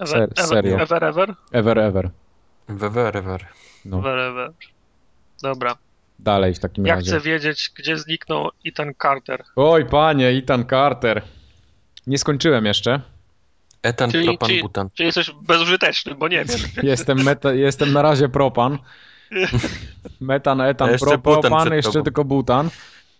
Ever, 0.00 0.08
Ser, 0.08 0.22
ever, 0.22 0.46
serio. 0.46 0.80
Ever, 0.80 1.04
ever? 1.04 1.34
Ever, 1.52 1.78
ever. 1.78 2.10
Ever, 2.68 3.16
ever. 3.16 3.46
No. 3.84 3.98
Ever, 3.98 4.18
ever. 4.18 4.52
Dobra. 5.42 5.76
Dalej 6.22 6.54
w 6.54 6.58
takim 6.58 6.86
ja 6.86 6.94
razie. 6.94 7.10
Ja 7.10 7.18
chcę 7.18 7.30
wiedzieć, 7.30 7.70
gdzie 7.78 7.98
zniknął 7.98 8.50
Ethan 8.66 8.92
Carter. 9.02 9.44
Oj, 9.56 9.86
panie, 9.86 10.28
Ethan 10.28 10.66
Carter. 10.66 11.22
Nie 12.06 12.18
skończyłem 12.18 12.66
jeszcze. 12.66 13.00
Etan, 13.82 14.10
czyli, 14.10 14.26
propan, 14.26 14.48
czyli, 14.48 14.62
butan. 14.62 14.90
Czyli 14.94 15.06
jesteś 15.06 15.30
bezużyteczny, 15.42 16.14
bo 16.14 16.28
nie 16.28 16.44
wiem. 16.44 16.58
Jestem, 16.82 17.22
meta, 17.22 17.52
jestem 17.52 17.92
na 17.92 18.02
razie 18.02 18.28
propan. 18.28 18.78
Metan, 20.20 20.60
etan, 20.60 20.98
pro, 20.98 21.18
propan, 21.18 21.72
jeszcze 21.72 21.92
tobą. 21.92 22.04
tylko 22.04 22.24
butan. 22.24 22.70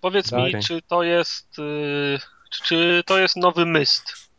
Powiedz 0.00 0.30
tak. 0.30 0.54
mi, 0.54 0.62
czy 0.62 0.82
to 0.82 1.02
jest 1.02 1.58
yy, 1.58 2.18
czy 2.64 3.02
to 3.06 3.18
jest 3.18 3.36
nowy 3.36 3.66
myst? 3.66 4.30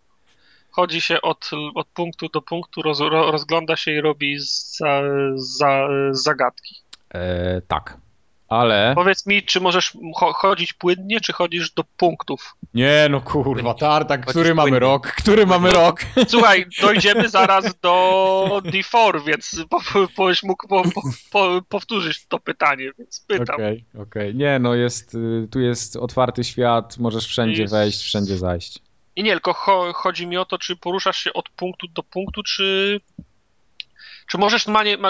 Chodzi 0.72 1.02
się 1.02 1.22
od, 1.22 1.50
od 1.76 1.88
punktu 1.88 2.30
do 2.30 2.42
punktu, 2.42 2.82
roz, 2.82 3.00
rozgląda 3.10 3.76
się 3.76 3.92
i 3.92 4.02
robi 4.02 4.38
za, 4.40 5.02
za, 5.36 5.88
zagadki. 6.12 6.76
E, 7.14 7.62
tak 7.62 7.98
ale... 8.54 8.94
Powiedz 8.96 9.26
mi, 9.26 9.44
czy 9.44 9.62
możesz 9.62 9.98
chodzić 10.36 10.74
płynnie, 10.74 11.22
czy 11.22 11.34
chodzisz 11.34 11.72
do 11.72 11.84
punktów? 11.98 12.56
Nie, 12.74 13.08
no 13.10 13.22
kurwa, 13.22 13.74
tartak, 13.74 14.26
który 14.26 14.56
mamy 14.56 14.80
rok? 14.80 15.08
Który 15.08 15.46
mamy 15.46 15.70
no, 15.70 15.80
rok? 15.80 16.02
Słuchaj, 16.28 16.66
dojdziemy 16.82 17.30
zaraz 17.30 17.80
do 17.80 18.62
D4, 18.64 19.26
więc 19.26 19.66
powiesz 20.16 20.44
mógł 20.44 20.68
po, 20.68 20.84
po, 20.84 21.02
po, 21.32 21.62
powtórzyć 21.70 22.28
to 22.28 22.40
pytanie, 22.40 22.92
więc 22.98 23.26
pytam. 23.28 23.56
Okej, 23.56 23.86
okay, 23.94 24.04
okej. 24.04 24.30
Okay. 24.30 24.34
Nie, 24.34 24.60
no 24.60 24.76
jest, 24.76 25.16
y, 25.16 25.48
tu 25.52 25.60
jest 25.60 25.96
otwarty 25.96 26.44
świat, 26.44 26.98
możesz 26.98 27.28
wszędzie 27.28 27.62
jest... 27.62 27.74
wejść, 27.74 28.02
wszędzie 28.02 28.38
zajść. 28.38 28.80
I 29.16 29.24
nie, 29.24 29.32
tylko 29.32 29.54
cho 29.54 29.94
chodzi 29.94 30.28
mi 30.28 30.38
o 30.38 30.46
to, 30.46 30.58
czy 30.58 30.76
poruszasz 30.76 31.18
się 31.18 31.34
od 31.34 31.50
punktu 31.50 31.88
do 31.88 32.04
punktu, 32.04 32.44
czy 32.44 33.00
czy 34.28 34.38
możesz, 34.38 34.66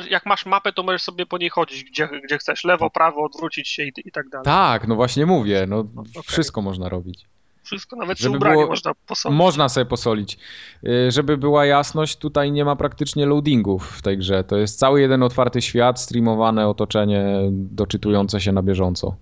jak 0.10 0.26
masz 0.26 0.45
mapę, 0.45 0.73
to 0.73 0.84
możesz 0.84 1.02
sobie 1.02 1.26
po 1.26 1.38
niej 1.38 1.49
chodzić, 1.49 1.84
gdzie, 1.84 2.10
gdzie 2.23 2.38
chcesz, 2.38 2.64
lewo, 2.64 2.90
prawo, 2.90 3.23
odwrócić 3.23 3.69
się 3.69 3.84
i, 3.84 3.91
i 4.06 4.11
tak 4.11 4.30
dalej. 4.30 4.45
Tak, 4.45 4.88
no 4.88 4.95
właśnie 4.95 5.26
mówię, 5.26 5.65
no, 5.68 5.84
no 5.95 6.02
okay. 6.02 6.23
wszystko 6.23 6.61
można 6.61 6.90
robić. 6.90 7.26
Wszystko, 7.64 7.95
nawet 7.95 8.19
żeby 8.19 8.38
ubranie 8.38 8.56
było, 8.56 8.68
można 8.68 8.91
posolić. 9.07 9.38
Można 9.38 9.69
sobie 9.69 9.85
posolić. 9.85 10.38
Y, 10.84 11.11
żeby 11.11 11.38
była 11.38 11.65
jasność, 11.65 12.15
tutaj 12.18 12.52
nie 12.52 12.65
ma 12.65 12.76
praktycznie 12.76 13.26
loadingów 13.26 13.98
w 13.98 14.02
tej 14.02 14.18
grze. 14.18 14.44
To 14.44 14.57
jest 14.57 14.80
cały 14.80 15.02
jeden 15.02 15.23
otwarty 15.23 15.61
świat, 15.61 15.99
streamowane 15.99 16.68
otoczenie, 16.68 17.26
doczytujące 17.52 18.41
się 18.41 18.52
na 18.52 18.61
bieżąco. 18.61 19.15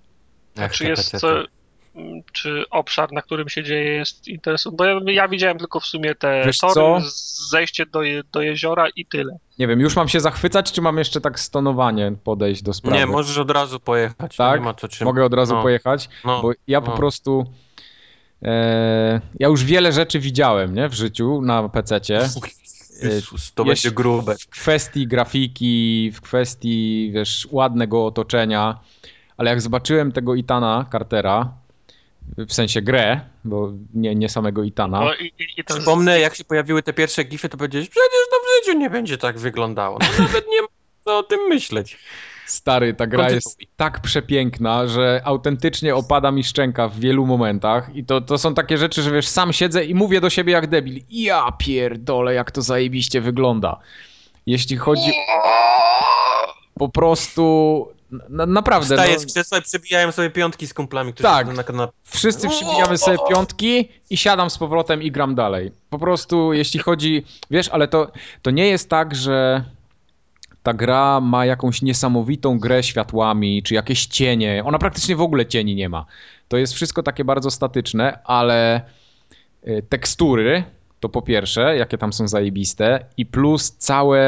A 0.57 0.69
czy 0.69 0.85
jest, 0.85 1.19
co, 1.19 1.43
czy 2.31 2.63
obszar, 2.69 3.11
na 3.11 3.21
którym 3.21 3.49
się 3.49 3.63
dzieje 3.63 3.91
jest 3.91 4.27
interesujący? 4.27 4.77
Bo 4.77 4.85
ja, 4.85 4.99
ja, 5.05 5.27
widziałem 5.27 5.57
tylko 5.57 5.79
w 5.79 5.85
sumie 5.85 6.15
te 6.15 6.43
Wiesz 6.45 6.57
tory, 6.57 6.73
co? 6.73 6.99
zejście 7.51 7.85
do, 7.85 7.99
do 8.31 8.41
jeziora 8.41 8.87
i 8.95 9.05
tyle. 9.05 9.37
Nie 9.61 9.67
wiem, 9.67 9.79
już 9.79 9.95
mam 9.95 10.07
się 10.07 10.19
zachwycać, 10.19 10.71
czy 10.71 10.81
mam 10.81 10.97
jeszcze 10.97 11.21
tak 11.21 11.39
stonowanie 11.39 12.13
podejść 12.23 12.63
do 12.63 12.73
sprawy? 12.73 12.97
Nie, 12.97 13.05
możesz 13.05 13.37
od 13.37 13.51
razu 13.51 13.79
pojechać. 13.79 14.35
Tak? 14.35 14.61
Czym... 14.89 15.05
Mogę 15.05 15.25
od 15.25 15.33
razu 15.33 15.55
no. 15.55 15.61
pojechać, 15.61 16.09
no. 16.25 16.41
bo 16.41 16.51
ja 16.67 16.81
po 16.81 16.91
no. 16.91 16.97
prostu... 16.97 17.45
E, 18.43 19.21
ja 19.39 19.47
już 19.47 19.63
wiele 19.63 19.91
rzeczy 19.91 20.19
widziałem 20.19 20.73
nie, 20.73 20.89
w 20.89 20.93
życiu 20.93 21.41
na 21.41 21.69
PC-cie. 21.69 22.29
Jezus, 23.03 23.53
to 23.53 23.65
będzie 23.65 23.91
grube. 23.91 24.35
W 24.37 24.47
kwestii 24.47 25.07
grafiki, 25.07 26.11
w 26.13 26.21
kwestii, 26.21 27.11
wiesz, 27.13 27.47
ładnego 27.51 28.05
otoczenia, 28.05 28.79
ale 29.37 29.49
jak 29.49 29.61
zobaczyłem 29.61 30.11
tego 30.11 30.35
Itana 30.35 30.85
Cartera, 30.91 31.53
w 32.37 32.53
sensie 32.53 32.81
grę, 32.81 33.19
bo 33.43 33.71
nie, 33.93 34.15
nie 34.15 34.29
samego 34.29 34.63
Itana. 34.63 34.99
No, 34.99 35.15
i, 35.15 35.33
i 35.57 35.63
Przypomnę, 35.63 36.19
jak 36.19 36.35
się 36.35 36.43
pojawiły 36.43 36.83
te 36.83 36.93
pierwsze 36.93 37.23
gify, 37.23 37.49
to 37.49 37.57
powiedziałeś, 37.57 37.89
przecież 37.89 38.29
to 38.31 38.35
w 38.37 38.65
życiu 38.65 38.79
nie 38.79 38.89
będzie 38.89 39.17
tak 39.17 39.39
wyglądało. 39.39 39.97
No, 40.01 40.23
nawet 40.23 40.45
nie 40.47 40.61
ma 40.61 40.67
co 41.05 41.17
o 41.17 41.23
tym 41.23 41.39
myśleć. 41.49 41.97
Stary, 42.45 42.93
ta 42.93 43.07
gra 43.07 43.29
jest 43.29 43.59
tak 43.77 44.01
przepiękna, 44.01 44.87
że 44.87 45.21
autentycznie 45.23 45.95
opada 45.95 46.31
mi 46.31 46.43
szczęka 46.43 46.87
w 46.87 46.99
wielu 46.99 47.25
momentach 47.25 47.95
i 47.95 48.05
to, 48.05 48.21
to 48.21 48.37
są 48.37 48.53
takie 48.53 48.77
rzeczy, 48.77 49.01
że 49.01 49.11
wiesz, 49.11 49.27
sam 49.27 49.53
siedzę 49.53 49.85
i 49.85 49.95
mówię 49.95 50.21
do 50.21 50.29
siebie 50.29 50.53
jak 50.53 50.67
debil. 50.67 51.01
Ja 51.09 51.51
pierdolę, 51.51 52.33
jak 52.33 52.51
to 52.51 52.61
zajebiście 52.61 53.21
wygląda. 53.21 53.79
Jeśli 54.45 54.77
chodzi... 54.77 55.11
Po 56.73 56.89
prostu 56.89 57.87
na, 58.29 58.45
naprawdę. 58.45 58.95
Wstaję 58.95 59.13
no... 59.13 59.19
z 59.19 59.25
krzesła 59.25 59.57
i 59.57 60.11
sobie 60.11 60.29
piątki 60.29 60.67
z 60.67 60.73
kumplami, 60.73 61.13
którzy 61.13 61.29
tak, 61.29 61.53
na 61.53 61.63
kanapie. 61.63 61.93
Wszyscy 62.03 62.49
przebijamy 62.49 62.97
sobie 62.97 63.17
piątki 63.29 63.89
i 64.09 64.17
siadam 64.17 64.49
z 64.49 64.57
powrotem 64.57 65.03
i 65.03 65.11
gram 65.11 65.35
dalej. 65.35 65.71
Po 65.89 65.99
prostu 65.99 66.53
jeśli 66.53 66.79
chodzi, 66.79 67.25
wiesz, 67.51 67.69
ale 67.69 67.87
to, 67.87 68.11
to 68.41 68.51
nie 68.51 68.67
jest 68.67 68.89
tak, 68.89 69.15
że 69.15 69.63
ta 70.63 70.73
gra 70.73 71.21
ma 71.21 71.45
jakąś 71.45 71.81
niesamowitą 71.81 72.59
grę 72.59 72.83
światłami, 72.83 73.63
czy 73.63 73.73
jakieś 73.73 74.05
cienie. 74.05 74.63
Ona 74.65 74.79
praktycznie 74.79 75.15
w 75.15 75.21
ogóle 75.21 75.45
cieni 75.45 75.75
nie 75.75 75.89
ma. 75.89 76.05
To 76.47 76.57
jest 76.57 76.73
wszystko 76.73 77.03
takie 77.03 77.25
bardzo 77.25 77.51
statyczne, 77.51 78.19
ale 78.23 78.81
y, 79.67 79.83
tekstury 79.89 80.63
to 80.99 81.09
po 81.09 81.21
pierwsze, 81.21 81.77
jakie 81.77 81.97
tam 81.97 82.13
są 82.13 82.27
zajebiste 82.27 83.05
i 83.17 83.25
plus 83.25 83.71
całe... 83.71 84.19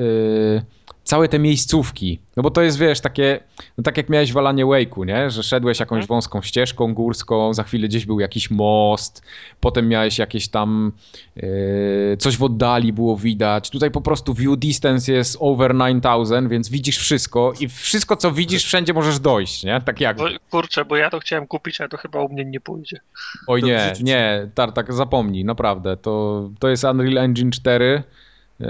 Yy, 0.00 0.80
całe 1.10 1.28
te 1.28 1.38
miejscówki, 1.38 2.20
no 2.36 2.42
bo 2.42 2.50
to 2.50 2.62
jest, 2.62 2.78
wiesz, 2.78 3.00
takie, 3.00 3.40
no 3.78 3.84
tak 3.84 3.96
jak 3.96 4.08
miałeś 4.08 4.32
w 4.32 4.36
Alanie 4.36 4.66
Wake'u, 4.66 5.06
nie? 5.06 5.30
Że 5.30 5.42
szedłeś 5.42 5.80
jakąś 5.80 5.96
mhm. 5.96 6.06
wąską 6.06 6.42
ścieżką 6.42 6.94
górską, 6.94 7.54
za 7.54 7.62
chwilę 7.62 7.88
gdzieś 7.88 8.06
był 8.06 8.20
jakiś 8.20 8.50
most, 8.50 9.22
potem 9.60 9.88
miałeś 9.88 10.18
jakieś 10.18 10.48
tam 10.48 10.92
yy, 11.36 12.16
coś 12.18 12.36
w 12.36 12.42
oddali 12.42 12.92
było 12.92 13.16
widać. 13.16 13.70
Tutaj 13.70 13.90
po 13.90 14.00
prostu 14.00 14.34
view 14.34 14.58
distance 14.58 15.12
jest 15.12 15.36
over 15.40 15.74
9000, 15.74 16.48
więc 16.48 16.68
widzisz 16.68 16.98
wszystko 16.98 17.52
i 17.60 17.68
wszystko, 17.68 18.16
co 18.16 18.32
widzisz, 18.32 18.64
wszędzie 18.64 18.92
możesz 18.92 19.20
dojść, 19.20 19.64
nie? 19.64 19.80
Tak 19.80 20.00
jak... 20.00 20.16
Kurczę, 20.50 20.84
bo 20.84 20.96
ja 20.96 21.10
to 21.10 21.18
chciałem 21.18 21.46
kupić, 21.46 21.80
ale 21.80 21.88
to 21.88 21.96
chyba 21.96 22.22
u 22.22 22.28
mnie 22.28 22.44
nie 22.44 22.60
pójdzie. 22.60 23.00
Oj 23.46 23.62
nie, 23.62 23.92
nie, 24.02 24.48
Tartak, 24.54 24.92
zapomnij, 24.92 25.44
naprawdę. 25.44 25.96
To, 25.96 26.48
to 26.58 26.68
jest 26.68 26.84
Unreal 26.84 27.18
Engine 27.18 27.50
4 27.50 28.02
yy, 28.60 28.66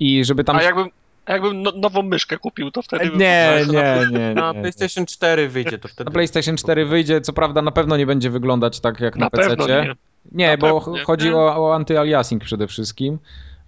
i 0.00 0.24
żeby 0.24 0.44
tam... 0.44 0.56
A 0.56 0.62
jakbym, 0.62 0.88
a 1.26 1.32
jakbym 1.32 1.62
no, 1.62 1.72
nową 1.76 2.02
myszkę 2.02 2.38
kupił, 2.38 2.70
to 2.70 2.82
wtedy... 2.82 3.04
Nie, 3.04 3.64
nie, 3.66 3.72
nie, 3.72 4.18
nie. 4.18 4.34
Na 4.34 4.54
PlayStation 4.54 5.06
4 5.06 5.48
wyjdzie 5.48 5.78
to 5.78 5.88
wtedy. 5.88 6.10
Na 6.10 6.14
PlayStation 6.14 6.56
4 6.56 6.86
wyjdzie, 6.86 7.20
co 7.20 7.32
prawda 7.32 7.62
na 7.62 7.70
pewno 7.70 7.96
nie 7.96 8.06
będzie 8.06 8.30
wyglądać 8.30 8.80
tak 8.80 9.00
jak 9.00 9.16
na, 9.16 9.26
na 9.26 9.30
PC. 9.30 9.56
Nie, 9.56 9.94
nie 10.32 10.58
bo 10.58 10.80
chodzi 10.80 11.26
nie. 11.26 11.36
o, 11.36 11.56
o 11.56 11.78
anty-aliasing 11.78 12.38
przede 12.38 12.66
wszystkim. 12.66 13.18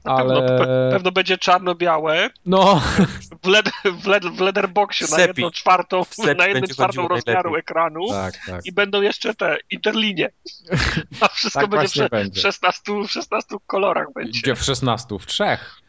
Na 0.05 0.13
ale... 0.13 0.35
pewno, 0.35 0.59
pe 0.59 0.89
pewno 0.91 1.13
będzie 1.13 1.39
czarno-białe. 1.39 2.31
No. 2.47 2.83
W, 3.43 3.47
led, 3.47 3.71
w, 4.03 4.07
led, 4.07 4.25
w 4.25 4.41
letterboxie 4.41 5.07
na 5.11 5.21
jedną 5.21 5.51
czwartą, 5.51 6.03
na 6.37 6.47
jedną 6.47 6.67
czwartą 6.67 7.09
rozmiaru 7.09 7.51
najlepiej. 7.51 7.59
ekranu. 7.61 8.09
Tak, 8.09 8.35
tak. 8.47 8.67
I 8.67 8.73
będą 8.73 9.03
jeszcze 9.03 9.35
te 9.35 9.57
interlinie. 9.71 10.31
A 11.21 11.29
wszystko 11.29 11.61
tak 11.61 11.71
będzie, 11.71 12.09
w 12.33 12.39
16, 12.39 12.83
w 13.09 13.11
16 13.11 13.57
kolorach 13.67 14.07
będzie. 14.15 14.41
Gdzie 14.41 14.55
w 14.55 14.63
16? 14.63 15.19
W 15.19 15.27
trzech. 15.27 15.86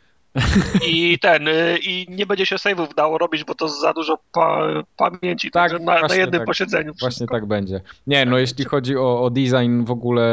I 0.87 1.19
ten, 1.19 1.47
y, 1.47 1.77
i 1.81 2.05
nie 2.09 2.25
będzie 2.25 2.45
się 2.45 2.55
save'ów 2.55 2.95
dało 2.95 3.17
robić, 3.17 3.43
bo 3.43 3.55
to 3.55 3.67
za 3.67 3.93
dużo 3.93 4.19
pa, 4.33 4.67
pamięci 4.97 5.51
tak, 5.51 5.71
na, 5.81 6.07
na, 6.07 6.15
jednym 6.15 6.39
tak, 6.39 6.47
posiedzeniu. 6.47 6.93
Wszystko. 6.93 7.05
Właśnie 7.05 7.27
tak 7.27 7.45
będzie. 7.45 7.81
Nie, 8.07 8.25
no 8.25 8.37
jeśli 8.37 8.65
chodzi 8.65 8.97
o, 8.97 9.23
o 9.23 9.29
design 9.29 9.83
w 9.83 9.91
ogóle, 9.91 10.23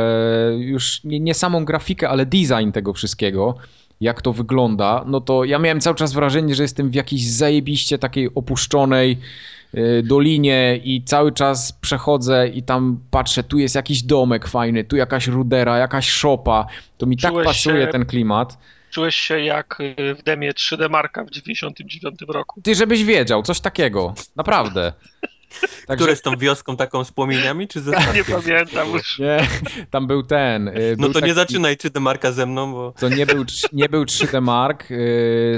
już 0.58 1.04
nie, 1.04 1.20
nie 1.20 1.34
samą 1.34 1.64
grafikę, 1.64 2.08
ale 2.08 2.26
design 2.26 2.70
tego 2.72 2.92
wszystkiego, 2.92 3.54
jak 4.00 4.22
to 4.22 4.32
wygląda, 4.32 5.04
no 5.06 5.20
to 5.20 5.44
ja 5.44 5.58
miałem 5.58 5.80
cały 5.80 5.96
czas 5.96 6.12
wrażenie, 6.12 6.54
że 6.54 6.62
jestem 6.62 6.90
w 6.90 6.94
jakiejś 6.94 7.30
zajebiście 7.30 7.98
takiej 7.98 8.30
opuszczonej 8.34 9.18
y, 9.74 10.02
dolinie 10.02 10.80
i 10.84 11.02
cały 11.04 11.32
czas 11.32 11.72
przechodzę 11.72 12.48
i 12.48 12.62
tam 12.62 13.00
patrzę, 13.10 13.42
tu 13.42 13.58
jest 13.58 13.74
jakiś 13.74 14.02
domek 14.02 14.48
fajny, 14.48 14.84
tu 14.84 14.96
jakaś 14.96 15.26
rudera, 15.26 15.78
jakaś 15.78 16.10
szopa. 16.10 16.66
To 16.98 17.06
mi 17.06 17.16
tak 17.16 17.30
Czułeś 17.30 17.46
tak 17.46 17.54
pasuje 17.54 17.86
ten 17.86 18.06
klimat 18.06 18.58
czułeś 18.94 19.16
się 19.16 19.40
jak 19.40 19.80
y, 19.80 20.14
w 20.14 20.22
demie 20.22 20.52
3D 20.52 20.90
Marka 20.90 21.24
w 21.24 21.30
99 21.30 22.20
roku. 22.28 22.62
Ty, 22.62 22.74
żebyś 22.74 23.04
wiedział, 23.04 23.42
coś 23.42 23.60
takiego. 23.60 24.14
Naprawdę. 24.36 24.92
Także... 25.86 26.04
Które 26.04 26.16
z 26.16 26.22
tą 26.22 26.36
wioską 26.36 26.76
taką 26.76 27.04
z 27.04 27.12
płomieniami, 27.12 27.68
czy 27.68 27.80
ze 27.80 27.90
Nie 27.90 28.24
pamiętam 28.24 28.90
już. 28.92 29.18
Nie, 29.18 29.48
tam 29.90 30.06
był 30.06 30.22
ten. 30.22 30.68
Y, 30.68 30.72
był 30.72 30.96
no 30.98 31.06
to 31.06 31.14
taki... 31.14 31.26
nie 31.26 31.34
zaczynaj 31.34 31.76
3D 31.76 32.00
Marka 32.00 32.32
ze 32.32 32.46
mną, 32.46 32.72
bo... 32.72 32.92
To 33.00 33.08
nie 33.08 33.26
był, 33.26 33.44
nie 33.72 33.88
był 33.88 34.04
3D 34.04 34.42
Mark 34.42 34.90
yy, 34.90 34.96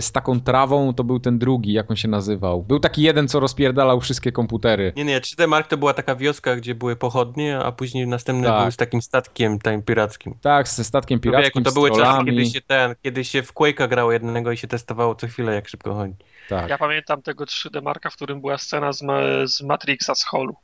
z 0.00 0.12
taką 0.12 0.40
trawą, 0.40 0.94
to 0.94 1.04
był 1.04 1.20
ten 1.20 1.38
drugi, 1.38 1.72
jak 1.72 1.90
on 1.90 1.96
się 1.96 2.08
nazywał. 2.08 2.62
Był 2.62 2.80
taki 2.80 3.02
jeden, 3.02 3.28
co 3.28 3.40
rozpierdalał 3.40 4.00
wszystkie 4.00 4.32
komputery. 4.32 4.92
Nie, 4.96 5.04
nie, 5.04 5.20
3D 5.20 5.48
Mark 5.48 5.68
to 5.68 5.76
była 5.76 5.94
taka 5.94 6.16
wioska, 6.16 6.56
gdzie 6.56 6.74
były 6.74 6.96
pochodnie, 6.96 7.58
a 7.58 7.72
później 7.72 8.06
następny 8.06 8.46
tak. 8.46 8.62
był 8.62 8.70
z 8.70 8.76
takim 8.76 9.02
statkiem 9.02 9.58
tam 9.58 9.82
pirackim. 9.82 10.34
Tak, 10.40 10.68
ze 10.68 10.84
statkiem 10.84 11.20
pirackim, 11.20 11.62
no, 11.62 11.70
To 11.70 11.74
były 11.74 11.90
czasy, 11.90 12.24
kiedy 12.24 12.46
się, 12.46 12.60
ten, 12.60 12.94
kiedy 13.02 13.24
się 13.24 13.42
w 13.42 13.54
Quake'a 13.54 13.88
grało 13.88 14.12
jednego 14.12 14.52
i 14.52 14.56
się 14.56 14.68
testowało 14.68 15.14
co 15.14 15.26
chwilę, 15.26 15.54
jak 15.54 15.68
szybko 15.68 15.94
chodzi. 15.94 16.14
Tak. 16.48 16.70
Ja 16.70 16.78
pamiętam 16.78 17.22
tego 17.22 17.44
3D 17.44 17.82
Marka, 17.82 18.10
w 18.10 18.16
którym 18.16 18.40
była 18.40 18.58
scena 18.58 18.92
z, 18.92 19.02
z 19.50 19.62
Matrixa 19.86 20.14
z 20.14 20.24
Hallu. 20.24 20.56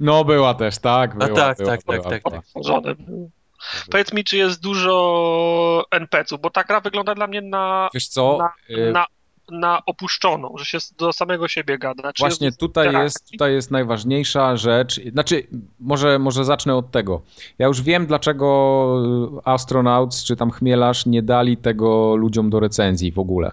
No 0.00 0.24
była 0.24 0.54
też, 0.54 0.78
tak. 0.78 1.18
Była, 1.18 1.30
A 1.30 1.34
tak, 1.34 1.58
była, 1.58 1.70
tak, 1.70 1.84
była, 1.86 2.10
tak, 2.10 2.22
była, 2.22 2.80
tak, 2.80 2.96
tak. 2.96 2.96
Powiedz 3.90 4.12
mi, 4.12 4.24
czy 4.24 4.36
jest 4.36 4.62
dużo 4.62 5.84
NPC-ów, 5.90 6.40
bo 6.40 6.50
ta 6.50 6.64
gra 6.64 6.80
wygląda 6.80 7.14
dla 7.14 7.26
mnie 7.26 7.40
na, 7.40 7.88
Wiesz 7.94 8.08
co? 8.08 8.38
na, 8.38 8.76
y- 8.76 8.92
na, 8.92 9.06
na 9.50 9.82
opuszczoną, 9.86 10.54
że 10.58 10.64
się 10.64 10.78
do 10.98 11.12
samego 11.12 11.48
siebie 11.48 11.78
gada. 11.78 12.12
Czy 12.12 12.22
Właśnie 12.22 12.46
jest 12.46 12.60
tutaj 12.60 12.92
jest, 12.92 13.30
tutaj 13.30 13.52
jest 13.52 13.70
najważniejsza 13.70 14.56
rzecz. 14.56 15.00
Znaczy, 15.12 15.46
może, 15.80 16.18
może 16.18 16.44
zacznę 16.44 16.74
od 16.76 16.90
tego. 16.90 17.22
Ja 17.58 17.66
już 17.66 17.82
wiem, 17.82 18.06
dlaczego 18.06 19.40
Astronauts 19.44 20.24
czy 20.24 20.36
tam 20.36 20.50
Chmielarz 20.50 21.06
nie 21.06 21.22
dali 21.22 21.56
tego 21.56 22.16
ludziom 22.16 22.50
do 22.50 22.60
recenzji 22.60 23.12
w 23.12 23.18
ogóle. 23.18 23.52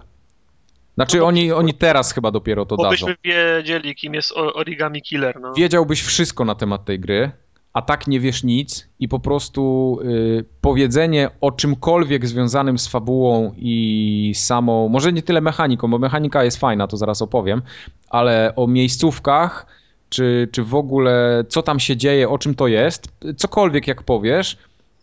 Znaczy 0.96 1.18
no 1.18 1.26
oni, 1.26 1.52
oni 1.52 1.74
teraz 1.74 2.12
chyba 2.12 2.30
dopiero 2.30 2.66
to 2.66 2.76
bo 2.76 2.82
dadzą. 2.82 2.92
byśmy 2.92 3.16
wiedzieli, 3.24 3.94
kim 3.94 4.14
jest 4.14 4.32
Origami 4.36 5.02
Killer. 5.02 5.40
No. 5.40 5.52
Wiedziałbyś 5.54 6.02
wszystko 6.02 6.44
na 6.44 6.54
temat 6.54 6.84
tej 6.84 7.00
gry, 7.00 7.30
a 7.72 7.82
tak 7.82 8.06
nie 8.06 8.20
wiesz 8.20 8.44
nic 8.44 8.88
i 8.98 9.08
po 9.08 9.18
prostu 9.18 9.98
y, 10.04 10.44
powiedzenie 10.60 11.30
o 11.40 11.52
czymkolwiek 11.52 12.26
związanym 12.26 12.78
z 12.78 12.88
fabułą 12.88 13.54
i 13.56 14.32
samą, 14.36 14.88
może 14.88 15.12
nie 15.12 15.22
tyle 15.22 15.40
mechaniką, 15.40 15.90
bo 15.90 15.98
mechanika 15.98 16.44
jest 16.44 16.56
fajna, 16.56 16.86
to 16.86 16.96
zaraz 16.96 17.22
opowiem, 17.22 17.62
ale 18.10 18.52
o 18.56 18.66
miejscówkach, 18.66 19.66
czy, 20.08 20.48
czy 20.52 20.64
w 20.64 20.74
ogóle 20.74 21.44
co 21.48 21.62
tam 21.62 21.80
się 21.80 21.96
dzieje, 21.96 22.28
o 22.28 22.38
czym 22.38 22.54
to 22.54 22.66
jest, 22.66 23.08
cokolwiek 23.36 23.86
jak 23.86 24.02
powiesz, 24.02 24.56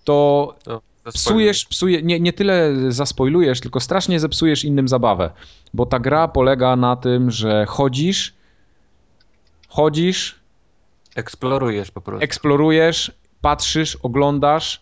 to... 0.03 0.55
psujesz, 1.11 1.65
psuje, 1.65 2.03
nie, 2.03 2.19
nie 2.19 2.33
tyle 2.33 2.71
zaspoilujesz, 2.91 3.59
tylko 3.59 3.79
strasznie 3.79 4.19
zepsujesz 4.19 4.63
innym 4.63 4.87
zabawę. 4.87 5.31
Bo 5.73 5.85
ta 5.85 5.99
gra 5.99 6.27
polega 6.27 6.75
na 6.75 6.95
tym, 6.95 7.31
że 7.31 7.65
chodzisz, 7.65 8.33
chodzisz. 9.67 10.39
Eksplorujesz 11.15 11.91
po 11.91 12.01
prostu. 12.01 12.23
Eksplorujesz, 12.23 13.11
patrzysz, 13.41 13.95
oglądasz 13.95 14.81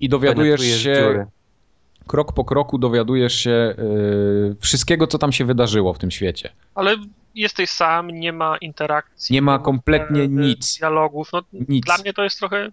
i 0.00 0.08
dowiadujesz 0.08 0.60
się. 0.60 0.94
Dziury. 0.94 1.26
Krok 2.06 2.32
po 2.32 2.44
kroku 2.44 2.78
dowiadujesz 2.78 3.34
się 3.34 3.74
yy, 3.78 4.56
wszystkiego, 4.60 5.06
co 5.06 5.18
tam 5.18 5.32
się 5.32 5.44
wydarzyło 5.44 5.94
w 5.94 5.98
tym 5.98 6.10
świecie. 6.10 6.50
Ale 6.74 6.96
jesteś 7.34 7.70
sam, 7.70 8.10
nie 8.10 8.32
ma 8.32 8.56
interakcji. 8.56 9.34
Nie 9.34 9.42
ma 9.42 9.58
kompletnie 9.58 10.22
e, 10.22 10.28
nic. 10.28 10.78
Dialogów. 10.78 11.30
No, 11.32 11.42
nic. 11.68 11.84
Dla 11.84 11.98
mnie 11.98 12.12
to 12.12 12.24
jest 12.24 12.38
trochę 12.38 12.70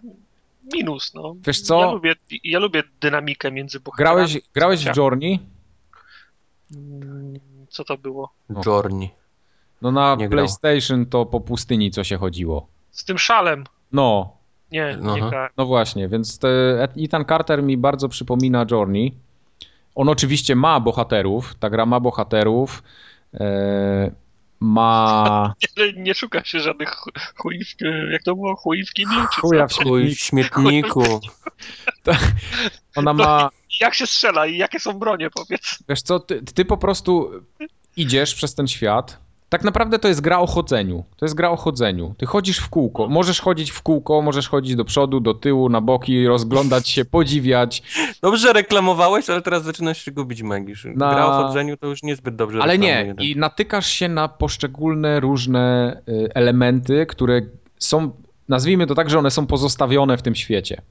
minus. 0.72 1.14
No. 1.14 1.34
Wiesz 1.46 1.60
co? 1.60 1.80
Ja 1.80 1.90
lubię, 1.92 2.14
ja 2.44 2.58
lubię 2.58 2.82
dynamikę 3.00 3.52
między 3.52 3.80
bohaterami. 3.80 4.14
Grałeś, 4.14 4.40
grałeś 4.54 4.84
w 4.84 4.96
Journey? 4.96 5.40
Mm, 6.76 7.38
co 7.68 7.84
to 7.84 7.98
było? 7.98 8.32
Journey. 8.66 9.10
No 9.82 9.92
na 9.92 10.16
nie 10.18 10.28
PlayStation 10.28 11.04
grał. 11.04 11.10
to 11.10 11.26
po 11.26 11.40
pustyni 11.40 11.90
co 11.90 12.04
się 12.04 12.16
chodziło. 12.16 12.66
Z 12.90 13.04
tym 13.04 13.18
szalem. 13.18 13.64
No. 13.92 14.36
Nie, 14.72 14.98
nie 15.00 15.30
No 15.56 15.66
właśnie, 15.66 16.08
więc 16.08 16.38
te, 16.38 16.48
Ethan 16.96 17.24
Carter 17.24 17.62
mi 17.62 17.76
bardzo 17.76 18.08
przypomina 18.08 18.66
Journey. 18.70 19.14
On 19.94 20.08
oczywiście 20.08 20.56
ma 20.56 20.80
bohaterów, 20.80 21.54
ta 21.54 21.70
gra 21.70 21.86
ma 21.86 22.00
bohaterów. 22.00 22.82
E, 23.34 24.10
ma... 24.60 25.54
Nie, 25.76 25.92
nie 25.92 26.14
szuka 26.14 26.44
się 26.44 26.60
żadnych 26.60 26.96
chuj, 27.36 27.60
jak 28.10 28.22
to 28.22 28.34
było, 28.34 28.56
chuj 28.56 28.86
w 28.86 28.92
kiblu? 28.92 29.20
Chuja 29.40 29.68
w 29.68 29.72
chuj 29.72 30.14
w 30.14 30.18
śmietniku. 30.18 31.20
Ona 32.96 33.12
ma... 33.12 33.50
Jak 33.80 33.94
się 33.94 34.06
strzela 34.06 34.46
i 34.46 34.56
jakie 34.56 34.80
są 34.80 34.92
bronie, 34.92 35.30
powiedz. 35.30 35.78
Wiesz 35.88 36.02
co, 36.02 36.20
ty, 36.20 36.42
ty 36.42 36.64
po 36.64 36.76
prostu 36.76 37.30
idziesz 37.96 38.34
przez 38.34 38.54
ten 38.54 38.68
świat, 38.68 39.23
tak 39.54 39.64
naprawdę 39.64 39.98
to 39.98 40.08
jest 40.08 40.20
gra 40.20 40.38
o 40.38 40.46
chodzeniu. 40.46 41.04
To 41.16 41.26
jest 41.26 41.34
gra 41.34 41.50
o 41.50 41.56
chodzeniu. 41.56 42.14
Ty 42.18 42.26
chodzisz 42.26 42.58
w 42.58 42.68
kółko. 42.68 43.08
Możesz 43.08 43.40
chodzić 43.40 43.70
w 43.70 43.82
kółko, 43.82 44.22
możesz 44.22 44.48
chodzić 44.48 44.76
do 44.76 44.84
przodu, 44.84 45.20
do 45.20 45.34
tyłu, 45.34 45.68
na 45.68 45.80
boki, 45.80 46.26
rozglądać 46.26 46.88
się, 46.88 47.04
podziwiać. 47.04 47.82
Dobrze 48.22 48.52
reklamowałeś, 48.52 49.30
ale 49.30 49.42
teraz 49.42 49.64
zaczynasz 49.64 50.04
się 50.04 50.12
gubić 50.12 50.42
magisz. 50.42 50.86
Na... 50.94 51.14
Gra 51.14 51.26
o 51.26 51.46
chodzeniu 51.46 51.76
to 51.76 51.86
już 51.86 52.02
niezbyt 52.02 52.36
dobrze 52.36 52.62
Ale 52.62 52.78
nie, 52.78 53.14
i 53.20 53.36
natykasz 53.36 53.86
się 53.86 54.08
na 54.08 54.28
poszczególne 54.28 55.20
różne 55.20 55.96
y, 56.08 56.28
elementy, 56.34 57.06
które 57.06 57.40
są, 57.78 58.10
nazwijmy 58.48 58.86
to 58.86 58.94
tak, 58.94 59.10
że 59.10 59.18
one 59.18 59.30
są 59.30 59.46
pozostawione 59.46 60.16
w 60.16 60.22
tym 60.22 60.34
świecie. 60.34 60.82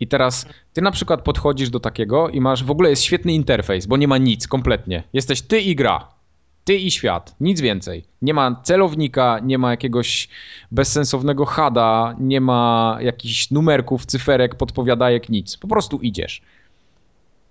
I 0.00 0.08
teraz 0.08 0.46
ty 0.72 0.82
na 0.82 0.90
przykład 0.90 1.22
podchodzisz 1.22 1.70
do 1.70 1.80
takiego 1.80 2.28
i 2.28 2.40
masz, 2.40 2.64
w 2.64 2.70
ogóle 2.70 2.90
jest 2.90 3.02
świetny 3.02 3.32
interfejs, 3.32 3.86
bo 3.86 3.96
nie 3.96 4.08
ma 4.08 4.18
nic 4.18 4.48
kompletnie. 4.48 5.02
Jesteś 5.12 5.42
ty 5.42 5.60
i 5.60 5.76
gra. 5.76 6.21
Ty 6.64 6.76
i 6.76 6.90
świat, 6.90 7.36
nic 7.40 7.60
więcej. 7.60 8.04
Nie 8.22 8.34
ma 8.34 8.60
celownika, 8.62 9.38
nie 9.42 9.58
ma 9.58 9.70
jakiegoś 9.70 10.28
bezsensownego 10.70 11.46
hada, 11.46 12.16
nie 12.20 12.40
ma 12.40 12.98
jakichś 13.00 13.50
numerków, 13.50 14.06
cyferek, 14.06 14.54
podpowiadajek, 14.54 15.28
nic. 15.28 15.56
Po 15.56 15.68
prostu 15.68 15.98
idziesz. 15.98 16.42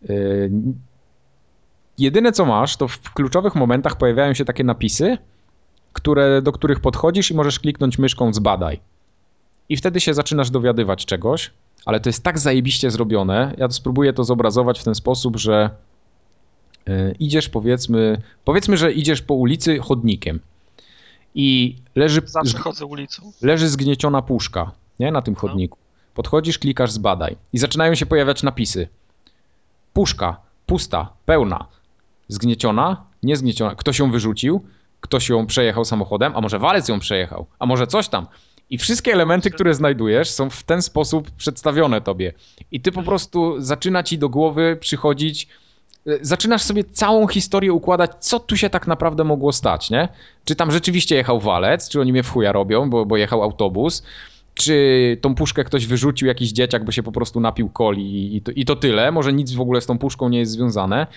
Yy... 0.10 0.52
Jedyne 1.98 2.32
co 2.32 2.46
masz, 2.46 2.78
to 2.78 2.88
w 2.88 3.14
kluczowych 3.14 3.56
momentach 3.56 3.96
pojawiają 3.98 4.34
się 4.34 4.46
takie 4.46 4.64
napisy, 4.64 5.18
które, 5.94 6.42
do 6.42 6.52
których 6.52 6.80
podchodzisz 6.80 7.32
i 7.32 7.34
możesz 7.34 7.60
kliknąć 7.60 7.98
myszką 7.98 8.34
zbadaj. 8.34 8.80
I 9.70 9.78
wtedy 9.78 10.00
się 10.00 10.14
zaczynasz 10.14 10.50
dowiadywać 10.50 11.06
czegoś, 11.06 11.52
ale 11.86 12.00
to 12.00 12.10
jest 12.10 12.24
tak 12.24 12.40
zajebiście 12.40 12.92
zrobione. 12.92 13.54
Ja 13.58 13.70
spróbuję 13.70 14.14
to 14.14 14.24
zobrazować 14.24 14.80
w 14.80 14.84
ten 14.84 14.96
sposób, 14.96 15.38
że 15.38 15.70
idziesz 17.20 17.50
powiedzmy, 17.50 18.22
powiedzmy, 18.46 18.78
że 18.78 18.92
idziesz 18.92 19.22
po 19.22 19.34
ulicy 19.34 19.80
chodnikiem 19.80 20.40
i 21.36 21.76
leży, 21.96 22.22
Zawsze 22.26 22.58
chodzę 22.58 22.86
ulicą. 22.86 23.32
leży 23.42 23.70
zgnieciona 23.70 24.22
puszka 24.22 24.72
nie, 25.00 25.12
na 25.12 25.22
tym 25.22 25.34
no. 25.34 25.40
chodniku. 25.40 25.78
Podchodzisz, 26.14 26.60
klikasz 26.60 26.92
zbadaj 26.92 27.38
i 27.54 27.58
zaczynają 27.58 27.96
się 27.96 28.06
pojawiać 28.06 28.44
napisy. 28.44 28.88
Puszka, 29.94 30.38
pusta, 30.66 31.10
pełna, 31.26 31.66
zgnieciona, 32.28 33.06
niezgnieciona. 33.24 33.76
Ktoś 33.76 34.00
ją 34.00 34.12
wyrzucił, 34.12 34.64
ktoś 35.02 35.30
ją 35.30 35.48
przejechał 35.48 35.86
samochodem, 35.86 36.34
a 36.36 36.42
może 36.42 36.60
walec 36.60 36.88
ją 36.88 37.00
przejechał, 37.00 37.46
a 37.60 37.66
może 37.66 37.88
coś 37.88 38.08
tam. 38.08 38.28
I 38.70 38.78
wszystkie 38.78 39.14
elementy, 39.14 39.52
które 39.52 39.74
znajdujesz, 39.74 40.30
są 40.30 40.50
w 40.50 40.64
ten 40.64 40.82
sposób 40.82 41.32
przedstawione 41.32 42.02
tobie. 42.02 42.34
I 42.72 42.82
ty 42.82 42.92
po 42.92 43.04
prostu 43.04 43.62
zaczyna 43.62 44.04
ci 44.04 44.18
do 44.18 44.30
głowy 44.30 44.78
przychodzić 44.80 45.48
E, 45.48 45.71
zaczynasz 46.22 46.62
sobie 46.62 46.84
całą 46.84 47.28
historię 47.28 47.74
układać, 47.74 48.12
co 48.20 48.40
tu 48.40 48.58
się 48.58 48.70
tak 48.70 48.88
naprawdę 48.88 49.24
mogło 49.24 49.52
stać, 49.52 49.90
nie? 49.90 50.10
Czy 50.46 50.56
tam 50.56 50.72
rzeczywiście 50.72 51.16
jechał 51.16 51.40
walec, 51.40 51.90
czy 51.90 52.02
oni 52.02 52.12
mnie 52.12 52.24
w 52.24 52.30
chuja 52.30 52.52
robią, 52.52 52.90
bo, 52.90 53.06
bo 53.06 53.18
jechał 53.18 53.44
autobus, 53.44 54.04
czy 54.54 55.18
tą 55.22 55.36
puszkę 55.36 55.64
ktoś 55.64 55.88
wyrzucił, 55.88 56.28
jakiś 56.28 56.52
dzieciak, 56.52 56.86
bo 56.86 56.92
się 56.92 57.04
po 57.04 57.12
prostu 57.12 57.40
napił 57.40 57.70
coli 57.78 58.36
i 58.36 58.42
to, 58.42 58.52
i 58.52 58.66
to 58.66 58.76
tyle, 58.76 59.12
może 59.12 59.34
nic 59.34 59.54
w 59.54 59.62
ogóle 59.62 59.82
z 59.82 59.86
tą 59.86 59.98
puszką 59.98 60.30
nie 60.30 60.40
jest 60.40 60.52
związane. 60.52 61.08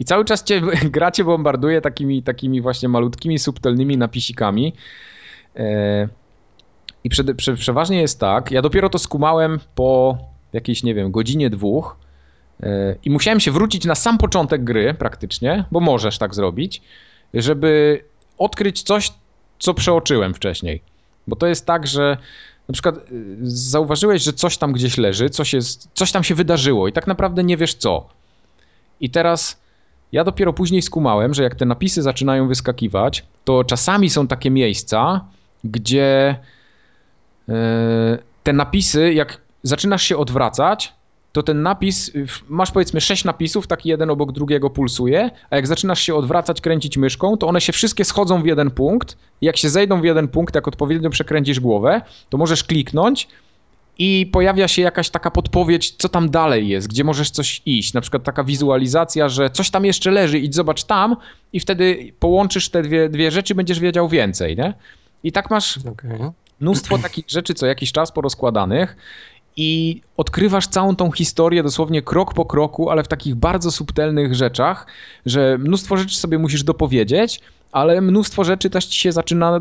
I 0.00 0.04
cały 0.04 0.24
czas 0.24 0.44
cię, 0.44 0.60
gra 0.90 1.10
cię 1.10 1.24
bombarduje 1.24 1.80
takimi, 1.80 2.22
takimi 2.22 2.60
właśnie 2.60 2.88
malutkimi, 2.88 3.38
subtelnymi 3.38 3.96
napisikami. 3.96 4.72
E, 5.56 6.08
I 7.04 7.10
prze, 7.10 7.24
prze, 7.24 7.54
przeważnie 7.54 8.00
jest 8.00 8.20
tak, 8.20 8.50
ja 8.50 8.62
dopiero 8.62 8.88
to 8.88 8.98
skumałem 8.98 9.60
po 9.74 10.18
jakiejś, 10.52 10.82
nie 10.82 10.94
wiem, 10.94 11.10
godzinie, 11.10 11.50
dwóch, 11.50 11.96
i 13.04 13.10
musiałem 13.10 13.40
się 13.40 13.50
wrócić 13.50 13.84
na 13.84 13.94
sam 13.94 14.18
początek 14.18 14.64
gry 14.64 14.94
praktycznie, 14.94 15.64
bo 15.70 15.80
możesz 15.80 16.18
tak 16.18 16.34
zrobić, 16.34 16.82
żeby 17.34 18.04
odkryć 18.38 18.82
coś, 18.82 19.12
co 19.58 19.74
przeoczyłem 19.74 20.34
wcześniej. 20.34 20.82
Bo 21.26 21.36
to 21.36 21.46
jest 21.46 21.66
tak, 21.66 21.86
że 21.86 22.16
na 22.68 22.72
przykład 22.72 22.96
y, 22.96 23.36
zauważyłeś, 23.42 24.22
że 24.22 24.32
coś 24.32 24.58
tam 24.58 24.72
gdzieś 24.72 24.98
leży, 24.98 25.30
coś, 25.30 25.52
jest, 25.52 25.88
coś 25.94 26.12
tam 26.12 26.24
się 26.24 26.34
wydarzyło 26.34 26.88
i 26.88 26.92
tak 26.92 27.06
naprawdę 27.06 27.44
nie 27.44 27.56
wiesz 27.56 27.74
co. 27.74 28.08
I 29.00 29.10
teraz 29.10 29.62
ja 30.12 30.24
dopiero 30.24 30.52
później 30.52 30.82
skumałem, 30.82 31.34
że 31.34 31.42
jak 31.42 31.54
te 31.54 31.64
napisy 31.64 32.02
zaczynają 32.02 32.48
wyskakiwać, 32.48 33.24
to 33.44 33.64
czasami 33.64 34.10
są 34.10 34.26
takie 34.26 34.50
miejsca, 34.50 35.24
gdzie 35.64 36.36
y, 37.48 37.52
te 38.42 38.52
napisy, 38.52 39.12
jak 39.12 39.40
zaczynasz 39.62 40.02
się 40.02 40.16
odwracać, 40.16 40.92
to 41.32 41.42
ten 41.42 41.62
napis, 41.62 42.12
masz 42.48 42.70
powiedzmy 42.70 43.00
sześć 43.00 43.24
napisów, 43.24 43.66
taki 43.66 43.88
jeden 43.88 44.10
obok 44.10 44.32
drugiego 44.32 44.70
pulsuje, 44.70 45.30
a 45.50 45.56
jak 45.56 45.66
zaczynasz 45.66 46.00
się 46.00 46.14
odwracać, 46.14 46.60
kręcić 46.60 46.96
myszką, 46.96 47.36
to 47.36 47.46
one 47.46 47.60
się 47.60 47.72
wszystkie 47.72 48.04
schodzą 48.04 48.42
w 48.42 48.46
jeden 48.46 48.70
punkt. 48.70 49.16
Jak 49.40 49.56
się 49.56 49.68
zejdą 49.68 50.00
w 50.00 50.04
jeden 50.04 50.28
punkt, 50.28 50.54
jak 50.54 50.68
odpowiednio 50.68 51.10
przekręcisz 51.10 51.60
głowę, 51.60 52.02
to 52.30 52.38
możesz 52.38 52.64
kliknąć 52.64 53.28
i 53.98 54.30
pojawia 54.32 54.68
się 54.68 54.82
jakaś 54.82 55.10
taka 55.10 55.30
podpowiedź, 55.30 55.90
co 55.90 56.08
tam 56.08 56.30
dalej 56.30 56.68
jest, 56.68 56.88
gdzie 56.88 57.04
możesz 57.04 57.30
coś 57.30 57.62
iść. 57.66 57.92
Na 57.92 58.00
przykład 58.00 58.24
taka 58.24 58.44
wizualizacja, 58.44 59.28
że 59.28 59.50
coś 59.50 59.70
tam 59.70 59.84
jeszcze 59.84 60.10
leży, 60.10 60.38
idź 60.38 60.54
zobacz 60.54 60.84
tam 60.84 61.16
i 61.52 61.60
wtedy 61.60 62.12
połączysz 62.18 62.68
te 62.68 62.82
dwie, 62.82 63.08
dwie 63.08 63.30
rzeczy, 63.30 63.54
będziesz 63.54 63.80
wiedział 63.80 64.08
więcej, 64.08 64.56
nie? 64.56 64.74
I 65.24 65.32
tak 65.32 65.50
masz 65.50 65.78
okay. 65.86 66.32
mnóstwo 66.60 66.98
takich 66.98 67.24
rzeczy 67.28 67.54
co 67.54 67.66
jakiś 67.66 67.92
czas 67.92 68.12
porozkładanych 68.12 68.96
i 69.56 70.00
odkrywasz 70.16 70.66
całą 70.66 70.96
tą 70.96 71.10
historię 71.10 71.62
dosłownie 71.62 72.02
krok 72.02 72.34
po 72.34 72.44
kroku, 72.44 72.90
ale 72.90 73.02
w 73.02 73.08
takich 73.08 73.34
bardzo 73.34 73.70
subtelnych 73.70 74.34
rzeczach, 74.34 74.86
że 75.26 75.58
mnóstwo 75.58 75.96
rzeczy 75.96 76.16
sobie 76.16 76.38
musisz 76.38 76.64
dopowiedzieć, 76.64 77.40
ale 77.72 78.00
mnóstwo 78.00 78.44
rzeczy 78.44 78.70
też 78.70 78.86
ci 78.86 79.00
się 79.00 79.12
zaczyna 79.12 79.60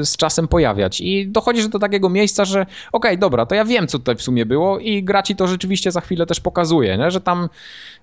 z 0.00 0.16
czasem 0.16 0.48
pojawiać 0.48 1.00
i 1.00 1.28
dochodzisz 1.28 1.68
do 1.68 1.78
takiego 1.78 2.08
miejsca, 2.08 2.44
że 2.44 2.62
okej, 2.62 2.76
okay, 2.92 3.18
dobra, 3.18 3.46
to 3.46 3.54
ja 3.54 3.64
wiem, 3.64 3.86
co 3.86 3.98
tutaj 3.98 4.16
w 4.16 4.22
sumie 4.22 4.46
było 4.46 4.78
i 4.78 5.04
gra 5.04 5.22
ci 5.22 5.36
to 5.36 5.46
rzeczywiście 5.46 5.92
za 5.92 6.00
chwilę 6.00 6.26
też 6.26 6.40
pokazuje, 6.40 6.98
nie? 6.98 7.10
że 7.10 7.20
tam 7.20 7.48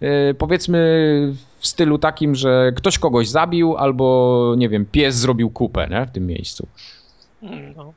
yy, 0.01 0.35
powiedzmy 0.37 0.77
w 1.59 1.67
stylu 1.67 1.97
takim, 1.97 2.35
że 2.35 2.71
ktoś 2.75 2.99
kogoś 2.99 3.29
zabił 3.29 3.77
albo, 3.77 4.55
nie 4.57 4.69
wiem, 4.69 4.85
pies 4.85 5.15
zrobił 5.15 5.49
kupę 5.49 5.87
nie? 5.91 6.05
w 6.05 6.11
tym 6.11 6.27
miejscu. 6.27 6.67
No. 7.75 7.93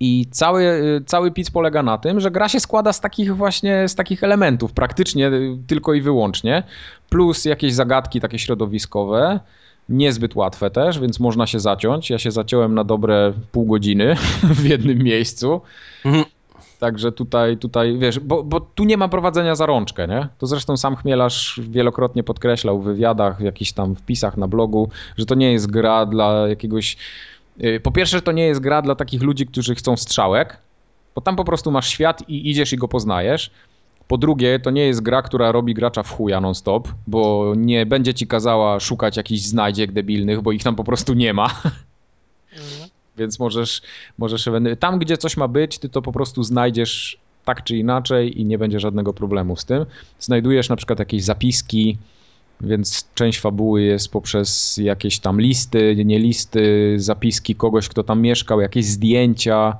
I 0.00 0.26
cały, 0.30 0.82
cały 1.06 1.30
pic 1.30 1.50
polega 1.50 1.82
na 1.82 1.98
tym, 1.98 2.20
że 2.20 2.30
gra 2.30 2.48
się 2.48 2.60
składa 2.60 2.92
z 2.92 3.00
takich 3.00 3.36
właśnie, 3.36 3.88
z 3.88 3.94
takich 3.94 4.24
elementów, 4.24 4.72
praktycznie 4.72 5.30
tylko 5.66 5.94
i 5.94 6.00
wyłącznie, 6.00 6.62
plus 7.08 7.44
jakieś 7.44 7.74
zagadki 7.74 8.20
takie 8.20 8.38
środowiskowe, 8.38 9.40
niezbyt 9.88 10.36
łatwe 10.36 10.70
też, 10.70 10.98
więc 10.98 11.20
można 11.20 11.46
się 11.46 11.60
zaciąć. 11.60 12.10
Ja 12.10 12.18
się 12.18 12.30
zaciąłem 12.30 12.74
na 12.74 12.84
dobre 12.84 13.32
pół 13.52 13.66
godziny 13.66 14.16
w 14.60 14.64
jednym 14.64 14.98
miejscu. 14.98 15.60
Mhm. 16.04 16.24
Także 16.78 17.12
tutaj, 17.12 17.56
tutaj 17.56 17.98
wiesz, 17.98 18.20
bo, 18.20 18.42
bo 18.42 18.60
tu 18.60 18.84
nie 18.84 18.96
ma 18.96 19.08
prowadzenia 19.08 19.54
za 19.54 19.66
rączkę, 19.66 20.08
nie? 20.08 20.28
To 20.38 20.46
zresztą 20.46 20.76
sam 20.76 20.96
Chmielarz 20.96 21.60
wielokrotnie 21.62 22.22
podkreślał 22.22 22.80
w 22.80 22.84
wywiadach, 22.84 23.38
w 23.38 23.42
jakichś 23.42 23.72
tam 23.72 23.96
wpisach 23.96 24.36
na 24.36 24.48
blogu, 24.48 24.88
że 25.16 25.26
to 25.26 25.34
nie 25.34 25.52
jest 25.52 25.70
gra 25.70 26.06
dla 26.06 26.48
jakiegoś 26.48 26.96
Y, 26.96 27.33
po 27.82 27.92
pierwsze, 27.92 28.22
to 28.22 28.32
nie 28.32 28.46
jest 28.46 28.60
gra 28.60 28.82
dla 28.82 28.94
takich 28.94 29.22
ludzi, 29.22 29.46
którzy 29.46 29.74
chcą 29.74 29.96
strzałek, 29.96 30.58
bo 31.14 31.20
tam 31.20 31.36
po 31.36 31.44
prostu 31.44 31.70
masz 31.70 31.88
świat 31.88 32.28
i 32.28 32.50
idziesz 32.50 32.72
i 32.72 32.76
go 32.76 32.88
poznajesz. 32.88 33.50
Po 34.08 34.18
drugie, 34.18 34.60
to 34.60 34.70
nie 34.70 34.86
jest 34.86 35.02
gra, 35.02 35.22
która 35.22 35.52
robi 35.52 35.74
gracza 35.74 36.02
w 36.02 36.10
chuja 36.10 36.40
non-stop, 36.40 36.88
bo 37.06 37.52
nie 37.56 37.86
będzie 37.86 38.14
ci 38.14 38.26
kazała 38.26 38.80
szukać 38.80 39.16
jakichś 39.16 39.42
znajdziek 39.42 39.92
debilnych, 39.92 40.42
bo 40.42 40.52
ich 40.52 40.62
tam 40.62 40.76
po 40.76 40.84
prostu 40.84 41.14
nie 41.14 41.34
ma. 41.34 41.44
Mhm. 41.44 42.90
Więc 43.18 43.38
możesz, 43.38 43.82
możesz 44.18 44.48
tam, 44.80 44.98
gdzie 44.98 45.16
coś 45.16 45.36
ma 45.36 45.48
być, 45.48 45.78
ty 45.78 45.88
to 45.88 46.02
po 46.02 46.12
prostu 46.12 46.42
znajdziesz 46.42 47.18
tak 47.44 47.64
czy 47.64 47.76
inaczej 47.76 48.40
i 48.40 48.44
nie 48.44 48.58
będzie 48.58 48.80
żadnego 48.80 49.12
problemu 49.12 49.56
z 49.56 49.64
tym. 49.64 49.86
Znajdujesz 50.18 50.68
na 50.68 50.76
przykład 50.76 50.98
jakieś 50.98 51.22
zapiski, 51.22 51.98
więc 52.60 53.08
część 53.14 53.40
fabuły 53.40 53.82
jest 53.82 54.12
poprzez 54.12 54.76
jakieś 54.76 55.18
tam 55.18 55.40
listy, 55.40 55.96
nie 56.04 56.18
listy, 56.18 56.94
zapiski 56.96 57.54
kogoś, 57.54 57.88
kto 57.88 58.02
tam 58.02 58.20
mieszkał, 58.20 58.60
jakieś 58.60 58.84
zdjęcia. 58.84 59.76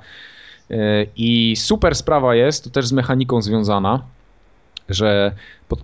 E, 0.71 1.05
I 1.15 1.55
super 1.55 1.95
sprawa 1.95 2.35
jest, 2.35 2.63
to 2.63 2.69
też 2.69 2.87
z 2.87 2.91
mechaniką 2.91 3.41
związana, 3.41 4.01
że 4.89 5.35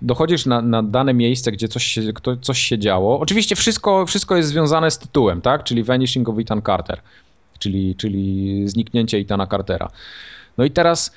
dochodzisz 0.02 0.46
na, 0.46 0.62
na 0.62 0.82
dane 0.82 1.14
miejsce, 1.14 1.52
gdzie 1.52 1.68
coś 1.68 1.84
się, 1.84 2.02
coś 2.40 2.58
się 2.58 2.78
działo. 2.78 3.20
Oczywiście 3.20 3.56
wszystko, 3.56 4.06
wszystko 4.06 4.36
jest 4.36 4.48
związane 4.48 4.90
z 4.90 4.98
tytułem, 4.98 5.40
tak? 5.40 5.64
Czyli 5.64 5.82
Vanishing 5.82 6.28
of 6.28 6.38
Ethan 6.38 6.62
Carter, 6.62 7.00
czyli, 7.58 7.94
czyli 7.96 8.68
zniknięcie 8.68 9.18
Ethana 9.18 9.46
Cartera. 9.46 9.90
No 10.58 10.64
i 10.64 10.70
teraz 10.70 11.12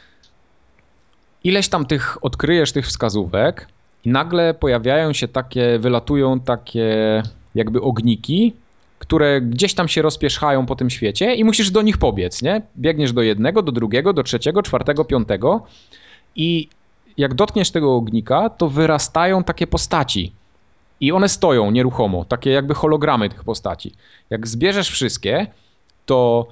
ileś 1.44 1.68
tam 1.68 1.86
tych 1.86 2.26
odkryjesz 2.26 2.72
tych 2.72 2.88
wskazówek, 2.88 3.68
i 4.06 4.09
nagle 4.09 4.53
pojawiają 4.53 5.14
się 5.14 5.27
takie, 5.27 5.80
wylatują 5.80 6.40
takie 6.40 7.24
jakby 7.56 7.82
ogniki, 7.82 8.53
które 9.00 9.42
gdzieś 9.42 9.74
tam 9.74 9.88
się 9.88 10.01
rozpierzchają 10.01 10.66
po 10.66 10.75
tym 10.75 10.90
świecie 10.90 11.35
i 11.35 11.43
musisz 11.43 11.72
do 11.72 11.82
nich 11.82 11.98
pobiec, 11.98 12.42
nie? 12.42 12.61
Biegniesz 12.77 13.14
do 13.14 13.22
jednego, 13.22 13.61
do 13.61 13.72
drugiego, 13.72 14.14
do 14.14 14.24
trzeciego, 14.24 14.64
czwartego, 14.64 15.06
piątego 15.06 15.66
i 16.35 16.69
jak 17.17 17.34
dotkniesz 17.34 17.72
tego 17.72 17.95
ognika, 17.95 18.50
to 18.50 18.69
wyrastają 18.69 19.43
takie 19.43 19.67
postaci. 19.67 20.32
I 21.00 21.11
one 21.11 21.30
stoją 21.30 21.72
nieruchomo, 21.72 22.25
takie 22.25 22.50
jakby 22.50 22.74
hologramy 22.74 23.30
tych 23.30 23.43
postaci. 23.43 23.93
Jak 24.30 24.48
zbierzesz 24.48 24.90
wszystkie, 24.90 25.48
to 26.06 26.48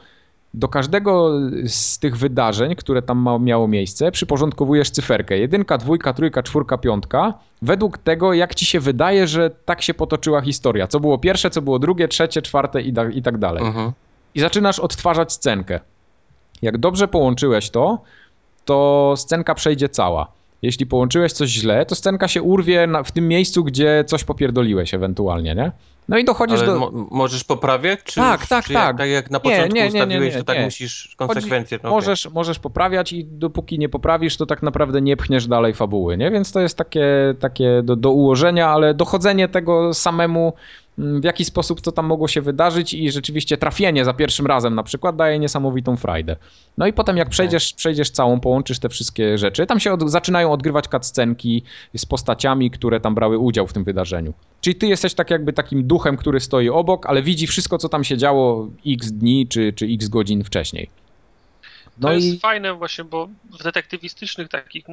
do 0.54 0.68
każdego 0.68 1.40
z 1.68 2.00
tych 2.00 2.18
wydarzeń, 2.18 2.76
które 2.76 3.02
tam 3.02 3.40
miało 3.42 3.68
miejsce, 3.68 4.12
przyporządkowujesz 4.12 4.90
cyferkę. 4.90 5.38
Jedynka, 5.38 5.78
dwójka, 5.78 6.14
trójka, 6.14 6.44
czwórka, 6.44 6.78
piątka. 6.78 7.34
Według 7.62 7.98
tego, 7.98 8.34
jak 8.34 8.56
ci 8.56 8.66
się 8.66 8.80
wydaje, 8.80 9.28
że 9.28 9.50
tak 9.50 9.82
się 9.82 9.94
potoczyła 9.94 10.42
historia. 10.42 10.88
Co 10.88 11.00
było 11.00 11.18
pierwsze, 11.18 11.50
co 11.50 11.62
było 11.62 11.80
drugie, 11.80 12.08
trzecie, 12.08 12.42
czwarte 12.42 12.82
i, 12.82 12.94
da, 12.94 13.10
i 13.10 13.22
tak 13.22 13.38
dalej. 13.38 13.64
Uh-huh. 13.64 13.92
I 14.36 14.40
zaczynasz 14.40 14.80
odtwarzać 14.80 15.34
scenkę. 15.34 15.80
Jak 16.62 16.78
dobrze 16.78 17.08
połączyłeś 17.08 17.70
to, 17.70 18.02
to 18.66 19.14
scenka 19.18 19.56
przejdzie 19.56 19.90
cała. 19.90 20.28
Jeśli 20.64 20.86
połączyłeś 20.86 21.34
coś 21.34 21.50
źle, 21.50 21.86
to 21.86 21.96
scenka 21.96 22.28
się 22.28 22.42
urwie 22.42 22.88
na, 22.88 23.04
w 23.04 23.12
tym 23.12 23.28
miejscu, 23.28 23.64
gdzie 23.64 24.04
coś 24.08 24.24
popierdoliłeś 24.24 24.94
ewentualnie, 24.94 25.56
nie? 25.56 25.72
No 26.10 26.18
i 26.18 26.26
dochodzisz 26.26 26.60
Ale 26.60 26.68
do... 26.68 26.80
Mo 26.80 26.92
możesz 27.12 27.44
poprawiać? 27.44 28.00
Czy 28.04 28.16
tak, 28.16 28.48
tak, 28.48 28.66
czy 28.66 28.74
tak. 28.74 28.88
Jak, 28.88 28.98
tak 28.98 29.10
jak 29.10 29.32
na 29.32 29.40
początku 29.40 29.76
nie, 29.76 29.82
nie, 29.82 29.90
nie, 29.90 30.04
ustawiłeś, 30.04 30.36
to 30.36 30.44
tak 30.44 30.64
musisz 30.64 31.16
konsekwencje. 31.18 31.80
No, 31.84 31.90
możesz, 31.90 32.26
okay. 32.26 32.34
możesz 32.34 32.60
poprawiać 32.60 33.14
i 33.14 33.26
dopóki 33.26 33.80
nie 33.80 33.90
poprawisz, 33.90 34.38
to 34.38 34.46
tak 34.46 34.64
naprawdę 34.64 35.02
nie 35.02 35.18
pchniesz 35.18 35.48
dalej 35.48 35.74
fabuły, 35.74 36.18
nie? 36.18 36.32
Więc 36.32 36.52
to 36.52 36.60
jest 36.60 36.78
takie, 36.78 37.36
takie 37.40 37.82
do, 37.84 37.96
do 37.96 38.12
ułożenia, 38.12 38.70
ale 38.70 38.94
dochodzenie 38.94 39.48
tego 39.48 39.94
samemu 39.94 40.54
w 40.98 41.24
jaki 41.24 41.46
sposób 41.46 41.82
to 41.82 41.92
tam 41.92 42.06
mogło 42.06 42.28
się 42.28 42.42
wydarzyć 42.42 42.94
i 42.94 43.12
rzeczywiście 43.12 43.58
trafienie 43.58 44.06
za 44.06 44.14
pierwszym 44.14 44.46
razem 44.46 44.76
na 44.76 44.84
przykład 44.84 45.16
daje 45.16 45.40
niesamowitą 45.40 45.98
frajdę. 45.98 46.36
No 46.78 46.88
i 46.88 46.94
potem 46.94 47.18
jak 47.18 47.30
przejdziesz, 47.30 47.74
przejdziesz 47.74 48.10
całą, 48.10 48.40
połączysz 48.40 48.80
te 48.80 48.90
wszystkie 48.90 49.38
rzeczy, 49.38 49.66
tam 49.66 49.80
się 49.80 49.94
od, 49.94 50.10
zaczynają 50.10 50.52
odgrywać 50.52 50.88
cutscenki 50.88 51.64
z 51.96 52.06
postaciami, 52.06 52.72
które 52.72 53.00
tam 53.00 53.16
brały 53.16 53.38
udział 53.38 53.68
w 53.68 53.74
tym 53.74 53.84
wydarzeniu. 53.84 54.34
Czyli 54.62 54.76
ty 54.76 54.88
jesteś 54.88 55.14
tak 55.14 55.30
jakby 55.30 55.54
takim 55.54 55.88
duchem, 55.88 56.18
który 56.18 56.40
stoi 56.40 56.70
obok, 56.70 57.06
ale 57.06 57.22
widzi 57.22 57.48
wszystko, 57.48 57.78
co 57.78 57.90
tam 57.90 58.04
się 58.04 58.18
działo 58.18 58.70
x 58.88 59.12
dni 59.12 59.48
czy, 59.48 59.74
czy 59.74 59.86
x 59.86 60.08
godzin 60.08 60.44
wcześniej. 60.44 60.90
No 61.98 62.08
to 62.08 62.16
i... 62.16 62.26
jest 62.26 62.42
fajne 62.42 62.74
właśnie, 62.74 63.04
bo 63.04 63.30
w 63.60 63.64
detektywistycznych 63.64 64.50
takich 64.50 64.88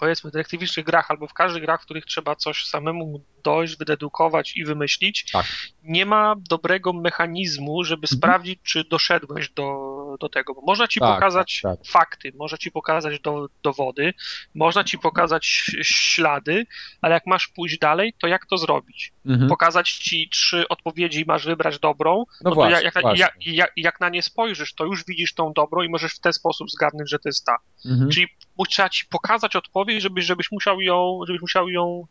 powiedzmy 0.00 0.30
detektywistycznych 0.30 0.86
grach 0.86 1.10
albo 1.10 1.26
w 1.26 1.34
każdych 1.34 1.62
grach, 1.62 1.82
w 1.82 1.84
których 1.84 2.04
trzeba 2.04 2.36
coś 2.36 2.66
samemu 2.66 3.24
dojść, 3.42 3.76
wydedukować 3.76 4.56
i 4.56 4.64
wymyślić, 4.64 5.30
tak. 5.32 5.46
nie 5.82 6.06
ma 6.06 6.34
dobrego 6.48 6.92
mechanizmu, 6.92 7.84
żeby 7.84 8.04
mhm. 8.04 8.18
sprawdzić, 8.18 8.60
czy 8.62 8.84
doszedłeś 8.84 9.50
do, 9.50 10.16
do 10.20 10.28
tego. 10.28 10.54
Bo 10.54 10.62
można 10.66 10.88
ci 10.88 11.00
tak, 11.00 11.14
pokazać 11.14 11.60
tak, 11.62 11.78
tak. 11.78 11.86
fakty, 11.86 12.32
można 12.38 12.58
ci 12.58 12.70
pokazać 12.70 13.20
do, 13.20 13.48
dowody, 13.62 14.14
można 14.54 14.84
ci 14.84 14.98
pokazać 14.98 15.46
ślady, 15.82 16.66
ale 17.02 17.14
jak 17.14 17.26
masz 17.26 17.48
pójść 17.48 17.78
dalej, 17.78 18.14
to 18.20 18.26
jak 18.26 18.46
to 18.46 18.58
zrobić? 18.58 19.12
Mhm. 19.26 19.48
Pokazać 19.48 19.92
ci 19.92 20.28
trzy 20.28 20.68
odpowiedzi, 20.68 21.24
masz 21.26 21.46
wybrać 21.46 21.78
dobrą, 21.78 22.16
no, 22.16 22.50
no 22.50 22.54
właśnie, 22.54 22.84
jak, 22.84 22.94
jak, 23.16 23.32
jak, 23.46 23.72
jak, 23.76 24.00
na 24.00 24.08
nie 24.08 24.22
spojrzysz, 24.22 24.74
to 24.74 24.84
już 24.84 25.04
widzisz 25.04 25.34
tą 25.34 25.52
dobrą 25.52 25.82
i 25.82 25.88
możesz 25.88 26.14
w 26.14 26.20
ten 26.20 26.32
sposób 26.32 26.70
zgadnąć, 26.70 27.10
że 27.10 27.18
to 27.18 27.28
jest 27.28 27.44
ta. 27.44 27.56
Mhm. 27.86 28.10
Czyli 28.10 28.28
trzeba 28.66 28.88
ci 28.88 29.06
pokazać 29.06 29.56
odpowiedź, 29.56 30.02
żebyś, 30.02 30.24
żebyś 30.24 30.52
musiał 30.52 30.80
ją, 30.80 31.20
żebyś 31.26 31.40
musiał 31.40 31.68
ją 31.68 32.06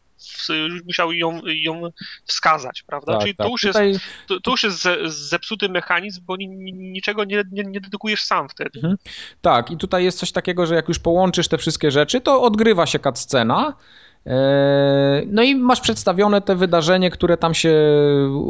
musiał 0.86 1.12
ją, 1.12 1.42
ją 1.46 1.82
wskazać, 2.26 2.84
prawda? 2.84 3.14
Tak, 3.14 3.22
Czyli 3.22 3.36
tak. 3.36 3.48
tu, 3.48 3.52
już 3.52 3.62
Tutaj... 3.62 3.88
jest, 3.90 4.02
tu, 4.28 4.42
tu 4.42 4.52
już 4.52 4.64
jest 4.64 4.88
zepsuty 5.06 5.70
mechanizm, 5.70 6.22
bo 6.26 6.36
niczego 6.38 7.24
nie, 7.24 7.44
nie, 7.52 7.64
nie 7.64 7.82
dedykujesz 7.82 8.24
sam 8.24 8.50
wtedy. 8.50 8.80
Mhm. 8.80 8.98
Tak, 9.42 9.72
i 9.72 9.78
tutaj 9.78 10.04
jest 10.04 10.20
coś 10.20 10.32
takiego, 10.32 10.66
że 10.66 10.76
jak 10.76 10.88
już 10.88 11.00
połączysz 11.00 11.48
te 11.48 11.58
wszystkie 11.58 11.92
rzeczy, 11.92 12.22
to 12.22 12.42
odgrywa 12.42 12.86
się 12.86 13.00
cutscena, 13.00 13.74
e, 14.26 15.24
no 15.28 15.44
i 15.44 15.56
masz 15.56 15.82
przedstawione 15.82 16.42
te 16.42 16.56
wydarzenie, 16.56 17.12
które 17.12 17.38
tam 17.38 17.54
się 17.54 17.74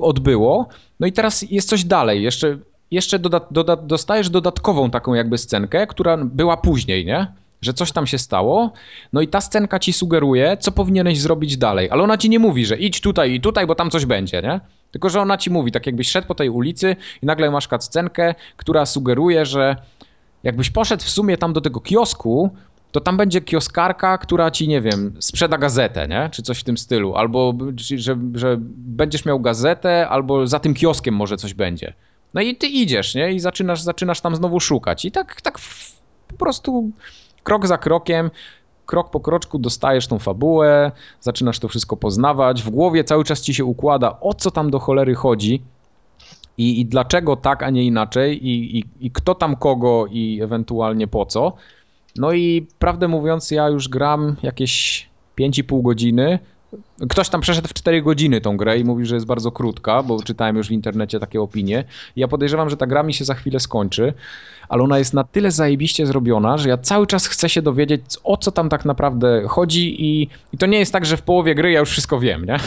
odbyło. 0.02 0.68
No 1.00 1.08
i 1.08 1.11
teraz 1.11 1.42
jest 1.52 1.69
coś 1.69 1.84
dalej. 1.84 2.24
Jeszcze, 2.24 2.58
jeszcze 2.92 3.19
doda, 3.19 3.42
doda, 3.52 3.76
dostajesz 3.76 4.30
dodatkową 4.30 4.92
taką 4.92 5.14
jakby 5.14 5.38
scenkę, 5.38 5.88
która 5.88 6.18
była 6.18 6.58
później, 6.58 7.06
nie? 7.06 7.34
Że 7.61 7.73
coś 7.73 7.91
tam 7.91 8.07
się 8.07 8.17
stało, 8.17 8.71
no 9.13 9.21
i 9.21 9.27
ta 9.27 9.41
scenka 9.41 9.79
ci 9.79 9.93
sugeruje, 9.93 10.57
co 10.59 10.71
powinieneś 10.71 11.21
zrobić 11.21 11.57
dalej, 11.57 11.89
ale 11.91 12.03
ona 12.03 12.17
ci 12.17 12.29
nie 12.29 12.39
mówi, 12.39 12.65
że 12.65 12.77
idź 12.77 13.01
tutaj 13.01 13.33
i 13.33 13.41
tutaj, 13.41 13.67
bo 13.67 13.75
tam 13.75 13.91
coś 13.91 14.05
będzie, 14.05 14.41
nie? 14.41 14.59
Tylko, 14.91 15.09
że 15.09 15.21
ona 15.21 15.38
ci 15.38 15.49
mówi, 15.49 15.71
tak 15.71 15.85
jakbyś 15.85 16.09
szedł 16.09 16.27
po 16.27 16.35
tej 16.35 16.49
ulicy 16.49 16.95
i 17.21 17.25
nagle 17.25 17.51
masz 17.51 17.67
scenkę, 17.79 18.35
która 18.57 18.85
sugeruje, 18.85 19.45
że 19.45 19.75
jakbyś 20.43 20.69
poszedł 20.69 21.03
w 21.03 21.09
sumie 21.09 21.38
tam 21.38 21.53
do 21.53 21.61
tego 21.61 21.79
kiosku, 21.79 22.49
to 22.91 22.99
tam 22.99 23.17
będzie 23.17 23.41
kioskarka, 23.41 24.17
która 24.17 24.51
ci, 24.51 24.67
nie 24.67 24.81
wiem, 24.81 25.13
sprzeda 25.19 25.57
gazetę, 25.57 26.07
nie? 26.07 26.29
Czy 26.31 26.43
coś 26.43 26.59
w 26.59 26.63
tym 26.63 26.77
stylu. 26.77 27.15
Albo, 27.15 27.53
że, 27.75 28.17
że 28.33 28.55
będziesz 28.75 29.25
miał 29.25 29.39
gazetę, 29.39 30.09
albo 30.09 30.47
za 30.47 30.59
tym 30.59 30.73
kioskiem 30.73 31.15
może 31.15 31.38
coś 31.38 31.53
będzie. 31.53 31.93
No 32.33 32.41
i 32.41 32.55
ty 32.55 32.67
idziesz, 32.67 33.15
nie? 33.15 33.33
I 33.33 33.39
zaczynasz, 33.39 33.81
zaczynasz 33.81 34.21
tam 34.21 34.35
znowu 34.35 34.59
szukać. 34.59 35.05
I 35.05 35.11
tak, 35.11 35.41
tak 35.41 35.59
po 36.27 36.38
prostu 36.38 36.91
krok 37.50 37.68
za 37.68 37.78
krokiem, 37.78 38.32
krok 38.86 39.10
po 39.10 39.19
kroczku 39.19 39.60
dostajesz 39.60 40.08
tą 40.08 40.19
fabułę, 40.19 40.92
zaczynasz 41.22 41.60
to 41.60 41.68
wszystko 41.68 41.98
poznawać. 41.98 42.64
W 42.64 42.69
głowie 42.69 43.03
cały 43.03 43.24
czas 43.24 43.42
ci 43.42 43.53
się 43.53 43.66
układa, 43.66 44.19
o 44.19 44.34
co 44.34 44.52
tam 44.52 44.72
do 44.72 44.80
cholery 44.80 45.16
chodzi. 45.16 45.61
I, 46.58 46.80
i 46.80 46.86
dlaczego 46.86 47.36
tak, 47.36 47.64
a 47.64 47.69
nie 47.69 47.84
inaczej, 47.84 48.48
i, 48.48 48.78
i, 48.78 48.84
i 49.00 49.11
kto 49.11 49.36
tam 49.36 49.56
kogo, 49.56 50.06
i 50.11 50.42
ewentualnie 50.42 51.08
po 51.08 51.26
co. 51.26 51.53
No 52.16 52.34
i 52.34 52.68
prawdę 52.80 53.08
mówiąc, 53.08 53.52
ja 53.52 53.68
już 53.68 53.90
gram 53.90 54.36
jakieś 54.44 55.10
5,5 55.40 55.82
godziny. 55.82 56.40
Ktoś 57.09 57.30
tam 57.30 57.41
przeszedł 57.41 57.67
w 57.67 57.73
4 57.73 58.01
godziny 58.01 58.41
tą 58.41 58.57
grę 58.57 58.80
i 58.80 58.83
mówi, 58.83 59.06
że 59.06 59.15
jest 59.15 59.27
bardzo 59.27 59.51
krótka, 59.51 60.03
bo 60.03 60.23
czytałem 60.23 60.56
już 60.56 60.67
w 60.67 60.72
internecie 60.72 61.19
takie 61.19 61.41
opinie. 61.41 61.83
Ja 62.15 62.27
podejrzewam, 62.27 62.69
że 62.69 62.77
ta 62.77 62.88
gra 62.88 63.03
mi 63.03 63.14
się 63.14 63.25
za 63.25 63.33
chwilę 63.33 63.59
skończy, 63.59 64.14
ale 64.69 64.83
ona 64.83 64.98
jest 64.98 65.14
na 65.14 65.23
tyle 65.23 65.51
zajebiście 65.51 66.06
zrobiona, 66.06 66.57
że 66.57 66.69
ja 66.69 66.77
cały 66.77 67.07
czas 67.07 67.27
chcę 67.27 67.49
się 67.49 67.61
dowiedzieć, 67.61 68.01
o 68.23 68.38
co 68.38 68.51
tam 68.51 68.69
tak 68.69 68.85
naprawdę 68.85 69.43
chodzi 69.48 70.06
i, 70.06 70.30
i 70.53 70.57
to 70.57 70.65
nie 70.65 70.80
jest 70.80 70.93
tak, 70.93 71.06
że 71.06 71.17
w 71.17 71.22
połowie 71.22 71.56
gry 71.56 71.72
ja 71.72 71.80
już 71.80 71.89
wszystko 71.89 72.19
wiem, 72.19 72.45
nie? 72.45 72.57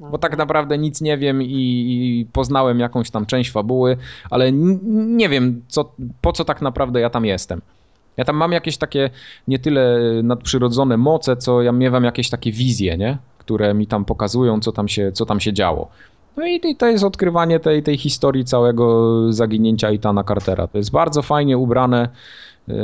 Bo 0.00 0.18
tak 0.18 0.36
naprawdę 0.38 0.78
nic 0.78 1.00
nie 1.00 1.18
wiem 1.18 1.42
i, 1.42 1.46
i 1.48 2.26
poznałem 2.32 2.80
jakąś 2.80 3.10
tam 3.10 3.26
część 3.26 3.50
fabuły, 3.50 3.96
ale 4.30 4.52
nie 4.92 5.28
wiem, 5.28 5.62
co, 5.68 5.92
po 6.20 6.32
co 6.32 6.44
tak 6.44 6.62
naprawdę 6.62 7.00
ja 7.00 7.10
tam 7.10 7.24
jestem. 7.24 7.60
Ja 8.16 8.24
tam 8.24 8.36
mam 8.36 8.52
jakieś 8.52 8.76
takie 8.76 9.10
nie 9.48 9.58
tyle 9.58 10.00
nadprzyrodzone 10.22 10.96
moce, 10.96 11.36
co 11.36 11.62
ja 11.62 11.72
miewam 11.72 12.04
jakieś 12.04 12.30
takie 12.30 12.52
wizje, 12.52 12.96
nie? 12.96 13.18
które 13.46 13.74
mi 13.74 13.86
tam 13.86 14.04
pokazują, 14.04 14.60
co 14.60 14.72
tam 14.72 14.88
się, 14.88 15.12
co 15.12 15.26
tam 15.26 15.40
się 15.40 15.52
działo. 15.52 15.88
No 16.36 16.46
i 16.46 16.76
to 16.78 16.86
jest 16.86 17.04
odkrywanie 17.04 17.60
tej, 17.60 17.82
tej 17.82 17.98
historii 17.98 18.44
całego 18.44 19.32
zaginięcia 19.32 19.90
Itana 19.90 20.24
Cartera. 20.24 20.66
To 20.66 20.78
jest 20.78 20.90
bardzo 20.90 21.22
fajnie 21.22 21.58
ubrane 21.58 22.08
yy, 22.68 22.74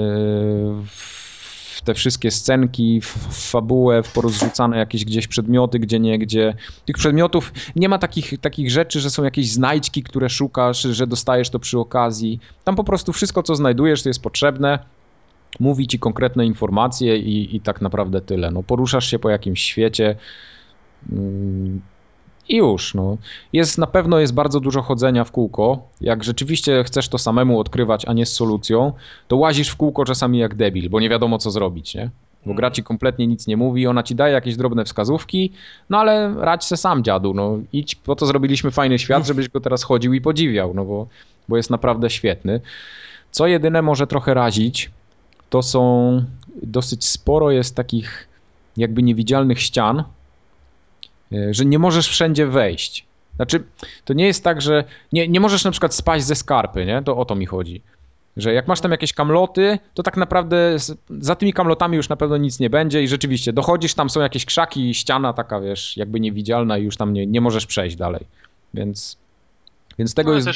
w 0.87 1.83
te 1.85 1.95
wszystkie 1.95 2.31
scenki, 2.31 3.01
w 3.01 3.07
fabułę, 3.51 4.03
w 4.03 4.13
porozrzucane 4.13 4.79
jakieś 4.79 5.05
gdzieś 5.05 5.27
przedmioty, 5.27 5.79
gdzie 5.79 6.01
nie, 6.01 6.19
gdzie. 6.19 6.55
Tych 6.87 6.97
przedmiotów 6.97 7.53
nie 7.77 7.89
ma 7.89 7.99
takich, 7.99 8.41
takich 8.41 8.71
rzeczy, 8.71 9.01
że 9.01 9.11
są 9.11 9.25
jakieś 9.25 9.53
znajdźki, 9.53 10.03
które 10.03 10.31
szukasz, 10.31 10.83
że 10.83 11.07
dostajesz 11.07 11.51
to 11.51 11.59
przy 11.59 11.79
okazji. 11.79 12.41
Tam 12.65 12.77
po 12.77 12.85
prostu 12.85 13.13
wszystko, 13.13 13.43
co 13.43 13.55
znajdujesz, 13.55 14.03
to 14.03 14.09
jest 14.09 14.23
potrzebne 14.23 14.79
mówi 15.61 15.87
ci 15.87 15.99
konkretne 15.99 16.47
informacje 16.47 17.17
i, 17.17 17.57
i 17.57 17.61
tak 17.61 17.81
naprawdę 17.81 18.21
tyle. 18.21 18.51
No, 18.51 18.63
poruszasz 18.63 19.11
się 19.11 19.19
po 19.19 19.31
jakimś 19.31 19.63
świecie 19.63 20.17
mm, 21.13 21.81
i 22.49 22.57
już. 22.57 22.95
No. 22.95 23.17
Jest, 23.53 23.79
na 23.79 23.87
pewno 23.87 24.19
jest 24.19 24.35
bardzo 24.35 24.61
dużo 24.61 24.83
chodzenia 24.83 25.25
w 25.25 25.33
kółko. 25.33 25.89
Jak 26.01 26.25
rzeczywiście 26.25 26.85
chcesz 26.85 27.09
to 27.09 27.19
samemu 27.19 27.61
odkrywać, 27.61 28.05
a 28.09 28.13
nie 28.13 28.27
z 28.27 28.33
solucją, 28.33 28.93
to 29.29 29.37
łazisz 29.37 29.69
w 29.69 29.77
kółko 29.77 30.05
czasami 30.05 30.39
jak 30.39 30.55
debil, 30.55 30.91
bo 30.91 31.01
nie 31.01 31.09
wiadomo 31.09 31.39
co 31.39 31.51
zrobić, 31.51 31.95
nie? 31.95 32.11
Bo 32.47 32.55
gra 32.55 32.71
ci 32.71 32.83
kompletnie 32.83 33.27
nic 33.27 33.47
nie 33.47 33.57
mówi, 33.57 33.87
ona 33.87 34.03
ci 34.03 34.15
daje 34.15 34.35
jakieś 34.35 34.57
drobne 34.57 34.85
wskazówki, 34.85 35.53
no 35.91 35.99
ale 35.99 36.35
radź 36.39 36.65
se 36.65 36.77
sam, 36.77 37.05
dziadu, 37.05 37.35
no 37.35 37.59
idź, 37.73 37.95
po 37.95 38.17
to 38.17 38.27
zrobiliśmy 38.27 38.71
fajny 38.71 38.99
świat, 38.99 39.27
żebyś 39.27 39.49
go 39.49 39.61
teraz 39.61 39.83
chodził 39.83 40.13
i 40.13 40.21
podziwiał, 40.21 40.75
no 40.75 40.85
bo, 40.85 41.07
bo 41.49 41.57
jest 41.57 41.71
naprawdę 41.71 42.11
świetny. 42.11 42.61
Co 43.31 43.47
jedyne 43.47 43.83
może 43.83 44.07
trochę 44.07 44.35
razić, 44.35 44.91
to 45.53 45.63
są 45.63 46.25
dosyć 46.63 47.05
sporo 47.05 47.51
jest 47.51 47.77
takich 47.77 48.29
jakby 48.77 49.03
niewidzialnych 49.03 49.61
ścian, 49.61 50.05
e, 51.33 51.55
że 51.55 51.65
nie 51.65 51.79
możesz 51.79 52.09
wszędzie 52.09 52.47
wejść. 52.47 53.07
Znaczy, 53.37 53.65
to 54.05 54.15
nie 54.15 54.27
jest 54.27 54.45
tak, 54.45 54.63
że 54.63 54.85
nie, 55.13 55.29
nie 55.29 55.41
możesz 55.41 55.65
na 55.65 55.71
przykład 55.71 55.95
spaść 55.95 56.25
ze 56.25 56.35
skarpy, 56.35 56.87
nie? 56.87 57.03
To 57.03 57.17
o 57.17 57.25
to 57.25 57.35
mi 57.35 57.47
chodzi. 57.47 57.83
Że 58.37 58.53
jak 58.53 58.69
masz 58.69 58.81
tam 58.81 58.91
jakieś 58.91 59.13
kamloty, 59.13 59.79
to 59.95 60.03
tak 60.03 60.17
naprawdę 60.17 60.77
za 61.11 61.35
tymi 61.35 61.53
kamlotami 61.53 61.97
już 61.97 62.09
na 62.09 62.17
pewno 62.17 62.37
nic 62.37 62.61
nie 62.61 62.71
będzie 62.71 63.03
i 63.03 63.09
rzeczywiście 63.09 63.53
dochodzisz, 63.53 63.95
tam 63.95 64.11
są 64.11 64.21
jakieś 64.21 64.45
krzaki, 64.45 64.95
ściana 64.95 65.33
taka, 65.33 65.61
wiesz, 65.61 65.97
jakby 65.97 66.21
niewidzialna 66.21 66.79
i 66.79 66.85
już 66.85 66.97
tam 66.97 67.13
nie, 67.13 67.27
nie 67.27 67.41
możesz 67.41 67.67
przejść 67.67 67.97
dalej. 67.97 68.27
Więc, 68.75 69.19
więc 69.99 70.15
tego 70.15 70.31
no, 70.31 70.37
jest... 70.37 70.49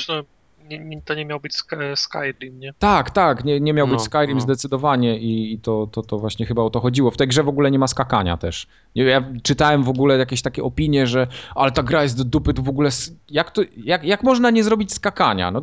nie, 0.69 1.03
to 1.03 1.15
nie 1.15 1.25
miał 1.25 1.41
być 1.41 1.53
Skyrim, 1.95 2.61
nie? 2.61 2.75
Tak, 2.79 3.11
tak, 3.11 3.45
nie, 3.45 3.61
nie 3.61 3.73
miał 3.73 3.87
no, 3.87 3.93
być 3.93 4.03
Skyrim 4.03 4.35
no. 4.35 4.41
zdecydowanie 4.41 5.19
i, 5.19 5.53
i 5.53 5.59
to, 5.59 5.87
to, 5.87 6.03
to 6.03 6.19
właśnie 6.19 6.47
chyba 6.47 6.63
o 6.63 6.71
to 6.71 6.81
chodziło. 6.81 7.11
W 7.11 7.17
tej 7.17 7.29
grze 7.29 7.43
w 7.43 7.49
ogóle 7.49 7.71
nie 7.71 7.79
ma 7.79 7.87
skakania 7.87 8.37
też. 8.37 8.67
Ja 8.95 9.25
czytałem 9.43 9.83
w 9.83 9.89
ogóle 9.89 10.19
jakieś 10.19 10.43
takie 10.43 10.63
opinie, 10.63 11.07
że 11.07 11.27
ale 11.55 11.71
ta 11.73 11.83
gra 11.83 12.03
jest 12.03 12.19
do 12.19 12.25
dupy, 12.25 12.55
to 12.55 12.63
w 12.63 12.69
ogóle 12.69 12.91
jak, 13.31 13.51
to, 13.51 13.63
jak, 13.77 14.05
jak 14.05 14.23
można 14.23 14.51
nie 14.51 14.65
zrobić 14.65 14.93
skakania? 14.93 15.51
No, 15.51 15.63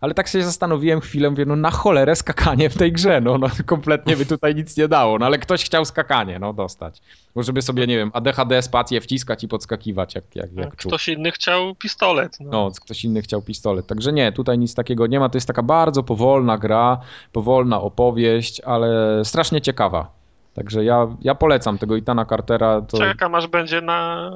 ale 0.00 0.14
tak 0.14 0.28
się 0.28 0.42
zastanowiłem 0.42 1.00
chwilę, 1.00 1.30
mówię, 1.30 1.44
no 1.44 1.56
na 1.56 1.70
cholerę 1.70 2.16
skakanie 2.16 2.70
w 2.70 2.78
tej 2.78 2.92
grze, 2.92 3.20
no, 3.20 3.38
no 3.38 3.48
kompletnie 3.66 4.16
by 4.16 4.26
tutaj 4.26 4.54
nic 4.54 4.76
nie 4.76 4.88
dało, 4.88 5.18
no 5.18 5.26
ale 5.26 5.38
ktoś 5.38 5.64
chciał 5.64 5.84
skakanie, 5.84 6.38
no 6.38 6.52
dostać. 6.52 7.02
Bo 7.34 7.42
żeby 7.42 7.62
sobie, 7.62 7.86
nie 7.86 7.96
wiem, 7.96 8.10
ADHD 8.14 8.62
spację 8.62 9.00
wciskać 9.00 9.44
i 9.44 9.48
podskakiwać 9.48 10.14
jak, 10.14 10.24
jak, 10.34 10.52
jak 10.52 10.76
Ktoś 10.76 11.08
inny 11.08 11.32
chciał 11.32 11.74
pistolet. 11.74 12.36
No. 12.40 12.50
no, 12.50 12.70
ktoś 12.80 13.04
inny 13.04 13.22
chciał 13.22 13.42
pistolet, 13.42 13.86
także 13.86 14.12
nie, 14.12 14.32
tutaj 14.32 14.58
nic 14.58 14.74
takiego 14.74 15.06
nie 15.06 15.20
ma, 15.20 15.28
to 15.28 15.36
jest 15.36 15.46
taka 15.46 15.62
bardzo 15.62 16.02
powolna 16.02 16.58
gra, 16.58 17.00
powolna 17.32 17.80
opowieść, 17.80 18.60
ale 18.60 19.20
strasznie 19.24 19.60
ciekawa. 19.60 20.17
Także 20.58 20.84
ja, 20.84 21.06
ja 21.22 21.34
polecam 21.34 21.78
tego 21.78 21.96
Itana 21.96 22.24
Cartera. 22.24 22.80
To... 22.80 22.98
Czekam 22.98 23.34
aż 23.34 23.46
będzie 23.46 23.80
na 23.80 24.30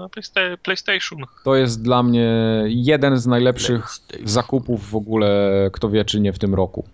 PlayStation. 0.63 1.19
To 1.45 1.57
jest 1.57 1.83
dla 1.83 2.03
mnie 2.03 2.31
jeden 2.67 3.17
z 3.17 3.27
najlepszych 3.27 3.89
zakupów 4.25 4.91
w 4.91 4.97
ogóle, 4.97 5.51
kto 5.73 5.89
wie 5.89 6.05
czy 6.05 6.21
nie 6.21 6.33
w 6.33 6.39
tym 6.39 6.55
roku. 6.55 6.85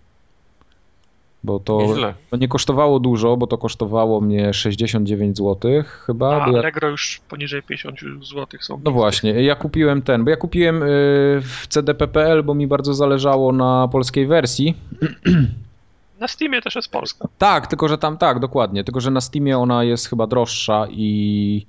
Bo 1.44 1.58
to, 1.58 1.94
to 2.30 2.36
nie 2.36 2.48
kosztowało 2.48 3.00
dużo, 3.00 3.36
bo 3.36 3.46
to 3.46 3.58
kosztowało 3.58 4.20
mnie 4.20 4.54
69 4.54 5.36
zł 5.36 5.82
chyba. 6.06 6.36
A 6.36 6.44
Allegro 6.44 6.88
ja... 6.88 6.92
już 6.92 7.20
poniżej 7.28 7.62
50 7.62 8.00
zł 8.22 8.46
są. 8.60 8.80
No 8.84 8.90
właśnie, 8.90 9.42
ja 9.42 9.54
kupiłem 9.54 10.02
ten, 10.02 10.24
bo 10.24 10.30
ja 10.30 10.36
kupiłem 10.36 10.82
y, 10.82 10.86
w 11.42 11.66
CDP.pl, 11.68 12.42
bo 12.42 12.54
mi 12.54 12.66
bardzo 12.66 12.94
zależało 12.94 13.52
na 13.52 13.88
polskiej 13.92 14.26
wersji. 14.26 14.74
Na 16.20 16.28
Steamie 16.28 16.62
też 16.62 16.74
jest 16.74 16.90
polska. 16.90 17.28
Tak, 17.38 17.66
tylko 17.66 17.88
że 17.88 17.98
tam, 17.98 18.18
tak, 18.18 18.38
dokładnie. 18.38 18.84
Tylko, 18.84 19.00
że 19.00 19.10
na 19.10 19.20
Steamie 19.20 19.58
ona 19.58 19.84
jest 19.84 20.08
chyba 20.08 20.26
droższa 20.26 20.86
i 20.90 21.66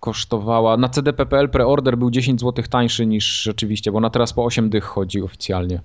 kosztowała. 0.00 0.76
Na 0.76 0.88
CDP.pl 0.88 1.48
preorder 1.48 1.98
był 1.98 2.10
10 2.10 2.40
zł 2.40 2.64
tańszy 2.70 3.06
niż 3.06 3.42
rzeczywiście, 3.42 3.92
bo 3.92 4.00
na 4.00 4.10
teraz 4.10 4.32
po 4.32 4.44
8 4.44 4.70
dych 4.70 4.84
chodzi 4.84 5.22
oficjalnie. 5.22 5.80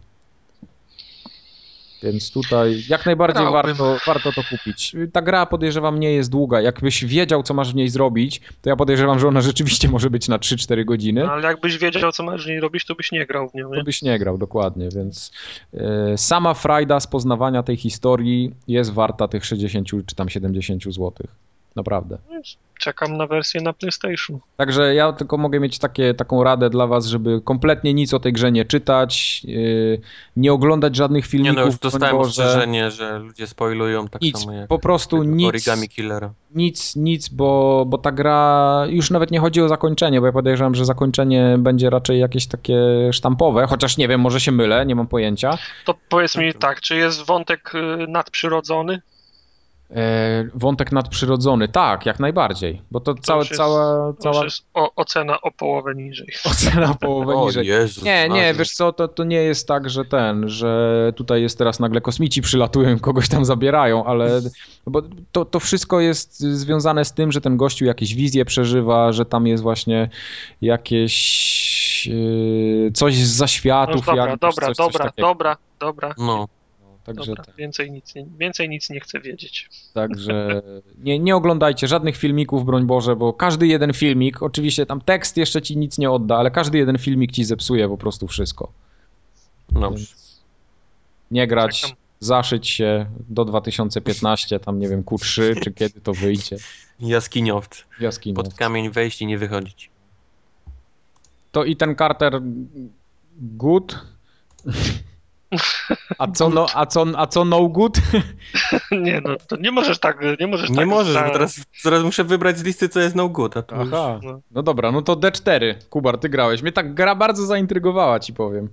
Więc 2.04 2.32
tutaj 2.32 2.84
jak 2.90 3.06
najbardziej 3.06 3.46
warto, 3.52 3.98
warto 4.08 4.32
to 4.32 4.42
kupić. 4.44 4.96
Ta 5.14 5.22
gra 5.22 5.46
podejrzewam 5.46 6.00
nie 6.00 6.14
jest 6.14 6.30
długa. 6.30 6.62
Jakbyś 6.62 7.06
wiedział, 7.06 7.44
co 7.44 7.54
masz 7.54 7.72
w 7.72 7.76
niej 7.76 7.90
zrobić, 7.90 8.42
to 8.62 8.70
ja 8.70 8.76
podejrzewam, 8.76 9.20
że 9.20 9.28
ona 9.28 9.42
rzeczywiście 9.42 9.90
może 9.90 10.10
być 10.10 10.28
na 10.28 10.38
3-4 10.38 10.86
godziny. 10.86 11.24
No, 11.24 11.32
ale 11.32 11.48
jakbyś 11.48 11.78
wiedział, 11.78 12.12
co 12.12 12.24
masz 12.24 12.46
w 12.46 12.48
niej 12.48 12.60
robić, 12.60 12.86
to 12.86 12.96
byś 12.96 13.12
nie 13.12 13.26
grał 13.26 13.50
w 13.50 13.54
nią. 13.54 13.70
Nie? 13.70 13.78
To 13.78 13.84
byś 13.84 14.02
nie 14.02 14.20
grał, 14.20 14.38
dokładnie. 14.38 14.90
Więc 14.96 15.32
e, 15.74 16.18
sama 16.18 16.54
frajda 16.54 17.00
z 17.00 17.08
poznawania 17.08 17.64
tej 17.64 17.78
historii 17.78 18.54
jest 18.68 18.94
warta 18.94 19.28
tych 19.28 19.46
60 19.46 19.88
czy 20.06 20.16
tam 20.16 20.30
70 20.30 20.84
złotych. 20.84 21.28
Naprawdę. 21.78 22.18
Czekam 22.80 23.18
na 23.18 23.28
wersję 23.28 23.62
na 23.62 23.74
PlayStation. 23.74 24.40
Także 24.58 24.96
ja 24.96 25.14
tylko 25.14 25.38
mogę 25.38 25.60
mieć 25.60 25.80
takie, 25.80 26.14
taką 26.14 26.44
radę 26.44 26.70
dla 26.70 26.88
was, 26.88 27.06
żeby 27.06 27.42
kompletnie 27.42 27.94
nic 27.94 28.14
o 28.14 28.20
tej 28.20 28.34
grze 28.34 28.52
nie 28.52 28.66
czytać, 28.66 29.44
yy, 29.44 30.02
nie 30.36 30.54
oglądać 30.54 30.96
żadnych 30.96 31.26
filmików. 31.26 31.56
Nie 31.56 31.62
no, 31.62 31.66
już 31.66 31.80
dostałem 31.80 32.18
ostrzeżenie, 32.18 32.92
że 32.92 33.20
ludzie 33.20 33.48
spoilują 33.48 34.08
tak 34.08 34.22
nic, 34.22 34.40
samo 34.40 34.54
jak 34.54 34.68
po 34.68 34.80
prostu 34.80 35.24
nic, 35.24 35.48
Origami 35.48 35.90
Killera. 35.90 36.34
Nic, 36.56 36.96
nic, 36.96 37.30
bo, 37.30 37.84
bo 37.88 37.98
ta 37.98 38.12
gra 38.12 38.84
już 38.90 39.12
nawet 39.12 39.32
nie 39.32 39.40
chodzi 39.40 39.62
o 39.62 39.68
zakończenie, 39.68 40.20
bo 40.20 40.26
ja 40.26 40.34
podejrzewam, 40.34 40.76
że 40.76 40.86
zakończenie 40.86 41.56
będzie 41.60 41.90
raczej 41.90 42.20
jakieś 42.20 42.48
takie 42.48 42.78
sztampowe, 43.12 43.68
chociaż 43.68 43.98
nie 43.98 44.08
wiem, 44.08 44.22
może 44.22 44.40
się 44.40 44.52
mylę, 44.52 44.86
nie 44.86 44.96
mam 44.96 45.08
pojęcia. 45.08 45.58
To 45.86 45.96
powiedz 46.10 46.38
mi 46.38 46.54
tak, 46.54 46.82
czy 46.82 46.96
jest 46.96 47.26
wątek 47.26 47.76
y, 47.76 48.08
nadprzyrodzony? 48.08 49.02
E, 49.92 50.48
wątek 50.54 50.92
nadprzyrodzony, 50.92 51.68
tak, 51.68 52.06
jak 52.06 52.20
najbardziej, 52.20 52.82
bo 52.92 53.00
to, 53.00 53.14
to 53.14 53.22
całe, 53.22 53.40
jest, 53.40 53.56
cała... 53.56 54.14
cała... 54.14 54.44
jest 54.44 54.66
o, 54.74 54.96
ocena 54.96 55.42
o 55.42 55.52
połowę 55.52 55.96
niżej. 55.96 56.28
Ocena 56.52 56.92
o 56.92 56.96
połowę 56.96 57.36
o, 57.36 57.46
niżej. 57.46 57.68
Jezus, 57.68 58.04
nie, 58.04 58.30
nie, 58.30 58.54
wiesz 58.54 58.72
co, 58.72 58.94
to, 58.94 59.08
to 59.08 59.24
nie 59.24 59.38
jest 59.38 59.68
tak, 59.68 59.90
że 59.90 60.06
ten, 60.06 60.50
że 60.50 61.14
tutaj 61.16 61.42
jest 61.42 61.58
teraz 61.58 61.80
nagle 61.80 62.02
kosmici 62.02 62.42
przylatują 62.42 62.96
i 62.96 63.00
kogoś 63.10 63.30
tam 63.30 63.46
zabierają, 63.46 64.06
ale 64.06 64.42
bo 64.88 65.02
to, 65.32 65.46
to 65.46 65.60
wszystko 65.60 66.00
jest 66.00 66.40
związane 66.40 67.06
z 67.06 67.14
tym, 67.14 67.32
że 67.32 67.42
ten 67.42 67.58
gościu 67.58 67.86
jakieś 67.86 68.16
wizje 68.16 68.46
przeżywa, 68.46 69.12
że 69.12 69.26
tam 69.26 69.48
jest 69.48 69.64
właśnie 69.64 70.10
jakieś 70.62 72.08
yy, 72.08 72.92
coś 72.94 73.16
z 73.16 73.36
zaświatów. 73.36 74.08
No 74.08 74.16
dobra, 74.16 74.38
dobra, 74.38 74.68
coś, 74.68 74.78
dobra, 74.78 75.06
coś 75.06 75.14
dobra, 75.18 75.58
dobra. 75.80 76.14
No. 76.18 76.48
Także, 77.08 77.26
Dobra, 77.32 77.44
tak. 77.44 77.56
więcej, 77.56 77.92
nic, 77.92 78.16
nie- 78.16 78.26
więcej 78.38 78.70
nic 78.70 78.90
nie 78.90 79.00
chcę 79.00 79.20
wiedzieć. 79.20 79.70
także 79.94 80.62
nie, 80.98 81.20
nie 81.20 81.36
oglądajcie 81.36 81.88
żadnych 81.88 82.18
filmików, 82.18 82.66
broń 82.66 82.86
Boże, 82.86 83.16
bo 83.16 83.34
każdy 83.34 83.68
jeden 83.68 83.94
filmik, 83.94 84.44
oczywiście 84.44 84.86
tam 84.86 85.02
tekst 85.02 85.38
jeszcze 85.38 85.62
ci 85.62 85.78
nic 85.78 85.98
nie 85.98 86.12
odda, 86.12 86.38
ale 86.38 86.52
każdy 86.52 86.78
jeden 86.78 86.98
filmik 86.98 87.32
ci 87.32 87.44
zepsuje 87.44 87.88
po 87.90 87.98
prostu 87.98 88.28
wszystko. 88.28 88.72
Więc 89.72 90.16
nie 91.32 91.48
grać, 91.48 91.82
Czekam. 91.82 91.98
zaszyć 92.20 92.68
się 92.68 93.06
do 93.30 93.46
2015, 93.46 94.60
tam 94.60 94.80
nie 94.80 94.90
wiem, 94.90 95.04
Q3, 95.04 95.60
czy 95.64 95.72
kiedy 95.72 96.02
to 96.02 96.14
wyjdzie. 96.14 96.58
Jaskiniowcy. 97.00 97.84
Jaskini. 98.00 98.36
Pod 98.36 98.54
kamień 98.54 98.90
wejść 98.90 99.22
i 99.22 99.26
nie 99.26 99.38
wychodzić. 99.38 99.90
To 101.52 101.64
i 101.64 101.76
ten 101.76 101.96
Carter 101.96 102.42
good? 103.38 104.00
A 106.18 106.28
co 106.32 106.50
no, 106.50 106.66
a 106.74 106.86
co, 106.86 107.06
a 107.16 107.28
co 107.28 107.46
no 107.46 107.68
good? 107.68 107.98
Nie 108.92 109.22
no, 109.22 109.36
to 109.48 109.58
nie 109.58 109.72
możesz 109.72 110.00
tak, 110.00 110.20
nie 110.40 110.48
możesz 110.48 110.70
Nie 110.70 110.76
tak 110.76 110.88
możesz, 110.88 111.24
bo 111.24 111.30
teraz, 111.30 111.66
teraz 111.84 112.04
muszę 112.04 112.24
wybrać 112.24 112.58
z 112.58 112.64
listy, 112.64 112.90
co 112.90 113.00
jest 113.00 113.16
no 113.16 113.30
good. 113.30 113.58
A 113.58 113.62
tu 113.62 113.76
już... 113.76 113.88
Aha, 113.94 114.20
no. 114.24 114.42
no 114.52 114.64
dobra, 114.64 114.92
no 114.92 115.02
to 115.02 115.16
D4. 115.16 115.76
Kubar, 115.90 116.18
ty 116.18 116.30
grałeś. 116.30 116.62
Mnie 116.62 116.72
tak 116.72 116.94
gra 116.94 117.16
bardzo 117.16 117.46
zaintrygowała, 117.46 118.20
ci 118.20 118.34
powiem. 118.34 118.70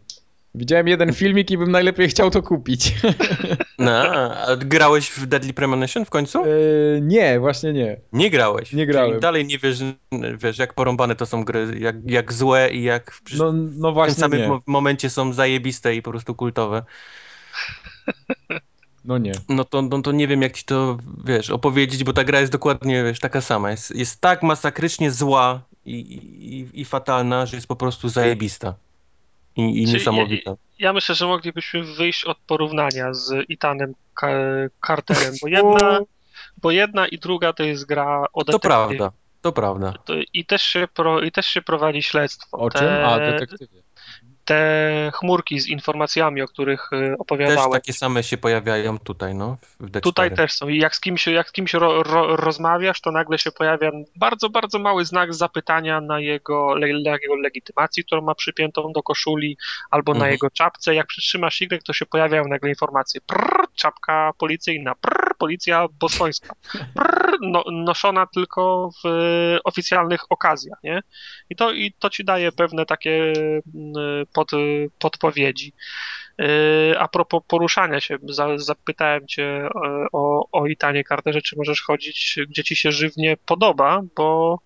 Widziałem 0.54 0.88
jeden 0.88 1.12
filmik 1.12 1.50
i 1.50 1.58
bym 1.58 1.70
najlepiej 1.70 2.08
chciał 2.08 2.30
to 2.30 2.42
kupić. 2.42 2.92
No, 3.78 3.92
a 4.34 4.56
grałeś 4.56 5.10
w 5.10 5.26
Deadly 5.26 5.52
Premonition 5.52 6.04
w 6.04 6.10
końcu? 6.10 6.38
Eee, 6.44 7.02
nie, 7.02 7.40
właśnie 7.40 7.72
nie. 7.72 7.96
Nie 8.12 8.30
grałeś. 8.30 8.72
Nie 8.72 8.86
grałem. 8.86 9.10
Czyli 9.10 9.20
dalej 9.20 9.46
nie 9.46 9.58
wiesz, 9.58 9.78
wiesz, 10.38 10.58
jak 10.58 10.74
porąbane 10.74 11.16
to 11.16 11.26
są 11.26 11.44
gry, 11.44 11.76
jak, 11.78 11.96
jak 12.10 12.32
złe 12.32 12.70
i 12.70 12.82
jak 12.82 13.12
w, 13.12 13.38
No, 13.38 13.52
no 13.52 13.62
w 13.70 13.82
tym 13.82 13.94
właśnie 13.94 14.20
samym 14.20 14.40
nie. 14.40 14.48
mo- 14.48 14.60
momencie 14.66 15.10
są 15.10 15.32
zajebiste 15.32 15.94
i 15.94 16.02
po 16.02 16.10
prostu 16.10 16.34
kultowe. 16.34 16.82
No 19.04 19.18
nie. 19.18 19.32
No 19.48 19.64
to, 19.64 19.82
no 19.82 20.02
to 20.02 20.12
nie 20.12 20.28
wiem, 20.28 20.42
jak 20.42 20.52
ci 20.52 20.64
to, 20.64 20.98
wiesz, 21.24 21.50
opowiedzieć, 21.50 22.04
bo 22.04 22.12
ta 22.12 22.24
gra 22.24 22.40
jest 22.40 22.52
dokładnie, 22.52 23.04
wiesz, 23.04 23.20
taka 23.20 23.40
sama. 23.40 23.70
Jest, 23.70 23.94
jest 23.96 24.20
tak 24.20 24.42
masakrycznie 24.42 25.10
zła 25.10 25.62
i, 25.86 25.94
i, 25.94 26.80
i 26.80 26.84
fatalna, 26.84 27.46
że 27.46 27.56
jest 27.56 27.66
po 27.66 27.76
prostu 27.76 28.08
zajebista. 28.08 28.74
I, 29.56 29.82
i 29.82 29.86
Czyli- 29.86 29.94
niesamowita. 29.98 30.54
Ja 30.78 30.92
myślę, 30.92 31.14
że 31.14 31.26
moglibyśmy 31.26 31.82
wyjść 31.82 32.24
od 32.24 32.38
porównania 32.38 33.14
z 33.14 33.34
Itanem 33.48 33.94
Carterem, 34.86 35.34
bo 35.42 35.48
jedna, 35.48 36.00
bo 36.62 36.70
jedna 36.70 37.06
i 37.08 37.18
druga 37.18 37.52
to 37.52 37.62
jest 37.62 37.86
gra 37.86 38.24
o 38.32 38.44
To 38.44 38.52
detektywie. 38.52 38.60
prawda, 38.60 39.12
to 39.42 39.52
prawda. 39.52 39.92
To, 40.04 40.14
i, 40.32 40.44
też 40.44 40.62
się 40.62 40.88
pro, 40.94 41.20
I 41.20 41.32
też 41.32 41.46
się 41.46 41.62
prowadzi 41.62 42.02
śledztwo. 42.02 42.58
O 42.58 42.70
te, 42.70 42.78
czym? 42.78 42.88
A, 42.88 43.18
detektywie. 43.18 43.82
Te 44.44 45.10
chmurki 45.14 45.60
z 45.60 45.66
informacjami, 45.68 46.42
o 46.42 46.48
których 46.48 46.92
y, 46.92 46.96
Też 46.96 47.16
opowiadałem. 47.18 47.72
takie 47.72 47.92
same 47.92 48.22
się 48.22 48.38
pojawiają 48.38 48.98
tutaj, 48.98 49.34
no, 49.34 49.56
w 49.80 49.90
D4. 49.90 50.00
Tutaj 50.00 50.34
też 50.34 50.52
są. 50.52 50.68
I 50.68 50.78
jak 50.78 50.96
z 50.96 51.00
kimś, 51.00 51.26
jak 51.26 51.48
z 51.48 51.52
kimś 51.52 51.74
ro, 51.74 52.02
ro, 52.02 52.36
rozmawiasz, 52.36 53.00
to 53.00 53.10
nagle 53.10 53.38
się 53.38 53.52
pojawia 53.52 53.90
bardzo, 54.16 54.50
bardzo 54.50 54.78
mały 54.78 55.04
znak 55.04 55.34
zapytania 55.34 56.00
na 56.00 56.20
jego, 56.20 56.74
na 56.80 56.86
jego 56.86 57.34
legitymacji, 57.36 58.04
którą 58.04 58.22
ma 58.22 58.34
przypiętą 58.34 58.92
do 58.92 59.02
koszuli, 59.02 59.56
albo 59.90 60.12
na 60.12 60.16
Mhm. 60.16 60.32
jego 60.32 60.50
czapce. 60.50 60.94
Jak 60.94 61.06
przytrzymasz 61.06 61.54
Y, 61.62 61.82
to 61.84 61.92
się 61.92 62.06
pojawiają 62.06 62.48
nagle 62.48 62.68
informacje. 62.68 63.20
Prrr, 63.26 63.66
czapka 63.74 64.30
policyjna, 64.38 64.94
prrr, 64.94 65.36
policja 65.38 65.86
bostońska. 66.00 66.54
Prrr, 66.94 67.38
no, 67.40 67.64
noszona 67.72 68.26
tylko 68.26 68.90
w 69.04 69.06
e, 69.06 69.62
oficjalnych 69.64 70.20
okazjach, 70.30 70.78
nie? 70.82 71.00
I 71.50 71.56
to, 71.56 71.72
I 71.72 71.92
to 71.98 72.10
ci 72.10 72.24
daje 72.24 72.52
pewne 72.52 72.86
takie 72.86 73.32
mm, 73.74 74.26
pod, 74.34 74.50
podpowiedzi. 74.98 75.72
Yy, 76.38 76.94
A 76.98 77.08
propos 77.08 77.42
poruszania 77.46 78.00
się, 78.00 78.16
za, 78.28 78.58
zapytałem 78.58 79.26
cię 79.26 79.44
e, 79.44 79.70
o, 80.12 80.48
o 80.52 80.66
Itanie 80.66 81.04
Carterze, 81.04 81.42
czy 81.42 81.56
możesz 81.56 81.82
chodzić, 81.82 82.38
gdzie 82.48 82.64
ci 82.64 82.76
się 82.76 82.92
żywnie 82.92 83.36
podoba, 83.46 84.02
bo 84.16 84.58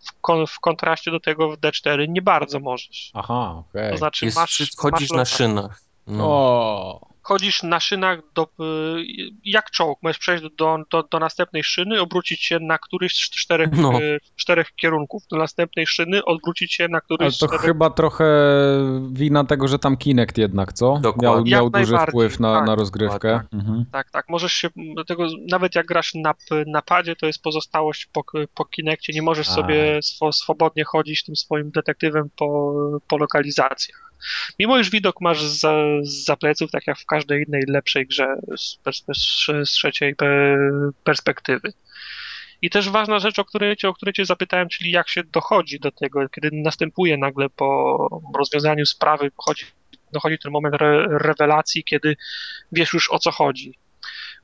w, 0.00 0.20
kon, 0.20 0.46
w 0.46 0.60
kontraście 0.60 1.10
do 1.10 1.20
tego 1.20 1.50
w 1.50 1.60
D4 1.60 2.08
nie 2.08 2.22
bardzo 2.22 2.60
możesz. 2.60 3.10
Aha, 3.14 3.64
okej. 3.70 3.90
To 3.90 3.96
znaczy 3.96 4.24
Jest, 4.24 4.36
masz, 4.36 4.62
chodzisz 4.76 5.10
masz 5.10 5.16
na 5.18 5.24
szynach. 5.24 5.80
No. 6.06 6.24
O, 6.28 7.11
Chodzisz 7.22 7.62
na 7.62 7.80
szynach 7.80 8.18
do, 8.34 8.42
y, 8.42 8.46
jak 9.44 9.70
czołg, 9.70 9.98
możesz 10.02 10.18
przejść 10.18 10.44
do, 10.56 10.78
do, 10.90 11.02
do 11.02 11.18
następnej 11.18 11.64
szyny, 11.64 12.00
obrócić 12.00 12.44
się 12.44 12.58
na 12.60 12.78
któryś 12.78 13.14
z 13.14 13.30
czterech, 13.30 13.68
No. 13.72 14.00
y, 14.00 14.18
czterech 14.36 14.74
kierunków, 14.76 15.22
do 15.30 15.36
następnej 15.36 15.86
szyny, 15.86 16.24
odwrócić 16.24 16.74
się 16.74 16.88
na 16.88 17.00
któryś 17.00 17.20
ale 17.20 17.30
z 17.30 17.38
to 17.38 17.46
czterech 17.46 17.64
chyba 17.64 17.90
trochę 17.90 18.24
wina 19.12 19.44
tego, 19.44 19.68
że 19.68 19.78
tam 19.78 19.96
Kinect 19.96 20.38
jednak, 20.38 20.72
co? 20.72 20.92
Miał, 20.92 21.00
Dokładnie. 21.00 21.50
miał 21.50 21.64
Jak 21.64 21.72
duży 21.72 21.96
wpływ 22.08 22.40
na, 22.40 22.54
tak. 22.54 22.66
na 22.66 22.74
rozgrywkę. 22.74 23.40
Mhm. 23.52 23.84
Tak, 23.92 24.10
tak. 24.10 24.28
Możesz 24.28 24.52
się 24.52 24.68
do 24.96 25.04
tego, 25.04 25.26
nawet 25.50 25.74
jak 25.74 25.86
grasz 25.86 26.14
na, 26.14 26.34
na 26.66 26.82
padzie, 26.82 27.16
to 27.16 27.26
jest 27.26 27.42
pozostałość 27.42 28.06
po, 28.06 28.24
po 28.54 28.64
Kinectie. 28.64 29.12
Nie 29.12 29.22
możesz 29.22 29.48
A. 29.48 29.52
sobie 29.52 30.02
swo, 30.02 30.32
swobodnie 30.32 30.84
chodzić 30.84 31.24
tym 31.24 31.36
swoim 31.36 31.70
detektywem 31.70 32.30
po, 32.36 32.74
po 33.08 33.16
lokalizacjach. 33.18 34.11
Mimo 34.58 34.78
iż 34.78 34.90
widok 34.90 35.20
masz 35.20 35.42
za, 35.42 35.74
za 36.02 36.36
pleców, 36.36 36.70
tak 36.70 36.86
jak 36.86 36.98
w 36.98 37.06
każdej 37.06 37.44
innej 37.48 37.62
lepszej 37.68 38.06
grze 38.06 38.26
z, 38.56 38.78
z, 38.92 39.46
z 39.70 39.72
trzeciej 39.72 40.16
pe- 40.16 40.90
perspektywy. 41.04 41.72
I 42.62 42.70
też 42.70 42.90
ważna 42.90 43.18
rzecz, 43.18 43.38
o 43.38 43.44
której, 43.44 43.76
cię, 43.76 43.88
o 43.88 43.94
której 43.94 44.12
cię 44.12 44.24
zapytałem, 44.24 44.68
czyli 44.68 44.90
jak 44.90 45.08
się 45.08 45.22
dochodzi 45.24 45.80
do 45.80 45.90
tego, 45.90 46.28
kiedy 46.28 46.50
następuje 46.52 47.16
nagle 47.16 47.50
po 47.50 48.22
rozwiązaniu 48.38 48.86
sprawy, 48.86 49.30
dochodzi, 49.36 49.64
dochodzi 50.12 50.38
ten 50.38 50.52
moment 50.52 50.74
re, 50.74 51.06
rewelacji, 51.18 51.84
kiedy 51.84 52.16
wiesz 52.72 52.92
już 52.92 53.10
o 53.10 53.18
co 53.18 53.30
chodzi. 53.30 53.74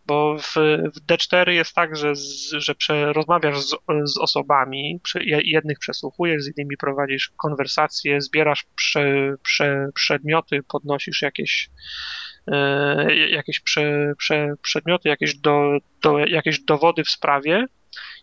Bo 0.08 0.38
w, 0.38 0.54
w 0.94 1.06
D4 1.06 1.48
jest 1.50 1.74
tak, 1.74 1.96
że, 1.96 2.16
z, 2.16 2.50
że 2.50 2.74
rozmawiasz 3.12 3.60
z, 3.60 3.76
z 4.04 4.18
osobami, 4.18 5.00
jednych 5.44 5.78
przesłuchujesz, 5.78 6.42
z 6.42 6.58
innymi 6.58 6.76
prowadzisz 6.76 7.30
konwersacje, 7.36 8.20
zbierasz 8.20 8.64
prze, 8.74 9.34
prze, 9.42 9.88
przedmioty, 9.94 10.62
podnosisz 10.62 11.22
jakieś, 11.22 11.70
e, 12.46 13.16
jakieś 13.16 13.60
prze, 13.60 14.12
prze, 14.18 14.54
przedmioty, 14.62 15.08
jakieś, 15.08 15.34
do, 15.34 15.78
do, 16.02 16.18
jakieś 16.18 16.60
dowody 16.60 17.04
w 17.04 17.10
sprawie. 17.10 17.66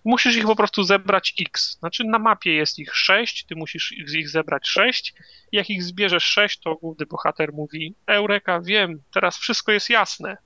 Musisz 0.06 0.36
ich 0.36 0.46
po 0.46 0.56
prostu 0.56 0.84
zebrać 0.84 1.34
X. 1.42 1.78
Znaczy 1.80 2.04
na 2.04 2.20
mapie 2.20 2.54
jest 2.54 2.80
ich 2.80 2.96
6, 2.96 3.46
ty 3.46 3.56
musisz 3.56 3.92
ich, 3.92 4.14
ich 4.14 4.30
zebrać 4.30 4.68
6. 4.68 5.14
Jak 5.52 5.70
ich 5.70 5.84
zbierzesz 5.84 6.24
6, 6.24 6.60
to 6.60 6.76
główny 6.76 7.06
bohater 7.06 7.54
mówi: 7.54 7.96
Eureka, 8.08 8.62
wiem, 8.62 9.02
teraz 9.14 9.38
wszystko 9.38 9.72
jest 9.72 9.90
jasne. 9.90 10.38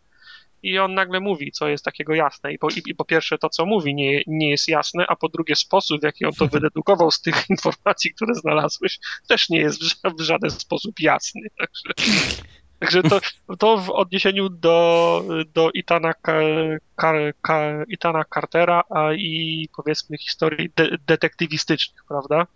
I 0.63 0.79
on 0.79 0.93
nagle 0.93 1.19
mówi, 1.19 1.51
co 1.51 1.67
jest 1.67 1.85
takiego 1.85 2.13
jasne. 2.13 2.53
I 2.53 2.59
po, 2.59 2.69
i, 2.69 2.81
i 2.85 2.95
po 2.95 3.05
pierwsze, 3.05 3.37
to 3.37 3.49
co 3.49 3.65
mówi, 3.65 3.95
nie, 3.95 4.21
nie 4.27 4.49
jest 4.49 4.67
jasne, 4.67 5.05
a 5.07 5.15
po 5.15 5.29
drugie, 5.29 5.55
sposób, 5.55 6.01
w 6.01 6.03
jaki 6.03 6.25
on 6.25 6.33
to 6.33 6.47
wydedukował 6.57 7.11
z 7.11 7.21
tych 7.21 7.49
informacji, 7.49 8.13
które 8.13 8.35
znalazłeś, 8.35 8.99
też 9.27 9.49
nie 9.49 9.59
jest 9.59 9.83
w, 9.83 9.85
ża- 9.85 10.17
w 10.17 10.21
żaden 10.21 10.51
sposób 10.51 10.99
jasny. 10.99 11.41
Także, 11.57 12.11
także 12.79 13.03
to, 13.03 13.19
to 13.57 13.77
w 13.77 13.89
odniesieniu 13.89 14.49
do, 14.49 15.23
do 15.53 15.71
Itana, 15.71 16.13
Ka, 16.13 17.13
Ka, 17.41 17.85
Itana 17.87 18.23
Cartera 18.33 18.83
a 18.89 19.13
i 19.13 19.69
powiedzmy 19.75 20.17
historii 20.17 20.69
de, 20.75 20.89
detektywistycznych, 21.07 22.03
prawda? 22.07 22.47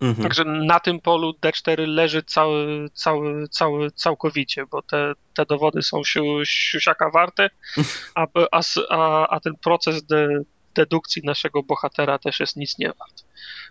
Mhm. 0.00 0.22
Także 0.22 0.44
na 0.44 0.80
tym 0.80 1.00
polu 1.00 1.34
D4 1.42 1.86
leży 1.86 2.22
cały, 2.22 2.88
cały, 2.94 3.48
cały, 3.48 3.90
całkowicie, 3.90 4.66
bo 4.70 4.82
te, 4.82 5.12
te 5.34 5.46
dowody 5.46 5.82
są 5.82 6.04
siu, 6.04 6.24
siusiaka 6.44 7.10
warte, 7.10 7.50
a, 8.14 8.26
a, 8.90 9.28
a 9.28 9.40
ten 9.40 9.56
proces 9.56 10.02
de, 10.02 10.28
dedukcji 10.74 11.22
naszego 11.24 11.62
bohatera 11.62 12.18
też 12.18 12.40
jest 12.40 12.56
nic 12.56 12.78
nie 12.78 12.88
wart. 12.88 13.24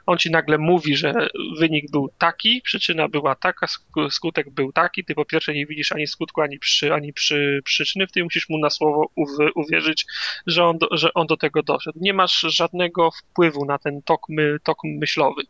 On 0.08 0.18
ci 0.18 0.32
nagle 0.32 0.58
mówi, 0.58 0.96
że 0.96 1.14
wynik 1.60 1.92
był 1.92 2.10
taki, 2.18 2.62
przyczyna 2.62 3.08
była 3.08 3.36
taka, 3.36 3.66
sk- 3.66 4.10
skutek 4.10 4.50
był 4.50 4.72
taki, 4.72 5.06
ty 5.06 5.16
po 5.16 5.26
pierwsze 5.26 5.54
nie 5.54 5.66
widzisz 5.66 5.92
ani 5.92 6.08
skutku, 6.08 6.42
ani, 6.42 6.60
przy, 6.60 6.94
ani 6.94 7.14
przy, 7.14 7.62
przyczyny, 7.66 8.08
ty 8.08 8.24
musisz 8.24 8.50
mu 8.50 8.58
na 8.58 8.70
słowo 8.70 9.10
uw- 9.18 9.52
uwierzyć, 9.56 10.06
że 10.48 10.66
on, 10.66 10.78
do, 10.78 10.88
że 10.92 11.14
on 11.14 11.28
do 11.28 11.38
tego 11.38 11.64
doszedł. 11.64 12.00
Nie 12.02 12.14
masz 12.14 12.40
żadnego 12.40 13.10
wpływu 13.12 13.66
na 13.66 13.78
ten 13.78 14.02
tok, 14.02 14.22
my, 14.30 14.58
tok 14.64 14.78
myślowy 14.84 15.42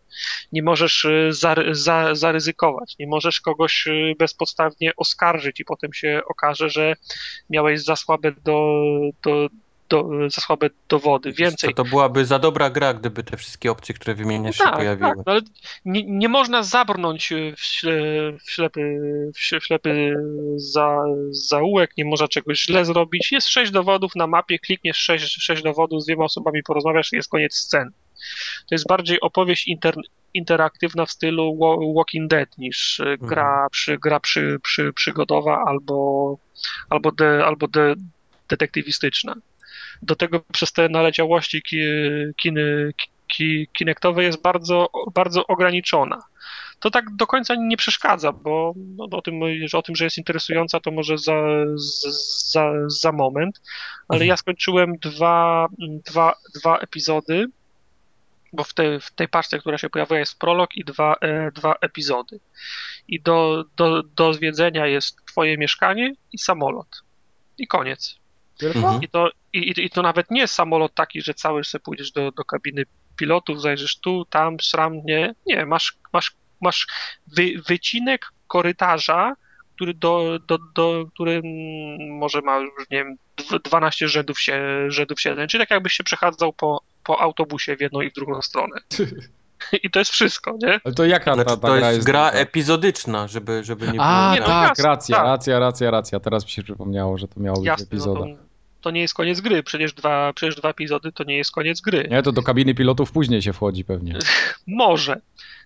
nie 0.51 0.63
możesz 0.63 1.05
y, 1.05 1.29
za, 1.31 1.55
zaryzykować, 2.15 2.95
nie 2.99 3.07
możesz 3.07 3.41
kogoś 3.41 3.87
y, 3.87 4.15
bezpodstawnie 4.19 4.91
oskarżyć 4.95 5.59
i 5.59 5.65
potem 5.65 5.93
się 5.93 6.21
okaże, 6.27 6.69
że 6.69 6.93
miałeś 7.49 7.83
za 7.83 7.95
słabe 7.95 8.31
do, 8.43 8.81
do, 9.23 9.47
do, 9.89 10.09
za 10.29 10.41
słabe 10.41 10.69
dowody. 10.89 11.31
Więcej. 11.31 11.73
To, 11.73 11.83
to 11.83 11.89
byłaby 11.89 12.25
za 12.25 12.39
dobra 12.39 12.69
gra, 12.69 12.93
gdyby 12.93 13.23
te 13.23 13.37
wszystkie 13.37 13.71
opcje, 13.71 13.95
które 13.95 14.15
wymieniasz, 14.15 14.57
się 14.57 14.63
pojawiły. 14.73 15.09
tak, 15.09 15.17
no 15.17 15.31
ale 15.31 15.41
nie, 15.85 16.03
nie 16.03 16.29
można 16.29 16.63
zabrnąć 16.63 17.31
y, 17.31 17.53
w, 17.57 17.61
śle, 17.61 17.91
w 18.45 18.51
ślepy, 18.51 18.99
w 19.35 19.39
śle- 19.39 19.59
w 19.59 19.65
ślepy 19.65 20.15
za, 20.55 21.03
zaułek, 21.29 21.91
nie 21.97 22.05
można 22.05 22.27
czegoś 22.27 22.61
źle 22.61 22.85
zrobić. 22.85 23.31
Jest 23.31 23.47
sześć 23.47 23.71
dowodów 23.71 24.15
na 24.15 24.27
mapie, 24.27 24.59
klikniesz 24.59 24.97
sześć, 24.97 25.43
sześć 25.43 25.63
dowodów, 25.63 26.01
z 26.01 26.05
dwiema 26.05 26.25
osobami 26.25 26.63
porozmawiasz 26.63 27.13
i 27.13 27.15
jest 27.15 27.29
koniec 27.29 27.55
sceny. 27.55 27.91
To 28.69 28.75
jest 28.75 28.87
bardziej 28.87 29.19
opowieść 29.21 29.67
intern, 29.67 30.01
interaktywna 30.33 31.05
w 31.05 31.11
stylu 31.11 31.57
Walking 31.95 32.29
Dead 32.29 32.57
niż 32.57 32.99
mhm. 32.99 33.17
gra, 33.17 33.67
przy, 33.71 33.97
gra 33.97 34.19
przy, 34.19 34.59
przy, 34.63 34.93
przygodowa 34.93 35.63
albo, 35.67 36.37
albo, 36.89 37.11
de, 37.11 37.45
albo 37.45 37.67
de, 37.67 37.95
detektywistyczna. 38.49 39.35
Do 40.01 40.15
tego 40.15 40.39
przez 40.53 40.73
te 40.73 40.89
naleciałości 40.89 41.61
kiny, 42.37 42.93
ki, 43.27 43.67
kinektowe 43.73 44.23
jest 44.23 44.41
bardzo, 44.41 44.89
bardzo 45.13 45.47
ograniczona. 45.47 46.23
To 46.79 46.91
tak 46.91 47.15
do 47.15 47.27
końca 47.27 47.55
nie 47.55 47.77
przeszkadza, 47.77 48.31
bo 48.31 48.73
no, 48.77 49.07
o, 49.11 49.21
tym, 49.21 49.41
że 49.65 49.77
o 49.77 49.81
tym, 49.81 49.95
że 49.95 50.03
jest 50.03 50.17
interesująca, 50.17 50.79
to 50.79 50.91
może 50.91 51.17
za, 51.17 51.35
za, 52.51 52.71
za 52.87 53.11
moment, 53.11 53.61
ale 54.07 54.25
ja 54.25 54.37
skończyłem 54.37 54.93
dwa, 54.97 55.67
dwa, 56.05 56.33
dwa 56.55 56.77
epizody, 56.77 57.47
bo 58.53 58.63
w 58.63 58.73
tej, 58.73 58.99
w 58.99 59.11
tej 59.11 59.27
paczce, 59.27 59.59
która 59.59 59.77
się 59.77 59.89
pojawiła, 59.89 60.19
jest 60.19 60.39
prolog 60.39 60.75
i 60.75 60.85
dwa, 60.85 61.15
e, 61.21 61.51
dwa 61.51 61.75
epizody. 61.81 62.39
I 63.07 63.21
do, 63.21 63.65
do, 63.77 64.03
do 64.03 64.33
zwiedzenia 64.33 64.87
jest 64.87 65.25
twoje 65.25 65.57
mieszkanie 65.57 66.13
i 66.33 66.37
samolot. 66.37 67.03
I 67.57 67.67
koniec. 67.67 68.15
Mhm. 68.63 69.03
I, 69.03 69.07
to, 69.07 69.29
i, 69.53 69.73
I 69.85 69.89
to 69.89 70.01
nawet 70.01 70.31
nie 70.31 70.41
jest 70.41 70.53
samolot 70.53 70.93
taki, 70.93 71.21
że 71.21 71.33
cały 71.33 71.63
sobie 71.63 71.83
pójdziesz 71.83 72.11
do, 72.11 72.31
do 72.31 72.43
kabiny 72.43 72.83
pilotów, 73.17 73.61
zajrzysz 73.61 73.99
tu, 73.99 74.25
tam, 74.25 74.59
sram, 74.59 75.01
nie. 75.05 75.35
Nie, 75.45 75.65
masz, 75.65 75.97
masz, 76.13 76.35
masz 76.61 76.87
wy, 77.27 77.61
wycinek 77.67 78.25
korytarza, 78.47 79.35
który 79.75 79.93
do, 79.93 80.39
do, 80.47 80.57
do 80.75 81.05
który 81.13 81.41
może 82.09 82.41
ma 82.41 82.57
już, 82.57 82.71
nie 82.91 82.97
wiem, 82.97 83.15
12 83.63 84.07
rzędów, 84.07 84.39
się, 84.39 84.61
rzędów 84.87 85.21
siedzeń, 85.21 85.47
czyli 85.47 85.63
tak 85.63 85.71
jakbyś 85.71 85.93
się 85.93 86.03
przechadzał 86.03 86.53
po, 86.53 86.81
po 87.03 87.21
autobusie 87.21 87.75
w 87.75 87.81
jedną 87.81 88.01
i 88.01 88.09
w 88.09 88.13
drugą 88.13 88.41
stronę. 88.41 88.75
I 89.83 89.89
to 89.89 89.99
jest 89.99 90.11
wszystko, 90.11 90.57
nie? 90.61 90.79
Ale 90.83 90.93
to 90.93 91.05
jaka 91.05 91.33
znaczy, 91.33 91.49
ta, 91.49 91.57
ta 91.57 91.67
to 91.67 91.75
gra 91.75 91.91
jest? 91.91 92.05
gra 92.05 92.29
epizodyczna, 92.29 93.27
żeby, 93.27 93.63
żeby 93.63 93.85
nie 93.85 93.91
było... 93.91 94.05
A, 94.05 94.33
nie, 94.33 94.39
no, 94.39 94.45
tak, 94.45 94.69
jasne, 94.69 94.83
racja, 94.83 95.15
tak. 95.15 95.25
racja, 95.25 95.59
racja, 95.59 95.91
racja. 95.91 96.19
Teraz 96.19 96.43
mi 96.43 96.51
się 96.51 96.63
przypomniało, 96.63 97.17
że 97.17 97.27
to 97.27 97.39
miało 97.39 97.57
być 97.57 97.65
jasne, 97.65 97.85
epizoda. 97.85 98.19
No 98.19 98.46
to, 98.87 98.91
nie 98.91 99.01
jest 99.01 99.13
koniec 99.13 99.41
gry. 99.41 99.63
Przecież 99.63 99.93
dwa, 99.93 100.33
przecież 100.33 100.55
dwa 100.55 100.69
epizody 100.69 101.11
to 101.11 101.23
nie 101.23 101.37
jest 101.37 101.51
koniec 101.51 101.81
gry. 101.81 102.07
Nie, 102.11 102.23
to 102.23 102.31
do 102.31 102.43
kabiny 102.43 102.75
pilotów 102.75 103.11
później 103.11 103.41
się 103.41 103.53
wchodzi 103.53 103.85
pewnie. 103.85 104.19
Może. 104.67 105.21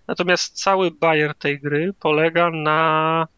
Natomiast 0.08 0.62
cały 0.62 0.90
bajer 0.90 1.34
tej 1.34 1.60
gry 1.60 1.92
polega 2.00 2.50
na 2.50 3.28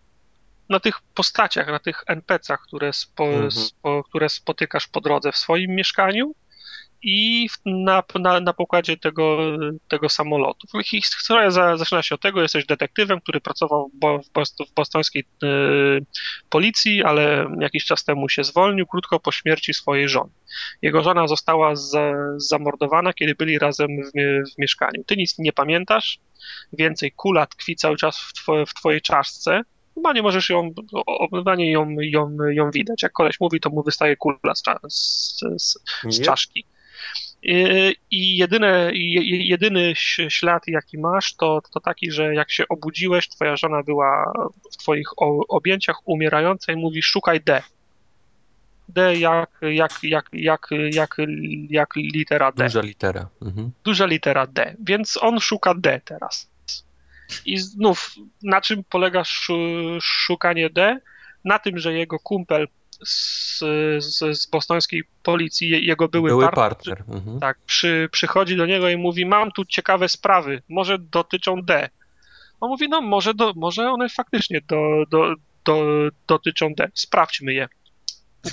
na 0.68 0.80
tych 0.80 1.00
postaciach, 1.14 1.66
na 1.66 1.78
tych 1.78 2.04
NPC-ach, 2.06 2.60
które, 2.60 2.92
spo, 2.92 3.24
mhm. 3.24 3.50
spo, 3.50 4.04
które 4.04 4.28
spotykasz 4.28 4.88
po 4.88 5.00
drodze 5.00 5.32
w 5.32 5.36
swoim 5.36 5.70
mieszkaniu 5.70 6.34
i 7.04 7.48
na, 7.66 8.02
na, 8.14 8.40
na 8.40 8.52
pokładzie 8.52 8.96
tego, 8.96 9.38
tego 9.88 10.08
samolotu. 10.08 10.66
Historia 10.84 11.50
zaczyna 11.50 12.02
się 12.02 12.14
od 12.14 12.20
tego, 12.20 12.42
jesteś 12.42 12.66
detektywem, 12.66 13.20
który 13.20 13.40
pracował 13.40 13.90
w, 14.02 14.68
w 14.70 14.74
bostońskiej 14.74 15.24
y, 15.44 15.46
policji, 16.50 17.02
ale 17.02 17.46
jakiś 17.60 17.84
czas 17.84 18.04
temu 18.04 18.28
się 18.28 18.44
zwolnił, 18.44 18.86
krótko 18.86 19.20
po 19.20 19.32
śmierci 19.32 19.74
swojej 19.74 20.08
żony. 20.08 20.30
Jego 20.82 21.02
żona 21.02 21.28
została 21.28 21.76
za, 21.76 22.12
zamordowana, 22.36 23.12
kiedy 23.12 23.34
byli 23.34 23.58
razem 23.58 23.88
w, 24.02 24.10
w, 24.54 24.58
mieszkaniu. 24.58 25.04
Ty 25.06 25.16
nic 25.16 25.38
nie 25.38 25.52
pamiętasz, 25.52 26.18
więcej 26.72 27.12
kula 27.12 27.46
tkwi 27.46 27.76
cały 27.76 27.96
czas 27.96 28.18
w, 28.18 28.32
twoje, 28.32 28.66
w 28.66 28.74
twojej 28.74 29.00
czaszce, 29.00 29.62
chyba 29.94 30.12
nie 30.12 30.22
możesz 30.22 30.50
ją, 30.50 30.70
chyba 31.34 31.54
nie 31.54 31.72
ją, 31.72 31.90
ją, 32.00 32.36
ją 32.50 32.70
widać. 32.70 33.02
Jak 33.02 33.12
koleś 33.12 33.40
mówi, 33.40 33.60
to 33.60 33.70
mu 33.70 33.82
wystaje 33.82 34.16
kula 34.16 34.54
z, 34.54 34.62
z, 34.88 35.40
z, 35.58 35.78
z 36.08 36.20
czaszki. 36.20 36.66
I 38.10 38.36
jedyne, 38.36 38.90
jedyny 39.24 39.92
ślad, 40.28 40.62
jaki 40.66 40.98
masz, 40.98 41.34
to, 41.34 41.62
to 41.72 41.80
taki, 41.80 42.10
że 42.10 42.34
jak 42.34 42.50
się 42.50 42.68
obudziłeś, 42.68 43.28
twoja 43.28 43.56
żona 43.56 43.82
była 43.82 44.32
w 44.72 44.76
twoich 44.76 45.08
objęciach 45.48 45.96
umierająca 46.04 46.72
i 46.72 46.76
mówi 46.76 47.02
szukaj 47.02 47.40
D. 47.40 47.62
D 48.88 49.16
jak, 49.16 49.50
jak, 49.62 49.92
jak, 50.02 50.28
jak, 50.32 50.68
jak, 50.92 51.16
jak 51.70 51.96
litera 51.96 52.52
D. 52.52 52.64
Duża 52.64 52.80
litera. 52.80 53.28
Mhm. 53.42 53.70
Duża 53.84 54.06
litera 54.06 54.46
D, 54.46 54.76
więc 54.80 55.18
on 55.22 55.40
szuka 55.40 55.74
D 55.74 56.00
teraz. 56.04 56.50
I 57.46 57.58
znów, 57.58 58.14
na 58.42 58.60
czym 58.60 58.84
polega 58.84 59.22
szukanie 60.00 60.70
D? 60.70 61.00
Na 61.44 61.58
tym, 61.58 61.78
że 61.78 61.92
jego 61.92 62.18
kumpel 62.18 62.68
z, 63.04 63.58
z, 63.98 64.38
z 64.38 64.46
bostońskiej 64.46 65.02
policji, 65.22 65.86
jego 65.86 66.08
były, 66.08 66.30
były 66.30 66.44
partner, 66.44 66.96
partner. 66.96 67.16
Mhm. 67.16 67.40
tak, 67.40 67.58
przy, 67.66 68.08
przychodzi 68.12 68.56
do 68.56 68.66
niego 68.66 68.88
i 68.88 68.96
mówi, 68.96 69.26
mam 69.26 69.52
tu 69.52 69.64
ciekawe 69.64 70.08
sprawy, 70.08 70.62
może 70.68 70.98
dotyczą 70.98 71.62
D. 71.62 71.88
On 72.60 72.68
mówi, 72.68 72.88
no 72.88 73.00
może, 73.00 73.34
do, 73.34 73.52
może 73.56 73.90
one 73.90 74.08
faktycznie 74.08 74.60
do, 74.68 75.04
do, 75.10 75.34
do, 75.64 75.84
dotyczą 76.26 76.74
D, 76.74 76.90
sprawdźmy 76.94 77.54
je. 77.54 77.68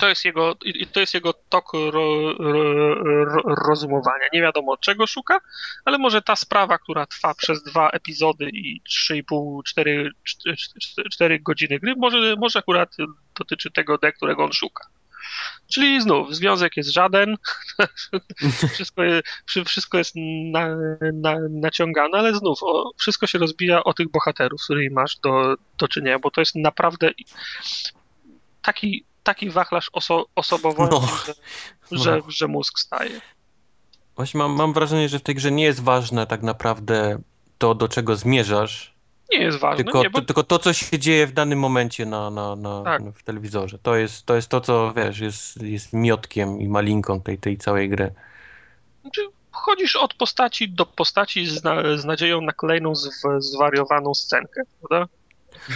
To 0.00 0.08
jest 0.08 0.24
jego, 0.24 0.56
i 0.64 0.86
to 0.86 1.00
jest 1.00 1.14
jego 1.14 1.32
tok 1.32 1.72
ro, 1.72 2.32
ro, 2.38 2.94
ro, 3.24 3.42
rozumowania. 3.68 4.24
Nie 4.32 4.42
wiadomo 4.42 4.76
czego 4.76 5.06
szuka, 5.06 5.40
ale 5.84 5.98
może 5.98 6.22
ta 6.22 6.36
sprawa, 6.36 6.78
która 6.78 7.06
trwa 7.06 7.34
przez 7.34 7.62
dwa 7.62 7.90
epizody 7.90 8.50
i 8.52 8.80
3,5-4 9.10 10.08
4 11.12 11.40
godziny 11.40 11.78
gry, 11.78 11.94
może, 11.96 12.34
może 12.38 12.58
akurat 12.58 12.96
dotyczy 13.38 13.70
tego 13.70 13.98
D, 13.98 14.12
którego 14.12 14.44
on 14.44 14.52
szuka. 14.52 14.86
Czyli 15.72 16.00
znów, 16.00 16.36
związek 16.36 16.76
jest 16.76 16.90
żaden, 16.90 17.36
wszystko, 18.74 19.02
jest, 19.02 19.26
wszystko 19.66 19.98
jest 19.98 20.14
na, 20.52 20.76
na, 21.12 21.36
naciągane, 21.50 22.18
ale 22.18 22.34
znów 22.34 22.58
o, 22.62 22.90
wszystko 22.98 23.26
się 23.26 23.38
rozbija 23.38 23.84
o 23.84 23.94
tych 23.94 24.10
bohaterów, 24.10 24.60
z 24.60 24.64
którymi 24.64 24.90
masz 24.94 25.16
do, 25.16 25.54
do 25.78 25.88
czynienia, 25.88 26.18
bo 26.18 26.30
to 26.30 26.40
jest 26.40 26.54
naprawdę 26.54 27.10
taki 28.62 29.04
taki 29.22 29.50
wachlarz 29.50 29.90
oso 29.92 30.26
osobowości, 30.34 30.96
no. 31.90 31.96
że, 31.98 32.04
że, 32.04 32.16
no. 32.16 32.30
że 32.30 32.48
mózg 32.48 32.78
staje. 32.78 33.20
Właśnie 34.16 34.38
mam, 34.38 34.52
mam 34.52 34.72
wrażenie, 34.72 35.08
że 35.08 35.18
w 35.18 35.22
tej 35.22 35.34
grze 35.34 35.50
nie 35.52 35.64
jest 35.64 35.80
ważne 35.80 36.26
tak 36.26 36.42
naprawdę 36.42 37.18
to, 37.58 37.74
do 37.74 37.88
czego 37.88 38.16
zmierzasz. 38.16 38.94
Nie 39.32 39.38
jest 39.38 39.58
ważne. 39.58 39.84
Tylko, 39.84 40.02
nie, 40.02 40.10
bo... 40.10 40.20
to, 40.20 40.26
tylko 40.26 40.42
to, 40.42 40.58
co 40.58 40.72
się 40.72 40.98
dzieje 40.98 41.26
w 41.26 41.32
danym 41.32 41.58
momencie 41.58 42.06
na, 42.06 42.30
na, 42.30 42.56
na, 42.56 42.82
tak. 42.82 43.02
w 43.14 43.22
telewizorze. 43.22 43.78
To 43.78 43.96
jest, 43.96 44.26
to 44.26 44.34
jest 44.34 44.48
to, 44.48 44.60
co 44.60 44.92
wiesz, 44.96 45.18
jest, 45.18 45.62
jest 45.62 45.92
miotkiem 45.92 46.60
i 46.60 46.68
malinką 46.68 47.20
tej, 47.20 47.38
tej 47.38 47.58
całej 47.58 47.88
gry. 47.88 48.14
Znaczy, 49.02 49.20
chodzisz 49.50 49.96
od 49.96 50.14
postaci 50.14 50.68
do 50.68 50.86
postaci 50.86 51.46
z, 51.46 51.64
na, 51.64 51.96
z 51.96 52.04
nadzieją 52.04 52.40
na 52.40 52.52
kolejną 52.52 52.92
zwariowaną 53.38 54.14
scenkę, 54.14 54.62
prawda? 54.80 55.12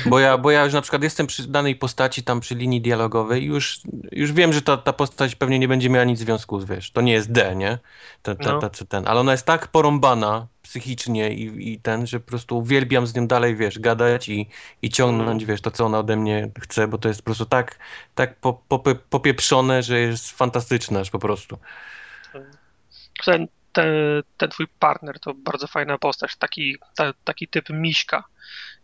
Bo 0.07 0.19
ja, 0.19 0.39
bo 0.39 0.51
ja 0.51 0.65
już 0.65 0.75
na 0.75 0.81
przykład 0.81 1.03
jestem 1.03 1.27
przy 1.27 1.49
danej 1.49 1.77
postaci, 1.77 2.23
tam 2.23 2.41
przy 2.41 2.55
linii 2.55 2.81
dialogowej 2.81 3.43
i 3.43 3.47
już, 3.47 3.81
już 4.13 4.33
wiem, 4.33 4.53
że 4.53 4.63
ta, 4.63 4.77
ta 4.77 4.93
postać 4.93 5.35
pewnie 5.35 5.59
nie 5.59 5.69
będzie 5.69 5.91
miała 5.91 6.05
nic 6.05 6.19
związku 6.19 6.61
z, 6.61 6.65
wiesz, 6.65 6.91
to 6.91 7.01
nie 7.01 7.13
jest 7.13 7.33
D, 7.33 7.57
nie? 7.57 7.79
Ta, 8.23 8.35
ta, 8.35 8.53
no. 8.53 8.61
ta, 8.61 8.71
czy 8.71 8.87
ten, 8.87 9.09
ale 9.09 9.21
ona 9.21 9.33
jest 9.33 9.47
tak 9.47 9.69
porąbana 9.69 10.47
psychicznie 10.63 11.35
i, 11.35 11.73
i 11.73 11.81
ten, 11.81 12.07
że 12.07 12.21
po 12.21 12.29
prostu 12.29 12.59
uwielbiam 12.59 13.07
z 13.07 13.15
nią 13.15 13.27
dalej, 13.27 13.57
wiesz, 13.57 13.79
gadać 13.79 14.29
i, 14.29 14.49
i 14.83 14.91
ciągnąć, 14.91 15.45
wiesz, 15.45 15.61
to, 15.61 15.71
co 15.71 15.87
ona 15.87 15.99
ode 15.99 16.17
mnie 16.17 16.51
chce, 16.61 16.89
bo 16.89 16.99
to 16.99 17.09
jest 17.09 17.21
po 17.21 17.25
prostu 17.25 17.47
tak, 17.47 17.79
tak 18.15 18.37
po, 18.41 18.63
po, 18.69 18.79
popieprzone, 19.11 19.83
że 19.83 20.01
jest 20.01 20.31
fantastyczne 20.31 21.01
aż 21.01 21.11
po 21.11 21.19
prostu. 21.19 21.59
Ten, 23.25 23.49
ten, 23.77 24.23
ten 24.37 24.51
twój 24.51 24.67
partner 24.79 25.21
to 25.21 25.35
bardzo 25.35 25.67
fajna 25.67 25.99
postać, 25.99 26.37
taki, 26.37 26.77
ta, 26.97 27.13
taki 27.25 27.49
typ 27.49 27.71
miśka 27.71 28.25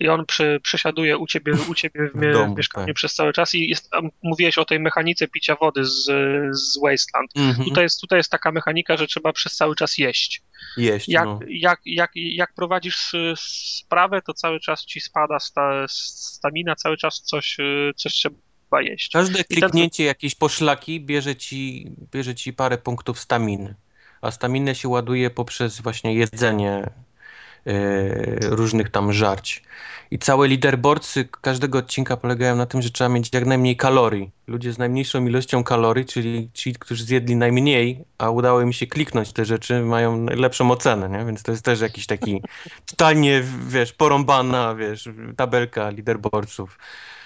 i 0.01 0.09
on 0.09 0.27
przy, 0.27 0.61
przesiaduje 0.63 1.19
u 1.19 1.27
ciebie, 1.27 1.53
u 1.71 1.75
ciebie 1.75 2.11
w, 2.15 2.33
domu, 2.33 2.55
w 2.55 2.57
mieszkaniu 2.57 2.87
tak. 2.87 2.97
przez 2.97 3.15
cały 3.15 3.33
czas 3.33 3.55
i 3.55 3.69
jest, 3.69 3.91
mówiłeś 4.23 4.59
o 4.59 4.65
tej 4.65 4.81
mechanice 4.81 5.29
picia 5.29 5.57
wody 5.61 5.85
z, 5.85 6.05
z 6.57 6.81
Wasteland. 6.83 7.31
Mhm. 7.37 7.69
Tutaj, 7.69 7.85
jest, 7.85 8.01
tutaj 8.01 8.19
jest 8.19 8.31
taka 8.31 8.53
mechanika, 8.53 8.97
że 8.97 9.07
trzeba 9.07 9.33
przez 9.33 9.57
cały 9.57 9.77
czas 9.77 9.99
jeść. 9.99 10.43
Jeść, 10.77 11.09
jak, 11.09 11.25
no. 11.25 11.41
jak, 11.49 11.81
jak, 11.85 12.11
jak 12.15 12.55
prowadzisz 12.55 13.13
sprawę, 13.37 14.23
to 14.23 14.35
cały 14.35 14.61
czas 14.61 14.85
ci 14.85 15.01
spada 15.01 15.41
sta, 15.41 15.85
stamina, 15.89 16.77
cały 16.77 16.97
czas 16.97 17.21
coś, 17.21 17.57
coś 17.97 18.13
trzeba 18.13 18.83
jeść. 18.83 19.13
Każde 19.13 19.45
kliknięcie 19.45 20.03
ten... 20.03 20.07
jakiejś 20.07 20.35
poszlaki 20.35 21.01
bierze 21.01 21.37
ci, 21.37 21.91
bierze 22.13 22.35
ci 22.35 22.53
parę 22.53 22.79
punktów 22.79 23.21
staminy, 23.21 23.75
a 24.23 24.31
staminę 24.31 24.75
się 24.75 24.89
ładuje 24.89 25.31
poprzez 25.31 25.81
właśnie 25.81 26.15
jedzenie 26.15 26.91
E, 27.67 27.75
różnych 28.41 28.91
tam 28.91 29.13
żarć. 29.13 29.63
I 30.11 30.19
całe 30.19 30.49
leaderboardsy 30.49 31.29
każdego 31.41 31.79
odcinka 31.79 32.17
polegają 32.17 32.57
na 32.57 32.67
tym, 32.67 32.83
że 32.83 32.91
trzeba 32.91 33.09
mieć 33.09 33.29
jak 33.33 33.47
najmniej 33.47 33.77
kalorii. 33.77 34.31
Ludzie 34.47 34.73
z 34.73 34.79
najmniejszą 34.79 35.27
ilością 35.27 35.65
kalorii, 35.65 36.05
czyli 36.05 36.49
ci, 36.55 36.75
którzy 36.75 37.05
zjedli 37.05 37.37
najmniej, 37.37 38.05
a 38.19 38.31
udało 38.31 38.61
im 38.61 38.73
się 38.73 38.87
kliknąć 38.87 39.33
te 39.33 39.45
rzeczy, 39.45 39.81
mają 39.81 40.27
lepszą 40.27 40.71
ocenę, 40.71 41.09
nie? 41.09 41.25
Więc 41.25 41.43
to 41.43 41.53
jest 41.53 41.65
też 41.65 41.81
jakiś 41.81 42.07
taki 42.07 42.43
totalnie, 42.87 43.43
wiesz, 43.69 43.93
porąbana, 43.93 44.75
wiesz, 44.75 45.09
tabelka 45.37 45.91
leaderboardsów 45.91 46.79
e, 46.79 47.22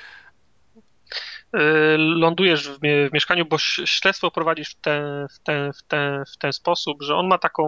lądujesz 1.98 2.68
w, 2.68 2.78
w, 2.78 3.12
mieszkaniu, 3.12 3.46
bo 3.46 3.58
śledztwo 3.84 4.30
prowadzisz 4.30 4.70
w 4.70 4.80
ten, 4.80 5.28
w, 5.28 5.38
ten, 5.38 5.72
w, 5.72 5.82
ten, 5.82 6.24
w 6.34 6.36
ten 6.36 6.52
sposób, 6.52 7.02
że 7.02 7.16
on 7.16 7.26
ma 7.26 7.38
taką 7.38 7.66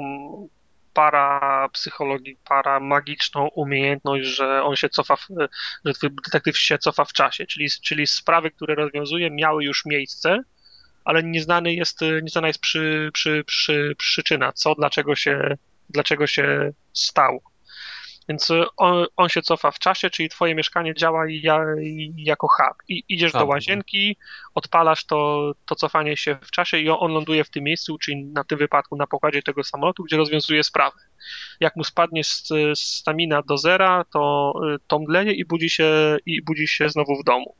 para 0.94 1.68
psychologii, 1.72 2.36
para 2.48 2.80
magiczną 2.80 3.48
umiejętność, 3.48 4.26
że 4.26 4.62
on 4.62 4.76
się 4.76 4.88
cofa, 4.88 5.16
w, 5.16 5.26
że 5.84 5.92
twój 5.92 6.10
detektyw 6.24 6.58
się 6.58 6.78
cofa 6.78 7.04
w 7.04 7.12
czasie, 7.12 7.46
czyli, 7.46 7.68
czyli 7.84 8.06
sprawy, 8.06 8.50
które 8.50 8.74
rozwiązuje, 8.74 9.30
miały 9.30 9.64
już 9.64 9.84
miejsce, 9.84 10.42
ale 11.04 11.22
nieznany 11.22 11.74
jest, 11.74 12.00
nieznana 12.22 12.48
jest 12.48 12.60
przy, 12.60 13.10
przy, 13.12 13.44
przy, 13.46 13.94
przyczyna, 13.98 14.52
co, 14.52 14.74
dlaczego 14.74 15.14
się, 15.14 15.56
dlaczego 15.90 16.26
się 16.26 16.72
stało. 16.92 17.40
Więc 18.28 18.48
on, 18.76 19.06
on, 19.16 19.28
się 19.28 19.42
cofa 19.42 19.70
w 19.70 19.78
czasie, 19.78 20.10
czyli 20.10 20.28
twoje 20.28 20.54
mieszkanie 20.54 20.94
działa 20.94 21.24
ja, 21.28 21.64
jako 22.16 22.48
hub. 22.48 22.82
I 22.88 23.04
idziesz 23.08 23.32
do 23.32 23.46
łazienki, 23.46 24.16
odpalasz 24.54 25.04
to, 25.04 25.52
to 25.66 25.74
cofanie 25.74 26.16
się 26.16 26.38
w 26.42 26.50
czasie 26.50 26.78
i 26.78 26.90
on, 26.90 26.96
on 27.00 27.12
ląduje 27.12 27.44
w 27.44 27.50
tym 27.50 27.64
miejscu, 27.64 27.98
czyli 27.98 28.24
na 28.24 28.44
tym 28.44 28.58
wypadku 28.58 28.96
na 28.96 29.06
pokładzie 29.06 29.42
tego 29.42 29.64
samolotu, 29.64 30.04
gdzie 30.04 30.16
rozwiązuje 30.16 30.64
sprawę. 30.64 30.96
Jak 31.60 31.76
mu 31.76 31.84
spadnie 31.84 32.22
stamina 32.74 33.42
do 33.42 33.58
zera, 33.58 34.04
to, 34.12 34.52
to 34.86 34.98
mdleje 34.98 35.32
i 35.32 35.44
budzi 35.44 35.70
się, 35.70 36.16
i 36.26 36.42
budzi 36.42 36.68
się 36.68 36.88
znowu 36.88 37.22
w 37.22 37.24
domu. 37.24 37.54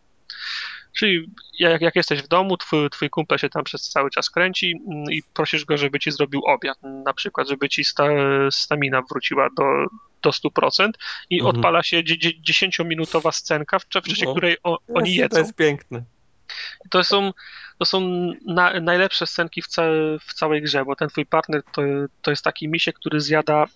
Czyli 0.97 1.31
jak, 1.59 1.81
jak 1.81 1.97
jesteś 1.97 2.23
w 2.23 2.29
domu, 2.29 2.57
twój, 2.57 2.91
twój 2.91 3.11
kumpel 3.11 3.39
się 3.39 3.49
tam 3.49 3.65
przez 3.65 3.89
cały 3.89 4.11
czas 4.11 4.31
kręci 4.31 4.75
mm, 4.91 5.05
i 5.13 5.23
prosisz 5.35 5.65
go, 5.65 5.77
żeby 5.77 5.99
ci 5.99 6.11
zrobił 6.11 6.43
obiad, 6.45 6.79
na 6.83 7.15
przykład, 7.15 7.49
żeby 7.49 7.69
ci 7.69 7.85
sta, 7.85 8.05
stamina 8.51 9.03
wróciła 9.03 9.49
do, 9.57 9.65
do 10.23 10.31
100% 10.31 10.91
i 11.31 11.41
mhm. 11.41 11.57
odpala 11.57 11.83
się 11.83 12.03
10-minutowa 12.49 13.33
scenka, 13.33 13.79
w, 13.79 13.85
w 13.85 13.89
czasie 13.89 14.25
no, 14.25 14.33
której 14.33 14.57
o, 14.63 14.79
oni 14.95 15.15
jedzą. 15.15 15.35
To 15.35 15.39
jest 15.39 15.55
piękne. 15.55 16.03
To 16.91 17.05
są, 17.05 17.33
to 17.79 17.85
są 17.85 18.01
na, 18.47 18.81
najlepsze 18.81 19.27
scenki 19.27 19.63
w, 19.63 19.67
ca, 19.67 19.83
w 20.21 20.35
całej 20.35 20.63
grze, 20.63 20.85
bo 20.85 20.97
ten 20.97 21.09
twój 21.09 21.27
partner 21.27 21.63
to, 21.73 21.83
to 22.23 22.31
jest 22.31 22.45
taki 22.45 22.69
misie, 22.69 22.93
który 22.93 23.21
zjada 23.21 23.67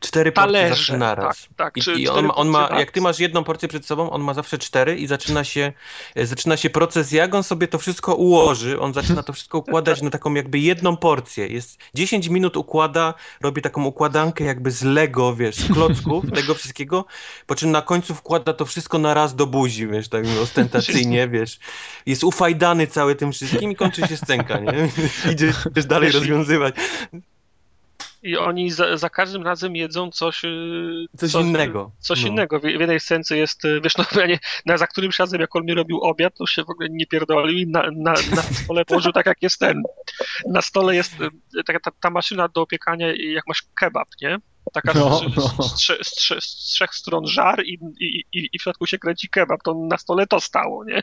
Cztery 0.00 0.32
porcje 0.32 0.68
zawsze 0.68 0.98
naraz. 0.98 1.42
Tak, 1.42 1.56
tak. 1.56 1.76
I, 1.76 1.82
czy, 1.82 1.92
i 1.92 2.08
on, 2.08 2.30
on 2.34 2.48
ma, 2.48 2.68
jak 2.78 2.90
ty 2.90 3.00
masz 3.00 3.18
jedną 3.18 3.44
porcję 3.44 3.68
przed 3.68 3.86
sobą, 3.86 4.10
on 4.10 4.22
ma 4.22 4.34
zawsze 4.34 4.58
cztery 4.58 4.96
i 4.96 5.06
zaczyna 5.06 5.44
się, 5.44 5.72
e, 6.14 6.26
zaczyna 6.26 6.56
się 6.56 6.70
proces, 6.70 7.12
jak 7.12 7.34
on 7.34 7.42
sobie 7.42 7.68
to 7.68 7.78
wszystko 7.78 8.14
ułoży. 8.14 8.80
On 8.80 8.94
zaczyna 8.94 9.22
to 9.22 9.32
wszystko 9.32 9.58
układać 9.58 10.02
na 10.02 10.10
taką 10.10 10.34
jakby 10.34 10.58
jedną 10.58 10.96
porcję. 10.96 11.46
Jest 11.46 11.78
10 11.94 12.28
minut 12.28 12.56
układa, 12.56 13.14
robi 13.40 13.62
taką 13.62 13.84
układankę 13.84 14.44
jakby 14.44 14.70
z 14.70 14.82
Lego, 14.82 15.36
wiesz, 15.36 15.56
z 15.56 15.72
klocków, 15.72 16.24
tego 16.34 16.54
wszystkiego, 16.54 17.04
po 17.46 17.54
czym 17.54 17.70
na 17.70 17.82
końcu 17.82 18.14
wkłada 18.14 18.52
to 18.52 18.64
wszystko 18.64 18.98
na 18.98 19.14
raz 19.14 19.34
do 19.34 19.46
buzi, 19.46 19.86
wiesz, 19.86 20.08
tak 20.08 20.24
ostentacyjnie, 20.42 21.28
wiesz. 21.28 21.58
Jest 22.06 22.24
ufajdany 22.24 22.86
cały 22.86 23.14
tym 23.14 23.32
wszystkim 23.32 23.70
i 23.70 23.76
kończy 23.76 24.06
się 24.08 24.16
scenka, 24.16 24.58
nie? 24.58 24.88
Idziesz 25.32 25.86
dalej 25.86 26.12
rozwiązywać 26.12 26.74
i 28.24 28.36
oni 28.36 28.70
za, 28.70 28.96
za, 28.96 29.10
każdym 29.10 29.42
razem 29.42 29.76
jedzą 29.76 30.10
coś... 30.10 30.44
Y, 30.44 31.06
coś, 31.16 31.30
coś 31.30 31.44
innego. 31.44 31.92
Coś 31.98 32.22
no. 32.22 32.28
innego. 32.28 32.58
W, 32.58 32.62
w 32.62 32.80
jednej 32.80 33.00
scence 33.00 33.36
jest, 33.36 33.64
y, 33.64 33.80
wiesz, 33.80 33.96
no, 33.96 34.04
ja 34.20 34.26
nie, 34.32 34.38
na, 34.66 34.76
za 34.76 34.86
którymś 34.86 35.18
razem, 35.18 35.40
jak 35.40 35.56
on 35.56 35.64
mi 35.64 35.74
robił 35.74 36.00
obiad, 36.00 36.34
to 36.38 36.46
się 36.46 36.64
w 36.64 36.70
ogóle 36.70 36.88
nie 36.90 37.06
pierdolił 37.06 37.58
i 37.58 37.66
na, 37.66 37.82
na, 37.82 38.12
na 38.12 38.42
stole 38.42 38.84
położył 38.88 39.12
tak, 39.12 39.26
jak 39.26 39.42
jest 39.42 39.58
ten. 39.58 39.82
Na 40.48 40.62
stole 40.62 40.94
jest 40.94 41.20
y, 41.20 41.64
ta, 41.64 41.80
ta, 41.80 41.90
ta 42.00 42.10
maszyna 42.10 42.48
do 42.48 42.62
opiekania, 42.62 43.06
jak 43.16 43.46
masz 43.46 43.62
kebab, 43.80 44.08
nie? 44.22 44.38
Taka 44.72 44.92
no, 44.94 45.18
z, 45.18 45.36
no. 45.36 45.62
Z, 45.62 45.86
z, 46.02 46.44
z, 46.44 46.72
trzech 46.72 46.94
stron 46.94 47.26
żar 47.26 47.64
i, 47.64 47.78
i, 48.00 48.24
i, 48.32 48.48
i 48.52 48.58
w 48.58 48.62
środku 48.62 48.86
się 48.86 48.98
kręci 48.98 49.28
kebab, 49.28 49.62
to 49.62 49.74
na 49.74 49.98
stole 49.98 50.26
to 50.26 50.40
stało, 50.40 50.84
nie? 50.84 51.02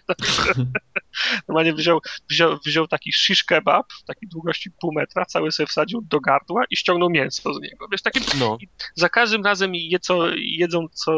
Normalnie 1.48 1.74
wziął, 1.74 2.00
wziął, 2.30 2.58
wziął 2.66 2.88
taki 2.88 3.14
shish 3.14 3.44
kebab, 3.44 3.86
takiej 4.08 4.30
długości 4.30 4.72
pół 4.72 4.94
metra, 4.94 5.26
cały 5.26 5.52
sobie 5.52 5.68
wsadził 5.68 6.02
do 6.02 6.20
gardła 6.20 6.64
i 6.70 6.78
ściągnął 6.78 7.10
mięso 7.10 7.54
z 7.54 7.62
niego. 7.62 7.88
Wiesz, 7.92 8.02
takim, 8.02 8.24
no. 8.40 8.58
za 8.96 9.10
każdym 9.10 9.44
razem 9.44 9.76
je 9.76 10.00
co, 10.00 10.30
jedzą 10.36 10.88
co, 10.94 11.12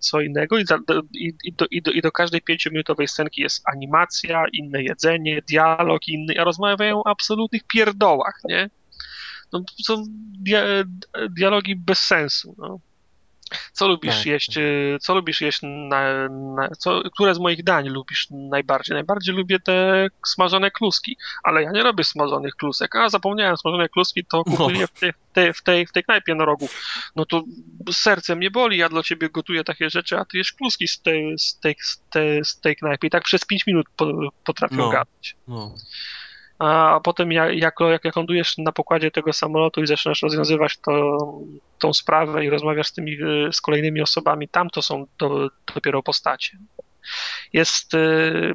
co 0.00 0.20
innego 0.20 0.58
i, 0.58 0.66
za, 0.66 0.78
i, 1.14 1.32
i, 1.44 1.52
do, 1.52 1.66
i, 1.70 1.82
do, 1.82 1.90
i 1.90 2.02
do 2.02 2.12
każdej 2.12 2.40
pięciominutowej 2.40 3.08
scenki 3.08 3.42
jest 3.42 3.62
animacja, 3.68 4.44
inne 4.52 4.82
jedzenie, 4.82 5.42
dialog 5.48 6.08
inny, 6.08 6.34
a 6.40 6.44
rozmawiają 6.44 7.02
o 7.02 7.06
absolutnych 7.06 7.62
pierdołach, 7.64 8.40
nie? 8.44 8.70
No, 9.52 9.64
są 9.84 10.04
dia 10.42 10.62
dialogi 11.30 11.76
bez 11.76 11.98
sensu. 11.98 12.54
No. 12.58 12.78
Co 13.72 13.88
lubisz 13.88 14.16
tak. 14.16 14.26
jeść? 14.26 14.58
Y, 14.58 14.96
co 15.00 15.14
lubisz 15.14 15.40
jeść? 15.40 15.60
Na, 15.62 16.28
na, 16.28 16.68
co, 16.78 17.02
które 17.14 17.34
z 17.34 17.38
moich 17.38 17.64
dań 17.64 17.88
lubisz 17.88 18.26
najbardziej? 18.30 18.94
Najbardziej 18.94 19.34
lubię 19.34 19.60
te 19.60 20.06
smażone 20.26 20.70
kluski, 20.70 21.16
ale 21.42 21.62
ja 21.62 21.70
nie 21.70 21.82
robię 21.82 22.04
smażonych 22.04 22.54
klusek. 22.54 22.96
A 22.96 23.08
zapomniałem, 23.08 23.56
smażone 23.56 23.88
kluski 23.88 24.24
to 24.24 24.36
no. 24.36 24.44
kupuję 24.44 24.86
w, 24.86 25.00
tej, 25.00 25.12
tej, 25.32 25.52
w, 25.52 25.62
tej, 25.62 25.86
w 25.86 25.92
tej 25.92 26.04
knajpie 26.04 26.34
na 26.34 26.44
rogu. 26.44 26.68
No 27.16 27.26
to 27.26 27.42
serce 27.92 28.36
mnie 28.36 28.50
boli, 28.50 28.78
ja 28.78 28.88
dla 28.88 29.02
ciebie 29.02 29.28
gotuję 29.28 29.64
takie 29.64 29.90
rzeczy, 29.90 30.18
a 30.18 30.24
ty 30.24 30.38
jesz 30.38 30.52
kluski 30.52 30.88
z 30.88 31.00
tej, 31.00 31.38
z 31.38 31.58
tej, 31.60 31.76
z 31.82 32.02
tej, 32.10 32.44
z 32.44 32.60
tej 32.60 32.76
knajpy 32.76 33.06
i 33.06 33.10
tak 33.10 33.22
przez 33.22 33.44
5 33.44 33.66
minut 33.66 33.86
po, 33.96 34.06
potrafią 34.44 34.76
no. 34.76 34.90
gadać. 34.90 35.36
No 35.48 35.74
a 36.62 37.00
potem 37.00 37.32
jak, 37.32 37.56
jak, 37.56 37.74
jak 38.04 38.16
lądujesz 38.16 38.58
na 38.58 38.72
pokładzie 38.72 39.10
tego 39.10 39.32
samolotu 39.32 39.82
i 39.82 39.86
zaczynasz 39.86 40.22
rozwiązywać 40.22 40.78
to, 40.78 41.18
tą 41.78 41.92
sprawę 41.92 42.44
i 42.44 42.50
rozmawiasz 42.50 42.86
z 42.86 42.92
tymi, 42.92 43.16
z 43.52 43.60
kolejnymi 43.60 44.02
osobami, 44.02 44.48
tam 44.48 44.70
to 44.70 44.82
są 44.82 45.06
do, 45.18 45.48
dopiero 45.74 46.02
postacie. 46.02 46.58
Jest 47.52 47.94
y, 47.94 48.52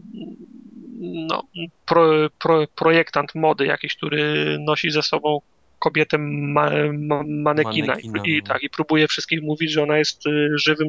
no, 1.02 1.44
pro, 1.86 2.30
pro, 2.40 2.68
projektant 2.76 3.36
mody 3.36 3.66
jakiś, 3.66 3.96
który 3.96 4.58
nosi 4.60 4.92
ze 4.92 5.04
sobą 5.04 5.42
kobietę 5.80 6.18
ma, 6.18 6.70
ma, 6.94 7.24
manekina, 7.28 7.88
manekina 7.88 8.24
i, 8.26 8.38
no. 8.38 8.48
tak, 8.48 8.64
i 8.64 8.70
próbuje 8.70 9.08
wszystkich 9.08 9.42
mówić, 9.42 9.72
że 9.72 9.84
ona 9.84 9.98
jest 9.98 10.28
y, 10.28 10.50
żywym 10.56 10.88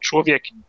człowiekiem. 0.00 0.62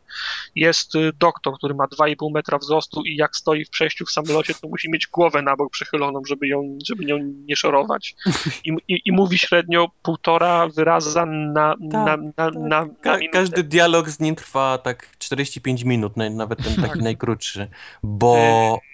Jest 0.56 0.96
y, 0.96 1.12
doktor, 1.20 1.58
który 1.58 1.74
ma 1.74 1.86
2,5 1.86 2.32
metra 2.34 2.58
wzrostu 2.58 3.02
i 3.02 3.16
jak 3.16 3.36
stoi 3.36 3.66
w 3.66 3.70
przejściu 3.70 4.06
w 4.06 4.12
samolocie, 4.12 4.54
to 4.54 4.68
musi 4.68 4.92
mieć 4.92 5.08
głowę 5.08 5.42
na 5.42 5.56
bok 5.56 5.72
przychyloną, 5.72 6.22
żeby 6.28 6.48
ją, 6.48 6.78
żeby 6.88 7.06
nią 7.06 7.18
nie 7.48 7.56
szorować. 7.56 8.16
I, 8.66 8.72
i, 8.88 9.02
i 9.06 9.12
mówi 9.12 9.38
średnio 9.38 9.88
półtora 10.04 10.68
wyraza 10.68 11.26
na, 11.26 11.76
tak, 11.76 11.92
na, 11.92 12.18
na, 12.18 12.34
tak. 12.36 12.54
na, 12.54 12.68
na 12.68 12.88
Ka 13.02 13.18
Każdy 13.32 13.64
dialog 13.64 14.10
z 14.10 14.20
nim 14.20 14.36
trwa 14.36 14.78
tak 14.78 15.18
45 15.18 15.84
minut, 15.84 16.18
nawet 16.18 16.64
ten 16.64 16.76
taki 16.76 16.88
tak. 16.88 17.02
najkrótszy, 17.02 17.68
bo 18.04 18.36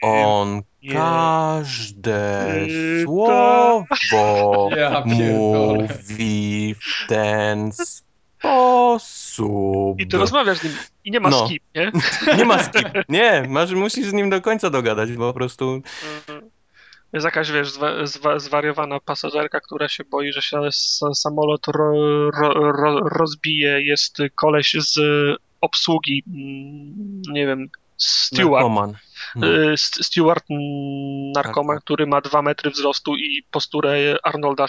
e, 0.03 0.07
on 0.07 0.61
Każde 0.93 2.47
słowo 3.03 4.69
ja 4.77 5.03
mówi 5.05 6.75
w 6.75 7.07
ten 7.07 7.71
sposób. 7.71 9.99
I 9.99 10.07
ty 10.07 10.17
rozmawiasz 10.17 10.57
z 10.57 10.63
nim 10.63 10.73
i 11.05 11.11
nie 11.11 11.19
ma 11.19 11.29
no. 11.29 11.45
skip, 11.45 11.63
nie? 11.75 11.91
Nie 12.37 12.45
ma 12.45 12.63
skip. 12.63 12.87
Nie, 13.09 13.45
masz, 13.49 13.71
musisz 13.71 14.07
z 14.07 14.13
nim 14.13 14.29
do 14.29 14.41
końca 14.41 14.69
dogadać, 14.69 15.13
bo 15.13 15.27
po 15.27 15.33
prostu... 15.33 15.81
Jest 17.13 17.25
jakaś, 17.25 17.51
wiesz, 17.51 17.71
zwa, 17.71 18.05
zwa, 18.05 18.39
zwariowana 18.39 18.99
pasażerka, 18.99 19.59
która 19.59 19.87
się 19.87 20.03
boi, 20.03 20.33
że 20.33 20.41
się 20.41 20.57
samolot 21.13 21.67
ro, 21.67 21.93
ro, 22.31 22.71
ro, 22.71 22.99
rozbije. 22.99 23.81
Jest 23.81 24.17
koleś 24.35 24.75
z 24.79 24.99
obsługi, 25.61 26.23
mm, 26.27 27.21
nie 27.33 27.47
wiem, 27.47 27.69
steward. 27.97 28.51
Narkoman. 28.51 28.93
No. 29.35 29.47
Y, 29.47 29.77
Stewart 29.77 30.45
narkoman, 31.35 31.77
tak. 31.77 31.83
który 31.83 32.07
ma 32.07 32.21
dwa 32.21 32.41
metry 32.41 32.71
wzrostu 32.71 33.15
i 33.15 33.43
posturę 33.51 34.17
Arnolda 34.23 34.65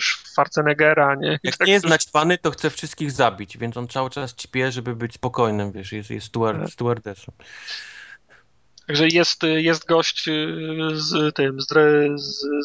Schwarzeneggera, 0.00 1.14
nie? 1.14 1.38
Jak 1.42 1.56
tak 1.56 1.66
nie 1.66 1.72
jest 1.72 1.88
naćpany, 1.88 2.38
to 2.38 2.50
chce 2.50 2.70
wszystkich 2.70 3.12
zabić, 3.12 3.58
więc 3.58 3.76
on 3.76 3.88
cały 3.88 4.10
czas 4.10 4.34
ćpie, 4.34 4.72
żeby 4.72 4.96
być 4.96 5.14
spokojnym, 5.14 5.72
wiesz, 5.72 5.92
jest, 5.92 6.10
jest 6.10 6.26
steward, 6.26 6.60
tak. 6.60 6.70
stewardessą. 6.70 7.32
Także 8.86 9.08
jest, 9.08 9.42
jest 9.42 9.86
gość 9.86 10.28
y, 10.28 10.56
z 10.92 11.34
tym, 11.34 11.60
z, 11.60 11.74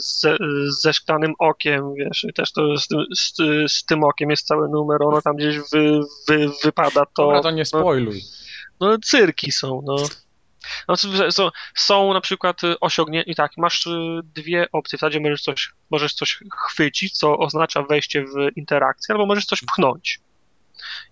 z, 0.01 0.37
ze 0.81 0.93
szklanym 0.93 1.33
okiem, 1.39 1.93
wiesz, 1.93 2.23
i 2.29 2.33
też 2.33 2.51
to 2.51 2.77
z, 2.77 2.87
z, 3.17 3.33
z, 3.71 3.85
tym 3.85 4.03
okiem 4.03 4.29
jest 4.29 4.47
cały 4.47 4.69
numer, 4.69 5.03
ono 5.03 5.21
tam 5.21 5.35
gdzieś 5.35 5.57
wy, 5.71 5.99
wy, 6.27 6.49
wypada, 6.63 7.05
to... 7.05 7.23
Dobra, 7.23 7.41
to 7.41 7.51
nie 7.51 7.63
no, 7.73 7.79
spoiluj. 7.79 8.21
No, 8.23 8.44
no 8.79 8.97
cyrki 8.97 9.51
są, 9.51 9.81
no. 9.85 9.95
No, 10.87 10.95
są, 11.31 11.49
są 11.75 12.13
na 12.13 12.21
przykład 12.21 12.63
y, 12.63 12.79
osiągnięcia, 12.79 13.31
i 13.31 13.35
tak, 13.35 13.51
masz 13.57 13.85
y, 13.87 14.19
dwie 14.23 14.71
opcje. 14.71 14.97
W 14.97 15.01
zasadzie 15.01 15.19
możesz 15.19 15.41
coś, 15.41 15.73
możesz 15.91 16.13
coś 16.13 16.39
chwycić, 16.67 17.17
co 17.17 17.37
oznacza 17.37 17.81
wejście 17.81 18.23
w 18.23 18.57
interakcję, 18.57 19.13
albo 19.13 19.25
możesz 19.25 19.45
coś 19.45 19.61
pchnąć. 19.61 20.19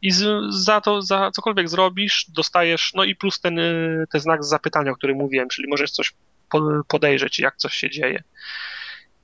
I 0.02 0.12
z, 0.12 0.54
za 0.54 0.82
to, 0.82 1.02
za 1.02 1.32
cokolwiek 1.32 1.70
zrobisz, 1.70 2.26
dostajesz, 2.30 2.92
no 2.94 3.04
i 3.04 3.16
plus 3.16 3.40
ten, 3.40 3.60
y, 3.60 4.06
ten 4.12 4.22
znak 4.22 4.44
zapytania, 4.44 4.92
o 4.92 4.96
którym 4.96 5.18
mówiłem, 5.18 5.50
czyli 5.50 5.68
możesz 5.68 5.92
coś 5.92 6.14
podejrzeć, 6.88 7.40
jak 7.40 7.58
coś 7.58 7.74
się 7.74 7.90
dzieje. 7.90 8.24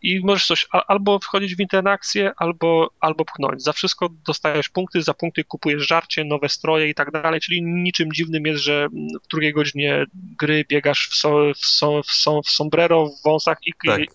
I 0.02 0.20
możesz 0.26 0.46
coś 0.46 0.68
albo 0.88 1.20
wchodzić 1.20 1.56
w 1.56 1.60
interakcję, 1.60 2.32
albo, 2.38 2.90
albo 3.00 3.26
pchnąć. 3.26 3.64
Za 3.64 3.74
wszystko 3.74 4.10
dostajesz 4.28 4.70
punkty, 4.70 5.02
za 5.02 5.14
punkty 5.14 5.44
kupujesz 5.44 5.88
żarcie, 5.88 6.24
nowe 6.24 6.50
stroje 6.50 6.90
i 6.90 6.96
tak 6.96 7.12
dalej, 7.12 7.42
czyli 7.42 7.64
niczym 7.64 8.12
dziwnym 8.12 8.46
jest, 8.46 8.64
że 8.64 8.88
w 9.24 9.28
drugiej 9.28 9.54
godzinie 9.54 10.06
gry 10.40 10.66
biegasz 10.70 11.08
w, 11.12 11.16
so, 11.16 11.54
w, 11.56 11.66
so, 11.66 12.04
w, 12.04 12.12
so, 12.12 12.42
w 12.42 12.50
sombrero, 12.50 13.06
w 13.06 13.24
wąsach 13.24 13.58
i, 13.66 13.74
Tak. 13.86 14.00
i, 14.00 14.08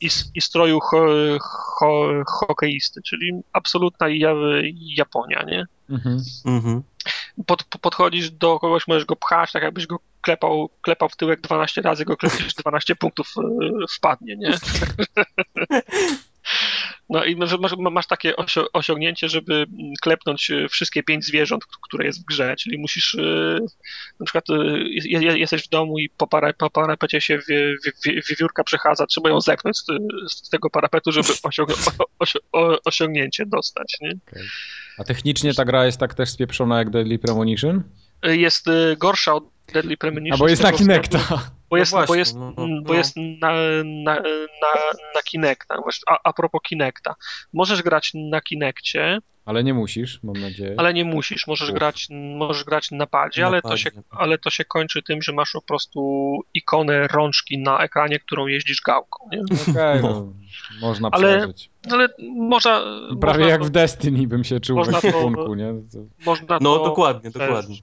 i, 0.00 0.08
i 0.34 0.40
stroju 0.40 0.80
ho, 0.80 1.06
ho, 1.40 2.10
hokeisty, 2.26 3.02
czyli 3.02 3.32
absolutna 3.52 4.08
ja, 4.08 4.34
Japonia, 4.96 5.42
nie? 5.46 5.66
Mhm. 5.90 6.18
Mhm. 6.44 6.82
Pod, 7.46 7.64
podchodzisz 7.80 8.30
do 8.30 8.58
kogoś, 8.58 8.88
możesz 8.88 9.04
go 9.04 9.16
pchać, 9.16 9.52
tak 9.52 9.62
jakbyś 9.62 9.86
go 9.86 9.98
klepał, 10.20 10.70
klepał 10.80 11.08
w 11.08 11.16
tyłek 11.16 11.40
12 11.40 11.82
razy, 11.82 12.04
go 12.04 12.16
klepiesz 12.16 12.54
12 12.54 12.96
punktów 12.96 13.32
e, 13.38 13.86
wpadnie, 13.96 14.36
nie? 14.36 14.50
No 17.08 17.24
i 17.24 17.36
że 17.46 17.58
masz, 17.58 17.72
masz 17.78 18.06
takie 18.06 18.34
osiągnięcie, 18.72 19.28
żeby 19.28 19.66
klepnąć 20.02 20.50
e, 20.50 20.68
wszystkie 20.68 21.02
pięć 21.02 21.24
zwierząt, 21.24 21.64
które 21.82 22.06
jest 22.06 22.22
w 22.22 22.24
grze, 22.24 22.54
czyli 22.58 22.78
musisz 22.78 23.14
e, 23.14 23.58
na 24.20 24.26
przykład 24.26 24.50
e, 24.50 24.54
je- 24.88 25.22
je- 25.22 25.38
jesteś 25.38 25.62
w 25.66 25.68
domu 25.68 25.98
i 25.98 26.08
po, 26.16 26.26
para, 26.26 26.52
po 26.52 26.70
parapecie 26.70 27.20
się 27.20 27.38
wie, 27.48 27.76
wie, 28.06 28.20
wiewiórka 28.28 28.64
przechadza, 28.64 29.06
trzeba 29.06 29.30
ją 29.30 29.40
zepchnąć 29.40 29.78
z, 29.78 29.84
z 30.32 30.48
tego 30.50 30.70
parapetu, 30.70 31.12
żeby 31.12 31.28
osiąg, 31.48 31.70
osiągnięcie 32.84 33.46
dostać, 33.46 33.96
nie? 34.00 34.12
A 34.98 35.04
technicznie 35.04 35.54
ta 35.54 35.64
gra 35.64 35.86
jest 35.86 35.98
tak 36.00 36.14
też 36.14 36.30
spieprzona 36.30 36.78
jak 36.78 36.90
Deadly 36.90 37.18
Premonition? 37.18 37.82
Jest 38.22 38.66
gorsza 38.98 39.34
od 39.34 39.53
Deadly 39.72 39.96
Premonition. 39.96 40.34
A 40.34 40.38
bo 40.38 40.48
jest 40.48 40.62
na 40.62 40.72
Kinecta. 40.72 41.18
Bo 41.70 41.76
jest, 41.76 41.92
No 41.92 42.04
bo 42.06 42.14
jest, 42.14 42.36
no, 42.36 42.52
mm, 42.58 42.82
bo 42.84 42.92
no. 42.92 42.98
jest 42.98 43.16
na, 43.16 43.52
na, 43.84 44.14
na, 44.14 44.70
na 45.14 45.22
Kinecta. 45.24 45.74
A, 46.06 46.18
a 46.24 46.32
propos 46.32 46.60
Kinecta. 46.62 47.14
Możesz 47.52 47.82
grać 47.82 48.10
na 48.14 48.40
Kineccie, 48.40 49.18
Ale 49.46 49.64
nie 49.64 49.74
musisz, 49.74 50.20
mam 50.22 50.36
nadzieję. 50.40 50.74
ale 50.78 50.94
nie 50.94 51.04
musisz. 51.04 51.46
Możesz 51.46 51.68
Uf. 51.68 51.74
grać, 51.74 52.06
możesz 52.38 52.64
grać 52.64 52.90
na 52.90 53.06
padzie, 53.06 53.40
Na 53.42 53.46
ale, 53.48 53.62
To 53.62 53.68
padzie. 53.68 53.82
się, 53.82 53.90
ale 54.10 54.38
to 54.38 54.50
się 54.50 54.64
kończy 54.64 55.02
tym, 55.02 55.22
że 55.22 55.32
masz 55.32 55.52
po 55.52 55.62
prostu 55.62 56.00
ikonę 56.54 57.06
rączki 57.08 57.58
na 57.58 57.78
ekranie, 57.78 58.18
którą 58.20 58.46
jeździsz 58.46 58.80
gałką. 58.80 59.28
Nie? 59.32 59.40
Okej, 59.72 60.02
No. 60.02 60.08
no. 60.12 60.32
można 60.80 61.08
Ale- 61.12 61.38
przeżyć. 61.38 61.70
Ale 61.92 62.08
można. 62.36 62.82
Prawie 63.20 63.38
można 63.38 63.52
jak 63.52 63.60
to, 63.60 63.66
w 63.66 63.70
Destiny 63.70 64.26
bym 64.26 64.44
się 64.44 64.60
czuł 64.60 64.76
w 64.76 64.78
można 64.78 65.00
to- 65.00 65.08
ekwipunku, 65.08 65.54
nie? 65.54 65.66
To- 65.92 65.98
Można 66.26 66.58
No 66.60 66.78
to 66.78 66.84
dokładnie, 66.84 67.30
dokładnie. 67.30 67.76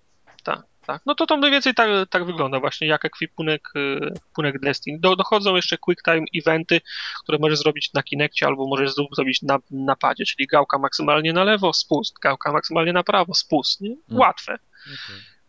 Tak. 0.91 1.01
No 1.05 1.15
to 1.15 1.25
to 1.25 1.37
mniej 1.37 1.51
więcej 1.51 1.73
tak, 1.73 1.89
tak 2.09 2.25
wygląda 2.25 2.59
właśnie, 2.59 2.87
jak 2.87 3.05
ekwipunek, 3.05 3.69
y, 3.75 3.99
ekwipunek 4.15 4.59
Destiny. 4.59 4.99
Do, 4.99 5.15
dochodzą 5.15 5.55
jeszcze 5.55 5.77
quick 5.77 6.03
time 6.03 6.25
eventy, 6.35 6.81
które 7.23 7.37
możesz 7.41 7.59
zrobić 7.59 7.93
na 7.93 8.03
Kinectie 8.03 8.45
albo 8.47 8.67
możesz 8.67 8.89
zro- 8.89 9.15
zrobić 9.15 9.41
na, 9.41 9.59
na 9.71 9.95
padzie, 9.95 10.25
czyli 10.25 10.47
gałka 10.47 10.77
maksymalnie 10.79 11.33
na 11.33 11.43
lewo, 11.43 11.73
spust, 11.73 12.19
gałka 12.21 12.51
maksymalnie 12.51 12.93
na 12.93 13.03
prawo, 13.03 13.33
spust, 13.33 13.81
nie? 13.81 13.95
Łatwe. 14.19 14.57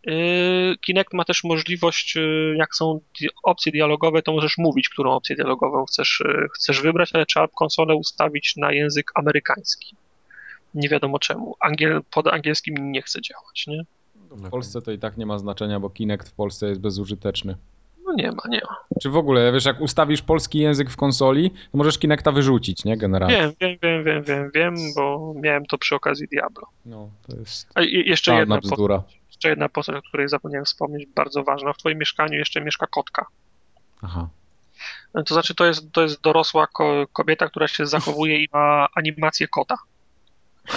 Y, 0.09 0.77
Kinect 0.81 1.12
ma 1.12 1.25
też 1.25 1.45
możliwość, 1.45 2.17
y, 2.17 2.55
jak 2.59 2.75
są 2.75 3.01
opcje 3.43 3.73
dialogowe, 3.73 4.23
to 4.23 4.33
możesz 4.33 4.59
mówić, 4.59 4.89
którą 4.89 5.12
opcję 5.12 5.37
dialogową 5.37 5.85
chcesz, 5.85 6.21
y, 6.21 6.49
chcesz 6.55 6.81
wybrać, 6.81 7.11
ale 7.12 7.27
trzeba 7.27 7.49
konsolę 7.49 7.95
ustawić 7.95 8.57
na 8.57 8.73
język 8.73 9.11
amerykański. 9.15 9.97
Nie 10.75 10.89
wiadomo 10.89 11.19
czemu. 11.19 11.57
Angiel, 11.61 12.01
pod 12.11 12.27
angielskim 12.27 12.93
nie 12.93 13.03
chce 13.03 13.21
działać, 13.21 13.67
nie? 13.67 13.85
W 14.36 14.51
Polsce 14.51 14.83
to 14.83 14.93
i 14.93 14.99
tak 14.99 15.17
nie 15.17 15.27
ma 15.27 15.39
znaczenia, 15.39 15.81
bo 15.81 15.91
Kinect 15.91 16.28
w 16.28 16.33
Polsce 16.33 16.69
jest 16.69 16.81
bezużyteczny. 16.81 17.57
No 18.05 18.12
nie 18.15 18.33
ma, 18.33 18.43
nie 18.49 18.61
ma. 18.70 18.77
Czy 19.02 19.11
w 19.11 19.17
ogóle, 19.17 19.52
wiesz, 19.52 19.65
jak 19.65 19.81
ustawisz 19.81 20.23
polski 20.23 20.59
język 20.59 20.91
w 20.91 20.97
konsoli, 20.97 21.51
to 21.51 21.78
możesz 21.78 21.99
Kinecta 21.99 22.33
wyrzucić, 22.33 22.85
nie, 22.85 22.97
generalnie? 22.97 23.36
Wiem, 23.36 23.52
wiem, 23.61 23.78
wiem, 23.83 24.05
wiem, 24.05 24.25
wiem, 24.25 24.51
wiem, 24.55 24.75
bo 24.97 25.33
miałem 25.36 25.67
to 25.67 25.78
przy 25.78 25.94
okazji 25.94 26.28
Diablo. 26.28 26.67
No, 26.86 27.11
to 27.28 27.36
jest 27.36 27.69
A 27.75 27.83
i- 27.83 28.09
jeszcze 28.09 28.35
jedna, 28.35 28.59
bzdura. 28.59 29.02
jeszcze 29.28 29.49
jedna 29.49 29.69
postać, 29.69 29.97
o 29.97 30.02
której 30.02 30.28
zapomniałem 30.28 30.65
wspomnieć, 30.65 31.07
bardzo 31.15 31.44
ważna. 31.44 31.73
W 31.73 31.78
twoim 31.78 31.99
mieszkaniu 31.99 32.39
jeszcze 32.39 32.61
mieszka 32.61 32.86
kotka. 32.86 33.27
Aha. 34.02 34.28
To 35.27 35.35
znaczy, 35.35 35.55
to 35.55 35.65
jest, 35.67 35.93
to 35.93 36.02
jest 36.02 36.20
dorosła 36.20 36.67
ko, 36.67 37.07
kobieta, 37.12 37.49
która 37.49 37.69
się 37.69 37.86
zachowuje 37.86 38.44
i 38.44 38.49
ma 38.52 38.89
animację 38.94 39.49
kota. 39.49 39.77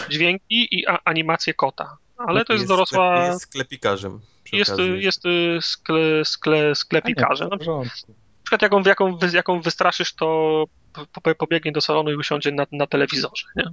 Dźwięki 0.09 0.75
i 0.80 0.85
animację 1.06 1.53
kota. 1.53 1.98
Ale 2.18 2.45
to 2.45 2.53
jest, 2.53 2.68
dorosła. 2.68 3.16
Sklep, 3.16 3.34
jest 3.34 3.44
sklepikarzem. 3.44 4.19
Jest, 4.53 4.72
okazji 4.72 5.03
jest 5.03 5.26
y, 5.26 5.58
skle, 5.61 6.26
skle, 6.26 6.76
sklepikarzem. 6.76 7.50
Nie, 7.61 7.68
Na 7.68 7.84
w 7.84 8.44
przykład, 8.44 8.61
jaką, 8.61 8.82
jaką, 8.84 9.18
jaką 9.34 9.61
wystraszysz, 9.61 10.14
to 10.14 10.66
po- 10.94 11.22
po- 11.22 11.35
pobiegnie 11.35 11.72
do 11.72 11.82
salonu 11.82 12.11
i 12.11 12.16
usiądzie 12.16 12.52
na, 12.52 12.66
na 12.72 12.88
telewizorze. 12.88 13.48
Nie? 13.56 13.64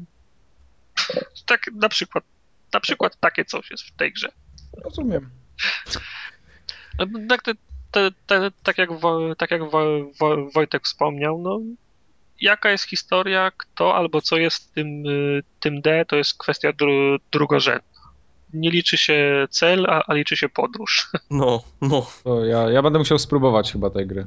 Tak, 1.47 1.71
na 1.75 1.89
przykład, 1.89 2.25
na 2.73 2.81
przykład 2.81 3.17
takie 3.21 3.45
coś 3.45 3.71
jest 3.71 3.85
w 3.85 3.93
tej 3.97 4.12
grze. 4.12 4.29
Rozumiem. 4.85 5.31
Tak, 7.29 7.43
te, 7.43 7.53
te, 7.91 8.11
te, 8.27 8.51
tak 8.62 8.79
jak, 8.79 8.93
Wo, 8.93 9.35
tak 9.35 9.51
jak 9.51 9.71
Wo, 9.71 9.85
Wo, 10.21 10.51
Wojtek 10.55 10.85
wspomniał, 10.85 11.39
no, 11.39 11.61
jaka 12.41 12.71
jest 12.71 12.85
historia, 12.85 13.51
kto 13.57 13.97
albo 13.97 14.23
co 14.23 14.37
jest 14.37 14.75
tym, 14.75 15.07
y, 15.07 15.43
tym 15.61 15.81
D, 15.81 16.05
to 16.09 16.17
jest 16.17 16.39
kwestia 16.39 16.73
dru, 16.73 17.19
drugorzędna. 17.33 17.92
Nie 18.52 18.70
liczy 18.70 18.98
się 18.98 19.47
cel, 19.50 19.86
a, 19.89 20.02
a 20.06 20.14
liczy 20.14 20.36
się 20.36 20.48
podróż. 20.48 21.10
No, 21.31 21.62
no. 21.81 22.06
To 22.24 22.44
ja, 22.44 22.70
ja 22.70 22.82
będę 22.82 22.98
musiał 22.98 23.18
spróbować 23.18 23.72
chyba 23.72 23.90
tej 23.90 24.06
gry. 24.06 24.26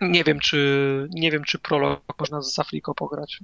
Nie 0.00 0.24
wiem, 0.24 0.40
czy 0.40 1.08
nie 1.10 1.30
wiem, 1.30 1.44
czy 1.44 1.58
prolog 1.58 2.00
można 2.20 2.42
z 2.42 2.58
Afriko 2.58 2.94
pograć. 2.94 3.40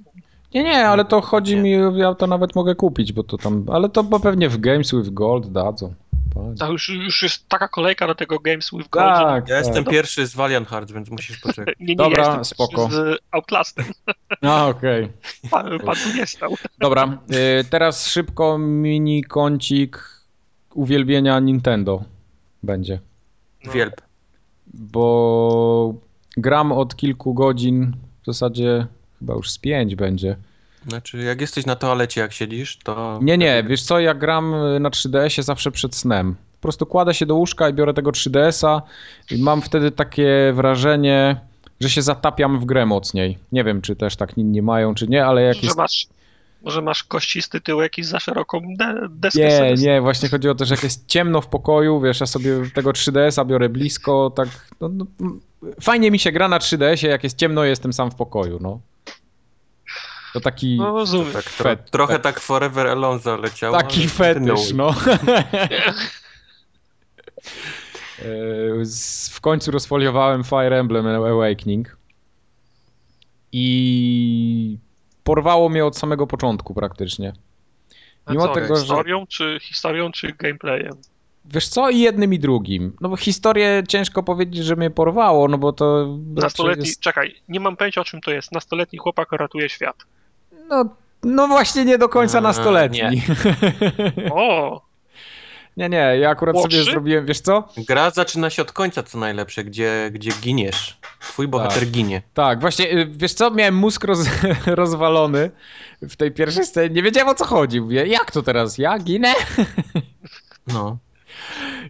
Nie, 0.55 0.63
nie, 0.63 0.89
ale 0.89 1.05
to 1.05 1.21
chodzi 1.21 1.57
mi, 1.57 1.71
ja 1.95 2.15
to 2.15 2.27
nawet 2.27 2.55
mogę 2.55 2.75
kupić, 2.75 3.13
bo 3.13 3.23
to 3.23 3.39
tam, 3.39 3.67
ale 3.73 3.89
to 3.89 4.05
bo 4.05 4.21
pewnie 4.21 4.49
w 4.49 4.59
Games 4.61 4.95
with 4.95 5.11
Gold 5.11 5.53
dadzą. 5.53 5.95
Panie. 6.35 6.55
To 6.55 6.73
już, 6.73 6.89
już 6.89 7.23
jest 7.23 7.49
taka 7.49 7.69
kolejka 7.69 8.07
do 8.07 8.15
tego 8.15 8.39
Games 8.39 8.71
with 8.71 8.91
Gold, 8.91 9.17
że 9.17 9.23
Tak, 9.25 9.49
Ja 9.49 9.57
tak. 9.57 9.67
jestem 9.67 9.85
pierwszy 9.85 10.27
z 10.27 10.35
Valiant 10.35 10.69
Hearts, 10.69 10.93
więc 10.93 11.11
musisz 11.11 11.39
poczekać. 11.39 11.75
nie, 11.81 11.87
nie 11.87 11.97
Dobra, 11.97 12.25
jestem 12.25 12.45
spoko. 12.45 12.89
z 12.91 13.19
Outlastem. 13.31 13.85
A, 14.43 14.67
okej. 14.67 15.09
Pan, 15.51 15.79
pan 15.79 15.95
tu 15.97 16.17
nie 16.17 16.27
stał. 16.27 16.55
Dobra, 16.79 17.19
y, 17.61 17.65
teraz 17.65 18.09
szybko 18.09 18.59
mini 18.59 19.25
kącik 19.25 19.99
uwielbienia 20.75 21.41
Nintendo 21.41 22.05
będzie. 22.63 23.01
No. 23.65 23.73
Wielb. 23.73 24.01
Bo 24.67 25.95
gram 26.37 26.73
od 26.73 26.97
kilku 26.97 27.35
godzin, 27.35 27.97
w 28.23 28.27
zasadzie 28.27 28.87
chyba 29.19 29.35
już 29.35 29.51
z 29.51 29.59
pięć 29.59 29.95
będzie. 29.97 30.37
Znaczy, 30.89 31.19
jak 31.19 31.41
jesteś 31.41 31.67
na 31.67 31.77
toalecie, 31.77 32.21
jak 32.21 32.33
siedzisz, 32.33 32.79
to... 32.85 33.19
Nie, 33.23 33.39
nie, 33.39 33.65
wiesz 33.69 33.83
co, 33.83 34.01
ja 34.01 34.15
gram 34.15 34.55
y, 34.55 34.81
na 34.81 34.91
3DS-ie 34.91 35.43
zawsze 35.43 35.71
przed 35.71 35.95
snem. 35.95 36.35
Po 36.53 36.63
prostu 36.63 36.87
kładę 36.87 37.15
się 37.15 37.27
do 37.27 37.35
łóżka 37.35 37.69
i 37.69 37.73
biorę 37.73 37.95
tego 37.95 38.11
3DS-a 38.11 38.83
i 39.31 39.43
mam 39.43 39.63
wtedy 39.63 39.91
takie 39.91 40.53
wrażenie, 40.55 41.41
że 41.81 41.91
się 41.91 42.03
zatapiam 42.03 42.61
w 42.61 42.65
grę 42.65 42.87
mocniej. 42.87 43.39
Nie 43.53 43.65
wiem, 43.65 43.83
czy 43.83 43.97
też 43.97 44.17
tak 44.17 44.39
inni 44.39 44.63
mają, 44.63 44.95
czy 44.95 45.09
nie, 45.09 45.27
ale 45.27 45.43
jak 45.43 45.57
Że 45.57 45.63
jest... 45.63 45.77
masz, 45.77 46.07
może 46.63 46.83
masz 46.83 47.05
kościsty 47.05 47.61
tyłek 47.61 47.99
i 47.99 48.05
za 48.05 48.21
szeroką 48.21 48.61
de, 48.79 49.09
deskę 49.11 49.41
Nie, 49.41 49.59
sobie 49.59 49.75
nie, 49.75 50.01
właśnie 50.01 50.29
chodzi 50.29 50.49
o 50.49 50.55
to, 50.55 50.65
że 50.65 50.75
jak 50.75 50.85
jest 50.85 51.07
ciemno 51.07 51.41
w 51.41 51.47
pokoju, 51.47 52.01
wiesz, 52.01 52.21
ja 52.21 52.27
sobie 52.27 52.51
tego 52.75 52.91
3DS-a 52.91 53.45
biorę 53.45 53.69
blisko, 53.69 54.33
tak, 54.37 54.49
no, 54.81 54.89
no, 54.89 55.07
fajnie 55.81 56.11
mi 56.11 56.19
się 56.19 56.33
gra 56.33 56.49
na 56.49 56.59
3DS-ie, 56.59 57.13
jak 57.13 57.25
jest 57.25 57.39
ciemno, 57.39 57.65
jestem 57.65 57.93
sam 57.93 58.11
w 58.11 58.15
pokoju, 58.15 58.59
no. 58.61 58.81
To 60.35 60.41
taki, 60.41 60.77
No 60.77 60.93
rozumiem. 60.93 61.33
Tak, 61.33 61.45
tro, 61.45 61.71
Fet- 61.71 61.91
trochę 61.91 62.19
tak 62.19 62.41
Forever 62.41 62.87
Alone 62.87 63.19
zaleciało. 63.19 63.77
taki 63.77 64.01
ale 64.01 64.09
fetysz, 64.09 64.73
no. 64.73 64.95
E, 68.19 68.25
W 69.31 69.41
końcu 69.41 69.71
rozfoliowałem 69.71 70.45
Fire 70.45 70.79
Emblem 70.79 71.07
Awakening 71.07 71.97
i 73.53 74.79
porwało 75.25 75.69
mnie 75.69 75.85
od 75.85 75.99
samego 75.99 76.27
początku 76.27 76.75
praktycznie. 76.75 77.33
A 78.25 78.33
Mimo 78.33 78.49
co, 78.49 78.55
tego, 78.55 78.77
że 78.77 78.83
historią, 78.83 79.27
czy, 79.27 79.59
historią, 79.63 80.13
czy 80.13 80.33
gameplayem? 80.39 80.93
Wiesz 81.45 81.69
co, 81.69 81.91
i 81.91 81.99
jednym 81.99 82.35
i 82.35 82.39
drugim. 82.39 82.97
No 83.01 83.09
bo 83.09 83.17
historię 83.17 83.83
ciężko 83.89 84.23
powiedzieć, 84.23 84.65
że 84.65 84.77
mnie 84.77 84.91
porwało, 84.91 85.49
no 85.49 85.59
bo 85.59 85.73
to 85.73 86.19
Nastoletni, 86.35 86.87
jest... 86.89 87.01
czekaj, 87.01 87.35
nie 87.49 87.61
mam 87.61 87.77
pojęcia 87.77 88.01
o 88.01 88.05
czym 88.05 88.21
to 88.21 88.31
jest. 88.31 88.53
Nastoletni 88.53 88.99
chłopak 88.99 89.33
ratuje 89.33 89.69
świat. 89.69 89.97
No, 90.69 90.85
no 91.23 91.49
właśnie 91.49 91.85
nie 91.85 91.99
do 91.99 92.09
końca 92.09 92.39
A, 92.39 92.41
nastoletni. 92.41 93.01
O, 94.33 94.81
Nie, 95.77 95.89
nie, 95.89 95.97
ja 95.97 96.31
akurat 96.31 96.55
Młodszy? 96.55 96.79
sobie 96.79 96.91
zrobiłem, 96.93 97.27
wiesz 97.27 97.41
co? 97.41 97.69
Gra 97.89 98.11
zaczyna 98.11 98.51
się 98.51 98.63
od 98.63 98.73
końca, 98.73 99.03
co 99.03 99.19
najlepsze, 99.19 99.65
gdzie, 99.65 100.11
gdzie 100.13 100.31
giniesz. 100.43 100.99
Twój 101.21 101.49
bohater 101.49 101.79
Tak. 101.81 101.89
ginie. 101.91 102.23
Tak, 102.35 102.61
właśnie, 102.61 102.93
y, 102.93 103.07
wiesz 103.11 103.33
co, 103.35 103.51
miałem 103.51 103.75
mózg 103.77 104.05
roz, 104.05 104.19
rozwalony 104.67 105.51
w 106.03 106.17
tej 106.17 106.33
pierwszej 106.33 106.65
scenie, 106.67 106.95
nie 106.95 107.03
wiedziałem 107.03 107.29
o 107.29 107.35
co 107.35 107.45
chodzi. 107.45 107.81
Mówię, 107.81 108.07
jak 108.07 108.31
to 108.31 108.43
teraz, 108.43 108.79
ja 108.79 108.99
ginę? 108.99 109.35
No. 110.67 110.97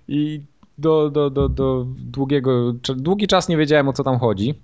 I 0.08 0.40
do, 0.78 1.10
do, 1.10 1.30
do, 1.30 1.48
do 1.48 1.84
długiego, 1.88 2.72
długi 2.96 3.26
czas 3.26 3.48
nie 3.48 3.56
wiedziałem 3.56 3.88
o 3.88 3.92
co 3.92 4.04
tam 4.04 4.18
chodzi. 4.18 4.54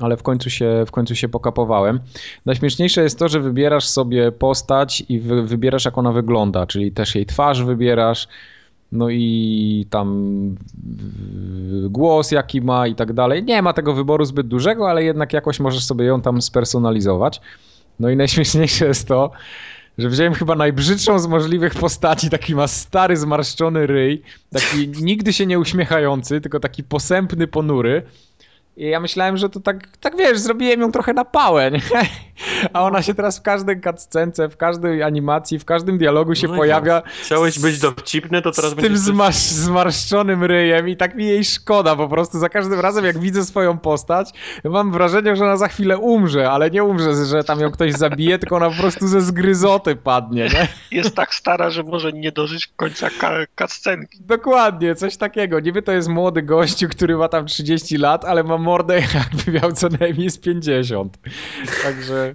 Ale 0.00 0.16
w 0.16 0.22
końcu 0.22 0.50
się, 0.50 0.84
w 0.86 0.90
końcu 0.90 1.14
się 1.14 1.28
pokapowałem. 1.28 2.00
Najśmieszniejsze 2.46 3.02
jest 3.02 3.18
to, 3.18 3.28
że 3.28 3.40
wybierasz 3.40 3.88
sobie 3.88 4.32
postać 4.32 5.04
i 5.08 5.20
wy, 5.20 5.42
wybierasz 5.42 5.84
jak 5.84 5.98
ona 5.98 6.12
wygląda, 6.12 6.66
czyli 6.66 6.92
też 6.92 7.14
jej 7.14 7.26
twarz 7.26 7.62
wybierasz, 7.62 8.28
no 8.92 9.08
i 9.10 9.86
tam 9.90 10.56
głos 11.90 12.30
jaki 12.30 12.60
ma 12.60 12.86
i 12.86 12.94
tak 12.94 13.12
dalej. 13.12 13.44
Nie 13.44 13.62
ma 13.62 13.72
tego 13.72 13.94
wyboru 13.94 14.24
zbyt 14.24 14.46
dużego, 14.46 14.90
ale 14.90 15.04
jednak 15.04 15.32
jakoś 15.32 15.60
możesz 15.60 15.84
sobie 15.84 16.04
ją 16.04 16.20
tam 16.20 16.42
spersonalizować. 16.42 17.40
No 18.00 18.10
i 18.10 18.16
najśmieszniejsze 18.16 18.86
jest 18.86 19.08
to, 19.08 19.30
że 19.98 20.08
wziąłem 20.08 20.34
chyba 20.34 20.54
najbrzydszą 20.54 21.18
z 21.18 21.26
możliwych 21.26 21.74
postaci, 21.74 22.30
taki 22.30 22.54
ma 22.54 22.66
stary, 22.66 23.16
zmarszczony 23.16 23.86
ryj, 23.86 24.22
taki 24.52 24.88
nigdy 24.88 25.32
się 25.32 25.46
nie 25.46 25.58
uśmiechający, 25.58 26.40
tylko 26.40 26.60
taki 26.60 26.84
posępny, 26.84 27.46
ponury. 27.46 28.02
I 28.78 28.88
ja 28.88 29.00
myślałem, 29.00 29.36
że 29.36 29.48
to 29.48 29.60
tak, 29.60 29.96
tak 29.96 30.16
wiesz, 30.16 30.38
zrobiłem 30.38 30.80
ją 30.80 30.92
trochę 30.92 31.12
na 31.12 31.24
pałę, 31.24 31.70
nie? 31.70 31.80
A 32.72 32.82
ona 32.82 33.02
się 33.02 33.14
teraz 33.14 33.38
w 33.38 33.42
każdej 33.42 33.80
cutscence, 33.80 34.48
w 34.48 34.56
każdej 34.56 35.02
animacji, 35.02 35.58
w 35.58 35.64
każdym 35.64 35.98
dialogu 35.98 36.34
się 36.34 36.48
no 36.48 36.56
pojawia. 36.56 37.02
Chciałeś 37.22 37.58
być 37.58 37.78
dowcipny, 37.78 38.42
to 38.42 38.50
teraz 38.52 38.70
z 38.70 38.76
tym 38.76 38.96
zmarsz 38.96 39.36
zmarszczonym 39.36 40.44
ryjem 40.44 40.88
i 40.88 40.96
tak 40.96 41.14
mi 41.14 41.26
jej 41.26 41.44
szkoda 41.44 41.96
po 41.96 42.08
prostu. 42.08 42.38
Za 42.38 42.48
każdym 42.48 42.80
razem, 42.80 43.04
jak 43.04 43.18
widzę 43.18 43.44
swoją 43.44 43.78
postać, 43.78 44.30
mam 44.64 44.92
wrażenie, 44.92 45.36
że 45.36 45.44
ona 45.44 45.56
za 45.56 45.68
chwilę 45.68 45.98
umrze, 45.98 46.50
ale 46.50 46.70
nie 46.70 46.84
umrze, 46.84 47.26
że 47.26 47.44
tam 47.44 47.60
ją 47.60 47.70
ktoś 47.70 47.92
zabije, 47.92 48.38
tylko 48.38 48.56
ona 48.56 48.70
po 48.70 48.76
prostu 48.76 49.08
ze 49.08 49.20
zgryzoty 49.20 49.96
padnie, 49.96 50.48
nie? 50.52 50.68
Jest 50.98 51.16
tak 51.16 51.34
stara, 51.34 51.70
że 51.70 51.82
może 51.82 52.12
nie 52.12 52.32
dożyć 52.32 52.66
końca 52.66 53.08
cutscenki. 53.58 54.18
Dokładnie, 54.20 54.94
coś 54.94 55.16
takiego. 55.16 55.60
Niby 55.60 55.82
to 55.82 55.92
jest 55.92 56.08
młody 56.08 56.42
gościu, 56.42 56.88
który 56.88 57.16
ma 57.16 57.28
tam 57.28 57.46
30 57.46 57.96
lat, 57.96 58.24
ale 58.24 58.44
ma 58.44 58.58
mordę 58.68 59.00
jakby 59.20 59.52
miał 59.52 59.72
co 59.72 59.88
najmniej 59.88 60.30
z 60.30 60.38
50. 60.38 61.18
Także 61.82 62.34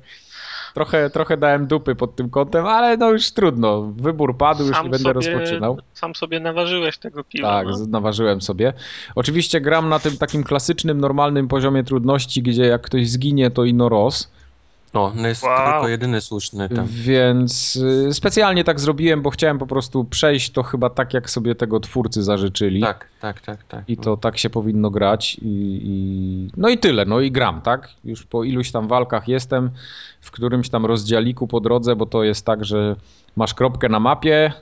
trochę, 0.73 1.09
trochę 1.09 1.37
dałem 1.37 1.67
dupy 1.67 1.95
pod 1.95 2.15
tym 2.15 2.29
kątem, 2.29 2.65
ale 2.65 2.97
no 2.97 3.11
już 3.11 3.31
trudno. 3.31 3.81
Wybór 3.81 4.37
padł, 4.37 4.63
już 4.63 4.75
sam 4.75 4.85
nie 4.85 4.91
będę 4.91 5.13
sobie, 5.13 5.13
rozpoczynał. 5.13 5.77
Sam 5.93 6.15
sobie 6.15 6.39
naważyłeś 6.39 6.97
tego 6.97 7.23
piwa. 7.23 7.47
Tak, 7.47 7.67
no? 7.67 7.85
naważyłem 7.87 8.41
sobie. 8.41 8.73
Oczywiście 9.15 9.61
gram 9.61 9.89
na 9.89 9.99
tym 9.99 10.17
takim 10.17 10.43
klasycznym, 10.43 11.01
normalnym 11.01 11.47
poziomie 11.47 11.83
trudności, 11.83 12.43
gdzie 12.43 12.65
jak 12.65 12.81
ktoś 12.81 13.09
zginie, 13.09 13.51
to 13.51 13.63
ino 13.63 13.89
roz. 13.89 14.31
No, 14.93 15.11
no 15.15 15.27
jest 15.27 15.43
wow. 15.43 15.71
tylko 15.71 15.87
jedyny 15.87 16.21
słuszny 16.21 16.69
tam. 16.69 16.87
Więc 16.87 17.75
y, 17.75 18.13
specjalnie 18.13 18.63
tak 18.63 18.79
zrobiłem, 18.79 19.21
bo 19.21 19.29
chciałem 19.29 19.59
po 19.59 19.67
prostu 19.67 20.05
przejść 20.05 20.51
to 20.51 20.63
chyba 20.63 20.89
tak, 20.89 21.13
jak 21.13 21.29
sobie 21.29 21.55
tego 21.55 21.79
twórcy 21.79 22.23
zażyczyli. 22.23 22.81
Tak, 22.81 23.07
tak, 23.21 23.41
tak. 23.41 23.63
tak 23.63 23.89
I 23.89 23.97
to 23.97 24.17
tak 24.17 24.37
się 24.37 24.49
powinno 24.49 24.89
grać. 24.89 25.35
I, 25.35 25.81
i, 25.83 26.49
No 26.57 26.69
i 26.69 26.77
tyle, 26.77 27.05
no 27.05 27.19
i 27.19 27.31
gram, 27.31 27.61
tak? 27.61 27.89
Już 28.03 28.23
po 28.25 28.43
iluś 28.43 28.71
tam 28.71 28.87
walkach 28.87 29.27
jestem 29.27 29.71
w 30.21 30.31
którymś 30.31 30.69
tam 30.69 30.85
rozdzialiku 30.85 31.47
po 31.47 31.59
drodze, 31.59 31.95
bo 31.95 32.05
to 32.05 32.23
jest 32.23 32.45
tak, 32.45 32.65
że 32.65 32.95
masz 33.35 33.53
kropkę 33.53 33.89
na 33.89 33.99
mapie, 33.99 34.53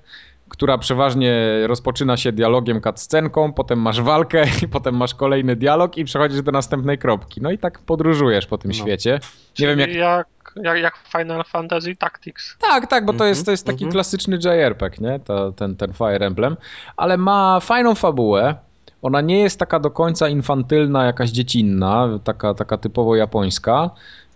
która 0.52 0.78
przeważnie 0.78 1.44
rozpoczyna 1.68 2.18
się 2.18 2.32
dialogiem 2.32 2.82
cutscenką, 2.82 3.54
potem 3.54 3.80
masz 3.80 4.02
walkę 4.02 4.44
i 4.64 4.68
potem 4.68 4.96
masz 4.96 5.16
kolejny 5.16 5.56
dialog 5.56 5.98
i 5.98 6.06
przechodzisz 6.06 6.42
do 6.42 6.52
następnej 6.52 6.98
kropki. 6.98 7.42
No 7.42 7.52
i 7.52 7.58
tak 7.58 7.80
podróżujesz 7.80 8.46
po 8.46 8.58
tym 8.58 8.72
no. 8.72 8.78
świecie. 8.78 9.20
Nie 9.60 9.68
wiem 9.68 9.80
jak... 9.80 9.94
jak... 9.94 10.28
Jak, 10.56 10.78
jak 10.78 10.98
Final 11.18 11.44
Fantasy 11.44 11.96
Tactics. 11.96 12.58
Tak, 12.60 12.88
tak, 12.88 13.06
bo 13.06 13.14
to 13.14 13.26
jest, 13.26 13.46
to 13.46 13.52
jest 13.52 13.66
taki 13.66 13.84
mm 13.84 13.90
-hmm. 13.90 13.94
klasyczny 13.94 14.40
JRPG, 14.44 15.02
nie? 15.02 15.20
To, 15.20 15.52
ten, 15.52 15.76
ten 15.76 15.94
Fire 15.94 16.26
Emblem, 16.26 16.58
ale 16.98 17.18
ma 17.18 17.60
fajną 17.60 17.96
fabułę. 17.96 18.56
Ona 19.02 19.22
nie 19.22 19.40
jest 19.40 19.60
taka 19.60 19.80
do 19.80 19.92
końca 19.92 20.30
infantylna, 20.30 21.06
jakaś 21.06 21.30
dziecinna, 21.30 22.10
taka, 22.24 22.54
taka 22.54 22.78
typowo 22.78 23.16
japońska, 23.16 23.90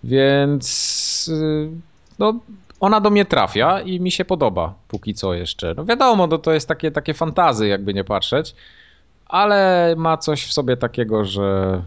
więc 0.03 1.27
y, 1.27 1.69
no, 2.19 2.39
ona 2.79 3.01
do 3.01 3.09
mnie 3.09 3.25
trafia 3.25 3.81
i 3.81 3.99
mi 3.99 4.11
się 4.11 4.25
podoba 4.25 4.73
póki 4.87 5.13
co 5.13 5.33
jeszcze. 5.33 5.73
No 5.77 5.85
wiadomo, 5.85 6.27
no 6.27 6.37
to 6.37 6.53
jest 6.53 6.67
takie, 6.67 6.91
takie 6.91 7.13
fantazy, 7.13 7.67
jakby 7.67 7.93
nie 7.93 8.03
patrzeć, 8.03 8.55
ale 9.25 9.93
ma 9.97 10.17
coś 10.17 10.45
w 10.45 10.53
sobie 10.53 10.77
takiego, 10.77 11.25
że, 11.25 11.81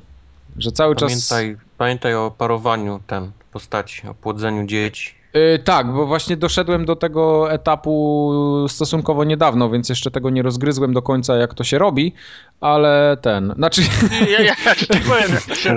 że 0.58 0.72
cały 0.72 0.94
pamiętaj, 0.94 1.56
czas... 1.56 1.64
Pamiętaj 1.78 2.14
o 2.14 2.30
parowaniu 2.38 3.00
ten 3.06 3.30
postaci, 3.52 4.08
o 4.08 4.14
płodzeniu 4.14 4.66
dzieci. 4.66 5.17
Yy, 5.34 5.58
tak, 5.58 5.92
bo 5.92 6.06
właśnie 6.06 6.36
doszedłem 6.36 6.84
do 6.84 6.96
tego 6.96 7.52
etapu 7.52 8.32
stosunkowo 8.68 9.24
niedawno, 9.24 9.70
więc 9.70 9.88
jeszcze 9.88 10.10
tego 10.10 10.30
nie 10.30 10.42
rozgryzłem 10.42 10.92
do 10.92 11.02
końca, 11.02 11.36
jak 11.36 11.54
to 11.54 11.64
się 11.64 11.78
robi, 11.78 12.14
ale 12.60 13.16
ten, 13.22 13.54
znaczy... 13.56 13.82
Ja, 14.30 14.40
ja, 14.40 14.54
ja 14.66 14.74
ci 14.74 14.86
powiem, 14.86 15.30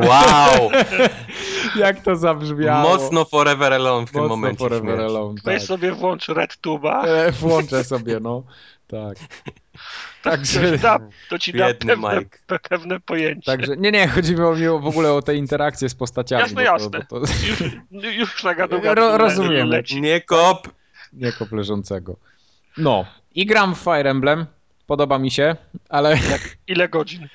Wow! 0.10 0.70
jak 1.86 2.04
to 2.04 2.16
zabrzmiało. 2.16 2.90
Mocno 2.90 3.26
Forever 3.26 3.74
Alone 3.74 4.08
w 4.08 4.14
Mocno 4.14 4.22
tym 4.22 4.30
momencie. 4.30 4.60
Forever 4.60 4.96
śmierć. 4.96 5.12
Alone, 5.12 5.36
tak. 5.36 5.44
Weź 5.44 5.64
sobie 5.64 5.92
włącz 5.92 6.28
Red 6.28 6.58
Tuba. 6.58 7.04
E, 7.06 7.32
włączę 7.32 7.84
sobie, 7.84 8.20
no. 8.20 8.44
Tak. 8.88 9.18
Także, 10.24 10.62
to 10.62 10.78
ci 10.78 10.82
da, 10.82 11.00
to 11.30 11.40
ci 11.40 11.54
da 11.54 11.74
pewne, 11.74 12.22
pewne, 12.70 13.00
pojęcie. 13.00 13.46
Także, 13.46 13.78
nie, 13.78 13.92
nie, 13.92 14.08
chodzi 14.08 14.36
mi 14.36 14.68
o, 14.68 14.80
w 14.80 14.88
ogóle 14.88 15.14
o 15.14 15.22
te 15.22 15.36
interakcje 15.36 15.90
z 15.90 15.96
postaciami. 15.96 16.42
Jasne, 16.42 16.64
jasne. 16.64 17.06
To, 17.10 17.20
to... 17.20 17.26
Już, 17.48 17.64
już 18.16 18.44
na 18.44 18.54
Ro, 18.94 19.18
Rozumiem. 19.18 19.70
Nie 20.02 20.22
kop. 20.22 20.68
Nie 21.14 21.32
kop 21.32 21.52
leżącego. 21.52 22.16
No, 22.78 23.06
i 23.36 23.46
gram 23.46 23.76
w 23.76 23.80
Fire 23.80 24.10
Emblem. 24.10 24.46
Podoba 24.88 25.20
mi 25.20 25.32
się, 25.32 25.56
ale... 25.90 26.18
Ile 26.68 26.90
godzin? 26.90 27.28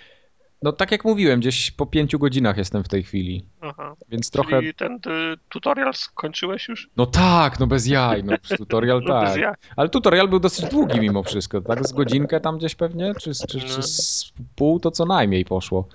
No 0.63 0.73
tak 0.73 0.93
jak 0.93 1.05
mówiłem, 1.05 1.41
gdzieś 1.41 1.71
po 1.71 1.87
pięciu 1.87 2.19
godzinach 2.19 2.57
jestem 2.57 2.85
w 2.85 2.89
tej 2.89 3.03
chwili. 3.03 3.45
Aha. 3.61 3.97
Więc 4.09 4.31
Czyli 4.31 4.49
trochę. 4.49 4.73
ten 4.73 5.01
ty, 5.01 5.11
tutorial 5.49 5.95
skończyłeś 5.95 6.69
już? 6.69 6.91
No 6.97 7.07
tak, 7.07 7.61
no 7.61 7.67
bez 7.67 7.87
jaj, 7.87 8.25
no 8.25 8.37
tutorial 8.59 9.01
no 9.01 9.09
tak. 9.09 9.37
Jaj. 9.41 9.55
Ale 9.77 9.89
tutorial 9.89 10.29
był 10.29 10.41
dosyć 10.41 10.71
długi 10.71 11.01
mimo 11.01 11.23
wszystko, 11.23 11.61
tak? 11.61 11.87
Z 11.89 11.93
godzinkę 11.93 12.41
tam 12.41 12.59
gdzieś 12.59 12.75
pewnie, 12.75 13.13
czy, 13.15 13.33
czy, 13.49 13.61
czy 13.61 13.83
z 13.83 14.33
pół 14.57 14.81
to 14.81 14.91
co 14.91 15.05
najmniej 15.05 15.45
poszło. 15.45 15.89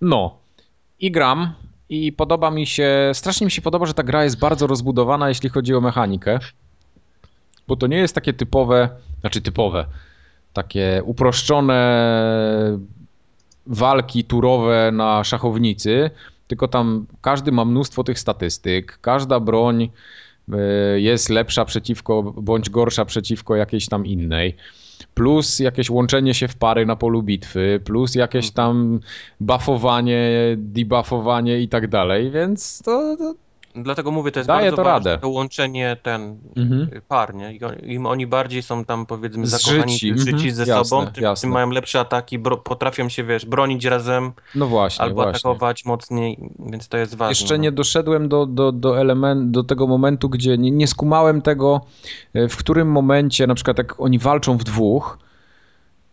No. 0.00 0.38
I 1.00 1.10
gram. 1.10 1.54
I 1.88 2.12
podoba 2.12 2.50
mi 2.50 2.66
się, 2.66 3.10
strasznie 3.14 3.44
mi 3.44 3.50
się 3.50 3.62
podoba, 3.62 3.86
że 3.86 3.94
ta 3.94 4.02
gra 4.02 4.24
jest 4.24 4.38
bardzo 4.38 4.66
rozbudowana, 4.66 5.28
jeśli 5.28 5.48
chodzi 5.48 5.74
o 5.74 5.80
mechanikę. 5.80 6.38
Bo 7.68 7.76
to 7.76 7.86
nie 7.86 7.96
jest 7.96 8.14
takie 8.14 8.32
typowe, 8.32 8.88
znaczy 9.20 9.42
typowe, 9.42 9.86
takie 10.52 11.02
uproszczone 11.04 12.78
walki 13.66 14.24
turowe 14.24 14.90
na 14.92 15.24
szachownicy, 15.24 16.10
tylko 16.46 16.68
tam 16.68 17.06
każdy 17.20 17.52
ma 17.52 17.64
mnóstwo 17.64 18.04
tych 18.04 18.18
statystyk, 18.18 18.98
każda 19.00 19.40
broń 19.40 19.90
e, 20.52 20.58
jest 21.00 21.28
lepsza 21.28 21.64
przeciwko, 21.64 22.22
bądź 22.22 22.70
gorsza 22.70 23.04
przeciwko 23.04 23.56
jakiejś 23.56 23.88
tam 23.88 24.06
innej. 24.06 24.56
Plus 25.14 25.58
jakieś 25.58 25.90
łączenie 25.90 26.34
się 26.34 26.48
w 26.48 26.56
pary 26.56 26.86
na 26.86 26.96
polu 26.96 27.22
bitwy, 27.22 27.80
plus 27.84 28.14
jakieś 28.14 28.50
tam 28.50 29.00
buffowanie, 29.40 30.30
debuffowanie 30.56 31.60
i 31.60 31.68
tak 31.68 31.88
dalej, 31.88 32.30
więc 32.30 32.82
to, 32.82 33.16
to 33.16 33.34
Dlatego 33.76 34.10
mówię, 34.10 34.32
to 34.32 34.40
jest 34.40 34.48
Daje 34.48 34.70
bardzo 34.70 34.76
to 34.76 34.84
ważne, 34.84 35.10
radę. 35.10 35.22
to 35.22 35.28
łączenie 35.28 35.96
ten 36.02 36.38
mhm. 36.56 36.90
par, 37.08 37.34
nie? 37.34 37.58
Im 37.82 38.06
oni 38.06 38.26
bardziej 38.26 38.62
są 38.62 38.84
tam 38.84 39.06
powiedzmy 39.06 39.46
zakochani, 39.46 39.92
życi, 39.92 40.18
życi 40.18 40.50
ze 40.50 40.66
jasne, 40.66 40.84
sobą, 40.84 41.06
tym, 41.06 41.24
jasne. 41.24 41.46
tym, 41.46 41.50
mają 41.50 41.70
lepsze 41.70 42.00
ataki, 42.00 42.38
bro, 42.38 42.56
potrafią 42.56 43.08
się, 43.08 43.24
wiesz, 43.24 43.46
bronić 43.46 43.84
razem, 43.84 44.32
no 44.54 44.66
właśnie, 44.66 45.02
albo 45.02 45.14
właśnie. 45.14 45.30
atakować 45.30 45.84
mocniej, 45.84 46.50
więc 46.58 46.88
to 46.88 46.96
jest 46.96 47.14
ważne. 47.14 47.30
Jeszcze 47.30 47.56
no. 47.56 47.62
nie 47.62 47.72
doszedłem 47.72 48.28
do, 48.28 48.46
do, 48.46 48.72
do, 48.72 49.00
element, 49.00 49.50
do 49.50 49.64
tego 49.64 49.86
momentu, 49.86 50.28
gdzie 50.28 50.58
nie, 50.58 50.70
nie 50.70 50.86
skumałem 50.86 51.42
tego, 51.42 51.80
e, 52.34 52.48
w 52.48 52.56
którym 52.56 52.88
momencie, 52.88 53.46
na 53.46 53.54
przykład 53.54 53.78
jak 53.78 54.00
oni 54.00 54.18
walczą 54.18 54.56
w 54.56 54.64
dwóch, 54.64 55.18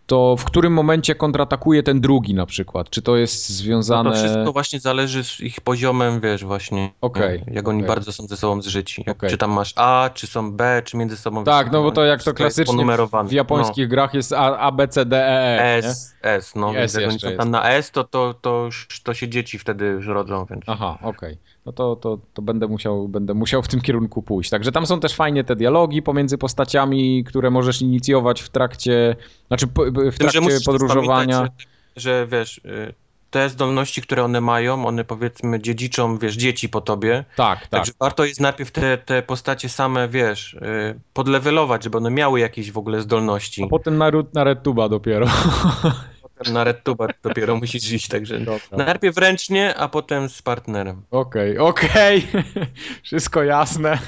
to 0.06 0.35
w 0.40 0.45
którym 0.45 0.73
momencie 0.73 1.15
kontratakuje 1.15 1.83
ten 1.83 2.01
drugi 2.01 2.33
na 2.33 2.45
przykład? 2.45 2.90
Czy 2.90 3.01
to 3.01 3.17
jest 3.17 3.49
związane... 3.49 4.09
No 4.09 4.15
to 4.15 4.22
wszystko 4.22 4.53
właśnie 4.53 4.80
zależy 4.80 5.23
z 5.23 5.40
ich 5.40 5.61
poziomem, 5.61 6.22
wiesz, 6.22 6.45
właśnie. 6.45 6.91
Okej. 7.01 7.41
Okay, 7.41 7.53
jak 7.53 7.67
oni 7.67 7.83
bardzo 7.83 8.14
są 8.14 8.27
ze 8.27 8.38
sobą 8.38 8.61
zżyci. 8.61 9.06
Okay. 9.11 9.30
Czy 9.30 9.38
tam 9.38 9.51
masz 9.51 9.73
A, 9.75 10.09
czy 10.14 10.27
są 10.27 10.51
B, 10.51 10.82
czy 10.85 10.98
między 10.98 11.17
sobą... 11.17 11.43
Tak, 11.43 11.72
no 11.72 11.83
bo 11.83 11.91
to 11.91 12.06
jak 12.06 12.23
to 12.23 12.33
klasycznie 12.33 12.85
w 13.25 13.32
japońskich 13.32 13.85
no. 13.85 13.90
grach 13.90 14.14
jest 14.14 14.33
A, 14.33 14.57
A, 14.57 14.72
B, 14.72 14.88
C, 14.88 15.06
D, 15.06 15.17
E, 15.17 15.61
E. 15.61 15.77
S, 15.77 16.15
nie? 16.23 16.30
S, 16.30 16.56
no. 16.56 16.75
S 16.75 16.93
jak 16.93 17.09
oni 17.09 17.19
są 17.19 17.32
tam 17.38 17.51
na 17.51 17.69
S, 17.69 17.91
to, 17.91 18.03
to, 18.03 18.33
to, 18.33 18.69
to 19.03 19.14
się 19.14 19.30
dzieci 19.30 19.59
wtedy 19.59 19.85
już 19.85 20.07
rodzą, 20.07 20.45
więc... 20.49 20.64
Aha, 20.67 20.98
okej. 21.01 21.38
No 21.66 21.72
to, 21.72 21.95
to, 21.95 22.19
to 22.33 22.42
będę, 22.42 22.67
musiał, 22.67 23.08
będę 23.08 23.33
musiał 23.33 23.61
w 23.61 23.67
tym 23.67 23.82
kierunku 23.82 24.22
pójść. 24.22 24.50
Także 24.50 24.72
tam 24.72 24.85
są 24.85 25.00
też 25.00 25.16
fajnie 25.16 25.43
te 25.43 25.56
dialogi 25.56 26.01
pomiędzy 26.01 26.38
postaciami, 26.38 27.24
które 27.24 27.50
możesz 27.50 27.82
inicjować 27.82 28.42
w 28.42 28.50
trakcie, 28.50 29.16
znaczy 29.48 29.67
w 30.11 30.17
trakcie 30.17 30.42
podróżowania. 30.66 31.42
Że, 31.43 31.50
że 31.95 32.27
wiesz, 32.27 32.58
y, 32.58 32.93
te 33.33 33.50
zdolności, 33.50 34.01
które 34.01 34.24
one 34.24 34.42
mają, 34.42 34.85
one 34.85 35.03
powiedzmy 35.03 35.61
dziedziczą, 35.61 36.17
wiesz, 36.17 36.35
dzieci 36.35 36.69
po 36.69 36.82
tobie. 36.82 37.25
Tak, 37.35 37.59
tak. 37.59 37.69
Także 37.69 37.92
warto 38.00 38.25
jest 38.25 38.40
najpierw 38.40 38.72
te, 38.72 38.98
te 38.98 39.22
postacie 39.22 39.69
same, 39.69 40.09
wiesz, 40.09 40.53
y, 40.53 41.00
podlewelować, 41.14 41.83
żeby 41.83 41.98
one 41.98 42.11
miały 42.11 42.40
jakieś 42.40 42.72
w 42.72 42.77
ogóle 42.77 43.01
zdolności. 43.01 43.64
A 43.64 43.67
potem 43.67 43.98
na, 43.98 44.11
na 44.33 44.45
RedTube'a 44.45 44.90
dopiero. 44.90 45.27
potem 46.43 46.53
na 46.53 46.63
RedTuber 46.63 47.13
dopiero 47.23 47.55
musisz 47.55 47.91
iść, 47.91 48.07
także 48.07 48.39
Dobra. 48.39 48.77
najpierw 48.85 49.17
ręcznie, 49.17 49.75
a 49.75 49.88
potem 49.88 50.30
z 50.30 50.41
partnerem. 50.41 51.01
Okej, 51.11 51.57
okej. 51.57 52.27
Wszystko 53.03 53.43
jasne. 53.43 53.99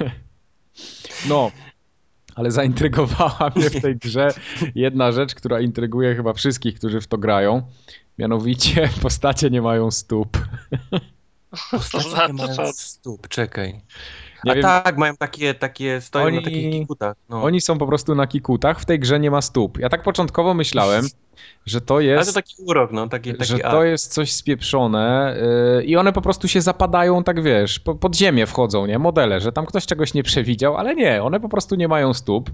No, 1.28 1.52
ale 2.36 2.52
zaintrygowała 2.52 3.52
mnie 3.56 3.70
w 3.70 3.82
tej 3.82 3.98
grze 3.98 4.28
jedna 4.76 5.12
rzecz, 5.12 5.36
która 5.36 5.60
intryguje 5.60 6.16
chyba 6.16 6.34
wszystkich, 6.34 6.76
którzy 6.76 7.02
w 7.02 7.08
to 7.08 7.18
grają. 7.18 7.62
Mianowicie 8.18 8.90
postacie 9.02 9.50
nie 9.50 9.62
mają 9.62 9.92
stóp. 9.92 10.38
Postacie 11.72 12.34
nie 12.34 12.34
mają 12.34 12.74
stóp, 12.74 13.28
czekaj. 13.28 13.82
Nie 14.46 14.52
a 14.52 14.56
wiem- 14.56 14.64
tak, 14.64 14.98
mają 14.98 15.18
takie, 15.18 15.54
takie 15.54 16.02
stoją 16.02 16.26
Oni- 16.26 16.38
na 16.38 16.42
takich 16.44 16.72
kikutach. 16.72 17.16
No. 17.30 17.44
Oni 17.44 17.62
są 17.62 17.78
po 17.78 17.88
prostu 17.88 18.16
na 18.16 18.28
kikutach, 18.28 18.80
w 18.80 18.86
tej 18.86 19.00
grze 19.00 19.20
nie 19.20 19.32
ma 19.32 19.42
stóp. 19.42 19.80
Ja 19.80 19.90
tak 19.90 20.04
początkowo 20.04 20.54
myślałem, 20.54 21.08
że 21.66 21.82
to 21.82 21.96
Ale 21.96 22.04
jest... 22.04 22.30
to 22.30 22.34
taki 22.34 22.56
urok, 22.66 22.92
no, 22.92 23.08
taki, 23.08 23.34
taki 23.34 23.46
że 23.46 23.60
to 23.60 23.84
jest 23.84 24.14
coś 24.14 24.34
spieprzone 24.34 25.36
yy, 25.78 25.84
i 25.84 25.98
one 25.98 26.14
po 26.14 26.22
prostu 26.22 26.48
się 26.48 26.62
zapadają, 26.62 27.24
tak 27.24 27.44
wiesz, 27.44 27.80
po, 27.80 27.96
pod 27.96 28.16
ziemię 28.16 28.46
wchodzą, 28.46 28.86
nie? 28.86 29.00
Modele, 29.00 29.40
że 29.42 29.52
tam 29.52 29.66
ktoś 29.66 29.86
czegoś 29.86 30.14
nie 30.14 30.24
przewidział, 30.24 30.78
ale 30.78 30.96
nie, 30.96 31.24
one 31.24 31.40
po 31.40 31.50
prostu 31.50 31.76
nie 31.76 31.88
mają 31.88 32.14
stóp, 32.14 32.50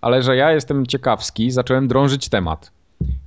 ale 0.00 0.22
że 0.22 0.36
ja 0.36 0.52
jestem 0.52 0.86
ciekawski, 0.86 1.50
zacząłem 1.50 1.88
drążyć 1.88 2.28
temat. 2.28 2.70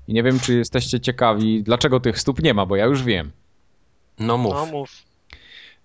I 0.08 0.14
nie 0.14 0.24
wiem, 0.24 0.40
czy 0.40 0.54
jesteście 0.54 1.00
ciekawi, 1.00 1.64
dlaczego 1.64 2.00
tych 2.00 2.20
stóp 2.20 2.44
nie 2.44 2.54
ma, 2.54 2.66
bo 2.66 2.76
ja 2.76 2.86
już 2.86 3.04
wiem. 3.04 3.32
No 4.20 4.38
mów. 4.38 4.54
No 4.54 4.66
mów. 4.66 5.11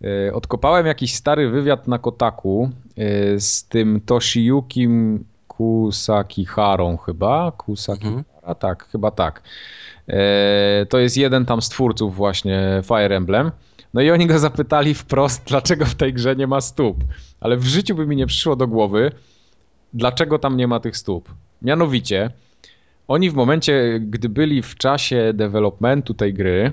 Yy, 0.01 0.33
Odkopałem 0.35 0.87
jakiś 0.87 1.15
stary 1.15 1.51
wywiad 1.51 1.89
na 1.89 1.99
Kotaku 1.99 2.71
yy, 2.97 3.41
z 3.41 3.65
tym 3.65 4.01
Toshiyukim 4.01 5.25
Kusakiharą 5.49 6.97
chyba, 6.97 7.53
Kusakihara, 7.53 8.23
Mhm. 8.43 8.57
tak, 8.59 8.89
chyba 8.89 9.11
tak. 9.11 9.43
E, 10.09 10.87
To 10.87 10.99
jest 10.99 11.17
jeden 11.17 11.45
tam 11.47 11.63
z 11.63 11.69
twórców 11.69 12.15
właśnie 12.17 12.83
Fire 12.85 13.17
Emblem. 13.17 13.51
No 13.95 14.01
i 14.03 14.11
oni 14.11 14.27
go 14.27 14.39
zapytali 14.39 14.95
wprost, 14.95 15.43
dlaczego 15.49 15.85
w 15.85 15.95
tej 15.95 16.13
grze 16.13 16.37
nie 16.37 16.47
ma 16.47 16.61
stóp. 16.61 16.97
Ale 17.41 17.57
w 17.57 17.65
życiu 17.67 17.95
by 17.95 18.07
mi 18.07 18.17
nie 18.17 18.27
przyszło 18.27 18.57
do 18.57 18.67
głowy, 18.69 19.13
dlaczego 19.95 20.39
tam 20.39 20.57
nie 20.57 20.67
ma 20.69 20.81
tych 20.81 20.97
stóp. 20.97 21.29
Mianowicie, 21.63 22.31
oni 23.09 23.31
w 23.31 23.35
momencie, 23.35 24.01
gdy 24.01 24.29
byli 24.29 24.63
w 24.63 24.75
czasie 24.75 25.33
developmentu 25.35 26.15
tej 26.15 26.35
gry, 26.35 26.73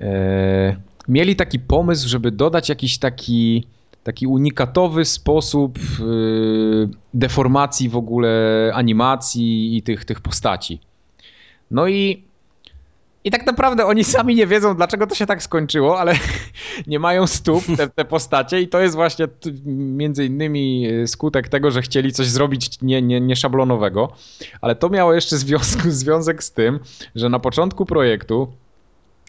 e, 0.00 0.76
mieli 1.08 1.36
taki 1.36 1.58
pomysł, 1.58 2.08
żeby 2.08 2.30
dodać 2.30 2.68
jakiś 2.68 2.98
taki, 2.98 3.66
taki 4.04 4.26
unikatowy 4.26 5.04
sposób 5.04 5.78
y, 5.78 6.88
deformacji 7.14 7.88
w 7.88 7.96
ogóle 7.96 8.70
animacji 8.74 9.76
i 9.76 9.82
tych, 9.82 10.04
tych 10.04 10.20
postaci. 10.20 10.80
No 11.70 11.88
i, 11.88 12.24
i 13.24 13.30
tak 13.30 13.46
naprawdę 13.46 13.86
oni 13.86 14.04
sami 14.14 14.34
nie 14.34 14.46
wiedzą, 14.46 14.76
dlaczego 14.76 15.06
to 15.06 15.14
się 15.14 15.26
tak 15.26 15.42
skończyło, 15.42 16.00
ale 16.00 16.14
nie 16.86 16.98
mają 16.98 17.26
stóp 17.26 17.64
te, 17.76 17.88
te 17.88 18.04
postacie 18.04 18.60
i 18.60 18.68
to 18.68 18.80
jest 18.80 18.94
właśnie 18.94 19.28
między 19.66 20.24
innymi 20.24 20.88
y, 20.88 21.06
skutek 21.06 21.48
tego, 21.48 21.70
że 21.70 21.82
chcieli 21.82 22.12
coś 22.12 22.26
zrobić 22.26 22.82
nie, 22.82 23.02
nie, 23.02 23.20
nie 23.20 23.36
szablonowego, 23.36 24.12
ale 24.60 24.76
to 24.76 24.88
miało 24.88 25.14
jeszcze 25.14 25.36
związku, 25.36 25.90
związek 26.04 26.44
z 26.44 26.52
tym, 26.52 26.80
że 27.14 27.28
na 27.28 27.38
początku 27.38 27.86
projektu 27.86 28.52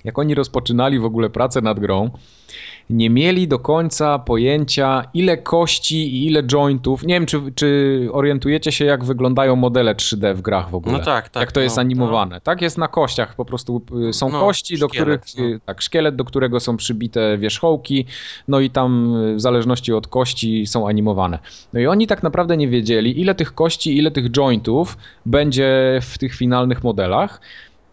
jak 0.05 0.19
oni 0.19 0.35
rozpoczynali 0.35 0.99
w 0.99 1.05
ogóle 1.05 1.29
pracę 1.29 1.61
nad 1.61 1.79
grą, 1.79 2.09
nie 2.89 3.09
mieli 3.09 3.47
do 3.47 3.59
końca 3.59 4.19
pojęcia, 4.19 5.03
ile 5.13 5.37
kości 5.37 6.15
i 6.15 6.27
ile 6.27 6.43
jointów. 6.43 7.03
Nie 7.03 7.13
wiem, 7.13 7.25
czy, 7.25 7.41
czy 7.55 8.09
orientujecie 8.11 8.71
się, 8.71 8.85
jak 8.85 9.03
wyglądają 9.03 9.55
modele 9.55 9.95
3D 9.95 10.35
w 10.35 10.41
grach 10.41 10.69
w 10.69 10.75
ogóle. 10.75 10.97
No 10.97 11.03
tak, 11.03 11.29
tak. 11.29 11.41
jak 11.41 11.51
to 11.51 11.59
jest 11.59 11.75
no. 11.75 11.81
animowane. 11.81 12.41
Tak 12.41 12.61
jest 12.61 12.77
na 12.77 12.87
kościach, 12.87 13.35
po 13.35 13.45
prostu 13.45 13.81
y, 14.09 14.13
są 14.13 14.29
No, 14.29 14.39
kości, 14.39 14.77
do 14.77 14.87
szkielet, 14.87 15.25
których, 15.25 15.49
no. 15.49 15.55
y, 15.55 15.59
tak, 15.65 15.81
szkielet, 15.81 16.15
do 16.15 16.25
którego 16.25 16.59
są 16.59 16.77
przybite 16.77 17.37
wierzchołki, 17.37 18.05
no 18.47 18.59
i 18.59 18.69
tam 18.69 19.15
y, 19.15 19.35
w 19.35 19.41
zależności 19.41 19.93
od 19.93 20.07
kości 20.07 20.67
są 20.67 20.87
animowane. 20.87 21.39
No 21.73 21.79
i 21.79 21.87
oni 21.87 22.07
tak 22.07 22.23
naprawdę 22.23 22.57
nie 22.57 22.67
wiedzieli, 22.67 23.21
ile 23.21 23.35
tych 23.35 23.53
kości, 23.53 23.97
ile 23.97 24.11
tych 24.11 24.31
jointów 24.31 24.97
będzie 25.25 25.99
w 26.01 26.17
tych 26.17 26.35
finalnych 26.35 26.83
modelach. 26.83 27.41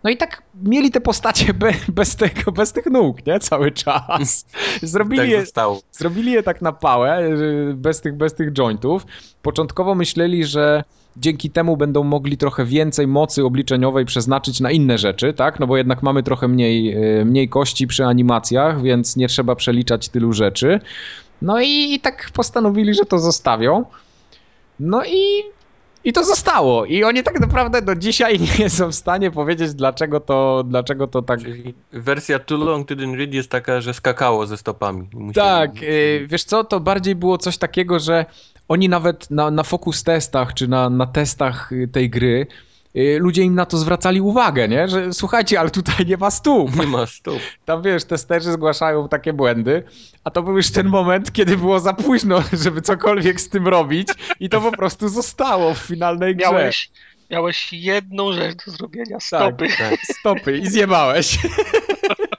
No 0.04 0.10
i 0.10 0.16
tak 0.16 0.42
mieli 0.62 0.90
te 0.90 1.00
postacie 1.00 1.54
be, 1.54 1.72
bez, 1.88 2.16
tego, 2.16 2.52
bez 2.52 2.72
tych 2.72 2.86
nóg, 2.86 3.26
nie? 3.26 3.40
Cały 3.40 3.70
czas. 3.72 4.46
Zrobili 4.82 5.18
Tak 5.18 5.30
je. 5.30 5.44
Zrobili 5.92 6.32
je 6.32 6.42
tak 6.42 6.62
na 6.62 6.72
pałę, 6.72 7.30
bez 7.74 8.00
tych, 8.00 8.16
bez 8.16 8.34
tych 8.34 8.52
jointów. 8.52 9.06
Początkowo 9.42 9.94
myśleli, 9.94 10.44
że 10.44 10.84
dzięki 11.16 11.50
temu 11.50 11.76
będą 11.76 12.04
mogli 12.04 12.36
trochę 12.36 12.64
więcej 12.64 13.06
mocy 13.06 13.44
obliczeniowej 13.44 14.04
przeznaczyć 14.04 14.60
na 14.60 14.70
inne 14.70 14.98
rzeczy, 14.98 15.32
tak? 15.32 15.60
No 15.60 15.66
bo 15.66 15.76
jednak 15.76 16.02
mamy 16.02 16.22
trochę 16.22 16.48
mniej, 16.48 16.92
e, 16.92 17.24
mniej 17.24 17.48
kości 17.48 17.86
przy 17.86 18.04
animacjach, 18.04 18.82
więc 18.82 19.16
nie 19.16 19.28
trzeba 19.28 19.56
przeliczać 19.56 20.08
tylu 20.08 20.32
rzeczy. 20.32 20.80
No 21.42 21.60
i, 21.60 21.94
i 21.94 22.00
tak 22.00 22.30
postanowili, 22.32 22.94
że 22.94 23.04
to 23.04 23.18
zostawią. 23.18 23.84
No 24.80 25.04
i, 25.04 25.42
i 26.04 26.12
to 26.12 26.24
zostało. 26.24 26.84
I 26.84 27.04
oni 27.04 27.22
tak 27.22 27.40
naprawdę 27.40 27.82
do 27.82 27.94
dzisiaj 27.94 28.38
nie 28.58 28.70
są 28.70 28.88
w 28.88 28.94
stanie 28.94 29.30
powiedzieć, 29.30 29.74
dlaczego 29.74 30.20
to, 30.20 30.64
dlaczego 30.66 31.06
to 31.06 31.22
tak 31.22 31.42
Czyli 31.42 31.74
wersja 31.92 32.38
Too 32.38 32.58
Long 32.58 32.88
Didn't 32.88 33.16
Read 33.16 33.34
jest 33.34 33.50
taka, 33.50 33.80
że 33.80 33.94
skakało 33.94 34.46
ze 34.46 34.56
stopami. 34.56 35.08
Musieli- 35.14 35.34
Tak, 35.34 35.70
y, 35.82 36.26
wiesz 36.30 36.44
co, 36.44 36.64
to 36.64 36.80
bardziej 36.80 37.14
było 37.14 37.38
coś 37.38 37.58
takiego, 37.58 37.98
że 37.98 38.26
oni 38.68 38.88
nawet 38.88 39.30
na, 39.30 39.50
na 39.50 39.62
focus 39.62 40.04
testach, 40.04 40.54
czy 40.54 40.68
na, 40.68 40.90
na 40.90 41.06
testach 41.06 41.70
tej 41.92 42.10
gry, 42.10 42.46
ludzie 42.94 43.42
im 43.42 43.54
na 43.54 43.66
to 43.66 43.78
zwracali 43.78 44.20
uwagę, 44.20 44.68
nie? 44.68 44.88
Że 44.88 45.12
słuchajcie, 45.12 45.60
ale 45.60 45.70
tutaj 45.70 46.06
nie 46.06 46.16
ma 46.16 46.30
stóp. 46.30 46.76
Nie 46.76 46.86
ma 46.86 47.06
stóp. 47.06 47.40
Tam 47.64 47.82
wiesz, 47.82 48.04
testerzy 48.04 48.52
zgłaszają 48.52 49.08
takie 49.08 49.32
błędy, 49.32 49.82
a 50.24 50.30
to 50.30 50.42
był 50.42 50.56
już 50.56 50.70
ten 50.70 50.86
moment, 50.86 51.32
kiedy 51.32 51.56
było 51.56 51.80
za 51.80 51.92
późno, 51.92 52.42
żeby 52.64 52.82
cokolwiek 52.82 53.40
z 53.40 53.48
tym 53.48 53.68
robić 53.68 54.08
i 54.40 54.48
to 54.48 54.60
po 54.60 54.72
prostu 54.72 55.08
zostało 55.08 55.74
w 55.74 55.78
finalnej 55.78 56.36
grze. 56.36 56.50
Miałeś, 56.50 56.90
miałeś 57.30 57.72
jedną 57.72 58.32
rzecz 58.32 58.64
do 58.66 58.72
zrobienia, 58.72 59.20
stopy. 59.20 59.68
Tak. 59.78 60.00
Stopy 60.18 60.58
i 60.58 60.66
zjebałeś. 60.66 61.38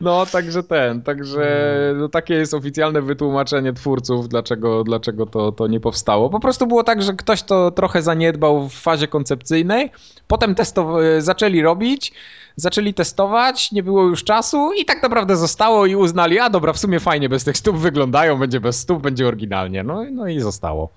No, 0.00 0.26
także 0.26 0.62
ten, 0.62 1.02
także 1.02 1.68
no, 1.96 2.08
takie 2.08 2.34
jest 2.34 2.54
oficjalne 2.54 3.02
wytłumaczenie 3.02 3.72
twórców, 3.72 4.28
dlaczego, 4.28 4.84
dlaczego 4.84 5.26
to, 5.26 5.52
to 5.52 5.66
nie 5.66 5.80
powstało. 5.80 6.30
Po 6.30 6.40
prostu 6.40 6.66
było 6.66 6.84
tak, 6.84 7.02
że 7.02 7.12
ktoś 7.12 7.42
to 7.42 7.70
trochę 7.70 8.02
zaniedbał 8.02 8.68
w 8.68 8.74
fazie 8.74 9.08
koncepcyjnej, 9.08 9.90
potem 10.28 10.54
testow- 10.54 11.20
zaczęli 11.20 11.62
robić, 11.62 12.12
zaczęli 12.56 12.94
testować, 12.94 13.72
nie 13.72 13.82
było 13.82 14.02
już 14.02 14.24
czasu 14.24 14.72
i 14.72 14.84
tak 14.84 15.02
naprawdę 15.02 15.36
zostało 15.36 15.86
i 15.86 15.96
uznali, 15.96 16.38
a 16.38 16.50
dobra, 16.50 16.72
w 16.72 16.78
sumie 16.78 17.00
fajnie 17.00 17.28
bez 17.28 17.44
tych 17.44 17.56
stóp 17.56 17.76
wyglądają, 17.76 18.38
będzie 18.38 18.60
bez 18.60 18.80
stóp, 18.80 19.02
będzie 19.02 19.26
oryginalnie. 19.28 19.82
No, 19.82 20.04
i- 20.04 20.12
no 20.12 20.28
i 20.28 20.40
zostało. 20.40 20.88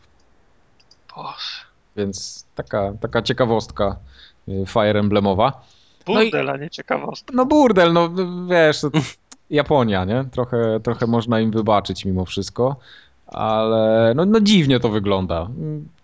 Boże. 1.16 1.66
Więc 1.96 2.46
taka, 2.56 2.94
taka 3.02 3.22
ciekawostka 3.22 3.96
y, 4.48 4.66
Fire 4.68 5.00
Emblemowa. 5.00 5.62
No 6.08 6.22
i- 6.22 6.26
Burdel, 6.32 6.50
a 6.50 6.58
nie 6.58 6.70
ciekawostka. 6.70 7.34
No 7.36 7.46
burdel, 7.46 7.94
no 7.94 8.10
wiesz, 8.50 8.82
Japonia, 9.50 10.06
nie? 10.06 10.26
Trochę, 10.32 10.80
trochę 10.84 11.08
można 11.08 11.40
im 11.40 11.52
wybaczyć 11.52 12.06
mimo 12.06 12.26
wszystko, 12.26 12.76
ale 13.28 14.14
no, 14.16 14.26
no 14.26 14.40
dziwnie 14.40 14.80
to 14.80 14.90
wygląda. 14.90 15.50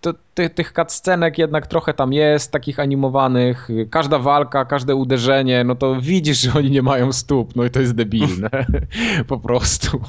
To, 0.02 0.14
ty, 0.34 0.50
tych 0.50 0.74
cutscenek 0.74 1.38
jednak 1.38 1.68
trochę 1.68 1.94
tam 1.94 2.14
jest, 2.14 2.52
takich 2.52 2.80
animowanych. 2.80 3.68
Każda 3.90 4.20
walka, 4.20 4.66
każde 4.66 4.96
uderzenie, 4.96 5.64
no 5.64 5.76
to 5.76 6.02
widzisz, 6.02 6.40
że 6.42 6.54
oni 6.54 6.72
nie 6.72 6.82
mają 6.82 7.12
stóp, 7.14 7.56
no 7.56 7.64
i 7.66 7.70
to 7.70 7.80
jest 7.80 7.96
debilne. 7.96 8.50
po 9.28 9.38
prostu. 9.40 10.02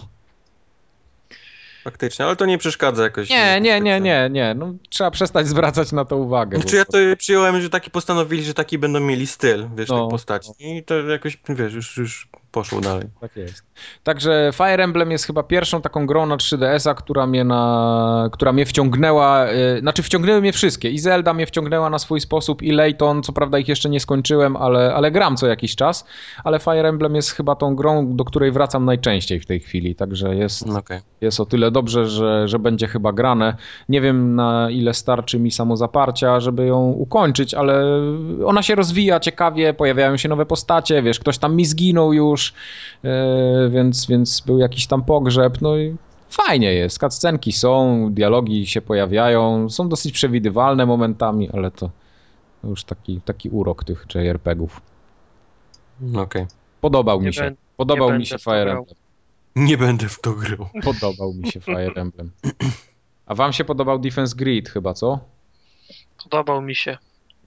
Faktycznie, 1.87 2.25
ale 2.25 2.37
to 2.37 2.47
nie 2.47 2.59
przeszkadza 2.59 3.03
jakoś. 3.03 3.31
Nie, 3.31 3.61
nie, 3.61 3.81
nie, 3.81 4.01
nie, 4.01 4.29
nie. 4.31 4.55
No, 4.59 4.75
trzeba 4.89 5.11
przestać 5.11 5.49
zwracać 5.49 5.93
na 5.93 6.05
to 6.05 6.17
uwagę. 6.17 6.59
Znaczy 6.61 6.77
ja 6.77 6.85
to 6.85 6.99
przyjąłem, 7.19 7.61
że 7.61 7.71
taki 7.71 7.91
postanowili, 7.91 8.45
że 8.45 8.55
taki 8.55 8.79
będą 8.79 9.01
mieli 9.01 9.27
styl, 9.27 9.67
wiesz, 9.77 9.89
No. 9.89 10.03
tych 10.03 10.11
postaci. 10.11 10.51
I 10.59 10.85
to 10.85 10.95
jakoś, 10.95 11.39
wiesz, 11.49 11.73
już, 11.73 11.97
już 11.97 12.29
poszło 12.57 12.81
dalej. 12.81 13.05
Tak 13.21 13.37
jest. 13.37 13.63
Także 14.05 14.51
Fire 14.55 14.85
Emblem 14.85 15.11
jest 15.11 15.27
chyba 15.27 15.43
pierwszą 15.43 15.83
taką 15.83 16.07
grą 16.07 16.27
na 16.27 16.37
3DS-a, 16.37 16.95
która 16.95 17.27
mnie, 17.27 17.45
na, 17.45 18.29
która 18.33 18.53
mnie 18.53 18.67
wciągnęła, 18.67 19.45
yy, 19.45 19.81
znaczy 19.81 20.03
wciągnęły 20.03 20.41
mnie 20.41 20.53
wszystkie. 20.53 20.91
I 20.91 20.99
Zelda 20.99 21.35
mnie 21.35 21.47
wciągnęła 21.47 21.91
na 21.91 21.99
swój 21.99 22.21
sposób, 22.21 22.63
i 22.63 22.73
Layton, 22.73 23.23
co 23.23 23.33
prawda 23.33 23.59
ich 23.59 23.69
jeszcze 23.69 23.89
nie 23.89 24.01
skończyłem, 24.01 24.57
ale, 24.57 24.95
ale 24.95 25.11
gram 25.11 25.37
co 25.37 25.47
jakiś 25.47 25.77
czas. 25.77 26.07
Ale 26.45 26.59
Fire 26.59 26.89
Emblem 26.89 27.15
jest 27.15 27.31
chyba 27.31 27.55
tą 27.55 27.75
grą, 27.77 28.17
do 28.17 28.25
której 28.25 28.53
wracam 28.53 28.85
najczęściej 28.85 29.41
w 29.41 29.47
tej 29.47 29.61
chwili, 29.61 29.95
także 29.95 30.37
jest, 30.37 30.67
No 30.67 30.79
okej. 30.79 31.01
jest 31.21 31.41
o 31.41 31.47
tyle 31.47 31.71
dobrze, 31.71 32.07
że, 32.07 32.49
że 32.49 32.59
będzie 32.59 32.87
chyba 32.89 33.13
grane. 33.13 33.57
Nie 33.89 34.01
wiem 34.01 34.35
na 34.35 34.71
ile 34.71 34.95
starczy 34.95 35.39
mi 35.39 35.51
samozaparcia, 35.51 36.41
żeby 36.41 36.67
ją 36.67 36.83
ukończyć, 36.91 37.55
ale 37.55 37.85
ona 38.47 38.63
się 38.63 38.75
rozwija 38.75 39.21
ciekawie, 39.21 39.75
pojawiają 39.75 40.17
się 40.17 40.29
nowe 40.29 40.47
postacie, 40.47 41.03
wiesz, 41.03 41.21
ktoś 41.21 41.39
tam 41.39 41.57
mi 41.57 41.65
zginął 41.65 42.13
już, 42.13 42.46
e, 43.05 43.69
więc, 43.71 44.07
więc 44.07 44.41
był 44.41 44.59
jakiś 44.59 44.87
tam 44.87 45.05
pogrzeb, 45.05 45.61
no 45.61 45.79
i 45.79 45.97
fajnie 46.31 46.75
jest, 46.75 46.99
cutscenki 46.99 47.53
są, 47.53 48.09
dialogi 48.13 48.67
się 48.67 48.81
pojawiają, 48.83 49.71
są 49.71 49.89
dosyć 49.89 50.13
przewidywalne 50.13 50.87
momentami, 50.87 51.51
ale 51.51 51.71
to 51.71 51.91
Już 52.65 52.85
taki, 52.85 53.21
taki 53.21 53.49
urok 53.49 53.85
tych 53.85 54.07
JRPG-ów. 54.15 54.81
Okej. 56.17 56.47
Podobał 56.81 57.21
Nie 57.21 57.27
mi 57.27 57.35
się. 57.35 57.55
Podobał 57.77 58.19
mi 58.19 58.27
się 58.27 58.39
Fire. 58.39 58.71
Emblem. 58.71 58.97
Nie 59.57 59.79
będę 59.79 60.09
w 60.09 60.21
to 60.21 60.33
grał. 60.33 60.69
Podobał 60.85 61.35
mi 61.35 61.53
się 61.53 61.61
Fire 61.61 61.93
Emblem. 61.97 62.31
A 63.27 63.35
wam 63.35 63.53
się 63.53 63.65
podobał 63.65 63.99
Defense 63.99 64.37
Grid 64.37 64.69
chyba, 64.69 64.95
co? 64.95 65.19
Podobał 66.25 66.63
mi 66.63 66.75
się. 66.75 66.99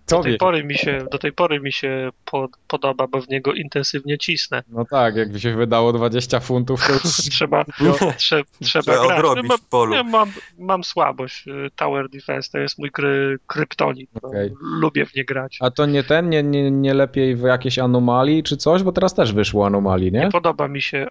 Do 0.10 0.24
tej 0.24 0.38
pory 0.38 0.64
mi 0.64 0.76
się, 0.78 1.06
do 1.12 1.18
tej 1.18 1.32
pory 1.32 1.60
mi 1.60 1.74
się 1.74 2.10
pod, 2.26 2.52
podoba, 2.68 3.08
bo 3.08 3.22
w 3.22 3.30
niego 3.30 3.54
intensywnie 3.54 4.18
cisnę. 4.18 4.64
No 4.70 4.86
tak, 4.92 5.16
jakby 5.16 5.40
się 5.40 5.56
wydało 5.56 5.94
20 5.94 6.40
funtów, 6.40 6.88
to 6.88 6.94
już... 6.94 7.02
Trzeba, 7.32 7.66
trze, 8.18 8.42
trzeba 8.64 8.84
Trzeba 8.84 9.08
grać. 9.08 9.20
odrobić 9.20 9.50
No, 9.50 9.58
w 9.58 9.62
polu. 9.62 9.94
ja 9.96 10.04
mam, 10.04 10.32
mam 10.60 10.84
słabość. 10.84 11.48
y, 11.48 11.70
Tower 11.76 12.10
Defense 12.10 12.52
to 12.52 12.58
jest 12.58 12.80
mój 12.80 12.92
kry, 12.92 13.38
kryptonit. 13.48 14.10
No, 14.24 14.30
Okej. 14.30 14.52
Lubię 14.62 15.06
w 15.06 15.16
nie 15.16 15.26
grać. 15.26 15.58
A 15.62 15.72
to 15.72 15.86
nie 15.86 16.04
ten, 16.04 16.30
nie, 16.30 16.44
nie, 16.44 16.72
nie 16.72 16.94
lepiej 16.94 17.36
w 17.36 17.42
jakiejś 17.42 17.80
anomalii 17.80 18.44
czy 18.44 18.58
coś? 18.58 18.84
Bo 18.84 18.92
teraz 18.92 19.14
też 19.14 19.34
wyszło 19.34 19.66
anomalii, 19.66 20.12
nie? 20.12 20.20
Nie 20.20 20.30
podoba 20.32 20.68
mi 20.68 20.82
się 20.82 21.08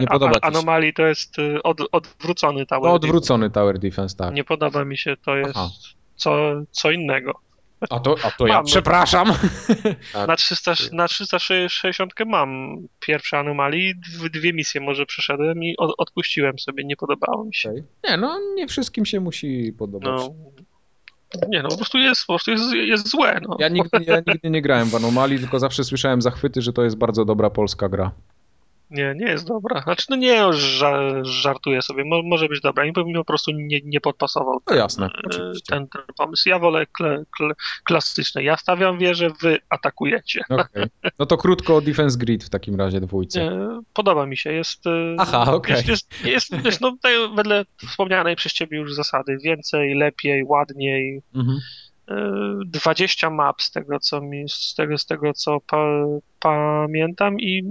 nie 0.00 0.06
podoba 0.06 0.34
się. 0.34 0.40
anomalii 0.42 0.92
to 0.94 1.02
jest 1.06 1.38
y, 1.38 1.62
od, 1.62 1.80
odwrócony 1.92 2.66
Tower 2.66 2.90
No 2.90 2.98
Defense. 2.98 3.06
odwrócony 3.16 3.50
Tower 3.50 3.78
Defense, 3.78 4.16
tak. 4.16 4.34
Nie 4.34 4.44
podoba 4.44 4.84
mi 4.84 4.96
się, 4.98 5.16
to 5.24 5.36
jest 5.36 5.52
Aha. 5.56 5.68
co, 6.16 6.36
co 6.70 6.90
innego. 6.90 7.32
A 7.90 8.00
to, 8.00 8.14
a 8.22 8.30
to 8.30 8.46
ja 8.46 8.54
Mam. 8.54 8.64
przepraszam. 8.64 9.32
Na, 10.28 10.36
300, 10.36 10.74
na 10.92 11.08
360 11.08 12.12
mam 12.26 12.76
pierwsze 13.00 13.38
anomalii, 13.38 13.94
dw- 13.94 14.30
dwie 14.30 14.52
misje 14.52 14.80
może 14.80 15.06
przeszedłem 15.06 15.64
i 15.64 15.76
od, 15.76 15.94
odpuściłem 15.98 16.58
sobie, 16.58 16.84
nie 16.84 16.96
podobało 16.96 17.44
mi 17.44 17.54
się. 17.54 17.68
Okej. 17.70 17.82
Nie, 18.10 18.16
no 18.16 18.38
nie 18.54 18.66
wszystkim 18.66 19.06
się 19.06 19.20
musi 19.20 19.72
podobać. 19.78 20.20
No, 20.20 20.34
nie 21.48 21.62
no, 21.62 21.68
po 21.68 21.76
prostu 21.76 21.98
jest, 21.98 22.20
po 22.26 22.32
prostu 22.32 22.50
jest, 22.50 22.72
jest 22.72 23.08
złe. 23.08 23.40
No. 23.48 23.56
Ja 23.60 23.68
nigdy, 23.68 23.98
ja 24.06 24.22
nigdy 24.26 24.50
nie 24.50 24.62
grałem 24.62 24.88
w 24.88 24.94
Anomalii, 24.94 25.38
tylko 25.38 25.58
zawsze 25.58 25.84
słyszałem 25.84 26.22
zachwyty, 26.22 26.62
że 26.62 26.72
to 26.72 26.82
jest 26.84 26.96
bardzo 26.98 27.24
dobra 27.24 27.50
polska 27.50 27.88
gra. 27.88 28.10
Nie, 28.90 29.14
nie 29.16 29.26
jest 29.26 29.48
dobra. 29.48 29.82
Znaczy, 29.82 30.06
no 30.10 30.16
nie, 30.16 30.42
ża- 30.42 31.24
żartuję 31.24 31.82
sobie, 31.82 32.04
Mo, 32.04 32.22
może 32.22 32.48
być 32.48 32.60
dobra, 32.60 32.84
mi 32.84 32.92
po 33.14 33.24
prostu 33.24 33.50
nie, 33.50 33.80
nie 33.84 34.00
podpasował 34.00 34.60
No 34.70 34.76
jasne, 34.76 35.06
e, 35.06 35.52
ten, 35.68 35.88
ten 35.88 36.02
pomysł. 36.16 36.48
Ja 36.48 36.58
wolę 36.58 36.86
kle, 36.86 37.24
kle, 37.36 37.54
klasyczne. 37.84 38.42
Ja 38.42 38.56
stawiam 38.56 38.98
wieżę, 38.98 39.30
wy 39.42 39.58
atakujecie. 39.68 40.40
Okej. 40.48 40.86
No 41.18 41.26
to 41.26 41.36
krótko 41.36 41.76
o 41.76 41.80
Defense 41.80 42.18
Grid 42.18 42.44
w 42.44 42.50
takim 42.50 42.76
razie 42.76 43.00
dwójce. 43.00 43.42
E, 43.42 43.80
Podoba 43.94 44.26
mi 44.26 44.36
się. 44.36 44.52
Jest, 44.52 44.86
e, 44.86 45.16
Aha, 45.18 45.52
okej. 45.52 45.76
jest, 45.76 45.88
jest, 45.88 46.24
jest, 46.24 46.64
jest 46.64 46.80
no, 46.80 46.90
tutaj 46.90 47.12
wedle 47.36 47.64
wspomnianej 47.88 48.36
przez 48.36 48.52
ciebie 48.52 48.78
już 48.78 48.94
zasady. 48.94 49.38
Więcej, 49.44 49.94
lepiej, 49.94 50.44
ładniej. 50.44 51.22
Mhm. 51.34 51.58
E, 52.08 52.60
20 52.66 53.30
map 53.30 53.62
z 53.62 53.70
tego, 53.70 54.00
co 54.00 54.20
mi, 54.20 54.48
z 54.48 54.74
tego, 54.74 54.98
z 54.98 55.06
tego, 55.06 55.32
co 55.32 55.60
pa, 55.60 56.04
pamiętam 56.40 57.40
i 57.40 57.62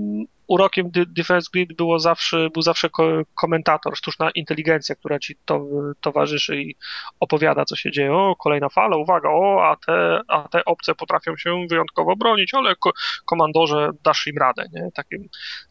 urokiem 0.47 0.91
Defense 1.07 1.49
Grid 1.53 1.73
było 1.73 1.99
zawsze, 1.99 2.49
był 2.49 2.61
zawsze 2.61 2.89
ko- 2.89 3.21
komentator, 3.35 3.97
sztuczna 3.97 4.31
inteligencja, 4.31 4.95
która 4.95 5.19
ci 5.19 5.35
to, 5.45 5.65
towarzyszy 6.01 6.61
i 6.61 6.75
opowiada, 7.19 7.65
co 7.65 7.75
się 7.75 7.91
dzieje. 7.91 8.13
O, 8.13 8.35
kolejna 8.35 8.69
fala, 8.69 8.97
uwaga, 8.97 9.29
o, 9.29 9.69
a 9.71 9.75
te, 9.75 10.21
a 10.27 10.47
te 10.47 10.65
obce 10.65 10.95
potrafią 10.95 11.37
się 11.37 11.67
wyjątkowo 11.69 12.15
bronić, 12.15 12.53
ale 12.53 12.75
ko- 12.75 12.93
komandorze 13.25 13.89
dasz 14.03 14.27
im 14.27 14.37
radę, 14.37 14.65
nie? 14.73 14.89
Takie, 14.95 15.17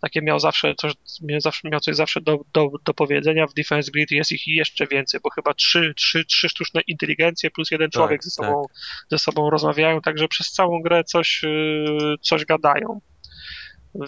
takie 0.01 0.23
miał 0.23 0.39
zawsze 0.39 0.75
coś, 0.75 0.93
miał 1.23 1.41
zawsze, 1.41 1.69
miał 1.69 1.81
coś 1.81 1.97
zawsze 1.97 2.21
do, 2.21 2.39
do, 2.53 2.69
do 2.85 2.95
powiedzenia. 2.95 3.47
W 3.47 3.55
Defense 3.55 3.91
Grid 3.91 4.11
jest 4.11 4.33
ich 4.33 4.47
jeszcze 4.49 4.87
więcej, 4.87 5.21
bo 5.25 5.31
chyba 5.31 5.55
trzy, 5.55 5.95
trzy, 5.97 6.25
trzy 6.25 6.49
sztuczne 6.49 6.81
inteligencje 6.87 7.51
plus 7.51 7.71
jeden 7.71 7.91
Tak, 7.91 7.93
człowiek 7.93 8.25
ze 8.25 8.31
sobą, 8.31 8.65
ze 9.11 9.19
sobą 9.19 9.51
rozmawiają, 9.51 10.01
także 10.01 10.29
przez 10.29 10.53
całą 10.53 10.83
grę 10.83 11.05
coś, 11.05 11.43
yy, 11.43 12.15
coś 12.21 12.45
gadają. 12.45 13.01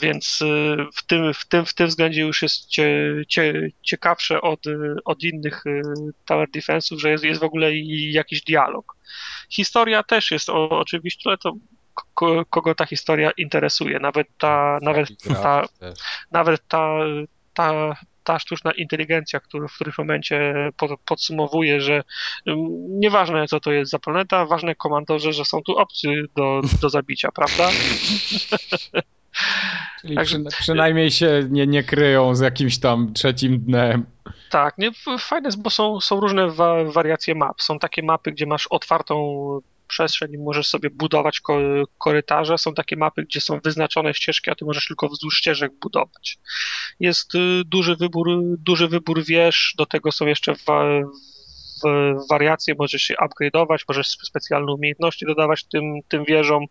Więc 0.02 0.41
yy, 0.41 0.86
w 0.94 1.02
tym, 1.07 1.34
w 1.34 1.47
tym, 1.47 1.67
w 1.67 1.75
tym 1.75 1.86
względzie 1.86 2.20
już 2.20 2.42
jest 2.42 2.67
cie, 2.67 3.15
cie, 3.28 3.70
ciekawsze 3.83 4.41
od, 4.41 4.60
od 5.05 5.23
innych 5.23 5.62
yy, 5.67 5.83
Tower 6.25 6.49
Defense'ów, 6.50 6.99
że 6.99 7.10
jest, 7.10 7.25
jest 7.25 7.41
w 7.41 7.44
ogóle 7.44 7.76
jakiś 8.10 8.42
dialog. 8.42 8.97
Historia 9.50 10.02
też 10.02 10.31
jest 10.31 10.49
o, 10.50 10.70
oczywiście, 10.70 11.23
ale 11.31 11.39
to 11.39 11.52
ko, 12.15 12.44
kogo 12.50 12.75
ta 12.75 12.86
historia 12.86 13.31
interesuje. 13.31 13.99
Nawet 13.99 14.28
ta, 14.39 14.78
nawet 14.83 15.08
ta, 15.42 15.65
nawet 16.31 16.68
ta, 16.68 16.99
ta, 17.55 17.97
ta 18.25 18.39
sztuczna 18.39 18.73
inteligencja, 18.73 19.41
która 19.41 19.68
w 19.68 19.75
którymś 19.75 19.99
momencie 19.99 20.55
pod, 20.76 20.91
podsumowuje, 21.05 21.81
że 21.81 22.02
ym, 22.49 22.57
nieważne 23.00 23.47
co 23.47 23.60
to 23.60 23.73
jest 23.73 23.91
za 23.91 23.99
planeta, 23.99 24.47
ważne 24.47 24.75
komandorze, 24.75 25.33
że 25.33 25.44
są 25.44 25.62
tu 25.62 25.76
obcy 25.76 26.08
do, 26.36 26.60
do 26.81 26.91
zabicia, 26.91 27.28
prawda? 27.33 27.70
Czyli 30.01 30.17
Także- 30.17 30.44
przy, 30.44 30.62
przynajmniej 30.62 31.10
się 31.10 31.47
nie, 31.51 31.67
nie 31.67 31.83
kryją 31.83 32.35
z 32.35 32.41
jakimś 32.41 32.78
tam 32.78 33.12
trzecim 33.15 33.60
dnem. 33.60 34.07
Tak, 34.51 34.78
nie, 34.78 34.91
fajne 35.18 35.49
jest, 35.49 35.62
bo 35.62 35.70
są, 35.70 36.01
są 36.01 36.20
różne 36.20 36.51
wa 36.51 36.85
wariacje 36.85 37.35
map. 37.35 37.62
Są 37.62 37.78
takie 37.78 38.02
mapy, 38.02 38.33
gdzie 38.33 38.47
masz 38.47 38.67
otwartą 38.67 39.60
przestrzeń 39.89 40.33
i 40.33 40.39
możesz 40.39 40.67
sobie 40.67 40.91
budować 40.91 41.41
ko 41.41 41.59
korytarze. 41.99 42.59
Są 42.59 42.75
takie 42.75 42.97
mapy, 42.97 43.23
gdzie 43.23 43.41
są 43.41 43.60
wyznaczone 43.60 44.15
ścieżki, 44.15 44.51
a 44.51 44.55
ty 44.55 44.65
możesz 44.65 44.86
tylko 44.86 45.09
wzdłuż 45.09 45.36
ścieżek 45.39 45.73
budować. 45.81 46.39
Jest 47.01 47.35
y, 47.35 47.62
duży 47.67 47.97
wybór, 47.97 48.28
duży 48.59 48.89
wybór 48.89 49.25
wież, 49.25 49.75
do 49.78 49.86
tego 49.86 50.12
są 50.12 50.27
jeszcze 50.27 50.55
wa 50.67 50.85
w 51.84 52.15
wariacje, 52.31 52.74
możesz 52.78 53.02
się 53.02 53.15
upgrade'ować, 53.15 53.78
możesz 53.89 54.08
specjalne 54.08 54.73
umiejętności 54.73 55.26
dodawać 55.26 55.65
tym, 55.65 56.00
tym 56.08 56.24
wieżom. 56.24 56.65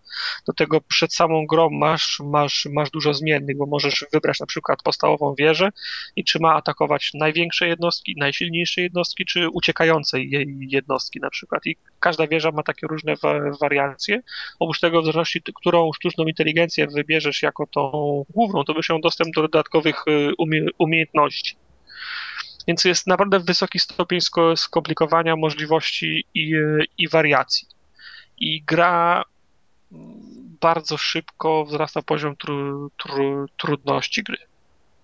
Do 0.47 0.53
tego 0.53 0.81
przed 0.81 1.13
samą 1.13 1.45
grą 1.45 1.69
masz, 1.69 2.21
masz, 2.23 2.67
masz 2.73 2.91
dużo 2.91 3.13
zmiennych, 3.13 3.57
bo 3.57 3.65
możesz 3.65 4.05
wybrać 4.13 4.39
na 4.39 4.45
przykład 4.45 4.83
podstawową 4.83 5.35
wieżę 5.35 5.69
i 6.15 6.23
czy 6.23 6.39
ma 6.39 6.55
atakować 6.55 7.11
największe 7.13 7.67
jednostki, 7.67 8.15
najsilniejsze 8.17 8.81
jednostki, 8.81 9.25
czy 9.25 9.49
uciekające 9.49 10.21
je- 10.21 10.45
jednostki 10.59 11.19
na 11.19 11.29
przykład. 11.29 11.65
I 11.65 11.75
każda 11.99 12.27
wieża 12.27 12.51
ma 12.51 12.63
takie 12.63 12.87
różne 12.87 13.15
wa 13.15 13.33
wariacje. 13.61 14.21
Oprócz 14.59 14.79
tego, 14.79 15.01
w 15.01 15.03
zależności, 15.03 15.41
którą 15.55 15.91
sztuczną 15.93 16.25
inteligencję 16.25 16.87
wybierzesz 16.87 17.41
jako 17.41 17.67
tą 17.67 17.91
główną, 18.29 18.63
to 18.63 18.73
byś 18.73 18.89
miał 18.89 18.99
dostęp 18.99 19.35
do 19.35 19.41
dodatkowych 19.41 20.07
y, 20.07 20.31
umie 20.37 20.65
umiejętności. 20.77 21.55
Więc 22.67 22.85
jest 22.85 23.07
naprawdę 23.07 23.39
wysoki 23.39 23.79
stopień 23.79 24.19
sko- 24.21 24.55
skomplikowania 24.55 25.35
możliwości 25.35 26.25
i, 26.33 26.55
y, 26.55 26.85
i 26.97 27.09
wariacji. 27.09 27.67
I 28.37 28.63
gra 28.63 29.23
mm, 29.91 30.13
bardzo 30.61 30.97
szybko 30.97 31.65
wzrasta 31.65 32.01
poziom 32.01 32.35
tru, 32.35 32.91
tru, 32.97 33.45
trudności 33.57 34.23
gry. 34.23 34.37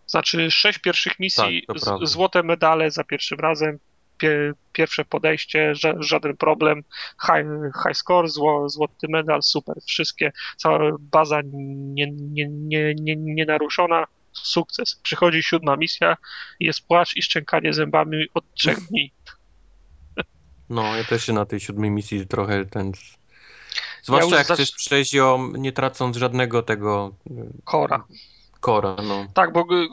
Znaczy, 0.08 0.52
sześć 0.52 0.80
pierwszych 0.80 1.20
misji, 1.20 1.66
Tak, 1.68 1.80
z, 1.80 2.10
złote 2.10 2.44
medale 2.44 2.92
za 2.92 3.04
pierwszym 3.04 3.40
razem, 3.40 3.80
pie, 4.18 4.54
pierwsze 4.74 5.06
podejście, 5.06 5.76
ża, 5.76 5.94
żaden 6.00 6.38
problem, 6.38 6.84
high, 7.26 7.74
high 7.84 7.98
score, 7.98 8.28
zło, 8.28 8.70
złoty 8.70 9.08
medal, 9.10 9.44
super, 9.44 9.76
wszystkie, 9.88 10.32
cała 10.58 10.80
baza 11.00 11.42
nie, 11.46 12.12
nie, 12.12 12.48
nie, 12.50 12.96
nie, 12.96 13.16
nie 13.16 13.46
naruszona, 13.46 14.06
sukces. 14.34 14.96
Przychodzi 15.04 15.44
siódma 15.44 15.76
misja, 15.78 16.18
jest 16.60 16.88
płacz 16.88 17.16
i 17.18 17.22
szczękanie 17.22 17.74
zębami 17.74 18.26
od 18.34 18.54
trzech 18.54 18.80
dni. 18.88 19.12
No, 20.70 20.96
ja 20.96 21.04
też 21.04 21.26
się 21.26 21.34
na 21.34 21.46
tej 21.46 21.60
siódmej 21.60 21.92
misji 21.92 22.28
trochę 22.28 22.66
ten... 22.66 22.92
Zwłaszcza 24.04 24.26
już 24.26 24.38
jak 24.38 24.58
chcesz 24.58 24.72
przejść 24.72 25.14
ją 25.14 25.52
nie 25.52 25.72
tracąc 25.72 26.18
żadnego 26.18 26.64
tego 26.64 27.16
y, 27.32 27.34
Kora. 27.64 28.06
kora, 28.60 28.96
no. 29.04 29.28
Tak, 29.34 29.54
bo 29.54 29.62
y, 29.62 29.88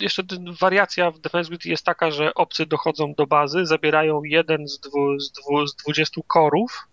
jeszcze 0.00 0.24
ten- 0.24 0.54
wariacja 0.60 1.10
w 1.10 1.18
Defense 1.18 1.48
Grid 1.50 1.64
jest 1.64 1.84
taka, 1.84 2.10
że 2.10 2.34
obcy 2.34 2.66
dochodzą 2.66 3.14
do 3.14 3.26
bazy, 3.26 3.66
zabierają 3.66 4.22
jeden 4.24 4.68
z, 4.68 4.80
dwu, 4.80 5.20
z, 5.20 5.32
dwu, 5.32 5.66
z 5.66 5.76
20 5.76 6.20
korów 6.26 6.88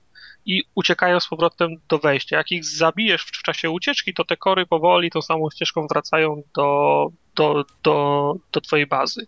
i 0.45 0.63
uciekają 0.75 1.19
z 1.19 1.27
powrotem 1.27 1.75
do 1.89 1.99
wejścia. 1.99 2.37
Jak 2.37 2.51
ich 2.51 2.65
zabijesz 2.65 3.21
w, 3.21 3.31
czasie 3.31 3.69
ucieczki, 3.69 4.13
to 4.13 4.25
te 4.25 4.37
kory 4.37 4.65
powoli 4.65 5.11
tą 5.11 5.21
samą 5.21 5.49
ścieżką 5.49 5.87
wracają 5.87 6.41
do, 6.55 7.09
do, 7.35 7.65
do, 7.83 8.35
do 8.51 8.61
twojej 8.61 8.87
bazy. 8.87 9.27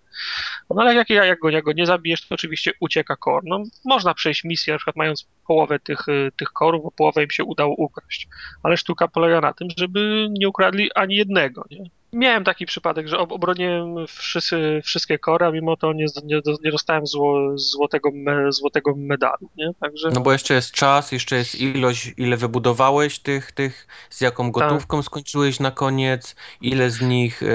No 0.69 0.81
ale 0.81 0.95
jak, 0.95 1.09
jak, 1.09 1.39
go, 1.39 1.49
jak 1.49 1.63
go 1.63 1.73
nie 1.73 1.85
zabijesz, 1.85 2.27
to 2.27 2.35
oczywiście 2.35 2.71
ucieka 2.79 3.15
kor. 3.15 3.43
No, 3.45 3.63
można 3.85 4.13
przejść 4.13 4.43
misję, 4.43 4.73
na 4.73 4.77
przykład 4.77 4.95
mając 4.95 5.27
połowę 5.47 5.79
tych, 5.79 6.07
y, 6.07 6.31
tych 6.37 6.49
korów, 6.49 6.83
bo 6.83 6.91
połowę 6.91 7.23
im 7.23 7.31
się 7.31 7.43
udało 7.43 7.75
ukraść. 7.77 8.27
Ale 8.63 8.77
sztuka 8.77 9.07
polega 9.07 9.41
na 9.41 9.53
tym, 9.53 9.67
żeby 9.77 10.27
nie 10.29 10.49
ukradli 10.49 10.93
ani 10.95 11.15
jednego, 11.15 11.65
nie? 11.71 11.89
Miałem 12.13 12.43
taki 12.43 12.65
przypadek, 12.65 13.07
że 13.07 13.17
obroniłem 13.17 14.07
wszyscy, 14.07 14.81
wszystkie 14.83 15.19
kory, 15.19 15.45
a 15.45 15.51
mimo 15.51 15.77
to 15.77 15.93
nie, 15.93 16.05
nie, 16.23 16.41
nie 16.63 16.71
dostałem 16.71 17.07
zło, 17.07 17.57
złotego, 17.57 18.11
me, 18.13 18.51
złotego 18.51 18.93
medalu, 18.97 19.49
nie? 19.57 19.71
Także... 19.81 20.09
No 20.13 20.21
bo 20.21 20.31
jeszcze 20.31 20.53
jest 20.53 20.71
czas, 20.71 21.11
jeszcze 21.11 21.35
jest 21.35 21.55
ilość, 21.55 22.13
ile 22.17 22.37
wybudowałeś 22.37 23.19
tych, 23.19 23.51
tych 23.51 23.87
z 24.09 24.21
jaką 24.21 24.43
tak. 24.43 24.53
gotówką 24.53 24.97
tak. 24.97 25.05
skończyłeś 25.05 25.59
na 25.59 25.71
koniec, 25.71 26.35
ile 26.61 26.89
z 26.89 27.01
nich 27.01 27.43
e, 27.43 27.47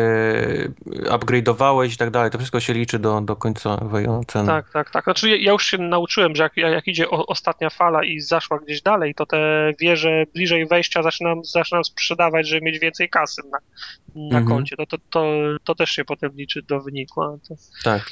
upgrade'owałeś 0.87 1.95
i 1.95 1.97
tak 1.97 2.11
dalej. 2.11 2.31
To 2.31 2.39
wszystko 2.39 2.61
się 2.61 2.73
liczy 2.73 2.99
do, 2.99 3.21
do 3.21 3.37
końcowej 3.37 4.07
oceny. 4.07 4.47
Tak, 4.47 4.71
tak, 4.73 4.91
tak. 4.91 5.05
Znaczy 5.05 5.39
ja 5.39 5.53
już 5.53 5.67
się 5.67 5.79
nauczyłem, 5.79 6.37
że 6.37 6.43
jak, 6.43 6.57
jak 6.57 6.89
idzie 6.89 7.11
o, 7.11 7.27
ostatnia 7.27 7.71
fala 7.71 8.05
i 8.05 8.21
zaszła 8.21 8.59
gdzieś 8.59 8.83
dalej, 8.83 9.15
to 9.15 9.27
te 9.27 9.73
wieże 9.81 10.25
bliżej 10.35 10.67
wejścia 10.67 11.03
zaczynam, 11.03 11.45
zaczynam 11.45 11.85
sprzedawać, 11.85 12.49
żeby 12.49 12.67
mieć 12.67 12.79
więcej 12.79 13.09
kasy 13.09 13.43
na, 13.53 13.59
na 14.15 14.39
mhm. 14.39 14.52
Koncie. 14.55 14.77
To, 14.77 14.87
to, 14.87 14.99
to, 15.11 15.25
to 15.65 15.75
też 15.75 15.91
się 15.91 16.05
potem 16.05 16.33
liczy 16.35 16.63
do 16.63 16.81
wyniku. 16.81 17.21
To... 17.49 17.55
Tak. 17.85 18.11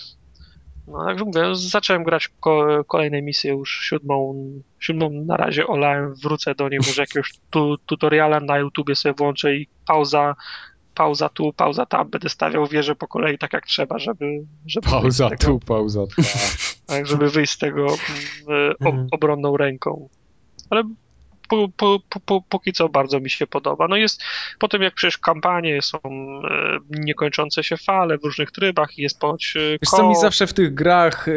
No, 0.87 1.11
jak 1.11 1.21
mówię, 1.21 1.43
zacząłem 1.53 2.05
grać 2.05 2.29
ko 2.41 2.85
kolejne 2.87 3.23
misje 3.23 3.51
już 3.51 3.81
siódmą, 3.83 4.45
siódmą 4.79 5.11
na 5.11 5.37
razie 5.37 5.67
olałem, 5.67 6.15
wrócę 6.15 6.55
do 6.55 6.69
niej, 6.69 6.81
może 6.87 7.03
jakiegoś 7.03 7.33
tu, 7.51 7.79
tutoriala 7.87 8.41
na 8.41 8.59
YouTubie 8.59 8.97
sobie 8.97 9.15
włączę 9.15 9.57
i 9.57 9.69
pauza, 9.87 10.35
pauza 10.95 11.29
tu, 11.29 11.53
pauza 11.53 11.87
tam, 11.87 12.11
będę 12.11 12.29
stawiał 12.29 12.67
wieże 12.67 12.97
po 12.97 13.09
kolei 13.09 13.39
tak 13.39 13.53
jak 13.53 13.67
trzeba, 13.67 13.99
żeby... 13.99 14.45
żeby 14.67 14.89
pauza 14.89 15.31
tego, 15.31 15.45
tu, 15.45 15.61
pauza 15.61 16.01
tam. 16.17 16.25
Tak, 16.87 17.07
żeby 17.07 17.31
wyjść 17.31 17.53
z 17.53 17.59
tego 17.59 17.87
mm, 17.87 18.75
o, 18.81 18.89
mhm. 18.89 19.07
obronną 19.11 19.57
ręką. 19.57 20.09
Ale 20.71 20.83
po, 21.51 21.69
po, 21.77 22.21
po, 22.21 22.43
póki 22.49 22.73
co 22.73 22.89
bardzo 22.89 23.21
mi 23.21 23.31
się 23.31 23.47
podoba. 23.47 23.89
No 23.89 23.97
jest, 23.97 24.23
potem 24.59 24.83
jak 24.83 24.95
przecież 24.95 25.19
kampanie 25.19 25.83
są 25.83 25.99
e, 26.05 26.79
niekończące 26.91 27.65
się 27.65 27.77
fale 27.77 28.19
w 28.19 28.25
różnych 28.25 28.51
trybach, 28.51 28.99
jest 28.99 29.19
poć 29.19 29.55
e, 29.57 29.61
Wiesz 29.71 29.91
co, 29.91 30.09
mi 30.09 30.17
zawsze 30.17 30.47
w 30.47 30.55
tych 30.55 30.75
grach 30.75 31.29
e, 31.29 31.33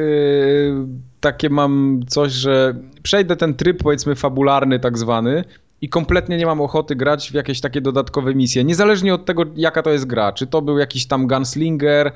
takie 1.22 1.50
mam 1.50 2.02
coś, 2.08 2.32
że 2.32 2.76
przejdę 3.04 3.36
ten 3.36 3.54
tryb 3.54 3.84
powiedzmy 3.84 4.16
fabularny 4.16 4.80
tak 4.80 4.98
zwany 4.98 5.44
i 5.82 5.90
kompletnie 5.90 6.38
nie 6.38 6.46
mam 6.46 6.62
ochoty 6.62 6.96
grać 6.96 7.32
w 7.32 7.34
jakieś 7.34 7.62
takie 7.62 7.82
dodatkowe 7.82 8.36
misje, 8.36 8.64
niezależnie 8.64 9.14
od 9.14 9.26
tego 9.26 9.44
jaka 9.56 9.84
to 9.84 9.90
jest 9.90 10.06
gra, 10.06 10.34
czy 10.34 10.48
to 10.48 10.62
był 10.62 10.78
jakiś 10.78 11.06
tam 11.06 11.28
gunslinger, 11.28 12.12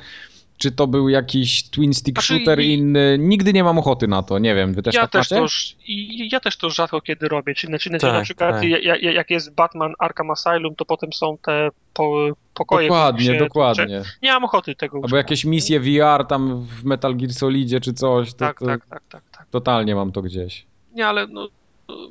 czy 0.57 0.71
to 0.71 0.87
był 0.87 1.09
jakiś 1.09 1.69
twin 1.69 1.93
stick 1.93 2.17
znaczy, 2.17 2.27
shooter 2.27 2.59
i... 2.59 2.73
inny. 2.73 3.17
Nigdy 3.19 3.53
nie 3.53 3.63
mam 3.63 3.77
ochoty 3.77 4.07
na 4.07 4.23
to, 4.23 4.39
nie 4.39 4.55
wiem, 4.55 4.73
wy 4.73 4.83
też 4.83 4.95
ja 4.95 5.01
tak 5.01 5.11
też 5.11 5.29
to 5.29 5.37
już, 5.37 5.75
i, 5.87 6.29
Ja 6.31 6.39
też 6.39 6.57
to 6.57 6.69
rzadko 6.69 7.01
kiedy 7.01 7.27
robię, 7.27 7.55
czyli, 7.55 7.71
znaczy, 7.71 7.89
tak, 7.89 8.13
na 8.13 8.21
przykład 8.21 8.55
tak. 8.55 8.63
jak, 8.63 9.01
jak 9.01 9.29
jest 9.29 9.55
Batman 9.55 9.93
Arkham 9.99 10.31
Asylum, 10.31 10.75
to 10.75 10.85
potem 10.85 11.13
są 11.13 11.37
te 11.37 11.69
po, 11.93 12.27
pokoje. 12.53 12.87
Dokładnie, 12.87 13.25
się, 13.25 13.37
dokładnie. 13.37 14.01
Nie 14.21 14.31
mam 14.31 14.43
ochoty 14.43 14.75
tego 14.75 14.99
Albo 15.03 15.17
jakieś 15.17 15.45
misje 15.45 15.79
VR 15.79 16.25
tam 16.25 16.65
w 16.65 16.83
Metal 16.83 17.15
Gear 17.15 17.33
Solidzie 17.33 17.81
czy 17.81 17.93
coś. 17.93 18.31
To, 18.31 18.37
tak, 18.37 18.59
to 18.59 18.65
tak, 18.65 18.85
tak, 18.85 19.03
tak, 19.09 19.23
tak. 19.31 19.47
Totalnie 19.51 19.95
mam 19.95 20.11
to 20.11 20.21
gdzieś. 20.21 20.65
Nie, 20.93 21.07
ale 21.07 21.27
no, 21.27 21.47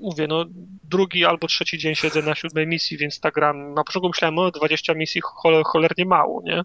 mówię, 0.01 0.27
no 0.27 0.45
drugi 0.85 1.25
albo 1.25 1.47
trzeci 1.47 1.79
dzień 1.79 1.95
siedzę 1.95 2.23
na 2.23 2.35
siódmej 2.35 2.67
misji, 2.67 2.97
więc 2.97 3.21
ta 3.21 3.31
gra, 3.31 3.53
na 3.53 3.85
początku 3.85 4.09
myślałem, 4.09 4.39
o 4.39 4.51
20 4.51 4.95
misji 4.95 5.21
cholernie 5.65 6.05
mało, 6.05 6.43
nie? 6.45 6.63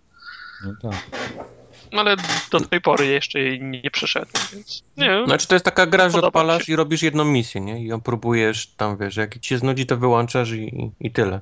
No 0.65 0.73
tak 0.81 1.31
ale 1.91 2.15
do 2.51 2.59
tej 2.59 2.81
pory 2.81 3.05
jeszcze 3.05 3.39
jej 3.39 3.61
nie 3.61 3.91
przeszedłem, 3.91 4.43
więc 4.53 4.83
nie 4.97 5.23
Znaczy 5.25 5.47
to 5.47 5.55
jest 5.55 5.65
taka 5.65 5.85
gra, 5.85 6.09
że 6.09 6.21
odpalasz 6.21 6.69
i 6.69 6.75
robisz 6.75 7.03
jedną 7.03 7.25
misję, 7.25 7.61
nie? 7.61 7.83
I 7.83 7.87
ją 7.87 8.01
próbujesz 8.01 8.67
tam, 8.67 8.97
wiesz, 8.97 9.15
jak 9.15 9.39
ci 9.39 9.49
się 9.49 9.57
znudzi, 9.57 9.85
to 9.85 9.97
wyłączasz 9.97 10.51
i, 10.51 10.91
i 10.99 11.11
tyle. 11.11 11.39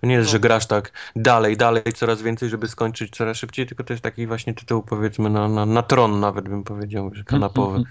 To 0.00 0.06
nie 0.06 0.14
jest, 0.14 0.28
no. 0.28 0.32
że 0.32 0.40
grasz 0.40 0.66
tak 0.66 0.92
dalej, 1.16 1.56
dalej, 1.56 1.82
coraz 1.94 2.22
więcej, 2.22 2.48
żeby 2.48 2.68
skończyć 2.68 3.16
coraz 3.16 3.36
szybciej, 3.36 3.66
tylko 3.66 3.84
to 3.84 3.92
jest 3.92 4.02
taki 4.02 4.26
właśnie 4.26 4.54
tytuł, 4.54 4.82
powiedzmy, 4.82 5.30
na, 5.30 5.48
na, 5.48 5.66
na 5.66 5.82
tron 5.82 6.20
nawet 6.20 6.48
bym 6.48 6.64
powiedział, 6.64 7.10
że 7.14 7.24
kanapowy. 7.24 7.82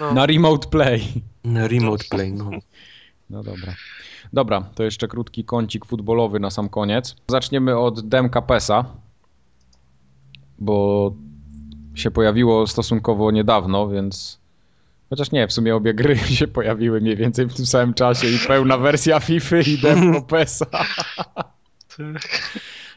No. 0.00 0.14
Na 0.14 0.26
remote 0.26 0.68
play. 0.68 1.02
Na 1.44 1.68
remote 1.68 2.04
play, 2.10 2.32
no. 2.32 2.50
No 3.30 3.42
dobra. 3.42 3.74
Dobra, 4.32 4.60
to 4.74 4.82
jeszcze 4.82 5.08
krótki 5.08 5.44
kącik 5.44 5.84
futbolowy 5.84 6.40
na 6.40 6.50
sam 6.50 6.68
koniec. 6.68 7.16
Zaczniemy 7.28 7.78
od 7.78 8.08
Demka 8.08 8.42
Pesa, 8.42 8.84
bo 10.58 11.12
się 11.94 12.10
pojawiło 12.10 12.66
stosunkowo 12.66 13.30
niedawno, 13.30 13.88
więc. 13.88 14.44
Chociaż 15.10 15.32
nie, 15.32 15.48
w 15.48 15.52
sumie 15.52 15.76
obie 15.76 15.94
gry 15.94 16.16
się 16.38 16.48
pojawiły 16.48 17.00
mniej 17.00 17.16
więcej 17.16 17.46
w 17.46 17.54
tym 17.54 17.66
samym 17.66 17.94
czasie 17.94 18.28
i 18.28 18.38
pełna 18.46 18.78
wersja 18.78 19.20
FIFA 19.20 19.56
i 19.56 19.78
demo 19.78 20.22
PESa. 20.30 20.66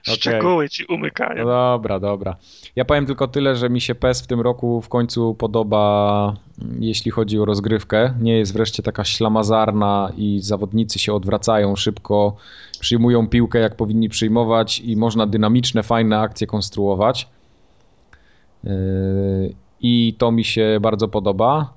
Szczegóły 0.03 0.69
ci 0.69 0.85
umykają. 0.85 1.45
Dobra, 1.45 1.99
dobra. 1.99 2.35
Ja 2.75 2.85
powiem 2.85 3.05
tylko 3.05 3.27
tyle, 3.27 3.55
że 3.55 3.69
mi 3.69 3.81
się 3.81 3.95
PES 3.95 4.21
w 4.21 4.27
tym 4.27 4.41
roku 4.41 4.81
w 4.81 4.89
końcu 4.89 5.35
podoba, 5.35 6.33
jeśli 6.79 7.11
chodzi 7.11 7.39
o 7.39 7.45
rozgrywkę. 7.45 8.13
Nie 8.21 8.37
jest 8.37 8.53
wreszcie 8.53 8.83
taka 8.83 9.03
ślamazarna 9.03 10.11
i 10.17 10.39
zawodnicy 10.41 10.99
się 10.99 11.13
odwracają 11.13 11.75
szybko, 11.75 12.35
przyjmują 12.79 13.27
piłkę 13.27 13.59
jak 13.59 13.75
powinni 13.75 14.09
przyjmować 14.09 14.79
i 14.79 14.95
można 14.95 15.27
dynamiczne, 15.27 15.83
fajne 15.83 16.19
akcje 16.19 16.47
konstruować. 16.47 17.27
Yy, 18.67 19.53
I 19.81 20.15
to 20.17 20.31
mi 20.31 20.43
się 20.43 20.77
bardzo 20.81 21.07
podoba. 21.07 21.73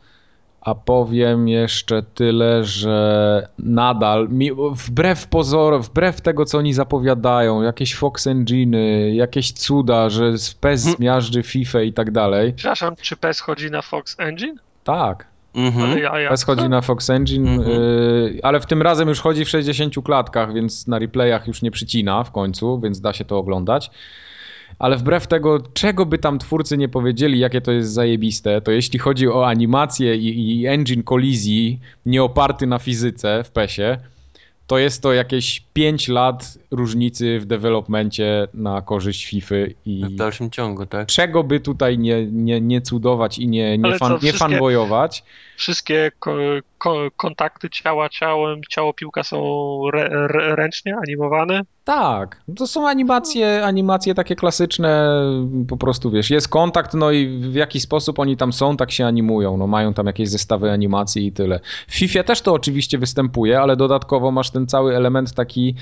A 0.61 0.75
powiem 0.75 1.49
jeszcze 1.49 2.03
tyle, 2.03 2.65
że 2.65 3.49
nadal, 3.59 4.29
wbrew 4.73 5.27
pozorom, 5.27 5.83
wbrew 5.83 6.21
tego, 6.21 6.45
co 6.45 6.59
oni 6.59 6.73
zapowiadają, 6.73 7.63
jakieś 7.63 7.95
Fox 7.95 8.27
Engine, 8.27 8.77
jakieś 9.15 9.53
cuda, 9.53 10.11
że 10.11 10.33
PES 10.61 10.83
hmm. 10.83 10.97
zmiażdży 10.97 11.43
FIFA 11.43 11.83
i 11.83 11.93
tak 11.93 12.11
dalej. 12.11 12.53
Przepraszam, 12.53 12.95
czy 13.01 13.17
PES 13.17 13.41
chodzi 13.41 13.71
na 13.71 13.83
Fox 13.83 14.17
Engine? 14.19 14.55
Tak. 14.85 15.27
Mhm. 15.55 15.99
Ja, 15.99 16.21
ja. 16.21 16.31
PES 16.31 16.45
chodzi 16.45 16.69
na 16.69 16.81
Fox 16.81 17.11
Engine, 17.11 17.49
mhm. 17.49 17.71
y, 17.71 18.41
ale 18.43 18.61
w 18.61 18.67
tym 18.67 18.83
razem 18.83 19.09
już 19.09 19.21
chodzi 19.21 19.45
w 19.45 19.49
60 19.49 19.95
klatkach, 20.05 20.55
więc 20.55 20.87
na 20.87 20.99
replayach 20.99 21.47
już 21.47 21.63
nie 21.63 21.71
przycina 21.71 22.25
w 22.25 22.33
końcu, 22.33 22.81
więc 22.81 23.01
da 23.01 23.13
się 23.13 23.25
to 23.25 23.39
oglądać 23.39 23.91
ale 24.81 24.97
wbrew 24.97 25.27
tego, 25.27 25.59
czego 25.75 26.07
by 26.07 26.19
tam 26.19 26.39
twórcy 26.39 26.79
nie 26.79 26.89
powiedzieli, 26.89 27.39
jakie 27.39 27.61
to 27.61 27.73
jest 27.73 27.93
zajebiste, 27.93 28.61
to 28.61 28.71
jeśli 28.71 28.99
chodzi 28.99 29.29
o 29.29 29.47
animację 29.47 30.17
i, 30.17 30.61
i 30.61 30.67
engine 30.67 31.03
kolizji 31.03 31.81
nie 32.07 32.23
oparty 32.23 32.67
na 32.67 32.79
fizyce 32.79 33.45
w 33.45 33.51
PESie, 33.51 33.99
to 34.67 34.79
jest 34.79 35.03
to 35.03 35.13
jakieś 35.13 35.61
5 35.73 36.09
lat 36.09 36.59
różnicy 36.71 37.41
w 37.41 37.45
developmencie 37.45 38.49
na 38.55 38.83
korzyść 38.83 39.27
FIFA 39.27 39.55
i 39.87 40.05
w 40.05 40.15
dalszym 40.15 40.51
ciągu, 40.51 40.87
tak? 40.87 41.09
Czego 41.09 41.45
by 41.45 41.61
tutaj 41.61 41.99
nie, 41.99 42.27
nie, 42.27 42.61
nie 42.61 42.81
cudować 42.81 43.39
i 43.39 43.49
nie, 43.49 43.79
nie, 43.79 43.99
fan, 43.99 44.19
nie 44.23 44.33
fanboyować? 44.33 45.25
Wszystkie 45.57 46.13
kontakty 47.17 47.71
ciała 47.71 48.09
ciałem, 48.09 48.61
ciało 48.69 48.93
piłka 48.93 49.23
są 49.23 49.39
re, 49.93 50.05
re, 50.05 50.57
ręcznie 50.57 50.97
animowane? 50.97 51.63
Tak, 51.85 52.43
to 52.57 52.67
są 52.67 52.89
animacje, 52.89 53.65
animacje 53.65 54.15
takie 54.15 54.37
klasyczne, 54.37 55.11
po 55.69 55.77
prostu 55.77 56.11
wiesz, 56.11 56.31
jest 56.31 56.49
kontakt, 56.49 56.95
no 56.95 57.11
i 57.11 57.29
w 57.29 57.55
jaki 57.55 57.81
sposób 57.81 58.19
oni 58.19 58.37
tam 58.37 58.53
są, 58.53 58.77
tak 58.77 58.93
się 58.93 59.07
animują, 59.07 59.57
no 59.57 59.67
mają 59.67 59.95
tam 59.95 60.07
jakieś 60.07 60.29
zestawy 60.29 60.71
animacji 60.71 61.27
i 61.27 61.33
tyle. 61.33 61.61
W 61.89 61.95
FIFA 61.95 62.23
też 62.23 62.41
to 62.43 62.53
oczywiście 62.53 62.99
występuje, 62.99 63.61
ale 63.61 63.77
dodatkowo 63.77 64.31
masz 64.31 64.51
ten 64.51 64.67
cały 64.67 64.97
element 64.97 65.35
taki, 65.35 65.75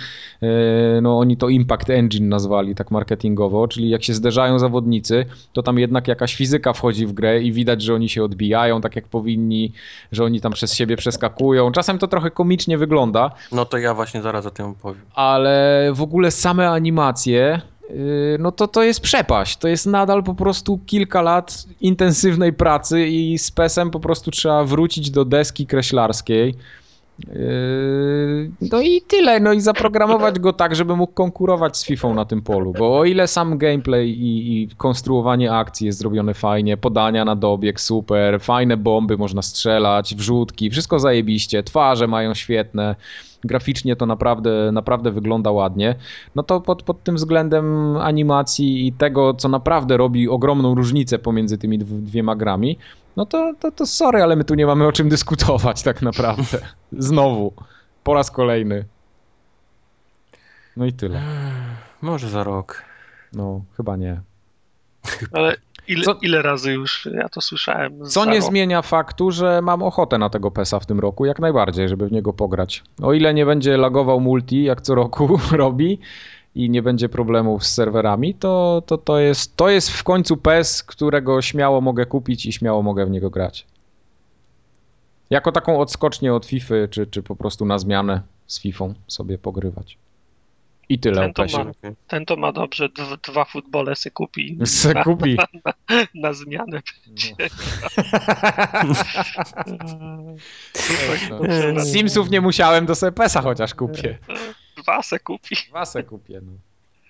e, 0.42 1.00
no 1.00 1.18
oni 1.18 1.36
to 1.36 1.48
Impact 1.48 1.90
Engine 1.90 2.28
nazwali 2.28 2.74
tak 2.74 2.90
marketingowo, 2.90 3.68
czyli 3.68 3.90
jak 3.90 4.04
się 4.04 4.14
zderzają 4.14 4.58
zawodnicy, 4.58 5.26
to 5.52 5.62
tam 5.62 5.78
jednak 5.78 6.08
jakaś 6.08 6.34
fizyka 6.34 6.72
wchodzi 6.72 7.06
w 7.06 7.12
grę 7.12 7.42
i 7.42 7.52
widać, 7.52 7.82
że 7.82 7.94
oni 7.94 8.08
się 8.08 8.24
odbijają 8.24 8.80
tak 8.80 8.96
jak 8.96 9.08
powinni, 9.08 9.72
że 10.12 10.24
oni 10.24 10.40
tam 10.40 10.52
przez 10.52 10.74
siebie 10.74 10.87
przeskakują. 10.96 11.72
Czasem 11.72 11.98
to 11.98 12.08
trochę 12.08 12.30
komicznie 12.30 12.78
wygląda. 12.78 13.30
No 13.52 13.64
to 13.64 13.78
ja 13.78 13.94
właśnie 13.94 14.22
zaraz 14.22 14.46
o 14.46 14.50
tym 14.50 14.74
powiem. 14.74 15.02
Ale 15.14 15.90
w 15.94 16.02
ogóle 16.02 16.30
same 16.30 16.70
animacje, 16.70 17.60
y, 17.90 18.36
no 18.40 18.52
to 18.52 18.68
to 18.68 18.82
jest 18.82 19.00
przepaść. 19.00 19.56
To 19.56 19.68
jest 19.68 19.86
nadal 19.86 20.22
po 20.22 20.34
prostu 20.34 20.78
kilka 20.86 21.22
lat 21.22 21.64
intensywnej 21.80 22.52
pracy 22.52 23.06
i 23.06 23.38
z 23.38 23.50
PESem 23.50 23.90
po 23.90 24.00
prostu 24.00 24.30
trzeba 24.30 24.64
wrócić 24.64 25.10
do 25.10 25.24
deski 25.24 25.66
kreślarskiej. 25.66 26.54
Yy, 27.26 28.50
no 28.72 28.80
i 28.80 29.02
tyle, 29.02 29.40
no 29.40 29.52
i 29.52 29.60
zaprogramować 29.60 30.38
go 30.38 30.52
tak, 30.52 30.76
żeby 30.76 30.96
mógł 30.96 31.12
konkurować 31.12 31.76
z 31.76 31.84
FIFA 31.84 32.14
na 32.14 32.24
tym 32.24 32.42
polu, 32.42 32.72
bo 32.78 32.98
o 32.98 33.04
ile 33.04 33.26
sam 33.26 33.58
gameplay 33.58 34.10
i, 34.10 34.62
i, 34.62 34.68
konstruowanie 34.68 35.52
akcji 35.52 35.86
jest 35.86 35.98
zrobione 35.98 36.34
fajnie, 36.34 36.76
podania 36.76 37.24
na 37.24 37.36
dobieg 37.36 37.80
super, 37.80 38.40
fajne 38.40 38.76
bomby 38.76 39.16
można 39.16 39.42
strzelać, 39.42 40.14
wrzutki, 40.14 40.70
wszystko 40.70 40.98
zajebiście, 40.98 41.62
twarze 41.62 42.06
mają 42.06 42.34
świetne, 42.34 42.96
graficznie 43.44 43.96
to 43.96 44.06
naprawdę, 44.06 44.72
naprawdę 44.72 45.10
wygląda 45.10 45.50
ładnie, 45.50 45.94
no 46.34 46.42
to 46.42 46.60
pod, 46.60 46.82
pod 46.82 47.02
tym 47.02 47.14
względem 47.14 47.96
animacji 47.96 48.86
i 48.86 48.92
tego, 48.92 49.34
co 49.34 49.48
naprawdę 49.48 49.96
robi 49.96 50.28
ogromną 50.28 50.74
różnicę 50.74 51.18
pomiędzy 51.18 51.58
tymi 51.58 51.78
dwiema 51.78 52.36
grami, 52.36 52.78
no 53.18 53.26
to, 53.26 53.54
to, 53.60 53.70
to 53.70 53.86
sorry, 53.86 54.22
ale 54.22 54.36
my 54.36 54.44
tu 54.44 54.54
nie 54.54 54.66
mamy 54.66 54.86
o 54.86 54.92
czym 54.92 55.08
dyskutować 55.08 55.82
tak 55.82 56.02
naprawdę. 56.02 56.58
Znowu. 56.92 57.52
Po 58.04 58.14
raz 58.14 58.30
kolejny. 58.30 58.84
No 60.76 60.86
i 60.86 60.92
tyle. 60.92 61.22
Może 62.02 62.28
za 62.28 62.44
rok. 62.44 62.82
No, 63.32 63.60
chyba 63.76 63.96
nie. 63.96 64.20
Ale 65.32 65.56
ile, 65.88 66.02
Co... 66.02 66.14
ile 66.22 66.42
razy 66.42 66.72
już 66.72 67.08
ja 67.14 67.28
to 67.28 67.40
słyszałem? 67.40 68.04
Co 68.04 68.24
nie 68.24 68.42
zmienia 68.42 68.82
faktu, 68.82 69.30
że 69.30 69.62
mam 69.62 69.82
ochotę 69.82 70.18
na 70.18 70.30
tego 70.30 70.50
PESa 70.50 70.80
w 70.80 70.86
tym 70.86 71.00
roku, 71.00 71.24
jak 71.24 71.38
najbardziej, 71.38 71.88
żeby 71.88 72.08
w 72.08 72.12
niego 72.12 72.32
pograć. 72.32 72.82
O 73.02 73.12
ile 73.12 73.34
nie 73.34 73.46
będzie 73.46 73.76
lagował 73.76 74.20
multi, 74.20 74.64
jak 74.64 74.80
co 74.80 74.94
roku 74.94 75.40
robi, 75.52 75.98
i 76.58 76.70
nie 76.70 76.82
będzie 76.82 77.08
problemów 77.08 77.66
z 77.66 77.72
serwerami, 77.72 78.34
to, 78.34 78.82
to, 78.86 78.98
to, 78.98 79.18
jest, 79.18 79.56
to 79.56 79.68
jest 79.68 79.90
w 79.90 80.04
końcu 80.04 80.36
PES, 80.36 80.82
którego 80.82 81.42
śmiało 81.42 81.80
mogę 81.80 82.06
kupić 82.06 82.46
i 82.46 82.52
śmiało 82.52 82.82
mogę 82.82 83.06
w 83.06 83.10
niego 83.10 83.30
grać. 83.30 83.66
Jako 85.30 85.52
taką 85.52 85.80
odskocznię 85.80 86.34
od 86.34 86.46
FIFA, 86.46 86.74
czy, 86.90 87.06
czy 87.06 87.22
po 87.22 87.36
prostu 87.36 87.64
na 87.64 87.78
zmianę 87.78 88.22
z 88.46 88.60
FIFA 88.60 88.84
sobie 89.06 89.38
pogrywać. 89.38 89.98
I 90.88 90.98
tyle 90.98 91.20
ten 91.20 91.32
to, 91.32 91.58
ma, 91.58 91.72
ten 92.06 92.26
to 92.26 92.36
ma 92.36 92.52
dobrze, 92.52 92.88
dwa 93.28 93.44
futbole 93.44 93.96
se 93.96 94.10
kupi. 94.10 94.58
Se 94.64 94.92
na, 94.92 95.04
kupi. 95.04 95.36
Na, 95.36 95.46
na, 95.64 95.72
na 96.14 96.32
zmianę 96.32 96.82
no. 101.68 101.84
Simsów 101.92 102.30
nie 102.30 102.40
musiałem, 102.40 102.86
do 102.86 102.94
Sepesa 102.94 103.42
chociaż 103.42 103.74
kupię. 103.74 104.18
Dwa 104.88 105.02
se 105.02 105.18
kupi. 105.18 105.56
Dwa 105.68 105.84
se 105.84 106.02
kupię, 106.02 106.40
no. 106.46 106.52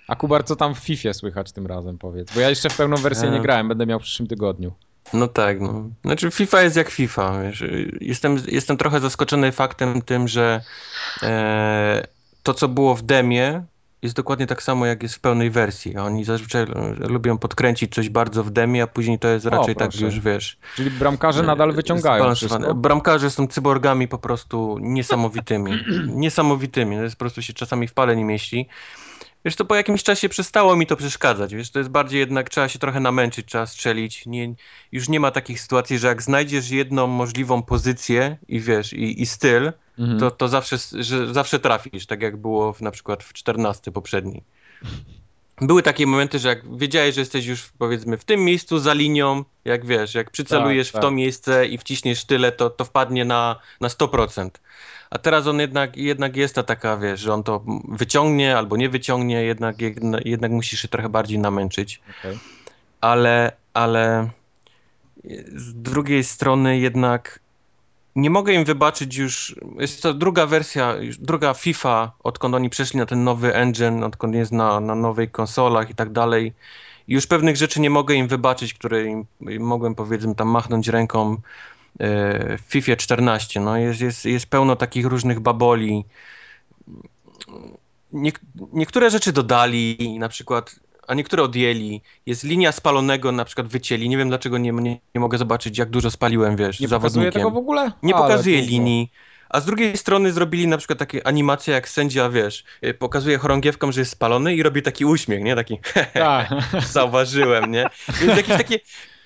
A 0.08 0.16
Kubar, 0.16 0.44
co 0.44 0.56
tam 0.56 0.74
w 0.74 0.78
FIFA 0.78 1.12
słychać 1.12 1.52
tym 1.52 1.66
razem, 1.66 1.98
powiedz? 1.98 2.34
Bo 2.34 2.40
ja 2.40 2.50
jeszcze 2.50 2.70
w 2.70 2.76
pełną 2.76 2.96
wersję 2.96 3.30
nie 3.30 3.38
e. 3.38 3.40
grałem, 3.40 3.68
będę 3.68 3.86
miał 3.86 4.00
w 4.00 4.02
przyszłym 4.02 4.28
tygodniu. 4.28 4.72
No 5.12 5.28
tak, 5.28 5.60
no. 5.60 5.90
Znaczy 6.04 6.30
FIFA 6.30 6.62
jest 6.62 6.76
jak 6.76 6.90
FIFA, 6.90 7.42
wiesz. 7.42 7.64
Jestem, 8.00 8.36
jestem 8.48 8.76
trochę 8.76 9.00
zaskoczony 9.00 9.52
faktem 9.52 10.02
tym, 10.02 10.28
że 10.28 10.60
e, 11.22 12.06
to, 12.42 12.54
co 12.54 12.68
było 12.68 12.94
w 12.94 13.02
demie, 13.02 13.64
jest 14.02 14.16
dokładnie 14.16 14.46
tak 14.46 14.62
samo, 14.62 14.86
jak 14.86 15.02
jest 15.02 15.14
w 15.14 15.20
pełnej 15.20 15.50
wersji. 15.50 15.96
Oni 15.96 16.24
zazwyczaj 16.24 16.66
lubią 16.98 17.38
podkręcić 17.38 17.94
coś 17.94 18.08
bardzo 18.08 18.44
w 18.44 18.50
demie, 18.50 18.82
a 18.82 18.86
później 18.86 19.18
to 19.18 19.28
jest 19.28 19.46
raczej 19.46 19.74
o, 19.74 19.78
tak, 19.78 20.00
już 20.00 20.20
wiesz. 20.20 20.58
Czyli 20.76 20.90
bramkarze 20.90 21.42
nadal 21.42 21.72
wyciągają. 21.72 22.34
Bramkarze 22.74 23.30
są 23.30 23.46
cyborgami 23.46 24.08
po 24.08 24.18
prostu 24.18 24.78
niesamowitymi. 24.80 25.72
niesamowitymi. 26.06 26.96
To 26.96 27.02
jest 27.02 27.16
po 27.16 27.20
prostu 27.20 27.42
się 27.42 27.52
czasami 27.52 27.88
w 27.88 27.92
pale 27.92 28.16
nie 28.16 28.24
mieści. 28.24 28.68
Wiesz, 29.44 29.56
to 29.56 29.64
po 29.64 29.74
jakimś 29.74 30.02
czasie 30.02 30.28
przestało 30.28 30.76
mi 30.76 30.86
to 30.86 30.96
przeszkadzać. 30.96 31.54
Wiesz, 31.54 31.70
to 31.70 31.78
jest 31.78 31.90
bardziej 31.90 32.20
jednak, 32.20 32.50
trzeba 32.50 32.68
się 32.68 32.78
trochę 32.78 33.00
namęczyć, 33.00 33.46
trzeba 33.46 33.66
strzelić. 33.66 34.26
Nie, 34.26 34.54
już 34.92 35.08
nie 35.08 35.20
ma 35.20 35.30
takich 35.30 35.60
sytuacji, 35.60 35.98
że 35.98 36.06
jak 36.08 36.22
znajdziesz 36.22 36.70
jedną 36.70 37.06
możliwą 37.06 37.62
pozycję 37.62 38.36
i 38.48 38.60
wiesz, 38.60 38.92
i, 38.92 39.22
i 39.22 39.26
styl, 39.26 39.72
mhm. 39.98 40.20
to, 40.20 40.30
to 40.30 40.48
zawsze, 40.48 40.76
że 40.92 41.34
zawsze 41.34 41.58
trafisz, 41.58 42.06
tak 42.06 42.22
jak 42.22 42.36
było 42.36 42.72
w, 42.72 42.80
na 42.80 42.90
przykład 42.90 43.24
w 43.24 43.32
14 43.32 43.92
poprzedniej. 43.92 44.42
Były 45.60 45.82
takie 45.82 46.06
momenty, 46.06 46.38
że 46.38 46.48
jak 46.48 46.76
wiedziałeś, 46.76 47.14
że 47.14 47.20
jesteś 47.20 47.46
już 47.46 47.72
powiedzmy 47.78 48.16
w 48.16 48.24
tym 48.24 48.44
miejscu 48.44 48.78
za 48.78 48.92
linią, 48.92 49.44
jak 49.64 49.86
wiesz, 49.86 50.14
jak 50.14 50.30
przycelujesz 50.30 50.86
tak, 50.86 50.92
tak. 50.92 51.00
w 51.00 51.02
to 51.02 51.08
tak. 51.08 51.16
miejsce 51.16 51.66
i 51.66 51.78
wciśniesz 51.78 52.24
tyle, 52.24 52.52
to, 52.52 52.70
to 52.70 52.84
wpadnie 52.84 53.24
na, 53.24 53.56
na 53.80 53.88
100%. 53.88 54.50
A 55.10 55.18
teraz 55.18 55.46
on 55.46 55.60
jednak, 55.60 55.96
jednak 55.96 56.36
jest 56.36 56.54
ta 56.54 56.62
taka, 56.62 56.96
wiesz, 56.96 57.20
że 57.20 57.34
on 57.34 57.42
to 57.42 57.64
wyciągnie 57.88 58.56
albo 58.56 58.76
nie 58.76 58.88
wyciągnie, 58.88 59.42
jednak, 59.42 59.76
jednak 60.24 60.50
musisz 60.50 60.80
się 60.82 60.88
trochę 60.88 61.08
bardziej 61.08 61.38
namęczyć. 61.38 62.00
Okay. 62.20 62.38
Ale, 63.00 63.52
ale 63.74 64.30
z 65.56 65.74
drugiej 65.74 66.24
strony 66.24 66.78
jednak 66.78 67.40
nie 68.16 68.30
mogę 68.30 68.52
im 68.52 68.64
wybaczyć 68.64 69.16
już, 69.16 69.56
jest 69.78 70.02
to 70.02 70.14
druga 70.14 70.46
wersja, 70.46 70.94
druga 71.18 71.54
FIFA, 71.54 72.12
odkąd 72.24 72.54
oni 72.54 72.70
przeszli 72.70 72.98
na 72.98 73.06
ten 73.06 73.24
nowy 73.24 73.54
engine, 73.54 74.04
odkąd 74.04 74.34
jest 74.34 74.52
na, 74.52 74.80
na 74.80 74.94
nowej 74.94 75.28
konsolach 75.28 75.90
i 75.90 75.94
tak 75.94 76.12
dalej. 76.12 76.52
Już 77.08 77.26
pewnych 77.26 77.56
rzeczy 77.56 77.80
nie 77.80 77.90
mogę 77.90 78.14
im 78.14 78.28
wybaczyć, 78.28 78.74
które 78.74 79.04
im 79.04 79.26
mogłem 79.60 79.94
powiedzmy 79.94 80.34
tam 80.34 80.48
machnąć 80.48 80.88
ręką 80.88 81.36
w 82.00 82.62
FIFA 82.66 82.96
14. 82.96 83.60
No 83.60 83.76
jest, 83.76 84.00
jest, 84.00 84.24
jest 84.24 84.46
pełno 84.46 84.76
takich 84.76 85.06
różnych 85.06 85.40
baboli. 85.40 86.04
Nie, 88.12 88.32
niektóre 88.72 89.10
rzeczy 89.10 89.32
dodali, 89.32 90.16
na 90.18 90.28
przykład, 90.28 90.80
a 91.08 91.14
niektóre 91.14 91.42
odjęli. 91.42 92.02
Jest 92.26 92.44
linia 92.44 92.72
spalonego, 92.72 93.32
na 93.32 93.44
przykład 93.44 93.66
wycięli. 93.66 94.08
Nie 94.08 94.16
wiem 94.16 94.28
dlaczego 94.28 94.58
nie, 94.58 94.72
nie, 94.72 94.98
nie 95.14 95.20
mogę 95.20 95.38
zobaczyć, 95.38 95.78
jak 95.78 95.90
dużo 95.90 96.10
spaliłem, 96.10 96.56
wiesz, 96.56 96.80
nie 96.80 96.88
zawodnikiem. 96.88 97.24
Nie 97.24 97.32
tego 97.32 97.50
w 97.50 97.56
ogóle? 97.56 97.92
Nie 98.02 98.12
pokazuje 98.12 98.62
linii. 98.62 99.12
A 99.48 99.60
z 99.60 99.64
drugiej 99.64 99.96
strony 99.96 100.32
zrobili 100.32 100.66
na 100.66 100.78
przykład 100.78 100.98
takie 100.98 101.26
animacje, 101.26 101.74
jak 101.74 101.88
sędzia, 101.88 102.30
wiesz, 102.30 102.64
y, 102.84 102.94
pokazuje 102.94 103.38
chorągiewką, 103.38 103.92
że 103.92 104.00
jest 104.00 104.12
spalony 104.12 104.54
i 104.54 104.62
robi 104.62 104.82
taki 104.82 105.04
uśmiech, 105.04 105.42
nie? 105.42 105.56
Taki 105.56 105.78
tak. 106.14 106.48
zauważyłem, 106.92 107.70
nie? 107.70 107.86
Więc 108.20 108.36
jakieś 108.36 108.56
takie 108.56 108.78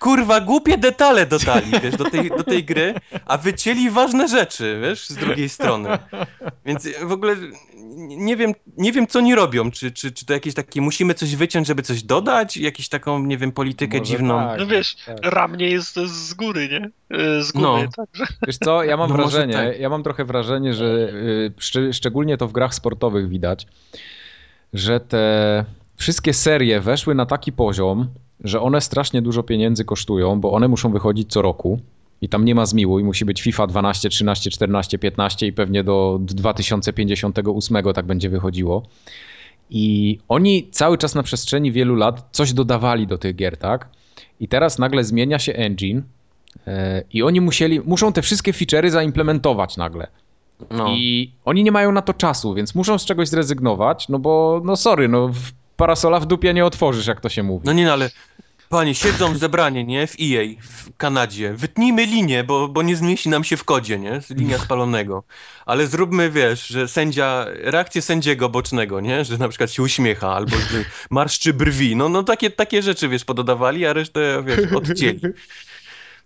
kurwa, 0.02 0.40
głupie 0.40 0.78
detale 0.78 1.26
dodali, 1.26 1.70
wiesz, 1.82 1.96
do 1.96 2.04
tej, 2.04 2.30
do 2.30 2.44
tej 2.44 2.64
gry, 2.64 2.94
a 3.26 3.38
wycięli 3.38 3.90
ważne 3.90 4.28
rzeczy, 4.28 4.80
wiesz, 4.82 5.08
z 5.08 5.14
drugiej 5.14 5.48
strony. 5.48 5.88
Więc 6.66 6.88
w 7.02 7.12
ogóle 7.12 7.36
nie 7.96 8.36
wiem, 8.36 8.52
nie 8.76 8.92
wiem 8.92 9.06
co 9.06 9.20
nie 9.20 9.34
robią, 9.34 9.70
czy, 9.70 9.92
czy, 9.92 10.12
czy 10.12 10.26
to 10.26 10.32
jakieś 10.32 10.54
takie, 10.54 10.80
musimy 10.80 11.14
coś 11.14 11.36
wyciąć, 11.36 11.66
żeby 11.66 11.82
coś 11.82 12.02
dodać, 12.02 12.56
jakąś 12.56 12.88
taką, 12.88 13.18
nie 13.22 13.38
wiem, 13.38 13.52
politykę 13.52 13.98
Może 13.98 14.10
dziwną. 14.10 14.38
Tak, 14.38 14.60
no 14.60 14.66
wiesz, 14.66 14.96
tak. 15.06 15.18
ram 15.22 15.56
nie 15.56 15.68
jest 15.68 15.94
z 15.94 16.34
góry, 16.34 16.68
nie? 16.68 16.90
Z 17.42 17.52
góry, 17.52 17.64
no. 17.64 17.78
także. 17.96 18.26
Wiesz 18.46 18.58
co, 18.58 18.84
ja 18.84 18.96
mam 18.96 19.10
no 19.10 19.16
wrażenie, 19.16 19.54
tak. 19.54 19.80
ja 19.80 19.88
mam 19.88 20.02
trochę 20.02 20.24
wrażenie, 20.24 20.74
że 20.74 20.84
y, 20.84 21.52
szcz 21.58 21.76
szczególnie 21.92 22.36
to 22.36 22.48
w 22.48 22.52
grach 22.52 22.74
sportowych 22.74 23.28
widać, 23.28 23.66
że 24.72 25.00
te 25.00 25.64
wszystkie 25.96 26.34
serie 26.34 26.80
weszły 26.80 27.14
na 27.14 27.26
taki 27.26 27.52
poziom, 27.52 28.08
że 28.44 28.60
one 28.60 28.80
strasznie 28.80 29.22
dużo 29.22 29.42
pieniędzy 29.42 29.84
kosztują, 29.84 30.40
bo 30.40 30.52
one 30.52 30.68
muszą 30.68 30.92
wychodzić 30.92 31.32
co 31.32 31.42
roku. 31.42 31.80
I 32.22 32.28
tam 32.28 32.44
nie 32.44 32.54
ma 32.54 32.66
zmiłuj, 32.66 33.04
musi 33.04 33.24
być 33.24 33.42
FIFA 33.42 33.66
12, 33.66 34.08
13, 34.08 34.50
14, 34.50 34.98
15 34.98 35.46
i 35.46 35.52
pewnie 35.52 35.84
do 35.84 36.18
2058 36.20 37.82
tak 37.94 38.06
będzie 38.06 38.28
wychodziło. 38.28 38.82
I 39.70 40.18
oni 40.28 40.68
cały 40.70 40.98
czas 40.98 41.14
na 41.14 41.22
przestrzeni 41.22 41.72
wielu 41.72 41.94
lat 41.94 42.28
coś 42.32 42.52
dodawali 42.52 43.06
do 43.06 43.18
tych 43.18 43.36
gier, 43.36 43.56
tak? 43.56 43.88
I 44.40 44.48
teraz 44.48 44.78
nagle 44.78 45.04
zmienia 45.04 45.38
się 45.38 45.52
engine 45.52 46.02
e, 46.66 47.02
i 47.12 47.22
oni 47.22 47.40
musieli, 47.40 47.80
muszą 47.80 48.12
te 48.12 48.22
wszystkie 48.22 48.52
feature'y 48.52 48.90
zaimplementować 48.90 49.76
nagle. 49.76 50.06
No. 50.70 50.88
I 50.88 51.32
oni 51.44 51.64
nie 51.64 51.72
mają 51.72 51.92
na 51.92 52.02
to 52.02 52.14
czasu, 52.14 52.54
więc 52.54 52.74
muszą 52.74 52.98
z 52.98 53.04
czegoś 53.04 53.28
zrezygnować, 53.28 54.08
no 54.08 54.18
bo, 54.18 54.60
no 54.64 54.76
sorry, 54.76 55.08
no 55.08 55.30
parasola 55.76 56.20
w 56.20 56.26
dupie 56.26 56.54
nie 56.54 56.64
otworzysz, 56.64 57.06
jak 57.06 57.20
to 57.20 57.28
się 57.28 57.42
mówi. 57.42 57.66
No 57.66 57.72
nie, 57.72 57.86
no 57.86 57.92
ale 57.92 58.10
Panie, 58.72 58.94
siedzą 58.94 59.38
zebranie, 59.38 59.84
nie? 59.84 60.06
W 60.06 60.14
EA, 60.20 60.44
w 60.60 60.96
Kanadzie. 60.96 61.54
Wytnijmy 61.54 62.06
linię, 62.06 62.44
bo, 62.44 62.68
bo 62.68 62.82
nie 62.82 62.96
zmieści 62.96 63.28
nam 63.28 63.44
się 63.44 63.56
w 63.56 63.64
kodzie, 63.64 63.98
nie? 63.98 64.20
Linia 64.30 64.58
spalonego. 64.58 65.24
Ale 65.66 65.86
zróbmy, 65.86 66.30
wiesz, 66.30 66.66
że 66.66 66.88
sędzia, 66.88 67.46
reakcję 67.48 68.02
sędziego 68.02 68.48
bocznego, 68.48 69.00
nie? 69.00 69.24
Że 69.24 69.38
na 69.38 69.48
przykład 69.48 69.70
się 69.70 69.82
uśmiecha, 69.82 70.34
albo 70.34 70.56
marszczy 71.10 71.54
brwi. 71.54 71.96
No, 71.96 72.08
no 72.08 72.22
takie, 72.22 72.50
takie 72.50 72.82
rzeczy, 72.82 73.08
wiesz, 73.08 73.24
pododawali, 73.24 73.86
a 73.86 73.92
resztę, 73.92 74.42
wiesz, 74.46 74.72
odcięli. 74.72 75.20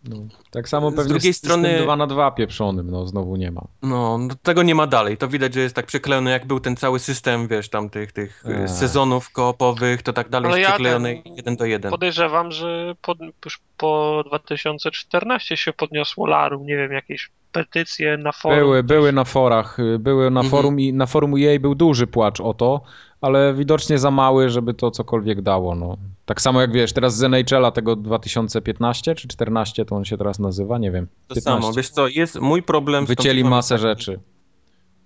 No, 0.08 0.16
tak 0.50 0.68
samo 0.68 0.90
pewnie 0.90 1.04
z 1.04 1.08
drugiej 1.08 1.34
z, 1.34 1.36
strony 1.36 1.80
2 1.82 1.96
na 1.96 2.06
2 2.06 2.30
pieprzonym, 2.30 2.90
no 2.90 3.06
znowu 3.06 3.36
nie 3.36 3.50
ma. 3.50 3.62
No, 3.82 4.18
no, 4.18 4.34
tego 4.42 4.62
nie 4.62 4.74
ma 4.74 4.86
dalej. 4.86 5.16
To 5.16 5.28
widać, 5.28 5.54
że 5.54 5.60
jest 5.60 5.74
tak 5.74 5.86
przyklejony, 5.86 6.30
jak 6.30 6.46
był 6.46 6.60
ten 6.60 6.76
cały 6.76 6.98
system, 6.98 7.48
wiesz, 7.48 7.68
tam 7.68 7.90
tych, 7.90 8.12
tych 8.12 8.44
eee. 8.46 8.68
sezonów 8.68 9.30
koopowych, 9.30 10.02
to 10.02 10.12
tak 10.12 10.28
dalej 10.28 10.50
Ale 10.50 10.60
jest 10.60 10.68
ja 10.68 10.74
przyklejony 10.74 11.22
jeden 11.36 11.56
do 11.56 11.64
jeden. 11.64 11.90
Podejrzewam, 11.90 12.52
że 12.52 12.94
pod, 13.02 13.18
już 13.44 13.60
po 13.76 14.22
2014 14.26 15.56
się 15.56 15.72
podniosło 15.72 16.26
larum, 16.26 16.66
nie 16.66 16.76
wiem, 16.76 16.92
jakieś 16.92 17.30
petycje 17.64 18.16
na 18.16 18.32
forum. 18.32 18.58
Były, 18.58 18.82
były 18.82 19.12
na 19.12 19.24
forach, 19.24 19.78
były 19.98 20.30
na 20.30 20.40
mhm. 20.40 20.50
forum 20.50 20.80
i 20.80 20.92
na 20.92 21.06
forum 21.06 21.38
jej 21.38 21.60
był 21.60 21.74
duży 21.74 22.06
płacz 22.06 22.40
o 22.40 22.54
to, 22.54 22.80
ale 23.20 23.54
widocznie 23.54 23.98
za 23.98 24.10
mały, 24.10 24.50
żeby 24.50 24.74
to 24.74 24.90
cokolwiek 24.90 25.42
dało. 25.42 25.74
No. 25.74 25.96
Tak 26.24 26.40
samo 26.40 26.60
jak 26.60 26.72
wiesz, 26.72 26.92
teraz 26.92 27.16
z 27.16 27.22
NHL-a 27.22 27.70
tego 27.70 27.96
2015 27.96 29.14
czy 29.14 29.28
14 29.28 29.84
to 29.84 29.96
on 29.96 30.04
się 30.04 30.18
teraz 30.18 30.38
nazywa, 30.38 30.78
nie 30.78 30.90
wiem. 30.90 31.06
To 31.28 31.34
15. 31.34 31.62
samo, 31.62 31.72
wiesz 31.72 31.90
co, 31.90 32.08
jest 32.08 32.40
mój 32.40 32.62
problem. 32.62 33.06
Wycięli 33.06 33.44
masę 33.44 33.78
rzeczy. 33.78 34.20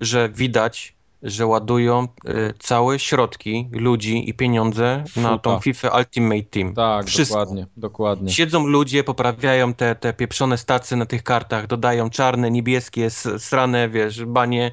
Że 0.00 0.28
widać, 0.28 0.96
że 1.22 1.46
ładują 1.46 2.08
y, 2.28 2.54
całe 2.58 2.98
środki 2.98 3.68
ludzi 3.72 4.30
i 4.30 4.34
pieniądze 4.34 5.04
na 5.16 5.38
tą 5.38 5.60
FIFA 5.60 5.98
Ultimate 5.98 6.42
Team. 6.42 6.74
Tak, 6.74 7.06
Wszystko. 7.06 7.38
dokładnie, 7.38 7.66
dokładnie. 7.76 8.32
Siedzą 8.32 8.66
ludzie, 8.66 9.04
poprawiają 9.04 9.74
te, 9.74 9.94
te 9.94 10.12
pieprzone 10.12 10.58
stacje 10.58 10.96
na 10.96 11.06
tych 11.06 11.22
kartach, 11.22 11.66
dodają 11.66 12.10
czarne, 12.10 12.50
niebieskie, 12.50 13.10
srane, 13.38 13.88
wiesz, 13.88 14.24
banie 14.24 14.72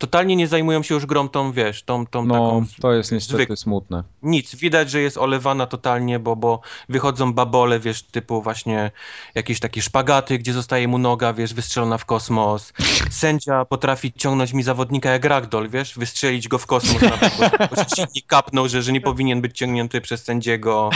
totalnie 0.00 0.36
nie 0.36 0.48
zajmują 0.48 0.82
się 0.82 0.94
już 0.94 1.06
grą 1.06 1.28
tą, 1.28 1.52
wiesz, 1.52 1.82
tą, 1.82 2.06
tą 2.06 2.24
No, 2.24 2.34
taką... 2.34 2.64
to 2.80 2.92
jest 2.92 3.12
niestety 3.12 3.44
zwyk- 3.44 3.56
smutne. 3.56 4.02
Nic, 4.22 4.54
widać, 4.54 4.90
że 4.90 5.00
jest 5.00 5.18
olewana 5.18 5.66
totalnie, 5.66 6.18
bo, 6.18 6.36
bo 6.36 6.60
wychodzą 6.88 7.32
babole, 7.32 7.80
wiesz, 7.80 8.02
typu 8.02 8.42
właśnie 8.42 8.90
jakieś 9.34 9.60
takie 9.60 9.82
szpagaty, 9.82 10.38
gdzie 10.38 10.52
zostaje 10.52 10.88
mu 10.88 10.98
noga, 10.98 11.32
wiesz, 11.32 11.54
wystrzelona 11.54 11.98
w 11.98 12.04
kosmos. 12.04 12.72
Sędzia 13.10 13.64
potrafi 13.64 14.12
ciągnąć 14.12 14.52
mi 14.52 14.62
zawodnika 14.62 15.10
jak 15.10 15.24
ragdoll, 15.24 15.68
wiesz, 15.68 15.98
wystrzelić 15.98 16.48
go 16.48 16.58
w 16.58 16.66
kosmos, 16.66 17.02
nawet, 17.02 17.32
bo, 17.38 17.76
bo 17.76 17.82
kapnął, 18.26 18.68
że, 18.68 18.82
że 18.82 18.92
nie 18.92 19.00
powinien 19.00 19.40
być 19.40 19.58
ciągnięty 19.58 20.00
przez 20.00 20.24
sędziego. 20.24 20.90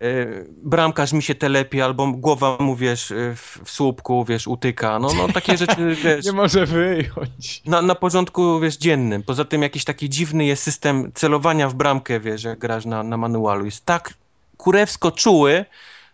Yy, 0.00 0.46
bramkarz 0.62 1.12
mi 1.12 1.22
się 1.22 1.34
telepie, 1.34 1.84
albo 1.84 2.12
głowa 2.12 2.56
mu, 2.60 2.76
wiesz, 2.76 3.10
yy, 3.10 3.36
w, 3.36 3.60
w 3.64 3.70
słupku, 3.70 4.24
wiesz, 4.24 4.46
utyka. 4.46 4.98
No, 4.98 5.08
no 5.14 5.28
takie 5.28 5.56
rzeczy, 5.66 5.94
wiesz... 5.94 6.24
Nie 6.24 6.32
może 6.32 6.66
wyjąć. 6.66 7.62
Na, 7.66 7.82
na 7.82 7.94
porządku, 7.94 8.60
wiesz, 8.60 8.76
dziennym. 8.76 9.22
Poza 9.22 9.44
tym 9.44 9.62
jakiś 9.62 9.84
taki 9.84 10.08
dziwny 10.08 10.44
jest 10.44 10.62
system 10.62 11.12
celowania 11.14 11.68
w 11.68 11.74
bramkę, 11.74 12.20
wiesz, 12.20 12.44
jak 12.44 12.58
grasz 12.58 12.84
na, 12.84 13.02
na 13.02 13.16
manualu. 13.16 13.64
Jest 13.64 13.84
tak 13.84 14.14
kurewsko 14.56 15.10
czuły, 15.10 15.64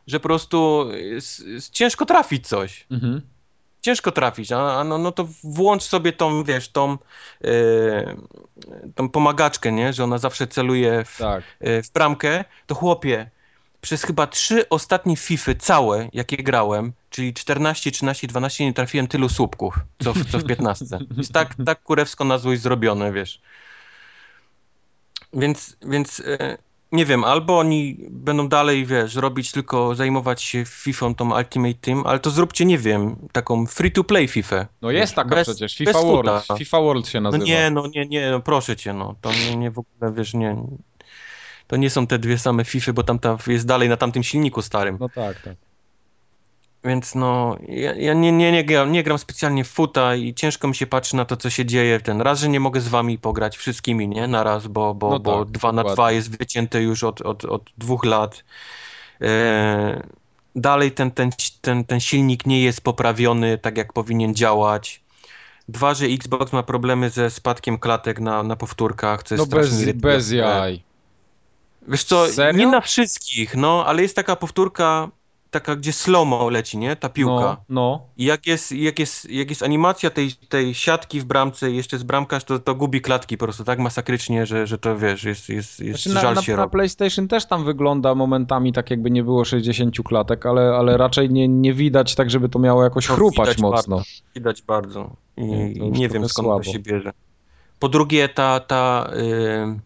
że 0.06 0.20
po 0.20 0.28
prostu 0.28 0.86
jest, 0.92 1.46
jest 1.46 1.72
ciężko 1.72 2.06
trafić 2.06 2.48
coś. 2.48 2.86
Mhm. 2.90 3.20
Ciężko 3.80 4.12
trafić, 4.12 4.52
a, 4.52 4.80
a 4.80 4.84
no, 4.84 4.98
no 4.98 5.12
to 5.12 5.28
włącz 5.44 5.82
sobie 5.82 6.12
tą, 6.12 6.44
wiesz, 6.44 6.68
tą, 6.68 6.98
yy, 7.40 8.16
tą 8.94 9.08
pomagaczkę, 9.08 9.72
nie? 9.72 9.92
Że 9.92 10.04
ona 10.04 10.18
zawsze 10.18 10.46
celuje 10.46 11.04
w, 11.04 11.18
Tak. 11.18 11.44
yy, 11.60 11.82
w 11.82 11.92
bramkę. 11.92 12.44
To 12.66 12.74
chłopie, 12.74 13.30
przez 13.84 14.02
chyba 14.02 14.26
trzy 14.26 14.68
ostatnie 14.68 15.16
Fify 15.16 15.54
całe, 15.54 16.08
jakie 16.12 16.36
grałem, 16.36 16.92
czyli 17.10 17.34
14, 17.34 17.90
13, 17.90 18.26
12, 18.26 18.64
nie 18.64 18.72
trafiłem 18.74 19.06
tylu 19.06 19.28
słupków, 19.28 19.74
co 20.02 20.12
w, 20.14 20.30
co 20.30 20.38
w 20.38 20.44
15. 20.44 20.84
Jest 21.16 21.32
tak, 21.32 21.54
tak 21.66 21.82
kurewsko 21.82 22.24
na 22.24 22.38
złość 22.38 22.62
zrobione, 22.62 23.12
wiesz. 23.12 23.40
Więc, 25.32 25.76
więc 25.86 26.20
e, 26.40 26.58
nie 26.92 27.04
wiem, 27.06 27.24
albo 27.24 27.58
oni 27.58 27.96
będą 28.10 28.48
dalej, 28.48 28.86
wiesz, 28.86 29.14
robić 29.14 29.52
tylko, 29.52 29.94
zajmować 29.94 30.42
się 30.42 30.64
FIFA 30.64 31.14
tą 31.14 31.36
Ultimate 31.36 31.74
Team, 31.74 32.02
ale 32.06 32.18
to 32.18 32.30
zróbcie, 32.30 32.64
nie 32.64 32.78
wiem, 32.78 33.16
taką 33.32 33.66
free-to-play 33.66 34.28
FIFA. 34.28 34.66
No 34.82 34.90
jest 34.90 35.14
taka 35.14 35.34
Bez- 35.34 35.48
przecież, 35.48 35.76
FIFA. 35.76 35.92
World. 36.02 36.44
FIFA 36.58 36.80
World 36.80 37.08
się 37.08 37.20
No 37.20 37.30
nazywa. 37.30 37.44
nie, 37.44 37.70
no 37.70 37.86
nie, 37.86 38.06
nie, 38.06 38.30
no 38.30 38.40
proszę 38.40 38.76
cię, 38.76 38.92
no. 38.92 39.14
To 39.20 39.32
nie, 39.32 39.56
nie 39.56 39.70
w 39.70 39.78
ogóle, 39.78 40.12
wiesz, 40.12 40.34
nie... 40.34 40.56
To 41.66 41.76
nie 41.76 41.90
są 41.90 42.06
te 42.06 42.18
dwie 42.18 42.38
same 42.38 42.64
FIFA, 42.64 42.92
bo 42.92 43.02
tamta 43.02 43.36
jest 43.46 43.66
dalej 43.66 43.88
na 43.88 43.96
tamtym 43.96 44.22
silniku 44.22 44.62
starym. 44.62 44.96
No 45.00 45.08
tak, 45.08 45.42
tak. 45.42 45.56
Więc 46.84 47.14
no, 47.14 47.56
ja, 47.68 47.94
ja 47.94 48.14
nie, 48.14 48.32
nie, 48.32 48.52
nie, 48.52 48.64
gram, 48.64 48.92
nie 48.92 49.02
gram 49.02 49.18
specjalnie 49.18 49.64
w 49.64 49.68
futa 49.68 50.14
i 50.14 50.34
ciężko 50.34 50.68
mi 50.68 50.74
się 50.74 50.86
patrzy 50.86 51.16
na 51.16 51.24
to, 51.24 51.36
co 51.36 51.50
się 51.50 51.66
dzieje. 51.66 52.00
Ten 52.00 52.20
raz, 52.20 52.40
że 52.40 52.48
nie 52.48 52.60
mogę 52.60 52.80
z 52.80 52.88
wami 52.88 53.18
pograć 53.18 53.56
wszystkimi, 53.56 54.08
nie? 54.08 54.28
Na 54.28 54.44
raz, 54.44 54.66
bo, 54.66 54.94
bo, 54.94 55.10
No 55.10 55.18
bo 55.18 55.44
tak, 55.44 55.50
2 55.52 55.72
na 55.72 55.82
dokładnie. 55.82 55.96
2 55.96 56.12
jest 56.12 56.38
wycięte 56.38 56.82
już 56.82 57.04
od, 57.04 57.20
od, 57.20 57.44
od 57.44 57.62
dwóch 57.78 58.04
lat. 58.04 58.44
E, 59.20 60.02
dalej 60.56 60.92
ten, 60.92 61.10
ten, 61.10 61.30
ten, 61.60 61.84
ten 61.84 62.00
silnik 62.00 62.46
nie 62.46 62.62
jest 62.62 62.80
poprawiony 62.80 63.58
tak, 63.58 63.76
jak 63.76 63.92
powinien 63.92 64.34
działać. 64.34 65.02
Dwa, 65.68 65.94
że 65.94 66.06
Xbox 66.06 66.52
ma 66.52 66.62
problemy 66.62 67.10
ze 67.10 67.30
spadkiem 67.30 67.78
klatek 67.78 68.20
na, 68.20 68.42
na 68.42 68.56
powtórkach, 68.56 69.22
co 69.22 69.34
jest 69.34 69.42
No 69.42 69.46
strasznie 69.46 69.86
bez, 69.86 69.94
bez 69.94 70.30
jaj. 70.30 70.82
Wiesz 71.88 72.04
co, 72.04 72.26
Serio? 72.28 72.58
nie 72.58 72.66
na 72.66 72.80
wszystkich, 72.80 73.56
no, 73.56 73.84
ale 73.86 74.02
jest 74.02 74.16
taka 74.16 74.36
powtórka, 74.36 75.08
taka, 75.50 75.76
gdzie 75.76 75.92
slow 75.92 76.52
leci, 76.52 76.78
nie? 76.78 76.96
Ta 76.96 77.08
piłka. 77.08 77.32
No, 77.34 77.56
no. 77.68 78.06
I 78.16 78.24
jak 78.24 78.46
jest, 78.46 78.72
jak 78.72 78.98
jest, 78.98 79.30
jak 79.30 79.50
jest 79.50 79.62
animacja 79.62 80.10
tej, 80.10 80.32
tej 80.32 80.74
siatki 80.74 81.20
w 81.20 81.24
bramce 81.24 81.70
i 81.70 81.76
jeszcze 81.76 81.98
z 81.98 82.02
bramkarz, 82.02 82.44
to, 82.44 82.58
to 82.58 82.74
gubi 82.74 83.00
klatki 83.00 83.36
po 83.38 83.44
prostu 83.46 83.64
tak 83.64 83.78
masakrycznie, 83.78 84.46
że, 84.46 84.66
że 84.66 84.78
to 84.78 84.98
wiesz, 84.98 85.24
jest, 85.24 85.48
jest, 85.48 85.80
jest 85.80 86.02
Znaczy 86.02 86.14
na, 86.14 86.20
żal 86.20 86.34
na, 86.34 86.42
się 86.42 86.52
na 86.52 86.58
robi. 86.62 86.72
PlayStation 86.72 87.28
też 87.28 87.46
tam 87.46 87.64
wygląda 87.64 88.14
momentami 88.14 88.72
tak 88.72 88.90
jakby 88.90 89.10
nie 89.10 89.24
było 89.24 89.44
60 89.44 89.96
klatek, 90.04 90.46
ale, 90.46 90.62
ale 90.62 90.96
raczej 90.96 91.30
nie, 91.30 91.48
nie 91.48 91.74
widać 91.74 92.14
tak, 92.14 92.30
żeby 92.30 92.48
to 92.48 92.58
miało 92.58 92.84
jakoś 92.84 93.08
No, 93.08 93.14
chrupać 93.14 93.58
mocno. 93.58 93.96
Bardzo, 93.96 94.10
widać 94.34 94.62
bardzo. 94.62 95.10
I 95.36 95.44
Nie, 95.44 95.90
nie 95.90 96.08
wiem 96.08 96.28
skąd 96.28 96.46
słabo. 96.46 96.64
to 96.64 96.72
się 96.72 96.78
bierze. 96.78 97.12
Po 97.78 97.88
drugie, 97.88 98.28
ta, 98.28 98.60
ta 98.60 99.10
y, 99.12 99.18
y, 99.20 99.80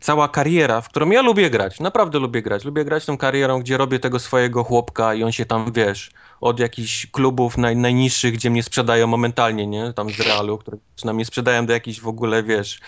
cała 0.00 0.28
kariera, 0.28 0.80
w 0.80 0.88
którą 0.88 1.10
ja 1.10 1.22
lubię 1.22 1.50
grać, 1.50 1.80
naprawdę 1.80 2.18
lubię 2.18 2.42
grać. 2.42 2.64
Lubię 2.64 2.84
grać 2.84 3.04
tą 3.04 3.16
karierą, 3.16 3.60
gdzie 3.60 3.76
robię 3.76 3.98
tego 3.98 4.18
swojego 4.18 4.64
chłopka 4.64 5.14
i 5.14 5.22
on 5.22 5.32
się 5.32 5.46
tam, 5.46 5.72
wiesz, 5.72 6.10
od 6.40 6.60
jakichś 6.60 7.06
klubów 7.06 7.58
naj, 7.58 7.76
najniższych, 7.76 8.34
gdzie 8.34 8.50
mnie 8.50 8.62
sprzedają 8.62 9.06
momentalnie, 9.06 9.66
nie? 9.66 9.92
Tam 9.92 10.10
z 10.10 10.20
Realu, 10.20 10.58
które 10.58 10.76
na 11.04 11.12
mnie 11.12 11.24
sprzedają 11.24 11.66
do 11.66 11.72
jakichś 11.72 12.00
w 12.00 12.08
ogóle, 12.08 12.42
wiesz, 12.42 12.80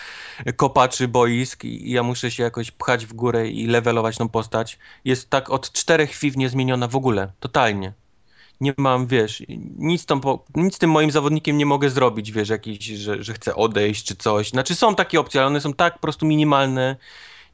kopaczy 0.56 1.08
boisk 1.08 1.64
i 1.64 1.90
ja 1.90 2.02
muszę 2.02 2.30
się 2.30 2.42
jakoś 2.42 2.70
pchać 2.70 3.06
w 3.06 3.12
górę 3.12 3.48
i 3.48 3.66
levelować 3.66 4.16
tą 4.16 4.28
postać. 4.28 4.78
Jest 5.04 5.30
tak 5.30 5.50
od 5.50 5.72
czterech 5.72 6.10
chwil 6.10 6.32
niezmieniona 6.36 6.88
w 6.88 6.96
ogóle, 6.96 7.32
totalnie 7.40 7.92
nie 8.64 8.74
mam, 8.76 9.06
wiesz, 9.06 9.42
nic, 9.76 10.06
po- 10.22 10.44
nic 10.54 10.78
tym 10.78 10.90
moim 10.90 11.10
zawodnikiem 11.10 11.58
nie 11.58 11.66
mogę 11.66 11.90
zrobić, 11.90 12.32
wiesz, 12.32 12.48
jakiś, 12.48 12.84
że, 12.84 13.22
że 13.22 13.34
chcę 13.34 13.54
odejść 13.54 14.04
czy 14.04 14.16
coś. 14.16 14.50
Znaczy 14.50 14.74
są 14.74 14.94
takie 14.94 15.20
opcje, 15.20 15.40
ale 15.40 15.46
one 15.46 15.60
są 15.60 15.72
tak 15.72 15.94
po 15.94 16.00
prostu 16.00 16.26
minimalne, 16.26 16.96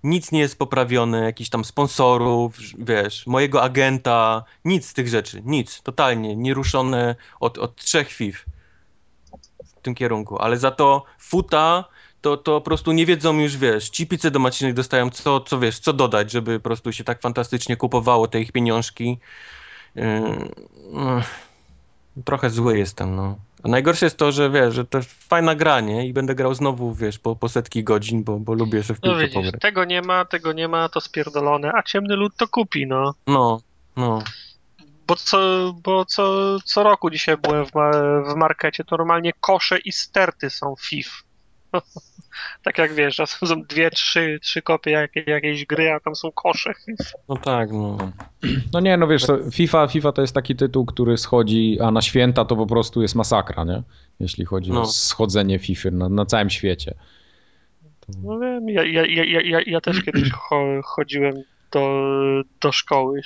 nic 0.04 0.32
nie 0.32 0.40
jest 0.40 0.58
poprawione, 0.58 1.24
jakichś 1.24 1.50
tam 1.50 1.64
sponsorów, 1.64 2.56
wiesz, 2.78 3.26
mojego 3.26 3.62
agenta, 3.62 4.44
nic 4.64 4.86
z 4.86 4.94
tych 4.94 5.08
rzeczy, 5.08 5.42
nic, 5.44 5.82
totalnie, 5.82 6.36
nieruszone 6.36 7.16
od, 7.40 7.58
od 7.58 7.76
trzech 7.76 8.12
FIF 8.12 8.44
w 9.78 9.82
tym 9.82 9.94
kierunku, 9.94 10.38
ale 10.38 10.56
za 10.56 10.70
to 10.70 11.04
futa 11.18 11.84
to, 12.20 12.36
to 12.36 12.60
po 12.60 12.64
prostu 12.64 12.92
nie 12.92 13.06
wiedzą 13.06 13.38
już, 13.38 13.56
wiesz, 13.56 13.90
ci 13.90 14.06
pice 14.06 14.30
do 14.30 14.38
macinek 14.38 14.74
dostają 14.74 15.10
co, 15.10 15.40
co, 15.40 15.58
wiesz, 15.58 15.78
co 15.78 15.92
dodać, 15.92 16.30
żeby 16.32 16.60
po 16.60 16.64
prostu 16.64 16.92
się 16.92 17.04
tak 17.04 17.20
fantastycznie 17.20 17.76
kupowało 17.76 18.28
te 18.28 18.40
ich 18.40 18.52
pieniążki. 18.52 19.18
Yy, 19.94 20.04
no, 20.92 21.20
trochę 22.24 22.50
zły 22.50 22.78
jestem, 22.78 23.16
no. 23.16 23.36
A 23.62 23.68
najgorsze 23.68 24.06
jest 24.06 24.16
to, 24.16 24.32
że 24.32 24.50
wiesz, 24.50 24.74
że 24.74 24.84
to 24.84 24.98
jest 24.98 25.10
fajna 25.28 25.54
gra, 25.54 25.80
nie? 25.80 26.06
I 26.06 26.12
będę 26.12 26.34
grał 26.34 26.54
znowu, 26.54 26.94
wiesz, 26.94 27.18
po, 27.18 27.36
po 27.36 27.48
setki 27.48 27.84
godzin, 27.84 28.24
bo, 28.24 28.38
bo 28.38 28.54
lubię 28.54 28.82
sobie 28.82 28.96
w 28.98 29.02
No 29.02 29.10
piłkę 29.10 29.20
widzisz, 29.20 29.34
pograć. 29.34 29.60
tego 29.60 29.84
nie 29.84 30.02
ma, 30.02 30.24
tego 30.24 30.52
nie 30.52 30.68
ma, 30.68 30.88
to 30.88 31.00
spierdolone, 31.00 31.72
a 31.74 31.82
ciemny 31.82 32.16
lud 32.16 32.36
to 32.36 32.48
kupi, 32.48 32.86
no. 32.86 33.14
No, 33.26 33.60
no. 33.96 34.22
Bo 35.06 35.16
co, 35.16 35.38
bo 35.82 36.04
co, 36.04 36.56
co 36.64 36.82
roku 36.82 37.10
dzisiaj 37.10 37.36
byłem 37.36 37.66
w, 37.66 37.74
ma, 37.74 37.90
w 38.32 38.34
markecie, 38.36 38.84
to 38.84 38.96
normalnie 38.96 39.32
kosze 39.40 39.78
i 39.78 39.92
sterty 39.92 40.50
są 40.50 40.74
FIF. 40.80 41.22
tak 42.62 42.78
jak 42.78 42.94
wiesz, 42.94 43.16
że 43.16 43.26
są 43.26 43.62
dwie, 43.62 43.90
trzy, 43.90 44.38
trzy 44.42 44.62
kopie 44.62 44.90
jakiej, 44.90 45.24
jakiejś 45.26 45.66
gry, 45.66 45.90
a 45.92 46.00
tam 46.00 46.16
są 46.16 46.32
kosze. 46.32 46.72
No 47.28 47.36
tak, 47.36 47.70
no. 47.72 47.98
No 48.72 48.80
nie, 48.80 48.96
no 48.96 49.06
wiesz, 49.06 49.26
FIFA, 49.52 49.86
FIFA 49.86 50.12
to 50.12 50.20
jest 50.20 50.34
taki 50.34 50.56
tytuł, 50.56 50.86
który 50.86 51.18
schodzi, 51.18 51.78
a 51.82 51.90
na 51.90 52.02
święta 52.02 52.44
to 52.44 52.56
po 52.56 52.66
prostu 52.66 53.02
jest 53.02 53.14
masakra, 53.14 53.64
nie? 53.64 53.82
Jeśli 54.20 54.44
chodzi 54.44 54.72
No. 54.72 54.80
o 54.82 54.86
schodzenie 54.86 55.58
FIFA 55.58 55.90
na, 55.90 56.08
na 56.08 56.26
całym 56.26 56.50
świecie. 56.50 56.94
To... 58.00 58.12
No 58.22 58.38
wiem, 58.38 58.68
ja, 58.68 58.84
ja, 58.84 59.06
ja, 59.06 59.24
ja, 59.42 59.60
ja, 59.66 59.80
też 59.80 60.02
kiedyś 60.02 60.30
cho, 60.30 60.80
chodziłem 60.84 61.42
do, 61.72 62.02
do 62.60 62.72
szkoły. 62.72 63.20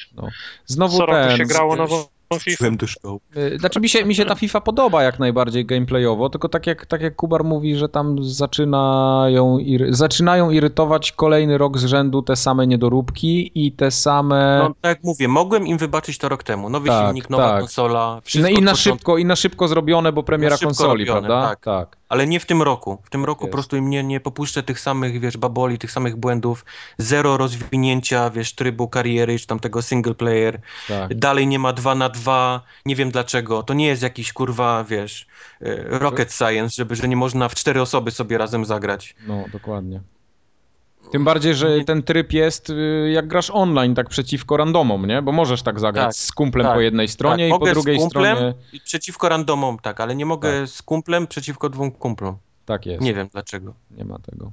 Znowu 0.66 0.96
Co 0.98 1.06
roku 1.06 1.28
ten... 1.28 1.36
się 1.36 1.44
grało 1.44 1.76
nową 1.76 2.04
FIFA. 2.38 2.56
Byłem 2.60 2.76
do 2.76 2.86
szkoły. 2.86 3.18
Y, 3.36 3.58
Znaczy 3.58 3.80
mi 3.80 3.88
się, 3.88 4.04
mi 4.04 4.14
się 4.14 4.24
ta 4.24 4.34
FIFA 4.34 4.60
podoba 4.60 5.02
jak 5.02 5.18
najbardziej 5.18 5.66
gameplayowo, 5.66 6.30
tylko 6.30 6.48
tak 6.48 6.66
jak, 6.66 6.86
tak 6.86 7.00
jak 7.00 7.16
Kubar 7.16 7.44
mówi, 7.44 7.76
że 7.76 7.88
tam 7.88 8.24
zaczynają, 8.24 9.58
zaczynają 9.90 10.50
irytować 10.50 11.12
kolejny 11.12 11.58
rok 11.58 11.78
z 11.78 11.84
rzędu 11.84 12.22
te 12.22 12.36
same 12.36 12.66
niedoróbki 12.66 13.50
i 13.54 13.72
te 13.72 13.90
same... 13.90 14.58
No 14.62 14.74
tak 14.80 14.96
jak 14.96 15.04
mówię, 15.04 15.28
mogłem 15.28 15.66
im 15.66 15.78
wybaczyć 15.78 16.18
to 16.18 16.28
rok 16.28 16.42
temu. 16.42 16.70
Nowy 16.70 16.88
Tak, 16.88 17.06
silnik, 17.06 17.30
nowa 17.30 17.48
tak. 17.50 17.60
konsola, 17.60 18.12
no 18.14 18.20
wszystko 18.24 18.50
i 18.50 18.62
na 18.62 18.74
szybko, 18.74 19.18
i 19.18 19.24
na 19.24 19.36
szybko 19.36 19.68
zrobione, 19.68 20.12
bo 20.12 20.22
premiera 20.22 20.56
szybko 20.56 20.66
konsoli, 20.66 21.04
robione, 21.04 21.28
prawda? 21.28 21.48
tak. 21.48 21.60
tak. 21.60 22.03
Ale 22.14 22.26
nie 22.26 22.40
w 22.40 22.46
tym 22.46 22.62
roku. 22.62 22.98
W 23.04 23.10
tym 23.10 23.24
roku 23.24 23.44
po 23.46 23.52
prostu 23.52 23.76
im 23.76 23.90
nie, 23.90 24.04
nie 24.04 24.20
popuszczę 24.20 24.62
tych 24.62 24.80
samych, 24.80 25.20
wiesz, 25.20 25.36
baboli, 25.36 25.78
tych 25.78 25.92
samych 25.92 26.16
błędów. 26.16 26.64
Zero 26.98 27.36
rozwinięcia, 27.36 28.30
wiesz, 28.30 28.54
trybu 28.54 28.88
kariery, 28.88 29.38
czy 29.38 29.46
tam 29.46 29.60
tego 29.60 29.82
single 29.82 30.14
player. 30.14 30.60
tak. 30.88 31.14
Dalej 31.14 31.46
nie 31.46 31.58
ma 31.58 31.72
2 31.72 31.94
na 31.94 32.08
2 32.08 32.62
nie 32.86 32.96
wiem 32.96 33.10
dlaczego. 33.10 33.62
To 33.62 33.74
nie 33.74 33.86
jest 33.86 34.02
jakiś, 34.02 34.32
kurwa, 34.32 34.84
wiesz, 34.84 35.26
e, 35.60 35.98
rocket 35.98 36.32
science, 36.32 36.76
żeby, 36.76 36.96
że 36.96 37.08
nie 37.08 37.16
można 37.16 37.48
w 37.48 37.54
cztery 37.54 37.82
osoby 37.82 38.10
sobie 38.10 38.38
razem 38.38 38.64
zagrać. 38.64 39.14
No, 39.26 39.44
dokładnie. 39.52 40.00
Tym 41.12 41.24
bardziej, 41.24 41.54
że 41.54 41.84
ten 41.84 42.02
tryb 42.02 42.32
jest 42.32 42.70
y, 42.70 43.10
jak 43.12 43.26
grasz 43.26 43.50
online, 43.50 43.94
tak 43.94 44.08
przeciwko 44.08 44.56
randomom, 44.56 45.06
nie? 45.06 45.22
Bo 45.22 45.32
możesz 45.32 45.62
tak 45.62 45.80
zagrać 45.80 46.06
Tak, 46.06 46.24
z 46.26 46.32
kumplem 46.32 46.66
tak, 46.66 46.74
po 46.74 46.80
jednej 46.80 47.08
stronie 47.08 47.48
tak, 47.50 47.56
i 47.56 47.60
po 47.60 47.66
drugiej 47.70 47.96
kumplem 47.98 48.36
stronie. 48.36 48.54
i 48.72 48.80
Przeciwko 48.80 49.28
randomom, 49.28 49.78
tak, 49.78 50.00
ale 50.00 50.16
nie 50.16 50.26
mogę 50.26 50.66
z 50.66 50.82
kumplem 50.82 51.26
przeciwko 51.26 51.68
dwóm 51.68 51.90
kumplom. 51.90 52.36
Tak 52.64 52.86
jest. 52.86 53.00
Nie 53.00 53.06
Nie, 53.08 53.14
wiem 53.14 53.28
dlaczego. 53.32 53.74
ma 54.04 54.18
tego. 54.18 54.52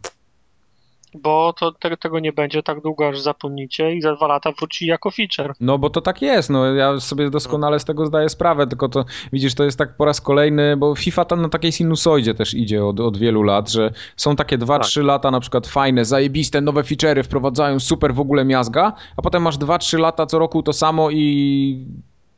Bo 1.14 1.53
to 1.53 1.72
te, 1.72 1.98
tego 1.98 2.19
nie 2.19 2.33
będzie 2.33 2.64
tak 2.64 2.81
długo, 2.81 3.07
aż 3.07 3.19
zapomnicie 3.19 3.95
i 3.95 4.01
za 4.01 4.15
dwa 4.15 4.27
lata 4.27 4.51
wróci 4.51 4.85
jako 4.85 5.11
feature. 5.11 5.53
No 5.59 5.77
bo 5.77 5.90
to 5.90 6.01
tak 6.01 6.22
jest, 6.22 6.49
no 6.49 6.65
ja 6.65 6.99
sobie 6.99 7.30
doskonale 7.30 7.80
z 7.80 7.85
tego 7.85 8.06
zdaję 8.06 8.30
sprawę, 8.30 8.67
tylko 8.67 8.90
to 8.90 9.06
widzisz, 9.33 9.56
to 9.56 9.64
jest 9.64 9.77
tak 9.77 9.98
po 9.98 10.06
raz 10.06 10.22
kolejny, 10.22 10.77
bo 10.77 10.95
FIFA 10.95 11.25
tam 11.25 11.41
na 11.41 11.49
takiej 11.49 11.72
sinusoidzie 11.72 12.33
też 12.33 12.53
idzie 12.53 12.85
od, 12.85 12.99
od 12.99 13.17
wielu 13.17 13.43
lat, 13.43 13.69
że 13.69 13.91
są 14.17 14.35
takie 14.35 14.57
2-3 14.57 14.95
tak. 14.95 15.03
lata 15.03 15.31
na 15.31 15.40
przykład 15.40 15.67
fajne, 15.67 16.06
zajebiste, 16.06 16.61
nowe 16.61 16.81
feature'y 16.81 17.23
wprowadzają, 17.23 17.80
super 17.80 18.14
w 18.14 18.19
ogóle 18.19 18.45
miazga, 18.45 18.93
a 19.17 19.22
potem 19.22 19.43
masz 19.43 19.57
2-3 19.57 19.99
lata 19.99 20.25
co 20.25 20.40
roku 20.40 20.64
to 20.64 20.73
samo 20.73 21.11
i 21.11 21.85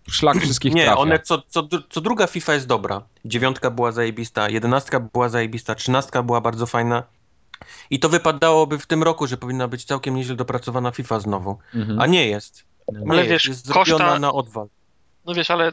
szlak 0.10 0.38
wszystkich 0.38 0.74
Nie, 0.74 0.84
trafia. 0.84 1.00
one 1.00 1.20
co, 1.20 1.42
co, 1.48 1.68
co 1.90 2.02
druga 2.02 2.28
FIFA 2.28 2.54
jest 2.54 2.68
dobra. 2.68 3.02
Dziewiątka 3.26 3.72
była 3.72 3.92
zajebista, 3.92 4.50
jedenastka 4.50 5.00
była 5.00 5.30
zajebista, 5.30 5.76
trzynastka 5.76 6.24
była 6.24 6.42
bardzo 6.42 6.66
fajna. 6.66 7.04
I 7.90 8.00
to 8.00 8.10
wypadałoby 8.10 8.80
w 8.80 8.86
tym 8.86 9.04
roku, 9.04 9.28
że 9.28 9.38
powinna 9.38 9.68
być 9.68 9.86
całkiem 9.86 10.16
nieźle 10.16 10.36
dopracowana 10.36 10.92
FIFA 10.92 11.20
znowu. 11.20 11.58
Mhm. 11.76 12.02
A 12.02 12.06
nie 12.06 12.28
jest. 12.28 12.66
Nie 12.92 13.12
ale 13.12 13.24
wiesz, 13.24 13.46
jest 13.46 13.74
koszta... 13.74 14.20
na 14.20 14.34
odwal. 14.34 14.68
No 15.26 15.34
wiesz, 15.34 15.52
ale 15.52 15.72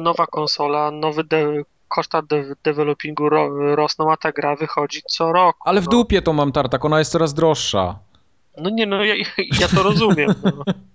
nowa 0.00 0.26
konsola, 0.26 0.90
nowy 0.90 1.24
de... 1.24 1.62
koszta 1.88 2.22
de 2.22 2.54
developingu 2.64 3.28
ro 3.28 3.74
rosną, 3.76 4.12
a 4.12 4.16
ta 4.16 4.32
gra 4.32 4.56
wychodzi 4.56 5.02
co 5.08 5.32
roku. 5.32 5.58
Ale 5.64 5.80
w 5.80 5.84
no. 5.84 5.90
dupie 5.90 6.22
to 6.22 6.32
mam 6.32 6.52
tartak, 6.52 6.84
ona 6.84 6.98
jest 6.98 7.12
coraz 7.12 7.34
droższa. 7.34 7.98
No 8.58 8.70
nie, 8.70 8.86
no 8.86 9.04
ja, 9.04 9.14
ja 9.60 9.68
to 9.68 9.82
rozumiem. 9.82 10.34
No. 10.44 10.64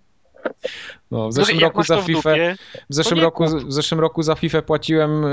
No, 1.12 1.30
w 1.30 1.34
zeszłym 1.34 1.60
roku 1.60 1.84
za 1.84 2.02
FIFA 2.02 2.30
w 2.90 2.96
zeszłym 2.96 3.20
roku, 3.20 3.46
w 3.46 3.74
zeszłym 3.74 4.00
roku 4.00 4.24
za 4.24 4.36
FIFA 4.36 4.62
płaciłem 4.62 5.26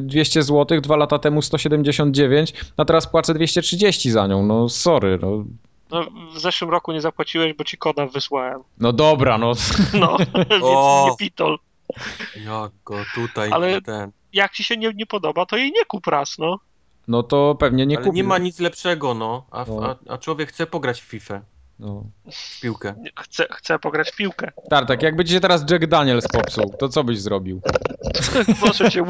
200 0.00 0.42
zł, 0.42 0.80
dwa 0.80 0.96
lata 0.96 1.18
temu 1.18 1.42
179, 1.42 2.54
a 2.76 2.84
teraz 2.84 3.06
płacę 3.06 3.34
230 3.34 4.10
za 4.10 4.26
nią. 4.26 4.46
No 4.46 4.68
sorry, 4.68 5.18
no. 5.22 5.44
No, 5.90 6.06
w 6.34 6.38
zeszłym 6.38 6.70
roku 6.70 6.92
nie 6.92 7.00
zapłaciłeś, 7.00 7.52
bo 7.54 7.64
ci 7.64 7.78
koda 7.78 8.06
wysłałem. 8.06 8.62
No 8.78 8.92
dobra, 8.92 9.38
no. 9.38 9.52
No, 10.00 10.16
więc 10.34 10.64
o, 10.64 11.06
nie 11.10 11.16
pitol. 11.16 11.58
Jak 12.36 12.72
go 12.84 12.96
tutaj 13.14 13.50
Ale 13.52 13.82
ten. 13.82 14.12
jak 14.32 14.52
ci 14.52 14.64
się 14.64 14.76
nie, 14.76 14.92
nie 14.94 15.06
podoba, 15.06 15.46
to 15.46 15.56
jej 15.56 15.72
nie 15.72 15.84
kup 15.84 16.06
raz, 16.06 16.38
no. 16.38 16.58
No 17.08 17.22
to 17.22 17.54
pewnie 17.54 17.86
nie 17.86 17.96
kupi. 17.96 18.16
nie 18.16 18.24
ma 18.24 18.38
nic 18.38 18.60
lepszego, 18.60 19.14
no. 19.14 19.46
A, 19.50 19.64
no. 19.68 19.86
a, 19.86 20.12
a 20.12 20.18
człowiek 20.18 20.48
chce 20.48 20.66
pograć 20.66 21.00
w 21.00 21.04
FIFA. 21.04 21.40
No. 21.78 22.04
W 22.30 22.60
piłkę. 22.60 22.94
Chcę, 23.20 23.46
chcę 23.50 23.78
pograć 23.78 24.10
w 24.10 24.16
piłkę. 24.16 24.52
tak, 24.86 25.02
jakby 25.02 25.24
ci 25.24 25.32
się 25.32 25.40
teraz 25.40 25.70
Jack 25.70 25.86
Daniels 25.86 26.28
popsuł, 26.28 26.74
to 26.78 26.88
co 26.88 27.04
byś 27.04 27.20
zrobił? 27.20 27.60
Proszę 28.60 28.90
cię, 28.90 29.04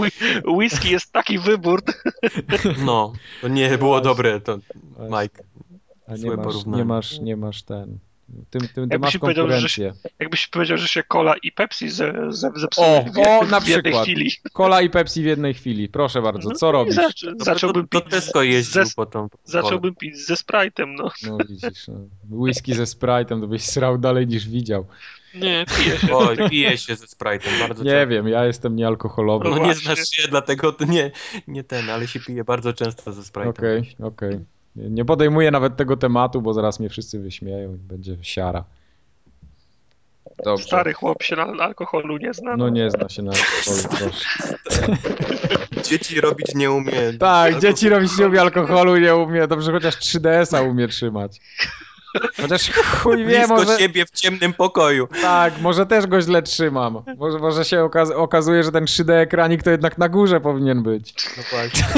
whisky 0.58 0.90
jest 0.90 1.12
taki 1.12 1.38
wybór. 1.38 1.82
No, 2.84 3.12
to 3.40 3.48
nie 3.48 3.78
było 3.78 4.00
dobre, 4.00 4.40
to 4.40 4.58
Mike. 4.98 5.44
A 6.06 6.16
nie 6.16 6.36
masz, 6.36 6.66
nie 6.66 6.84
masz, 6.84 7.18
nie 7.18 7.36
masz 7.36 7.62
ten. 7.62 7.98
Tym, 8.50 8.68
tym, 8.74 8.88
ty 8.88 8.98
masz 8.98 9.18
konkurencję. 9.18 9.68
Się, 9.68 9.92
jakbyś 10.18 10.46
powiedział, 10.46 10.78
że 10.78 10.88
się 10.88 11.02
cola 11.02 11.34
i 11.42 11.52
Pepsi 11.52 11.88
ze, 11.90 12.12
ze, 12.28 12.50
zepsuły 12.56 12.86
o, 12.86 13.04
w, 13.14 13.18
o, 13.18 13.46
na 13.46 13.60
w 13.60 13.64
przykład. 13.64 14.02
chwili. 14.02 14.30
Cola 14.52 14.82
i 14.82 14.90
Pepsi 14.90 15.22
w 15.22 15.26
jednej 15.26 15.54
chwili. 15.54 15.88
Proszę 15.88 16.22
bardzo, 16.22 16.50
co 16.50 16.66
no, 16.66 16.72
robisz? 16.72 16.94
Zac 16.94 17.44
zacząłbym 17.44 17.88
to, 17.88 18.00
to 18.00 18.06
pić 18.06 18.24
jeździł 18.34 18.84
ze, 18.84 18.92
potem. 18.96 19.28
Zacząłbym 19.44 19.94
pić 19.94 20.16
ze 20.26 20.34
Sprite'em, 20.34 20.94
no. 20.96 21.10
No 21.26 21.38
widzisz, 21.48 21.88
no. 21.88 21.94
whisky 22.30 22.74
ze 22.74 22.84
Sprite'em, 22.84 23.40
to 23.40 23.46
byś 23.46 23.62
srał 23.62 23.98
dalej 23.98 24.26
niż 24.26 24.48
widział. 24.48 24.86
Nie, 25.34 25.64
pije 25.76 25.98
się. 25.98 26.16
Oj, 26.16 26.36
pije 26.50 26.78
się 26.78 26.96
ze 26.96 27.06
Sprite'em, 27.06 27.60
bardzo 27.60 27.84
Nie 27.84 27.90
często. 27.90 28.08
wiem, 28.08 28.28
ja 28.28 28.44
jestem 28.44 28.76
niealkoholowy. 28.76 29.50
No, 29.50 29.56
no 29.56 29.66
nie 29.66 29.74
znasz 29.74 30.08
się, 30.10 30.28
dlatego 30.28 30.72
to 30.72 30.84
nie, 30.84 31.10
nie 31.46 31.64
ten, 31.64 31.90
ale 31.90 32.08
się 32.08 32.20
pije 32.20 32.44
bardzo 32.44 32.72
często 32.72 33.12
ze 33.12 33.22
Sprite'em. 33.22 33.48
Okej, 33.48 33.78
okay, 33.78 34.06
okej. 34.06 34.28
Okay. 34.28 34.57
Nie 34.78 35.04
podejmuję 35.04 35.50
nawet 35.50 35.76
tego 35.76 35.96
tematu, 35.96 36.42
bo 36.42 36.54
zaraz 36.54 36.80
mnie 36.80 36.88
wszyscy 36.88 37.18
wyśmieją 37.18 37.74
i 37.74 37.78
będzie 37.78 38.16
siara. 38.22 38.64
Dobrze. 40.44 40.64
Stary 40.64 40.92
chłop 40.92 41.22
się 41.22 41.36
na 41.36 41.42
alkoholu 41.42 42.16
nie 42.16 42.34
zna. 42.34 42.56
No 42.56 42.68
nie 42.68 42.90
zna 42.90 43.08
się 43.08 43.22
na 43.22 43.32
alkoholu, 43.32 43.88
proszę. 43.98 44.56
Dzieci 45.84 46.20
robić 46.20 46.54
nie 46.54 46.70
umie. 46.70 46.92
Tak, 46.92 47.20
alkoholu. 47.20 47.60
dzieci 47.60 47.88
robić 47.88 48.18
nie 48.18 48.26
umie 48.26 48.40
alkoholu 48.40 48.96
nie 48.96 49.16
umie. 49.16 49.46
Dobrze, 49.46 49.72
chociaż 49.72 49.96
3DS-a 49.96 50.62
umie 50.62 50.88
trzymać. 50.88 51.40
Chociaż 52.42 52.70
chuj 52.70 53.16
wie, 53.16 53.24
Blisko 53.24 53.54
może... 53.54 53.78
siebie 53.78 54.06
w 54.06 54.10
ciemnym 54.10 54.52
pokoju. 54.52 55.08
Tak, 55.22 55.60
może 55.60 55.86
też 55.86 56.06
go 56.06 56.20
źle 56.20 56.42
trzymam. 56.42 57.02
Może, 57.16 57.38
może 57.38 57.64
się 57.64 57.84
okaz 57.84 58.10
okazuje, 58.10 58.64
że 58.64 58.72
ten 58.72 58.84
3D 58.84 59.12
ekranik 59.12 59.62
to 59.62 59.70
jednak 59.70 59.98
na 59.98 60.08
górze 60.08 60.40
powinien 60.40 60.82
być. 60.82 61.14
No 61.36 61.42
właśnie. 61.50 61.84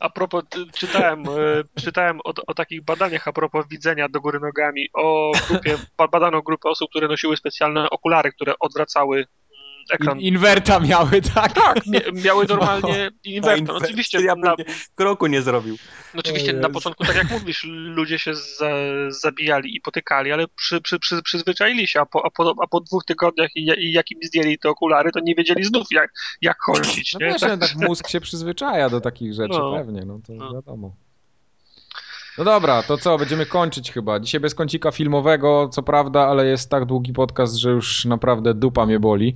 A 0.00 0.10
propos, 0.10 0.44
czytałem, 0.74 1.24
e, 1.28 1.80
czytałem 1.80 2.20
o, 2.24 2.32
o, 2.46 2.54
takich 2.54 2.84
badaniach 2.84 3.28
a 3.28 3.32
propos 3.32 3.68
widzenia 3.68 4.08
do 4.08 4.20
góry 4.20 4.40
nogami, 4.40 4.88
o 4.94 5.32
grupie, 5.48 5.76
badano 6.12 6.42
grupę 6.42 6.68
osób, 6.68 6.90
które 6.90 7.08
nosiły 7.08 7.36
specjalne 7.36 7.90
okulary, 7.90 8.32
które 8.32 8.54
odwracały 8.60 9.26
ekran. 9.90 10.20
inwerta 10.20 10.80
miały, 10.80 11.22
tak? 11.34 11.52
Tak, 11.52 11.78
miały 12.24 12.46
normalnie 12.48 13.10
no, 13.10 13.32
inwerta. 13.32 13.72
No, 13.72 13.74
oczywiście 13.74 14.20
ja 14.20 14.34
na... 14.34 14.54
kroku 14.94 15.26
nie 15.26 15.42
zrobił. 15.42 15.76
No, 16.14 16.20
oczywiście 16.20 16.52
na 16.52 16.70
początku, 16.70 17.04
tak 17.04 17.16
jak 17.16 17.30
mówisz, 17.30 17.64
ludzie 17.68 18.18
się 18.18 18.34
za, 18.34 18.70
zabijali 19.08 19.76
i 19.76 19.80
potykali, 19.80 20.32
ale 20.32 20.48
przy, 20.48 20.80
przy, 20.80 20.98
przy, 20.98 21.22
przyzwyczaili 21.22 21.86
się, 21.86 22.00
a 22.00 22.06
po, 22.06 22.26
a 22.26 22.30
po, 22.30 22.54
a 22.62 22.66
po 22.66 22.80
dwóch 22.80 23.04
tygodniach 23.04 23.56
i, 23.56 23.60
i 23.60 23.92
jak 23.92 24.10
im 24.10 24.18
zdjęli 24.22 24.58
te 24.58 24.68
okulary, 24.68 25.12
to 25.12 25.20
nie 25.20 25.34
wiedzieli 25.34 25.64
znów 25.64 25.86
jak, 25.90 26.12
jak 26.42 26.56
chodzić. 26.60 27.14
No 27.14 27.20
nie? 27.20 27.32
Wiesz, 27.32 27.40
tak. 27.40 27.60
tak 27.60 27.74
mózg 27.74 28.08
się 28.08 28.20
przyzwyczaja 28.20 28.90
do 28.90 29.00
takich 29.00 29.34
rzeczy 29.34 29.58
no. 29.58 29.72
pewnie, 29.76 30.02
no 30.06 30.20
to 30.26 30.32
no. 30.32 30.52
wiadomo. 30.54 30.96
No 32.38 32.44
dobra, 32.44 32.82
to 32.82 32.98
co, 32.98 33.18
będziemy 33.18 33.46
kończyć 33.46 33.92
chyba. 33.92 34.20
Dzisiaj 34.20 34.40
bez 34.40 34.54
kącika 34.54 34.90
filmowego, 34.90 35.68
co 35.68 35.82
prawda, 35.82 36.26
ale 36.26 36.46
jest 36.46 36.70
tak 36.70 36.84
długi 36.84 37.12
podcast, 37.12 37.54
że 37.54 37.70
już 37.70 38.04
naprawdę 38.04 38.54
dupa 38.54 38.86
mnie 38.86 39.00
boli. 39.00 39.34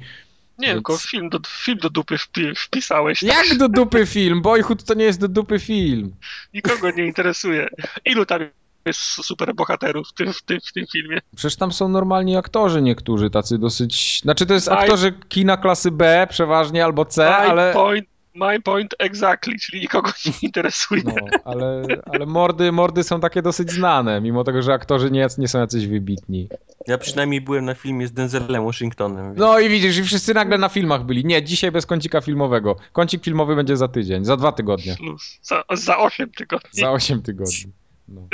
Nie, 0.61 0.67
Więc... 0.67 0.77
tylko 0.77 0.99
film 0.99 1.29
do, 1.29 1.39
film 1.49 1.79
do 1.79 1.91
dupy 1.91 2.19
wpi 2.19 2.55
wpisałeś. 2.57 3.21
Tak? 3.21 3.29
Jak 3.29 3.59
do 3.59 3.69
dupy 3.69 4.07
film? 4.07 4.43
Boyhood 4.43 4.85
to 4.85 4.95
nie 4.95 5.05
jest 5.05 5.21
do 5.21 5.29
dupy 5.29 5.59
film. 5.59 6.15
Nikogo 6.55 6.91
nie 6.91 7.07
interesuje. 7.07 7.69
Ilu 8.05 8.27
tam 8.27 8.41
jest 8.87 9.01
super 9.01 9.55
bohaterów 9.55 10.09
w 10.09 10.13
tym, 10.13 10.33
w 10.33 10.43
tym, 10.43 10.61
w 10.61 10.73
tym 10.73 10.87
filmie? 10.93 11.19
Przecież 11.37 11.57
tam 11.57 11.73
są 11.73 11.89
normalni 11.89 12.37
aktorzy 12.37 12.83
niektórzy, 12.83 13.31
tacy 13.31 13.59
dosyć... 13.59 14.21
Znaczy 14.23 14.47
to 14.47 14.55
jest 14.55 14.69
aktorzy 14.69 15.13
kina 15.29 15.57
klasy 15.57 15.91
B 15.91 16.27
przeważnie 16.31 16.85
albo 16.85 17.05
C, 17.05 17.37
ale... 17.37 17.73
Point 17.73 18.07
My 18.35 18.61
point 18.61 18.95
exactly, 18.99 19.59
czyli 19.61 19.81
nikogo 19.81 20.11
nie 20.27 20.33
interesuje. 20.49 21.03
No, 21.05 21.15
ale, 21.45 21.83
ale 22.13 22.27
mordy, 22.27 22.73
mordy 22.73 23.05
są 23.05 23.21
takie 23.21 23.43
dosyć 23.43 23.71
znane, 23.71 24.21
mimo 24.21 24.45
tego, 24.45 24.63
że 24.63 24.73
aktorzy 24.73 25.11
nie, 25.11 25.27
nie 25.39 25.49
są 25.49 25.59
jacyś 25.59 25.87
wybitni. 25.87 26.49
Ja 26.87 26.99
przynajmniej 26.99 27.41
byłem 27.41 27.65
na 27.65 27.75
filmie 27.75 28.07
z 28.07 28.13
Denzelem 28.13 28.65
Washingtonem. 28.65 29.27
Więc... 29.27 29.39
No 29.39 29.59
i 29.59 29.69
widzisz, 29.69 29.99
i 29.99 30.03
wszyscy 30.03 30.35
nagle 30.35 30.59
na 30.59 30.69
filmach 30.69 31.05
byli. 31.05 31.25
Nie, 31.25 31.43
dzisiaj 31.43 31.73
bez 31.73 31.87
kącika 31.87 32.21
filmowego. 32.21 32.77
Kącik 32.93 33.25
filmowy 33.25 33.57
będzie 33.57 33.77
za 33.77 33.89
tydzień, 33.89 34.25
za 34.25 34.37
dwa 34.37 34.53
tygodnie. 34.53 34.97
Za, 35.43 35.65
za 35.73 35.99
osiem 35.99 36.31
tygodni. 36.31 36.81
Za 36.81 36.91
osiem 36.91 37.23
tygodni. 37.23 37.73
No. 38.09 38.29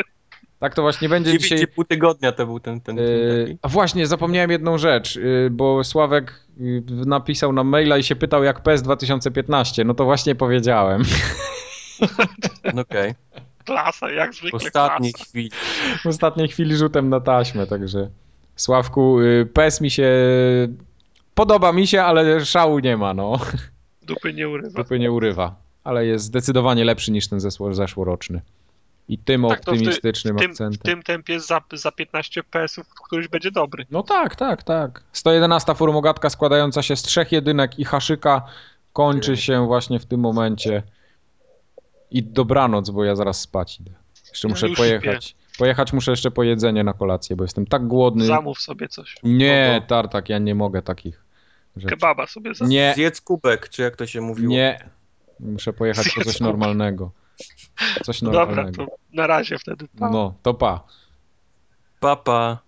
Tak 0.58 0.74
to 0.74 0.82
właśnie 0.82 1.08
będzie 1.08 1.30
9, 1.30 1.42
dzisiaj. 1.42 1.66
pół 1.66 1.84
tygodnia 1.84 2.32
to 2.32 2.46
był 2.46 2.60
ten, 2.60 2.80
ten 2.80 2.96
yy, 2.96 3.58
A 3.62 3.68
właśnie, 3.68 4.06
zapomniałem 4.06 4.50
jedną 4.50 4.78
rzecz, 4.78 5.16
yy, 5.16 5.48
bo 5.50 5.84
Sławek 5.84 6.46
yy, 6.56 6.82
napisał 6.88 7.52
nam 7.52 7.68
maila 7.68 7.98
i 7.98 8.02
się 8.02 8.16
pytał 8.16 8.44
jak 8.44 8.62
PES 8.62 8.82
2015. 8.82 9.84
No 9.84 9.94
to 9.94 10.04
właśnie 10.04 10.34
powiedziałem. 10.34 11.02
Okej. 12.64 12.80
Okay. 12.80 13.14
Klasa, 13.64 14.10
jak 14.10 14.34
zwykle. 14.34 14.58
W 14.58 14.62
ostatniej 14.62 15.12
klasa. 15.12 15.30
chwili. 15.30 15.50
W 16.02 16.06
ostatniej 16.06 16.48
chwili 16.48 16.76
rzutem 16.76 17.08
na 17.08 17.20
taśmę, 17.20 17.66
także. 17.66 18.10
Sławku, 18.56 19.18
PES 19.54 19.80
mi 19.80 19.90
się. 19.90 20.08
Podoba 21.34 21.72
mi 21.72 21.86
się, 21.86 22.02
ale 22.02 22.44
szału 22.44 22.78
nie 22.78 22.96
ma, 22.96 23.14
no. 23.14 23.38
Dupy 24.02 24.32
nie 24.32 24.48
urywa. 24.48 24.82
Dupy 24.82 24.98
nie 24.98 25.12
urywa. 25.12 25.54
Ale 25.84 26.06
jest 26.06 26.24
zdecydowanie 26.24 26.84
lepszy 26.84 27.12
niż 27.12 27.28
ten 27.28 27.40
zeszłoroczny. 27.70 28.40
I 29.08 29.18
tym 29.18 29.42
tak, 29.48 29.58
optymistycznym 29.58 30.36
w 30.36 30.40
tym, 30.40 30.50
akcentem. 30.50 30.80
W 30.80 30.82
tym 30.82 31.02
tempie 31.02 31.40
za, 31.40 31.60
za 31.72 31.92
15 31.92 32.42
PS-ów 32.42 32.86
któryś 33.06 33.28
będzie 33.28 33.50
dobry. 33.50 33.86
No 33.90 34.02
tak, 34.02 34.36
tak, 34.36 34.62
tak. 34.62 35.02
111 35.12 35.74
formogatka 35.74 36.30
składająca 36.30 36.82
się 36.82 36.96
z 36.96 37.02
trzech 37.02 37.32
jedynek 37.32 37.78
i 37.78 37.84
haszyka 37.84 38.42
kończy 38.92 39.36
się 39.36 39.66
właśnie 39.66 39.98
w 39.98 40.06
tym 40.06 40.20
momencie. 40.20 40.82
I 42.10 42.22
dobranoc, 42.22 42.90
bo 42.90 43.04
ja 43.04 43.16
zaraz 43.16 43.40
spać 43.40 43.80
idę. 43.80 43.90
Jeszcze 44.28 44.48
muszę 44.48 44.68
pojechać. 44.68 45.36
Pojechać 45.58 45.92
muszę 45.92 46.10
jeszcze 46.10 46.30
po 46.30 46.42
jedzenie 46.42 46.84
na 46.84 46.92
kolację, 46.92 47.36
bo 47.36 47.44
jestem 47.44 47.66
tak 47.66 47.86
głodny. 47.86 48.26
Zamów 48.26 48.60
sobie 48.60 48.88
coś. 48.88 49.16
Nie, 49.22 49.82
tartak, 49.88 50.28
ja 50.28 50.38
nie 50.38 50.54
mogę 50.54 50.82
takich 50.82 51.24
rzeczy. 51.76 51.88
Kebaba 51.88 52.26
sobie 52.26 52.54
zamów. 52.54 52.70
Nie. 52.70 52.92
Zjedz 52.96 53.20
kubek, 53.20 53.68
czy 53.68 53.82
jak 53.82 53.96
to 53.96 54.06
się 54.06 54.20
mówiło. 54.20 54.50
Nie. 54.52 54.90
Muszę 55.40 55.72
pojechać 55.72 56.04
Zjedz 56.04 56.14
po 56.14 56.24
coś 56.24 56.38
kubek. 56.38 56.52
normalnego. 56.52 57.10
Coś 58.04 58.22
normalnego. 58.22 58.70
Dobra, 58.70 58.86
to 58.86 58.96
na 59.12 59.26
razie 59.26 59.58
wtedy. 59.58 59.88
Pa. 59.98 60.10
No, 60.10 60.34
to 60.42 60.54
pa. 60.54 60.80
Papa. 62.00 62.22
Pa. 62.24 62.65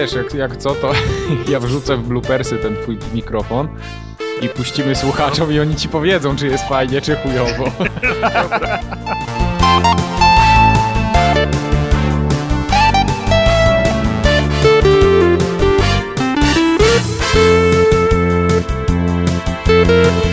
Wiesz, 0.00 0.12
jak, 0.12 0.34
jak 0.34 0.56
co, 0.56 0.74
to 0.74 0.92
ja 1.52 1.60
wrzucę 1.60 1.96
w 1.96 2.08
bloopersy 2.08 2.56
ten 2.56 2.76
twój 2.82 2.98
mikrofon 3.14 3.68
i 4.42 4.48
puścimy 4.48 4.94
słuchaczom 4.94 5.52
i 5.52 5.60
oni 5.60 5.76
ci 5.76 5.88
powiedzą, 5.88 6.36
czy 6.36 6.46
jest 6.46 6.64
fajnie, 6.68 7.00
czy 7.00 7.16
chujowo. 7.16 7.64
Nic 19.78 20.27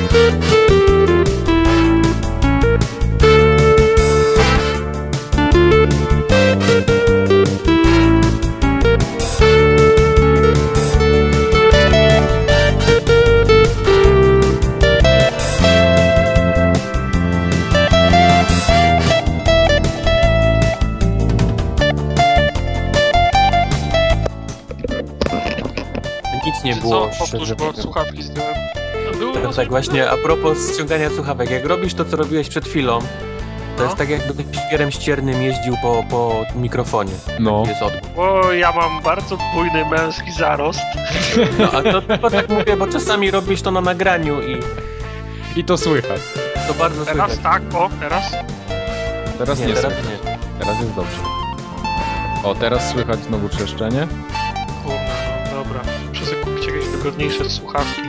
Powtórz, 27.32 27.54
bo 27.54 27.74
słuchawki 27.82 28.24
zdjąłem. 28.24 28.54
No, 29.12 29.18
było 29.18 29.34
Teraz 29.34 29.56
tak 29.56 29.70
właśnie, 29.70 30.10
a 30.10 30.18
propos 30.18 30.74
ściągania 30.74 31.10
słuchawek, 31.10 31.50
jak 31.52 31.66
robisz 31.66 31.94
to, 31.94 32.06
co 32.06 32.18
robiłeś 32.18 32.50
przed 32.50 32.66
chwilą, 32.66 33.00
to 33.00 33.06
No. 33.78 33.84
jest 33.84 33.95
tak 33.98 34.10
jakby 34.10 34.44
świerem 34.68 34.92
ściernym 34.92 35.42
jeździł 35.42 35.76
po, 35.82 36.04
po 36.10 36.45
mikrofonie. 36.56 37.12
No. 37.40 37.64
Jest 37.68 37.82
odgłos. 37.82 38.04
Bo 38.16 38.52
ja 38.52 38.72
mam 38.72 39.02
bardzo 39.02 39.38
bujny 39.54 39.86
męski 39.86 40.32
zarost. 40.32 40.80
No, 41.60 41.72
a 41.72 41.82
to 41.84 42.02
tylko 42.02 42.30
tak 42.30 42.50
mówię, 42.50 42.78
bo 42.78 42.88
czasami 42.88 43.32
robisz 43.32 43.62
to 43.62 43.72
na 43.72 43.82
nagraniu 43.82 44.42
i 44.42 44.60
I 45.60 45.64
to 45.64 45.78
słychać. 45.78 46.22
to 46.68 46.74
bardzo 46.74 47.06
Teraz 47.06 47.32
słychać. 47.32 47.44
tak, 47.44 47.62
o, 47.82 47.90
teraz. 48.00 48.32
Teraz 49.38 49.60
nie, 49.60 49.66
Nie, 49.66 49.74
teraz 49.74 49.94
słychać. 49.94 50.12
nie. 50.26 50.38
Teraz 50.60 50.80
jest 50.82 50.94
dobrze. 50.95 51.18
O, 52.44 52.56
teraz 52.56 52.90
słychać 52.92 53.20
znowu 53.24 53.50
trzeszczenie. 53.50 54.08
Kupić 57.06 57.24
jakieś 57.24 57.38
wygodniejsze 57.38 57.50
słuchawki. 57.50 58.01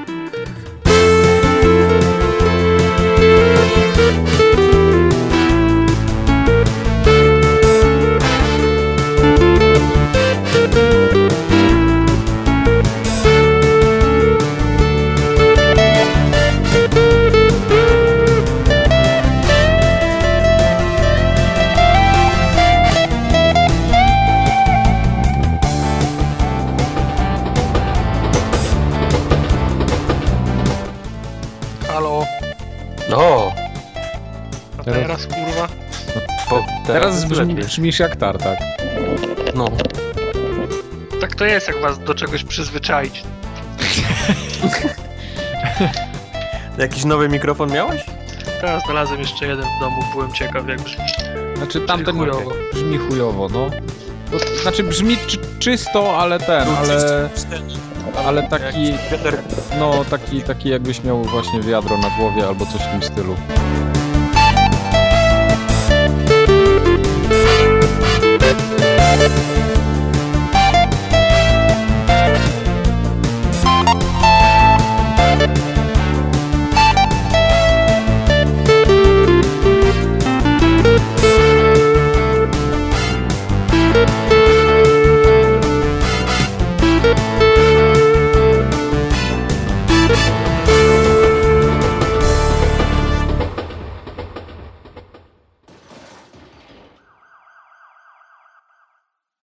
Brzmi, 37.47 37.65
brzmisz 37.65 37.99
jak 37.99 38.17
tartak. 38.17 38.59
No. 39.55 39.69
Tak 41.21 41.35
to 41.35 41.45
jest, 41.45 41.69
jak 41.69 41.81
was 41.81 41.99
do 41.99 42.15
czegoś 42.15 42.45
przyzwyczaić. 42.45 43.23
Jakiś 46.79 47.05
nowy 47.05 47.29
mikrofon 47.29 47.73
miałeś? 47.73 48.05
Teraz 48.61 48.83
znalazłem 48.85 49.21
jeszcze 49.21 49.47
jeden 49.47 49.65
w 49.65 49.81
domu, 49.81 50.03
byłem 50.13 50.33
ciekaw 50.33 50.69
jak 50.69 50.81
brzmi. 50.81 51.05
Znaczy 51.57 51.81
tamten 51.81 52.17
chujowo. 52.17 52.53
brzmi 52.73 52.99
chujowo, 52.99 53.49
no. 53.49 53.71
To, 54.31 54.63
znaczy 54.63 54.83
brzmi 54.83 55.17
czy, 55.27 55.39
czysto, 55.59 56.19
ale 56.19 56.39
ten, 56.39 56.69
ale, 56.69 57.29
ale 58.27 58.43
taki, 58.43 58.93
no 59.79 60.05
taki, 60.11 60.43
taki 60.43 60.69
jakbyś 60.69 61.05
miał 61.05 61.23
właśnie 61.23 61.61
wiadro 61.61 61.99
na 61.99 62.11
głowie 62.11 62.47
albo 62.47 62.67
coś 62.67 62.83
w 62.83 62.91
tym 62.91 63.03
stylu. 63.03 63.37